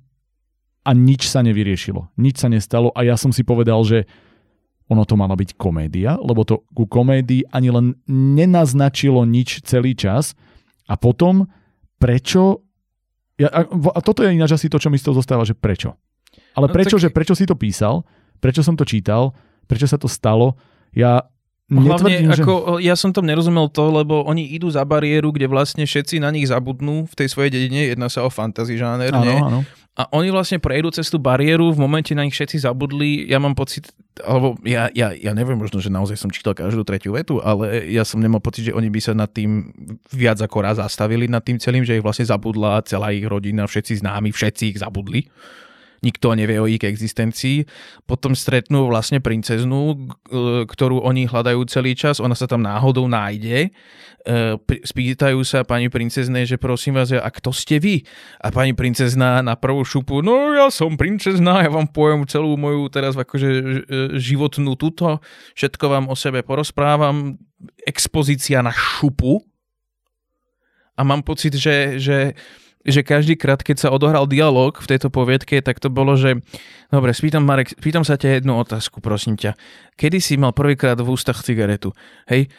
a 0.82 0.90
nič 0.92 1.30
sa 1.30 1.46
nevyriešilo. 1.46 2.10
Nič 2.18 2.42
sa 2.42 2.50
nestalo 2.50 2.90
a 2.92 3.06
ja 3.06 3.14
som 3.14 3.30
si 3.30 3.46
povedal, 3.46 3.78
že 3.86 4.04
ono 4.90 5.06
to 5.06 5.14
mala 5.14 5.38
byť 5.38 5.54
komédia, 5.56 6.18
lebo 6.18 6.42
to 6.42 6.66
ku 6.74 6.84
komédii 6.84 7.48
ani 7.54 7.70
len 7.70 7.86
nenaznačilo 8.10 9.22
nič 9.24 9.62
celý 9.64 9.94
čas 9.94 10.34
a 10.90 10.98
potom 10.98 11.46
prečo 11.96 12.66
ja, 13.40 13.48
a, 13.48 13.64
a 13.64 14.00
toto 14.04 14.22
je 14.22 14.34
ináč 14.34 14.58
asi 14.58 14.68
to, 14.68 14.76
čo 14.76 14.92
mi 14.92 15.00
z 15.00 15.08
toho 15.08 15.16
zostáva, 15.18 15.42
že 15.42 15.56
prečo. 15.56 15.96
Ale 16.52 16.68
No 16.68 16.74
prečo, 16.74 17.00
tak- 17.00 17.08
že 17.08 17.14
prečo 17.14 17.34
si 17.34 17.48
to 17.48 17.56
písal, 17.56 18.04
prečo 18.38 18.60
som 18.60 18.76
to 18.76 18.84
čítal, 18.84 19.32
prečo 19.64 19.88
sa 19.88 19.96
to 19.96 20.06
stalo, 20.06 20.58
ja 20.92 21.24
Hlavne, 21.72 22.36
že... 22.36 22.44
ako, 22.44 22.76
ja 22.84 22.92
som 22.92 23.16
tam 23.16 23.24
nerozumel 23.24 23.72
to, 23.72 23.88
lebo 23.88 24.28
oni 24.28 24.44
idú 24.52 24.68
za 24.68 24.84
bariéru, 24.84 25.32
kde 25.32 25.48
vlastne 25.48 25.88
všetci 25.88 26.20
na 26.20 26.28
nich 26.28 26.44
zabudnú 26.52 27.08
v 27.08 27.14
tej 27.16 27.32
svojej 27.32 27.48
dedine, 27.48 27.88
jedná 27.88 28.12
sa 28.12 28.22
o 28.22 28.30
fantasy 28.30 28.76
žáner, 28.76 29.10
nie? 29.24 29.40
Áno, 29.40 29.48
áno. 29.48 29.60
A 29.92 30.08
oni 30.16 30.32
vlastne 30.32 30.56
prejdú 30.56 30.88
cez 30.88 31.12
tú 31.12 31.20
bariéru, 31.20 31.68
v 31.68 31.84
momente 31.84 32.16
na 32.16 32.24
nich 32.24 32.32
všetci 32.32 32.64
zabudli, 32.64 33.28
ja 33.28 33.36
mám 33.36 33.52
pocit, 33.52 33.92
alebo 34.24 34.56
ja, 34.64 34.88
ja, 34.96 35.12
ja 35.12 35.36
neviem, 35.36 35.60
možno, 35.60 35.84
že 35.84 35.92
naozaj 35.92 36.16
som 36.16 36.32
čítal 36.32 36.56
každú 36.56 36.80
tretiu 36.80 37.12
vetu, 37.12 37.44
ale 37.44 37.92
ja 37.92 38.00
som 38.00 38.16
nemal 38.16 38.40
pocit, 38.40 38.72
že 38.72 38.76
oni 38.76 38.88
by 38.88 39.00
sa 39.04 39.12
nad 39.12 39.28
tým 39.28 39.68
viac 40.08 40.40
ako 40.40 40.58
raz 40.64 40.80
zastavili 40.80 41.28
nad 41.28 41.44
tým 41.44 41.60
celým, 41.60 41.84
že 41.84 42.00
ich 42.00 42.04
vlastne 42.04 42.24
zabudla 42.24 42.80
celá 42.88 43.12
ich 43.12 43.24
rodina, 43.28 43.68
všetci 43.68 44.00
známi, 44.00 44.32
všetci 44.32 44.72
ich 44.72 44.80
zabudli. 44.80 45.28
Nikto 46.02 46.34
nevie 46.34 46.58
o 46.58 46.66
ich 46.66 46.82
existencii. 46.82 47.64
Potom 48.04 48.34
stretnú 48.34 48.90
vlastne 48.90 49.22
princeznú, 49.22 49.94
e, 49.94 49.96
ktorú 50.66 51.00
oni 51.06 51.30
hľadajú 51.30 51.62
celý 51.70 51.94
čas, 51.94 52.18
ona 52.18 52.34
sa 52.34 52.50
tam 52.50 52.66
náhodou 52.66 53.06
nájde. 53.06 53.70
E, 53.70 54.50
spýtajú 54.82 55.38
sa 55.46 55.62
pani 55.62 55.86
princeznej, 55.86 56.44
že 56.44 56.58
prosím 56.58 56.98
vás, 56.98 57.14
a 57.14 57.30
kto 57.30 57.54
ste 57.54 57.78
vy? 57.78 58.02
A 58.42 58.50
pani 58.50 58.74
princezná 58.74 59.40
na 59.40 59.54
prvú 59.54 59.86
šupu, 59.86 60.20
no 60.20 60.52
ja 60.52 60.68
som 60.68 60.98
princezná, 60.98 61.62
ja 61.62 61.70
vám 61.70 61.86
poviem 61.88 62.26
celú 62.26 62.58
moju 62.58 62.90
teraz 62.90 63.14
akože 63.14 63.48
životnú 64.18 64.74
tuto, 64.74 65.22
všetko 65.54 65.84
vám 65.86 66.04
o 66.10 66.18
sebe 66.18 66.42
porozprávam, 66.42 67.38
expozícia 67.86 68.58
na 68.60 68.74
šupu. 68.74 69.42
A 70.92 71.00
mám 71.08 71.24
pocit, 71.24 71.56
že, 71.56 71.96
že 71.96 72.36
že 72.82 73.06
každý 73.06 73.38
krát, 73.38 73.62
keď 73.62 73.86
sa 73.86 73.92
odohral 73.94 74.26
dialog 74.26 74.74
v 74.78 74.90
tejto 74.90 75.08
poviedke, 75.08 75.62
tak 75.62 75.78
to 75.78 75.86
bolo, 75.90 76.18
že 76.18 76.42
dobre, 76.90 77.14
spýtam, 77.14 77.46
Marek, 77.46 77.78
pýtam 77.78 78.02
sa 78.02 78.18
ťa 78.18 78.42
jednu 78.42 78.58
otázku, 78.58 78.98
prosím 78.98 79.38
ťa. 79.38 79.54
Kedy 79.94 80.18
si 80.18 80.34
mal 80.34 80.50
prvýkrát 80.50 80.98
v 80.98 81.10
ústach 81.10 81.42
cigaretu? 81.46 81.94
Hej, 82.26 82.50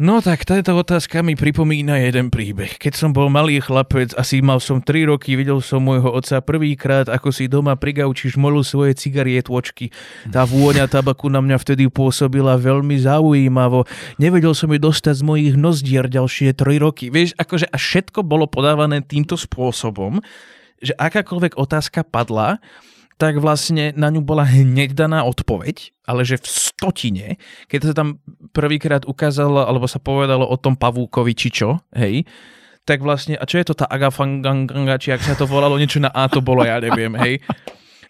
No 0.00 0.24
tak 0.24 0.48
táto 0.48 0.80
otázka 0.80 1.20
mi 1.20 1.36
pripomína 1.36 2.00
jeden 2.00 2.32
príbeh. 2.32 2.80
Keď 2.80 2.96
som 2.96 3.12
bol 3.12 3.28
malý 3.28 3.60
chlapec, 3.60 4.16
asi 4.16 4.40
mal 4.40 4.56
som 4.56 4.80
3 4.80 5.12
roky, 5.12 5.36
videl 5.36 5.60
som 5.60 5.84
môjho 5.84 6.08
otca 6.08 6.40
prvýkrát, 6.40 7.04
ako 7.12 7.28
si 7.28 7.52
doma 7.52 7.76
pri 7.76 8.00
gauči 8.00 8.32
žmolil 8.32 8.64
svoje 8.64 8.96
cigarietvočky. 8.96 9.92
Tá 10.32 10.48
vôňa 10.48 10.88
tabaku 10.88 11.28
na 11.28 11.44
mňa 11.44 11.60
vtedy 11.60 11.92
pôsobila 11.92 12.56
veľmi 12.56 12.96
zaujímavo. 12.96 13.84
Nevedel 14.16 14.56
som 14.56 14.72
ju 14.72 14.80
dostať 14.80 15.20
z 15.20 15.26
mojich 15.28 15.54
nozdier 15.60 16.08
ďalšie 16.08 16.56
3 16.56 16.80
roky. 16.80 17.12
Vieš, 17.12 17.36
akože 17.36 17.68
a 17.68 17.76
všetko 17.76 18.24
bolo 18.24 18.48
podávané 18.48 19.04
týmto 19.04 19.36
spôsobom, 19.36 20.24
že 20.80 20.96
akákoľvek 20.96 21.60
otázka 21.60 22.08
padla, 22.08 22.56
tak 23.20 23.36
vlastne 23.36 23.92
na 24.00 24.08
ňu 24.08 24.24
bola 24.24 24.48
hneď 24.48 24.96
daná 24.96 25.28
odpoveď, 25.28 25.92
ale 26.08 26.24
že 26.24 26.40
v 26.40 26.48
stotine, 26.48 27.26
keď 27.68 27.80
sa 27.84 27.92
tam 27.92 28.16
prvýkrát 28.56 29.04
ukázalo, 29.04 29.60
alebo 29.60 29.84
sa 29.84 30.00
povedalo 30.00 30.48
o 30.48 30.56
tom 30.56 30.72
pavúkovi, 30.72 31.36
či 31.36 31.52
čo, 31.52 31.84
hej, 31.92 32.24
tak 32.88 33.04
vlastne, 33.04 33.36
a 33.36 33.44
čo 33.44 33.60
je 33.60 33.68
to 33.68 33.76
tá 33.76 33.84
agafanganga, 33.84 34.96
či 34.96 35.12
ak 35.12 35.20
sa 35.20 35.36
to 35.36 35.44
volalo, 35.44 35.76
niečo 35.76 36.00
na 36.00 36.08
A 36.08 36.32
to 36.32 36.40
bolo, 36.40 36.64
ja 36.64 36.80
neviem, 36.80 37.12
hej. 37.20 37.44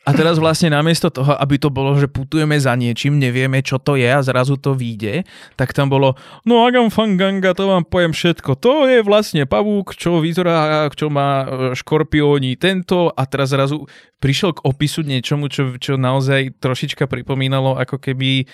A 0.08 0.16
teraz 0.16 0.40
vlastne 0.40 0.72
namiesto 0.72 1.12
toho, 1.12 1.36
aby 1.36 1.60
to 1.60 1.68
bolo, 1.68 1.92
že 1.92 2.08
putujeme 2.08 2.56
za 2.56 2.72
niečím, 2.72 3.20
nevieme, 3.20 3.60
čo 3.60 3.76
to 3.76 4.00
je 4.00 4.08
a 4.08 4.24
zrazu 4.24 4.56
to 4.56 4.72
vyjde, 4.72 5.28
tak 5.60 5.76
tam 5.76 5.92
bolo, 5.92 6.16
no 6.48 6.64
Agam 6.64 6.88
Fanganga, 6.88 7.52
to 7.52 7.68
vám 7.68 7.84
poviem 7.84 8.16
všetko. 8.16 8.56
To 8.64 8.88
je 8.88 9.04
vlastne 9.04 9.44
pavúk, 9.44 9.92
čo 9.92 10.24
vyzerá, 10.24 10.88
čo 10.96 11.12
má 11.12 11.44
e, 11.44 11.46
škorpióni 11.76 12.56
tento 12.56 13.12
a 13.12 13.22
teraz 13.28 13.52
zrazu 13.52 13.84
prišiel 14.24 14.56
k 14.56 14.64
opisu 14.64 15.04
niečomu, 15.04 15.52
čo, 15.52 15.76
čo 15.76 16.00
naozaj 16.00 16.56
trošička 16.64 17.04
pripomínalo, 17.04 17.76
ako 17.76 18.00
keby 18.00 18.48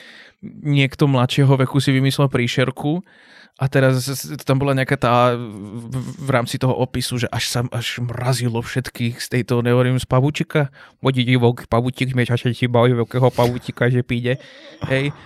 niekto 0.66 1.06
mladšieho 1.06 1.54
veku 1.62 1.78
si 1.78 1.94
vymyslel 1.94 2.26
príšerku 2.26 3.06
a 3.56 3.72
teraz 3.72 4.04
tam 4.44 4.60
bola 4.60 4.76
nejaká 4.76 5.00
tá 5.00 5.32
v 6.20 6.28
rámci 6.28 6.60
toho 6.60 6.76
opisu, 6.76 7.24
že 7.24 7.28
až 7.32 7.48
sa 7.48 7.60
až 7.72 8.04
mrazilo 8.04 8.60
všetkých 8.60 9.16
z 9.16 9.26
tejto, 9.32 9.64
nehovorím, 9.64 9.96
z 9.96 10.04
pavúčika. 10.04 10.68
Vodí 11.00 11.24
divok 11.24 11.64
pavúčik, 11.64 12.12
ti 12.12 12.66
baví 12.68 12.92
veľkého 12.92 13.32
pavúčika, 13.32 13.88
že 13.88 14.04
príde. 14.04 14.36
Hej. 14.84 15.16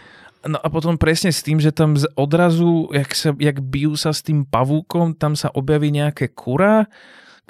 No 0.46 0.62
a 0.62 0.70
potom 0.70 0.94
presne 0.94 1.34
s 1.34 1.42
tým, 1.42 1.58
že 1.58 1.74
tam 1.74 1.98
odrazu, 2.16 2.88
jak, 2.94 3.10
sa, 3.12 3.34
jak 3.34 3.60
bijú 3.60 3.98
sa 3.98 4.14
s 4.14 4.22
tým 4.22 4.46
pavúkom, 4.46 5.12
tam 5.12 5.34
sa 5.34 5.52
objaví 5.52 5.90
nejaké 5.92 6.32
kura, 6.32 6.88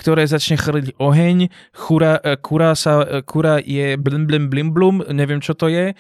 ktoré 0.01 0.25
začne 0.25 0.57
chrliť 0.57 0.97
oheň, 0.97 1.53
kura, 1.77 2.17
e, 2.25 2.41
kura, 2.41 2.73
sa, 2.73 3.05
e, 3.05 3.21
kura 3.21 3.61
je 3.61 4.01
blim 4.01 4.25
blim 4.25 4.49
blim 4.49 4.69
blum, 4.73 5.05
neviem 5.13 5.45
čo 5.45 5.53
to 5.53 5.69
je, 5.69 5.93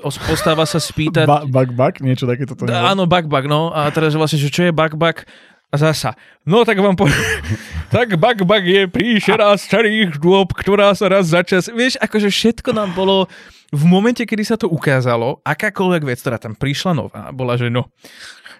postáva 0.00 0.64
sa 0.64 0.78
spýtať... 0.78 1.26
Ba- 1.26 1.46
bak, 1.46 1.74
bak, 1.74 1.94
niečo 1.98 2.24
takéto 2.24 2.54
to 2.54 2.64
nebolo. 2.64 2.86
Áno, 2.86 3.04
bak, 3.04 3.26
bak, 3.26 3.44
no. 3.50 3.74
A 3.74 3.90
teraz 3.90 4.14
vlastne, 4.14 4.38
že 4.38 4.48
čo 4.48 4.66
je 4.66 4.72
bak, 4.72 4.94
bak? 4.94 5.26
A 5.68 5.76
zasa, 5.76 6.16
no 6.48 6.64
tak 6.64 6.80
vám 6.80 6.96
poviem, 6.96 7.12
tak 7.94 8.16
bak, 8.16 8.40
bak 8.48 8.64
je 8.64 8.88
príšera 8.88 9.52
z 9.60 9.68
starých 9.68 10.16
dôb, 10.16 10.56
ktorá 10.56 10.96
sa 10.96 11.12
raz 11.12 11.28
začas... 11.28 11.68
Vieš, 11.68 12.00
akože 12.00 12.32
všetko 12.32 12.72
nám 12.72 12.96
bolo 12.96 13.28
v 13.68 13.84
momente, 13.84 14.24
kedy 14.24 14.48
sa 14.48 14.56
to 14.56 14.64
ukázalo, 14.64 15.44
akákoľvek 15.44 16.02
vec, 16.08 16.18
ktorá 16.24 16.40
tam 16.40 16.56
prišla 16.56 16.96
nová, 16.96 17.28
bola, 17.36 17.60
že 17.60 17.68
no, 17.68 17.92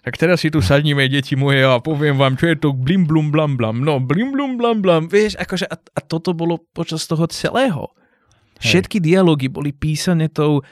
tak 0.05 0.21
teraz 0.21 0.45
si 0.45 0.53
tu 0.53 0.61
sadníme, 0.61 1.05
deti 1.09 1.33
moje, 1.33 1.65
a 1.65 1.81
poviem 1.81 2.17
vám, 2.17 2.37
čo 2.37 2.53
je 2.53 2.57
to 2.61 2.77
blim 2.77 3.09
blum 3.09 3.33
blam 3.33 3.57
blam. 3.57 3.81
No, 3.83 3.99
blim 4.01 4.33
blum 4.33 4.61
blam 4.61 4.85
blam. 4.85 5.09
Vieš, 5.09 5.41
akože 5.41 5.65
a, 5.65 5.77
a 5.77 6.01
toto 6.05 6.37
bolo 6.37 6.61
počas 6.73 7.09
toho 7.09 7.25
celého. 7.29 7.93
Hej. 8.61 8.85
Všetky 8.89 9.05
dialógy 9.05 9.53
boli 9.53 9.73
písané 9.75 10.33
tou 10.33 10.63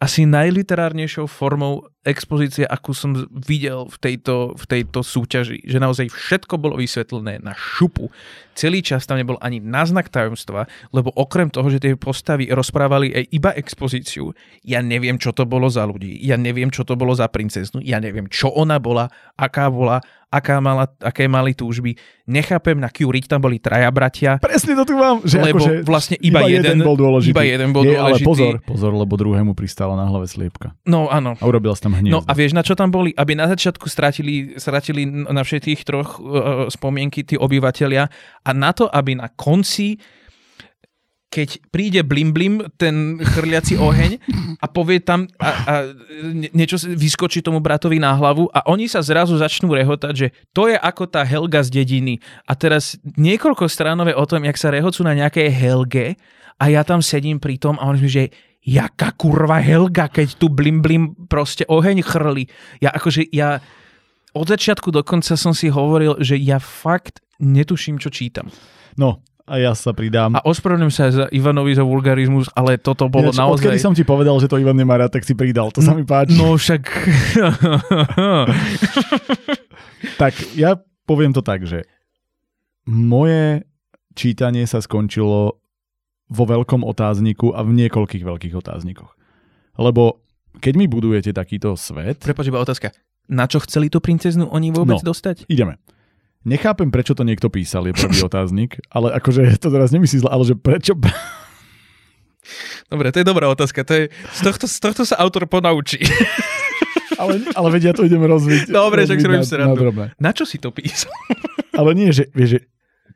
asi 0.00 0.26
najliterárnejšou 0.26 1.26
formou 1.26 1.82
expozície, 2.06 2.62
akú 2.62 2.94
som 2.94 3.12
videl 3.34 3.90
v 3.90 3.96
tejto, 3.98 4.54
v 4.54 4.64
tejto 4.64 5.02
súťaži. 5.02 5.66
Že 5.66 5.78
naozaj 5.82 6.06
všetko 6.14 6.54
bolo 6.56 6.78
vysvetlené 6.78 7.42
na 7.42 7.52
šupu. 7.52 8.08
Celý 8.56 8.80
čas 8.80 9.04
tam 9.04 9.18
nebol 9.20 9.36
ani 9.42 9.60
náznak 9.60 10.08
tajomstva, 10.08 10.70
lebo 10.94 11.12
okrem 11.12 11.50
toho, 11.52 11.68
že 11.68 11.82
tie 11.82 11.98
postavy 11.98 12.48
rozprávali 12.48 13.12
aj 13.12 13.24
iba 13.34 13.50
expozíciu, 13.52 14.32
ja 14.64 14.80
neviem, 14.80 15.20
čo 15.20 15.36
to 15.36 15.44
bolo 15.44 15.68
za 15.68 15.84
ľudí, 15.84 16.16
ja 16.24 16.40
neviem, 16.40 16.72
čo 16.72 16.86
to 16.86 16.96
bolo 16.96 17.12
za 17.12 17.28
princeznu, 17.28 17.84
ja 17.84 18.00
neviem, 18.00 18.30
čo 18.32 18.48
ona 18.48 18.80
bola, 18.80 19.12
aká 19.36 19.68
bola, 19.68 20.00
aká 20.36 20.58
mala, 20.60 20.90
aké 21.00 21.30
mali 21.30 21.54
túžby. 21.54 21.94
Nechápem, 22.26 22.76
na 22.76 22.90
Curie 22.90 23.24
tam 23.24 23.40
boli 23.40 23.62
traja 23.62 23.88
bratia. 23.94 24.42
Presne 24.42 24.74
to 24.74 24.84
tu 24.84 24.94
mám. 24.98 25.22
Že 25.22 25.36
lebo 25.38 25.62
akože 25.62 25.72
vlastne 25.86 26.16
iba, 26.18 26.44
iba 26.44 26.50
jeden, 26.50 26.76
jeden 26.76 26.78
bol 26.82 26.96
dôležitý. 26.98 27.32
Iba 27.32 27.44
jeden 27.46 27.70
bol 27.70 27.82
Nie, 27.86 27.96
dôležitý. 27.96 28.24
Ale 28.24 28.28
pozor, 28.28 28.54
pozor, 28.66 28.92
lebo 28.92 29.14
druhému 29.14 29.52
pristála 29.56 29.94
na 29.94 30.04
hlave 30.10 30.26
sliepka. 30.28 30.74
No 30.84 31.08
áno. 31.08 31.38
A 31.38 31.44
urobila 31.46 31.72
tam 31.78 31.95
hniezdo. 31.98 32.14
No 32.14 32.18
a 32.24 32.32
vieš, 32.36 32.52
na 32.52 32.62
čo 32.62 32.76
tam 32.76 32.92
boli? 32.92 33.16
Aby 33.16 33.34
na 33.34 33.48
začiatku 33.48 33.88
stratili, 33.88 34.56
stratili 34.60 35.06
na 35.06 35.42
všetkých 35.42 35.80
troch 35.82 36.20
uh, 36.20 36.68
spomienky 36.68 37.24
tí 37.24 37.34
obyvateľia 37.40 38.04
a 38.44 38.50
na 38.52 38.70
to, 38.70 38.86
aby 38.88 39.16
na 39.16 39.32
konci 39.32 39.98
keď 41.26 41.48
príde 41.68 42.00
Blim 42.06 42.30
Blim, 42.32 42.64
ten 42.80 43.20
chrliaci 43.20 43.76
oheň 43.76 44.16
a 44.62 44.66
povie 44.70 45.02
tam 45.02 45.26
a, 45.36 45.50
a 45.68 45.74
niečo 46.54 46.80
vyskočí 46.80 47.44
tomu 47.44 47.60
bratovi 47.60 48.00
na 48.00 48.16
hlavu 48.16 48.48
a 48.54 48.64
oni 48.70 48.88
sa 48.88 49.04
zrazu 49.04 49.36
začnú 49.36 49.68
rehotať, 49.68 50.14
že 50.16 50.32
to 50.56 50.70
je 50.70 50.78
ako 50.78 51.04
tá 51.10 51.26
Helga 51.26 51.60
z 51.60 51.82
dediny. 51.82 52.22
A 52.48 52.56
teraz 52.56 52.96
niekoľko 53.18 53.68
stránové 53.68 54.16
o 54.16 54.24
tom, 54.24 54.48
jak 54.48 54.56
sa 54.56 54.72
rehocú 54.72 55.04
na 55.04 55.12
nejaké 55.12 55.50
Helge 55.50 56.16
a 56.56 56.72
ja 56.72 56.86
tam 56.86 57.04
sedím 57.04 57.36
pri 57.36 57.60
tom 57.60 57.76
a 57.76 57.84
on 57.84 58.00
mi, 58.00 58.08
že 58.08 58.32
jaká 58.66 59.14
kurva 59.14 59.62
Helga, 59.62 60.10
keď 60.10 60.34
tu 60.34 60.50
Blim 60.50 60.82
Blim 60.82 61.14
proste 61.30 61.62
oheň 61.70 62.02
chrli. 62.02 62.50
Ja 62.82 62.90
akože, 62.90 63.30
ja 63.30 63.62
od 64.34 64.46
začiatku 64.50 64.90
do 64.90 65.06
konca 65.06 65.38
som 65.38 65.54
si 65.54 65.70
hovoril, 65.70 66.18
že 66.18 66.34
ja 66.34 66.58
fakt 66.58 67.22
netuším, 67.38 68.02
čo 68.02 68.10
čítam. 68.10 68.50
No, 68.98 69.22
a 69.46 69.62
ja 69.62 69.78
sa 69.78 69.94
pridám. 69.94 70.34
A 70.34 70.42
ospravedlňujem 70.42 70.92
sa 70.92 71.04
za 71.14 71.30
Ivanovi 71.30 71.78
za 71.78 71.86
vulgarizmus, 71.86 72.50
ale 72.58 72.82
toto 72.82 73.06
bolo 73.06 73.30
Ináč, 73.30 73.38
naozaj... 73.38 73.62
Odkedy 73.62 73.78
som 73.78 73.94
ti 73.94 74.02
povedal, 74.02 74.34
že 74.42 74.50
to 74.50 74.58
Ivan 74.58 74.74
nemá 74.74 74.98
rád, 74.98 75.14
tak 75.14 75.22
si 75.22 75.38
pridal. 75.38 75.70
To 75.70 75.78
sa 75.78 75.94
mi 75.94 76.02
páči. 76.02 76.34
No 76.34 76.58
však... 76.58 76.82
tak 80.20 80.34
ja 80.58 80.74
poviem 81.06 81.30
to 81.30 81.46
tak, 81.46 81.62
že 81.62 81.86
moje 82.90 83.62
čítanie 84.18 84.66
sa 84.66 84.82
skončilo 84.82 85.62
vo 86.26 86.44
veľkom 86.44 86.82
otázniku 86.82 87.54
a 87.54 87.62
v 87.62 87.86
niekoľkých 87.86 88.24
veľkých 88.26 88.54
otáznikoch. 88.58 89.14
Lebo 89.78 90.22
keď 90.58 90.74
mi 90.74 90.86
budujete 90.88 91.30
takýto 91.36 91.76
svet... 91.76 92.24
Prepač, 92.24 92.48
iba 92.48 92.58
otázka. 92.58 92.90
Na 93.28 93.46
čo 93.46 93.60
chceli 93.62 93.90
tú 93.92 94.00
princeznu 94.00 94.48
oni 94.48 94.72
vôbec 94.72 95.02
no, 95.02 95.12
dostať? 95.12 95.46
ideme. 95.50 95.78
Nechápem, 96.46 96.94
prečo 96.94 97.18
to 97.18 97.26
niekto 97.26 97.50
písal, 97.50 97.90
je 97.90 97.94
prvý 97.98 98.22
otáznik, 98.22 98.78
ale 98.86 99.10
akože 99.18 99.50
to 99.62 99.68
teraz 99.68 99.90
nemyslí 99.90 100.22
zle, 100.22 100.30
ale 100.30 100.44
že 100.46 100.54
prečo... 100.54 100.94
Dobre, 102.86 103.10
to 103.10 103.18
je 103.18 103.26
dobrá 103.26 103.50
otázka. 103.50 103.82
To 103.82 103.92
je, 103.98 104.04
z, 104.14 104.40
tohto, 104.46 104.70
z 104.70 104.78
tohto 104.78 105.02
sa 105.02 105.18
autor 105.18 105.50
ponaučí. 105.50 105.98
ale, 107.20 107.42
ale 107.50 107.68
vedia, 107.74 107.90
to 107.90 108.06
ideme 108.06 108.30
rozviť. 108.30 108.70
Dobre, 108.70 109.02
že 109.02 109.18
na, 109.18 109.42
na, 109.42 110.06
na 110.14 110.30
čo 110.30 110.46
si 110.46 110.62
to 110.62 110.70
písal? 110.70 111.10
ale 111.74 111.90
nie, 111.98 112.14
že, 112.14 112.30
vieš, 112.30 112.48
že 112.56 112.60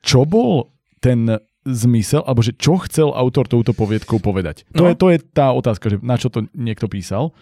čo 0.03 0.27
bol 0.27 0.75
ten 0.99 1.31
zmysel, 1.73 2.23
alebo 2.27 2.43
že 2.43 2.55
čo 2.55 2.79
chcel 2.83 3.15
autor 3.15 3.47
touto 3.47 3.71
poviedkou 3.73 4.19
povedať. 4.19 4.69
No. 4.75 4.83
To, 4.83 4.85
je, 4.91 4.95
to 4.99 5.07
je 5.15 5.19
tá 5.23 5.55
otázka, 5.55 5.87
že 5.93 5.97
na 6.03 6.19
čo 6.19 6.29
to 6.29 6.47
niekto 6.53 6.91
písal. 6.91 7.33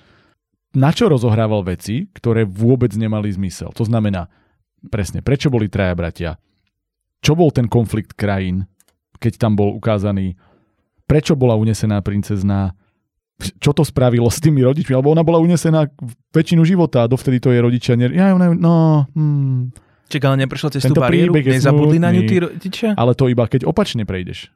Na 0.77 0.93
čo 0.93 1.09
rozohrával 1.09 1.65
veci, 1.65 2.07
ktoré 2.13 2.45
vôbec 2.45 2.93
nemali 2.93 3.33
zmysel. 3.33 3.73
To 3.73 3.89
znamená, 3.89 4.29
Presne, 4.87 5.27
prečo 5.27 5.51
boli 5.51 5.67
traja 5.67 5.95
bratia? 5.99 6.31
Čo 7.19 7.35
bol 7.35 7.51
ten 7.51 7.67
konflikt 7.67 8.15
krajín, 8.15 8.71
keď 9.19 9.43
tam 9.43 9.59
bol 9.59 9.75
ukázaný? 9.75 10.39
Prečo 11.11 11.35
bola 11.35 11.59
unesená 11.59 11.99
princezná? 11.99 12.79
Čo 13.59 13.75
to 13.75 13.83
spravilo 13.83 14.31
s 14.31 14.39
tými 14.39 14.63
rodičmi? 14.63 14.95
Alebo 14.95 15.11
ona 15.11 15.27
bola 15.27 15.43
unesená 15.43 15.91
väčšinu 16.31 16.63
života 16.63 17.03
a 17.03 17.11
dovtedy 17.11 17.43
to 17.43 17.51
je 17.51 17.59
rodičia... 17.59 17.99
Ne... 17.99 18.15
Ja, 18.15 18.35
no, 18.39 19.07
hmm. 19.11 19.75
Čak, 20.09 20.25
ale 20.25 20.49
neprešla 20.49 20.73
cez 20.73 20.89
tú 20.89 20.97
bariéru? 20.97 21.37
Nezabudli 21.37 22.01
na 22.01 22.09
ňu 22.13 22.23
tí 22.25 22.37
rodičia? 22.41 22.97
Ale 22.97 23.13
to 23.13 23.29
iba 23.29 23.45
keď 23.45 23.69
opačne 23.69 24.09
prejdeš. 24.09 24.49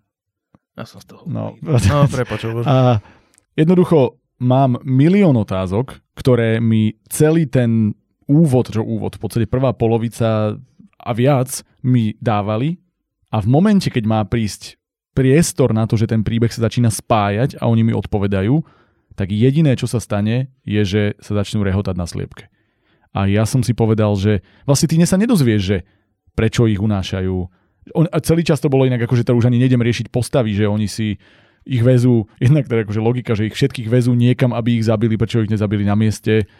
Ja 0.73 0.89
som 0.89 1.05
z 1.05 1.13
toho. 1.13 1.29
No, 1.29 1.61
no 1.93 2.09
prepačujem. 2.09 2.65
A 2.65 3.05
jednoducho 3.53 4.17
mám 4.41 4.81
milión 4.83 5.37
otázok, 5.37 6.01
ktoré 6.17 6.59
mi 6.59 6.97
celý 7.13 7.45
ten 7.47 7.93
úvod, 8.25 8.73
čo 8.73 8.81
úvod, 8.81 9.21
v 9.21 9.23
podstate 9.23 9.47
prvá 9.47 9.77
polovica 9.77 10.57
a 11.03 11.11
viac 11.13 11.61
mi 11.85 12.17
dávali 12.17 12.81
a 13.33 13.41
v 13.41 13.49
momente, 13.49 13.89
keď 13.89 14.05
má 14.05 14.21
prísť 14.25 14.77
priestor 15.13 15.77
na 15.77 15.85
to, 15.85 15.97
že 15.97 16.09
ten 16.09 16.25
príbeh 16.25 16.49
sa 16.49 16.69
začína 16.69 16.89
spájať 16.89 17.61
a 17.61 17.69
oni 17.69 17.85
mi 17.85 17.93
odpovedajú, 17.93 18.65
tak 19.13 19.29
jediné, 19.29 19.77
čo 19.77 19.85
sa 19.85 20.01
stane, 20.01 20.49
je, 20.65 20.83
že 20.85 21.03
sa 21.21 21.37
začnú 21.37 21.61
rehotať 21.65 21.97
na 21.97 22.09
sliepke. 22.09 22.52
A 23.13 23.29
ja 23.29 23.45
som 23.45 23.61
si 23.61 23.77
povedal, 23.77 24.17
že 24.17 24.41
vlastne 24.65 24.89
ty 24.89 24.97
sa 25.05 25.21
nedozvieš, 25.21 25.63
že 25.63 25.79
prečo 26.33 26.65
ich 26.65 26.81
unášajú. 26.81 27.37
On, 27.93 28.05
a 28.09 28.19
celý 28.25 28.47
čas 28.47 28.63
to 28.63 28.73
bolo 28.73 28.89
inak, 28.89 29.05
akože 29.05 29.27
to 29.27 29.37
už 29.37 29.53
ani 29.53 29.61
nejdem 29.61 29.85
riešiť 29.85 30.09
postavy, 30.09 30.57
že 30.57 30.71
oni 30.71 30.89
si 30.89 31.21
ich 31.63 31.83
väzú, 31.83 32.27
jednak 32.43 32.67
teda 32.67 32.83
akože 32.83 33.01
logika, 33.03 33.33
že 33.39 33.47
ich 33.47 33.55
všetkých 33.55 33.87
väzú 33.87 34.13
niekam, 34.19 34.51
aby 34.51 34.83
ich 34.83 34.85
zabili, 34.87 35.15
prečo 35.15 35.43
ich 35.43 35.51
nezabili 35.51 35.87
na 35.87 35.95
mieste. 35.95 36.51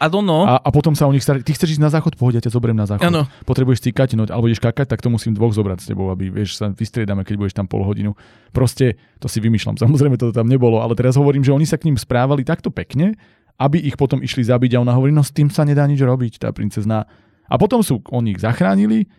A, 0.47 0.59
a, 0.59 0.63
a 0.63 0.69
potom 0.71 0.95
sa 0.95 1.11
o 1.11 1.13
nich 1.13 1.27
stará, 1.27 1.43
ty 1.43 1.51
chceš 1.51 1.79
ísť 1.79 1.83
na 1.83 1.91
záchod, 1.91 2.15
pohoď, 2.15 2.39
ja 2.39 2.43
ťa 2.47 2.53
zoberiem 2.55 2.79
na 2.79 2.87
záchod. 2.87 3.11
Ano. 3.11 3.27
Potrebuješ 3.43 3.83
cíkať, 3.83 4.15
no, 4.15 4.23
alebo 4.31 4.47
ideš 4.47 4.63
kakať, 4.63 4.87
tak 4.87 5.03
to 5.03 5.11
musím 5.11 5.35
dvoch 5.35 5.51
zobrať 5.51 5.83
s 5.83 5.87
tebou, 5.91 6.07
aby 6.15 6.31
vieš, 6.31 6.63
sa 6.63 6.71
vystriedame, 6.71 7.27
keď 7.27 7.35
budeš 7.35 7.55
tam 7.59 7.67
pol 7.67 7.83
hodinu. 7.83 8.15
Proste, 8.55 8.95
to 9.19 9.27
si 9.27 9.43
vymýšľam, 9.43 9.75
samozrejme 9.85 10.15
to 10.15 10.31
tam 10.31 10.47
nebolo, 10.47 10.79
ale 10.79 10.95
teraz 10.95 11.19
hovorím, 11.19 11.43
že 11.43 11.51
oni 11.51 11.67
sa 11.67 11.79
k 11.79 11.91
ním 11.91 11.99
správali 11.99 12.47
takto 12.47 12.71
pekne, 12.71 13.19
aby 13.59 13.83
ich 13.83 13.99
potom 13.99 14.23
išli 14.23 14.47
zabiť 14.47 14.79
a 14.79 14.83
ona 14.83 14.95
hovorí, 14.95 15.11
no 15.11 15.23
s 15.27 15.35
tým 15.35 15.51
sa 15.51 15.67
nedá 15.67 15.83
nič 15.87 15.99
robiť, 15.99 16.43
tá 16.43 16.55
princezna. 16.55 17.07
A 17.51 17.55
potom 17.59 17.83
sú 17.83 18.01
oni 18.11 18.39
ich 18.39 18.41
zachránili, 18.41 19.11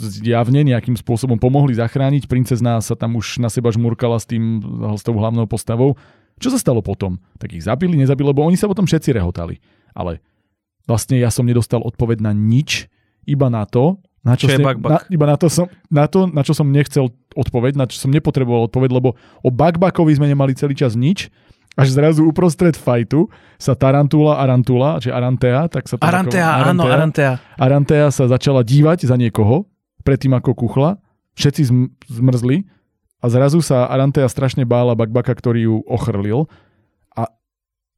zjavne 0.00 0.64
nejakým 0.64 0.96
spôsobom 0.96 1.36
pomohli 1.36 1.76
zachrániť. 1.76 2.26
Princezná 2.26 2.80
sa 2.80 2.96
tam 2.96 3.16
už 3.20 3.40
na 3.40 3.52
seba 3.52 3.68
žmurkala 3.72 4.16
s, 4.16 4.26
tým, 4.26 4.60
s 4.96 5.02
tou 5.04 5.16
hlavnou 5.16 5.44
postavou. 5.44 6.00
Čo 6.40 6.56
sa 6.56 6.58
stalo 6.58 6.80
potom? 6.80 7.20
Tak 7.36 7.52
ich 7.52 7.64
zabili, 7.64 8.00
nezabili, 8.00 8.32
lebo 8.32 8.44
oni 8.44 8.56
sa 8.56 8.68
potom 8.68 8.88
všetci 8.88 9.12
rehotali. 9.12 9.60
Ale 9.92 10.24
vlastne 10.88 11.20
ja 11.20 11.28
som 11.28 11.44
nedostal 11.44 11.84
odpoveď 11.84 12.24
na 12.24 12.32
nič, 12.32 12.88
iba 13.28 13.52
na 13.52 13.68
to, 13.68 14.00
na 14.20 14.36
čo, 14.36 14.52
čo 14.52 14.60
ste, 14.60 14.64
bug, 14.64 14.80
bug? 14.84 14.90
Na, 14.92 14.98
iba 15.08 15.26
na 15.28 15.36
to, 15.40 15.48
som, 15.48 15.66
na 15.88 16.04
to, 16.04 16.28
na 16.28 16.44
čo 16.44 16.52
som 16.52 16.68
nechcel 16.68 17.08
odpoveď, 17.32 17.76
na 17.76 17.88
čo 17.88 17.96
som 17.96 18.12
nepotreboval 18.12 18.68
odpoveď, 18.68 18.90
lebo 18.92 19.16
o 19.40 19.48
Bugbuckovi 19.48 20.12
sme 20.12 20.28
nemali 20.28 20.52
celý 20.52 20.76
čas 20.76 20.92
nič 20.92 21.32
až 21.80 21.88
zrazu 21.96 22.28
uprostred 22.28 22.76
fajtu 22.76 23.26
sa 23.56 23.72
Tarantula 23.72 24.36
Arantula, 24.36 25.00
či 25.00 25.08
Arantea, 25.08 25.66
tak 25.72 25.88
sa 25.88 25.96
to 25.96 26.04
Arantea, 26.04 26.44
ako, 26.44 26.68
áno, 26.76 26.84
Arantea. 26.84 27.32
Arantea. 27.56 28.06
Sa 28.12 28.28
začala 28.28 28.60
dívať 28.60 29.08
za 29.08 29.16
niekoho, 29.16 29.64
predtým 30.04 30.36
ako 30.36 30.52
kuchla, 30.52 31.00
všetci 31.40 31.62
zm- 31.64 31.90
zmrzli 32.12 32.68
a 33.20 33.26
zrazu 33.32 33.64
sa 33.64 33.88
Arantea 33.88 34.28
strašne 34.28 34.68
bála 34.68 34.92
Bakbaka, 34.92 35.32
ktorý 35.32 35.60
ju 35.64 35.76
ochrlil. 35.88 36.48
A 37.16 37.32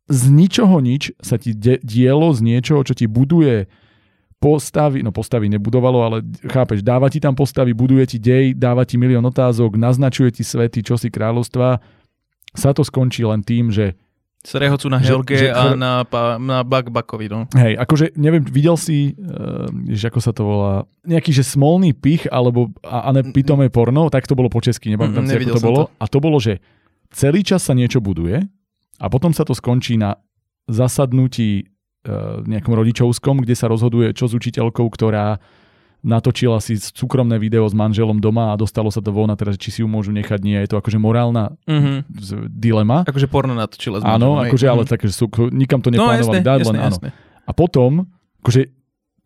z 0.07 0.23
ničoho 0.31 0.79
nič 0.79 1.15
sa 1.19 1.39
ti 1.39 1.55
de- 1.55 1.83
dielo 1.83 2.31
z 2.31 2.43
niečoho, 2.43 2.87
čo 2.87 2.95
ti 2.95 3.11
buduje 3.11 3.67
postavy, 4.43 5.07
no 5.07 5.15
postavy 5.15 5.47
nebudovalo, 5.47 5.99
ale 6.03 6.17
chápeš, 6.51 6.83
dáva 6.83 7.07
ti 7.07 7.23
tam 7.23 7.39
postavy, 7.39 7.71
buduje 7.79 8.05
ti 8.11 8.19
dej, 8.19 8.59
dáva 8.59 8.83
ti 8.83 8.99
milión 8.99 9.23
otázok, 9.23 9.79
naznačuje 9.79 10.35
ti 10.35 10.43
svety, 10.43 10.83
čo 10.83 10.99
si 10.99 11.15
kráľovstva 11.15 11.79
sa 12.53 12.77
to 12.77 12.85
skončí 12.85 13.25
len 13.25 13.41
tým, 13.41 13.73
že 13.73 13.97
Srehocú 14.43 14.91
na 14.91 14.99
Helge 14.99 15.39
že, 15.39 15.47
že, 15.47 15.55
a 15.55 15.79
na, 15.79 16.03
na 16.43 16.67
Bakbakovi, 16.67 17.31
no. 17.31 17.47
Hej, 17.55 17.79
akože 17.79 18.19
neviem, 18.19 18.43
videl 18.43 18.75
si, 18.75 19.15
uh, 19.15 19.71
že 19.87 20.11
ako 20.11 20.19
sa 20.19 20.35
to 20.35 20.43
volá, 20.43 20.75
nejaký, 21.07 21.31
že 21.31 21.47
smolný 21.47 21.95
pich, 21.95 22.27
alebo 22.27 22.75
a, 22.83 23.07
a 23.07 23.09
ne 23.15 23.23
pitomé 23.31 23.71
porno, 23.71 24.11
tak 24.11 24.27
to 24.27 24.35
bolo 24.35 24.51
po 24.51 24.59
česky, 24.59 24.91
nepamätám 24.91 25.31
si, 25.31 25.39
ako 25.47 25.55
to 25.55 25.63
bolo. 25.63 25.81
To. 25.87 25.95
A 25.95 26.05
to 26.11 26.19
bolo, 26.19 26.43
že 26.43 26.59
celý 27.15 27.47
čas 27.47 27.63
sa 27.63 27.71
niečo 27.71 28.03
buduje 28.03 28.43
a 28.99 29.07
potom 29.07 29.31
sa 29.31 29.47
to 29.47 29.55
skončí 29.55 29.95
na 29.95 30.19
zasadnutí 30.67 31.63
uh, 31.63 32.43
nejakom 32.43 32.75
rodičovskom, 32.75 33.47
kde 33.47 33.55
sa 33.55 33.71
rozhoduje, 33.71 34.11
čo 34.11 34.27
s 34.27 34.35
učiteľkou, 34.35 34.91
ktorá 34.91 35.39
natočila 36.03 36.59
si 36.59 36.77
súkromné 36.77 37.39
video 37.39 37.63
s 37.65 37.75
manželom 37.75 38.19
doma 38.19 38.53
a 38.53 38.59
dostalo 38.59 38.91
sa 38.91 38.99
to 38.99 39.15
von 39.15 39.31
a 39.31 39.39
teraz 39.39 39.55
či 39.55 39.71
si 39.71 39.79
ju 39.81 39.89
môžu 39.89 40.11
nechať, 40.11 40.43
nie. 40.43 40.59
Je 40.59 40.75
to 40.75 40.77
akože 40.83 40.99
morálna 40.99 41.55
mm-hmm. 41.65 41.97
dilema. 42.51 43.07
Akože 43.07 43.31
porno 43.31 43.55
natočila 43.55 44.03
s 44.03 44.03
manželom. 44.03 44.43
Áno, 44.43 44.43
akože, 44.43 44.67
ale 44.67 44.83
také, 44.85 45.07
že 45.07 45.15
sú, 45.15 45.31
nikam 45.55 45.79
to 45.79 45.95
no, 45.95 46.03
neplánovali 46.03 46.43
no, 46.43 46.47
dať, 46.47 46.59
len 46.69 46.77
áno. 46.83 46.97
A 47.43 47.51
potom, 47.55 48.07
akože 48.43 48.71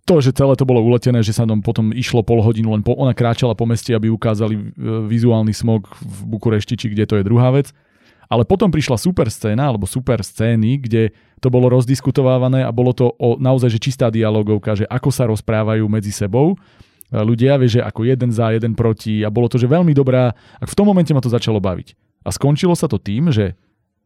to, 0.06 0.22
že 0.22 0.30
celé 0.38 0.54
to 0.54 0.62
bolo 0.62 0.86
uletené, 0.86 1.18
že 1.26 1.34
sa 1.34 1.42
tam 1.42 1.58
potom 1.58 1.90
išlo 1.90 2.22
pol 2.22 2.38
hodinu, 2.38 2.70
len 2.70 2.86
po, 2.86 2.94
ona 2.94 3.10
kráčala 3.10 3.58
po 3.58 3.66
meste, 3.66 3.90
aby 3.90 4.06
ukázali 4.06 4.54
e, 4.54 4.62
vizuálny 5.10 5.50
smog 5.50 5.90
v 5.98 6.18
Bukurešti, 6.30 6.78
či 6.78 6.94
kde 6.94 7.04
to 7.10 7.18
je 7.18 7.26
druhá 7.26 7.50
vec. 7.50 7.74
Ale 8.26 8.42
potom 8.42 8.70
prišla 8.70 8.98
super 8.98 9.30
scéna, 9.30 9.70
alebo 9.70 9.86
super 9.86 10.22
scény, 10.22 10.82
kde 10.82 11.14
to 11.38 11.48
bolo 11.52 11.70
rozdiskutovávané 11.70 12.66
a 12.66 12.74
bolo 12.74 12.90
to 12.90 13.12
o, 13.14 13.38
naozaj 13.38 13.70
že 13.70 13.82
čistá 13.82 14.10
dialogovka, 14.10 14.74
že 14.74 14.86
ako 14.88 15.10
sa 15.14 15.30
rozprávajú 15.30 15.86
medzi 15.86 16.10
sebou 16.10 16.58
ľudia, 17.12 17.54
vie, 17.60 17.78
že 17.78 17.84
ako 17.84 18.02
jeden 18.02 18.34
za, 18.34 18.50
jeden 18.50 18.74
proti 18.74 19.22
a 19.22 19.30
bolo 19.30 19.46
to, 19.46 19.62
že 19.62 19.70
veľmi 19.70 19.94
dobrá 19.94 20.34
a 20.34 20.64
v 20.66 20.74
tom 20.74 20.90
momente 20.90 21.14
ma 21.14 21.22
to 21.22 21.30
začalo 21.30 21.62
baviť. 21.62 21.94
A 22.26 22.34
skončilo 22.34 22.74
sa 22.74 22.90
to 22.90 22.98
tým, 22.98 23.30
že 23.30 23.54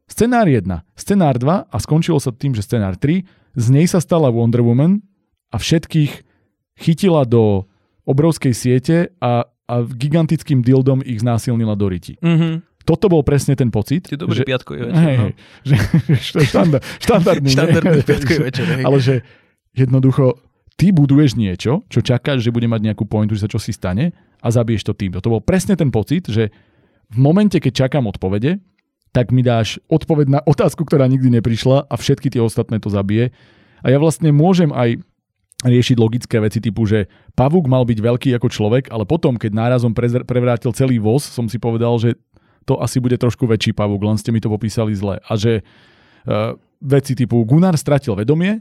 scenár 0.05 0.45
1, 0.45 0.69
scenár 0.93 1.41
2 1.41 1.73
a 1.73 1.77
skončilo 1.81 2.21
sa 2.21 2.29
tým, 2.29 2.53
že 2.53 2.61
scenár 2.61 3.01
3, 3.01 3.25
z 3.57 3.67
nej 3.73 3.89
sa 3.89 4.05
stala 4.05 4.29
Wonder 4.29 4.61
Woman 4.61 5.01
a 5.49 5.57
všetkých 5.57 6.13
chytila 6.77 7.25
do 7.25 7.65
obrovskej 8.05 8.53
siete 8.53 8.97
a, 9.17 9.49
a 9.49 9.75
gigantickým 9.89 10.61
dildom 10.61 11.01
ich 11.01 11.25
znásilnila 11.25 11.73
do 11.81 11.89
ryti. 11.89 12.21
Mm-hmm 12.21 12.70
toto 12.91 13.07
bol 13.07 13.23
presne 13.23 13.55
ten 13.55 13.71
pocit. 13.71 14.11
Ty 14.11 14.19
dobrý 14.19 14.43
že, 14.43 14.47
piatkový 14.51 14.91
večer. 14.91 15.05
Hej, 15.07 15.17
no. 15.17 15.27
že, 15.62 15.75
štandard, 16.51 16.83
štandardný. 16.99 17.49
štandardný 17.55 18.01
piatkový 18.03 18.41
večer. 18.43 18.67
Hej. 18.67 18.83
Ale 18.83 18.99
že 18.99 19.15
jednoducho 19.79 20.43
ty 20.75 20.91
buduješ 20.91 21.39
niečo, 21.39 21.87
čo 21.87 22.03
čakáš, 22.03 22.43
že 22.43 22.51
bude 22.51 22.67
mať 22.67 22.91
nejakú 22.91 23.07
pointu, 23.07 23.39
že 23.39 23.47
sa 23.47 23.51
čo 23.53 23.62
si 23.62 23.71
stane 23.71 24.11
a 24.43 24.49
zabiješ 24.51 24.91
to 24.91 24.93
týmto. 24.99 25.23
To 25.23 25.39
bol 25.39 25.43
presne 25.45 25.79
ten 25.79 25.95
pocit, 25.95 26.27
že 26.27 26.51
v 27.11 27.19
momente, 27.23 27.62
keď 27.62 27.87
čakám 27.87 28.11
odpovede, 28.11 28.59
tak 29.11 29.35
mi 29.35 29.43
dáš 29.43 29.83
odpoveď 29.91 30.27
na 30.31 30.41
otázku, 30.43 30.87
ktorá 30.87 31.07
nikdy 31.11 31.39
neprišla 31.39 31.87
a 31.87 31.95
všetky 31.99 32.31
tie 32.31 32.43
ostatné 32.43 32.79
to 32.79 32.91
zabije. 32.91 33.35
A 33.83 33.91
ja 33.91 33.99
vlastne 33.99 34.31
môžem 34.31 34.71
aj 34.71 35.03
riešiť 35.61 35.97
logické 36.01 36.41
veci 36.41 36.62
typu, 36.62 36.89
že 36.89 37.05
pavúk 37.37 37.69
mal 37.69 37.85
byť 37.85 37.99
veľký 38.01 38.31
ako 38.41 38.49
človek, 38.49 38.89
ale 38.89 39.05
potom, 39.05 39.37
keď 39.37 39.53
nárazom 39.53 39.93
prevrátil 40.25 40.73
celý 40.73 40.97
voz, 40.97 41.29
som 41.29 41.45
si 41.53 41.61
povedal, 41.61 42.01
že 42.01 42.17
to 42.69 42.78
asi 42.78 43.01
bude 43.01 43.16
trošku 43.16 43.49
väčší 43.49 43.73
pavúk, 43.73 44.01
len 44.05 44.16
ste 44.20 44.31
mi 44.31 44.41
to 44.41 44.53
popísali 44.53 44.93
zle. 44.93 45.20
A 45.24 45.32
že 45.35 45.65
uh, 46.27 46.57
veci 46.81 47.12
typu 47.16 47.43
Gunnar 47.45 47.77
stratil 47.77 48.16
vedomie 48.16 48.61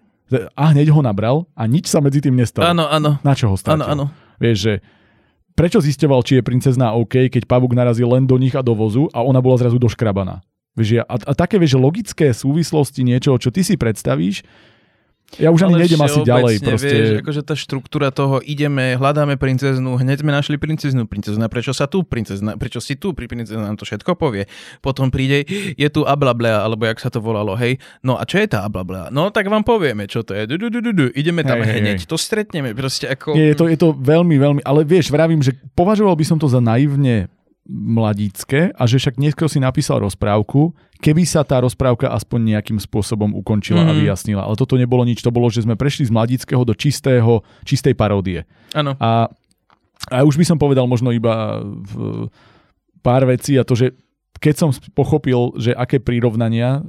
a 0.54 0.64
hneď 0.70 0.94
ho 0.94 1.02
nabral 1.02 1.50
a 1.58 1.66
nič 1.66 1.90
sa 1.90 2.00
medzi 2.04 2.22
tým 2.22 2.38
nestalo. 2.38 2.70
Áno, 2.70 2.86
áno. 2.86 3.18
Na 3.26 3.34
čo 3.34 3.50
ho 3.50 3.56
stratil? 3.58 3.82
Áno, 3.82 3.86
áno. 3.88 4.06
Vieš, 4.38 4.58
že 4.62 4.74
prečo 5.58 5.82
zistoval, 5.82 6.22
či 6.24 6.40
je 6.40 6.44
princezná 6.46 6.94
OK, 6.96 7.28
keď 7.28 7.44
pavúk 7.50 7.74
narazil 7.74 8.08
len 8.14 8.30
do 8.30 8.38
nich 8.38 8.54
a 8.54 8.62
do 8.62 8.78
vozu 8.78 9.10
a 9.12 9.26
ona 9.26 9.42
bola 9.42 9.58
zrazu 9.60 9.82
doškrabaná. 9.82 10.40
Vieš, 10.78 11.04
a, 11.04 11.16
a 11.20 11.34
také 11.36 11.60
vieš, 11.60 11.76
logické 11.76 12.32
súvislosti 12.32 13.04
niečoho, 13.04 13.36
čo 13.42 13.50
ty 13.52 13.66
si 13.66 13.76
predstavíš, 13.76 14.46
ja 15.38 15.54
už 15.54 15.70
ani 15.70 15.78
ale 15.78 15.82
nejdem 15.86 16.02
asi 16.02 16.20
ďalej. 16.26 16.56
Proste... 16.66 16.90
Vieš, 16.90 17.10
akože 17.22 17.42
tá 17.46 17.54
štruktúra 17.54 18.10
toho, 18.10 18.42
ideme, 18.42 18.98
hľadáme 18.98 19.38
princeznú, 19.38 20.02
hneď 20.02 20.26
sme 20.26 20.34
našli 20.34 20.58
princeznú, 20.58 21.06
princezna, 21.06 21.46
prečo 21.46 21.70
sa 21.76 21.86
tu, 21.86 22.02
princezna, 22.02 22.58
prečo 22.58 22.82
si 22.82 22.98
tu, 22.98 23.14
pri 23.14 23.30
princezna 23.30 23.70
nám 23.70 23.78
to 23.78 23.86
všetko 23.86 24.18
povie. 24.18 24.50
Potom 24.82 25.14
príde, 25.14 25.46
je 25.78 25.88
tu 25.94 26.02
ablablea, 26.08 26.66
alebo 26.66 26.90
jak 26.90 26.98
sa 26.98 27.14
to 27.14 27.22
volalo, 27.22 27.54
hej, 27.54 27.78
no 28.02 28.18
a 28.18 28.26
čo 28.26 28.42
je 28.42 28.50
tá 28.50 28.66
ablablea? 28.66 29.14
No 29.14 29.30
tak 29.30 29.46
vám 29.46 29.62
povieme, 29.62 30.10
čo 30.10 30.26
to 30.26 30.34
je, 30.34 30.50
du, 30.50 30.58
du, 30.58 30.74
du, 30.74 30.82
du, 30.82 30.92
du. 30.96 31.06
ideme 31.14 31.46
tam 31.46 31.62
hej, 31.62 31.78
hneď, 31.78 32.00
hej. 32.02 32.10
to 32.10 32.18
stretneme, 32.18 32.74
proste 32.74 33.06
ako... 33.06 33.38
Nie, 33.38 33.54
je 33.54 33.58
to, 33.60 33.66
je 33.70 33.78
to 33.78 33.94
veľmi, 33.94 34.40
veľmi, 34.42 34.62
ale 34.66 34.82
vieš, 34.82 35.14
vravím, 35.14 35.46
že 35.46 35.54
považoval 35.78 36.18
by 36.18 36.26
som 36.26 36.38
to 36.42 36.50
za 36.50 36.58
naivne 36.58 37.30
mladícke 37.70 38.74
a 38.74 38.84
že 38.90 38.98
však 38.98 39.22
niekto 39.22 39.46
si 39.46 39.62
napísal 39.62 40.02
rozprávku, 40.02 40.74
keby 40.98 41.22
sa 41.22 41.46
tá 41.46 41.62
rozprávka 41.62 42.10
aspoň 42.10 42.58
nejakým 42.58 42.82
spôsobom 42.82 43.38
ukončila 43.38 43.86
mm. 43.86 43.90
a 43.90 43.94
mhm. 43.94 44.00
vyjasnila. 44.02 44.42
Ale 44.42 44.58
toto 44.58 44.74
nebolo 44.76 45.06
nič, 45.06 45.22
to 45.22 45.30
bolo, 45.30 45.54
že 45.54 45.64
sme 45.64 45.78
prešli 45.78 46.10
z 46.10 46.12
mladíckého 46.12 46.66
do 46.66 46.74
čistého, 46.74 47.46
čistej 47.62 47.94
paródie. 47.94 48.50
Áno. 48.74 48.98
A, 48.98 49.30
a 50.10 50.18
už 50.26 50.42
by 50.42 50.46
som 50.50 50.58
povedal 50.58 50.90
možno 50.90 51.14
iba 51.14 51.62
v, 51.62 52.28
pár 53.06 53.30
vecí 53.30 53.54
a 53.56 53.64
to, 53.64 53.78
že 53.78 53.94
keď 54.42 54.56
som 54.58 54.70
pochopil, 54.98 55.54
že 55.60 55.76
aké 55.76 56.02
prirovnania 56.02 56.82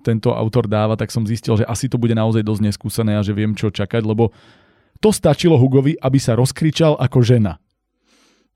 tento 0.00 0.32
autor 0.32 0.64
dáva, 0.64 0.96
tak 0.96 1.12
som 1.12 1.28
zistil, 1.28 1.60
že 1.60 1.68
asi 1.68 1.84
to 1.86 2.00
bude 2.00 2.16
naozaj 2.16 2.40
dosť 2.40 2.62
neskúsené 2.64 3.20
a 3.20 3.24
že 3.24 3.36
viem, 3.36 3.52
čo 3.52 3.68
čakať, 3.68 4.02
lebo 4.08 4.32
to 5.04 5.12
stačilo 5.12 5.60
Hugovi, 5.60 6.00
aby 6.00 6.16
sa 6.16 6.32
rozkričal 6.32 6.96
ako 6.96 7.20
žena. 7.20 7.60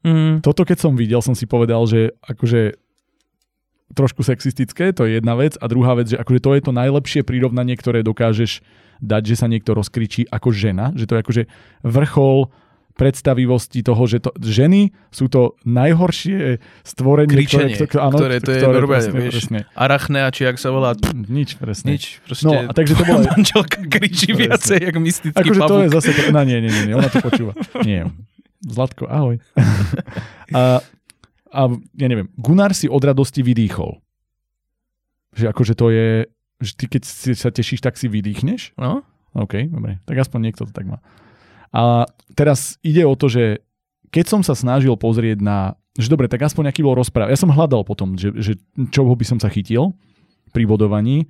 Mm. 0.07 0.39
Toto 0.39 0.63
keď 0.63 0.79
som 0.79 0.95
videl, 0.95 1.19
som 1.19 1.35
si 1.35 1.45
povedal, 1.45 1.83
že 1.85 2.15
akože 2.23 2.79
trošku 3.89 4.23
sexistické, 4.23 4.91
to 4.91 5.03
je 5.03 5.19
jedna 5.19 5.35
vec. 5.35 5.59
A 5.59 5.67
druhá 5.67 5.95
vec, 5.95 6.11
že 6.11 6.19
akože 6.19 6.41
to 6.41 6.51
je 6.55 6.63
to 6.63 6.73
najlepšie 6.73 7.21
prirovnanie, 7.23 7.75
ktoré 7.75 8.03
dokážeš 8.03 8.63
dať, 8.99 9.23
že 9.25 9.35
sa 9.35 9.47
niekto 9.47 9.75
rozkričí 9.75 10.27
ako 10.27 10.49
žena, 10.51 10.95
že 10.95 11.05
to 11.05 11.15
je 11.15 11.23
akože 11.23 11.43
vrchol 11.83 12.51
predstavivosti 12.97 13.85
toho, 13.85 14.09
že 14.09 14.25
to, 14.25 14.33
ženy 14.41 14.89
sú 15.13 15.29
to 15.29 15.53
najhoršie 15.69 16.59
stvorenie, 16.81 17.29
Kričenie, 17.29 17.77
ktoré, 17.77 18.01
áno, 18.01 18.17
ktoré 18.17 18.37
to 18.41 18.51
je 18.51 18.59
ktoré, 18.59 18.73
normálne, 18.73 19.05
presne, 19.05 19.21
vieš, 19.21 19.35
presne. 19.37 19.59
Arachnea, 19.77 20.27
či 20.33 20.41
jak 20.49 20.57
sa 20.57 20.73
volá, 20.73 20.97
Nič, 21.29 21.61
presne. 21.61 21.93
nič, 21.93 22.25
proste 22.25 22.49
No, 22.49 22.57
a 22.57 22.73
takže 22.73 22.97
to 22.97 23.05
bolo- 23.05 23.29
manželka 23.37 23.81
kričí 23.85 24.33
Presne. 24.33 24.41
viacej, 24.49 24.79
jak 24.81 24.97
mystický 24.97 25.37
Akože 25.37 25.61
to 25.61 25.77
je 25.77 25.89
pavúk. 25.89 25.95
zase... 25.95 26.09
No 26.33 26.41
nie, 26.43 26.59
nie, 26.59 26.73
nie, 26.89 26.95
ona 26.97 27.13
to 27.13 27.21
počúva. 27.21 27.53
Nie. 27.85 28.09
Zlatko, 28.67 29.07
ahoj. 29.07 29.39
a, 30.59 30.83
a 31.55 31.61
ja 31.95 32.07
neviem, 32.11 32.27
Gunnar 32.35 32.75
si 32.75 32.91
od 32.91 32.99
radosti 32.99 33.47
vydýchol. 33.47 34.03
Že 35.39 35.45
akože 35.55 35.75
to 35.79 35.87
je... 35.95 36.09
Že 36.57 36.73
ty 36.75 36.85
keď 36.91 37.03
si 37.07 37.31
sa 37.37 37.55
tešíš, 37.55 37.85
tak 37.85 37.95
si 37.95 38.11
vydýchneš? 38.11 38.75
No? 38.75 39.07
OK, 39.37 39.71
dobre. 39.71 40.03
Tak 40.09 40.17
aspoň 40.19 40.51
niekto 40.51 40.65
to 40.67 40.73
tak 40.73 40.89
má. 40.89 40.99
A 41.71 42.09
teraz 42.33 42.81
ide 42.81 43.05
o 43.05 43.15
to, 43.15 43.29
že 43.29 43.61
keď 44.11 44.25
som 44.27 44.41
sa 44.41 44.57
snažil 44.57 44.97
pozrieť 44.97 45.45
na... 45.45 45.77
Že 45.97 46.17
dobre, 46.17 46.27
tak 46.29 46.45
aspoň 46.45 46.73
nejaký 46.73 46.83
bol 46.85 46.97
rozpráv. 46.97 47.29
Ja 47.29 47.39
som 47.41 47.53
hľadal 47.53 47.85
potom, 47.85 48.17
že, 48.17 48.33
že 48.37 48.57
čoho 48.93 49.13
by 49.13 49.25
som 49.25 49.39
sa 49.41 49.53
chytil 49.53 49.97
pri 50.53 50.65
bodovaní. 50.65 51.29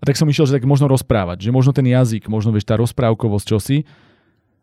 A 0.00 0.08
tak 0.08 0.16
som 0.16 0.28
išiel, 0.28 0.48
že 0.48 0.56
tak 0.56 0.68
možno 0.68 0.88
rozprávať. 0.88 1.44
Že 1.44 1.50
možno 1.52 1.72
ten 1.76 1.84
jazyk, 1.84 2.28
možno 2.28 2.52
vieš, 2.52 2.68
tá 2.68 2.76
rozprávkovosť, 2.76 3.46
čosi. 3.48 3.84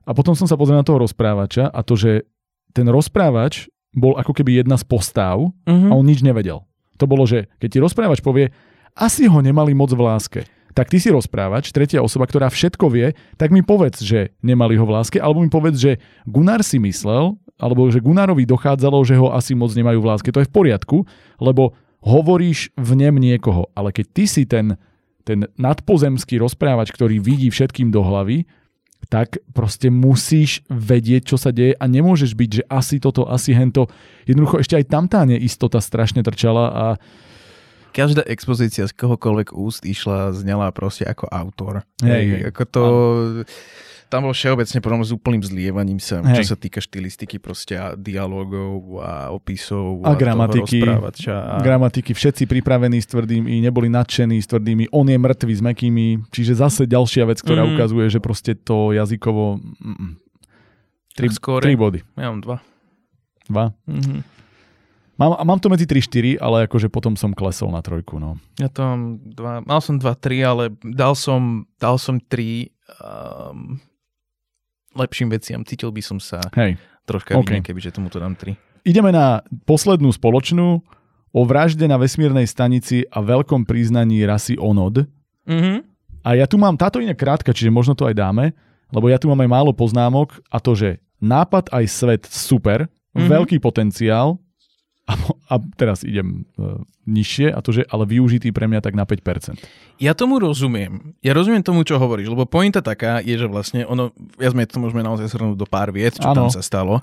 A 0.07 0.15
potom 0.15 0.33
som 0.33 0.47
sa 0.47 0.55
pozrel 0.55 0.79
na 0.79 0.87
toho 0.87 1.03
rozprávača 1.03 1.67
a 1.67 1.79
to, 1.83 1.99
že 1.99 2.23
ten 2.71 2.87
rozprávač 2.87 3.67
bol 3.91 4.15
ako 4.15 4.31
keby 4.31 4.63
jedna 4.63 4.79
z 4.79 4.87
postáv 4.87 5.51
Mhm. 5.67 5.87
a 5.89 5.93
on 5.93 6.05
nič 6.07 6.23
nevedel. 6.23 6.63
To 6.97 7.05
bolo, 7.05 7.27
že 7.27 7.51
keď 7.59 7.69
ti 7.69 7.79
rozprávač 7.83 8.19
povie, 8.23 8.49
asi 8.97 9.29
ho 9.29 9.39
nemali 9.43 9.75
moc 9.77 9.93
v 9.93 10.01
láske, 10.01 10.41
tak 10.73 10.89
ty 10.89 10.97
si 11.01 11.09
rozprávač, 11.09 11.69
tretia 11.73 12.01
osoba, 12.01 12.25
ktorá 12.29 12.49
všetko 12.49 12.85
vie, 12.89 13.13
tak 13.37 13.49
mi 13.49 13.61
povedz, 13.61 14.01
že 14.01 14.33
nemali 14.41 14.77
ho 14.77 14.85
v 14.85 14.93
láske, 14.97 15.17
alebo 15.17 15.41
mi 15.41 15.49
povedz, 15.49 15.77
že 15.77 15.91
Gunnar 16.25 16.61
si 16.61 16.77
myslel, 16.77 17.33
alebo 17.57 17.89
že 17.89 18.01
Gunnarovi 18.01 18.45
dochádzalo, 18.45 19.01
že 19.01 19.17
ho 19.17 19.33
asi 19.33 19.57
moc 19.57 19.73
nemajú 19.73 19.97
v 19.97 20.09
láske. 20.09 20.29
To 20.29 20.41
je 20.41 20.49
v 20.49 20.53
poriadku, 20.53 20.97
lebo 21.41 21.73
hovoríš 22.01 22.69
v 22.77 22.89
nem 22.93 23.17
niekoho, 23.17 23.73
ale 23.73 23.89
keď 23.89 24.05
ty 24.13 24.23
si 24.29 24.45
ten, 24.45 24.77
ten 25.25 25.49
nadpozemský 25.57 26.37
rozprávač, 26.37 26.93
ktorý 26.93 27.17
vidí 27.17 27.49
všetkým 27.49 27.89
do 27.89 28.05
hlavy, 28.05 28.45
tak 29.07 29.39
proste 29.55 29.87
musíš 29.87 30.63
vedieť, 30.67 31.33
čo 31.33 31.37
sa 31.39 31.55
deje 31.55 31.75
a 31.79 31.85
nemôžeš 31.87 32.35
byť, 32.35 32.49
že 32.61 32.63
asi 32.67 32.99
toto, 32.99 33.27
asi 33.27 33.55
hento. 33.55 33.87
Jednoducho 34.27 34.59
ešte 34.59 34.75
aj 34.75 34.85
tam 34.91 35.07
tá 35.07 35.23
neistota 35.23 35.79
strašne 35.79 36.23
trčala 36.23 36.65
a 36.71 36.85
Každá 37.95 38.21
expozícia 38.29 38.85
z 38.85 38.93
kohokoľvek 38.93 39.57
úst 39.57 39.81
išla, 39.81 40.29
znela 40.29 40.69
proste 40.69 41.01
ako 41.01 41.33
autor. 41.33 41.81
Hej, 42.05 42.23
hej. 42.29 42.41
Ako 42.53 42.63
to... 42.69 42.83
Tam 44.07 44.23
bol 44.23 44.31
všeobecne 44.31 44.79
problém 44.79 45.03
s 45.03 45.11
úplným 45.11 45.41
zlievaním 45.41 45.97
sa, 45.97 46.23
Hej. 46.23 46.39
čo 46.39 46.43
sa 46.45 46.57
týka 46.57 46.79
štilistiky 46.79 47.37
proste 47.37 47.75
a 47.75 47.91
dialogov 47.91 48.79
a 48.97 49.29
opisov 49.29 49.99
A 50.01 50.11
toho 50.11 50.17
gramatiky. 50.17 50.79
a... 51.27 51.59
gramatiky, 51.59 52.11
všetci 52.11 52.43
pripravení 52.45 52.97
s 52.97 53.05
tvrdými, 53.05 53.59
neboli 53.59 53.87
nadšení 53.87 54.37
s 54.37 54.47
tvrdými, 54.47 54.87
on 54.89 55.05
je 55.05 55.17
mŕtvý 55.17 55.53
s 55.53 55.61
mekými, 55.61 56.05
čiže 56.29 56.55
zase 56.55 56.83
ďalšia 56.83 57.23
vec, 57.25 57.37
ktorá 57.37 57.61
Mhm. 57.61 57.71
ukazuje, 57.73 58.05
že 58.07 58.19
proste 58.19 58.51
to 58.53 58.91
jazykovo... 58.91 59.59
mm, 59.59 60.11
Tri, 61.13 61.27
skôr- 61.29 61.59
tri 61.59 61.73
body. 61.73 61.99
Ja 62.13 62.29
mám 62.29 62.39
dva. 62.39 62.57
Dva. 63.45 63.65
Mhm. 63.85 64.23
Mám, 65.17 65.33
a 65.33 65.43
mám 65.43 65.57
to 65.57 65.67
medzi 65.67 65.83
3-4, 65.83 66.37
ale 66.37 66.63
akože 66.63 66.87
potom 66.87 67.17
som 67.17 67.33
klesol 67.33 67.73
na 67.73 67.81
trojku. 67.81 68.15
No. 68.15 68.37
Ja 68.55 68.69
to 68.69 68.85
mám 68.85 69.01
dva, 69.25 69.53
mal 69.59 69.81
som 69.81 69.97
dva, 69.97 70.13
tri, 70.13 70.39
ale 70.39 70.69
dal 70.77 71.11
som, 71.11 71.65
dal 71.75 71.97
som 71.97 72.21
tri 72.21 72.69
um, 73.01 73.81
lepším 74.97 75.29
veciam. 75.29 75.61
Cítil 75.61 75.93
by 75.93 76.01
som 76.01 76.17
sa 76.17 76.41
Hej. 76.57 76.75
troška 77.05 77.37
OK. 77.37 77.45
okay. 77.45 77.59
kebyže 77.61 77.93
tomuto 77.93 78.17
dám 78.17 78.33
tri. 78.33 78.57
Ideme 78.81 79.13
na 79.13 79.45
poslednú 79.63 80.09
spoločnú 80.09 80.81
o 81.31 81.41
vražde 81.45 81.85
na 81.85 82.01
vesmírnej 82.01 82.49
stanici 82.49 83.05
a 83.07 83.21
veľkom 83.21 83.67
priznaní 83.67 84.25
rasy 84.25 84.57
Onod. 84.57 85.05
Mhm. 85.45 85.85
A 86.27 86.35
ja 86.35 86.43
tu 86.43 86.59
mám, 86.59 86.75
táto 86.75 86.99
iné 86.99 87.15
krátka, 87.15 87.55
čiže 87.55 87.71
možno 87.71 87.95
to 87.95 88.03
aj 88.03 88.17
dáme, 88.17 88.51
lebo 88.91 89.07
ja 89.07 89.15
tu 89.15 89.31
mám 89.31 89.39
aj 89.39 89.47
málo 89.47 89.71
poznámok 89.71 90.43
a 90.51 90.59
to, 90.59 90.75
že 90.75 90.89
nápad 91.23 91.71
aj 91.71 91.85
svet 91.87 92.23
super, 92.27 92.91
Mhm. 93.15 93.27
veľký 93.33 93.57
potenciál 93.57 94.37
a, 95.47 95.55
teraz 95.79 96.03
idem 96.03 96.43
uh, 96.59 96.83
nižšie 97.07 97.55
a 97.55 97.59
to, 97.63 97.71
že 97.71 97.87
ale 97.87 98.03
využitý 98.03 98.51
pre 98.51 98.67
mňa 98.67 98.83
tak 98.83 98.93
na 98.99 99.07
5%. 99.07 99.63
Ja 99.97 100.11
tomu 100.11 100.43
rozumiem. 100.43 101.15
Ja 101.23 101.31
rozumiem 101.31 101.63
tomu, 101.63 101.87
čo 101.87 101.95
hovoríš, 101.95 102.27
lebo 102.27 102.43
pointa 102.43 102.83
taká 102.83 103.23
je, 103.23 103.39
že 103.39 103.47
vlastne 103.47 103.87
ono, 103.87 104.11
ja 104.37 104.51
sme 104.51 104.67
to 104.67 104.83
môžeme 104.83 105.01
naozaj 105.01 105.31
shrnúť 105.31 105.55
do 105.55 105.67
pár 105.67 105.95
viet, 105.95 106.19
čo 106.19 106.27
Áno. 106.27 106.45
tam 106.45 106.49
sa 106.51 106.59
stalo. 106.59 106.99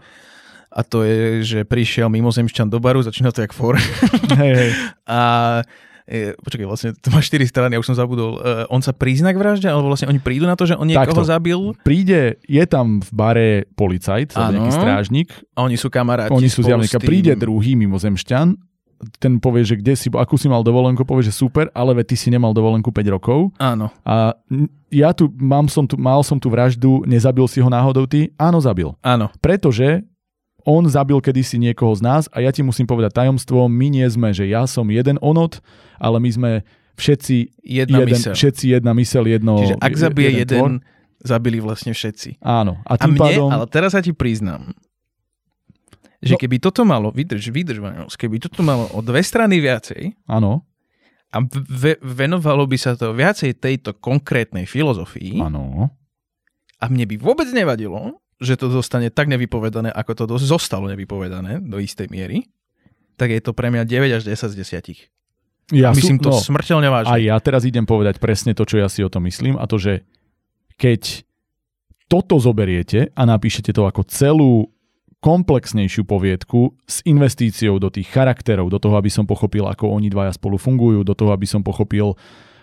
A 0.74 0.82
to 0.82 1.06
je, 1.06 1.40
že 1.46 1.58
prišiel 1.64 2.10
mimozemšťan 2.10 2.66
do 2.66 2.82
baru, 2.82 3.00
začína 3.00 3.30
to 3.30 3.46
jak 3.46 3.54
for. 3.54 3.78
Hej, 4.36 4.52
hej. 4.58 4.70
a 5.08 5.20
e, 6.04 6.36
počkaj, 6.36 6.66
vlastne 6.68 6.90
to 6.96 7.08
má 7.10 7.20
štyri 7.20 7.44
strany, 7.48 7.76
ja 7.76 7.80
už 7.80 7.88
som 7.92 7.98
zabudol. 7.98 8.38
E, 8.40 8.68
on 8.68 8.80
sa 8.80 8.92
prizná 8.92 9.32
k 9.32 9.40
vražde, 9.40 9.68
alebo 9.68 9.90
vlastne 9.92 10.08
oni 10.08 10.20
prídu 10.20 10.44
na 10.44 10.56
to, 10.56 10.68
že 10.68 10.76
on 10.76 10.88
niekoho 10.88 11.24
Takto. 11.24 11.26
zabil 11.26 11.60
Príde, 11.82 12.38
je 12.44 12.64
tam 12.68 13.00
v 13.00 13.10
bare 13.12 13.48
policajt, 13.74 14.36
Áno. 14.36 14.60
nejaký 14.60 14.70
strážnik, 14.72 15.28
a 15.56 15.64
oni 15.64 15.76
sú 15.76 15.88
kamaráti. 15.88 16.32
oni 16.32 16.48
sú 16.48 16.64
zjavne, 16.64 16.86
príde 17.00 17.32
druhý 17.36 17.74
mimozemšťan, 17.76 18.74
ten 19.20 19.36
povie, 19.42 19.66
že 19.66 19.76
kde 19.76 19.94
si, 19.98 20.08
akú 20.08 20.40
si 20.40 20.48
mal 20.48 20.64
dovolenku, 20.64 21.04
povie, 21.04 21.28
že 21.28 21.34
super, 21.34 21.68
ale 21.76 21.92
veď 21.92 22.14
ty 22.14 22.16
si 22.16 22.28
nemal 22.32 22.56
dovolenku 22.56 22.88
5 22.88 23.14
rokov. 23.14 23.52
Áno. 23.60 23.92
A 24.06 24.32
ja 24.88 25.10
tu, 25.12 25.28
mám 25.36 25.68
som 25.68 25.84
tu, 25.84 25.98
mal 25.98 26.22
som 26.24 26.38
tu 26.38 26.48
vraždu, 26.48 27.04
nezabil 27.04 27.44
si 27.50 27.60
ho 27.60 27.68
náhodou 27.68 28.06
ty? 28.08 28.32
Áno, 28.38 28.62
zabil. 28.62 28.94
Áno. 29.04 29.28
Pretože 29.42 30.06
on 30.64 30.84
zabil 30.84 31.16
kedysi 31.18 31.56
niekoho 31.56 31.92
z 31.92 32.00
nás 32.00 32.24
a 32.28 32.40
ja 32.40 32.48
ti 32.48 32.60
musím 32.60 32.84
povedať 32.84 33.12
tajomstvo, 33.14 33.64
my 33.66 33.86
nie 33.88 34.06
sme, 34.06 34.32
že 34.32 34.44
ja 34.44 34.64
som 34.64 34.88
jeden 34.88 35.20
onot, 35.20 35.60
ale 35.96 36.18
my 36.18 36.30
sme 36.30 36.50
všetci 36.94 37.36
Jedna 37.60 38.00
jeden, 38.00 38.16
myseľ. 38.16 38.32
všetci 38.32 38.64
jedna 38.70 38.92
mysel, 38.92 39.24
jedno... 39.24 39.54
Čiže 39.56 39.76
ak 39.76 39.92
zabije 39.94 40.30
tvor. 40.30 40.40
jeden, 40.40 40.72
zabili 41.20 41.58
vlastne 41.58 41.90
všetci. 41.90 42.38
Áno. 42.38 42.78
A 42.82 42.94
A 42.94 43.00
tým 43.00 43.12
mne, 43.12 43.20
pádom... 43.20 43.48
ale 43.50 43.64
teraz 43.66 43.92
sa 43.92 44.00
ti 44.00 44.10
priznám, 44.10 44.72
že 46.20 46.34
No. 46.34 46.40
keby 46.40 46.56
toto 46.58 46.82
malo, 46.82 47.10
vydrž, 47.10 47.48
vydrž, 47.48 47.78
keby 48.14 48.40
toto 48.40 48.60
malo 48.60 48.88
o 48.90 49.00
dve 49.00 49.20
strany 49.20 49.60
viacej 49.60 50.16
Áno, 50.24 50.64
a 51.28 51.42
ve, 51.68 51.98
venovalo 51.98 52.64
by 52.64 52.78
sa 52.78 52.94
to 52.94 53.10
viacej 53.10 53.52
tejto 53.54 53.92
konkrétnej 53.94 54.64
filozofii 54.64 55.42
áno. 55.42 55.90
a 56.78 56.84
mne 56.86 57.04
by 57.04 57.16
vôbec 57.18 57.50
nevadilo, 57.50 58.16
že 58.42 58.58
to 58.58 58.70
zostane 58.70 59.10
tak 59.10 59.30
nevypovedané, 59.30 59.90
ako 59.94 60.12
to 60.14 60.24
zostalo 60.42 60.90
nevypovedané 60.90 61.62
do 61.62 61.78
istej 61.78 62.10
miery, 62.10 62.50
tak 63.14 63.30
je 63.30 63.40
to 63.42 63.54
pre 63.54 63.70
mňa 63.70 63.86
9 63.86 64.18
až 64.18 64.22
10 64.26 64.50
z 64.50 64.56
10. 65.70 65.72
Ja 65.72 65.96
Myslím 65.96 66.20
sú, 66.20 66.28
to 66.28 66.30
no, 66.34 66.40
smrteľne 66.42 66.88
vážne. 66.92 67.14
A 67.14 67.16
ja 67.16 67.36
teraz 67.40 67.64
idem 67.64 67.88
povedať 67.88 68.20
presne 68.20 68.52
to, 68.52 68.68
čo 68.68 68.76
ja 68.76 68.88
si 68.90 69.00
o 69.00 69.08
tom 69.08 69.24
myslím 69.24 69.56
a 69.56 69.64
to, 69.64 69.80
že 69.80 70.04
keď 70.76 71.24
toto 72.10 72.36
zoberiete 72.36 73.08
a 73.16 73.22
napíšete 73.24 73.72
to 73.72 73.88
ako 73.88 74.04
celú 74.04 74.68
komplexnejšiu 75.24 76.04
poviedku 76.04 76.76
s 76.84 77.00
investíciou 77.08 77.80
do 77.80 77.88
tých 77.88 78.12
charakterov, 78.12 78.68
do 78.68 78.76
toho, 78.76 79.00
aby 79.00 79.08
som 79.08 79.24
pochopil, 79.24 79.64
ako 79.64 79.88
oni 79.88 80.12
dvaja 80.12 80.36
spolu 80.36 80.60
fungujú, 80.60 81.00
do 81.00 81.16
toho, 81.16 81.32
aby 81.32 81.48
som 81.48 81.64
pochopil, 81.64 82.12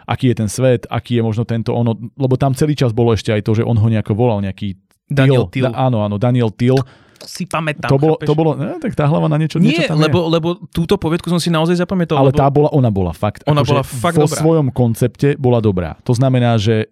aký 0.06 0.30
je 0.30 0.46
ten 0.46 0.46
svet, 0.46 0.86
aký 0.86 1.18
je 1.18 1.26
možno 1.26 1.42
tento 1.42 1.74
ono, 1.74 1.98
lebo 1.98 2.38
tam 2.38 2.54
celý 2.54 2.78
čas 2.78 2.94
bolo 2.94 3.18
ešte 3.18 3.34
aj 3.34 3.42
to, 3.50 3.58
že 3.58 3.66
on 3.66 3.82
ho 3.82 3.88
nejako 3.90 4.14
volal, 4.14 4.46
nejaký 4.46 4.78
Daniel 5.08 5.48
Till. 5.50 5.70
Da, 5.70 5.90
áno, 5.90 6.04
áno, 6.06 6.16
Daniel 6.22 6.52
Till. 6.54 6.78
si 7.22 7.46
pamätám. 7.46 7.90
To 7.90 7.98
bolo, 8.02 8.16
chápeš? 8.18 8.28
to 8.28 8.34
bolo, 8.34 8.52
ne, 8.58 8.78
tak 8.82 8.94
tá 8.98 9.06
hlava 9.06 9.30
na 9.30 9.38
niečo, 9.38 9.62
niečo 9.62 9.86
Nie, 9.86 9.90
tam 9.90 10.02
lebo, 10.02 10.26
je. 10.26 10.30
lebo 10.38 10.48
túto 10.74 10.98
poviedku 10.98 11.30
som 11.30 11.38
si 11.38 11.54
naozaj 11.54 11.78
zapamätal. 11.78 12.18
Ale 12.18 12.34
lebo... 12.34 12.40
tá 12.42 12.50
bola, 12.50 12.70
ona 12.74 12.90
bola 12.90 13.14
fakt. 13.14 13.46
Ona 13.46 13.62
akože 13.62 13.74
bola 13.74 13.84
fakt 13.86 14.18
vo 14.18 14.26
dobrá. 14.26 14.40
svojom 14.42 14.68
koncepte 14.74 15.38
bola 15.38 15.60
dobrá. 15.62 15.98
To 16.06 16.14
znamená, 16.18 16.58
že 16.58 16.90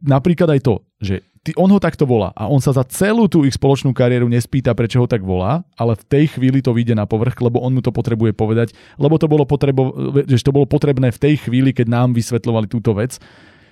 napríklad 0.00 0.48
aj 0.56 0.60
to, 0.64 0.74
že 1.00 1.20
ty, 1.44 1.52
on 1.60 1.68
ho 1.68 1.76
takto 1.76 2.08
volá 2.08 2.32
a 2.32 2.48
on 2.48 2.58
sa 2.58 2.72
za 2.72 2.84
celú 2.88 3.28
tú 3.28 3.44
ich 3.44 3.56
spoločnú 3.56 3.92
kariéru 3.92 4.28
nespýta, 4.28 4.72
prečo 4.72 5.04
ho 5.04 5.08
tak 5.08 5.20
volá, 5.20 5.60
ale 5.76 5.92
v 5.96 6.04
tej 6.08 6.24
chvíli 6.36 6.64
to 6.64 6.72
vyjde 6.72 6.96
na 6.96 7.04
povrch, 7.04 7.36
lebo 7.44 7.60
on 7.60 7.76
mu 7.76 7.84
to 7.84 7.92
potrebuje 7.92 8.32
povedať, 8.32 8.72
lebo 8.96 9.20
to 9.20 9.28
bolo, 9.28 9.44
potrebo, 9.44 9.92
že 10.24 10.40
to 10.40 10.56
bolo 10.56 10.64
potrebné 10.64 11.12
v 11.12 11.20
tej 11.20 11.34
chvíli, 11.44 11.76
keď 11.76 11.86
nám 11.92 12.16
vysvetľovali 12.16 12.66
túto 12.66 12.96
vec. 12.96 13.20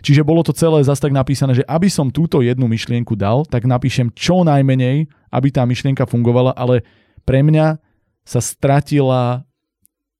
Čiže 0.02 0.26
bolo 0.26 0.42
to 0.42 0.50
celé 0.50 0.82
zase 0.82 0.98
tak 0.98 1.14
napísané, 1.14 1.54
že 1.54 1.64
aby 1.70 1.86
som 1.86 2.10
túto 2.10 2.42
jednu 2.42 2.66
myšlienku 2.66 3.14
dal, 3.14 3.46
tak 3.46 3.64
napíšem 3.64 4.10
čo 4.12 4.42
najmenej, 4.42 5.06
aby 5.30 5.48
tá 5.54 5.62
myšlienka 5.62 6.10
fungovala, 6.10 6.52
ale 6.58 6.82
pre 7.22 7.40
mňa 7.46 7.78
sa 8.26 8.42
stratila 8.42 9.46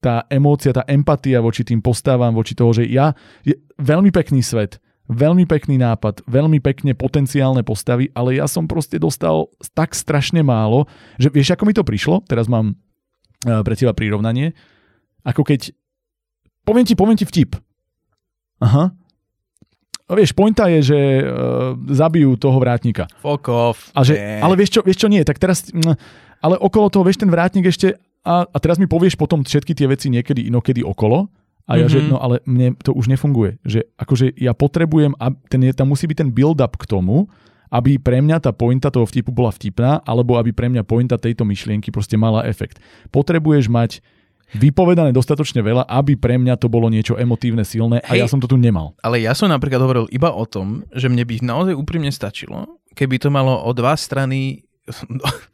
tá 0.02 0.26
emócia, 0.30 0.74
tá 0.74 0.82
empatia 0.86 1.38
voči 1.38 1.62
tým 1.62 1.78
postávam, 1.78 2.34
voči 2.34 2.54
toho, 2.58 2.74
že 2.74 2.86
ja, 2.90 3.14
je 3.46 3.54
veľmi 3.78 4.10
pekný 4.10 4.42
svet, 4.42 4.82
veľmi 5.06 5.46
pekný 5.46 5.78
nápad, 5.78 6.26
veľmi 6.26 6.58
pekne 6.58 6.94
potenciálne 6.94 7.62
postavy, 7.62 8.10
ale 8.14 8.38
ja 8.38 8.46
som 8.46 8.66
proste 8.66 8.98
dostal 8.98 9.46
tak 9.74 9.94
strašne 9.94 10.42
málo, 10.42 10.90
že 11.18 11.30
vieš, 11.30 11.54
ako 11.54 11.66
mi 11.66 11.74
to 11.74 11.86
prišlo? 11.86 12.22
Teraz 12.26 12.50
mám 12.50 12.74
uh, 12.74 13.62
pre 13.62 13.78
teba 13.78 13.94
prirovnanie. 13.94 14.54
Ako 15.22 15.46
keď, 15.46 15.70
poviem 16.66 16.86
ti, 16.86 16.94
poviem 16.98 17.18
ti 17.18 17.26
vtip. 17.26 17.54
Aha. 18.62 18.90
No 20.12 20.20
vieš, 20.20 20.36
pointa 20.36 20.68
je, 20.68 20.92
že 20.92 20.98
uh, 21.24 21.72
zabijú 21.88 22.36
toho 22.36 22.60
vrátnika. 22.60 23.08
Fuck 23.24 23.48
off. 23.48 23.88
A 23.96 24.04
že, 24.04 24.20
ale 24.44 24.52
vieš 24.60 24.76
čo, 24.76 24.80
vieš 24.84 25.00
čo 25.00 25.08
nie, 25.08 25.24
tak 25.24 25.40
teraz, 25.40 25.72
mm, 25.72 25.96
ale 26.44 26.60
okolo 26.60 26.92
toho, 26.92 27.00
vieš, 27.00 27.24
ten 27.24 27.32
vrátnik 27.32 27.64
ešte, 27.64 27.96
a, 28.20 28.44
a 28.44 28.56
teraz 28.60 28.76
mi 28.76 28.84
povieš 28.84 29.16
potom 29.16 29.40
všetky 29.40 29.72
tie 29.72 29.88
veci 29.88 30.12
niekedy 30.12 30.52
inokedy 30.52 30.84
okolo, 30.84 31.32
a 31.62 31.78
ja, 31.78 31.86
mm-hmm. 31.86 31.94
že 31.94 31.98
Mhm. 32.02 32.08
no 32.10 32.16
ale 32.18 32.36
mne 32.42 32.74
to 32.82 32.90
už 32.90 33.06
nefunguje. 33.06 33.56
Že 33.62 33.86
akože 33.94 34.26
ja 34.34 34.52
potrebujem, 34.52 35.14
a 35.16 35.30
ten, 35.46 35.62
tam 35.72 35.94
musí 35.94 36.10
byť 36.10 36.18
ten 36.26 36.30
build-up 36.34 36.74
k 36.74 36.84
tomu, 36.90 37.30
aby 37.72 37.96
pre 37.96 38.20
mňa 38.20 38.44
tá 38.44 38.52
pointa 38.52 38.92
toho 38.92 39.08
vtipu 39.08 39.32
bola 39.32 39.48
vtipná, 39.48 40.04
alebo 40.04 40.36
aby 40.36 40.52
pre 40.52 40.68
mňa 40.68 40.84
pointa 40.84 41.16
tejto 41.16 41.48
myšlienky 41.48 41.88
proste 41.88 42.20
mala 42.20 42.44
efekt. 42.44 42.76
Potrebuješ 43.08 43.72
mať 43.72 44.04
vypovedané 44.52 45.10
dostatočne 45.10 45.60
veľa, 45.60 45.88
aby 45.88 46.16
pre 46.16 46.36
mňa 46.36 46.60
to 46.60 46.68
bolo 46.68 46.88
niečo 46.88 47.16
emotívne, 47.16 47.64
silné 47.64 48.04
a 48.04 48.12
Hej. 48.12 48.24
ja 48.24 48.26
som 48.28 48.40
to 48.40 48.46
tu 48.46 48.56
nemal. 48.56 48.92
Ale 49.00 49.20
ja 49.20 49.32
som 49.32 49.48
napríklad 49.48 49.80
hovoril 49.80 50.06
iba 50.12 50.28
o 50.28 50.44
tom, 50.44 50.84
že 50.92 51.08
mne 51.08 51.24
by 51.24 51.40
naozaj 51.40 51.74
úprimne 51.74 52.12
stačilo, 52.12 52.78
keby 52.92 53.16
to 53.16 53.32
malo 53.32 53.56
o 53.64 53.70
dva 53.72 53.96
strany 53.96 54.64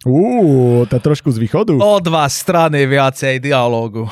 Uú, 0.08 0.88
tá 0.88 0.96
trošku 0.96 1.28
z 1.28 1.36
východu. 1.36 1.76
o 1.76 1.94
dva 2.00 2.24
strany 2.32 2.88
viacej 2.88 3.44
dialógu. 3.44 4.08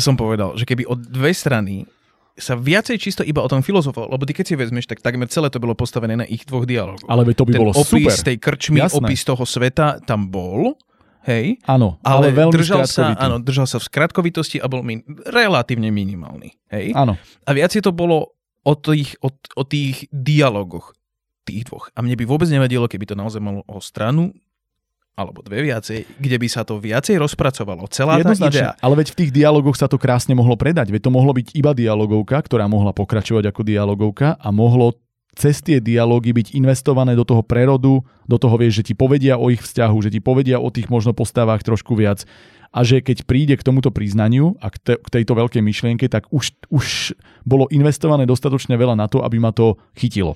Som 0.00 0.16
povedal, 0.16 0.56
že 0.56 0.64
keby 0.64 0.88
o 0.88 0.96
dve 0.96 1.36
strany 1.36 1.84
sa 2.34 2.58
viacej 2.58 2.96
čisto 2.98 3.22
iba 3.22 3.44
o 3.44 3.48
tom 3.50 3.62
filozofovalo, 3.62 4.10
lebo 4.10 4.26
ty 4.26 4.34
keď 4.34 4.44
si 4.48 4.54
vezmeš, 4.58 4.90
tak 4.90 4.98
takmer 4.98 5.30
celé 5.30 5.52
to 5.54 5.62
bolo 5.62 5.76
postavené 5.78 6.18
na 6.18 6.26
ich 6.26 6.42
dvoch 6.42 6.66
dialógoch. 6.66 7.06
Ale 7.06 7.22
to 7.30 7.46
by 7.46 7.52
Ten 7.54 7.60
bolo 7.62 7.72
opis 7.76 7.86
super. 7.86 8.26
tej 8.26 8.36
krčmy, 8.42 8.78
Jasné. 8.82 8.98
opis 8.98 9.22
toho 9.22 9.44
sveta 9.46 10.02
tam 10.02 10.26
bol, 10.26 10.74
hej, 11.26 11.58
Áno, 11.64 11.96
ale, 12.04 12.30
ale, 12.30 12.38
veľmi 12.44 12.54
držal 12.54 12.84
sa, 12.84 13.16
áno, 13.16 13.40
držal 13.40 13.66
sa 13.66 13.80
v 13.80 13.84
skratkovitosti 13.88 14.60
a 14.60 14.68
bol 14.68 14.84
min- 14.84 15.04
relatívne 15.28 15.88
minimálny, 15.88 16.56
hej. 16.72 16.92
áno. 16.92 17.16
A 17.44 17.50
viacej 17.52 17.84
to 17.84 17.92
bolo 17.92 18.36
o 18.64 18.74
tých, 18.76 19.16
o, 19.20 19.28
o 19.32 19.62
tých 19.64 20.08
dialogoch 20.08 20.96
tých 21.44 21.68
dvoch. 21.68 21.92
A 21.92 22.00
mne 22.00 22.16
by 22.16 22.24
vôbec 22.24 22.48
nevadilo, 22.48 22.88
keby 22.88 23.04
to 23.04 23.14
naozaj 23.14 23.38
malo 23.38 23.60
o 23.68 23.78
stranu 23.78 24.32
alebo 25.14 25.46
dve 25.46 25.62
viacej, 25.62 26.18
kde 26.18 26.36
by 26.42 26.48
sa 26.50 26.66
to 26.66 26.82
viacej 26.82 27.22
rozpracovalo. 27.22 27.86
Celá 27.86 28.18
tá 28.18 28.34
idea. 28.34 28.74
ale 28.82 28.98
veď 28.98 29.14
v 29.14 29.18
tých 29.22 29.30
dialogoch 29.30 29.78
sa 29.78 29.86
to 29.86 29.94
krásne 29.94 30.34
mohlo 30.34 30.58
predať. 30.58 30.90
Veď 30.90 31.06
to 31.06 31.14
mohlo 31.14 31.30
byť 31.30 31.54
iba 31.54 31.70
dialogovka, 31.70 32.42
ktorá 32.42 32.66
mohla 32.66 32.90
pokračovať 32.90 33.54
ako 33.54 33.62
dialogovka 33.62 34.34
a 34.34 34.48
mohlo 34.50 34.98
cez 35.34 35.60
tie 35.60 35.78
dialógy 35.82 36.32
byť 36.32 36.54
investované 36.54 37.18
do 37.18 37.26
toho 37.26 37.42
prerodu, 37.42 38.00
do 38.24 38.36
toho 38.38 38.54
vieš, 38.56 38.82
že 38.82 38.92
ti 38.92 38.94
povedia 38.94 39.36
o 39.36 39.50
ich 39.50 39.60
vzťahu, 39.60 39.96
že 40.02 40.10
ti 40.14 40.20
povedia 40.22 40.62
o 40.62 40.70
tých 40.70 40.88
možno 40.88 41.12
postavách 41.12 41.66
trošku 41.66 41.98
viac 41.98 42.24
a 42.74 42.82
že 42.82 42.98
keď 42.98 43.22
príde 43.22 43.54
k 43.54 43.62
tomuto 43.62 43.94
priznaniu 43.94 44.58
a 44.58 44.66
k, 44.66 44.76
te, 44.82 44.94
k 44.98 45.08
tejto 45.08 45.38
veľkej 45.38 45.62
myšlienke, 45.62 46.10
tak 46.10 46.26
už, 46.34 46.58
už 46.74 47.14
bolo 47.46 47.70
investované 47.70 48.26
dostatočne 48.26 48.74
veľa 48.74 48.98
na 48.98 49.06
to, 49.06 49.22
aby 49.22 49.38
ma 49.38 49.54
to 49.54 49.78
chytilo. 49.94 50.34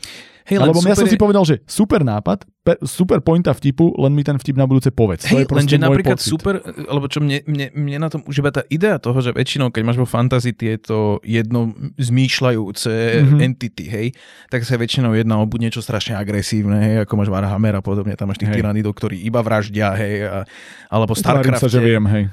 Hej, 0.49 0.65
Lebo 0.65 0.81
ja 0.81 0.97
som 0.97 1.05
super 1.05 1.13
si 1.13 1.21
povedal, 1.21 1.45
že 1.45 1.61
super 1.69 2.01
nápad, 2.01 2.49
pe, 2.65 2.81
super 2.81 3.21
pointa 3.21 3.53
vtipu, 3.53 3.93
len 4.01 4.17
mi 4.17 4.25
ten 4.25 4.33
vtip 4.33 4.57
na 4.57 4.65
budúce 4.65 4.89
povedz. 4.89 5.29
to 5.29 5.37
je 5.37 5.45
Hej, 5.45 5.53
lenže 5.53 5.77
napríklad 5.77 6.17
pocit. 6.17 6.25
super, 6.25 6.65
alebo 6.89 7.05
čo 7.05 7.21
mne, 7.21 7.45
mne, 7.45 7.69
mne 7.77 7.97
na 8.01 8.09
tom 8.09 8.25
už 8.25 8.41
iba 8.41 8.49
tá 8.49 8.65
idea 8.73 8.97
toho, 8.97 9.21
že 9.21 9.37
väčšinou, 9.37 9.69
keď 9.69 9.83
máš 9.85 10.01
vo 10.01 10.09
fantázii 10.09 10.57
tieto 10.57 11.21
jedno 11.21 11.77
zmýšľajúce 12.01 12.89
Mhm. 12.89 13.25
mm-hmm. 13.29 13.45
entity, 13.45 13.85
hej, 13.89 14.07
tak 14.49 14.65
sa 14.65 14.81
väčšinou 14.81 15.13
jedná 15.13 15.37
o 15.37 15.45
buď 15.45 15.69
niečo 15.69 15.85
strašne 15.85 16.17
agresívne, 16.17 16.81
hej, 16.81 16.97
ako 17.05 17.13
máš 17.15 17.29
Warhammer 17.29 17.77
a 17.77 17.83
podobne, 17.85 18.17
tam 18.17 18.33
máš 18.33 18.41
tých 18.41 18.49
Hej. 18.49 18.65
tyranidov, 18.65 18.97
ktorí 18.97 19.21
iba 19.21 19.45
vraždia, 19.45 19.93
hej, 19.95 20.25
a, 20.25 20.49
alebo 20.89 21.13
Starcraft. 21.13 21.61
sa, 21.61 21.69
že 21.69 21.85
viem, 21.85 22.05
hej. 22.09 22.28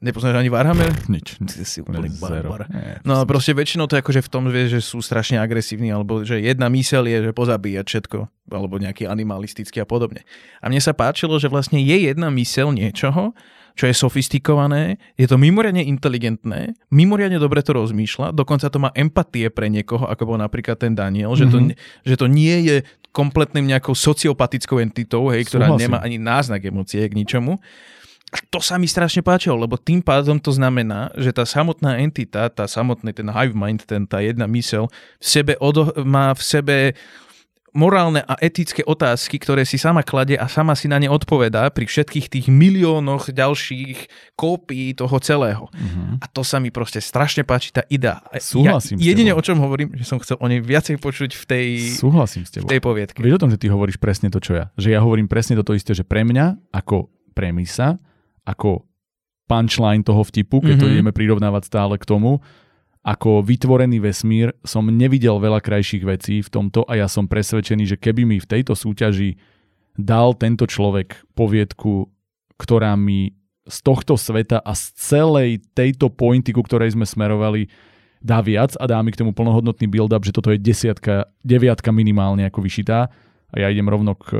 Nepoznáš 0.00 0.32
ani 0.34 0.48
Warhammer? 0.48 0.88
Nič. 1.06 1.36
Ty 1.36 1.60
si 1.60 1.84
úplný 1.84 2.08
Zero. 2.08 2.48
barbar. 2.48 2.72
No 3.04 3.20
a 3.20 3.28
proste 3.28 3.52
väčšinou 3.52 3.84
to 3.84 3.94
je 3.94 4.02
akože 4.02 4.24
v 4.24 4.30
tom, 4.30 4.48
že 4.48 4.80
sú 4.80 4.98
strašne 4.98 5.36
agresívni, 5.36 5.92
alebo 5.92 6.24
že 6.24 6.40
jedna 6.40 6.66
myseľ 6.66 7.02
je, 7.04 7.18
že 7.20 7.32
pozabíjať 7.32 7.84
všetko, 7.86 8.18
alebo 8.48 8.80
nejaký 8.80 9.04
animalistický 9.04 9.76
a 9.76 9.86
podobne. 9.86 10.24
A 10.58 10.72
mne 10.72 10.80
sa 10.80 10.92
páčilo, 10.92 11.36
že 11.36 11.46
vlastne 11.46 11.76
je 11.78 12.08
jedna 12.08 12.28
myseľ 12.28 12.72
niečoho, 12.72 13.36
čo 13.72 13.84
je 13.84 13.94
sofistikované, 13.94 14.96
je 15.14 15.24
to 15.24 15.36
mimoriadne 15.36 15.80
inteligentné, 15.80 16.72
mimoriadne 16.88 17.36
dobre 17.36 17.60
to 17.60 17.72
rozmýšľa, 17.72 18.32
dokonca 18.32 18.66
to 18.66 18.78
má 18.78 18.90
empatie 18.94 19.48
pre 19.48 19.68
niekoho, 19.68 20.04
ako 20.04 20.22
bol 20.26 20.38
napríklad 20.38 20.76
ten 20.76 20.92
Daniel, 20.92 21.32
že, 21.34 21.44
to, 21.44 21.60
Mhm. 21.60 21.76
že 22.02 22.14
to 22.16 22.24
nie 22.24 22.56
je 22.62 22.76
kompletným 23.10 23.66
nejakou 23.66 23.92
sociopatickou 23.92 24.78
entitou, 24.78 25.28
hej, 25.28 25.44
ktorá 25.44 25.68
Súhlasím. 25.68 25.82
nemá 25.86 25.98
ani 26.00 26.16
náznak 26.16 26.62
emócie 26.62 27.04
k 27.04 27.12
ničomu. 27.12 27.60
A 28.30 28.38
to 28.46 28.62
sa 28.62 28.78
mi 28.78 28.86
strašne 28.86 29.20
páčilo, 29.20 29.58
lebo 29.58 29.74
tým 29.74 29.98
pádom 29.98 30.38
to 30.38 30.54
znamená, 30.54 31.10
že 31.18 31.34
tá 31.34 31.42
samotná 31.42 31.98
entita, 31.98 32.46
tá 32.46 32.70
samotný 32.70 33.10
ten 33.10 33.26
hive 33.26 33.58
mind, 33.58 33.82
ten, 33.84 34.06
tá 34.06 34.22
jedna 34.22 34.46
mysel, 34.46 34.86
v 35.18 35.26
sebe 35.26 35.52
odo- 35.58 35.90
má 36.06 36.30
v 36.30 36.42
sebe 36.42 36.76
morálne 37.70 38.26
a 38.26 38.34
etické 38.42 38.82
otázky, 38.82 39.38
ktoré 39.38 39.62
si 39.62 39.78
sama 39.78 40.02
klade 40.02 40.34
a 40.34 40.50
sama 40.50 40.74
si 40.74 40.90
na 40.90 40.98
ne 40.98 41.06
odpovedá 41.06 41.70
pri 41.70 41.86
všetkých 41.86 42.26
tých 42.26 42.46
miliónoch 42.50 43.30
ďalších 43.30 44.10
kópií 44.34 44.90
toho 44.94 45.14
celého. 45.22 45.70
Mhm. 45.70 46.18
A 46.18 46.26
to 46.26 46.42
sa 46.42 46.58
mi 46.58 46.74
proste 46.74 46.98
strašne 46.98 47.46
páči, 47.46 47.70
tá 47.70 47.86
idea. 47.86 48.22
Súhlasím 48.42 48.98
ja, 48.98 49.14
jedine 49.14 49.30
o 49.34 49.42
čom 49.42 49.58
hovorím, 49.62 49.94
že 49.94 50.02
som 50.02 50.18
chcel 50.18 50.38
o 50.42 50.46
nej 50.50 50.58
viacej 50.58 50.98
počuť 50.98 51.30
v 51.34 51.44
tej, 51.46 51.66
Súhlasím 51.94 52.42
s 52.42 52.50
v 52.50 52.54
tebou. 52.58 52.68
tej 52.74 52.80
poviedke. 52.82 53.18
Vieš 53.22 53.38
o 53.38 53.42
tom, 53.46 53.50
že 53.54 53.58
ty 53.62 53.70
hovoríš 53.70 54.02
presne 54.02 54.34
to, 54.34 54.42
čo 54.42 54.58
ja. 54.58 54.74
Že 54.74 54.98
ja 54.98 55.00
hovorím 55.02 55.30
presne 55.30 55.54
toto 55.54 55.70
isté, 55.70 55.94
že 55.94 56.02
pre 56.02 56.26
mňa 56.26 56.74
ako 56.74 57.06
premisa, 57.38 58.02
ako 58.44 58.84
punchline 59.46 60.06
toho 60.06 60.22
vtipu, 60.22 60.62
keď 60.62 60.74
to 60.78 60.86
Mhm. 60.86 60.92
ideme 60.94 61.12
prirovnávať 61.12 61.62
stále 61.66 61.98
k 61.98 62.06
tomu, 62.06 62.38
ako 63.00 63.40
vytvorený 63.40 63.98
vesmír 63.98 64.52
som 64.62 64.84
nevidel 64.86 65.40
veľa 65.40 65.64
krajších 65.64 66.04
vecí 66.04 66.44
v 66.44 66.52
tomto 66.52 66.84
a 66.84 67.00
ja 67.00 67.08
som 67.08 67.24
presvedčený, 67.26 67.88
že 67.88 67.96
keby 67.96 68.28
mi 68.28 68.36
v 68.38 68.46
tejto 68.46 68.76
súťaži 68.76 69.40
dal 69.96 70.36
tento 70.36 70.68
človek 70.68 71.24
poviedku, 71.34 72.12
ktorá 72.60 72.94
mi 72.94 73.32
z 73.64 73.78
tohto 73.80 74.20
sveta 74.20 74.60
a 74.60 74.72
z 74.76 74.84
celej 74.96 75.50
tejto 75.72 76.12
pointy, 76.12 76.52
ku 76.52 76.60
ktorej 76.60 76.92
sme 76.92 77.08
smerovali, 77.08 77.72
dá 78.20 78.44
viac 78.44 78.76
a 78.76 78.84
dá 78.84 79.00
mi 79.00 79.10
k 79.10 79.18
tomu 79.24 79.32
plnohodnotný 79.32 79.88
build-up, 79.88 80.20
že 80.20 80.36
toto 80.36 80.52
je 80.52 80.60
desiatka, 80.60 81.24
deviatka 81.40 81.88
minimálne 81.88 82.44
ako 82.44 82.60
vyšitá 82.60 83.08
a 83.48 83.54
ja 83.56 83.72
idem 83.72 83.88
rovno 83.88 84.12
k 84.12 84.36
e, 84.36 84.38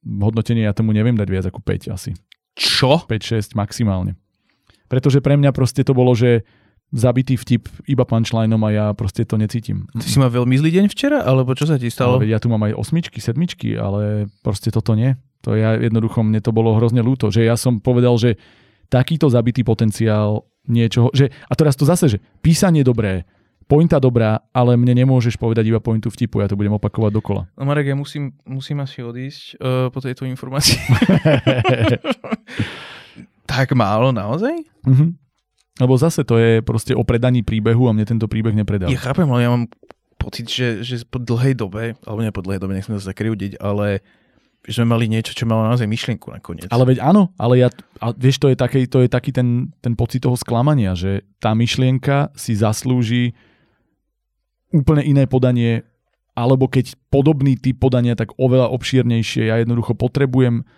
hodnoteniu, 0.00 0.64
ja 0.64 0.72
tomu 0.72 0.96
neviem 0.96 1.12
dať 1.12 1.28
viac 1.28 1.44
ako 1.44 1.60
5 1.60 1.92
asi. 1.92 2.16
Čo? 2.56 3.04
5-6 3.04 3.52
maximálne. 3.54 4.16
Pretože 4.88 5.20
pre 5.20 5.36
mňa 5.36 5.52
proste 5.52 5.84
to 5.84 5.92
bolo, 5.92 6.16
že 6.16 6.42
zabitý 6.94 7.34
vtip 7.34 7.66
iba 7.90 8.06
punchlineom 8.06 8.62
a 8.62 8.70
ja 8.70 8.86
proste 8.94 9.26
to 9.26 9.34
necítim. 9.36 9.90
Ty 9.92 10.06
si 10.06 10.16
mal 10.22 10.30
veľmi 10.30 10.54
zlý 10.54 10.70
deň 10.80 10.86
včera? 10.86 11.26
Alebo 11.26 11.52
čo 11.58 11.66
sa 11.66 11.76
ti 11.76 11.90
Ale 11.90 11.94
stalo? 11.94 12.22
veď 12.22 12.38
ja 12.38 12.40
tu 12.40 12.46
mám 12.46 12.62
aj 12.62 12.78
osmičky, 12.78 13.18
sedmičky, 13.18 13.74
ale 13.74 14.30
proste 14.40 14.70
toto 14.70 14.94
nie. 14.94 15.18
To 15.42 15.58
ja 15.58 15.74
jednoducho, 15.76 16.22
mne 16.22 16.38
to 16.38 16.54
bolo 16.54 16.78
hrozne 16.78 17.02
ľúto, 17.02 17.28
že 17.34 17.42
ja 17.42 17.58
som 17.58 17.82
povedal, 17.82 18.14
že 18.18 18.38
takýto 18.86 19.26
zabitý 19.26 19.66
potenciál 19.66 20.46
niečoho, 20.70 21.10
že, 21.10 21.30
a 21.30 21.52
teraz 21.58 21.74
to 21.74 21.82
zase, 21.86 22.06
že 22.06 22.18
písanie 22.42 22.86
dobré, 22.86 23.26
pointa 23.66 23.98
dobrá, 23.98 24.38
ale 24.54 24.78
mne 24.78 25.06
nemôžeš 25.06 25.38
povedať 25.38 25.66
iba 25.66 25.82
pointu 25.82 26.10
vtipu, 26.10 26.42
ja 26.42 26.50
to 26.50 26.58
budem 26.58 26.74
opakovať 26.78 27.12
dokola. 27.12 27.50
No 27.58 27.66
Marek, 27.66 27.90
ja 27.90 27.96
musím, 27.98 28.34
musím 28.46 28.82
asi 28.82 29.02
odísť 29.02 29.58
uh, 29.58 29.90
po 29.90 29.98
tejto 29.98 30.26
informácii. 30.26 30.78
tak 33.50 33.74
málo 33.74 34.14
naozaj? 34.14 34.54
Mhm. 34.86 35.18
Lebo 35.76 35.92
zase 36.00 36.24
to 36.24 36.40
je 36.40 36.64
proste 36.64 36.96
o 36.96 37.04
predaní 37.04 37.44
príbehu 37.44 37.84
a 37.84 37.92
mne 37.92 38.08
tento 38.08 38.24
príbeh 38.24 38.56
nepredal. 38.56 38.88
Ja 38.88 38.96
chápem, 38.96 39.28
ale 39.28 39.44
ja 39.44 39.52
mám 39.52 39.68
pocit, 40.16 40.48
že, 40.48 40.80
že 40.80 41.04
po 41.04 41.20
dlhej 41.20 41.52
dobe, 41.52 42.00
alebo 42.08 42.24
nie 42.24 42.32
po 42.32 42.40
dlhej 42.40 42.64
dobe, 42.64 42.72
nechcem 42.72 42.96
sa 42.96 43.12
zakriudiť, 43.12 43.60
ale 43.60 44.00
že 44.66 44.82
sme 44.82 44.98
mali 44.98 45.06
niečo, 45.06 45.36
čo 45.36 45.46
malo 45.46 45.68
naozaj 45.68 45.86
myšlienku 45.86 46.32
nakoniec. 46.32 46.72
Ale 46.74 46.88
veď 46.90 46.98
áno, 47.04 47.30
ale 47.38 47.62
ja, 47.62 47.68
a 48.02 48.10
vieš, 48.10 48.42
to 48.42 48.50
je 48.50 48.56
taký, 48.58 48.90
to 48.90 49.04
je 49.04 49.08
taký 49.12 49.30
ten, 49.30 49.70
ten 49.78 49.94
pocit 49.94 50.24
toho 50.24 50.34
sklamania, 50.34 50.96
že 50.98 51.22
tá 51.38 51.54
myšlienka 51.54 52.34
si 52.34 52.58
zaslúži 52.58 53.36
úplne 54.74 55.02
iné 55.02 55.24
podanie, 55.30 55.86
alebo 56.36 56.68
keď 56.68 56.98
podobný 57.08 57.56
typ 57.56 57.80
podania, 57.80 58.18
tak 58.18 58.36
oveľa 58.36 58.68
obšírnejšie. 58.76 59.48
Ja 59.48 59.62
jednoducho 59.62 59.96
potrebujem 59.96 60.68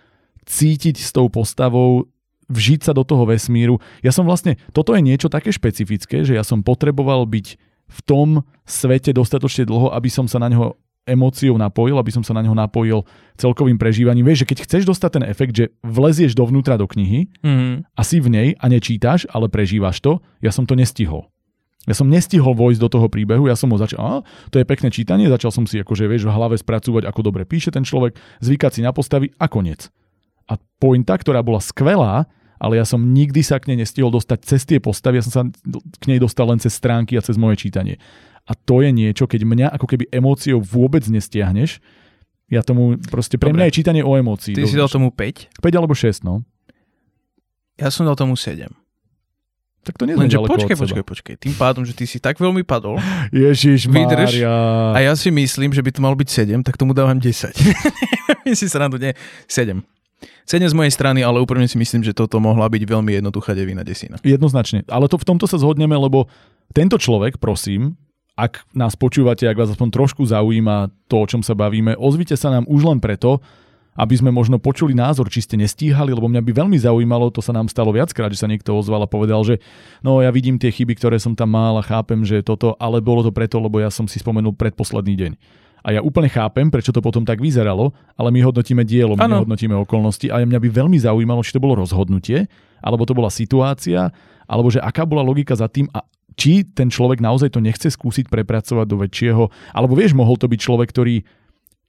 cítiť 0.47 0.97
s 0.97 1.11
tou 1.11 1.27
postavou, 1.27 2.07
vžiť 2.49 2.89
sa 2.89 2.93
do 2.97 3.05
toho 3.05 3.29
vesmíru. 3.29 3.77
Ja 4.01 4.09
som 4.09 4.25
vlastne, 4.25 4.57
toto 4.73 4.97
je 4.97 5.05
niečo 5.05 5.29
také 5.29 5.53
špecifické, 5.53 6.25
že 6.25 6.33
ja 6.33 6.41
som 6.41 6.65
potreboval 6.65 7.29
byť 7.29 7.47
v 7.89 7.99
tom 8.05 8.45
svete 8.65 9.13
dostatočne 9.13 9.65
dlho, 9.69 9.93
aby 9.93 10.09
som 10.09 10.25
sa 10.25 10.41
na 10.41 10.49
neho 10.49 10.77
emóciou 11.09 11.57
napojil, 11.57 11.97
aby 11.97 12.13
som 12.13 12.21
sa 12.21 12.37
na 12.37 12.45
neho 12.45 12.53
napojil 12.53 13.01
celkovým 13.33 13.81
prežívaním. 13.81 14.29
Vieš, 14.29 14.45
že 14.45 14.49
keď 14.53 14.57
chceš 14.69 14.83
dostať 14.85 15.09
ten 15.17 15.25
efekt, 15.25 15.53
že 15.57 15.73
vlezieš 15.81 16.37
dovnútra 16.37 16.77
do 16.77 16.85
knihy 16.85 17.33
Mm-hmm. 17.41 17.97
a 17.97 18.01
si 18.05 18.17
v 18.21 18.27
nej 18.29 18.47
a 18.61 18.65
nečítaš, 18.69 19.25
ale 19.33 19.49
prežívaš 19.49 20.05
to, 20.05 20.21
ja 20.43 20.53
som 20.53 20.69
to 20.69 20.77
nestihol. 20.77 21.25
Ja 21.87 21.95
som 21.95 22.11
nestihol 22.11 22.53
vojsť 22.59 22.81
do 22.83 22.89
toho 22.91 23.07
príbehu, 23.07 23.47
ja 23.47 23.55
som 23.55 23.71
ho 23.71 23.77
začal, 23.79 23.99
a, 23.99 24.11
to 24.51 24.59
je 24.59 24.67
pekné 24.67 24.91
čítanie, 24.91 25.31
začal 25.31 25.49
som 25.49 25.63
si 25.63 25.79
akože, 25.79 26.11
vieš, 26.11 26.27
v 26.27 26.35
hlave 26.35 26.59
spracúvať, 26.59 27.07
ako 27.07 27.31
dobre 27.31 27.47
píše 27.47 27.71
ten 27.71 27.87
človek, 27.87 28.19
zvykať 28.43 28.71
si 28.77 28.81
na 28.83 28.91
postavy 28.91 29.31
a 29.39 29.47
koniec. 29.47 29.87
A 30.51 30.59
pointa, 30.77 31.15
ktorá 31.15 31.39
bola 31.39 31.63
skvelá, 31.63 32.27
ale 32.59 32.75
ja 32.75 32.83
som 32.83 32.99
nikdy 32.99 33.39
sa 33.39 33.57
k 33.63 33.71
nej 33.71 33.87
nestihol 33.87 34.11
dostať 34.11 34.39
cez 34.43 34.67
tie 34.67 34.83
postavy, 34.83 35.23
ja 35.23 35.23
som 35.23 35.33
sa 35.33 35.41
k 35.71 36.05
nej 36.11 36.19
dostal 36.19 36.51
len 36.51 36.59
cez 36.59 36.75
stránky 36.75 37.15
a 37.15 37.23
cez 37.23 37.39
moje 37.39 37.63
čítanie. 37.63 37.95
a 38.49 38.57
to 38.57 38.81
je 38.81 38.89
niečo, 38.89 39.29
keď 39.29 39.45
mňa 39.45 39.67
ako 39.77 39.85
keby 39.85 40.09
emóciou 40.09 40.57
vôbec 40.57 41.05
nestiahneš, 41.05 41.77
ja 42.49 42.65
tomu 42.65 42.97
proste, 42.97 43.37
pre 43.37 43.53
Dobre. 43.53 43.61
mňa 43.61 43.65
je 43.69 43.77
čítanie 43.77 44.01
o 44.01 44.17
emócii. 44.17 44.57
Ty 44.57 44.65
si 44.65 44.73
dal 44.73 44.89
tomu 44.89 45.13
5? 45.13 45.61
5 45.61 45.79
alebo 45.79 45.93
6, 45.93 46.25
no. 46.25 46.41
Ja 47.77 47.93
som 47.93 48.09
dal 48.09 48.17
tomu 48.17 48.33
7. 48.33 48.73
Tak 49.79 49.95
to 49.95 50.03
nie 50.03 50.13
sme 50.13 50.27
Lenže 50.27 50.35
ďaleko 50.35 50.51
počkaj, 50.59 50.77
počkaj, 50.77 51.05
počkaj. 51.07 51.35
Tým 51.39 51.55
pádom, 51.55 51.87
že 51.87 51.95
ty 51.95 52.03
si 52.03 52.19
tak 52.19 52.35
veľmi 52.35 52.67
padol 52.67 52.99
Ježiš 53.31 53.87
Vydrž. 53.87 54.43
Mária. 54.43 54.53
a 54.91 54.99
ja 54.99 55.13
si 55.15 55.31
myslím, 55.31 55.71
že 55.71 55.79
by 55.79 55.89
to 55.95 55.99
malo 56.03 56.15
byť 56.19 56.29
7, 56.51 56.67
tak 56.67 56.75
tomu 56.75 56.91
dávam 56.91 57.15
10. 57.15 57.55
si 58.59 58.67
to 58.67 58.97
nie. 58.99 59.15
7. 59.47 59.79
7 60.49 60.65
z 60.67 60.75
mojej 60.75 60.91
strany, 60.91 61.23
ale 61.23 61.39
úprimne 61.39 61.69
si 61.69 61.79
myslím, 61.79 62.03
že 62.03 62.11
toto 62.11 62.41
mohla 62.43 62.67
byť 62.67 62.83
veľmi 62.83 63.21
jednoduchá 63.21 63.55
devina 63.55 63.85
desina. 63.85 64.19
Jednoznačne. 64.25 64.83
Ale 64.89 65.07
to 65.07 65.15
v 65.15 65.25
tomto 65.25 65.45
sa 65.47 65.61
zhodneme, 65.61 65.95
lebo 65.95 66.27
tento 66.75 66.99
človek, 66.99 67.39
prosím, 67.39 67.95
ak 68.39 68.63
nás 68.71 68.95
počúvate, 68.95 69.47
ak 69.47 69.59
vás 69.59 69.71
aspoň 69.71 69.89
trošku 69.91 70.23
zaujíma 70.23 70.91
to, 71.11 71.15
o 71.23 71.25
čom 71.27 71.41
sa 71.43 71.55
bavíme, 71.55 71.95
ozvite 71.99 72.35
sa 72.39 72.51
nám 72.51 72.65
už 72.67 72.81
len 72.87 72.99
preto, 73.03 73.43
aby 73.99 74.15
sme 74.15 74.31
možno 74.31 74.63
počuli 74.63 74.95
názor, 74.95 75.27
či 75.27 75.43
ste 75.43 75.59
nestíhali, 75.59 76.15
lebo 76.15 76.31
mňa 76.31 76.39
by 76.39 76.51
veľmi 76.55 76.79
zaujímalo, 76.79 77.35
to 77.35 77.43
sa 77.43 77.51
nám 77.51 77.67
stalo 77.67 77.91
viackrát, 77.91 78.31
že 78.31 78.39
sa 78.39 78.47
niekto 78.47 78.71
ozval 78.71 79.03
a 79.03 79.11
povedal, 79.11 79.43
že 79.43 79.59
no 79.99 80.23
ja 80.23 80.31
vidím 80.31 80.55
tie 80.55 80.71
chyby, 80.71 80.95
ktoré 80.95 81.19
som 81.19 81.35
tam 81.35 81.51
mal 81.51 81.75
a 81.75 81.83
chápem, 81.83 82.23
že 82.23 82.39
toto, 82.39 82.79
ale 82.79 83.03
bolo 83.03 83.27
to 83.27 83.35
preto, 83.35 83.59
lebo 83.59 83.83
ja 83.83 83.91
som 83.91 84.07
si 84.07 84.23
spomenul 84.23 84.55
predposledný 84.55 85.19
deň. 85.19 85.31
A 85.83 85.95
ja 85.95 86.01
úplne 86.03 86.31
chápem, 86.31 86.71
prečo 86.71 86.95
to 86.95 87.03
potom 87.03 87.23
tak 87.27 87.39
vyzeralo, 87.43 87.91
ale 88.15 88.31
my 88.31 88.39
hodnotíme 88.43 88.83
dielo, 88.87 89.15
my 89.19 89.23
Áno. 89.27 89.43
nehodnotíme 89.43 89.75
okolnosti 89.83 90.31
a 90.31 90.43
mňa 90.43 90.59
by 90.59 90.69
veľmi 90.71 90.95
zaujímalo, 90.99 91.43
či 91.43 91.55
to 91.55 91.63
bolo 91.63 91.79
rozhodnutie, 91.83 92.47
alebo 92.79 93.03
to 93.03 93.15
bola 93.15 93.31
situácia, 93.31 94.11
alebo 94.47 94.71
že 94.71 94.79
aká 94.79 95.03
bola 95.03 95.23
logika 95.23 95.55
za 95.55 95.67
tým 95.71 95.87
a 95.91 96.03
či 96.39 96.63
ten 96.63 96.87
človek 96.87 97.19
naozaj 97.19 97.51
to 97.51 97.59
nechce 97.59 97.91
skúsiť 97.95 98.31
prepracovať 98.31 98.87
do 98.87 98.97
väčšieho, 99.03 99.43
alebo 99.75 99.93
vieš, 99.95 100.15
mohol 100.15 100.39
to 100.39 100.47
byť 100.47 100.59
človek, 100.59 100.87
ktorý 100.91 101.27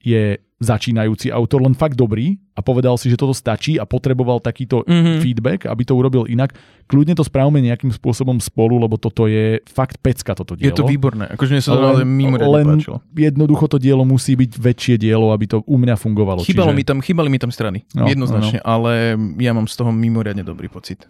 je 0.03 0.39
začínajúci 0.61 1.33
autor, 1.33 1.65
len 1.65 1.73
fakt 1.73 1.97
dobrý 1.97 2.37
a 2.53 2.61
povedal 2.61 2.93
si, 2.95 3.09
že 3.09 3.17
toto 3.17 3.33
stačí 3.33 3.81
a 3.81 3.83
potreboval 3.83 4.37
takýto 4.37 4.85
Mhm. 4.85 5.19
feedback, 5.19 5.59
aby 5.65 5.81
to 5.81 5.97
urobil 5.97 6.29
inak. 6.29 6.53
Kľudne 6.85 7.17
to 7.17 7.25
spravme 7.25 7.57
nejakým 7.57 7.89
spôsobom 7.89 8.37
spolu, 8.37 8.77
lebo 8.77 8.95
toto 8.95 9.25
je 9.25 9.57
fakt 9.65 9.97
pecka 9.99 10.37
toto 10.37 10.53
dielo. 10.53 10.69
Je 10.69 10.77
to 10.77 10.85
výborné. 10.85 11.33
Akože 11.33 11.57
mne 11.57 11.63
sa 11.65 11.73
to 11.73 12.05
mimoriadne 12.05 12.53
len 12.53 12.67
páčilo. 12.77 12.97
jednoducho 13.11 13.65
to 13.65 13.77
dielo 13.81 14.05
musí 14.05 14.37
byť 14.37 14.51
väčšie 14.53 14.95
dielo, 15.01 15.33
aby 15.33 15.49
to 15.49 15.57
u 15.65 15.75
mňa 15.75 15.97
fungovalo. 15.97 16.45
Chýbalo 16.45 16.69
Čiže... 16.71 16.77
mi 16.77 16.83
tam, 16.85 16.97
chýbali 17.01 17.29
mi 17.33 17.39
tam 17.41 17.49
strany. 17.49 17.81
No, 17.97 18.05
jednoznačne, 18.05 18.61
ale 18.61 19.17
ja 19.41 19.51
mám 19.57 19.65
z 19.65 19.75
toho 19.75 19.89
mimoriadne 19.89 20.45
dobrý 20.45 20.69
pocit. 20.69 21.09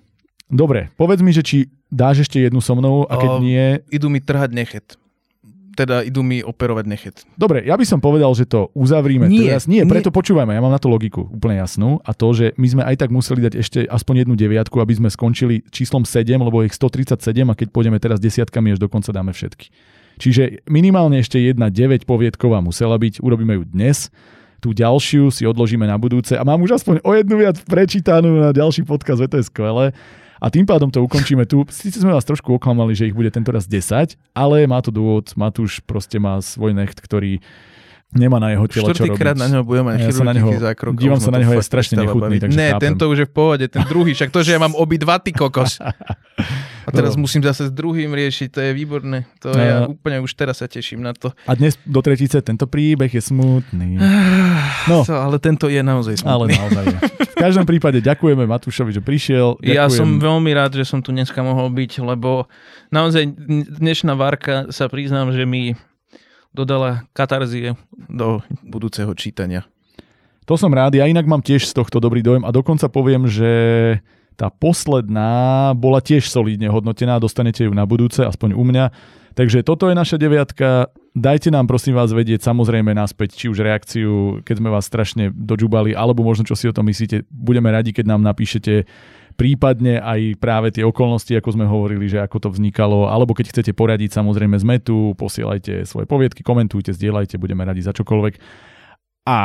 Dobre, 0.52 0.92
povedz 1.00 1.24
mi, 1.24 1.32
že 1.32 1.44
či 1.44 1.58
dáš 1.88 2.28
ešte 2.28 2.40
jednu 2.40 2.60
so 2.60 2.76
mnou 2.76 3.08
a 3.08 3.16
keď 3.16 3.32
O, 3.32 3.40
nie... 3.40 3.80
Idú 3.88 4.08
mi 4.08 4.20
trhať 4.20 4.52
nechet. 4.52 5.00
Teda 5.72 6.04
idú 6.04 6.20
mi 6.20 6.44
operovať 6.44 6.86
nechet. 6.86 7.16
Dobre, 7.40 7.64
ja 7.64 7.80
by 7.80 7.86
som 7.88 8.04
povedal, 8.04 8.28
že 8.36 8.44
to 8.44 8.68
uzavrime 8.76 9.32
Nie, 9.32 9.56
teraz. 9.56 9.72
Nie, 9.72 9.88
nie. 9.88 9.92
preto 9.92 10.12
počúvajme, 10.12 10.52
ja 10.52 10.60
mám 10.60 10.76
na 10.76 10.82
to 10.82 10.92
logiku 10.92 11.32
úplne 11.32 11.64
jasnú 11.64 12.04
a 12.04 12.12
to, 12.12 12.28
že 12.36 12.46
my 12.60 12.68
sme 12.68 12.84
aj 12.84 12.96
tak 13.00 13.10
museli 13.10 13.48
dať 13.48 13.54
ešte 13.56 13.80
aspoň 13.88 14.28
jednu 14.28 14.36
deviatku, 14.36 14.76
aby 14.84 14.94
sme 15.00 15.08
skončili 15.08 15.64
číslom 15.72 16.04
7, 16.04 16.28
lebo 16.36 16.60
je 16.62 16.72
ich 16.72 16.76
137 16.76 17.48
a 17.48 17.56
keď 17.56 17.68
pôjdeme 17.72 17.98
teraz 18.04 18.20
desiatkami, 18.20 18.76
až 18.76 18.84
dokonca 18.84 19.16
dáme 19.16 19.32
všetky. 19.32 19.72
Čiže 20.20 20.68
minimálne 20.68 21.24
ešte 21.24 21.40
jedna 21.40 21.72
9 21.72 22.04
poviedková 22.04 22.60
musela 22.60 23.00
byť, 23.00 23.24
urobíme 23.24 23.58
ju 23.58 23.64
dnes. 23.64 24.12
Tú 24.62 24.78
ďalšiu 24.78 25.34
si 25.34 25.48
odložíme 25.50 25.90
na 25.90 25.98
budúce 25.98 26.38
a 26.38 26.46
mám 26.46 26.62
už 26.62 26.78
aspoň 26.78 27.02
o 27.02 27.12
jednu 27.18 27.42
viac 27.42 27.58
prečítanú 27.66 28.38
na 28.38 28.54
ďalší 28.54 28.86
podcast, 28.86 29.26
to 29.26 29.42
je 29.42 29.50
skvelé. 29.50 29.90
A 30.42 30.50
tým 30.50 30.66
pádom 30.66 30.90
to 30.90 31.06
ukončíme 31.06 31.46
tu. 31.46 31.62
Síce 31.70 32.02
sme 32.02 32.18
vás 32.18 32.26
trošku 32.26 32.58
oklamali, 32.58 32.98
že 32.98 33.06
ich 33.06 33.14
bude 33.14 33.30
tento 33.30 33.54
raz 33.54 33.70
10, 33.70 34.18
ale 34.34 34.66
má 34.66 34.82
to 34.82 34.90
dôvod. 34.90 35.30
Matúš 35.38 35.86
proste 35.86 36.18
má 36.18 36.42
svoj 36.42 36.74
necht, 36.74 36.98
ktorý 36.98 37.46
nemá 38.14 38.38
na 38.38 38.50
jeho 38.50 38.66
tele 38.66 38.86
čo 38.86 38.92
robiť. 38.92 39.00
Štvrtýkrát 39.08 39.36
na 39.36 39.48
neho 39.48 39.64
budem 39.64 39.84
mať 39.84 39.94
Ja 39.98 40.12
sa 40.12 40.24
na 40.24 40.34
neho- 40.34 40.52
zákrok. 40.54 40.94
dívam 40.94 41.18
sa 41.18 41.30
na 41.30 41.40
neho, 41.40 41.52
je 41.52 41.62
strašne 41.62 41.96
nechutný, 41.98 42.38
takže 42.38 42.54
Ne, 42.54 42.68
chápem. 42.72 42.84
tento 42.90 43.04
už 43.06 43.18
je 43.18 43.28
v 43.28 43.34
pohode, 43.34 43.66
ten 43.66 43.84
druhý, 43.84 44.12
však 44.12 44.30
to, 44.30 44.40
že 44.40 44.52
ja 44.52 44.60
mám 44.60 44.74
obi 44.74 44.96
dva, 44.96 45.18
ty 45.18 45.32
kokos. 45.32 45.80
A 46.82 46.90
teraz 46.90 47.14
No. 47.14 47.22
musím 47.22 47.40
zase 47.40 47.68
s 47.68 47.72
druhým 47.72 48.10
riešiť, 48.10 48.50
to 48.50 48.60
je 48.60 48.72
výborné. 48.72 49.30
To 49.40 49.50
No. 49.50 49.62
ja 49.62 49.76
úplne 49.86 50.18
už 50.20 50.34
teraz 50.34 50.58
sa 50.58 50.68
teším 50.68 51.00
na 51.00 51.14
to. 51.14 51.30
A 51.46 51.54
dnes 51.54 51.78
do 51.80 52.02
tretice 52.02 52.42
tento 52.42 52.66
príbeh 52.66 53.08
je 53.08 53.22
smutný. 53.22 54.02
No. 54.88 55.06
So, 55.06 55.14
ale 55.14 55.38
tento 55.38 55.68
je 55.68 55.78
naozaj 55.78 56.20
Ale 56.22 56.50
smutný. 56.50 56.58
naozaj 56.58 56.84
je. 56.84 56.98
V 57.22 57.38
každom 57.40 57.66
prípade 57.66 58.00
ďakujeme 58.00 58.44
Matúšovi, 58.44 58.92
že 58.92 59.00
prišiel. 59.00 59.58
Ďakujem. 59.58 59.72
Ja 59.72 59.86
som 59.88 60.18
veľmi 60.18 60.52
rád, 60.52 60.74
že 60.74 60.84
som 60.84 61.00
tu 61.00 61.10
dneska 61.12 61.38
mohol 61.40 61.70
byť, 61.70 61.92
lebo 62.04 62.50
naozaj 62.90 63.30
dnešná 63.72 64.14
várka 64.14 64.66
sa 64.68 64.86
priznám, 64.86 65.30
že 65.30 65.42
mi 65.44 65.78
dodala 66.52 67.08
katarzie 67.16 67.76
do 68.12 68.44
budúceho 68.64 69.12
čítania. 69.16 69.68
To 70.50 70.60
som 70.60 70.74
rád, 70.74 71.00
ja 71.00 71.08
inak 71.08 71.24
mám 71.30 71.40
tiež 71.40 71.64
z 71.64 71.74
tohto 71.76 72.04
dobrý 72.04 72.20
dojem 72.20 72.44
a 72.44 72.52
dokonca 72.52 72.92
poviem, 72.92 73.30
že 73.30 73.52
tá 74.36 74.50
posledná 74.50 75.72
bola 75.78 76.02
tiež 76.02 76.26
solídne 76.28 76.68
hodnotená, 76.72 77.22
dostanete 77.22 77.68
ju 77.68 77.74
na 77.76 77.86
budúce, 77.86 78.26
aspoň 78.26 78.58
u 78.58 78.64
mňa. 78.66 78.86
Takže 79.32 79.64
toto 79.64 79.88
je 79.88 79.96
naša 79.96 80.20
deviatka. 80.20 80.92
Dajte 81.16 81.54
nám 81.56 81.68
prosím 81.70 81.96
vás 81.96 82.12
vedieť 82.12 82.44
samozrejme 82.44 82.92
naspäť, 82.92 83.38
či 83.38 83.46
už 83.48 83.64
reakciu, 83.64 84.44
keď 84.44 84.56
sme 84.60 84.70
vás 84.74 84.88
strašne 84.88 85.32
dožubali, 85.32 85.96
alebo 85.96 86.26
možno 86.26 86.44
čo 86.44 86.58
si 86.58 86.68
o 86.68 86.76
tom 86.76 86.90
myslíte. 86.92 87.28
Budeme 87.32 87.72
radi, 87.72 87.96
keď 87.96 88.12
nám 88.12 88.26
napíšete 88.28 88.90
prípadne 89.34 90.00
aj 90.00 90.38
práve 90.38 90.72
tie 90.72 90.84
okolnosti, 90.86 91.32
ako 91.32 91.50
sme 91.56 91.66
hovorili, 91.66 92.08
že 92.08 92.22
ako 92.22 92.38
to 92.38 92.50
vznikalo, 92.54 93.08
alebo 93.08 93.36
keď 93.36 93.52
chcete 93.56 93.72
poradiť, 93.74 94.16
samozrejme 94.16 94.56
sme 94.60 94.78
tu, 94.80 95.18
posielajte 95.18 95.84
svoje 95.88 96.06
poviedky, 96.06 96.44
komentujte, 96.44 96.92
zdieľajte, 96.94 97.40
budeme 97.42 97.66
radi 97.66 97.82
za 97.84 97.96
čokoľvek. 97.96 98.34
A 99.28 99.40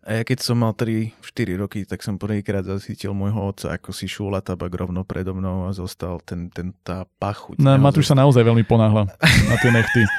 A 0.00 0.16
ja 0.16 0.22
keď 0.24 0.40
som 0.40 0.56
mal 0.56 0.72
3-4 0.72 1.60
roky, 1.60 1.84
tak 1.84 2.00
som 2.00 2.16
prvýkrát 2.16 2.64
zacítil 2.64 3.12
môjho 3.12 3.52
otca, 3.52 3.76
ako 3.76 3.92
si 3.92 4.08
šúla 4.08 4.40
tabak 4.40 4.72
rovno 4.72 5.04
predo 5.04 5.36
mnou 5.36 5.68
a 5.68 5.76
zostal 5.76 6.16
ten, 6.24 6.48
ten 6.48 6.72
tá 6.80 7.04
pachuť. 7.20 7.60
No, 7.60 7.76
Matúš 7.76 8.08
sa 8.08 8.16
naozaj 8.16 8.40
veľmi 8.40 8.64
ponáhla 8.64 9.12
na 9.20 9.56
tie 9.60 9.70
nechty. 9.70 10.02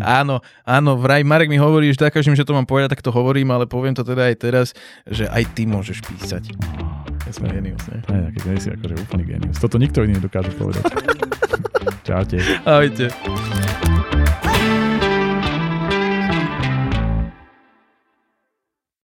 Áno, 0.00 0.40
áno, 0.64 0.96
vraj 0.96 1.20
Marek 1.20 1.52
mi 1.52 1.60
hovorí, 1.60 1.92
že 1.92 2.08
takážem, 2.08 2.32
že 2.32 2.40
to 2.40 2.56
mám 2.56 2.64
povedať, 2.64 2.96
tak 2.96 3.04
to 3.04 3.12
hovorím, 3.12 3.52
ale 3.52 3.68
poviem 3.68 3.92
to 3.92 4.00
teda 4.00 4.32
aj 4.32 4.36
teraz, 4.40 4.66
že 5.04 5.28
aj 5.28 5.44
ty 5.52 5.68
môžeš 5.68 6.08
písať. 6.08 6.56
Ja 7.28 7.32
som 7.36 7.44
genius, 7.44 7.84
ne? 7.92 8.00
Ne, 8.08 8.32
taký 8.32 8.40
nie 8.48 8.56
si 8.56 8.72
akože 8.72 8.94
úplný 9.04 9.24
genius. 9.36 9.60
Toto 9.60 9.76
nikto 9.76 10.00
iný 10.00 10.16
nedokáže 10.16 10.48
povedať. 10.56 10.88
Čaute. 12.08 12.40
Ahojte. 12.64 13.12